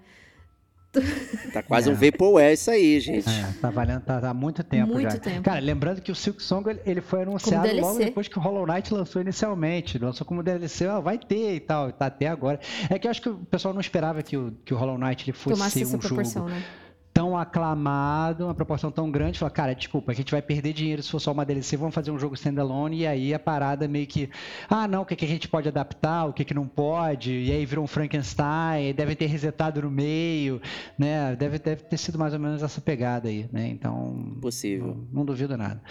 Tá 1.52 1.62
quase 1.62 1.88
é. 1.88 1.92
um 1.92 1.94
Vaporware 1.94 2.52
isso 2.52 2.68
aí, 2.68 2.98
gente. 2.98 3.28
É, 3.28 3.52
tá 3.60 3.70
valendo 3.70 4.00
tá, 4.02 4.20
tá 4.20 4.30
há 4.30 4.34
muito 4.34 4.64
tempo 4.64 4.92
muito 4.92 5.12
já. 5.12 5.18
Tempo. 5.18 5.42
Cara, 5.42 5.60
lembrando 5.60 6.00
que 6.00 6.10
o 6.10 6.14
Silk 6.16 6.42
Song 6.42 6.68
ele 6.84 7.00
foi 7.00 7.22
anunciado 7.22 7.72
logo 7.80 7.98
depois 7.98 8.26
que 8.26 8.36
o 8.36 8.42
Hollow 8.42 8.66
Knight 8.66 8.92
lançou 8.92 9.22
inicialmente. 9.22 9.98
Lançou 9.98 10.26
como 10.26 10.42
DLC, 10.42 10.86
ó, 10.88 11.00
vai 11.00 11.16
ter 11.16 11.54
e 11.54 11.60
tal, 11.60 11.92
tá 11.92 12.06
até 12.06 12.26
agora. 12.26 12.58
É 12.88 12.98
que 12.98 13.06
eu 13.06 13.10
acho 13.10 13.22
que 13.22 13.28
o 13.28 13.36
pessoal 13.36 13.72
não 13.72 13.80
esperava 13.80 14.20
que 14.22 14.36
o, 14.36 14.52
que 14.64 14.74
o 14.74 14.76
Hollow 14.76 14.98
Knight 14.98 15.24
ele 15.24 15.32
fosse 15.32 15.56
Tomasse 15.56 15.84
ser 15.84 15.96
um 15.96 16.02
jogo. 16.02 16.48
Né? 16.48 16.64
Tão 17.12 17.36
aclamado, 17.36 18.44
uma 18.44 18.54
proporção 18.54 18.90
tão 18.90 19.10
grande, 19.10 19.38
fala, 19.38 19.50
cara, 19.50 19.74
desculpa, 19.74 20.12
a 20.12 20.14
gente 20.14 20.30
vai 20.30 20.40
perder 20.40 20.72
dinheiro 20.72 21.02
se 21.02 21.10
for 21.10 21.20
só 21.20 21.32
uma 21.32 21.44
DLC, 21.44 21.76
vamos 21.76 21.94
fazer 21.94 22.10
um 22.10 22.18
jogo 22.18 22.34
standalone, 22.34 22.98
e 22.98 23.06
aí 23.06 23.34
a 23.34 23.38
parada 23.38 23.88
meio 23.88 24.06
que, 24.06 24.30
ah, 24.68 24.86
não, 24.86 25.02
o 25.02 25.06
que, 25.06 25.16
que 25.16 25.24
a 25.24 25.28
gente 25.28 25.48
pode 25.48 25.68
adaptar, 25.68 26.26
o 26.26 26.32
que, 26.32 26.44
que 26.44 26.54
não 26.54 26.66
pode, 26.66 27.32
e 27.32 27.52
aí 27.52 27.66
virou 27.66 27.84
um 27.84 27.88
Frankenstein, 27.88 28.94
devem 28.94 29.16
ter 29.16 29.26
resetado 29.26 29.82
no 29.82 29.90
meio, 29.90 30.60
né, 30.98 31.34
deve, 31.36 31.58
deve 31.58 31.82
ter 31.82 31.96
sido 31.96 32.18
mais 32.18 32.32
ou 32.32 32.40
menos 32.40 32.62
essa 32.62 32.80
pegada 32.80 33.28
aí, 33.28 33.48
né, 33.52 33.68
então... 33.68 34.36
Possível. 34.40 34.96
Não, 35.10 35.20
não 35.20 35.24
duvido 35.24 35.56
nada. 35.56 35.82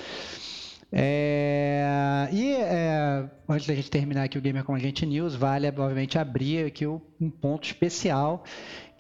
É, 0.91 2.27
e 2.31 2.51
é, 2.51 3.29
antes 3.47 3.67
da 3.67 3.75
gente 3.75 3.91
terminar 3.91 4.23
aqui 4.23 4.39
o 4.39 4.41
Gamer 4.41 4.63
com 4.63 4.73
a 4.73 4.79
Gente 4.79 5.05
News, 5.05 5.35
vale 5.35 5.67
obviamente 5.67 6.17
abrir 6.17 6.65
aqui 6.65 6.87
um 6.87 7.29
ponto 7.29 7.65
especial 7.65 8.43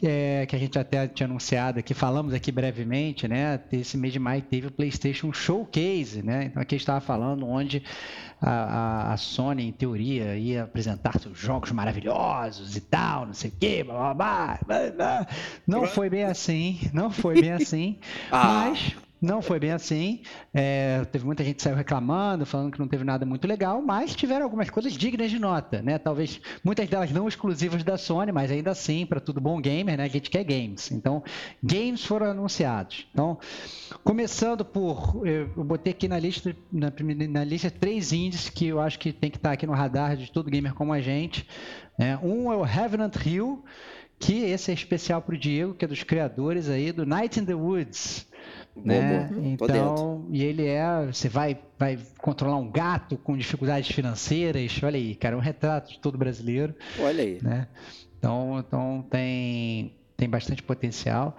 é, 0.01 0.45
que 0.45 0.55
a 0.55 0.59
gente 0.59 0.79
até 0.79 1.07
tinha 1.07 1.27
anunciado 1.27 1.79
aqui, 1.79 1.93
falamos 1.93 2.33
aqui 2.33 2.51
brevemente, 2.51 3.27
né? 3.27 3.59
Esse 3.71 3.97
mês 3.97 4.13
de 4.13 4.19
maio 4.19 4.41
teve 4.41 4.67
o 4.67 4.71
PlayStation 4.71 5.33
Showcase, 5.33 6.23
né? 6.23 6.45
Então 6.45 6.61
aqui 6.61 6.75
estava 6.75 7.01
falando 7.01 7.45
onde 7.45 7.83
a, 8.41 9.13
a, 9.13 9.17
Sony, 9.17 9.67
em 9.67 9.71
teoria, 9.71 10.37
ia 10.37 10.63
apresentar 10.63 11.19
seus 11.19 11.37
jogos 11.37 11.71
maravilhosos 11.71 12.75
e 12.75 12.81
tal, 12.81 13.25
não 13.25 13.33
sei 13.33 13.49
o 13.49 13.53
quê, 13.59 13.83
blá 13.83 14.13
blá 14.13 14.13
blá. 14.13 14.59
blá, 14.65 14.91
blá. 14.91 15.27
Não 15.67 15.85
foi 15.85 16.09
bem 16.09 16.23
assim, 16.23 16.79
não 16.93 17.11
foi 17.11 17.41
bem 17.41 17.51
assim, 17.51 17.99
ah. 18.31 18.69
mas 18.69 18.95
Não 19.21 19.41
foi 19.41 19.59
bem 19.59 19.71
assim. 19.71 20.21
É, 20.53 21.03
teve 21.11 21.25
muita 21.25 21.43
gente 21.43 21.57
que 21.57 21.61
saiu 21.61 21.75
reclamando, 21.75 22.45
falando 22.45 22.71
que 22.71 22.79
não 22.79 22.87
teve 22.87 23.03
nada 23.03 23.25
muito 23.25 23.47
legal, 23.47 23.81
mas 23.81 24.15
tiveram 24.15 24.45
algumas 24.45 24.69
coisas 24.69 24.93
dignas 24.93 25.29
de 25.29 25.37
nota, 25.37 25.81
né? 25.81 25.97
Talvez 25.97 26.39
muitas 26.63 26.87
delas 26.87 27.11
não 27.11 27.27
exclusivas 27.27 27.83
da 27.83 27.97
Sony, 27.97 28.31
mas 28.31 28.49
ainda 28.49 28.71
assim, 28.71 29.05
para 29.05 29.19
todo 29.19 29.41
bom 29.41 29.59
gamer, 29.59 29.97
né? 29.97 30.05
A 30.05 30.07
gente 30.07 30.29
quer 30.29 30.43
games. 30.43 30.89
Então, 30.91 31.21
games 31.61 32.05
foram 32.05 32.27
anunciados. 32.27 33.07
Então, 33.11 33.37
começando 34.03 34.63
por. 34.63 35.21
Eu 35.27 35.63
botei 35.63 35.91
aqui 35.91 36.07
na 36.07 36.17
lista, 36.17 36.55
na, 36.71 36.91
na 37.29 37.43
lista 37.43 37.69
três 37.69 38.13
indies 38.13 38.49
que 38.49 38.67
eu 38.67 38.79
acho 38.79 38.97
que 38.97 39.11
tem 39.11 39.29
que 39.29 39.37
estar 39.37 39.51
aqui 39.51 39.67
no 39.67 39.73
radar 39.73 40.15
de 40.15 40.31
todo 40.31 40.49
gamer 40.49 40.73
como 40.73 40.93
a 40.93 41.01
gente. 41.01 41.45
Né? 41.97 42.17
Um 42.23 42.51
é 42.51 42.55
o 42.55 42.61
Revenant 42.61 43.15
Hill, 43.25 43.63
que 44.17 44.43
esse 44.43 44.71
é 44.71 44.73
especial 44.73 45.21
para 45.21 45.35
o 45.35 45.37
Diego, 45.37 45.73
que 45.73 45.83
é 45.83 45.87
dos 45.87 46.03
criadores 46.03 46.69
aí 46.69 46.93
do 46.93 47.05
Night 47.05 47.39
in 47.39 47.45
the 47.45 47.53
Woods. 47.53 48.27
Né? 48.83 49.29
Bom, 49.31 49.35
bom. 49.35 49.47
Então, 49.47 50.25
e 50.29 50.43
ele 50.43 50.65
é, 50.65 51.05
você 51.05 51.29
vai, 51.29 51.57
vai 51.77 51.97
controlar 52.17 52.57
um 52.57 52.69
gato 52.69 53.17
com 53.17 53.37
dificuldades 53.37 53.91
financeiras, 53.91 54.79
olha 54.83 54.97
aí, 54.97 55.15
cara, 55.15 55.35
é 55.35 55.37
um 55.37 55.41
retrato 55.41 55.91
de 55.91 55.99
todo 55.99 56.17
brasileiro. 56.17 56.73
Olha 56.99 57.23
aí. 57.23 57.39
Né? 57.41 57.67
Então, 58.17 58.59
então 58.59 59.05
tem, 59.09 59.93
tem 60.17 60.29
bastante 60.29 60.61
potencial. 60.61 61.35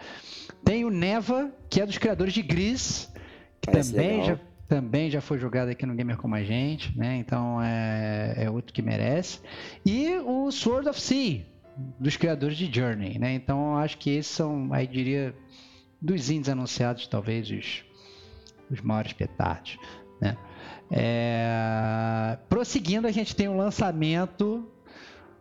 Tem 0.64 0.84
o 0.84 0.90
Neva, 0.90 1.50
que 1.68 1.80
é 1.80 1.86
dos 1.86 1.98
criadores 1.98 2.32
de 2.32 2.42
Gris, 2.42 3.12
que 3.60 3.70
Parece 3.70 3.92
também 3.92 4.24
já, 4.24 4.38
também 4.66 5.10
já 5.10 5.20
foi 5.20 5.38
jogado 5.38 5.68
aqui 5.68 5.84
no 5.84 5.94
Gamer 5.94 6.16
Como 6.16 6.34
a 6.34 6.42
Gente, 6.42 6.96
né? 6.96 7.16
Então 7.16 7.62
é, 7.62 8.34
é 8.36 8.50
outro 8.50 8.72
que 8.72 8.80
merece. 8.80 9.40
E 9.84 10.16
o 10.24 10.50
Sword 10.50 10.88
of 10.88 11.00
Sea, 11.00 11.44
dos 11.98 12.16
criadores 12.16 12.56
de 12.56 12.72
Journey, 12.72 13.18
né? 13.18 13.34
Então 13.34 13.76
acho 13.76 13.98
que 13.98 14.10
esses 14.10 14.32
são, 14.32 14.72
aí 14.72 14.86
diria, 14.86 15.34
dos 16.00 16.30
indies 16.30 16.48
anunciados, 16.48 17.06
talvez 17.06 17.50
os, 17.50 17.84
os 18.70 18.80
maiores 18.80 19.12
petardos. 19.12 19.78
Né? 20.20 20.36
É... 20.90 22.38
Prosseguindo, 22.48 23.06
a 23.06 23.12
gente 23.12 23.34
tem 23.34 23.48
o 23.48 23.52
um 23.52 23.56
lançamento 23.56 24.66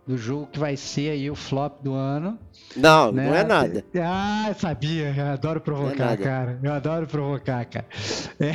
do 0.09 0.17
jogo 0.17 0.47
que 0.47 0.57
vai 0.57 0.75
ser 0.75 1.11
aí 1.11 1.29
o 1.29 1.35
flop 1.35 1.83
do 1.83 1.93
ano. 1.93 2.39
Não, 2.75 3.11
né? 3.11 3.27
não 3.27 3.35
é 3.35 3.43
nada. 3.43 3.85
Ah, 4.01 4.51
sabia, 4.57 5.13
eu 5.15 5.25
adoro 5.27 5.61
provocar, 5.61 6.13
é 6.13 6.17
cara. 6.17 6.59
Eu 6.63 6.73
adoro 6.73 7.05
provocar, 7.05 7.63
cara. 7.65 7.85
É... 8.39 8.53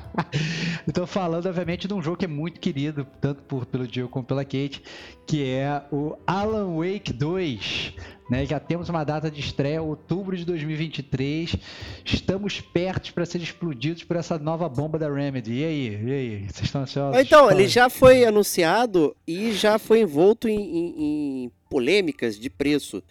Estou 0.88 1.06
falando, 1.06 1.44
obviamente, 1.44 1.86
de 1.86 1.92
um 1.92 2.00
jogo 2.00 2.16
que 2.16 2.24
é 2.24 2.28
muito 2.28 2.58
querido, 2.58 3.06
tanto 3.20 3.42
por, 3.42 3.66
pelo 3.66 3.86
Diego 3.86 4.08
como 4.08 4.24
pela 4.24 4.46
Kate, 4.46 4.82
que 5.26 5.44
é 5.44 5.82
o 5.92 6.16
Alan 6.26 6.74
Wake 6.76 7.12
2. 7.12 7.94
Né? 8.28 8.44
Já 8.44 8.58
temos 8.58 8.88
uma 8.88 9.04
data 9.04 9.30
de 9.30 9.40
estreia, 9.40 9.80
outubro 9.80 10.36
de 10.36 10.44
2023. 10.44 11.56
Estamos 12.04 12.60
perto 12.60 13.14
para 13.14 13.24
ser 13.24 13.40
explodidos 13.40 14.02
por 14.02 14.16
essa 14.16 14.38
nova 14.38 14.68
bomba 14.68 14.98
da 14.98 15.12
Remedy. 15.12 15.52
E 15.52 15.64
aí? 15.64 16.00
E 16.04 16.12
aí? 16.12 16.38
Vocês 16.50 16.64
estão 16.64 16.82
ansiosos? 16.82 17.20
Então, 17.20 17.50
ele 17.50 17.68
já 17.68 17.88
foi 17.88 18.24
anunciado 18.24 19.16
e 19.26 19.52
já 19.52 19.78
foi 19.78 20.00
envolto 20.00 20.48
em, 20.48 20.58
em, 20.58 21.44
em 21.44 21.52
polêmicas 21.70 22.38
de 22.38 22.50
preço. 22.50 23.02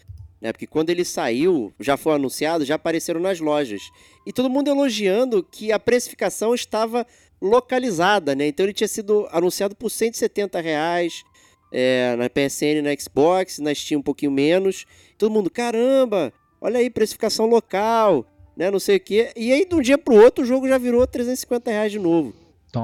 Né? 0.42 0.52
Porque 0.52 0.68
quando 0.68 0.90
ele 0.90 1.06
saiu, 1.06 1.74
já 1.80 1.96
foi 1.96 2.14
anunciado, 2.14 2.66
já 2.66 2.76
apareceram 2.76 3.22
nas 3.22 3.40
lojas. 3.40 3.82
E 4.28 4.34
todo 4.34 4.50
mundo 4.50 4.70
elogiando 4.70 5.42
que 5.42 5.72
a 5.72 5.80
precificação 5.80 6.54
estava 6.54 7.08
localizada, 7.42 8.36
né? 8.36 8.48
Então 8.48 8.66
ele 8.66 8.74
tinha 8.74 8.88
sido 8.88 9.28
anunciado 9.32 9.76
por 9.76 9.90
170 9.90 10.60
reais 10.62 11.24
é, 11.72 12.16
na 12.16 12.30
PSN, 12.30 12.82
na 12.84 12.96
Xbox, 12.98 13.60
na 13.60 13.74
Steam 13.74 14.00
um 14.00 14.04
pouquinho 14.04 14.32
menos. 14.32 14.86
Todo 15.18 15.32
mundo, 15.32 15.50
caramba, 15.50 16.34
olha 16.62 16.80
aí, 16.80 16.90
precificação 16.90 17.46
local, 17.46 18.26
né? 18.56 18.72
Não 18.72 18.80
sei 18.80 18.98
o 18.98 19.00
quê. 19.00 19.32
E 19.36 19.52
aí, 19.52 19.66
de 19.66 19.76
um 19.76 19.82
dia 19.82 19.98
pro 19.98 20.16
outro, 20.16 20.44
o 20.44 20.48
jogo 20.48 20.68
já 20.68 20.78
virou 20.78 21.06
350 21.06 21.72
reais 21.72 21.92
de 21.92 22.00
novo. 22.00 22.34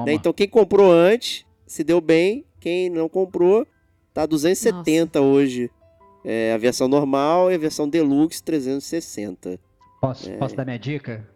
Né? 0.06 0.14
Então, 0.14 0.32
quem 0.32 0.48
comprou 0.48 0.90
antes 0.90 1.44
se 1.66 1.84
deu 1.84 2.00
bem. 2.00 2.44
Quem 2.60 2.88
não 2.88 3.08
comprou, 3.08 3.66
tá 4.14 4.24
270 4.24 5.18
Nossa. 5.18 5.32
hoje. 5.32 5.70
É, 6.24 6.52
a 6.52 6.56
versão 6.56 6.86
normal 6.86 7.50
e 7.50 7.54
a 7.56 7.58
versão 7.58 7.88
deluxe 7.88 8.40
360. 8.42 9.58
Posso, 10.00 10.30
é. 10.30 10.36
posso 10.36 10.54
dar 10.54 10.64
minha 10.64 10.78
dica? 10.78 11.28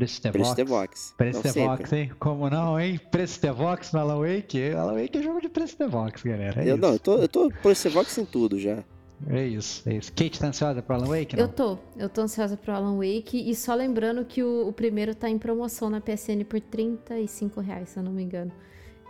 Preço 0.00 0.22
The. 0.22 0.32
Preço 0.32 1.42
The 1.42 1.52
Vox, 1.52 1.92
hein? 1.92 2.10
Como 2.18 2.48
não, 2.48 2.80
hein? 2.80 2.98
Preço 3.10 3.38
The 3.40 3.52
Vox 3.52 3.92
no 3.92 4.00
Alan 4.00 4.20
Wake. 4.20 4.72
Alan 4.72 4.94
Wake 4.94 5.18
é 5.18 5.22
jogo 5.22 5.40
de 5.40 5.48
Preço 5.48 5.76
The 5.76 5.86
Vox, 5.86 6.22
galera. 6.22 6.62
É 6.62 6.70
eu, 6.70 6.76
isso. 6.76 6.82
Não, 6.82 6.92
eu 6.92 6.98
tô, 6.98 7.18
eu 7.18 7.28
tô 7.28 7.50
Preço 7.62 7.82
The 7.84 7.90
Vox 7.90 8.16
em 8.16 8.24
tudo 8.24 8.58
já. 8.58 8.82
É 9.28 9.46
isso, 9.46 9.86
é 9.86 9.96
isso. 9.96 10.10
Kate 10.12 10.38
tá 10.40 10.46
ansiosa 10.46 10.80
pro 10.80 10.94
Alan 10.94 11.08
Wake? 11.08 11.36
Não? 11.36 11.44
Eu 11.44 11.48
tô, 11.48 11.78
eu 11.98 12.08
tô 12.08 12.22
ansiosa 12.22 12.56
pro 12.56 12.72
Alan 12.72 12.96
Wake 12.96 13.50
e 13.50 13.54
só 13.54 13.74
lembrando 13.74 14.24
que 14.24 14.42
o, 14.42 14.68
o 14.68 14.72
primeiro 14.72 15.14
tá 15.14 15.28
em 15.28 15.38
promoção 15.38 15.90
na 15.90 16.00
PSN 16.00 16.42
por 16.48 16.58
35 16.58 17.60
reais, 17.60 17.90
se 17.90 17.98
eu 17.98 18.02
não 18.02 18.12
me 18.12 18.22
engano. 18.22 18.50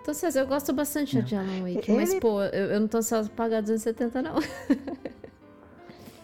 Então, 0.02 0.14
eu 0.34 0.46
gosto 0.46 0.72
bastante 0.72 1.16
não. 1.16 1.22
de 1.22 1.36
Alan 1.36 1.60
Wake, 1.60 1.90
Ele... 1.90 1.96
mas 1.96 2.14
pô, 2.14 2.42
eu, 2.42 2.72
eu 2.72 2.80
não 2.80 2.88
tô 2.88 2.98
ansiosa 2.98 3.28
pra 3.28 3.44
pagar 3.44 3.60
270 3.60 4.22
não. 4.22 4.34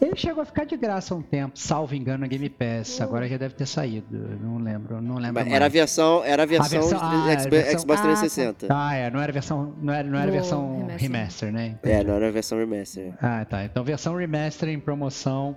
Ele 0.01 0.15
chegou 0.15 0.43
a 0.43 0.45
ficar 0.45 0.65
de 0.65 0.77
graça 0.77 1.15
há 1.15 1.17
um 1.17 1.23
tempo, 1.23 1.59
salvo 1.59 1.95
engano, 1.95 2.19
na 2.19 2.27
Game 2.27 2.49
Pass. 2.51 3.01
Agora 3.01 3.27
já 3.27 3.39
deve 3.39 3.55
ter 3.55 3.67
saído. 3.67 4.07
Não 4.41 4.59
lembro, 4.59 5.01
não 5.01 5.17
lembro. 5.17 5.43
Era 5.49 5.65
a 5.65 5.69
versão, 5.69 6.23
era 6.23 6.43
a 6.43 6.47
versão, 6.47 6.79
a 6.79 6.81
versão 6.81 6.99
ah, 7.01 7.39
Xbox, 7.39 7.47
versão... 7.47 7.79
Xbox 7.79 8.01
360. 8.03 8.67
Ah, 8.71 8.95
é, 8.95 9.11
não 9.11 9.21
era 9.21 9.33
versão, 9.33 9.75
não 9.81 9.93
era, 9.95 10.09
não 10.09 10.19
era 10.19 10.31
versão 10.31 10.79
remaster. 10.79 11.01
remaster, 11.01 11.53
né? 11.53 11.67
Entendi. 11.69 11.95
É, 11.95 12.05
não 12.05 12.15
era 12.15 12.29
a 12.29 12.31
versão 12.31 12.59
remaster. 12.59 13.15
Ah, 13.23 13.45
tá. 13.45 13.65
Então 13.65 13.83
versão 13.83 14.17
remaster 14.17 14.69
em 14.69 14.79
promoção 14.79 15.57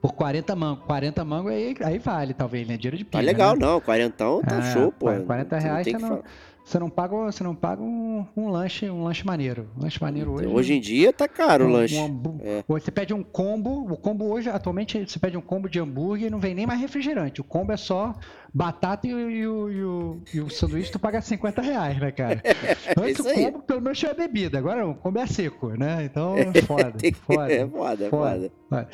por 0.00 0.12
40 0.12 0.54
mango. 0.54 0.82
40 0.82 1.24
mango 1.24 1.48
aí, 1.48 1.74
aí 1.80 1.98
vale, 1.98 2.34
talvez, 2.34 2.68
né? 2.68 2.76
Dinheiro 2.76 2.96
de 2.96 3.04
pia, 3.04 3.20
Tá 3.20 3.24
legal, 3.24 3.54
né? 3.54 3.66
não. 3.66 3.80
40 3.80 4.16
tá 4.16 4.56
é, 4.58 4.72
show, 4.72 4.92
pô. 4.92 5.06
40 5.06 5.58
reais 5.58 5.86
você 5.86 5.98
não, 5.98 6.22
você 6.68 6.78
não 6.78 6.90
paga, 6.90 7.16
você 7.16 7.42
não 7.42 7.54
paga 7.54 7.82
um, 7.82 8.26
um 8.36 8.50
lanche, 8.50 8.90
um 8.90 9.02
lanche 9.02 9.24
maneiro. 9.24 9.70
Um 9.74 9.84
lanche 9.84 9.98
maneiro 10.02 10.34
então, 10.34 10.44
hoje. 10.44 10.54
Hoje 10.54 10.74
em 10.74 10.80
dia 10.80 11.12
tá 11.14 11.26
caro 11.26 11.64
um, 11.64 11.68
o 11.68 11.72
lanche. 11.72 11.98
Um, 11.98 12.38
é. 12.42 12.62
Você 12.68 12.90
pede 12.90 13.14
um 13.14 13.22
combo, 13.22 13.90
o 13.90 13.96
combo 13.96 14.26
hoje, 14.26 14.50
atualmente, 14.50 14.98
você 15.06 15.18
pede 15.18 15.36
um 15.38 15.40
combo 15.40 15.66
de 15.66 15.80
hambúrguer 15.80 16.26
e 16.26 16.30
não 16.30 16.38
vem 16.38 16.54
nem 16.54 16.66
mais 16.66 16.78
refrigerante. 16.78 17.40
O 17.40 17.44
combo 17.44 17.72
é 17.72 17.76
só 17.78 18.14
batata 18.52 19.06
e, 19.06 19.10
e, 19.10 19.40
e, 19.40 19.46
o, 19.46 20.22
e 20.32 20.40
o 20.40 20.50
sanduíche 20.50 20.90
tu 20.90 20.98
paga 20.98 21.20
50 21.20 21.62
reais, 21.62 21.98
né, 21.98 22.10
cara? 22.10 22.42
Antes 22.98 23.20
o 23.20 23.34
combo 23.34 23.62
pelo 23.62 23.80
menos 23.80 23.98
tinha 23.98 24.14
bebida, 24.14 24.58
agora 24.58 24.86
o 24.86 24.94
combo 24.94 25.18
é 25.18 25.26
seco, 25.26 25.68
né? 25.70 26.04
Então, 26.04 26.36
foda. 26.66 26.94
foda, 27.26 27.52
é 27.52 27.66
foda, 27.66 28.10
foda. 28.10 28.52
foda. 28.68 28.88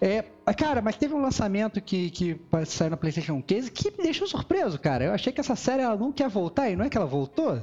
É, 0.00 0.24
cara, 0.54 0.82
mas 0.82 0.96
teve 0.96 1.14
um 1.14 1.20
lançamento 1.20 1.80
que, 1.80 2.10
que 2.10 2.40
saiu 2.66 2.90
na 2.90 2.96
PlayStation 2.96 3.42
Case 3.42 3.70
que 3.70 3.90
me 3.90 4.04
deixou 4.04 4.26
surpreso, 4.26 4.78
cara. 4.78 5.04
Eu 5.04 5.12
achei 5.12 5.32
que 5.32 5.40
essa 5.40 5.56
série 5.56 5.82
ela 5.82 5.96
não 5.96 6.12
quer 6.12 6.28
voltar 6.28 6.70
e 6.70 6.76
não 6.76 6.84
é 6.84 6.88
que 6.88 6.96
ela 6.96 7.06
voltou. 7.06 7.60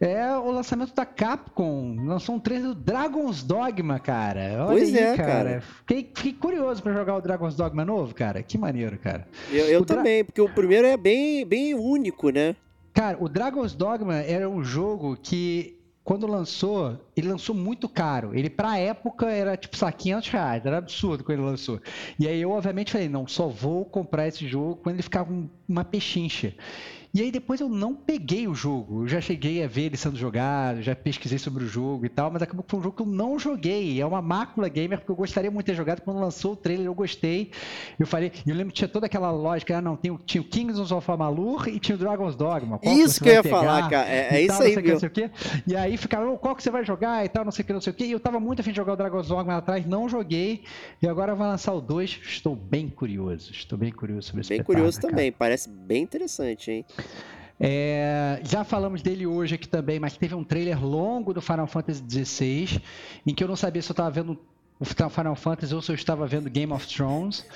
É 0.00 0.36
o 0.36 0.50
lançamento 0.50 0.94
da 0.94 1.06
Capcom. 1.06 1.96
Lançou 2.04 2.34
um 2.34 2.40
trailer 2.40 2.68
do 2.68 2.74
Dragon's 2.74 3.42
Dogma, 3.42 3.98
cara. 3.98 4.66
Olha 4.66 4.66
pois 4.66 4.94
aí, 4.94 4.98
é, 4.98 5.16
cara. 5.16 5.26
cara. 5.26 5.60
Fiquei, 5.60 6.10
fiquei, 6.14 6.32
curioso 6.34 6.82
para 6.82 6.92
jogar 6.92 7.16
o 7.16 7.20
Dragon's 7.20 7.56
Dogma 7.56 7.84
novo, 7.84 8.14
cara. 8.14 8.42
Que 8.42 8.58
maneiro, 8.58 8.98
cara. 8.98 9.26
Eu, 9.50 9.64
eu 9.66 9.84
também, 9.84 10.24
porque 10.24 10.40
o 10.40 10.48
primeiro 10.48 10.86
é 10.86 10.96
bem, 10.96 11.46
bem 11.46 11.74
único, 11.74 12.30
né? 12.30 12.54
Cara, 12.92 13.16
o 13.20 13.28
Dragon's 13.28 13.74
Dogma 13.74 14.16
era 14.16 14.48
um 14.48 14.62
jogo 14.62 15.16
que 15.16 15.76
quando 16.06 16.24
lançou, 16.24 16.96
ele 17.16 17.28
lançou 17.28 17.52
muito 17.52 17.88
caro. 17.88 18.32
Ele, 18.32 18.48
pra 18.48 18.78
época, 18.78 19.26
era 19.26 19.56
tipo, 19.56 19.76
só 19.76 19.90
500 19.90 20.28
reais. 20.28 20.64
Era 20.64 20.78
absurdo 20.78 21.24
quando 21.24 21.38
ele 21.38 21.48
lançou. 21.48 21.80
E 22.16 22.28
aí 22.28 22.40
eu, 22.40 22.52
obviamente, 22.52 22.92
falei, 22.92 23.08
não, 23.08 23.26
só 23.26 23.48
vou 23.48 23.84
comprar 23.84 24.28
esse 24.28 24.46
jogo 24.46 24.76
quando 24.76 24.94
ele 24.94 25.02
ficar 25.02 25.24
com 25.24 25.48
uma 25.68 25.84
pechincha. 25.84 26.54
E 27.16 27.22
aí 27.22 27.32
depois 27.32 27.62
eu 27.62 27.68
não 27.70 27.94
peguei 27.94 28.46
o 28.46 28.54
jogo. 28.54 29.04
Eu 29.04 29.08
já 29.08 29.22
cheguei 29.22 29.64
a 29.64 29.66
ver 29.66 29.84
ele 29.84 29.96
sendo 29.96 30.18
jogado, 30.18 30.82
já 30.82 30.94
pesquisei 30.94 31.38
sobre 31.38 31.64
o 31.64 31.66
jogo 31.66 32.04
e 32.04 32.10
tal, 32.10 32.30
mas 32.30 32.42
acabou 32.42 32.62
que 32.62 32.70
foi 32.70 32.78
um 32.78 32.82
jogo 32.82 32.94
que 32.94 33.02
eu 33.02 33.06
não 33.06 33.38
joguei. 33.38 33.98
É 33.98 34.04
uma 34.04 34.20
mácula 34.20 34.68
gamer, 34.68 34.98
porque 34.98 35.12
eu 35.12 35.16
gostaria 35.16 35.50
muito 35.50 35.64
de 35.64 35.72
ter 35.72 35.76
jogado. 35.78 36.02
Quando 36.02 36.20
lançou 36.20 36.52
o 36.52 36.56
trailer, 36.56 36.84
eu 36.84 36.94
gostei. 36.94 37.52
Eu 37.98 38.06
falei, 38.06 38.30
eu 38.46 38.54
lembro 38.54 38.70
que 38.70 38.80
tinha 38.80 38.88
toda 38.88 39.06
aquela 39.06 39.30
lógica, 39.30 39.78
ah, 39.78 39.80
não, 39.80 39.96
tinha, 39.96 40.14
tinha 40.26 40.42
o 40.42 40.44
Kings 40.44 40.92
of 40.92 41.10
Amalur 41.10 41.66
e 41.68 41.80
tinha 41.80 41.96
o 41.96 41.98
Dragon's 41.98 42.36
Dogma. 42.36 42.78
Qual 42.78 42.94
isso 42.94 43.18
que, 43.18 43.24
que 43.24 43.30
eu 43.30 43.34
ia 43.36 43.42
pegar, 43.42 43.60
falar, 43.60 43.88
cara. 43.88 44.10
É, 44.10 44.36
é 44.36 44.42
isso 44.42 44.62
aí, 44.62 44.76
viu? 44.76 44.98
E 45.66 45.74
aí 45.74 45.96
ficava, 45.96 46.30
oh, 46.30 46.36
qual 46.36 46.54
que 46.54 46.62
você 46.62 46.70
vai 46.70 46.84
jogar 46.84 47.24
e 47.24 47.30
tal, 47.30 47.46
não 47.46 47.52
sei 47.52 47.62
o 47.62 47.66
que, 47.66 47.72
não 47.72 47.80
sei 47.80 47.94
o 47.94 47.96
que. 47.96 48.04
E 48.04 48.12
eu 48.12 48.20
tava 48.20 48.38
muito 48.38 48.60
afim 48.60 48.72
de 48.72 48.76
jogar 48.76 48.92
o 48.92 48.96
Dragon's 48.96 49.28
Dogma 49.28 49.54
lá 49.54 49.58
atrás, 49.60 49.86
não 49.86 50.06
joguei. 50.06 50.64
E 51.00 51.08
agora 51.08 51.34
vai 51.34 51.48
lançar 51.48 51.72
o 51.72 51.80
2. 51.80 52.20
Estou 52.26 52.54
bem 52.54 52.90
curioso. 52.90 53.52
Estou 53.52 53.78
bem 53.78 53.90
curioso 53.90 54.28
sobre 54.28 54.42
esse 54.42 54.50
Bem 54.50 54.62
curioso 54.62 55.00
também. 55.00 55.32
Parece 55.32 55.70
bem 55.70 56.02
interessante, 56.02 56.70
hein? 56.70 56.84
É, 57.58 58.40
já 58.44 58.64
falamos 58.64 59.00
dele 59.00 59.26
hoje 59.26 59.54
aqui 59.54 59.66
também, 59.66 59.98
mas 59.98 60.16
teve 60.16 60.34
um 60.34 60.44
trailer 60.44 60.84
longo 60.84 61.32
do 61.32 61.40
Final 61.40 61.66
Fantasy 61.66 62.02
XVI, 62.08 62.82
em 63.26 63.34
que 63.34 63.42
eu 63.42 63.48
não 63.48 63.56
sabia 63.56 63.80
se 63.80 63.90
eu 63.90 63.94
estava 63.94 64.10
vendo 64.10 64.38
o 64.78 64.84
Final 64.84 65.34
Fantasy 65.34 65.74
ou 65.74 65.80
se 65.80 65.90
eu 65.90 65.94
estava 65.94 66.26
vendo 66.26 66.50
Game 66.50 66.72
of 66.72 66.86
Thrones. 66.86 67.46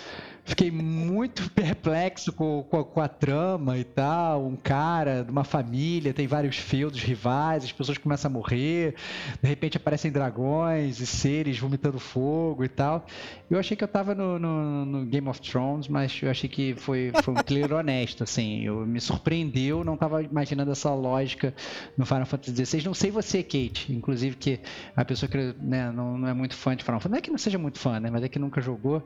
Fiquei 0.44 0.70
muito 0.70 1.50
perplexo 1.50 2.32
com, 2.32 2.62
com, 2.68 2.78
a, 2.78 2.84
com, 2.84 3.00
a, 3.00 3.08
trama 3.08 3.78
e 3.78 3.84
tal. 3.84 4.46
Um 4.46 4.56
cara 4.56 5.22
de 5.22 5.30
uma 5.30 5.44
família, 5.44 6.12
tem 6.14 6.26
vários 6.26 6.56
feudos 6.56 7.00
rivais, 7.02 7.64
as 7.64 7.72
pessoas 7.72 7.98
começam 7.98 8.30
a 8.30 8.32
morrer, 8.32 8.94
de 9.42 9.48
repente 9.48 9.76
aparecem 9.76 10.10
dragões 10.10 11.00
e 11.00 11.06
seres 11.06 11.58
vomitando 11.58 11.98
fogo 11.98 12.64
e 12.64 12.68
tal. 12.68 13.06
Eu 13.50 13.58
achei 13.58 13.76
que 13.76 13.84
eu 13.84 13.88
tava 13.88 14.14
no, 14.14 14.38
no, 14.38 14.84
no 14.84 15.06
Game 15.06 15.28
of 15.28 15.40
Thrones, 15.40 15.88
mas 15.88 16.20
eu 16.22 16.30
achei 16.30 16.48
que 16.48 16.74
foi, 16.74 17.12
foi 17.22 17.34
um 17.34 17.42
trailer 17.42 17.72
honesto, 17.72 18.22
assim. 18.24 18.62
Eu, 18.62 18.86
me 18.86 19.00
surpreendeu, 19.00 19.84
não 19.84 19.96
tava 19.96 20.22
imaginando 20.22 20.70
essa 20.72 20.92
lógica 20.94 21.54
no 21.96 22.06
Final 22.06 22.26
Fantasy 22.26 22.64
XVI. 22.64 22.84
Não 22.84 22.94
sei 22.94 23.10
você, 23.10 23.42
Kate, 23.42 23.92
inclusive, 23.92 24.36
que 24.36 24.60
a 24.96 25.04
pessoa 25.04 25.28
que 25.28 25.54
né, 25.60 25.90
não, 25.90 26.16
não 26.16 26.28
é 26.28 26.34
muito 26.34 26.54
fã 26.54 26.74
de 26.74 26.84
Final 26.84 27.00
Fantasy, 27.00 27.10
não 27.10 27.18
é 27.18 27.20
que 27.20 27.30
não 27.30 27.38
seja 27.38 27.58
muito 27.58 27.78
fã, 27.78 28.00
né, 28.00 28.08
mas 28.10 28.22
é 28.22 28.28
que 28.28 28.38
nunca 28.38 28.60
jogou. 28.60 29.02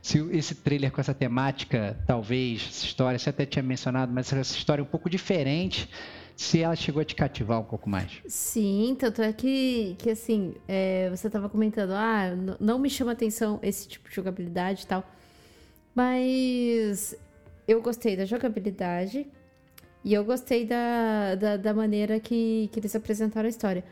Se 0.00 0.18
esse 0.30 0.54
trailer 0.54 0.77
com 0.90 1.00
essa 1.00 1.14
temática, 1.14 1.98
talvez, 2.06 2.66
essa 2.68 2.84
história, 2.84 3.18
você 3.18 3.30
até 3.30 3.44
tinha 3.44 3.62
mencionado, 3.62 4.12
mas 4.12 4.32
essa 4.32 4.56
história 4.56 4.80
é 4.82 4.84
um 4.84 4.86
pouco 4.86 5.10
diferente, 5.10 5.88
se 6.36 6.60
ela 6.62 6.76
chegou 6.76 7.02
a 7.02 7.04
te 7.04 7.16
cativar 7.16 7.60
um 7.60 7.64
pouco 7.64 7.90
mais. 7.90 8.22
Sim, 8.26 8.96
tanto 8.98 9.20
é 9.22 9.32
que, 9.32 9.96
que 9.98 10.10
assim, 10.10 10.54
é, 10.68 11.10
você 11.10 11.26
estava 11.26 11.48
comentando, 11.48 11.90
ah, 11.90 12.30
não 12.60 12.78
me 12.78 12.88
chama 12.88 13.12
atenção 13.12 13.58
esse 13.62 13.88
tipo 13.88 14.08
de 14.08 14.14
jogabilidade 14.14 14.84
e 14.84 14.86
tal, 14.86 15.04
mas 15.94 17.16
eu 17.66 17.82
gostei 17.82 18.16
da 18.16 18.24
jogabilidade 18.24 19.26
e 20.04 20.14
eu 20.14 20.24
gostei 20.24 20.64
da, 20.64 21.34
da, 21.34 21.56
da 21.56 21.74
maneira 21.74 22.20
que, 22.20 22.70
que 22.72 22.78
eles 22.78 22.94
apresentaram 22.94 23.46
a 23.46 23.50
história. 23.50 23.84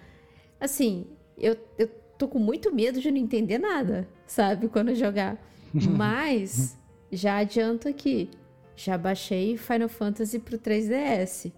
Assim, 0.60 1.06
eu, 1.36 1.56
eu 1.76 1.88
tô 2.16 2.28
com 2.28 2.38
muito 2.38 2.72
medo 2.74 3.00
de 3.00 3.10
não 3.10 3.18
entender 3.18 3.58
nada, 3.58 4.08
sabe, 4.26 4.68
quando 4.68 4.94
jogar. 4.94 5.36
Mas 5.84 6.76
já 7.10 7.38
adianto 7.38 7.88
aqui, 7.88 8.30
já 8.76 8.96
baixei 8.96 9.56
Final 9.56 9.88
Fantasy 9.88 10.38
pro 10.38 10.58
3DS. 10.58 11.52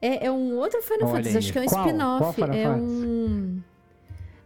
É, 0.00 0.26
é 0.26 0.30
um 0.30 0.56
outro 0.56 0.80
Final 0.82 1.08
Olha 1.08 1.16
Fantasy, 1.16 1.36
aí. 1.36 1.38
acho 1.38 1.52
que 1.52 1.58
é 1.58 1.62
um 1.62 1.64
spin-off. 1.64 2.42
É 2.42 2.68
um. 2.70 3.60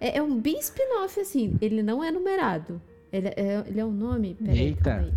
É, 0.00 0.18
é, 0.18 0.22
um 0.22 0.38
bem 0.38 0.58
spin-off, 0.58 1.20
assim. 1.20 1.56
Ele 1.60 1.82
não 1.82 2.02
é 2.02 2.10
numerado. 2.10 2.80
Ele 3.12 3.28
é, 3.28 3.64
ele 3.66 3.80
é 3.80 3.84
um 3.84 3.92
nome. 3.92 4.34
Peraí, 4.34 4.58
Eita. 4.58 5.12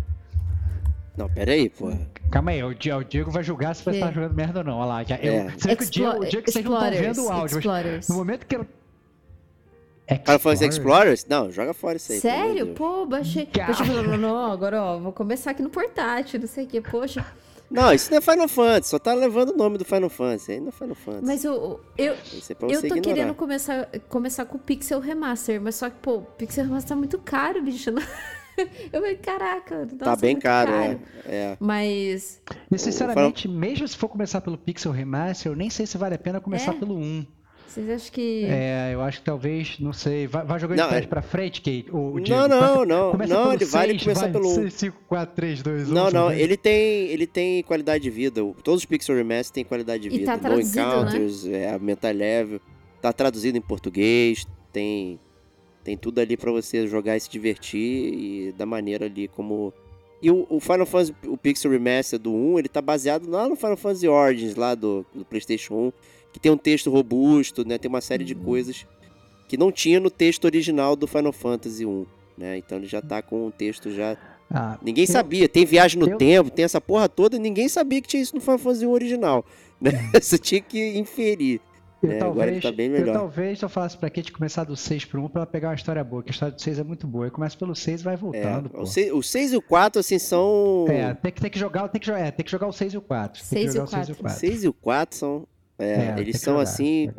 Não, 1.16 1.28
peraí, 1.28 1.68
pô. 1.68 1.90
Calma 2.30 2.52
aí, 2.52 2.62
o 2.62 2.72
Diego 2.72 3.30
vai 3.30 3.42
julgar 3.42 3.74
se 3.74 3.82
você 3.82 3.96
é. 3.96 4.00
tá 4.00 4.12
jogando 4.12 4.34
merda 4.34 4.60
ou 4.60 4.64
não. 4.64 4.78
Olha 4.78 4.86
lá. 4.86 5.02
Já, 5.02 5.16
eu, 5.16 5.32
é. 5.32 5.50
Você 5.50 5.68
vê 5.68 5.76
que 5.76 5.84
o 5.84 5.90
Diego, 5.90 6.20
o 6.20 6.26
Diego 6.26 6.50
vocês 6.50 6.64
não 6.64 6.74
estão 6.76 7.02
vendo 7.02 7.24
o 7.24 7.32
áudio, 7.32 7.60
mas 7.64 8.08
no 8.08 8.14
momento 8.14 8.46
que 8.46 8.54
ele 8.54 8.66
Final 10.16 10.38
Fantasy 10.38 10.64
Explorers? 10.64 11.26
Não, 11.28 11.50
joga 11.50 11.74
fora 11.74 11.96
isso 11.96 12.12
aí. 12.12 12.20
Sério? 12.20 12.74
Pô, 12.74 13.04
baixei. 13.04 13.46
Deixa 13.46 13.84
eu 13.84 14.02
não, 14.02 14.16
não, 14.16 14.52
agora 14.52 14.82
ó, 14.82 14.98
vou 14.98 15.12
começar 15.12 15.50
aqui 15.50 15.62
no 15.62 15.70
portátil, 15.70 16.40
não 16.40 16.46
sei 16.46 16.64
o 16.64 16.66
que, 16.66 16.80
poxa. 16.80 17.24
Não, 17.70 17.92
isso 17.92 18.10
não 18.10 18.18
é 18.18 18.20
Final 18.20 18.48
Fantasy, 18.48 18.88
só 18.88 18.98
tá 18.98 19.12
levando 19.12 19.50
o 19.50 19.56
nome 19.56 19.76
do 19.76 19.84
Final 19.84 20.08
Fantasy, 20.08 20.58
não 20.58 20.68
é 20.68 20.72
Final 20.72 20.94
Fantasy. 20.94 21.26
Mas 21.26 21.44
eu, 21.44 21.80
eu, 21.98 22.14
é 22.14 22.16
eu 22.62 22.80
tô 22.80 22.86
ignorar. 22.86 23.00
querendo 23.02 23.34
começar, 23.34 23.86
começar 24.08 24.46
com 24.46 24.56
o 24.56 24.60
Pixel 24.60 25.00
Remaster, 25.00 25.60
mas 25.60 25.74
só 25.74 25.90
que, 25.90 25.96
pô, 25.96 26.16
o 26.16 26.22
Pixel 26.22 26.64
Remaster 26.64 26.88
tá 26.88 26.96
muito 26.96 27.18
caro, 27.18 27.62
bicho. 27.62 27.90
Eu 28.92 29.00
falei, 29.00 29.14
caraca, 29.14 29.84
nossa, 29.84 29.96
tá 29.96 30.16
bem 30.16 30.36
caro, 30.36 30.72
caro. 30.72 31.00
É, 31.26 31.36
é. 31.36 31.56
Mas. 31.60 32.42
E 32.68 32.76
sinceramente, 32.76 33.46
mesmo 33.46 33.86
se 33.86 33.96
for 33.96 34.08
começar 34.08 34.40
pelo 34.40 34.58
Pixel 34.58 34.90
Remaster, 34.90 35.52
eu 35.52 35.56
nem 35.56 35.70
sei 35.70 35.86
se 35.86 35.96
vale 35.96 36.16
a 36.16 36.18
pena 36.18 36.40
começar 36.40 36.72
é? 36.72 36.74
pelo 36.76 36.96
1. 36.96 37.24
Vocês 37.68 37.90
acham 37.90 38.12
que. 38.12 38.46
É, 38.46 38.94
eu 38.94 39.02
acho 39.02 39.18
que 39.18 39.26
talvez, 39.26 39.78
não 39.78 39.92
sei. 39.92 40.26
Vai, 40.26 40.42
vai 40.42 40.58
jogando 40.58 40.78
não, 40.78 40.84
de 40.84 40.90
trás 40.90 41.04
é... 41.04 41.06
pra 41.06 41.20
frente, 41.20 41.60
Kate? 41.60 41.86
O, 41.92 42.14
o 42.14 42.20
Diego. 42.20 42.48
Não, 42.48 42.48
não, 42.48 42.84
não. 42.86 43.10
Começa 43.10 43.34
não, 43.34 43.52
ele 43.52 43.64
vai 43.66 43.90
ele 43.90 43.98
começar 43.98 44.32
pelo 44.32 44.48
6, 44.48 44.72
5, 44.72 44.96
4, 45.06 45.34
3, 45.36 45.62
2, 45.62 45.90
1. 45.90 45.94
Não, 45.94 46.10
não. 46.10 46.32
Ele 46.32 46.56
tem, 46.56 47.08
ele 47.08 47.26
tem 47.26 47.62
qualidade 47.62 48.02
de 48.02 48.08
vida. 48.08 48.40
Todos 48.64 48.80
os 48.80 48.84
Pixel 48.86 49.14
Remaster 49.14 49.52
têm 49.52 49.64
qualidade 49.64 50.02
de 50.02 50.08
vida. 50.08 50.22
E 50.22 50.24
tá 50.24 50.38
traduzido, 50.38 50.80
no 50.80 50.92
Encounters, 50.92 51.44
né? 51.44 51.62
é, 51.64 51.70
a 51.74 51.78
Mental 51.78 52.12
Level. 52.12 52.60
Tá 53.02 53.12
traduzido 53.12 53.58
em 53.58 53.62
português. 53.62 54.46
Tem, 54.72 55.20
tem 55.84 55.94
tudo 55.94 56.20
ali 56.22 56.38
pra 56.38 56.50
você 56.50 56.86
jogar 56.86 57.18
e 57.18 57.20
se 57.20 57.28
divertir. 57.28 58.14
E 58.14 58.52
da 58.56 58.64
maneira 58.64 59.04
ali 59.04 59.28
como. 59.28 59.74
E 60.22 60.30
o, 60.30 60.46
o, 60.48 60.58
Final 60.58 60.86
Fantasy, 60.86 61.14
o 61.26 61.36
Pixel 61.36 61.70
Remaster 61.70 62.18
do 62.18 62.32
1, 62.32 62.60
ele 62.60 62.68
tá 62.68 62.80
baseado 62.80 63.28
lá 63.28 63.46
no 63.46 63.54
Final 63.54 63.76
Fantasy 63.76 64.08
Origins, 64.08 64.56
lá 64.56 64.74
do, 64.74 65.04
do 65.14 65.24
PlayStation 65.24 65.74
1 65.74 65.92
que 66.38 66.42
tem 66.42 66.52
um 66.52 66.56
texto 66.56 66.88
robusto, 66.88 67.66
né? 67.66 67.76
Tem 67.76 67.88
uma 67.88 68.00
série 68.00 68.24
de 68.24 68.34
uhum. 68.34 68.44
coisas 68.44 68.86
que 69.48 69.56
não 69.56 69.72
tinha 69.72 69.98
no 69.98 70.08
texto 70.08 70.44
original 70.44 70.94
do 70.94 71.06
Final 71.06 71.32
Fantasy 71.32 71.84
1, 71.84 72.06
né? 72.36 72.58
Então 72.58 72.78
ele 72.78 72.86
já 72.86 73.02
tá 73.02 73.20
com 73.20 73.48
um 73.48 73.50
texto 73.50 73.90
já 73.90 74.16
ah, 74.50 74.78
ninguém 74.80 75.04
eu, 75.04 75.12
sabia, 75.12 75.46
tem 75.46 75.66
viagem 75.66 76.00
no 76.00 76.08
eu, 76.08 76.16
tempo, 76.16 76.50
tem 76.50 76.64
essa 76.64 76.80
porra 76.80 77.06
toda, 77.06 77.36
e 77.36 77.38
ninguém 77.38 77.68
sabia 77.68 78.00
que 78.00 78.08
tinha 78.08 78.22
isso 78.22 78.34
no 78.34 78.40
Final 78.40 78.58
Fantasy 78.58 78.86
1 78.86 78.90
original, 78.90 79.44
né? 79.78 79.90
Você 80.18 80.38
tinha 80.38 80.60
que 80.60 80.96
inferir. 80.96 81.60
Né? 82.00 82.16
Talvez, 82.16 82.22
Agora 82.22 82.50
ele 82.52 82.60
tá 82.60 82.70
bem 82.70 82.88
melhor. 82.88 83.08
Eu, 83.08 83.12
talvez 83.12 83.60
eu 83.60 83.68
falasse 83.68 83.98
pra 83.98 84.08
Kate 84.08 84.30
começar 84.30 84.62
do 84.64 84.76
6 84.76 85.04
pro 85.06 85.22
1 85.24 85.28
pra 85.28 85.40
ela 85.40 85.46
pegar 85.46 85.68
uma 85.68 85.74
história 85.74 86.02
boa, 86.04 86.22
que 86.22 86.30
a 86.30 86.32
história 86.32 86.54
do 86.54 86.62
6 86.62 86.78
é 86.78 86.84
muito 86.84 87.06
boa. 87.06 87.26
Eu 87.26 87.32
começo 87.32 87.58
pelo 87.58 87.74
6 87.74 88.00
e 88.00 88.04
vai 88.04 88.16
voltando. 88.16 88.70
É, 88.72 88.80
o, 88.80 88.86
6, 88.86 89.12
o 89.12 89.22
6 89.22 89.52
e 89.52 89.56
o 89.56 89.62
4, 89.62 90.00
assim, 90.00 90.18
são. 90.18 90.86
É, 90.88 91.12
tem 91.14 91.32
que, 91.32 91.40
tem 91.40 91.50
que 91.50 91.58
jogar, 91.58 91.88
tem 91.88 92.00
que, 92.00 92.10
é, 92.10 92.30
tem 92.30 92.44
que 92.44 92.50
jogar 92.50 92.68
o 92.68 92.72
6 92.72 92.94
e 92.94 92.96
o 92.96 93.02
4. 93.02 93.42
6 93.42 93.74
e 93.74 93.78
o 93.80 93.86
4. 93.86 94.16
O 94.24 94.28
6 94.30 94.64
e 94.64 94.68
o 94.68 94.72
4 94.72 95.18
são 95.18 95.48
é, 95.78 96.14
é 96.16 96.20
eles 96.20 96.40
são 96.40 96.54
jogar, 96.54 96.62
assim. 96.62 97.12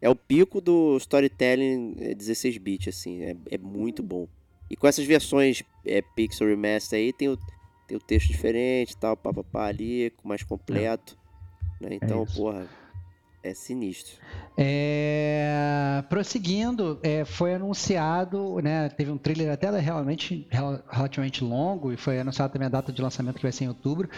É 0.00 0.08
o 0.08 0.14
pico 0.14 0.60
do 0.60 0.96
storytelling 0.96 1.96
16-bit, 2.16 2.88
é, 2.88 2.90
assim. 2.90 3.22
É, 3.22 3.36
é, 3.50 3.58
muito 3.58 4.02
bom. 4.02 4.28
E 4.70 4.76
com 4.76 4.86
essas 4.86 5.04
versões 5.04 5.62
é, 5.84 6.02
Pixel 6.14 6.48
Remaster 6.48 6.98
aí, 6.98 7.12
tem 7.12 7.28
o, 7.28 7.38
tem 7.86 7.96
o 7.96 8.00
texto 8.00 8.28
diferente 8.28 8.96
tal, 8.96 9.16
papapá 9.16 9.66
ali, 9.66 10.12
mais 10.22 10.42
completo. 10.42 11.18
Né? 11.80 11.90
Então, 11.92 12.24
porra 12.26 12.66
é 13.48 13.54
sinistro. 13.54 14.14
É, 14.60 16.02
prosseguindo, 16.08 16.98
é, 17.02 17.24
foi 17.24 17.54
anunciado, 17.54 18.60
né, 18.60 18.88
teve 18.88 19.10
um 19.10 19.16
trailer 19.16 19.52
até 19.52 19.70
realmente 19.78 20.46
relativamente 20.90 21.44
longo 21.44 21.92
e 21.92 21.96
foi 21.96 22.18
anunciado 22.18 22.52
também 22.52 22.66
a 22.66 22.68
data 22.70 22.92
de 22.92 23.00
lançamento 23.00 23.36
que 23.36 23.42
vai 23.42 23.52
ser 23.52 23.64
em 23.64 23.68
outubro 23.68 24.08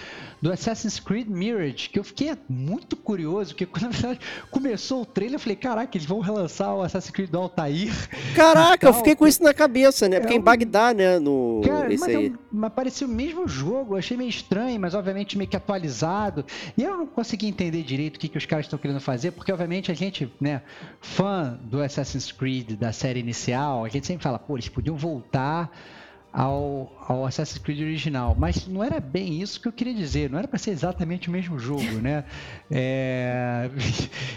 do 0.40 0.50
Assassin's 0.50 0.98
Creed 0.98 1.28
Mirage, 1.28 1.90
que 1.90 1.98
eu 1.98 2.04
fiquei 2.04 2.32
muito 2.48 2.96
curioso, 2.96 3.50
porque 3.50 3.66
quando 3.66 3.84
na 3.84 3.90
verdade 3.90 4.20
começou 4.50 5.02
o 5.02 5.06
trailer 5.06 5.34
eu 5.34 5.40
falei, 5.40 5.56
caraca, 5.56 5.96
eles 5.96 6.06
vão 6.06 6.20
relançar 6.20 6.74
o 6.74 6.82
Assassin's 6.82 7.10
Creed 7.10 7.30
do 7.30 7.38
Altair. 7.38 7.92
Caraca, 8.34 8.86
eu 8.86 8.94
fiquei 8.94 9.14
com 9.14 9.26
isso 9.26 9.42
na 9.42 9.52
cabeça, 9.52 10.08
né? 10.08 10.20
Porque 10.20 10.34
é, 10.34 10.36
em 10.36 10.40
Bagdá, 10.40 10.94
né, 10.94 11.18
no 11.18 11.60
cara, 11.64 11.92
esse 11.92 12.06
mas, 12.06 12.16
aí. 12.16 12.26
É, 12.28 12.32
mas 12.50 12.72
parecia 12.72 13.06
o 13.06 13.10
mesmo 13.10 13.46
jogo, 13.46 13.94
eu 13.94 13.98
achei 13.98 14.16
meio 14.16 14.30
estranho, 14.30 14.80
mas 14.80 14.94
obviamente 14.94 15.36
meio 15.36 15.48
que 15.48 15.56
atualizado. 15.56 16.44
E 16.76 16.82
eu 16.82 16.96
não 16.96 17.06
consegui 17.06 17.46
entender 17.46 17.82
direito 17.82 18.16
o 18.16 18.18
que, 18.18 18.28
que 18.28 18.38
os 18.38 18.46
caras 18.46 18.66
estão 18.66 18.78
querendo 18.78 19.00
fazer 19.00 19.19
fazer, 19.20 19.32
porque 19.32 19.52
obviamente 19.52 19.92
a 19.92 19.94
gente, 19.94 20.32
né, 20.40 20.62
fã 21.00 21.58
do 21.62 21.82
Assassin's 21.82 22.32
Creed 22.32 22.72
da 22.72 22.90
série 22.90 23.20
inicial, 23.20 23.84
a 23.84 23.88
gente 23.88 24.06
sempre 24.06 24.22
fala, 24.22 24.38
pô, 24.38 24.56
eles 24.56 24.68
podiam 24.68 24.96
voltar 24.96 25.70
ao, 26.32 26.90
ao 27.06 27.26
Assassin's 27.26 27.58
Creed 27.58 27.80
original, 27.80 28.34
mas 28.38 28.66
não 28.66 28.82
era 28.82 28.98
bem 28.98 29.42
isso 29.42 29.60
que 29.60 29.68
eu 29.68 29.72
queria 29.72 29.92
dizer, 29.92 30.30
não 30.30 30.38
era 30.38 30.48
para 30.48 30.58
ser 30.58 30.70
exatamente 30.70 31.28
o 31.28 31.32
mesmo 31.32 31.58
jogo, 31.58 32.00
né? 32.00 32.24
É... 32.70 33.68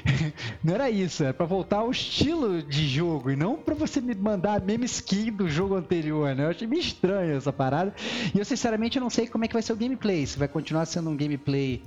não 0.61 0.73
era 0.73 0.89
isso, 0.89 1.23
era 1.23 1.33
para 1.33 1.45
voltar 1.45 1.77
ao 1.77 1.91
estilo 1.91 2.61
de 2.61 2.85
jogo 2.85 3.31
e 3.31 3.37
não 3.37 3.55
para 3.55 3.75
você 3.75 4.01
me 4.01 4.13
mandar 4.13 4.57
a 4.57 4.59
mesma 4.59 4.85
skin 4.85 5.31
do 5.31 5.47
jogo 5.47 5.75
anterior, 5.75 6.35
né? 6.35 6.43
Eu 6.43 6.49
achei 6.49 6.67
meio 6.67 6.81
estranho 6.81 7.37
essa 7.37 7.53
parada 7.53 7.93
e 8.35 8.37
eu 8.37 8.43
sinceramente 8.43 8.99
não 8.99 9.09
sei 9.09 9.27
como 9.27 9.45
é 9.45 9.47
que 9.47 9.53
vai 9.53 9.61
ser 9.61 9.71
o 9.71 9.77
gameplay, 9.77 10.25
se 10.25 10.37
vai 10.37 10.49
continuar 10.49 10.85
sendo 10.85 11.09
um 11.09 11.15
gameplay 11.15 11.81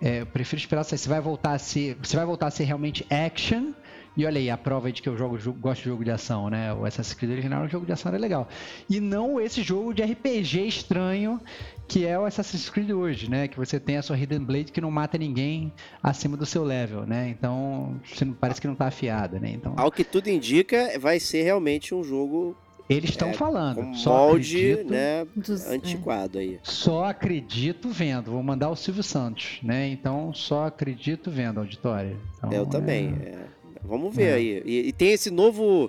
é, 0.00 0.20
eu 0.20 0.26
prefiro 0.26 0.60
esperar 0.60 0.84
se 0.84 1.08
vai 1.08 1.20
voltar 1.20 1.52
a 1.52 1.58
ser. 1.58 1.96
Se 2.02 2.14
vai 2.14 2.24
voltar 2.24 2.46
a 2.46 2.50
ser 2.50 2.64
realmente 2.64 3.06
action. 3.10 3.72
E 4.16 4.26
olha 4.26 4.38
aí, 4.38 4.50
a 4.50 4.58
prova 4.58 4.90
de 4.90 5.00
que 5.00 5.08
eu 5.08 5.16
jogo, 5.16 5.38
gosto 5.54 5.82
de 5.82 5.88
jogo 5.88 6.04
de 6.04 6.10
ação, 6.10 6.50
né? 6.50 6.74
O 6.74 6.84
Assassin's 6.84 7.14
Creed 7.14 7.32
original, 7.32 7.64
o 7.64 7.68
jogo 7.68 7.86
de 7.86 7.92
ação 7.92 8.10
era 8.10 8.20
legal. 8.20 8.48
E 8.88 8.98
não 8.98 9.40
esse 9.40 9.62
jogo 9.62 9.94
de 9.94 10.02
RPG 10.02 10.66
estranho 10.66 11.40
que 11.86 12.06
é 12.06 12.18
o 12.18 12.24
Assassin's 12.24 12.68
Creed 12.68 12.90
hoje, 12.90 13.30
né? 13.30 13.48
Que 13.48 13.56
você 13.56 13.78
tem 13.78 13.96
a 13.96 14.02
sua 14.02 14.18
Hidden 14.18 14.40
Blade 14.40 14.72
que 14.72 14.80
não 14.80 14.90
mata 14.90 15.16
ninguém 15.16 15.72
acima 16.02 16.36
do 16.36 16.44
seu 16.44 16.64
level, 16.64 17.06
né? 17.06 17.28
Então, 17.28 18.00
parece 18.40 18.60
que 18.60 18.66
não 18.66 18.74
tá 18.74 18.86
afiada, 18.86 19.38
né? 19.38 19.50
Então... 19.50 19.74
Ao 19.76 19.90
que 19.90 20.04
tudo 20.04 20.28
indica, 20.28 20.98
vai 20.98 21.18
ser 21.18 21.42
realmente 21.42 21.94
um 21.94 22.02
jogo 22.02 22.56
eles 22.90 23.10
estão 23.10 23.28
é, 23.28 23.32
falando. 23.32 23.76
Com 23.76 23.94
só 23.94 24.26
molde, 24.26 24.72
acredito, 24.72 24.90
né, 24.90 25.26
dos, 25.36 25.64
é. 25.64 25.74
antiquado 25.74 26.38
é. 26.38 26.42
aí. 26.42 26.60
Só 26.64 27.04
acredito 27.04 27.88
vendo. 27.88 28.32
Vou 28.32 28.42
mandar 28.42 28.68
o 28.68 28.76
Silvio 28.76 29.04
Santos, 29.04 29.60
né? 29.62 29.88
Então, 29.88 30.34
só 30.34 30.66
acredito 30.66 31.30
vendo, 31.30 31.60
auditória. 31.60 32.16
Então, 32.38 32.52
Eu 32.52 32.66
também. 32.66 33.14
É... 33.22 33.38
Vamos 33.84 34.14
ver 34.14 34.30
é. 34.30 34.34
aí. 34.34 34.62
E, 34.66 34.88
e, 34.88 34.92
tem 34.92 35.12
esse 35.12 35.30
novo 35.30 35.88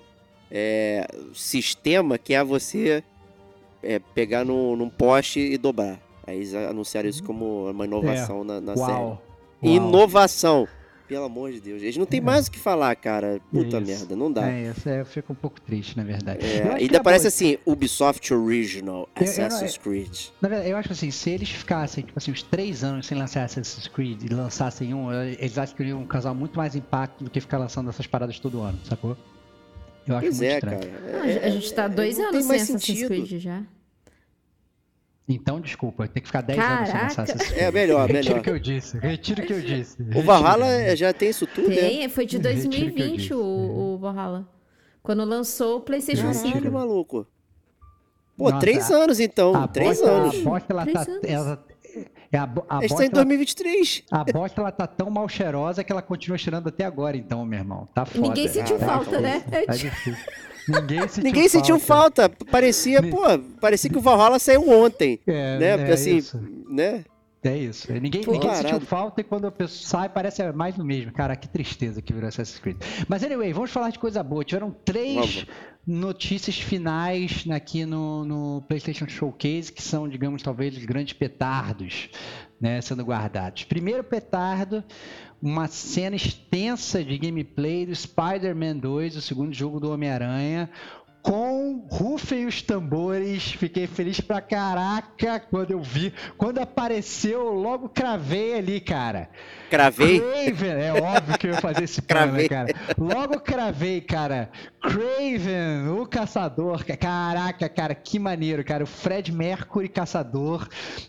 é, 0.49 1.07
sistema 1.34 2.18
que 2.18 2.34
é 2.34 2.44
você 2.44 3.03
pegar 4.14 4.45
no, 4.45 4.76
num 4.76 4.90
poste 4.90 5.40
e 5.40 5.57
dobrar. 5.57 5.99
Aí 6.26 6.38
eles 6.38 6.53
anunciaram 6.53 7.10
isso 7.10 7.23
como 7.23 7.69
uma 7.69 7.86
inovação 7.86 8.44
na, 8.44 8.61
na 8.61 8.78
série. 8.78 8.91
Uau. 8.91 9.22
Inovação. 9.61 10.68
Pelo 11.12 11.26
amor 11.26 11.52
de 11.52 11.60
Deus. 11.60 11.82
Eles 11.82 11.98
não 11.98 12.06
tem 12.06 12.22
mais 12.22 12.48
o 12.48 12.52
que 12.52 12.58
falar, 12.58 12.96
cara. 12.96 13.42
Puta 13.52 13.80
Isso. 13.80 13.86
merda, 13.86 14.16
não 14.16 14.32
dá. 14.32 14.50
É, 14.50 14.72
isso 14.72 14.88
é, 14.88 15.02
eu 15.02 15.06
fico 15.06 15.34
um 15.34 15.36
pouco 15.36 15.60
triste, 15.60 15.98
na 15.98 16.06
verdade. 16.06 16.40
É, 16.46 16.66
Eu 16.66 16.72
ainda 16.76 16.96
é 16.98 17.04
parece 17.04 17.24
boa. 17.24 17.28
assim, 17.28 17.58
Ubisoft 17.66 18.34
Original 18.34 19.10
Eu- 19.20 19.26
eu 19.28 19.38
não- 19.40 19.46
Assassin's 19.48 19.76
Creed. 19.78 20.18
Na 20.42 20.48
verdade, 20.48 20.70
eu 20.72 20.78
acho 20.78 20.94
assim, 20.94 21.12
se 21.12 21.30
eles 21.30 21.50
ficassem, 21.50 22.06
tipo 22.06 22.18
assim, 22.18 22.32
uns 22.32 22.42
três 22.44 22.82
anos 22.82 23.08
sem 23.08 23.18
lançar 23.18 23.44
Assassin's 23.44 23.90
Creed 23.90 24.24
e 24.24 24.34
lançassem 24.34 24.94
um, 24.94 25.12
eles 25.12 25.58
acham 25.58 25.76
que 25.76 25.84
iriam 25.84 26.06
causar 26.06 26.34
muito 26.34 26.56
mais 26.58 26.78
impacto 26.78 27.26
do 27.26 27.30
que 27.30 27.42
ficar 27.42 27.58
lançando 27.58 27.90
essas 27.90 28.08
paradas 28.08 28.40
todo 28.40 28.62
ano, 28.62 28.80
sacou? 28.86 29.18
Eu 30.08 30.16
acho 30.16 30.28
Pois 30.28 30.38
muito 30.40 30.50
é, 30.50 30.54
estranho. 30.56 30.80
cara. 30.80 31.20
Ah, 31.44 31.46
a 31.46 31.50
gente 31.50 31.74
tá 31.74 31.88
dois 31.90 32.18
não 32.18 32.30
anos 32.30 32.46
sem 32.46 32.56
Assassin's 32.56 32.84
sentido. 32.86 33.08
Creed 33.08 33.38
já. 33.42 33.64
Então, 35.34 35.60
desculpa, 35.62 36.08
tem 36.08 36.22
que 36.22 36.28
ficar 36.28 36.41
10 36.41 36.60
anos 36.60 36.90
sem 36.90 36.99
lançar 37.02 37.26
Creed. 37.28 37.58
É, 37.58 37.72
melhor, 37.72 38.08
Retiro 38.10 38.24
melhor. 38.26 38.40
o 38.40 38.44
que 38.44 38.49
eu 38.49 38.60
disse, 38.60 38.98
retiro 38.99 39.44
o 39.44 39.45
que 39.48 39.53
eu 39.53 39.62
disse. 39.62 40.02
O 40.02 40.06
retiro. 40.06 40.26
Valhalla 40.26 40.95
já 40.95 41.14
tem 41.14 41.30
isso 41.30 41.48
tudo, 41.48 41.70
né? 41.70 41.76
Tem, 41.76 42.10
foi 42.10 42.26
de 42.26 42.38
Retiro 42.38 42.56
o 42.60 42.64
que 42.64 42.70
eu 42.70 42.80
2020 42.82 43.18
disse. 43.20 43.34
o, 43.34 43.94
o 43.95 43.98
Valhalla. 43.98 44.48
Quando 45.03 45.24
lançou 45.26 45.78
o 45.78 45.82
PlayStation 45.82 46.28
Retiro. 46.28 46.44
5. 46.44 46.53
Caralho, 46.53 46.72
maluco. 46.74 47.28
Pô, 48.38 48.45
Nossa, 48.49 48.60
três 48.60 48.91
a- 48.91 48.95
anos 48.95 49.20
então. 49.20 49.56
A 49.56 49.68
três 49.68 49.99
bosta, 49.99 50.12
anos. 50.12 50.36
A 50.40 50.44
bosta, 50.44 50.74
ela 50.74 50.84
Três 50.84 51.06
tá... 51.06 51.20
Ela, 51.24 51.66
é 52.32 52.38
a, 52.38 52.44
a 52.44 52.78
A 52.78 52.82
gente 52.82 52.90
tá 52.90 52.95
bosta, 52.95 53.06
em 53.06 53.10
2023. 53.10 54.03
A 54.12 54.24
bosta 54.24 54.62
ela 54.62 54.72
tá 54.72 54.88
tão 54.88 55.10
mal 55.10 55.28
cheirosa 55.28 55.84
que 55.84 55.91
ela 55.91 56.02
continua 56.02 56.38
cheirando 56.38 56.68
até 56.70 56.86
agora, 56.86 57.18
então, 57.18 57.45
meu 57.45 57.60
irmão. 57.60 57.88
Tá 57.94 58.06
foda. 58.06 58.22
Ninguém 58.28 58.48
sentiu 58.48 58.78
Caraca, 58.78 59.03
falta, 59.03 59.20
né? 59.20 59.44
Eu 59.52 59.66
Tá 59.66 59.74
difícil. 59.74 60.16
Ninguém 60.68 61.08
sentiu 61.08 61.24
Ninguém 61.24 61.50
sentiu 61.50 61.80
falta. 61.80 62.30
Parecia, 62.30 63.02
pô, 63.02 63.22
parecia 63.60 63.90
que 63.90 63.98
o 63.98 64.02
Valhalla 64.02 64.40
saiu 64.40 64.70
ontem. 64.70 65.20
É, 65.26 65.58
né? 65.58 65.68
é 65.68 65.78
Porque 65.78 65.92
assim, 65.92 66.18
isso. 66.18 66.40
né? 66.70 67.06
É 67.44 67.58
isso. 67.58 67.92
Ninguém, 67.92 68.22
Pô, 68.22 68.34
ninguém 68.34 68.54
sentiu 68.54 68.80
falta 68.82 69.22
e 69.22 69.24
quando 69.24 69.48
a 69.48 69.52
pessoa 69.52 70.02
sai, 70.02 70.10
parece 70.10 70.44
mais 70.52 70.76
do 70.76 70.86
mesmo. 70.86 71.12
Cara, 71.12 71.36
que 71.36 71.48
tristeza 71.50 72.00
que 72.00 72.14
virou 72.14 72.30
Assassin's 72.30 72.60
Creed. 72.60 72.78
Mas 73.08 73.24
anyway, 73.24 73.52
vamos 73.52 73.72
falar 73.72 73.90
de 73.90 73.98
coisa 73.98 74.22
boa. 74.22 74.44
Tiveram 74.46 74.70
três 74.86 75.16
Vamos. 75.16 75.48
notícias 75.88 76.60
finais 76.60 77.44
aqui 77.50 77.84
no, 77.84 78.24
no 78.24 78.62
PlayStation 78.68 79.08
Showcase, 79.08 79.74
que 79.74 79.82
são, 79.82 80.08
digamos, 80.08 80.44
talvez 80.44 80.78
os 80.78 80.86
grandes 80.86 81.14
petardos 81.14 82.10
né, 82.62 82.80
sendo 82.80 83.04
guardados. 83.04 83.64
Primeiro 83.64 84.04
petardo, 84.04 84.84
uma 85.42 85.68
cena 85.68 86.16
extensa 86.16 87.04
de 87.04 87.18
gameplay 87.18 87.86
do 87.86 87.96
Spider-Man 87.96 88.78
2, 88.78 89.16
o 89.16 89.22
segundo 89.22 89.54
jogo 89.54 89.80
do 89.80 89.92
Homem-Aranha. 89.92 90.70
Com 91.22 91.85
rufem 91.91 92.48
os 92.48 92.61
tambores, 92.64 93.52
fiquei 93.53 93.85
feliz 93.85 94.19
pra 94.19 94.41
caraca 94.41 95.39
quando 95.39 95.72
eu 95.72 95.81
vi. 95.81 96.11
Quando 96.38 96.57
apareceu, 96.60 97.41
eu 97.41 97.53
logo 97.53 97.88
cravei 97.89 98.56
ali, 98.56 98.80
cara. 98.81 99.30
Cravei. 99.69 100.19
Craven, 100.19 100.72
é 100.72 100.93
óbvio 101.02 101.38
que 101.38 101.48
eu 101.48 101.52
ia 101.52 101.61
fazer 101.61 101.84
esse 101.84 102.02
plano, 102.03 102.34
Cravei. 102.34 102.43
né, 102.43 102.49
cara? 102.49 102.95
Logo 102.98 103.39
cravei, 103.39 104.02
cara. 104.02 104.49
Craven, 104.81 105.88
o 105.98 106.06
caçador. 106.06 106.84
ca- 106.84 106.98
Caraca, 106.98 107.69
cara, 107.69 107.95
que 107.95 108.18
maneiro, 108.19 108.64
cara. 108.65 108.84
O 108.84 108.88
Fred 108.88 109.31
Mercury, 109.31 109.88
caçador 109.88 110.68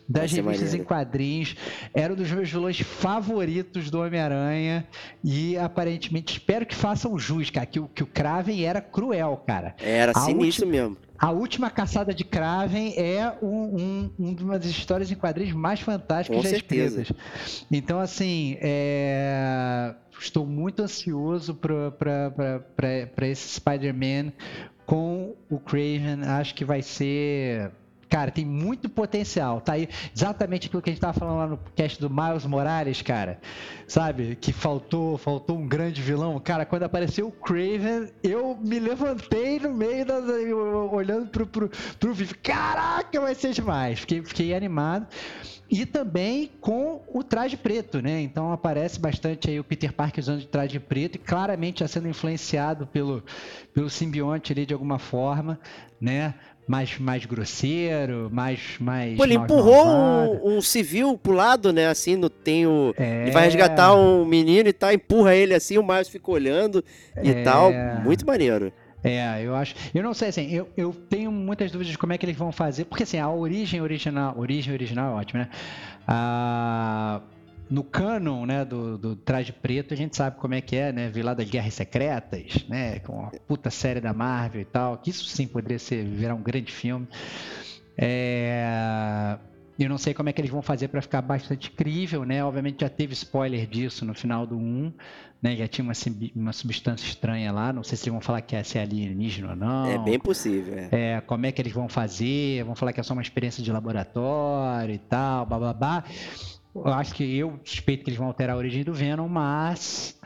das 0.09 0.22
Vai 0.22 0.28
ser 0.28 0.36
revistas 0.36 0.60
maneiro. 0.68 0.82
em 0.82 0.84
quadrinhos. 0.86 1.56
Era 1.94 2.12
um 2.12 2.16
dos 2.16 2.30
meus 2.30 2.51
vilões 2.51 2.78
favoritos 2.80 3.90
do 3.90 4.01
Homem-Aranha. 4.01 4.86
E 5.24 5.56
aparentemente, 5.59 6.34
espero 6.39 6.64
que 6.66 6.74
façam 6.74 7.18
jus, 7.18 7.51
cara. 7.51 7.66
Que, 7.66 7.80
o- 7.80 7.89
que 7.89 8.02
o 8.02 8.06
Craven 8.06 8.64
era 8.64 8.80
cruel, 8.80 9.43
cara. 9.47 9.74
Era 10.03 10.15
sinistro 10.15 10.66
mesmo. 10.66 10.97
A 11.19 11.31
última 11.31 11.70
caçada 11.70 12.12
de 12.12 12.24
Kraven 12.24 12.95
é 12.97 13.33
um, 13.41 13.47
um, 13.47 14.11
um 14.19 14.37
uma 14.41 14.59
das 14.59 14.70
histórias 14.70 15.11
em 15.11 15.15
quadrinhos 15.15 15.55
mais 15.55 15.81
fantásticas 15.81 16.37
Com 16.37 16.43
já 16.43 16.49
certeza. 16.49 17.03
escritas. 17.03 17.66
Então, 17.70 18.01
assim, 18.01 18.57
é, 18.61 19.95
estou 20.19 20.45
muito 20.45 20.83
ansioso 20.83 21.55
para 21.55 23.29
esse 23.29 23.49
Spider-Man 23.55 24.33
com 24.85 25.37
o 25.49 25.61
Craven. 25.61 26.23
Acho 26.27 26.55
que 26.55 26.65
vai 26.65 26.83
ser. 26.83 27.70
Cara, 28.12 28.30
tem 28.30 28.44
muito 28.44 28.90
potencial. 28.90 29.62
Tá 29.62 29.72
aí 29.72 29.89
exatamente 30.14 30.66
aquilo 30.66 30.82
que 30.82 30.90
a 30.90 30.93
gente 30.93 31.01
tava 31.01 31.18
falando 31.18 31.39
lá 31.39 31.47
no 31.47 31.59
cast 31.74 31.98
do 31.98 32.10
Miles 32.10 32.44
Morales, 32.44 33.01
cara. 33.01 33.40
Sabe? 33.86 34.36
Que 34.39 34.52
faltou, 34.52 35.16
faltou 35.16 35.56
um 35.56 35.66
grande 35.66 36.02
vilão. 36.02 36.39
Cara, 36.39 36.66
quando 36.66 36.82
apareceu 36.82 37.28
o 37.28 37.32
Craven, 37.32 38.10
eu 38.22 38.55
me 38.62 38.78
levantei 38.78 39.59
no 39.59 39.72
meio 39.72 40.05
das. 40.05 40.24
olhando 40.93 41.28
pro, 41.28 41.47
pro, 41.47 41.70
pro 41.98 42.12
vídeo. 42.12 42.36
Caraca, 42.43 43.18
vai 43.18 43.34
ser 43.34 43.55
demais. 43.55 44.01
Fiquei, 44.01 44.22
fiquei 44.22 44.55
animado. 44.55 45.06
E 45.70 45.86
também 45.86 46.51
com 46.60 47.01
o 47.09 47.24
traje 47.24 47.56
preto, 47.56 48.02
né? 48.02 48.20
Então 48.20 48.52
aparece 48.52 49.01
bastante 49.01 49.48
aí 49.48 49.59
o 49.59 49.64
Peter 49.64 49.90
Parker 49.90 50.20
usando 50.20 50.40
de 50.40 50.47
traje 50.47 50.78
preto 50.78 51.16
e 51.16 51.18
claramente 51.18 51.80
já 51.80 51.89
sendo 51.89 52.09
influenciado 52.09 52.86
pelo, 52.86 53.24
pelo 53.72 53.89
simbionte 53.89 54.52
ali 54.52 54.66
de 54.66 54.74
alguma 54.74 54.98
forma, 54.98 55.59
né? 55.98 56.34
Mais, 56.66 56.97
mais 56.98 57.26
grosseiro, 57.26 58.30
mais. 58.32 58.60
mais 58.78 59.16
Pô, 59.16 59.24
ele 59.24 59.34
empurrou 59.34 59.84
um, 59.84 60.56
um 60.56 60.62
civil 60.62 61.18
pro 61.18 61.32
lado, 61.32 61.72
né? 61.72 61.89
Assim, 61.89 62.14
no, 62.16 62.30
tem 62.30 62.66
o. 62.66 62.94
É. 62.97 63.22
Ele 63.22 63.30
vai 63.32 63.44
resgatar 63.44 63.94
um 63.97 64.24
menino 64.24 64.68
e 64.68 64.72
tal, 64.72 64.93
empurra 64.93 65.34
ele 65.34 65.55
assim, 65.55 65.76
o 65.76 65.82
Miles 65.82 66.09
fica 66.09 66.30
olhando 66.30 66.84
e 67.22 67.30
É. 67.30 67.43
tal. 67.43 67.72
Muito 68.05 68.24
maneiro. 68.24 68.72
É, 69.05 69.43
eu 69.43 69.56
acho. 69.56 69.74
Eu 69.93 70.01
não 70.05 70.14
sei, 70.14 70.28
assim, 70.28 70.48
eu, 70.55 70.68
eu 70.76 70.94
tenho 71.10 71.32
muitas 71.32 71.72
dúvidas 71.72 71.90
de 71.90 71.98
como 71.98 72.12
é 72.12 72.18
que 72.18 72.24
eles 72.24 72.36
vão 72.36 72.52
fazer, 72.52 72.84
porque 72.84 73.02
assim, 73.02 73.18
a 73.18 73.28
origem 73.28 73.80
original. 73.80 74.32
Origem 74.39 74.72
original 74.72 75.16
é 75.16 75.20
ótima, 75.20 75.40
né? 75.40 75.48
Ah, 76.06 77.20
no 77.73 77.82
canon, 77.82 78.44
né, 78.44 78.66
do, 78.66 78.99
do 78.99 79.16
Traje 79.16 79.51
Preto, 79.51 79.94
a 79.94 79.97
gente 79.97 80.15
sabe 80.15 80.36
como 80.36 80.53
é 80.53 80.61
que 80.61 80.77
é, 80.77 80.93
né? 80.93 81.09
Vir 81.09 81.23
lá 81.23 81.32
das 81.32 81.49
Guerras 81.49 81.73
Secretas, 81.73 82.66
né? 82.69 82.99
Com 82.99 83.24
a 83.24 83.31
puta 83.49 83.70
série 83.70 83.99
da 83.99 84.12
Marvel 84.12 84.61
e 84.61 84.65
tal, 84.66 84.99
que 84.99 85.09
isso 85.09 85.24
sim 85.24 85.47
poderia 85.47 85.78
ser, 85.78 86.05
virar 86.05 86.35
um 86.35 86.43
grande 86.43 86.70
filme. 86.70 87.09
É. 87.97 89.39
Eu 89.78 89.89
não 89.89 89.97
sei 89.97 90.12
como 90.12 90.28
é 90.28 90.35
que 90.35 90.40
eles 90.43 90.51
vão 90.51 90.61
fazer 90.61 90.89
para 90.89 91.01
ficar 91.01 91.23
bastante 91.23 91.70
crível, 91.70 92.27
né? 92.27 92.44
Obviamente 92.44 92.82
já 92.82 92.90
teve 92.90 93.15
spoiler 93.15 93.66
disso 93.66 94.05
no 94.05 94.12
final 94.12 94.47
do 94.47 94.59
1, 94.59 94.93
né? 95.40 95.57
Já 95.57 95.66
tinha 95.66 95.82
uma, 95.82 95.94
uma 96.36 96.53
substância 96.53 97.07
estranha 97.07 97.51
lá. 97.51 97.73
Não 97.73 97.82
sei 97.82 97.97
se 97.97 98.05
eles 98.05 98.12
vão 98.12 98.20
falar 98.20 98.43
que 98.43 98.55
é 98.55 98.62
se 98.62 98.77
é 98.77 98.82
alienígena 98.82 99.49
ou 99.49 99.57
não. 99.57 99.86
É 99.86 99.99
bem 99.99 100.19
possível. 100.19 100.74
É. 100.77 100.89
É, 101.15 101.20
como 101.23 101.47
é 101.47 101.53
que 101.53 101.62
eles 101.62 101.73
vão 101.73 101.89
fazer? 101.89 102.62
Vão 102.65 102.74
falar 102.74 102.93
que 102.93 103.01
é 103.01 103.03
só 103.03 103.15
uma 103.15 103.23
experiência 103.23 103.65
de 103.65 103.73
laboratório 103.73 104.94
e 104.94 104.99
tal, 104.99 105.47
bababá. 105.47 106.05
Eu 106.74 106.86
acho 106.93 107.15
que 107.15 107.36
eu 107.36 107.59
suspeito 107.65 108.03
que 108.05 108.11
eles 108.11 108.19
vão 108.19 108.27
alterar 108.28 108.55
a 108.57 108.59
origem 108.59 108.82
do 108.82 108.94
Venom, 108.94 109.28
mas 109.28 110.19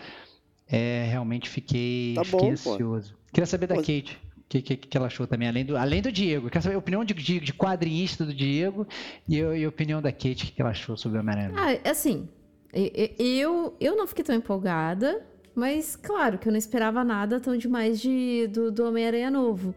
é, 0.68 1.06
realmente 1.10 1.48
fiquei, 1.48 2.14
Tá 2.14 2.24
fiquei 2.24 2.38
bom, 2.50 2.54
pô. 2.62 2.72
ansioso. 2.72 3.14
Queria 3.32 3.46
saber 3.46 3.66
da 3.66 3.74
Pô. 3.74 3.80
Kate. 3.80 4.18
O 4.38 4.48
que, 4.48 4.62
que, 4.62 4.76
que 4.76 4.96
ela 4.96 5.08
achou 5.08 5.26
também, 5.26 5.48
além 5.48 5.64
do, 5.64 5.76
além 5.76 6.00
do 6.00 6.12
Diego. 6.12 6.48
Quero 6.48 6.62
saber 6.62 6.76
a 6.76 6.78
opinião 6.78 7.04
de, 7.04 7.12
de, 7.14 7.40
de 7.40 7.52
quadrinista 7.52 8.24
do 8.24 8.32
Diego 8.32 8.86
e, 9.28 9.36
eu- 9.36 9.56
e 9.56 9.64
a 9.64 9.68
opinião 9.68 10.00
da 10.00 10.12
Kate, 10.12 10.44
o 10.44 10.46
que, 10.46 10.52
que 10.52 10.60
ela 10.62 10.70
achou 10.70 10.96
sobre 10.96 11.18
o 11.18 11.20
Homem-Aranha. 11.20 11.52
Ah, 11.84 11.90
assim, 11.90 12.28
e- 12.72 13.12
e- 13.18 13.40
eu, 13.40 13.74
eu 13.80 13.96
não 13.96 14.06
fiquei 14.06 14.24
tão 14.24 14.36
empolgada, 14.36 15.20
mas 15.52 15.96
claro 15.96 16.38
que 16.38 16.46
eu 16.46 16.52
não 16.52 16.58
esperava 16.58 17.02
nada 17.02 17.40
tão 17.40 17.56
demais 17.56 18.00
de, 18.00 18.46
do, 18.46 18.70
do 18.70 18.86
Homem-Aranha 18.86 19.32
novo. 19.32 19.74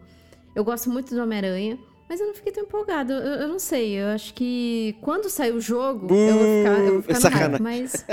Eu 0.54 0.62
gosto 0.62 0.88
muito 0.88 1.12
do 1.16 1.20
Homem-Aranha, 1.20 1.76
mas 2.10 2.20
eu 2.20 2.26
não 2.26 2.34
fiquei 2.34 2.50
tão 2.52 2.64
empolgada. 2.64 3.12
Eu, 3.14 3.42
eu 3.42 3.48
não 3.48 3.60
sei, 3.60 3.92
eu 3.92 4.08
acho 4.08 4.34
que 4.34 4.96
quando 5.00 5.30
sair 5.30 5.52
o 5.52 5.60
jogo, 5.60 6.12
eu 6.12 6.34
vou 6.34 6.44
ficar, 6.58 6.78
eu 6.84 6.92
vou 6.94 7.02
ficar 7.02 7.20
no 7.30 7.36
hype, 7.36 7.62
mas, 7.62 8.06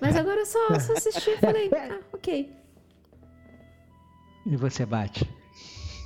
mas 0.00 0.16
agora 0.16 0.40
eu 0.40 0.46
só, 0.46 0.78
só 0.78 0.92
assisti 0.92 1.30
e 1.30 1.36
falei, 1.36 1.68
ah, 1.74 1.98
ok. 2.12 2.48
E 4.46 4.56
você 4.56 4.86
bate? 4.86 5.28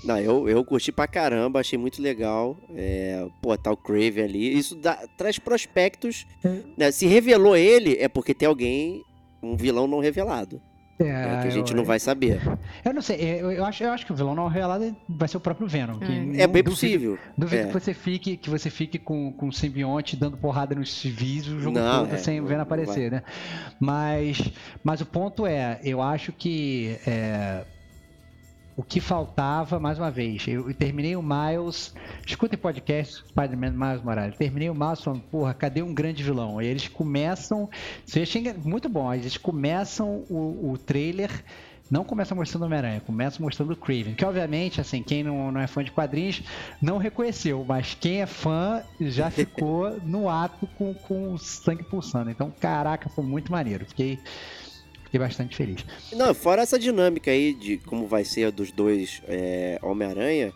Não, 0.03 0.19
eu, 0.19 0.49
eu 0.49 0.65
curti 0.65 0.91
pra 0.91 1.07
caramba, 1.07 1.61
achei 1.61 1.79
muito 1.79 2.01
legal. 2.03 2.57
É, 2.75 3.27
pô, 3.41 3.57
tá 3.59 3.71
o 3.71 3.77
Crave 3.77 4.21
ali. 4.23 4.57
Isso 4.59 4.75
dá- 4.75 5.07
traz 5.17 5.39
prospectos. 5.39 6.27
né? 6.77 6.91
Se 6.93 7.07
revelou 7.07 7.57
ele, 7.57 7.97
é 7.99 8.09
porque 8.09 8.35
tem 8.35 8.49
alguém, 8.49 9.03
um 9.43 9.55
vilão 9.57 9.87
não 9.87 10.01
revelado. 10.01 10.61
Né, 10.99 11.43
que 11.43 11.49
a 11.49 11.51
gente 11.51 11.73
eu, 11.73 11.77
não 11.77 11.85
vai 11.85 11.99
saber. 11.99 12.41
Eu 12.85 12.95
não 12.95 13.03
sei, 13.03 13.17
eu, 13.41 13.51
eu 13.51 13.65
acho, 13.65 13.83
eu 13.83 13.91
acho 13.91 14.07
que 14.07 14.13
o 14.13 14.15
vilão 14.15 14.35
não 14.35 14.47
revelado 14.47 14.97
vai 15.09 15.27
ser 15.29 15.37
o 15.37 15.41
próprio 15.41 15.67
Venom. 15.67 15.99
que 15.99 16.05
É. 16.05 16.43
É 16.43 16.47
bem 16.47 16.63
duvido- 16.63 16.71
possível. 16.71 17.19
Duvido 17.37 17.63
É. 17.63 17.67
que 17.67 17.73
você 17.73 17.93
fique, 17.95 18.37
que 18.37 18.49
você 18.51 18.71
fique 18.71 18.99
com, 18.99 19.33
com 19.33 19.49
o 19.49 19.53
simbionte 19.53 20.17
dando 20.17 20.37
porrada 20.37 20.75
nos 20.75 20.93
civis 20.93 21.47
o 21.49 21.59
jogo 21.61 21.79
Não, 21.79 22.05
todo 22.05 22.15
é, 22.15 22.19
sem 22.19 22.41
o 22.41 22.47
Venom 22.47 22.63
aparecer, 22.63 23.11
né? 23.11 23.23
Mas, 23.81 24.41
mas 24.83 25.01
o 25.01 25.07
ponto 25.07 25.47
é, 25.47 25.81
eu 25.83 26.01
acho 26.01 26.33
que 26.33 26.97
é, 27.07 27.65
o 28.77 28.83
que 28.83 29.01
faltava, 29.01 29.79
mais 29.79 29.99
uma 29.99 30.11
vez, 30.11 30.47
eu, 30.49 30.69
eu 30.69 30.75
terminei 30.75 31.15
o 31.15 31.23
Miles, 31.23 31.95
escutem 32.27 32.59
podcast 32.59 33.25
Spider-Man 33.29 33.71
Miles 33.71 34.03
Morales, 34.03 34.37
terminei 34.37 34.69
o 34.69 34.75
Miles 34.75 35.01
falando, 35.03 35.23
porra, 35.23 35.55
cadê 35.55 35.83
um 35.83 35.95
grande 35.95 36.23
vilão? 36.23 36.61
E 36.61 36.67
eles 36.67 36.89
começam, 36.89 37.69
isso 38.07 38.19
eu 38.19 38.23
achei 38.23 38.53
muito 38.65 38.89
bom, 38.89 39.13
eles 39.15 39.37
começam 39.37 40.25
o, 40.29 40.73
o 40.73 40.79
trailer 40.79 41.31
não 41.91 42.03
começa 42.03 42.35
mostrando 42.35 42.63
o 42.63 42.67
Homem-Aranha, 42.67 43.01
começa 43.01 43.43
mostrando 43.43 43.73
o 43.73 43.77
Craven. 43.77 44.15
Que, 44.15 44.25
obviamente, 44.25 44.81
assim, 44.81 45.03
quem 45.03 45.23
não, 45.23 45.53
não 45.53 45.61
é 45.61 45.67
fã 45.67 45.85
de 45.85 45.91
quadrinhos 45.91 46.43
não 46.81 46.97
reconheceu, 46.97 47.65
mas 47.67 47.95
quem 47.95 48.23
é 48.23 48.27
fã 48.27 48.83
já 49.01 49.29
ficou 49.31 50.01
no 50.01 50.29
ato 50.29 50.67
com, 50.79 50.95
com 50.95 51.35
o 51.35 51.39
sangue 51.39 51.85
pulsando. 51.85 52.31
Então, 52.31 52.51
caraca, 52.59 53.09
foi 53.11 53.25
muito 53.25 53.53
maneiro. 53.53 53.85
Fiquei, 53.85 54.19
fiquei 55.15 55.21
bastante 55.21 55.57
feliz. 55.57 55.85
Não, 56.13 56.35
fora 56.35 56.63
essa 56.63 56.79
dinâmica 56.79 57.31
aí 57.31 57.55
de 57.55 57.79
como 57.79 58.07
vai 58.07 58.25
ser 58.25 58.51
dos 58.51 58.73
dois 58.73 59.23
é, 59.29 59.79
Homem-Aranha, 59.83 60.53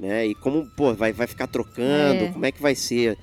né? 0.00 0.26
E 0.26 0.34
como, 0.34 0.66
pô, 0.66 0.94
vai, 0.94 1.12
vai 1.12 1.26
ficar 1.26 1.46
trocando, 1.46 2.24
É. 2.24 2.30
como 2.32 2.46
é 2.46 2.52
que 2.52 2.62
vai 2.62 2.74
ser 2.74 3.18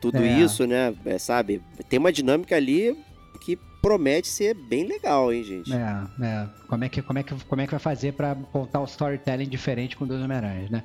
tudo 0.00 0.18
É. 0.18 0.40
isso, 0.40 0.66
né? 0.66 0.94
É, 1.04 1.18
sabe? 1.18 1.60
Tem 1.88 1.98
uma 1.98 2.12
dinâmica 2.12 2.54
ali 2.56 2.96
que 3.40 3.58
promete 3.80 4.26
ser 4.28 4.54
bem 4.54 4.84
legal, 4.84 5.32
hein, 5.32 5.42
gente? 5.44 5.72
É, 5.72 5.76
é. 6.22 6.48
Como 6.68 6.84
é 6.84 6.88
que, 6.88 7.00
como 7.00 7.18
é 7.18 7.22
que, 7.22 7.34
como 7.44 7.60
é 7.62 7.64
que 7.64 7.70
vai 7.70 7.80
fazer 7.80 8.12
pra 8.12 8.34
contar 8.52 8.80
o 8.80 8.84
storytelling 8.84 9.48
diferente 9.48 9.96
com 9.96 10.06
dois 10.06 10.20
Homem-Aranhas, 10.22 10.68
né? 10.70 10.82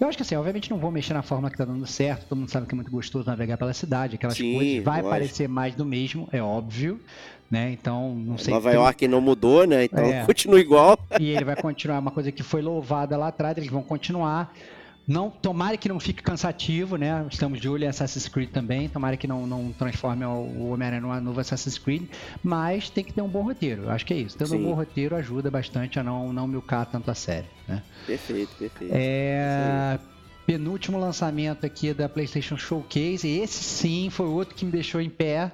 Eu 0.00 0.08
acho 0.08 0.18
que 0.18 0.22
assim, 0.22 0.34
obviamente 0.34 0.68
não 0.70 0.78
vou 0.78 0.90
mexer 0.90 1.14
na 1.14 1.22
forma 1.22 1.48
que 1.50 1.56
tá 1.56 1.64
dando 1.64 1.86
certo, 1.86 2.26
todo 2.28 2.38
mundo 2.38 2.50
sabe 2.50 2.66
que 2.66 2.74
é 2.74 2.76
muito 2.76 2.90
gostoso 2.90 3.26
navegar 3.26 3.56
pela 3.56 3.72
cidade, 3.72 4.16
aquelas 4.16 4.36
Sim, 4.36 4.54
coisas. 4.54 4.84
Vai 4.84 4.96
lógico. 4.96 5.10
parecer 5.10 5.48
mais 5.48 5.74
do 5.76 5.86
mesmo, 5.86 6.28
é 6.32 6.42
óbvio, 6.42 7.00
né? 7.50 7.70
Então, 7.72 8.14
não 8.14 8.36
sei. 8.38 8.52
Nova 8.52 8.70
tem- 8.70 8.78
York 8.78 9.08
não 9.08 9.20
mudou, 9.20 9.66
né? 9.66 9.84
Então 9.84 10.04
É. 10.04 10.24
continua 10.24 10.58
igual. 10.60 10.98
E 11.20 11.30
ele 11.30 11.44
vai 11.44 11.56
continuar 11.56 11.98
uma 11.98 12.10
coisa 12.10 12.30
que 12.32 12.42
foi 12.42 12.60
louvada 12.62 13.16
lá 13.16 13.28
atrás, 13.28 13.56
eles 13.56 13.70
vão 13.70 13.82
continuar. 13.82 14.52
Não, 15.06 15.28
tomara 15.28 15.76
que 15.76 15.86
não 15.86 16.00
fique 16.00 16.22
cansativo, 16.22 16.96
né? 16.96 17.26
Estamos 17.30 17.60
de 17.60 17.68
olho 17.68 17.84
em 17.84 17.88
Assassin's 17.88 18.26
Creed 18.26 18.48
também. 18.48 18.88
Tomara 18.88 19.18
que 19.18 19.26
não, 19.26 19.46
não 19.46 19.70
transforme 19.70 20.24
o 20.24 20.70
Homem-Aranha 20.70 21.02
numa 21.02 21.20
novo 21.20 21.38
Assassin's 21.40 21.76
Creed. 21.76 22.04
Mas 22.42 22.88
tem 22.88 23.04
que 23.04 23.12
ter 23.12 23.20
um 23.20 23.28
bom 23.28 23.42
roteiro. 23.42 23.90
Acho 23.90 24.06
que 24.06 24.14
é 24.14 24.16
isso. 24.16 24.34
Tendo 24.38 24.54
um 24.54 24.58
Sim. 24.58 24.64
bom 24.64 24.72
roteiro 24.72 25.14
ajuda 25.14 25.50
bastante 25.50 26.00
a 26.00 26.02
não, 26.02 26.32
não 26.32 26.46
milcar 26.46 26.86
tanto 26.86 27.10
a 27.10 27.14
série, 27.14 27.44
né? 27.68 27.82
Perfeito, 28.06 28.48
perfeito. 28.58 28.94
É. 28.96 29.98
Penúltimo 30.46 30.98
lançamento 30.98 31.66
aqui 31.66 31.92
da 31.92 32.08
PlayStation 32.08 32.56
Showcase. 32.56 33.28
Esse 33.28 33.62
sim 33.62 34.08
foi 34.10 34.24
outro 34.26 34.54
que 34.54 34.64
me 34.64 34.70
deixou 34.72 35.02
em 35.02 35.10
pé. 35.10 35.52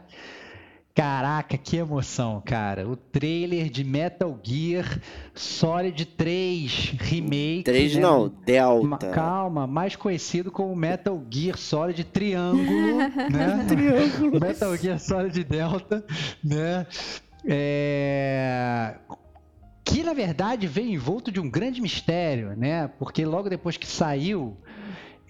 Caraca, 0.94 1.57
que 1.57 1.77
emoção, 1.77 2.43
cara. 2.44 2.86
O 2.89 2.97
trailer 2.97 3.70
de 3.70 3.85
Metal 3.85 4.39
Gear 4.43 5.01
Solid 5.35 6.05
3 6.05 6.94
Remake. 6.99 7.62
Três 7.65 7.94
né? 7.94 8.01
não, 8.02 8.28
Delta. 8.44 9.09
Calma, 9.10 9.67
mais 9.67 9.94
conhecido 9.94 10.51
como 10.51 10.75
Metal 10.75 11.23
Gear 11.31 11.57
Solid 11.57 12.02
Triângulo, 12.05 12.99
né? 13.31 13.65
Triângulo. 13.69 14.41
Metal 14.41 14.77
Gear 14.77 14.99
Solid 14.99 15.44
Delta, 15.44 16.05
né? 16.43 16.86
É, 17.47 18.97
Que 19.85 20.02
na 20.02 20.12
verdade 20.12 20.67
veio 20.67 20.91
envolto 20.91 21.31
de 21.33 21.41
um 21.41 21.49
grande 21.49 21.81
mistério, 21.81 22.55
né? 22.57 22.89
Porque 22.99 23.25
logo 23.25 23.49
depois 23.49 23.77
que 23.77 23.86
saiu, 23.86 24.57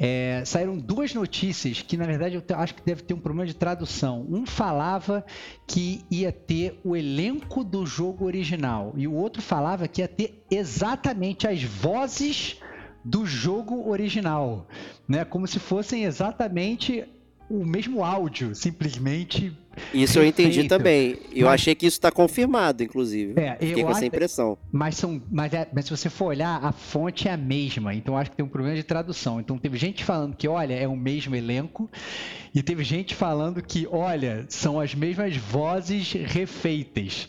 é, 0.02 0.42
saíram 0.46 0.78
duas 0.78 1.12
notícias 1.12 1.82
que 1.82 1.94
na 1.94 2.06
verdade 2.06 2.34
eu 2.34 2.56
acho 2.56 2.74
que 2.74 2.82
deve 2.82 3.02
ter 3.02 3.12
um 3.12 3.20
problema 3.20 3.46
de 3.46 3.54
tradução. 3.54 4.26
Um 4.30 4.46
falava 4.46 5.22
que 5.66 6.02
ia 6.10 6.32
ter 6.32 6.80
o 6.82 6.96
elenco 6.96 7.62
do 7.62 7.84
jogo 7.84 8.24
original 8.24 8.94
e 8.96 9.06
o 9.06 9.12
outro 9.12 9.42
falava 9.42 9.86
que 9.86 10.00
ia 10.00 10.08
ter 10.08 10.42
exatamente 10.50 11.46
as 11.46 11.62
vozes 11.62 12.58
do 13.04 13.26
jogo 13.26 13.90
original, 13.90 14.66
né? 15.06 15.22
Como 15.22 15.46
se 15.46 15.58
fossem 15.58 16.04
exatamente 16.04 17.06
o 17.50 17.64
mesmo 17.66 18.04
áudio, 18.04 18.54
simplesmente. 18.54 19.52
Isso 19.92 20.18
eu 20.18 20.26
entendi 20.26 20.64
também. 20.68 21.16
Eu 21.32 21.46
Mas- 21.46 21.54
achei 21.60 21.74
que 21.74 21.86
isso 21.86 22.00
tá 22.00 22.10
confirmado, 22.10 22.82
inclusive. 22.82 23.34
É, 23.40 23.56
Fiquei 23.56 23.82
com 23.82 23.90
essa 23.90 24.04
impressão. 24.06 24.56
Mas, 24.70 24.96
são, 24.96 25.20
mas, 25.30 25.52
é- 25.52 25.68
mas 25.72 25.84
se 25.86 25.90
você 25.90 26.08
for 26.08 26.26
olhar, 26.26 26.64
a 26.64 26.70
fonte 26.72 27.26
é 27.28 27.32
a 27.32 27.36
mesma. 27.36 27.94
Então 27.94 28.16
acho 28.16 28.30
que 28.30 28.36
tem 28.36 28.44
um 28.44 28.48
problema 28.48 28.76
de 28.76 28.82
tradução. 28.82 29.40
Então 29.40 29.58
teve 29.58 29.76
gente 29.78 30.04
falando 30.04 30.36
que, 30.36 30.46
olha, 30.46 30.74
é 30.74 30.86
o 30.86 30.96
mesmo 30.96 31.34
elenco. 31.34 31.90
E 32.54 32.62
teve 32.62 32.84
gente 32.84 33.14
falando 33.14 33.62
que, 33.62 33.86
olha, 33.90 34.44
são 34.48 34.78
as 34.80 34.94
mesmas 34.94 35.36
vozes 35.36 36.12
refeitas. 36.12 37.28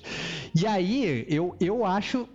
E 0.53 0.66
aí, 0.67 1.25
eu, 1.30 1.56
eu 1.59 1.85
acho 1.85 2.27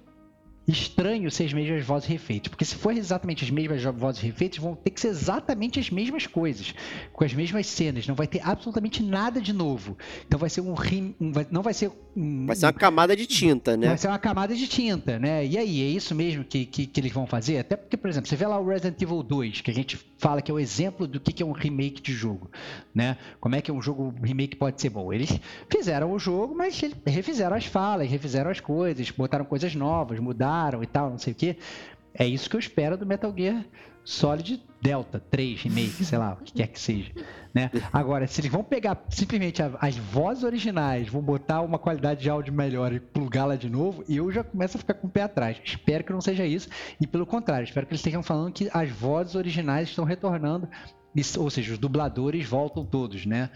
estranho 0.67 1.31
ser 1.31 1.45
as 1.45 1.53
mesmas 1.53 1.85
vozes 1.85 2.09
refeitas. 2.09 2.49
Porque 2.49 2.65
se 2.65 2.75
for 2.75 2.97
exatamente 2.97 3.45
as 3.45 3.51
mesmas 3.51 3.83
vozes 3.83 4.21
refeitas, 4.21 4.59
vão 4.59 4.75
ter 4.75 4.91
que 4.91 5.01
ser 5.01 5.09
exatamente 5.09 5.79
as 5.79 5.91
mesmas 5.91 6.27
coisas. 6.27 6.75
Com 7.13 7.25
as 7.25 7.33
mesmas 7.33 7.67
cenas. 7.67 8.07
Não 8.07 8.15
vai 8.15 8.27
ter 8.27 8.41
absolutamente 8.47 9.03
nada 9.03 9.41
de 9.41 9.53
novo. 9.53 9.97
Então 10.27 10.39
vai 10.39 10.51
ser 10.51 10.61
um... 10.61 10.75
rim- 10.75 11.15
um 11.21 11.33
não 11.51 11.63
vai 11.63 11.73
ser 11.73 11.91
um... 12.17 12.47
Vai 12.47 12.57
ser 12.57 12.67
uma 12.67 12.73
camada 12.73 13.15
de 13.15 13.27
tinta, 13.27 13.77
né? 13.77 13.89
Vai 13.89 13.99
ser 13.99 14.09
uma 14.09 14.19
camada 14.19 14.55
de 14.55 14.67
tinta, 14.67 15.19
né? 15.19 15.47
E 15.47 15.57
aí, 15.57 15.83
é 15.83 15.87
isso 15.87 16.15
mesmo 16.15 16.43
que, 16.45 16.65
que, 16.67 16.87
que 16.87 17.01
eles 17.01 17.13
vão 17.13 17.27
fazer? 17.27 17.59
Até 17.59 17.77
porque, 17.77 17.97
por 17.97 18.11
exemplo, 18.11 18.29
você 18.29 18.37
vê 18.37 18.47
lá 18.47 18.59
o 18.59 18.67
Resident 18.67 19.01
Evil 19.01 19.23
2, 19.23 19.61
que 19.61 19.71
a 19.71 19.75
gente 19.75 19.99
fala 20.19 20.41
que 20.43 20.51
é 20.51 20.55
o 20.55 20.59
exemplo 20.59 21.07
do 21.07 21.21
que, 21.21 21.33
que 21.33 21.43
é 21.43 21.47
um 21.47 21.53
remake 21.53 22.01
de 22.01 22.13
jogo, 22.13 22.51
né? 22.95 23.17
Como 23.39 23.55
é 23.55 23.61
que 23.61 23.71
um 23.71 23.81
jogo 23.81 24.15
um 24.19 24.25
remake 24.25 24.57
pode 24.57 24.81
ser 24.81 24.89
bom? 24.89 25.13
Eles 25.13 25.39
fizeram 25.71 26.11
o 26.13 26.19
jogo, 26.19 26.55
mas 26.57 26.81
refizeram 27.07 27.55
as 27.55 27.67
falas, 27.67 28.11
refizeram 28.11 28.51
as 28.51 28.59
coisas, 28.61 29.11
botaram 29.11 29.45
coisas 29.45 29.75
novas, 29.75 30.19
mudaram 30.19 30.56
e 30.83 30.87
tal, 30.87 31.11
não 31.11 31.19
sei 31.19 31.33
o 31.33 31.37
quê. 31.37 31.57
É 32.15 32.27
isso 32.27 32.49
que 32.49 32.57
eu 32.57 32.61
espero 32.61 32.97
do 32.97 33.05
Metal 33.05 33.33
Gear 33.37 33.65
Solid 34.07 34.63
Delta 34.81 35.19
3 35.19 35.63
Remake, 35.63 36.05
sei 36.05 36.17
lá, 36.17 36.35
o 36.35 36.45
que 36.45 36.53
quer 36.53 36.69
que 36.69 36.79
seja. 36.79 37.11
Né? 37.53 37.71
Agora, 37.93 38.27
se 38.29 38.41
eles 38.41 38.53
vão 38.53 38.63
pegar 38.63 39.05
simplesmente 39.11 39.61
as 39.81 39.97
vozes 39.97 40.45
originais, 40.45 41.09
vão 41.09 41.21
botar 41.21 41.63
uma 41.63 41.79
qualidade 41.79 42.21
de 42.21 42.31
áudio 42.31 42.53
melhor 42.53 42.93
e 42.93 43.01
plugá-la 43.01 43.57
de 43.57 43.69
novo, 43.69 44.05
eu 44.09 44.31
já 44.31 44.45
começo 44.45 44.77
a 44.77 44.81
ficar 44.81 44.95
com 44.95 45.09
o 45.09 45.11
pé 45.11 45.23
atrás. 45.23 45.61
Espero 45.65 46.05
que 46.05 46.13
não 46.13 46.21
seja 46.21 46.47
isso. 46.47 46.69
E 47.01 47.07
pelo 47.07 47.27
contrário, 47.27 47.65
espero 47.65 47.85
que 47.85 47.93
eles 47.93 48.01
estejam 48.01 48.23
falando 48.23 48.53
que 48.53 48.71
as 48.73 48.91
vozes 48.91 49.35
originais 49.35 49.89
estão 49.89 50.05
retornando. 50.05 50.69
Ou 51.39 51.51
seja, 51.51 51.73
os 51.73 51.79
dubladores 51.79 52.47
voltam 52.47 52.85
todos, 52.85 53.27
né? 53.27 53.51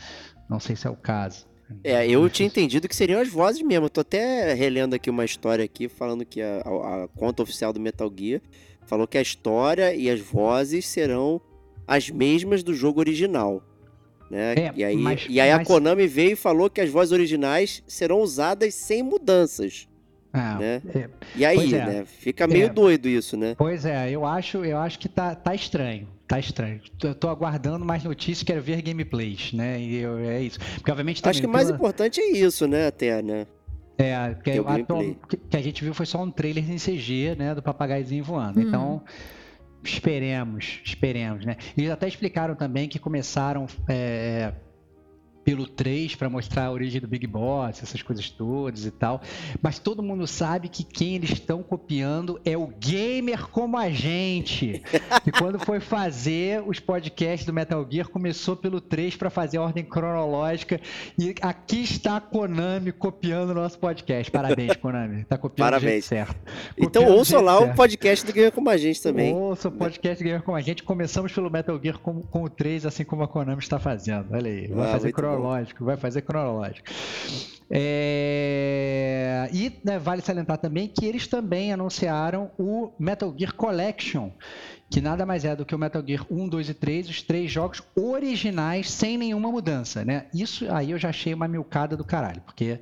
Não 0.49 0.59
sei 0.59 0.75
se 0.75 0.87
é 0.87 0.91
o 0.91 0.97
caso. 0.97 1.47
É, 1.85 2.07
eu 2.09 2.29
tinha 2.29 2.47
entendido 2.47 2.89
que 2.89 2.97
seriam 2.97 3.21
as 3.21 3.29
vozes 3.29 3.63
mesmo. 3.63 3.87
Eu 3.87 3.91
tô 3.91 4.01
até 4.01 4.53
relendo 4.55 4.95
aqui 4.95 5.09
uma 5.11 5.25
história 5.25 5.65
aqui, 5.65 5.89
falando 5.89 6.25
que 6.25 6.41
a, 6.43 6.63
a- 6.65 7.05
a 7.05 7.09
conta 7.09 7.43
oficial 7.43 7.73
do 7.73 7.81
Metal 7.81 8.13
Gear 8.17 8.41
falou 8.87 9.07
que 9.07 9.17
a 9.19 9.23
história 9.23 9.95
e 9.95 10.11
as 10.11 10.21
vozes 10.21 10.87
serão 10.87 11.41
as 11.87 12.11
mesmas 12.11 12.63
do 12.63 12.75
jogo 12.75 13.01
original. 13.01 13.63
Né? 14.31 14.55
É, 14.55 14.73
e 14.77 14.85
aí, 14.85 14.97
mas- 14.97 15.27
e 15.29 15.41
aí 15.41 15.51
a 15.51 15.57
mas- 15.59 15.67
Konami 15.67 16.07
veio 16.07 16.33
e 16.33 16.37
falou 16.37 16.71
que 16.71 16.81
as 16.81 16.89
vozes 16.91 17.13
originais 17.13 17.83
serão 17.87 18.21
usadas 18.21 18.75
sem 18.75 19.03
mudanças. 19.03 19.89
Ah, 20.33 20.57
Né? 20.61 20.81
é, 20.95 21.09
E 21.35 21.45
aí, 21.45 21.75
é. 21.75 21.79
né? 21.85 22.05
Fica 22.07 22.47
meio 22.47 22.67
É. 22.67 22.69
doido 22.69 23.09
isso, 23.09 23.37
né? 23.37 23.57
Pois 23.59 23.85
é, 23.85 24.09
eu 24.11 24.25
acho, 24.25 24.65
eu 24.65 24.79
acho 24.79 24.97
que 25.01 25.09
tá, 25.09 25.35
tá 25.35 25.53
estranho. 25.53 26.07
Tá 26.31 26.39
estranho. 26.39 26.81
Eu 27.03 27.13
tô 27.13 27.29
aguardando 27.29 27.85
mais 27.85 28.05
notícias, 28.05 28.45
quero 28.45 28.63
ver 28.63 28.81
gameplays, 28.83 29.53
né? 29.53 29.81
E 29.81 29.97
eu- 29.97 30.17
é 30.17 30.41
isso. 30.41 30.61
Porque 30.77 30.89
obviamente 30.89 31.17
Acho 31.17 31.25
também 31.25 31.41
que 31.41 31.47
o 31.49 31.51
mais 31.51 31.67
pela- 31.67 31.77
importante 31.77 32.21
é 32.21 32.31
isso, 32.39 32.69
né, 32.69 32.87
até, 32.87 33.21
né? 33.21 33.49
É, 33.99 34.37
que, 34.45 34.61
o 34.61 34.69
a- 34.69 34.79
que- 35.29 35.57
a 35.57 35.61
gente 35.61 35.83
viu 35.83 35.93
foi 35.93 36.07
só 36.07 36.23
um 36.23 36.31
trailer 36.31 36.71
em 36.71 36.79
CG, 36.79 37.35
né, 37.37 37.53
do 37.53 37.61
papagaiozinho 37.61 38.23
voando. 38.23 38.61
Uhum. 38.61 38.69
Então, 38.69 39.03
esperemos, 39.83 40.81
esperemos, 40.85 41.45
né? 41.45 41.57
Eles 41.77 41.91
até 41.91 42.07
explicaram 42.07 42.55
também 42.55 42.89
que 42.89 43.01
começaram 43.01 43.67
é, 43.89 44.53
pelo 45.45 45.67
3 45.67 46.15
para 46.17 46.29
mostrar 46.29 46.67
a 46.67 46.71
origem 46.71 47.01
do 47.01 47.09
Big 47.09 47.27
Boss, 47.27 47.83
essas 47.83 48.03
coisas 48.03 48.29
todas 48.31 48.85
e 48.85 48.91
tal. 48.91 49.21
Mas 49.63 49.79
todo 49.79 50.03
mundo 50.03 50.27
sabe 50.27 50.69
que 50.69 50.85
quem 50.85 51.15
eles 51.17 51.31
estão 51.31 51.63
copiando 51.63 52.41
é 52.45 52.57
o 52.57 52.67
gamer 52.67 53.47
como 53.49 53.77
a 53.77 53.91
gente. 53.91 54.83
E 55.27 55.31
quando 55.33 55.59
foi 55.59 55.81
fazer 55.81 56.63
os 56.67 56.81
podcasts 56.81 57.45
do 57.47 57.53
Metal 57.53 57.87
Gear, 57.89 58.09
começou 58.09 58.57
pelo 58.57 58.81
3 58.81 59.17
para 59.17 59.29
fazer 59.29 59.59
a 59.59 59.63
ordem 59.63 59.85
cronológica. 59.85 60.81
E 61.19 61.35
aqui 61.43 61.83
está 61.83 62.17
a 62.17 62.21
Konami 62.21 62.91
copiando 62.93 63.51
o 63.51 63.55
nosso 63.55 63.79
podcast. 63.79 64.31
Parabéns, 64.31 64.77
Konami. 64.77 65.25
Tá 65.25 65.37
copiando 65.37 65.69
do 65.75 65.81
jeito 65.81 65.83
Parabéns. 65.83 66.05
certo. 66.07 66.37
Então 66.77 67.03
Copiando 67.03 67.07
do 67.07 67.19
ouçam 67.19 67.39
jeito 67.39 67.45
lá 67.45 67.57
o 67.59 67.65
certo. 67.65 67.77
podcast 67.77 68.27
do 68.27 68.33
Gamer 68.33 68.53
Como 68.53 68.71
a 68.71 68.77
Gente 68.77 69.03
também. 69.03 69.35
Ouça 69.35 69.69
o 69.69 69.73
podcast 69.73 70.25
Gamer 70.25 70.43
como 70.43 70.57
a 70.57 70.61
gente. 70.61 70.83
Começamos 70.83 71.33
pelo 71.33 71.51
Metal 71.51 71.79
Gear 71.83 71.99
com, 71.99 72.23
com 72.23 72.45
o 72.45 72.49
3, 72.49 72.87
assim 72.87 73.05
como 73.05 73.23
a 73.23 73.29
Konami 73.29 73.61
está 73.61 73.79
fazendo. 73.79 74.29
Olha 74.33 74.51
aí. 74.51 74.69
Vai 74.69 74.89
Ah, 74.89 74.93
fazer. 74.93 75.13
Cronológico, 75.37 75.85
vai 75.85 75.97
fazer 75.97 76.23
cronológico. 76.23 76.89
É, 77.73 79.49
E 79.53 79.73
né, 79.85 79.99
vale 79.99 80.23
salientar 80.23 80.59
também 80.59 80.89
que 80.89 81.05
eles 81.07 81.27
também 81.27 81.73
anunciaram 81.73 82.51
o 82.59 82.91
Metal 82.99 83.33
Gear 83.37 83.55
Collection, 83.55 84.31
que 84.91 85.01
nada 85.01 85.25
mais 85.25 85.45
é 85.45 85.55
do 85.55 85.65
que 85.65 85.75
o 85.75 85.79
Metal 85.79 86.03
Gear 86.07 86.27
1, 86.31 86.49
2 86.49 86.69
e 86.71 86.75
3, 86.75 87.09
os 87.09 87.23
três 87.23 87.51
jogos 87.51 87.81
originais 87.97 88.91
sem 88.91 89.17
nenhuma 89.17 89.51
mudança, 89.51 90.05
né? 90.05 90.27
Isso 90.35 90.67
aí 90.73 90.91
eu 90.91 90.99
já 90.99 91.11
achei 91.11 91.33
uma 91.33 91.47
milcada 91.47 91.97
do 91.97 92.05
caralho, 92.05 92.41
porque 92.43 92.81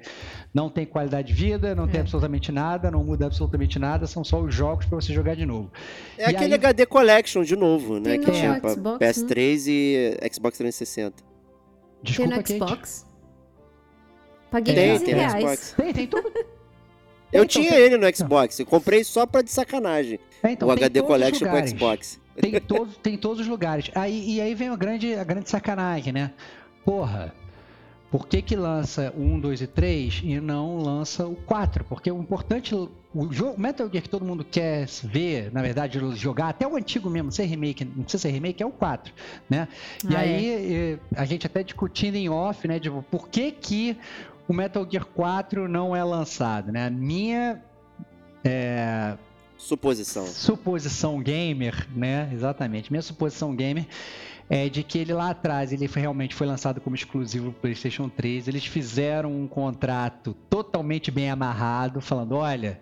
não 0.54 0.70
tem 0.70 0.86
qualidade 0.86 1.28
de 1.28 1.34
vida, 1.34 1.74
não 1.74 1.86
tem 1.86 1.98
É. 1.98 2.00
absolutamente 2.00 2.50
nada, 2.50 2.90
não 2.90 3.04
muda 3.04 3.26
absolutamente 3.26 3.78
nada, 3.78 4.06
são 4.06 4.24
só 4.24 4.40
os 4.40 4.54
jogos 4.54 4.86
para 4.86 4.96
você 5.00 5.12
jogar 5.12 5.36
de 5.36 5.44
novo. 5.44 5.70
É 6.16 6.22
E 6.30 6.34
aquele 6.34 6.54
aí- 6.54 6.60
HD 6.60 6.86
Collection 6.86 7.42
de 7.42 7.56
novo, 7.56 7.94
né? 8.00 8.10
Tem 8.12 8.20
Que 8.20 8.26
no 8.26 8.32
tinha 8.32 8.58
Xbox, 8.58 8.98
PS3 8.98 9.66
e 9.68 10.18
Xbox 10.32 10.56
360. 10.58 11.27
Desculpa, 12.02 12.42
tem 12.42 12.58
no 12.58 12.66
Kate. 12.66 12.72
Xbox? 12.76 13.06
Paguei 14.50 14.74
Tem, 14.74 14.92
15 14.92 15.04
tem 15.04 15.14
no 15.14 15.20
reais. 15.20 15.34
Xbox. 15.42 15.74
Tem, 15.76 15.92
tem 15.92 16.06
tudo. 16.06 16.32
Eu 17.30 17.44
Então, 17.44 17.46
tinha 17.46 17.70
tem- 17.72 17.80
ele 17.80 17.98
no 17.98 18.16
Xbox, 18.16 18.58
eu 18.58 18.64
comprei 18.64 19.04
só 19.04 19.26
pra 19.26 19.42
de 19.42 19.50
sacanagem. 19.50 20.18
É, 20.42 20.52
então, 20.52 20.66
o 20.66 20.70
HD 20.70 21.02
Collection 21.02 21.46
pro. 21.46 21.68
Xbox. 21.68 22.18
Tem, 22.40 22.58
todo, 22.58 22.90
tem 23.02 23.18
todos 23.18 23.40
os 23.40 23.46
lugares. 23.46 23.90
Aí, 23.94 24.36
e 24.36 24.40
aí 24.40 24.54
vem 24.54 24.68
a 24.70 24.76
grande, 24.76 25.12
a 25.14 25.24
grande 25.24 25.50
sacanagem, 25.50 26.10
né? 26.10 26.32
Porra, 26.86 27.34
por 28.10 28.26
que, 28.26 28.40
que 28.40 28.56
lança 28.56 29.12
o 29.16 29.20
1, 29.22 29.40
2 29.40 29.60
e 29.62 29.66
3 29.66 30.20
e 30.24 30.40
não 30.40 30.78
lança 30.78 31.26
o 31.26 31.36
4? 31.36 31.84
Porque 31.84 32.10
o 32.10 32.18
importante, 32.18 32.74
o 32.74 33.32
jogo 33.32 33.60
Metal 33.60 33.88
Gear 33.90 34.02
que 34.02 34.08
todo 34.08 34.24
mundo 34.24 34.44
quer 34.44 34.86
ver, 35.04 35.52
na 35.52 35.60
verdade, 35.60 35.98
jogar, 36.16 36.48
até 36.48 36.66
o 36.66 36.74
antigo 36.76 37.10
mesmo, 37.10 37.30
sem 37.30 37.46
remake, 37.46 37.84
não 37.84 38.02
precisa 38.04 38.22
ser 38.22 38.30
remake, 38.30 38.62
é 38.62 38.66
o 38.66 38.70
4, 38.70 39.12
né? 39.48 39.68
E 40.08 40.16
Ah, 40.16 40.20
aí, 40.20 40.98
a 41.14 41.24
gente 41.26 41.46
até 41.46 41.62
discutindo 41.62 42.14
em 42.14 42.28
off, 42.30 42.66
né, 42.66 42.80
tipo, 42.80 43.02
por 43.10 43.28
que 43.28 43.50
que 43.52 43.96
o 44.48 44.54
Metal 44.54 44.86
Gear 44.90 45.04
4 45.04 45.68
não 45.68 45.94
é 45.94 46.02
lançado, 46.02 46.72
né? 46.72 46.86
A 46.86 46.90
minha 46.90 47.62
é, 48.42 49.16
Suposição. 49.58 50.24
suposição 50.26 51.20
gamer, 51.20 51.86
né? 51.94 52.30
Exatamente. 52.32 52.90
Minha 52.90 53.02
suposição 53.02 53.54
gamer 53.54 53.86
é 54.50 54.68
de 54.68 54.82
que 54.82 54.98
ele 54.98 55.12
lá 55.12 55.30
atrás 55.30 55.72
ele 55.72 55.86
foi- 55.88 56.02
realmente 56.02 56.34
foi 56.34 56.46
lançado 56.46 56.80
como 56.80 56.96
exclusivo 56.96 57.46
do 57.46 57.52
PlayStation 57.52 58.08
3. 58.08 58.48
Eles 58.48 58.64
fizeram 58.64 59.32
um 59.32 59.46
contrato 59.46 60.34
totalmente 60.48 61.10
bem 61.10 61.30
amarrado, 61.30 62.00
falando: 62.00 62.32
olha. 62.36 62.80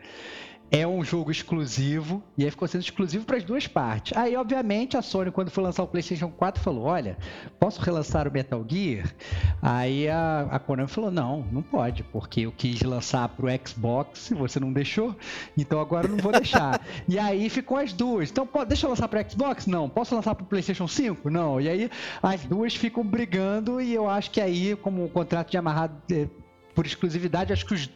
É 0.70 0.86
um 0.86 1.04
jogo 1.04 1.30
exclusivo 1.30 2.22
e 2.36 2.44
aí 2.44 2.50
ficou 2.50 2.66
sendo 2.66 2.82
exclusivo 2.82 3.24
para 3.24 3.36
as 3.36 3.44
duas 3.44 3.68
partes. 3.68 4.16
Aí, 4.16 4.36
obviamente, 4.36 4.96
a 4.96 5.02
Sony, 5.02 5.30
quando 5.30 5.50
foi 5.50 5.62
lançar 5.62 5.84
o 5.84 5.86
PlayStation 5.86 6.28
4, 6.28 6.60
falou: 6.60 6.84
Olha, 6.84 7.16
posso 7.58 7.80
relançar 7.80 8.26
o 8.26 8.32
Metal 8.32 8.64
Gear? 8.68 9.14
Aí 9.62 10.08
a, 10.08 10.48
a 10.50 10.58
Konami 10.58 10.88
falou: 10.88 11.10
Não, 11.10 11.46
não 11.52 11.62
pode, 11.62 12.02
porque 12.02 12.40
eu 12.42 12.52
quis 12.52 12.82
lançar 12.82 13.28
pro 13.28 13.46
Xbox 13.64 14.30
e 14.30 14.34
você 14.34 14.58
não 14.58 14.72
deixou, 14.72 15.14
então 15.56 15.80
agora 15.80 16.06
eu 16.06 16.10
não 16.10 16.18
vou 16.18 16.32
deixar. 16.32 16.80
e 17.08 17.16
aí 17.16 17.48
ficou 17.48 17.78
as 17.78 17.92
duas. 17.92 18.30
Então, 18.30 18.46
pô, 18.46 18.64
deixa 18.64 18.86
eu 18.86 18.90
lançar 18.90 19.06
pro 19.06 19.30
Xbox? 19.30 19.66
Não. 19.66 19.88
Posso 19.88 20.14
lançar 20.14 20.34
pro 20.34 20.44
PlayStation 20.44 20.88
5? 20.88 21.30
Não. 21.30 21.60
E 21.60 21.68
aí 21.68 21.90
as 22.22 22.44
duas 22.44 22.74
ficam 22.74 23.04
brigando 23.04 23.80
e 23.80 23.94
eu 23.94 24.08
acho 24.08 24.30
que 24.32 24.40
aí, 24.40 24.74
como 24.76 25.04
o 25.04 25.08
contrato 25.08 25.50
de 25.50 25.56
amarrado 25.56 25.94
eh, 26.10 26.26
por 26.74 26.84
exclusividade, 26.86 27.52
acho 27.52 27.64
que 27.64 27.74
os. 27.74 27.90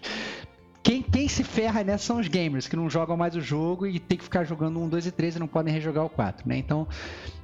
Quem, 0.83 1.03
quem 1.03 1.29
se 1.29 1.45
ferra 1.45 1.85
nessa 1.85 2.05
são 2.07 2.19
os 2.19 2.27
gamers, 2.27 2.67
que 2.67 2.75
não 2.75 2.89
jogam 2.89 3.15
mais 3.17 3.37
o 3.37 3.41
jogo 3.41 3.87
e 3.87 3.99
tem 3.99 4.17
que 4.17 4.25
ficar 4.25 4.45
jogando 4.45 4.81
um, 4.81 4.89
dois 4.89 5.07
e 5.07 5.11
três 5.11 5.37
e 5.37 5.39
não 5.39 5.47
podem 5.47 5.73
rejogar 5.73 6.05
o 6.05 6.09
4, 6.09 6.49
né? 6.49 6.57
Então, 6.57 6.89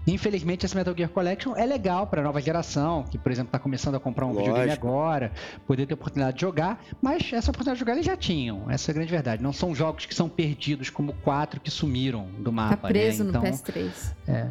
infelizmente, 0.07 0.65
esse 0.65 0.75
Metal 0.75 0.95
Gear 0.97 1.11
Collection 1.11 1.55
é 1.55 1.67
legal 1.67 2.07
para 2.07 2.23
nova 2.23 2.41
geração, 2.41 3.05
que, 3.05 3.19
por 3.19 3.31
exemplo, 3.31 3.49
está 3.49 3.59
começando 3.59 3.95
a 3.97 4.01
comprar 4.01 4.25
um 4.27 4.33
videogame 4.35 4.67
Lógico. 4.69 4.87
agora, 4.89 5.33
poder 5.67 5.87
ter 5.87 5.93
oportunidade 5.95 6.37
de 6.37 6.41
jogar, 6.41 6.83
mas 7.03 7.31
essa 7.33 7.51
oportunidade 7.51 7.75
de 7.77 7.81
jogar 7.81 7.93
eles 7.93 8.07
já 8.07 8.17
tinham, 8.17 8.71
essa 8.71 8.91
é 8.91 8.93
a 8.93 8.95
grande 8.95 9.11
verdade. 9.11 9.43
Não 9.43 9.53
são 9.53 9.75
jogos 9.75 10.07
que 10.07 10.15
são 10.15 10.29
perdidos 10.31 10.89
como 10.89 11.13
o 11.13 11.15
4 11.17 11.61
que 11.61 11.71
sumiram 11.71 12.27
do 12.39 12.45
Tá 12.45 12.51
mapa, 12.53 12.89
preso 12.89 13.23
né? 13.23 13.33
no 13.33 13.39
Então, 13.39 13.43
PS3. 13.53 14.13
é, 14.29 14.51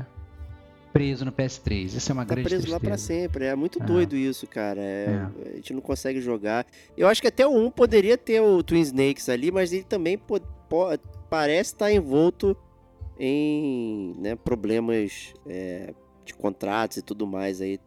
preso 0.95 1.25
no 1.25 1.31
PS3. 1.33 1.93
Isso 1.97 2.09
é 2.09 2.13
uma 2.13 2.25
Tá 2.25 2.33
grande 2.35 2.47
preso 2.47 2.71
lá 2.71 2.79
tristeza. 2.79 2.89
pra 2.89 2.97
sempre. 2.97 3.45
É 3.45 3.53
muito 3.53 3.83
É. 3.83 3.85
doido 3.85 4.15
isso, 4.15 4.47
cara. 4.47 4.79
É- 4.81 5.27
A 5.51 5.55
gente 5.57 5.73
não 5.73 5.81
consegue 5.81 6.21
jogar. 6.21 6.65
Eu 6.97 7.05
acho 7.09 7.21
que 7.21 7.27
até 7.27 7.45
o 7.45 7.51
1 7.51 7.69
poderia 7.69 8.17
ter 8.17 8.39
o 8.39 8.63
Twin 8.63 8.79
Snakes 8.79 9.27
ali, 9.27 9.51
mas 9.51 9.73
ele 9.73 9.83
também 9.83 10.17
parece 11.29 11.73
estar 11.73 11.91
envolto 11.91 12.55
em 13.19 14.13
né, 14.19 14.35
problemas 14.37 15.33
é, 15.45 15.93
de 16.23 16.33
contratos 16.33 16.95
e 16.97 17.01
tudo 17.01 17.27
mais 17.27 17.59
aí. 17.59 17.77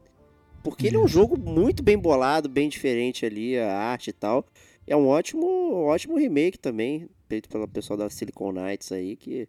Porque 0.62 0.86
ele 0.86 0.96
é 0.96 0.98
um 0.98 1.06
Isso. 1.06 1.14
jogo 1.14 1.38
muito 1.38 1.82
bem 1.82 1.96
bolado, 1.96 2.46
bem 2.48 2.68
diferente 2.68 3.24
ali, 3.24 3.58
a 3.58 3.72
arte 3.72 4.10
e 4.10 4.12
tal. 4.12 4.44
É 4.86 4.94
um 4.96 5.06
ótimo, 5.06 5.46
ótimo 5.84 6.18
remake 6.18 6.58
também, 6.58 7.08
feito 7.28 7.48
pelo 7.48 7.66
pessoal 7.68 7.96
da 7.96 8.10
Silicon 8.10 8.52
Knights 8.52 8.92
aí, 8.92 9.16
que 9.16 9.48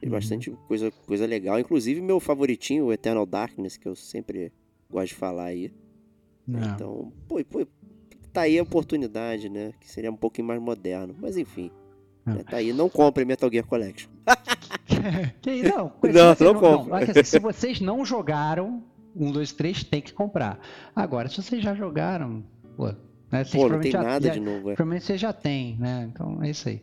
tem 0.00 0.08
Uhum. 0.08 0.14
bastante 0.16 0.50
coisa, 0.68 0.90
coisa 1.06 1.26
legal. 1.26 1.58
Inclusive 1.58 2.00
meu 2.00 2.20
favoritinho, 2.20 2.86
o 2.86 2.92
Eternal 2.92 3.26
Darkness, 3.26 3.76
que 3.76 3.86
eu 3.88 3.94
sempre 3.96 4.52
gosto 4.90 5.08
de 5.08 5.14
falar 5.14 5.44
aí. 5.46 5.72
Não. 6.46 6.60
Então, 6.74 7.12
pô, 7.28 7.42
pô, 7.44 7.66
tá 8.32 8.42
aí 8.42 8.58
a 8.58 8.62
oportunidade, 8.62 9.48
né? 9.48 9.72
Que 9.80 9.90
seria 9.90 10.10
um 10.10 10.16
pouquinho 10.16 10.46
mais 10.46 10.60
moderno. 10.60 11.14
Mas 11.18 11.36
enfim, 11.36 11.70
É. 12.26 12.30
né, 12.30 12.44
tá 12.48 12.58
aí. 12.58 12.72
Não 12.72 12.88
compre 12.88 13.24
Metal 13.24 13.50
Gear 13.50 13.66
Collection. 13.66 14.10
Que 15.40 15.50
aí, 15.50 15.62
não, 15.62 15.92
Não, 16.02 16.52
não 16.52 16.60
compro. 16.60 16.98
quer 16.98 17.06
dizer, 17.08 17.24
se 17.26 17.38
vocês 17.38 17.80
não 17.80 18.04
jogaram 18.04 18.82
um, 19.14 19.30
dois, 19.30 19.52
três, 19.52 19.84
tem 19.84 20.00
que 20.00 20.12
comprar. 20.12 20.58
Agora, 20.94 21.28
se 21.28 21.40
vocês 21.42 21.62
já 21.62 21.74
jogaram, 21.74 22.42
pô, 22.76 22.92
né, 23.30 23.44
vocês 23.44 23.62
Pô, 23.62 23.68
não 23.68 23.80
tem 23.80 23.90
já- 23.90 24.02
nada 24.02 24.26
já- 24.28 24.34
de 24.34 24.40
novo. 24.40 24.70
É. 24.70 24.74
Provavelmente 24.74 25.04
você 25.04 25.18
já 25.18 25.32
tem, 25.32 25.76
né? 25.78 26.08
Então 26.12 26.42
é 26.42 26.50
isso 26.50 26.68
aí. 26.68 26.82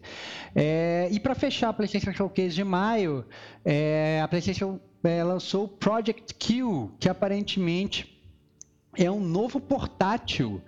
É, 0.55 1.07
e 1.11 1.19
para 1.19 1.33
fechar 1.35 1.69
a 1.69 1.73
PlayStation 1.73 2.11
Showcase 2.13 2.53
de 2.55 2.63
maio, 2.63 3.25
é, 3.63 4.19
a 4.23 4.27
PlayStation 4.27 4.79
é, 5.03 5.23
lançou 5.23 5.65
o 5.65 5.67
Project 5.67 6.33
Q, 6.35 6.89
que 6.99 7.09
aparentemente 7.09 8.09
é 8.97 9.09
um 9.09 9.19
novo 9.19 9.59
portátil 9.59 10.61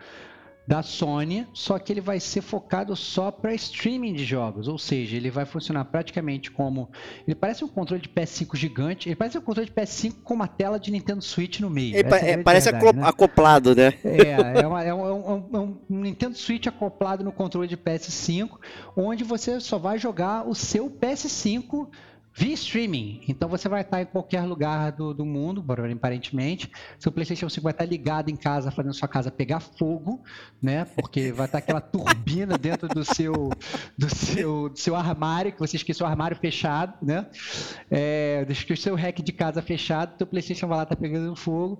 da 0.67 0.81
Sony, 0.81 1.47
só 1.53 1.77
que 1.77 1.93
ele 1.93 2.01
vai 2.01 2.19
ser 2.19 2.41
focado 2.41 2.95
só 2.95 3.29
para 3.29 3.53
streaming 3.53 4.13
de 4.13 4.25
jogos, 4.25 4.67
ou 4.67 4.77
seja, 4.79 5.15
ele 5.15 5.29
vai 5.29 5.45
funcionar 5.45 5.85
praticamente 5.85 6.49
como 6.49 6.89
ele 7.27 7.35
parece 7.35 7.63
um 7.63 7.67
controle 7.67 8.01
de 8.01 8.09
PS5 8.09 8.55
gigante, 8.55 9.07
ele 9.07 9.15
parece 9.15 9.37
um 9.37 9.41
controle 9.41 9.69
de 9.69 9.75
PS5 9.75 10.15
com 10.23 10.33
uma 10.33 10.47
tela 10.47 10.79
de 10.79 10.89
Nintendo 10.91 11.21
Switch 11.21 11.59
no 11.59 11.69
meio. 11.69 12.03
Pa- 12.09 12.17
é 12.17 12.31
é, 12.31 12.37
parece 12.37 12.71
verdade, 12.71 12.97
né? 12.97 13.03
acoplado, 13.07 13.75
né? 13.75 13.93
É, 14.03 14.61
é, 14.63 14.67
uma- 14.67 14.83
é 14.83 14.93
um, 14.93 15.05
é 15.05 15.13
um- 15.13 15.49
é 15.53 15.59
um- 15.59 15.77
um 15.89 16.01
Nintendo 16.01 16.35
Switch 16.35 16.65
acoplado 16.67 17.23
no 17.23 17.31
controle 17.31 17.67
de 17.67 17.77
PS5, 17.77 18.49
onde 18.97 19.23
você 19.23 19.59
só 19.59 19.77
vai 19.77 19.99
jogar 19.99 20.47
o 20.47 20.55
seu 20.55 20.89
PS5 20.89 21.87
via 22.37 22.53
streaming. 22.53 23.21
Então 23.29 23.47
você 23.47 23.69
vai 23.69 23.81
estar 23.81 24.01
em 24.01 24.05
qualquer 24.05 24.41
lugar 24.41 24.91
do, 24.91 25.13
do 25.13 25.25
mundo, 25.25 25.63
aparentemente. 25.95 26.69
Seu 26.99 27.09
PlayStation 27.09 27.47
5 27.47 27.63
vai 27.63 27.71
estar 27.71 27.85
ligado 27.85 28.29
em 28.29 28.35
casa, 28.35 28.69
fazendo 28.71 28.93
sua 28.93 29.07
casa 29.07 29.31
pegar 29.31 29.61
fogo, 29.61 30.21
né? 30.61 30.83
Porque 30.83 31.31
vai 31.31 31.45
estar 31.45 31.59
aquela 31.59 31.79
turbina 31.79 32.57
dentro 32.57 32.89
do 32.89 33.05
seu, 33.05 33.49
do 33.97 34.13
seu, 34.13 34.69
do 34.69 34.77
seu 34.77 34.97
armário, 34.97 35.53
que 35.53 35.59
você 35.59 35.77
esqueceu 35.77 36.05
o 36.05 36.09
armário 36.09 36.35
fechado, 36.35 36.93
né? 37.01 37.25
É, 37.89 38.45
o 38.73 38.77
seu 38.77 38.95
rack 38.95 39.23
de 39.23 39.31
casa 39.31 39.61
fechado, 39.61 40.17
seu 40.17 40.27
PlayStation 40.27 40.67
vai 40.67 40.77
lá 40.77 40.83
estar 40.83 40.97
pegando 40.97 41.33
fogo 41.37 41.79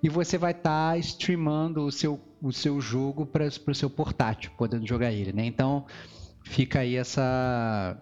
e 0.00 0.08
você 0.08 0.38
vai 0.38 0.52
estar 0.52 0.96
streamando 1.00 1.84
o 1.84 1.90
seu, 1.90 2.20
o 2.40 2.52
seu 2.52 2.80
jogo 2.80 3.26
para 3.26 3.46
o 3.46 3.74
seu 3.74 3.90
portátil, 3.90 4.52
podendo 4.56 4.86
jogar 4.86 5.10
ele, 5.10 5.32
né? 5.32 5.44
Então 5.44 5.84
fica 6.44 6.78
aí 6.78 6.94
essa 6.94 8.00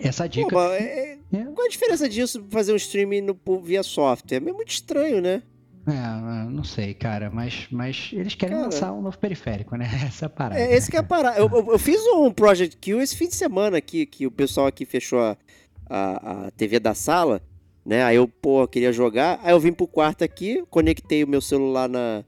essa 0.00 0.28
dica. 0.28 0.48
Pô, 0.50 0.60
é- 0.72 1.18
É. 1.32 1.44
Qual 1.54 1.66
a 1.66 1.68
diferença 1.68 2.08
disso 2.08 2.42
fazer 2.48 2.72
um 2.72 2.76
streaming 2.76 3.20
no- 3.20 3.60
via 3.62 3.82
software? 3.82 4.36
É 4.38 4.40
muito 4.52 4.70
estranho, 4.70 5.20
né? 5.20 5.42
É, 5.86 6.50
não 6.50 6.64
sei, 6.64 6.92
cara, 6.94 7.30
mas, 7.30 7.66
mas 7.70 8.10
eles 8.12 8.34
querem 8.34 8.54
Cara. 8.56 8.66
lançar 8.66 8.92
um 8.92 9.00
novo 9.02 9.18
periférico, 9.18 9.74
né? 9.76 9.86
Essa 10.06 10.24
é 10.24 10.26
a 10.26 10.28
parada. 10.30 10.60
É, 10.60 10.74
esse 10.74 10.90
que 10.90 10.96
é 10.96 11.00
a 11.00 11.02
parada. 11.02 11.38
Eu, 11.38 11.48
eu- 11.50 11.72
eu 11.72 11.78
fiz 11.78 12.00
um 12.14 12.30
Project 12.30 12.76
Q 12.76 13.00
esse 13.00 13.16
fim 13.16 13.26
de 13.28 13.34
semana 13.34 13.78
aqui, 13.78 14.04
que 14.06 14.26
o 14.26 14.30
pessoal 14.30 14.66
aqui 14.66 14.84
fechou 14.84 15.18
a, 15.18 15.36
a, 15.88 16.46
a 16.46 16.50
TV 16.50 16.78
da 16.78 16.94
sala, 16.94 17.40
né? 17.86 18.02
Aí 18.04 18.16
eu, 18.16 18.28
pô, 18.28 18.66
queria 18.68 18.92
jogar. 18.92 19.40
Aí 19.42 19.52
eu 19.52 19.60
vim 19.60 19.72
pro 19.72 19.86
quarto 19.86 20.22
aqui, 20.24 20.62
conectei 20.70 21.24
o 21.24 21.28
meu 21.28 21.40
celular 21.40 21.88
na, 21.88 22.22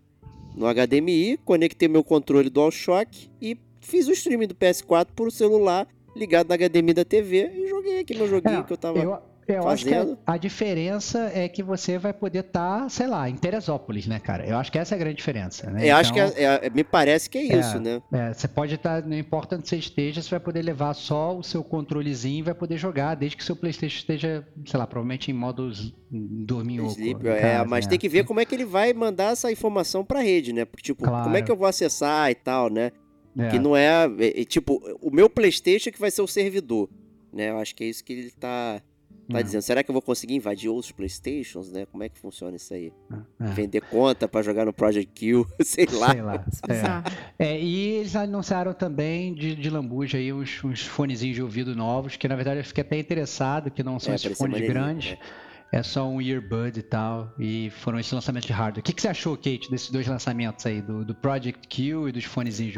no 0.54 0.66
HDMI, 0.66 1.38
conectei 1.44 1.86
o 1.88 1.90
meu 1.90 2.02
controle 2.04 2.48
DualShock 2.48 3.30
e 3.42 3.58
fiz 3.82 4.08
o 4.08 4.12
streaming 4.12 4.46
do 4.46 4.54
PS4 4.54 5.08
por 5.14 5.30
celular 5.30 5.86
ligado 6.20 6.48
na 6.48 6.56
HDMI 6.56 6.92
da 6.94 7.04
TV 7.04 7.50
e 7.54 7.68
joguei 7.68 8.00
aqui 8.00 8.14
meu 8.16 8.28
joguinho 8.28 8.60
É, 8.60 8.62
que 8.62 8.72
eu 8.72 8.76
tava. 8.76 8.98
Eu, 8.98 9.18
eu 9.48 9.66
acho 9.68 9.84
que 9.84 9.92
a, 9.92 9.98
fazendo. 10.00 10.18
a 10.24 10.36
diferença 10.36 11.28
é 11.34 11.48
que 11.48 11.60
você 11.60 11.98
vai 11.98 12.12
poder 12.12 12.40
estar, 12.44 12.88
sei 12.88 13.08
lá, 13.08 13.28
em 13.28 13.34
Teresópolis, 13.34 14.06
né, 14.06 14.20
cara? 14.20 14.46
Eu 14.46 14.56
acho 14.56 14.70
que 14.70 14.78
essa 14.78 14.94
é 14.94 14.96
a 14.96 14.98
grande 14.98 15.16
diferença, 15.16 15.68
né? 15.68 15.90
Eu 15.90 15.96
acho 15.96 16.12
que 16.12 16.20
Então, 16.20 16.32
é- 16.36 16.66
é- 16.66 16.70
me 16.70 16.84
parece 16.84 17.28
que 17.28 17.36
é 17.38 17.58
isso, 17.58 17.80
né? 17.80 18.00
É, 18.12 18.32
você 18.32 18.46
pode 18.46 18.76
estar, 18.76 19.04
não 19.04 19.16
importa 19.18 19.56
onde 19.56 19.68
você 19.68 19.76
esteja, 19.76 20.22
você 20.22 20.30
vai 20.30 20.38
poder 20.38 20.62
levar 20.62 20.94
só 20.94 21.36
o 21.36 21.42
seu 21.42 21.64
controlezinho 21.64 22.38
e 22.38 22.42
vai 22.42 22.54
poder 22.54 22.76
jogar, 22.78 23.16
desde 23.16 23.36
que 23.36 23.42
seu 23.44 23.56
Playstation 23.56 23.96
esteja, 23.98 24.46
sei 24.66 24.78
lá, 24.78 24.86
provavelmente 24.86 25.32
em 25.32 25.34
modo 25.34 25.68
dorminhoco. 26.10 26.92
Sleep, 26.92 27.26
é, 27.26 27.64
mas 27.64 27.86
né? 27.86 27.90
tem 27.90 27.98
que 27.98 28.08
ver 28.08 28.24
como 28.24 28.38
é 28.40 28.44
que 28.44 28.54
ele 28.54 28.64
vai 28.64 28.92
mandar 28.92 29.32
essa 29.32 29.50
informação 29.50 30.04
pra 30.04 30.20
rede, 30.20 30.52
né? 30.52 30.64
Porque, 30.64 30.82
tipo, 30.82 31.02
como 31.04 31.16
é 31.16 31.22
Claro. 31.24 31.44
que 31.44 31.50
eu 31.50 31.56
vou 31.56 31.66
acessar 31.66 32.30
e 32.30 32.34
tal, 32.34 32.70
né? 32.70 32.92
É. 33.38 33.48
Que 33.48 33.58
não 33.58 33.76
é, 33.76 34.06
é, 34.18 34.40
é, 34.40 34.44
Tipo, 34.44 34.80
o 35.00 35.10
meu 35.10 35.30
PlayStation 35.30 35.90
que 35.90 36.00
vai 36.00 36.10
ser 36.10 36.22
o 36.22 36.26
servidor, 36.26 36.88
né? 37.32 37.50
Eu 37.50 37.58
acho 37.58 37.74
que 37.74 37.84
é 37.84 37.86
isso 37.86 38.02
que 38.04 38.12
ele 38.12 38.30
tá, 38.32 38.82
tá 39.30 39.38
É, 39.38 39.42
dizendo. 39.42 39.62
Será 39.62 39.84
que 39.84 39.90
eu 39.90 39.92
vou 39.92 40.02
conseguir 40.02 40.34
invadir 40.34 40.68
outros 40.68 40.90
PlayStations, 40.90 41.70
né? 41.70 41.86
Como 41.90 42.02
é 42.02 42.08
que 42.08 42.18
funciona 42.18 42.56
isso 42.56 42.74
aí? 42.74 42.92
é. 43.40 43.44
Vender 43.52 43.82
conta 43.82 44.26
pra 44.26 44.42
jogar 44.42 44.66
no 44.66 44.72
Project 44.72 45.12
Q, 45.14 45.46
sei 45.62 45.86
lá. 45.92 46.12
Sei 46.12 46.22
lá. 46.82 47.04
É. 47.38 47.46
É, 47.54 47.60
e 47.60 47.88
eles 47.98 48.16
anunciaram 48.16 48.74
também 48.74 49.32
de, 49.32 49.54
de 49.54 49.70
lambuja 49.70 50.18
aí 50.18 50.32
uns, 50.32 50.62
uns 50.64 50.82
fonezinhos 50.84 51.36
de 51.36 51.42
ouvido 51.42 51.74
novos, 51.76 52.16
que 52.16 52.26
na 52.26 52.34
verdade 52.34 52.60
eu 52.60 52.64
fiquei 52.64 52.82
até 52.82 52.98
interessado, 52.98 53.70
que 53.70 53.82
não 53.82 53.98
são 54.00 54.12
É, 54.12 54.16
esses 54.16 54.36
fones 54.36 54.60
grandes, 54.60 55.16
é 55.72 55.82
só 55.82 56.08
um 56.08 56.20
earbud 56.20 56.78
e 56.78 56.82
tal, 56.82 57.32
e 57.38 57.70
foram 57.70 57.98
esses 57.98 58.12
lançamentos 58.12 58.46
de 58.46 58.52
hardware. 58.52 58.80
O 58.80 58.82
que, 58.82 58.92
que 58.92 59.00
você 59.00 59.08
achou, 59.08 59.36
Kate, 59.36 59.70
desses 59.70 59.90
dois 59.90 60.06
lançamentos 60.06 60.66
aí, 60.66 60.82
do, 60.82 61.04
do 61.04 61.14
Project 61.14 61.68
Q 61.68 62.08
e 62.08 62.12
dos 62.12 62.24
de 62.24 62.28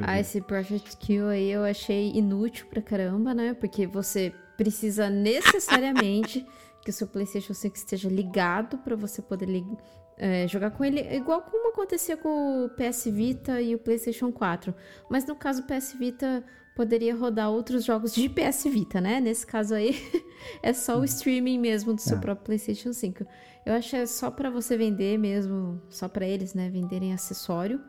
ouvido? 0.00 0.04
Ah, 0.06 0.20
esse 0.20 0.40
Project 0.40 0.96
Q 0.98 1.22
aí 1.28 1.50
eu 1.50 1.64
achei 1.64 2.10
inútil 2.12 2.66
pra 2.66 2.82
caramba, 2.82 3.32
né? 3.34 3.54
Porque 3.54 3.86
você 3.86 4.32
precisa 4.56 5.08
necessariamente 5.08 6.44
que 6.84 6.90
o 6.90 6.92
seu 6.92 7.06
PlayStation 7.06 7.54
5 7.54 7.76
esteja 7.76 8.08
ligado 8.08 8.76
pra 8.78 8.96
você 8.96 9.22
poder 9.22 9.46
lig- 9.46 9.76
é, 10.18 10.46
jogar 10.46 10.70
com 10.72 10.84
ele, 10.84 11.00
igual 11.16 11.42
como 11.42 11.70
acontecia 11.70 12.16
com 12.16 12.66
o 12.66 12.68
PS 12.70 13.06
Vita 13.06 13.60
e 13.60 13.74
o 13.74 13.78
PlayStation 13.78 14.30
4. 14.30 14.74
Mas 15.08 15.24
no 15.26 15.34
caso, 15.34 15.62
o 15.62 15.66
PS 15.66 15.94
Vita 15.98 16.44
poderia 16.74 17.14
rodar 17.14 17.50
outros 17.50 17.84
jogos 17.84 18.14
de 18.14 18.28
PS 18.28 18.64
Vita, 18.64 19.00
né? 19.00 19.20
Nesse 19.20 19.46
caso 19.46 19.74
aí, 19.74 19.94
é 20.62 20.72
só 20.72 20.98
o 20.98 21.04
streaming 21.04 21.58
mesmo 21.58 21.94
do 21.94 22.00
seu 22.00 22.16
É. 22.16 22.20
próprio 22.20 22.44
PlayStation 22.46 22.92
5. 22.92 23.24
Eu 23.64 23.74
acho 23.74 23.90
que 23.90 23.96
é 23.96 24.06
só 24.06 24.30
pra 24.30 24.50
você 24.50 24.76
vender 24.76 25.18
mesmo, 25.18 25.80
só 25.88 26.08
pra 26.08 26.26
eles, 26.26 26.54
né? 26.54 26.68
Venderem 26.68 27.12
acessório. 27.12 27.80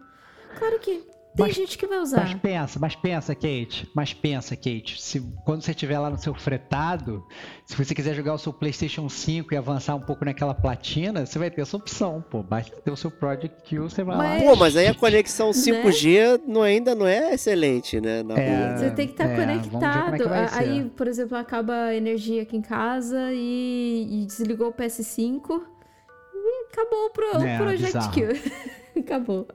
Claro 0.58 0.80
que 0.80 1.04
tem 1.36 1.48
Mas- 1.48 1.56
gente 1.56 1.78
que 1.78 1.88
vai 1.88 1.98
Mas 2.00 2.10
usar. 2.10 2.40
pensa, 2.40 2.80
mas 2.80 2.96
pensa, 2.96 3.34
Kate. 3.34 3.90
Mas 3.96 4.14
pensa, 4.14 4.56
Kate. 4.56 5.02
Se, 5.02 5.20
quando 5.46 5.62
você 5.64 5.72
estiver 5.72 5.98
lá 5.98 6.10
no 6.10 6.18
seu 6.18 6.34
fretado, 6.36 7.26
se 7.66 7.76
você 7.76 7.96
quiser 7.96 8.14
jogar 8.14 8.34
o 8.34 8.38
seu 8.38 8.54
PlayStation 8.54 9.10
5 9.10 9.54
e 9.54 9.58
avançar 9.58 9.96
um 9.96 10.00
pouco 10.02 10.24
naquela 10.24 10.54
platina, 10.54 11.26
você 11.26 11.40
vai 11.40 11.50
ter 11.50 11.62
essa 11.62 11.76
opção, 11.76 12.24
pô. 12.30 12.44
Basta 12.44 12.76
ter 12.82 12.92
o 12.92 12.96
seu 12.96 13.10
Project 13.10 13.64
Q, 13.68 13.80
você 13.80 14.04
vai 14.04 14.16
Mas- 14.16 14.44
lá. 14.44 14.50
Pô, 14.50 14.56
mas 14.56 14.76
aí 14.78 14.88
a 14.88 14.94
conexão 14.94 15.52
5G 15.52 16.40
não, 16.48 16.62
ainda 16.62 16.94
não 16.94 17.08
é 17.08 17.34
excelente, 17.34 18.00
né? 18.00 18.22
Na 18.22 18.36
É. 18.38 18.78
Você 18.78 18.92
tem 18.92 19.08
que 19.08 19.14
estar 19.14 19.26
É, 19.26 19.30
como 19.30 19.42
é 19.42 19.46
conectado. 19.58 20.18
que 20.18 20.24
A- 20.24 20.48
ser. 20.50 20.60
Aí, 20.60 20.86
por 20.96 21.08
exemplo, 21.08 21.38
acaba 21.38 21.74
a 21.86 21.96
energia 21.96 22.44
aqui 22.44 22.58
em 22.58 22.62
casa 22.62 23.32
e, 23.34 24.08
e 24.22 24.26
desligou 24.26 24.68
o 24.70 24.74
PS5 24.74 25.62
e 26.36 26.66
acabou 26.72 27.06
o, 27.06 27.10
pro, 27.12 27.26
É, 27.46 27.56
o 27.56 27.58
Project 27.58 27.86
bizarro. 27.86 28.12
Q. 28.14 28.42
acabou. 29.00 29.48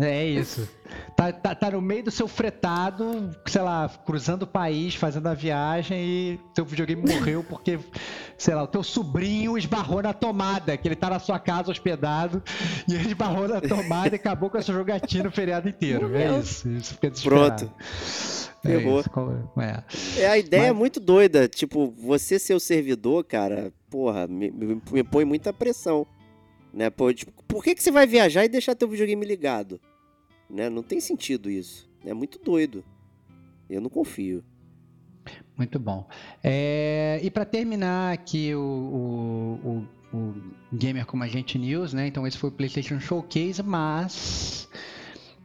É 0.00 0.24
isso. 0.24 0.68
Tá, 1.16 1.32
tá, 1.32 1.54
tá 1.56 1.70
no 1.72 1.82
meio 1.82 2.04
do 2.04 2.10
seu 2.10 2.28
fretado, 2.28 3.30
sei 3.46 3.60
lá, 3.60 3.88
cruzando 4.06 4.42
o 4.44 4.46
país, 4.46 4.94
fazendo 4.94 5.26
a 5.26 5.34
viagem 5.34 5.98
e 5.98 6.40
teu 6.54 6.64
videogame 6.64 7.02
morreu 7.02 7.42
porque, 7.42 7.78
sei 8.38 8.54
lá, 8.54 8.62
o 8.62 8.66
teu 8.68 8.82
sobrinho 8.84 9.58
esbarrou 9.58 10.00
na 10.00 10.12
tomada, 10.12 10.76
que 10.76 10.86
ele 10.86 10.94
tá 10.94 11.10
na 11.10 11.18
sua 11.18 11.38
casa 11.40 11.70
hospedado, 11.72 12.40
e 12.88 12.94
ele 12.94 13.08
esbarrou 13.08 13.48
na 13.48 13.60
tomada 13.60 14.14
e 14.14 14.16
acabou 14.16 14.48
com 14.48 14.56
a 14.58 14.62
sua 14.62 14.74
jogatina 14.76 15.28
o 15.28 15.32
feriado 15.32 15.68
inteiro. 15.68 16.06
É 16.06 16.08
Morreu. 16.28 16.40
isso. 16.40 16.68
Isso 16.68 16.94
fica. 16.94 17.10
Pronto. 17.24 17.72
É 18.64 18.68
Ferrou. 18.68 19.00
isso, 19.00 19.10
qual- 19.10 19.32
é. 19.58 19.84
É, 20.16 20.26
a 20.28 20.38
ideia 20.38 20.66
é 20.66 20.70
Mas- 20.70 20.78
muito 20.78 21.00
doida. 21.00 21.48
Tipo, 21.48 21.90
você 21.98 22.38
ser 22.38 22.54
o 22.54 22.60
servidor, 22.60 23.24
cara, 23.24 23.72
porra, 23.90 24.26
me, 24.28 24.48
me- 24.50 24.80
me 24.92 25.02
põe 25.02 25.24
muita 25.24 25.52
pressão. 25.52 26.06
Né? 26.72 26.88
Pô, 26.90 27.12
tipo, 27.12 27.32
por 27.48 27.64
que, 27.64 27.74
que 27.74 27.82
você 27.82 27.90
vai 27.90 28.06
viajar 28.06 28.44
e 28.44 28.48
deixar 28.48 28.74
teu 28.74 28.86
videogame 28.88 29.24
ligado? 29.26 29.80
Né? 30.48 30.68
Não 30.70 30.82
tem 30.82 31.00
sentido 31.00 31.50
isso. 31.50 31.88
É 32.04 32.14
muito 32.14 32.38
doido. 32.38 32.84
Eu 33.68 33.80
não 33.80 33.90
confio. 33.90 34.42
Muito 35.56 35.78
bom. 35.78 36.08
É, 36.42 37.20
e 37.22 37.30
para 37.30 37.44
terminar 37.44 38.12
aqui 38.12 38.54
o, 38.54 38.60
o, 38.60 39.68
o, 39.68 40.16
o 40.16 40.34
Gamer 40.72 41.04
Como 41.04 41.22
a 41.24 41.28
Gente 41.28 41.58
News, 41.58 41.92
né? 41.92 42.06
Então 42.06 42.26
esse 42.26 42.38
foi 42.38 42.48
o 42.48 42.52
PlayStation 42.52 43.00
Showcase, 43.00 43.62
mas 43.62 44.68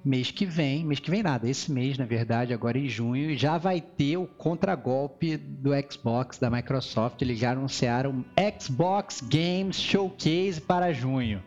mês 0.05 0.31
que 0.31 0.45
vem, 0.45 0.85
mês 0.85 0.99
que 0.99 1.09
vem 1.09 1.23
nada, 1.23 1.49
esse 1.49 1.71
mês 1.71 1.97
na 1.97 2.05
verdade, 2.05 2.53
agora 2.53 2.77
em 2.77 2.87
junho, 2.87 3.35
já 3.37 3.57
vai 3.57 3.81
ter 3.81 4.17
o 4.17 4.27
contragolpe 4.27 5.37
do 5.37 5.71
Xbox 5.89 6.37
da 6.37 6.49
Microsoft. 6.49 7.21
Eles 7.21 7.39
já 7.39 7.51
anunciaram 7.51 8.23
Xbox 8.59 9.21
Games 9.21 9.77
Showcase 9.77 10.61
para 10.61 10.93
junho. 10.93 11.41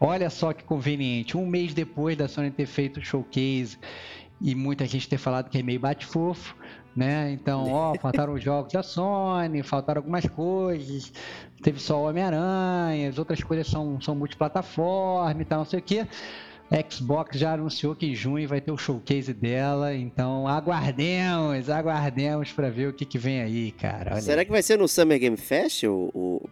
Olha 0.00 0.30
só 0.30 0.52
que 0.52 0.62
conveniente, 0.64 1.36
um 1.36 1.46
mês 1.46 1.74
depois 1.74 2.16
da 2.16 2.28
Sony 2.28 2.50
ter 2.50 2.66
feito 2.66 2.98
o 3.00 3.04
showcase 3.04 3.76
e 4.40 4.54
muita 4.54 4.86
gente 4.86 5.08
ter 5.08 5.18
falado 5.18 5.50
que 5.50 5.58
é 5.58 5.62
meio 5.62 5.80
bate-fofo, 5.80 6.54
né? 6.94 7.32
Então, 7.32 7.68
ó, 7.72 7.94
faltaram 8.00 8.34
os 8.34 8.42
jogos 8.42 8.72
da 8.72 8.82
Sony, 8.82 9.62
faltaram 9.64 9.98
algumas 10.00 10.24
coisas, 10.26 11.12
teve 11.62 11.80
só 11.80 12.00
o 12.00 12.08
Homem-Aranha, 12.08 13.08
as 13.08 13.18
outras 13.18 13.42
coisas 13.42 13.66
são, 13.66 14.00
são 14.00 14.14
multiplataforma 14.14 15.42
e 15.42 15.44
tal, 15.44 15.58
não 15.58 15.64
sei 15.66 15.80
o 15.80 15.82
quê. 15.82 16.06
Xbox 16.90 17.38
já 17.38 17.54
anunciou 17.54 17.96
que 17.96 18.06
em 18.06 18.14
junho 18.14 18.46
vai 18.46 18.60
ter 18.60 18.70
o 18.70 18.76
showcase 18.76 19.32
dela, 19.32 19.94
então 19.94 20.46
aguardemos, 20.46 21.70
aguardemos 21.70 22.52
para 22.52 22.70
ver 22.70 22.88
o 22.90 22.92
que, 22.92 23.06
que 23.06 23.16
vem 23.18 23.40
aí, 23.40 23.72
cara. 23.72 24.12
Olha 24.12 24.20
Será 24.20 24.42
aí. 24.42 24.44
que 24.44 24.52
vai 24.52 24.62
ser 24.62 24.76
no 24.78 24.86
Summer 24.86 25.18
Game 25.18 25.36
Fest 25.38 25.84
o, 25.84 26.10
o- 26.14 26.48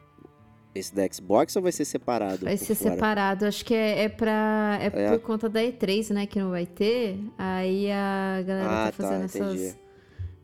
esse 0.79 0.95
da 0.95 1.07
Xbox 1.11 1.55
ou 1.57 1.63
vai 1.63 1.73
ser 1.73 1.85
separado? 1.85 2.45
Vai 2.45 2.57
ser 2.57 2.75
fora? 2.75 2.91
separado. 2.95 3.45
Acho 3.47 3.65
que 3.65 3.75
é, 3.75 4.05
é 4.05 4.09
pra. 4.09 4.79
É, 4.81 4.87
É. 4.87 5.11
por 5.11 5.21
conta 5.21 5.49
da 5.49 5.61
E3, 5.61 6.13
né? 6.15 6.27
Que 6.27 6.39
não 6.39 6.51
vai 6.51 6.67
ter. 6.67 7.19
Aí 7.39 7.91
a 7.91 8.43
galera 8.47 8.69
Ah, 8.71 8.87
tá 8.87 8.93
fazendo 8.93 9.19
tá, 9.21 9.25
essas. 9.25 9.77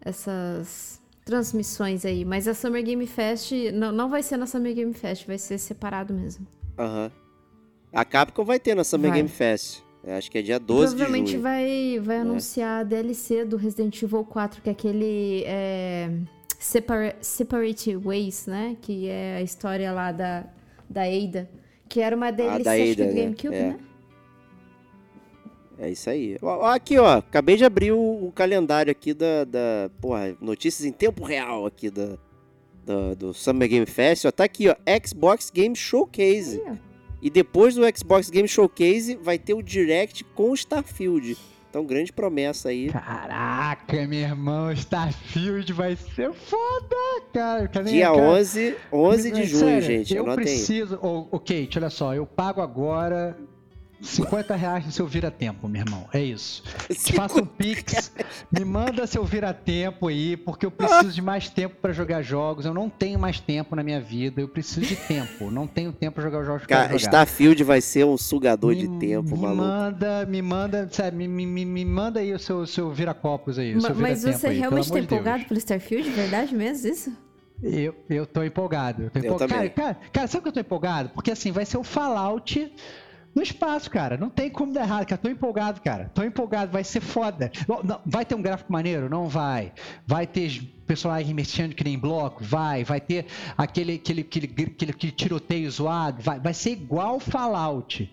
Essas 0.05 1.01
transmissões 1.25 2.05
aí. 2.05 2.25
Mas 2.25 2.49
a 2.49 2.55
Summer 2.55 2.83
Game 2.83 3.07
Fest. 3.07 3.52
Não, 3.73 3.93
não 3.93 4.09
vai 4.11 4.23
ser 4.23 4.36
na 4.36 4.47
Summer 4.47 4.75
Game 4.75 4.93
Fest, 4.93 5.27
vai 5.27 5.39
ser 5.39 5.59
separado 5.59 6.12
mesmo. 6.12 6.47
Aham. 6.78 7.11
A 7.93 8.05
Capcom 8.05 8.44
vai 8.44 8.59
ter 8.59 8.75
na 8.75 8.85
Summer 8.85 9.11
Vai. 9.11 9.19
Game 9.19 9.28
Fest. 9.28 9.83
Acho 10.05 10.31
que 10.31 10.39
é 10.39 10.43
dia 10.43 10.59
12 10.59 10.94
de 10.94 10.97
Provavelmente 10.97 11.31
junho. 11.33 11.43
vai, 11.43 12.01
vai 12.02 12.17
anunciar 12.17 12.81
a 12.81 12.83
DLC 12.83 13.44
do 13.44 13.57
Resident 13.57 14.02
Evil 14.02 14.25
4, 14.25 14.61
que 14.61 14.69
é 14.69 14.73
aquele. 14.73 15.44
É, 15.47 16.11
Separa- 16.65 17.17
Separate 17.21 17.97
Ways, 17.97 18.47
né? 18.47 18.77
Que 18.81 19.09
é 19.09 19.37
a 19.37 19.43
história 19.43 19.91
lá 19.93 20.13
da, 20.13 20.45
da 20.89 21.03
Ada. 21.03 21.49
Que 21.89 22.01
era 22.01 22.15
uma 22.17 22.31
DLC 22.31 22.63
da 22.65 22.73
acho 22.73 22.83
que 22.85 22.93
Ada, 22.93 23.05
do 23.11 23.15
né? 23.15 23.23
GameCube, 23.23 23.55
É. 23.55 23.63
né? 23.65 23.79
É 25.79 25.91
isso 25.91 26.09
aí. 26.09 26.37
Ó, 26.41 26.65
aqui, 26.67 26.99
ó. 26.99 27.19
Acabei 27.19 27.57
de 27.57 27.65
abrir 27.65 27.93
o, 27.93 28.27
o 28.27 28.33
calendário 28.33 28.91
aqui 28.91 29.13
da, 29.13 29.45
da. 29.45 29.91
Porra, 30.01 30.37
notícias 30.41 30.87
em 30.87 30.93
tempo 30.93 31.25
real 31.25 31.67
aqui 31.67 31.91
da, 31.91 32.17
da- 32.85 33.15
do 33.15 33.35
Summer 33.35 33.69
Game 33.69 33.87
Fest. 33.87 34.25
Ó, 34.25 34.31
tá 34.31 34.45
aqui, 34.45 34.69
ó. 34.69 34.77
Xbox 35.05 35.51
Game 35.51 35.75
Showcase. 35.75 36.63
Aí. 36.65 36.79
E 37.21 37.31
depois 37.31 37.75
do 37.75 37.83
Xbox 37.97 38.31
Game 38.31 38.47
Showcase 38.49 39.17
vai 39.17 39.39
ter 39.39 39.55
o 39.55 39.63
Direct 39.63 40.25
com 40.35 40.51
o 40.51 40.55
Starfield. 40.55 41.37
Então, 41.73 41.86
grande 41.86 42.12
promessa 42.12 42.68
aí. 42.68 42.91
Caraca, 42.91 44.07
meu 44.07 44.18
irmão, 44.18 44.70
Starfield 44.73 45.73
vai 45.73 45.97
ser 45.97 46.31
foda, 46.34 46.97
cara. 47.33 47.67
Dia 47.83 48.10
cara, 48.10 48.20
11, 48.20 48.76
11 48.92 49.31
de 49.31 49.39
Mas, 49.39 49.49
junho, 49.49 49.65
sério, 49.65 49.83
gente. 49.83 50.15
Eu 50.15 50.28
aí. 50.28 50.36
preciso. 50.36 50.99
Ô, 51.01 51.28
ô, 51.31 51.39
Kate, 51.39 51.78
olha 51.78 51.89
só, 51.89 52.15
eu 52.15 52.26
pago 52.26 52.60
agora 52.60 53.39
50 54.03 54.55
reais 54.57 54.85
no 54.85 54.91
seu 54.93 55.07
vira-tempo, 55.07 55.69
meu 55.69 55.81
irmão. 55.83 56.09
É 56.13 56.21
isso. 56.21 56.63
Te 56.91 57.13
faça 57.13 57.41
um 57.41 57.47
pix, 57.47 58.13
me 58.51 58.65
manda 58.65 59.07
seu 59.07 59.25
vira-tempo 59.25 60.09
aí, 60.09 60.37
porque 60.37 60.67
eu 60.67 60.71
preciso 60.71 61.13
de 61.13 61.23
mais 61.23 61.49
tempo 61.49 61.77
pra 61.81 61.93
jogar 61.93 62.21
jogos. 62.21 62.65
Eu 62.67 62.75
não 62.75 62.91
tenho 62.91 63.19
mais 63.19 63.39
tempo 63.41 63.77
na 63.77 63.83
minha 63.83 64.01
vida, 64.01 64.41
eu 64.41 64.49
preciso 64.49 64.81
de 64.87 64.97
tempo. 64.97 65.51
Não 65.51 65.67
tenho 65.67 65.93
tempo 65.93 66.15
pra 66.17 66.25
jogar 66.25 66.41
os 66.41 66.47
jogos 66.47 66.67
que 66.67 66.73
eu 66.73 66.77
Cara, 66.77 66.89
jogar. 66.89 66.99
Starfield 66.99 67.63
vai 67.65 67.81
ser 67.81 68.05
um 68.05 68.19
sugador 68.19 68.75
de 68.75 68.89
Me- 68.89 68.99
tempo, 68.99 69.37
me 69.37 69.43
maluco. 69.43 69.63
manda, 69.63 70.27
me 70.27 70.43
manda, 70.43 70.89
sério, 70.91 71.17
me, 71.17 71.29
me, 71.29 71.47
me- 71.47 71.65
me 71.65 71.85
manda 71.85 72.19
aí 72.21 72.33
o 72.35 72.39
seu, 72.39 72.67
seu 72.67 72.91
vira-copos 72.93 73.59
aí, 73.59 73.75
Ma- 73.75 73.81
seu 73.83 73.95
Mas 73.95 74.23
você 74.25 74.49
aí, 74.49 74.59
realmente 74.59 74.89
tá 74.89 74.95
de 75.01 75.07
Deus. 75.07 75.13
empolgado 75.21 75.45
pelo 75.45 75.59
Starfield? 75.59 76.11
Verdade 76.11 76.55
mesmo 76.55 76.89
isso? 76.91 77.13
Eu, 77.63 77.95
eu 78.11 78.27
tô 78.27 78.43
empolgado. 78.43 79.05
Eu, 79.05 79.11
tô 79.11 79.19
Eu 79.21 79.25
empolgado. 79.27 79.53
também. 79.53 79.71
Cara, 79.71 79.95
cara, 79.95 80.07
cara, 80.13 80.27
sabe 80.27 80.43
que 80.43 80.49
eu 80.49 80.53
tô 80.53 80.59
empolgado? 80.61 81.11
Porque 81.11 81.31
assim, 81.31 81.53
vai 81.53 81.65
ser 81.65 81.79
o 81.79 81.85
Fallout 81.85 82.73
no 83.35 83.43
espaço, 83.43 83.91
cara. 83.91 84.17
Não 84.17 84.28
tem 84.28 84.51
como 84.51 84.73
dar 84.73 84.83
errado, 84.83 85.07
cara. 85.07 85.20
Tô 85.20 85.28
empolgado, 85.28 85.81
cara. 85.81 86.11
Tô 86.15 86.23
empolgado, 86.23 86.70
vai 86.70 86.85
ser 86.85 87.01
foda. 87.01 87.51
Vai 88.05 88.25
ter 88.25 88.35
um 88.35 88.43
gráfico 88.43 88.73
maneiro? 88.73 89.09
Não 89.09 89.27
vai. 89.28 89.73
Vai 90.07 90.27
ter 90.27 90.62
personagens 90.86 91.33
mexendo 91.35 91.75
que 91.75 91.85
nem 91.85 91.99
bloco? 91.99 92.44
Vai. 92.44 92.85
Vai 92.85 93.01
ter 93.01 93.27
aquele, 93.57 93.94
aquele, 93.94 94.20
aquele, 94.23 94.47
aquele, 94.47 94.91
aquele 94.91 95.12
tiroteio 95.12 95.70
zoado? 95.70 96.23
Vai. 96.23 96.39
Vai 96.39 96.55
ser 96.55 96.70
igual 96.73 97.19
Fallout. 97.20 98.11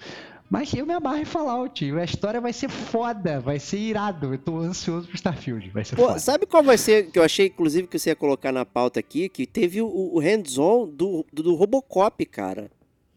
Mas 0.49 0.73
eu 0.73 0.83
me 0.83 0.93
amarro 0.93 1.17
em 1.19 1.25
Fallout. 1.25 1.91
A 1.91 2.03
história 2.03 2.41
vai 2.41 2.51
ser 2.51 2.69
foda, 2.69 3.39
vai 3.39 3.59
ser 3.59 3.77
irado. 3.77 4.33
Eu 4.33 4.38
tô 4.39 4.57
ansioso 4.57 5.06
pro 5.07 5.15
Starfield. 5.15 5.69
Vai 5.69 5.85
ser 5.85 5.95
Pô, 5.95 6.07
foda. 6.07 6.19
sabe 6.19 6.48
qual 6.48 6.64
vai 6.64 6.75
ser, 6.77 7.11
que 7.11 7.19
eu 7.19 7.23
achei, 7.23 7.45
inclusive, 7.48 7.88
que 7.88 7.99
você 7.99 8.09
ia 8.09 8.15
colocar 8.15 8.51
na 8.51 8.65
pauta 8.65 8.99
aqui? 8.99 9.30
Que 9.30 9.45
teve 9.45 9.80
o, 9.80 9.88
o 9.88 10.19
hands-on 10.19 10.88
do, 10.88 11.23
do, 11.31 11.43
do 11.43 11.56
Robocop, 11.56 12.25
cara. 12.25 12.72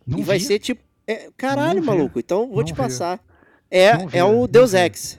Não 0.07 0.19
e 0.19 0.23
vai 0.23 0.39
vi. 0.39 0.45
ser 0.45 0.59
tipo. 0.59 0.83
É, 1.07 1.29
caralho, 1.37 1.81
Não 1.81 1.87
maluco. 1.87 2.19
Então 2.19 2.49
vou 2.49 2.59
Não 2.59 2.65
te 2.65 2.75
passar. 2.75 3.21
É, 3.71 3.97
Não 3.97 4.09
é 4.13 4.25
o 4.25 4.47
Deus. 4.47 4.75
Ex. 4.75 5.19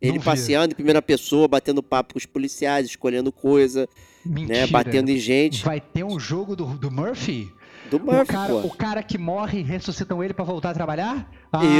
Ele 0.00 0.18
passeando 0.18 0.72
em 0.72 0.74
primeira 0.74 1.02
pessoa, 1.02 1.46
batendo 1.46 1.82
papo 1.82 2.14
com 2.14 2.18
os 2.18 2.24
policiais, 2.24 2.86
escolhendo 2.86 3.30
coisa, 3.30 3.86
Mentira. 4.24 4.60
né? 4.60 4.66
Batendo 4.66 5.10
em 5.10 5.18
gente. 5.18 5.62
Vai 5.62 5.78
ter 5.80 6.04
um 6.04 6.18
jogo 6.18 6.56
do, 6.56 6.64
do 6.64 6.90
Murphy? 6.90 7.52
Do 7.90 7.98
o, 7.98 8.00
Murphy, 8.00 8.32
cara, 8.32 8.52
pô. 8.54 8.58
o 8.60 8.70
cara 8.70 9.02
que 9.02 9.18
morre 9.18 9.62
ressuscitam 9.62 10.22
ele 10.24 10.32
pra 10.32 10.44
voltar 10.44 10.70
a 10.70 10.74
trabalhar? 10.74 11.30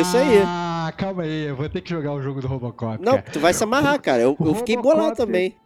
Isso 0.01 0.17
aí. 0.17 0.43
Ah, 0.45 0.93
calma 0.99 1.23
aí, 1.23 1.45
eu 1.45 1.57
vou 1.57 1.69
ter 1.69 1.81
que 1.81 1.89
jogar 1.89 2.13
o 2.13 2.21
jogo 2.21 2.43
do 2.43 2.49
Robocop. 2.49 3.03
Não, 3.03 3.13
cara. 3.13 3.31
tu 3.33 3.41
vai 3.41 3.55
se 3.55 3.65
amarrar, 3.65 3.99
cara. 4.01 4.21
Eu, 4.23 4.37
o 4.39 4.49
eu 4.49 4.55
fiquei 4.57 4.77
bolado 4.77 5.17
também. 5.17 5.57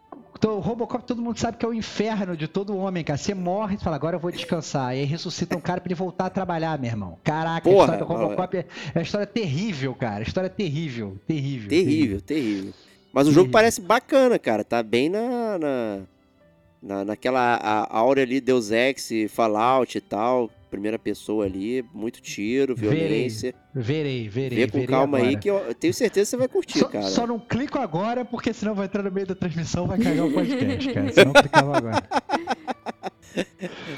Então, 0.44 0.58
o 0.58 0.60
Robocop 0.60 1.02
todo 1.06 1.22
mundo 1.22 1.40
sabe 1.40 1.56
que 1.56 1.64
é 1.64 1.68
o 1.70 1.72
inferno 1.72 2.36
de 2.36 2.46
todo 2.46 2.76
homem, 2.76 3.02
cara. 3.02 3.16
Você 3.16 3.32
morre 3.32 3.76
e 3.76 3.78
fala, 3.78 3.96
agora 3.96 4.16
eu 4.16 4.20
vou 4.20 4.30
descansar. 4.30 4.94
E 4.94 4.98
aí 4.98 5.04
ressuscita 5.06 5.56
um 5.56 5.60
cara 5.60 5.80
pra 5.80 5.88
ele 5.88 5.94
voltar 5.94 6.26
a 6.26 6.30
trabalhar, 6.30 6.78
meu 6.78 6.90
irmão. 6.90 7.18
Caraca, 7.24 7.62
Porra, 7.62 7.92
a 7.92 7.96
história 7.96 8.04
do 8.04 8.04
Robocop 8.04 8.58
é, 8.58 8.66
é 8.94 8.98
uma 8.98 9.02
história 9.02 9.26
terrível, 9.26 9.94
cara. 9.94 10.22
História 10.22 10.50
terrível, 10.50 11.18
terrível. 11.26 11.68
Terrível, 11.70 12.20
terrível. 12.20 12.74
Mas 13.10 13.26
o 13.26 13.30
jogo 13.30 13.44
Terrível. 13.44 13.52
parece 13.52 13.80
bacana, 13.80 14.38
cara. 14.38 14.62
Tá 14.62 14.82
bem 14.82 15.08
na. 15.08 15.58
na, 15.58 15.98
na 16.82 17.04
naquela 17.06 17.54
a, 17.54 17.84
a 17.84 17.98
áurea 17.98 18.22
ali, 18.22 18.38
Deus 18.38 18.70
Ex, 18.70 19.08
Fallout 19.30 19.96
e 19.96 20.00
tal. 20.02 20.50
Primeira 20.74 20.98
pessoa 20.98 21.44
ali, 21.44 21.84
muito 21.94 22.20
tiro, 22.20 22.74
Verei, 22.74 22.98
violência. 22.98 23.54
Verei, 23.72 24.28
verei. 24.28 24.58
Vê 24.58 24.66
com 24.66 24.72
verei 24.78 24.86
calma 24.86 25.18
aí 25.18 25.22
agora. 25.28 25.38
que 25.38 25.48
eu 25.48 25.74
tenho 25.74 25.94
certeza 25.94 26.26
que 26.26 26.30
você 26.30 26.36
vai 26.36 26.48
curtir, 26.48 26.78
Só, 26.80 26.88
cara. 26.88 27.06
só 27.06 27.26
não 27.26 27.38
clico 27.38 27.78
agora, 27.78 28.24
porque 28.24 28.52
senão 28.52 28.74
vai 28.74 28.86
entrar 28.86 29.04
no 29.04 29.12
meio 29.12 29.26
da 29.26 29.34
transmissão 29.36 29.86
vai 29.86 29.98
cagar 29.98 30.26
o 30.26 30.30
podcast, 30.34 30.92
cara. 30.92 31.12
Se 31.12 31.24
não 31.24 31.32
clicava 31.32 31.76
agora. 31.76 32.02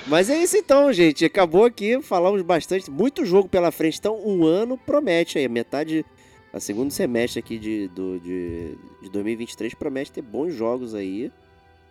Mas 0.07 0.31
é 0.31 0.43
isso 0.43 0.57
então, 0.57 0.93
gente. 0.93 1.25
Acabou 1.25 1.65
aqui, 1.65 2.01
falamos 2.03 2.43
bastante. 2.43 2.91
Muito 2.91 3.25
jogo 3.25 3.49
pela 3.49 3.71
frente. 3.73 3.99
Então, 3.99 4.19
um 4.25 4.45
ano 4.45 4.79
promete 4.79 5.39
aí. 5.39 5.49
Metade, 5.49 6.05
a 6.53 6.61
segundo 6.61 6.91
semestre 6.91 7.41
aqui 7.41 7.59
de, 7.59 7.89
do, 7.89 8.19
de, 8.21 8.77
de 9.03 9.11
2023 9.11 9.75
promete 9.75 10.13
ter 10.13 10.23
bons 10.23 10.55
jogos 10.55 10.95
aí. 10.95 11.31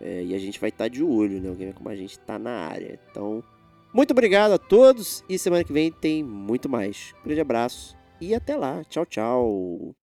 É, 0.00 0.24
e 0.24 0.34
a 0.34 0.38
gente 0.38 0.60
vai 0.60 0.68
estar 0.70 0.88
de 0.88 1.02
olho, 1.02 1.40
né? 1.40 1.50
O 1.50 1.54
Gamer 1.54 1.74
Como 1.74 1.88
a 1.88 1.96
gente 1.96 2.18
tá 2.18 2.38
na 2.38 2.50
área. 2.50 2.98
Então, 3.10 3.42
muito 3.96 4.10
obrigado 4.10 4.52
a 4.52 4.58
todos. 4.58 5.24
E 5.26 5.38
semana 5.38 5.64
que 5.64 5.72
vem 5.72 5.90
tem 5.90 6.22
muito 6.22 6.68
mais. 6.68 7.14
Grande 7.24 7.40
abraço 7.40 7.96
e 8.20 8.34
até 8.34 8.54
lá. 8.54 8.84
Tchau, 8.84 9.06
tchau. 9.06 9.94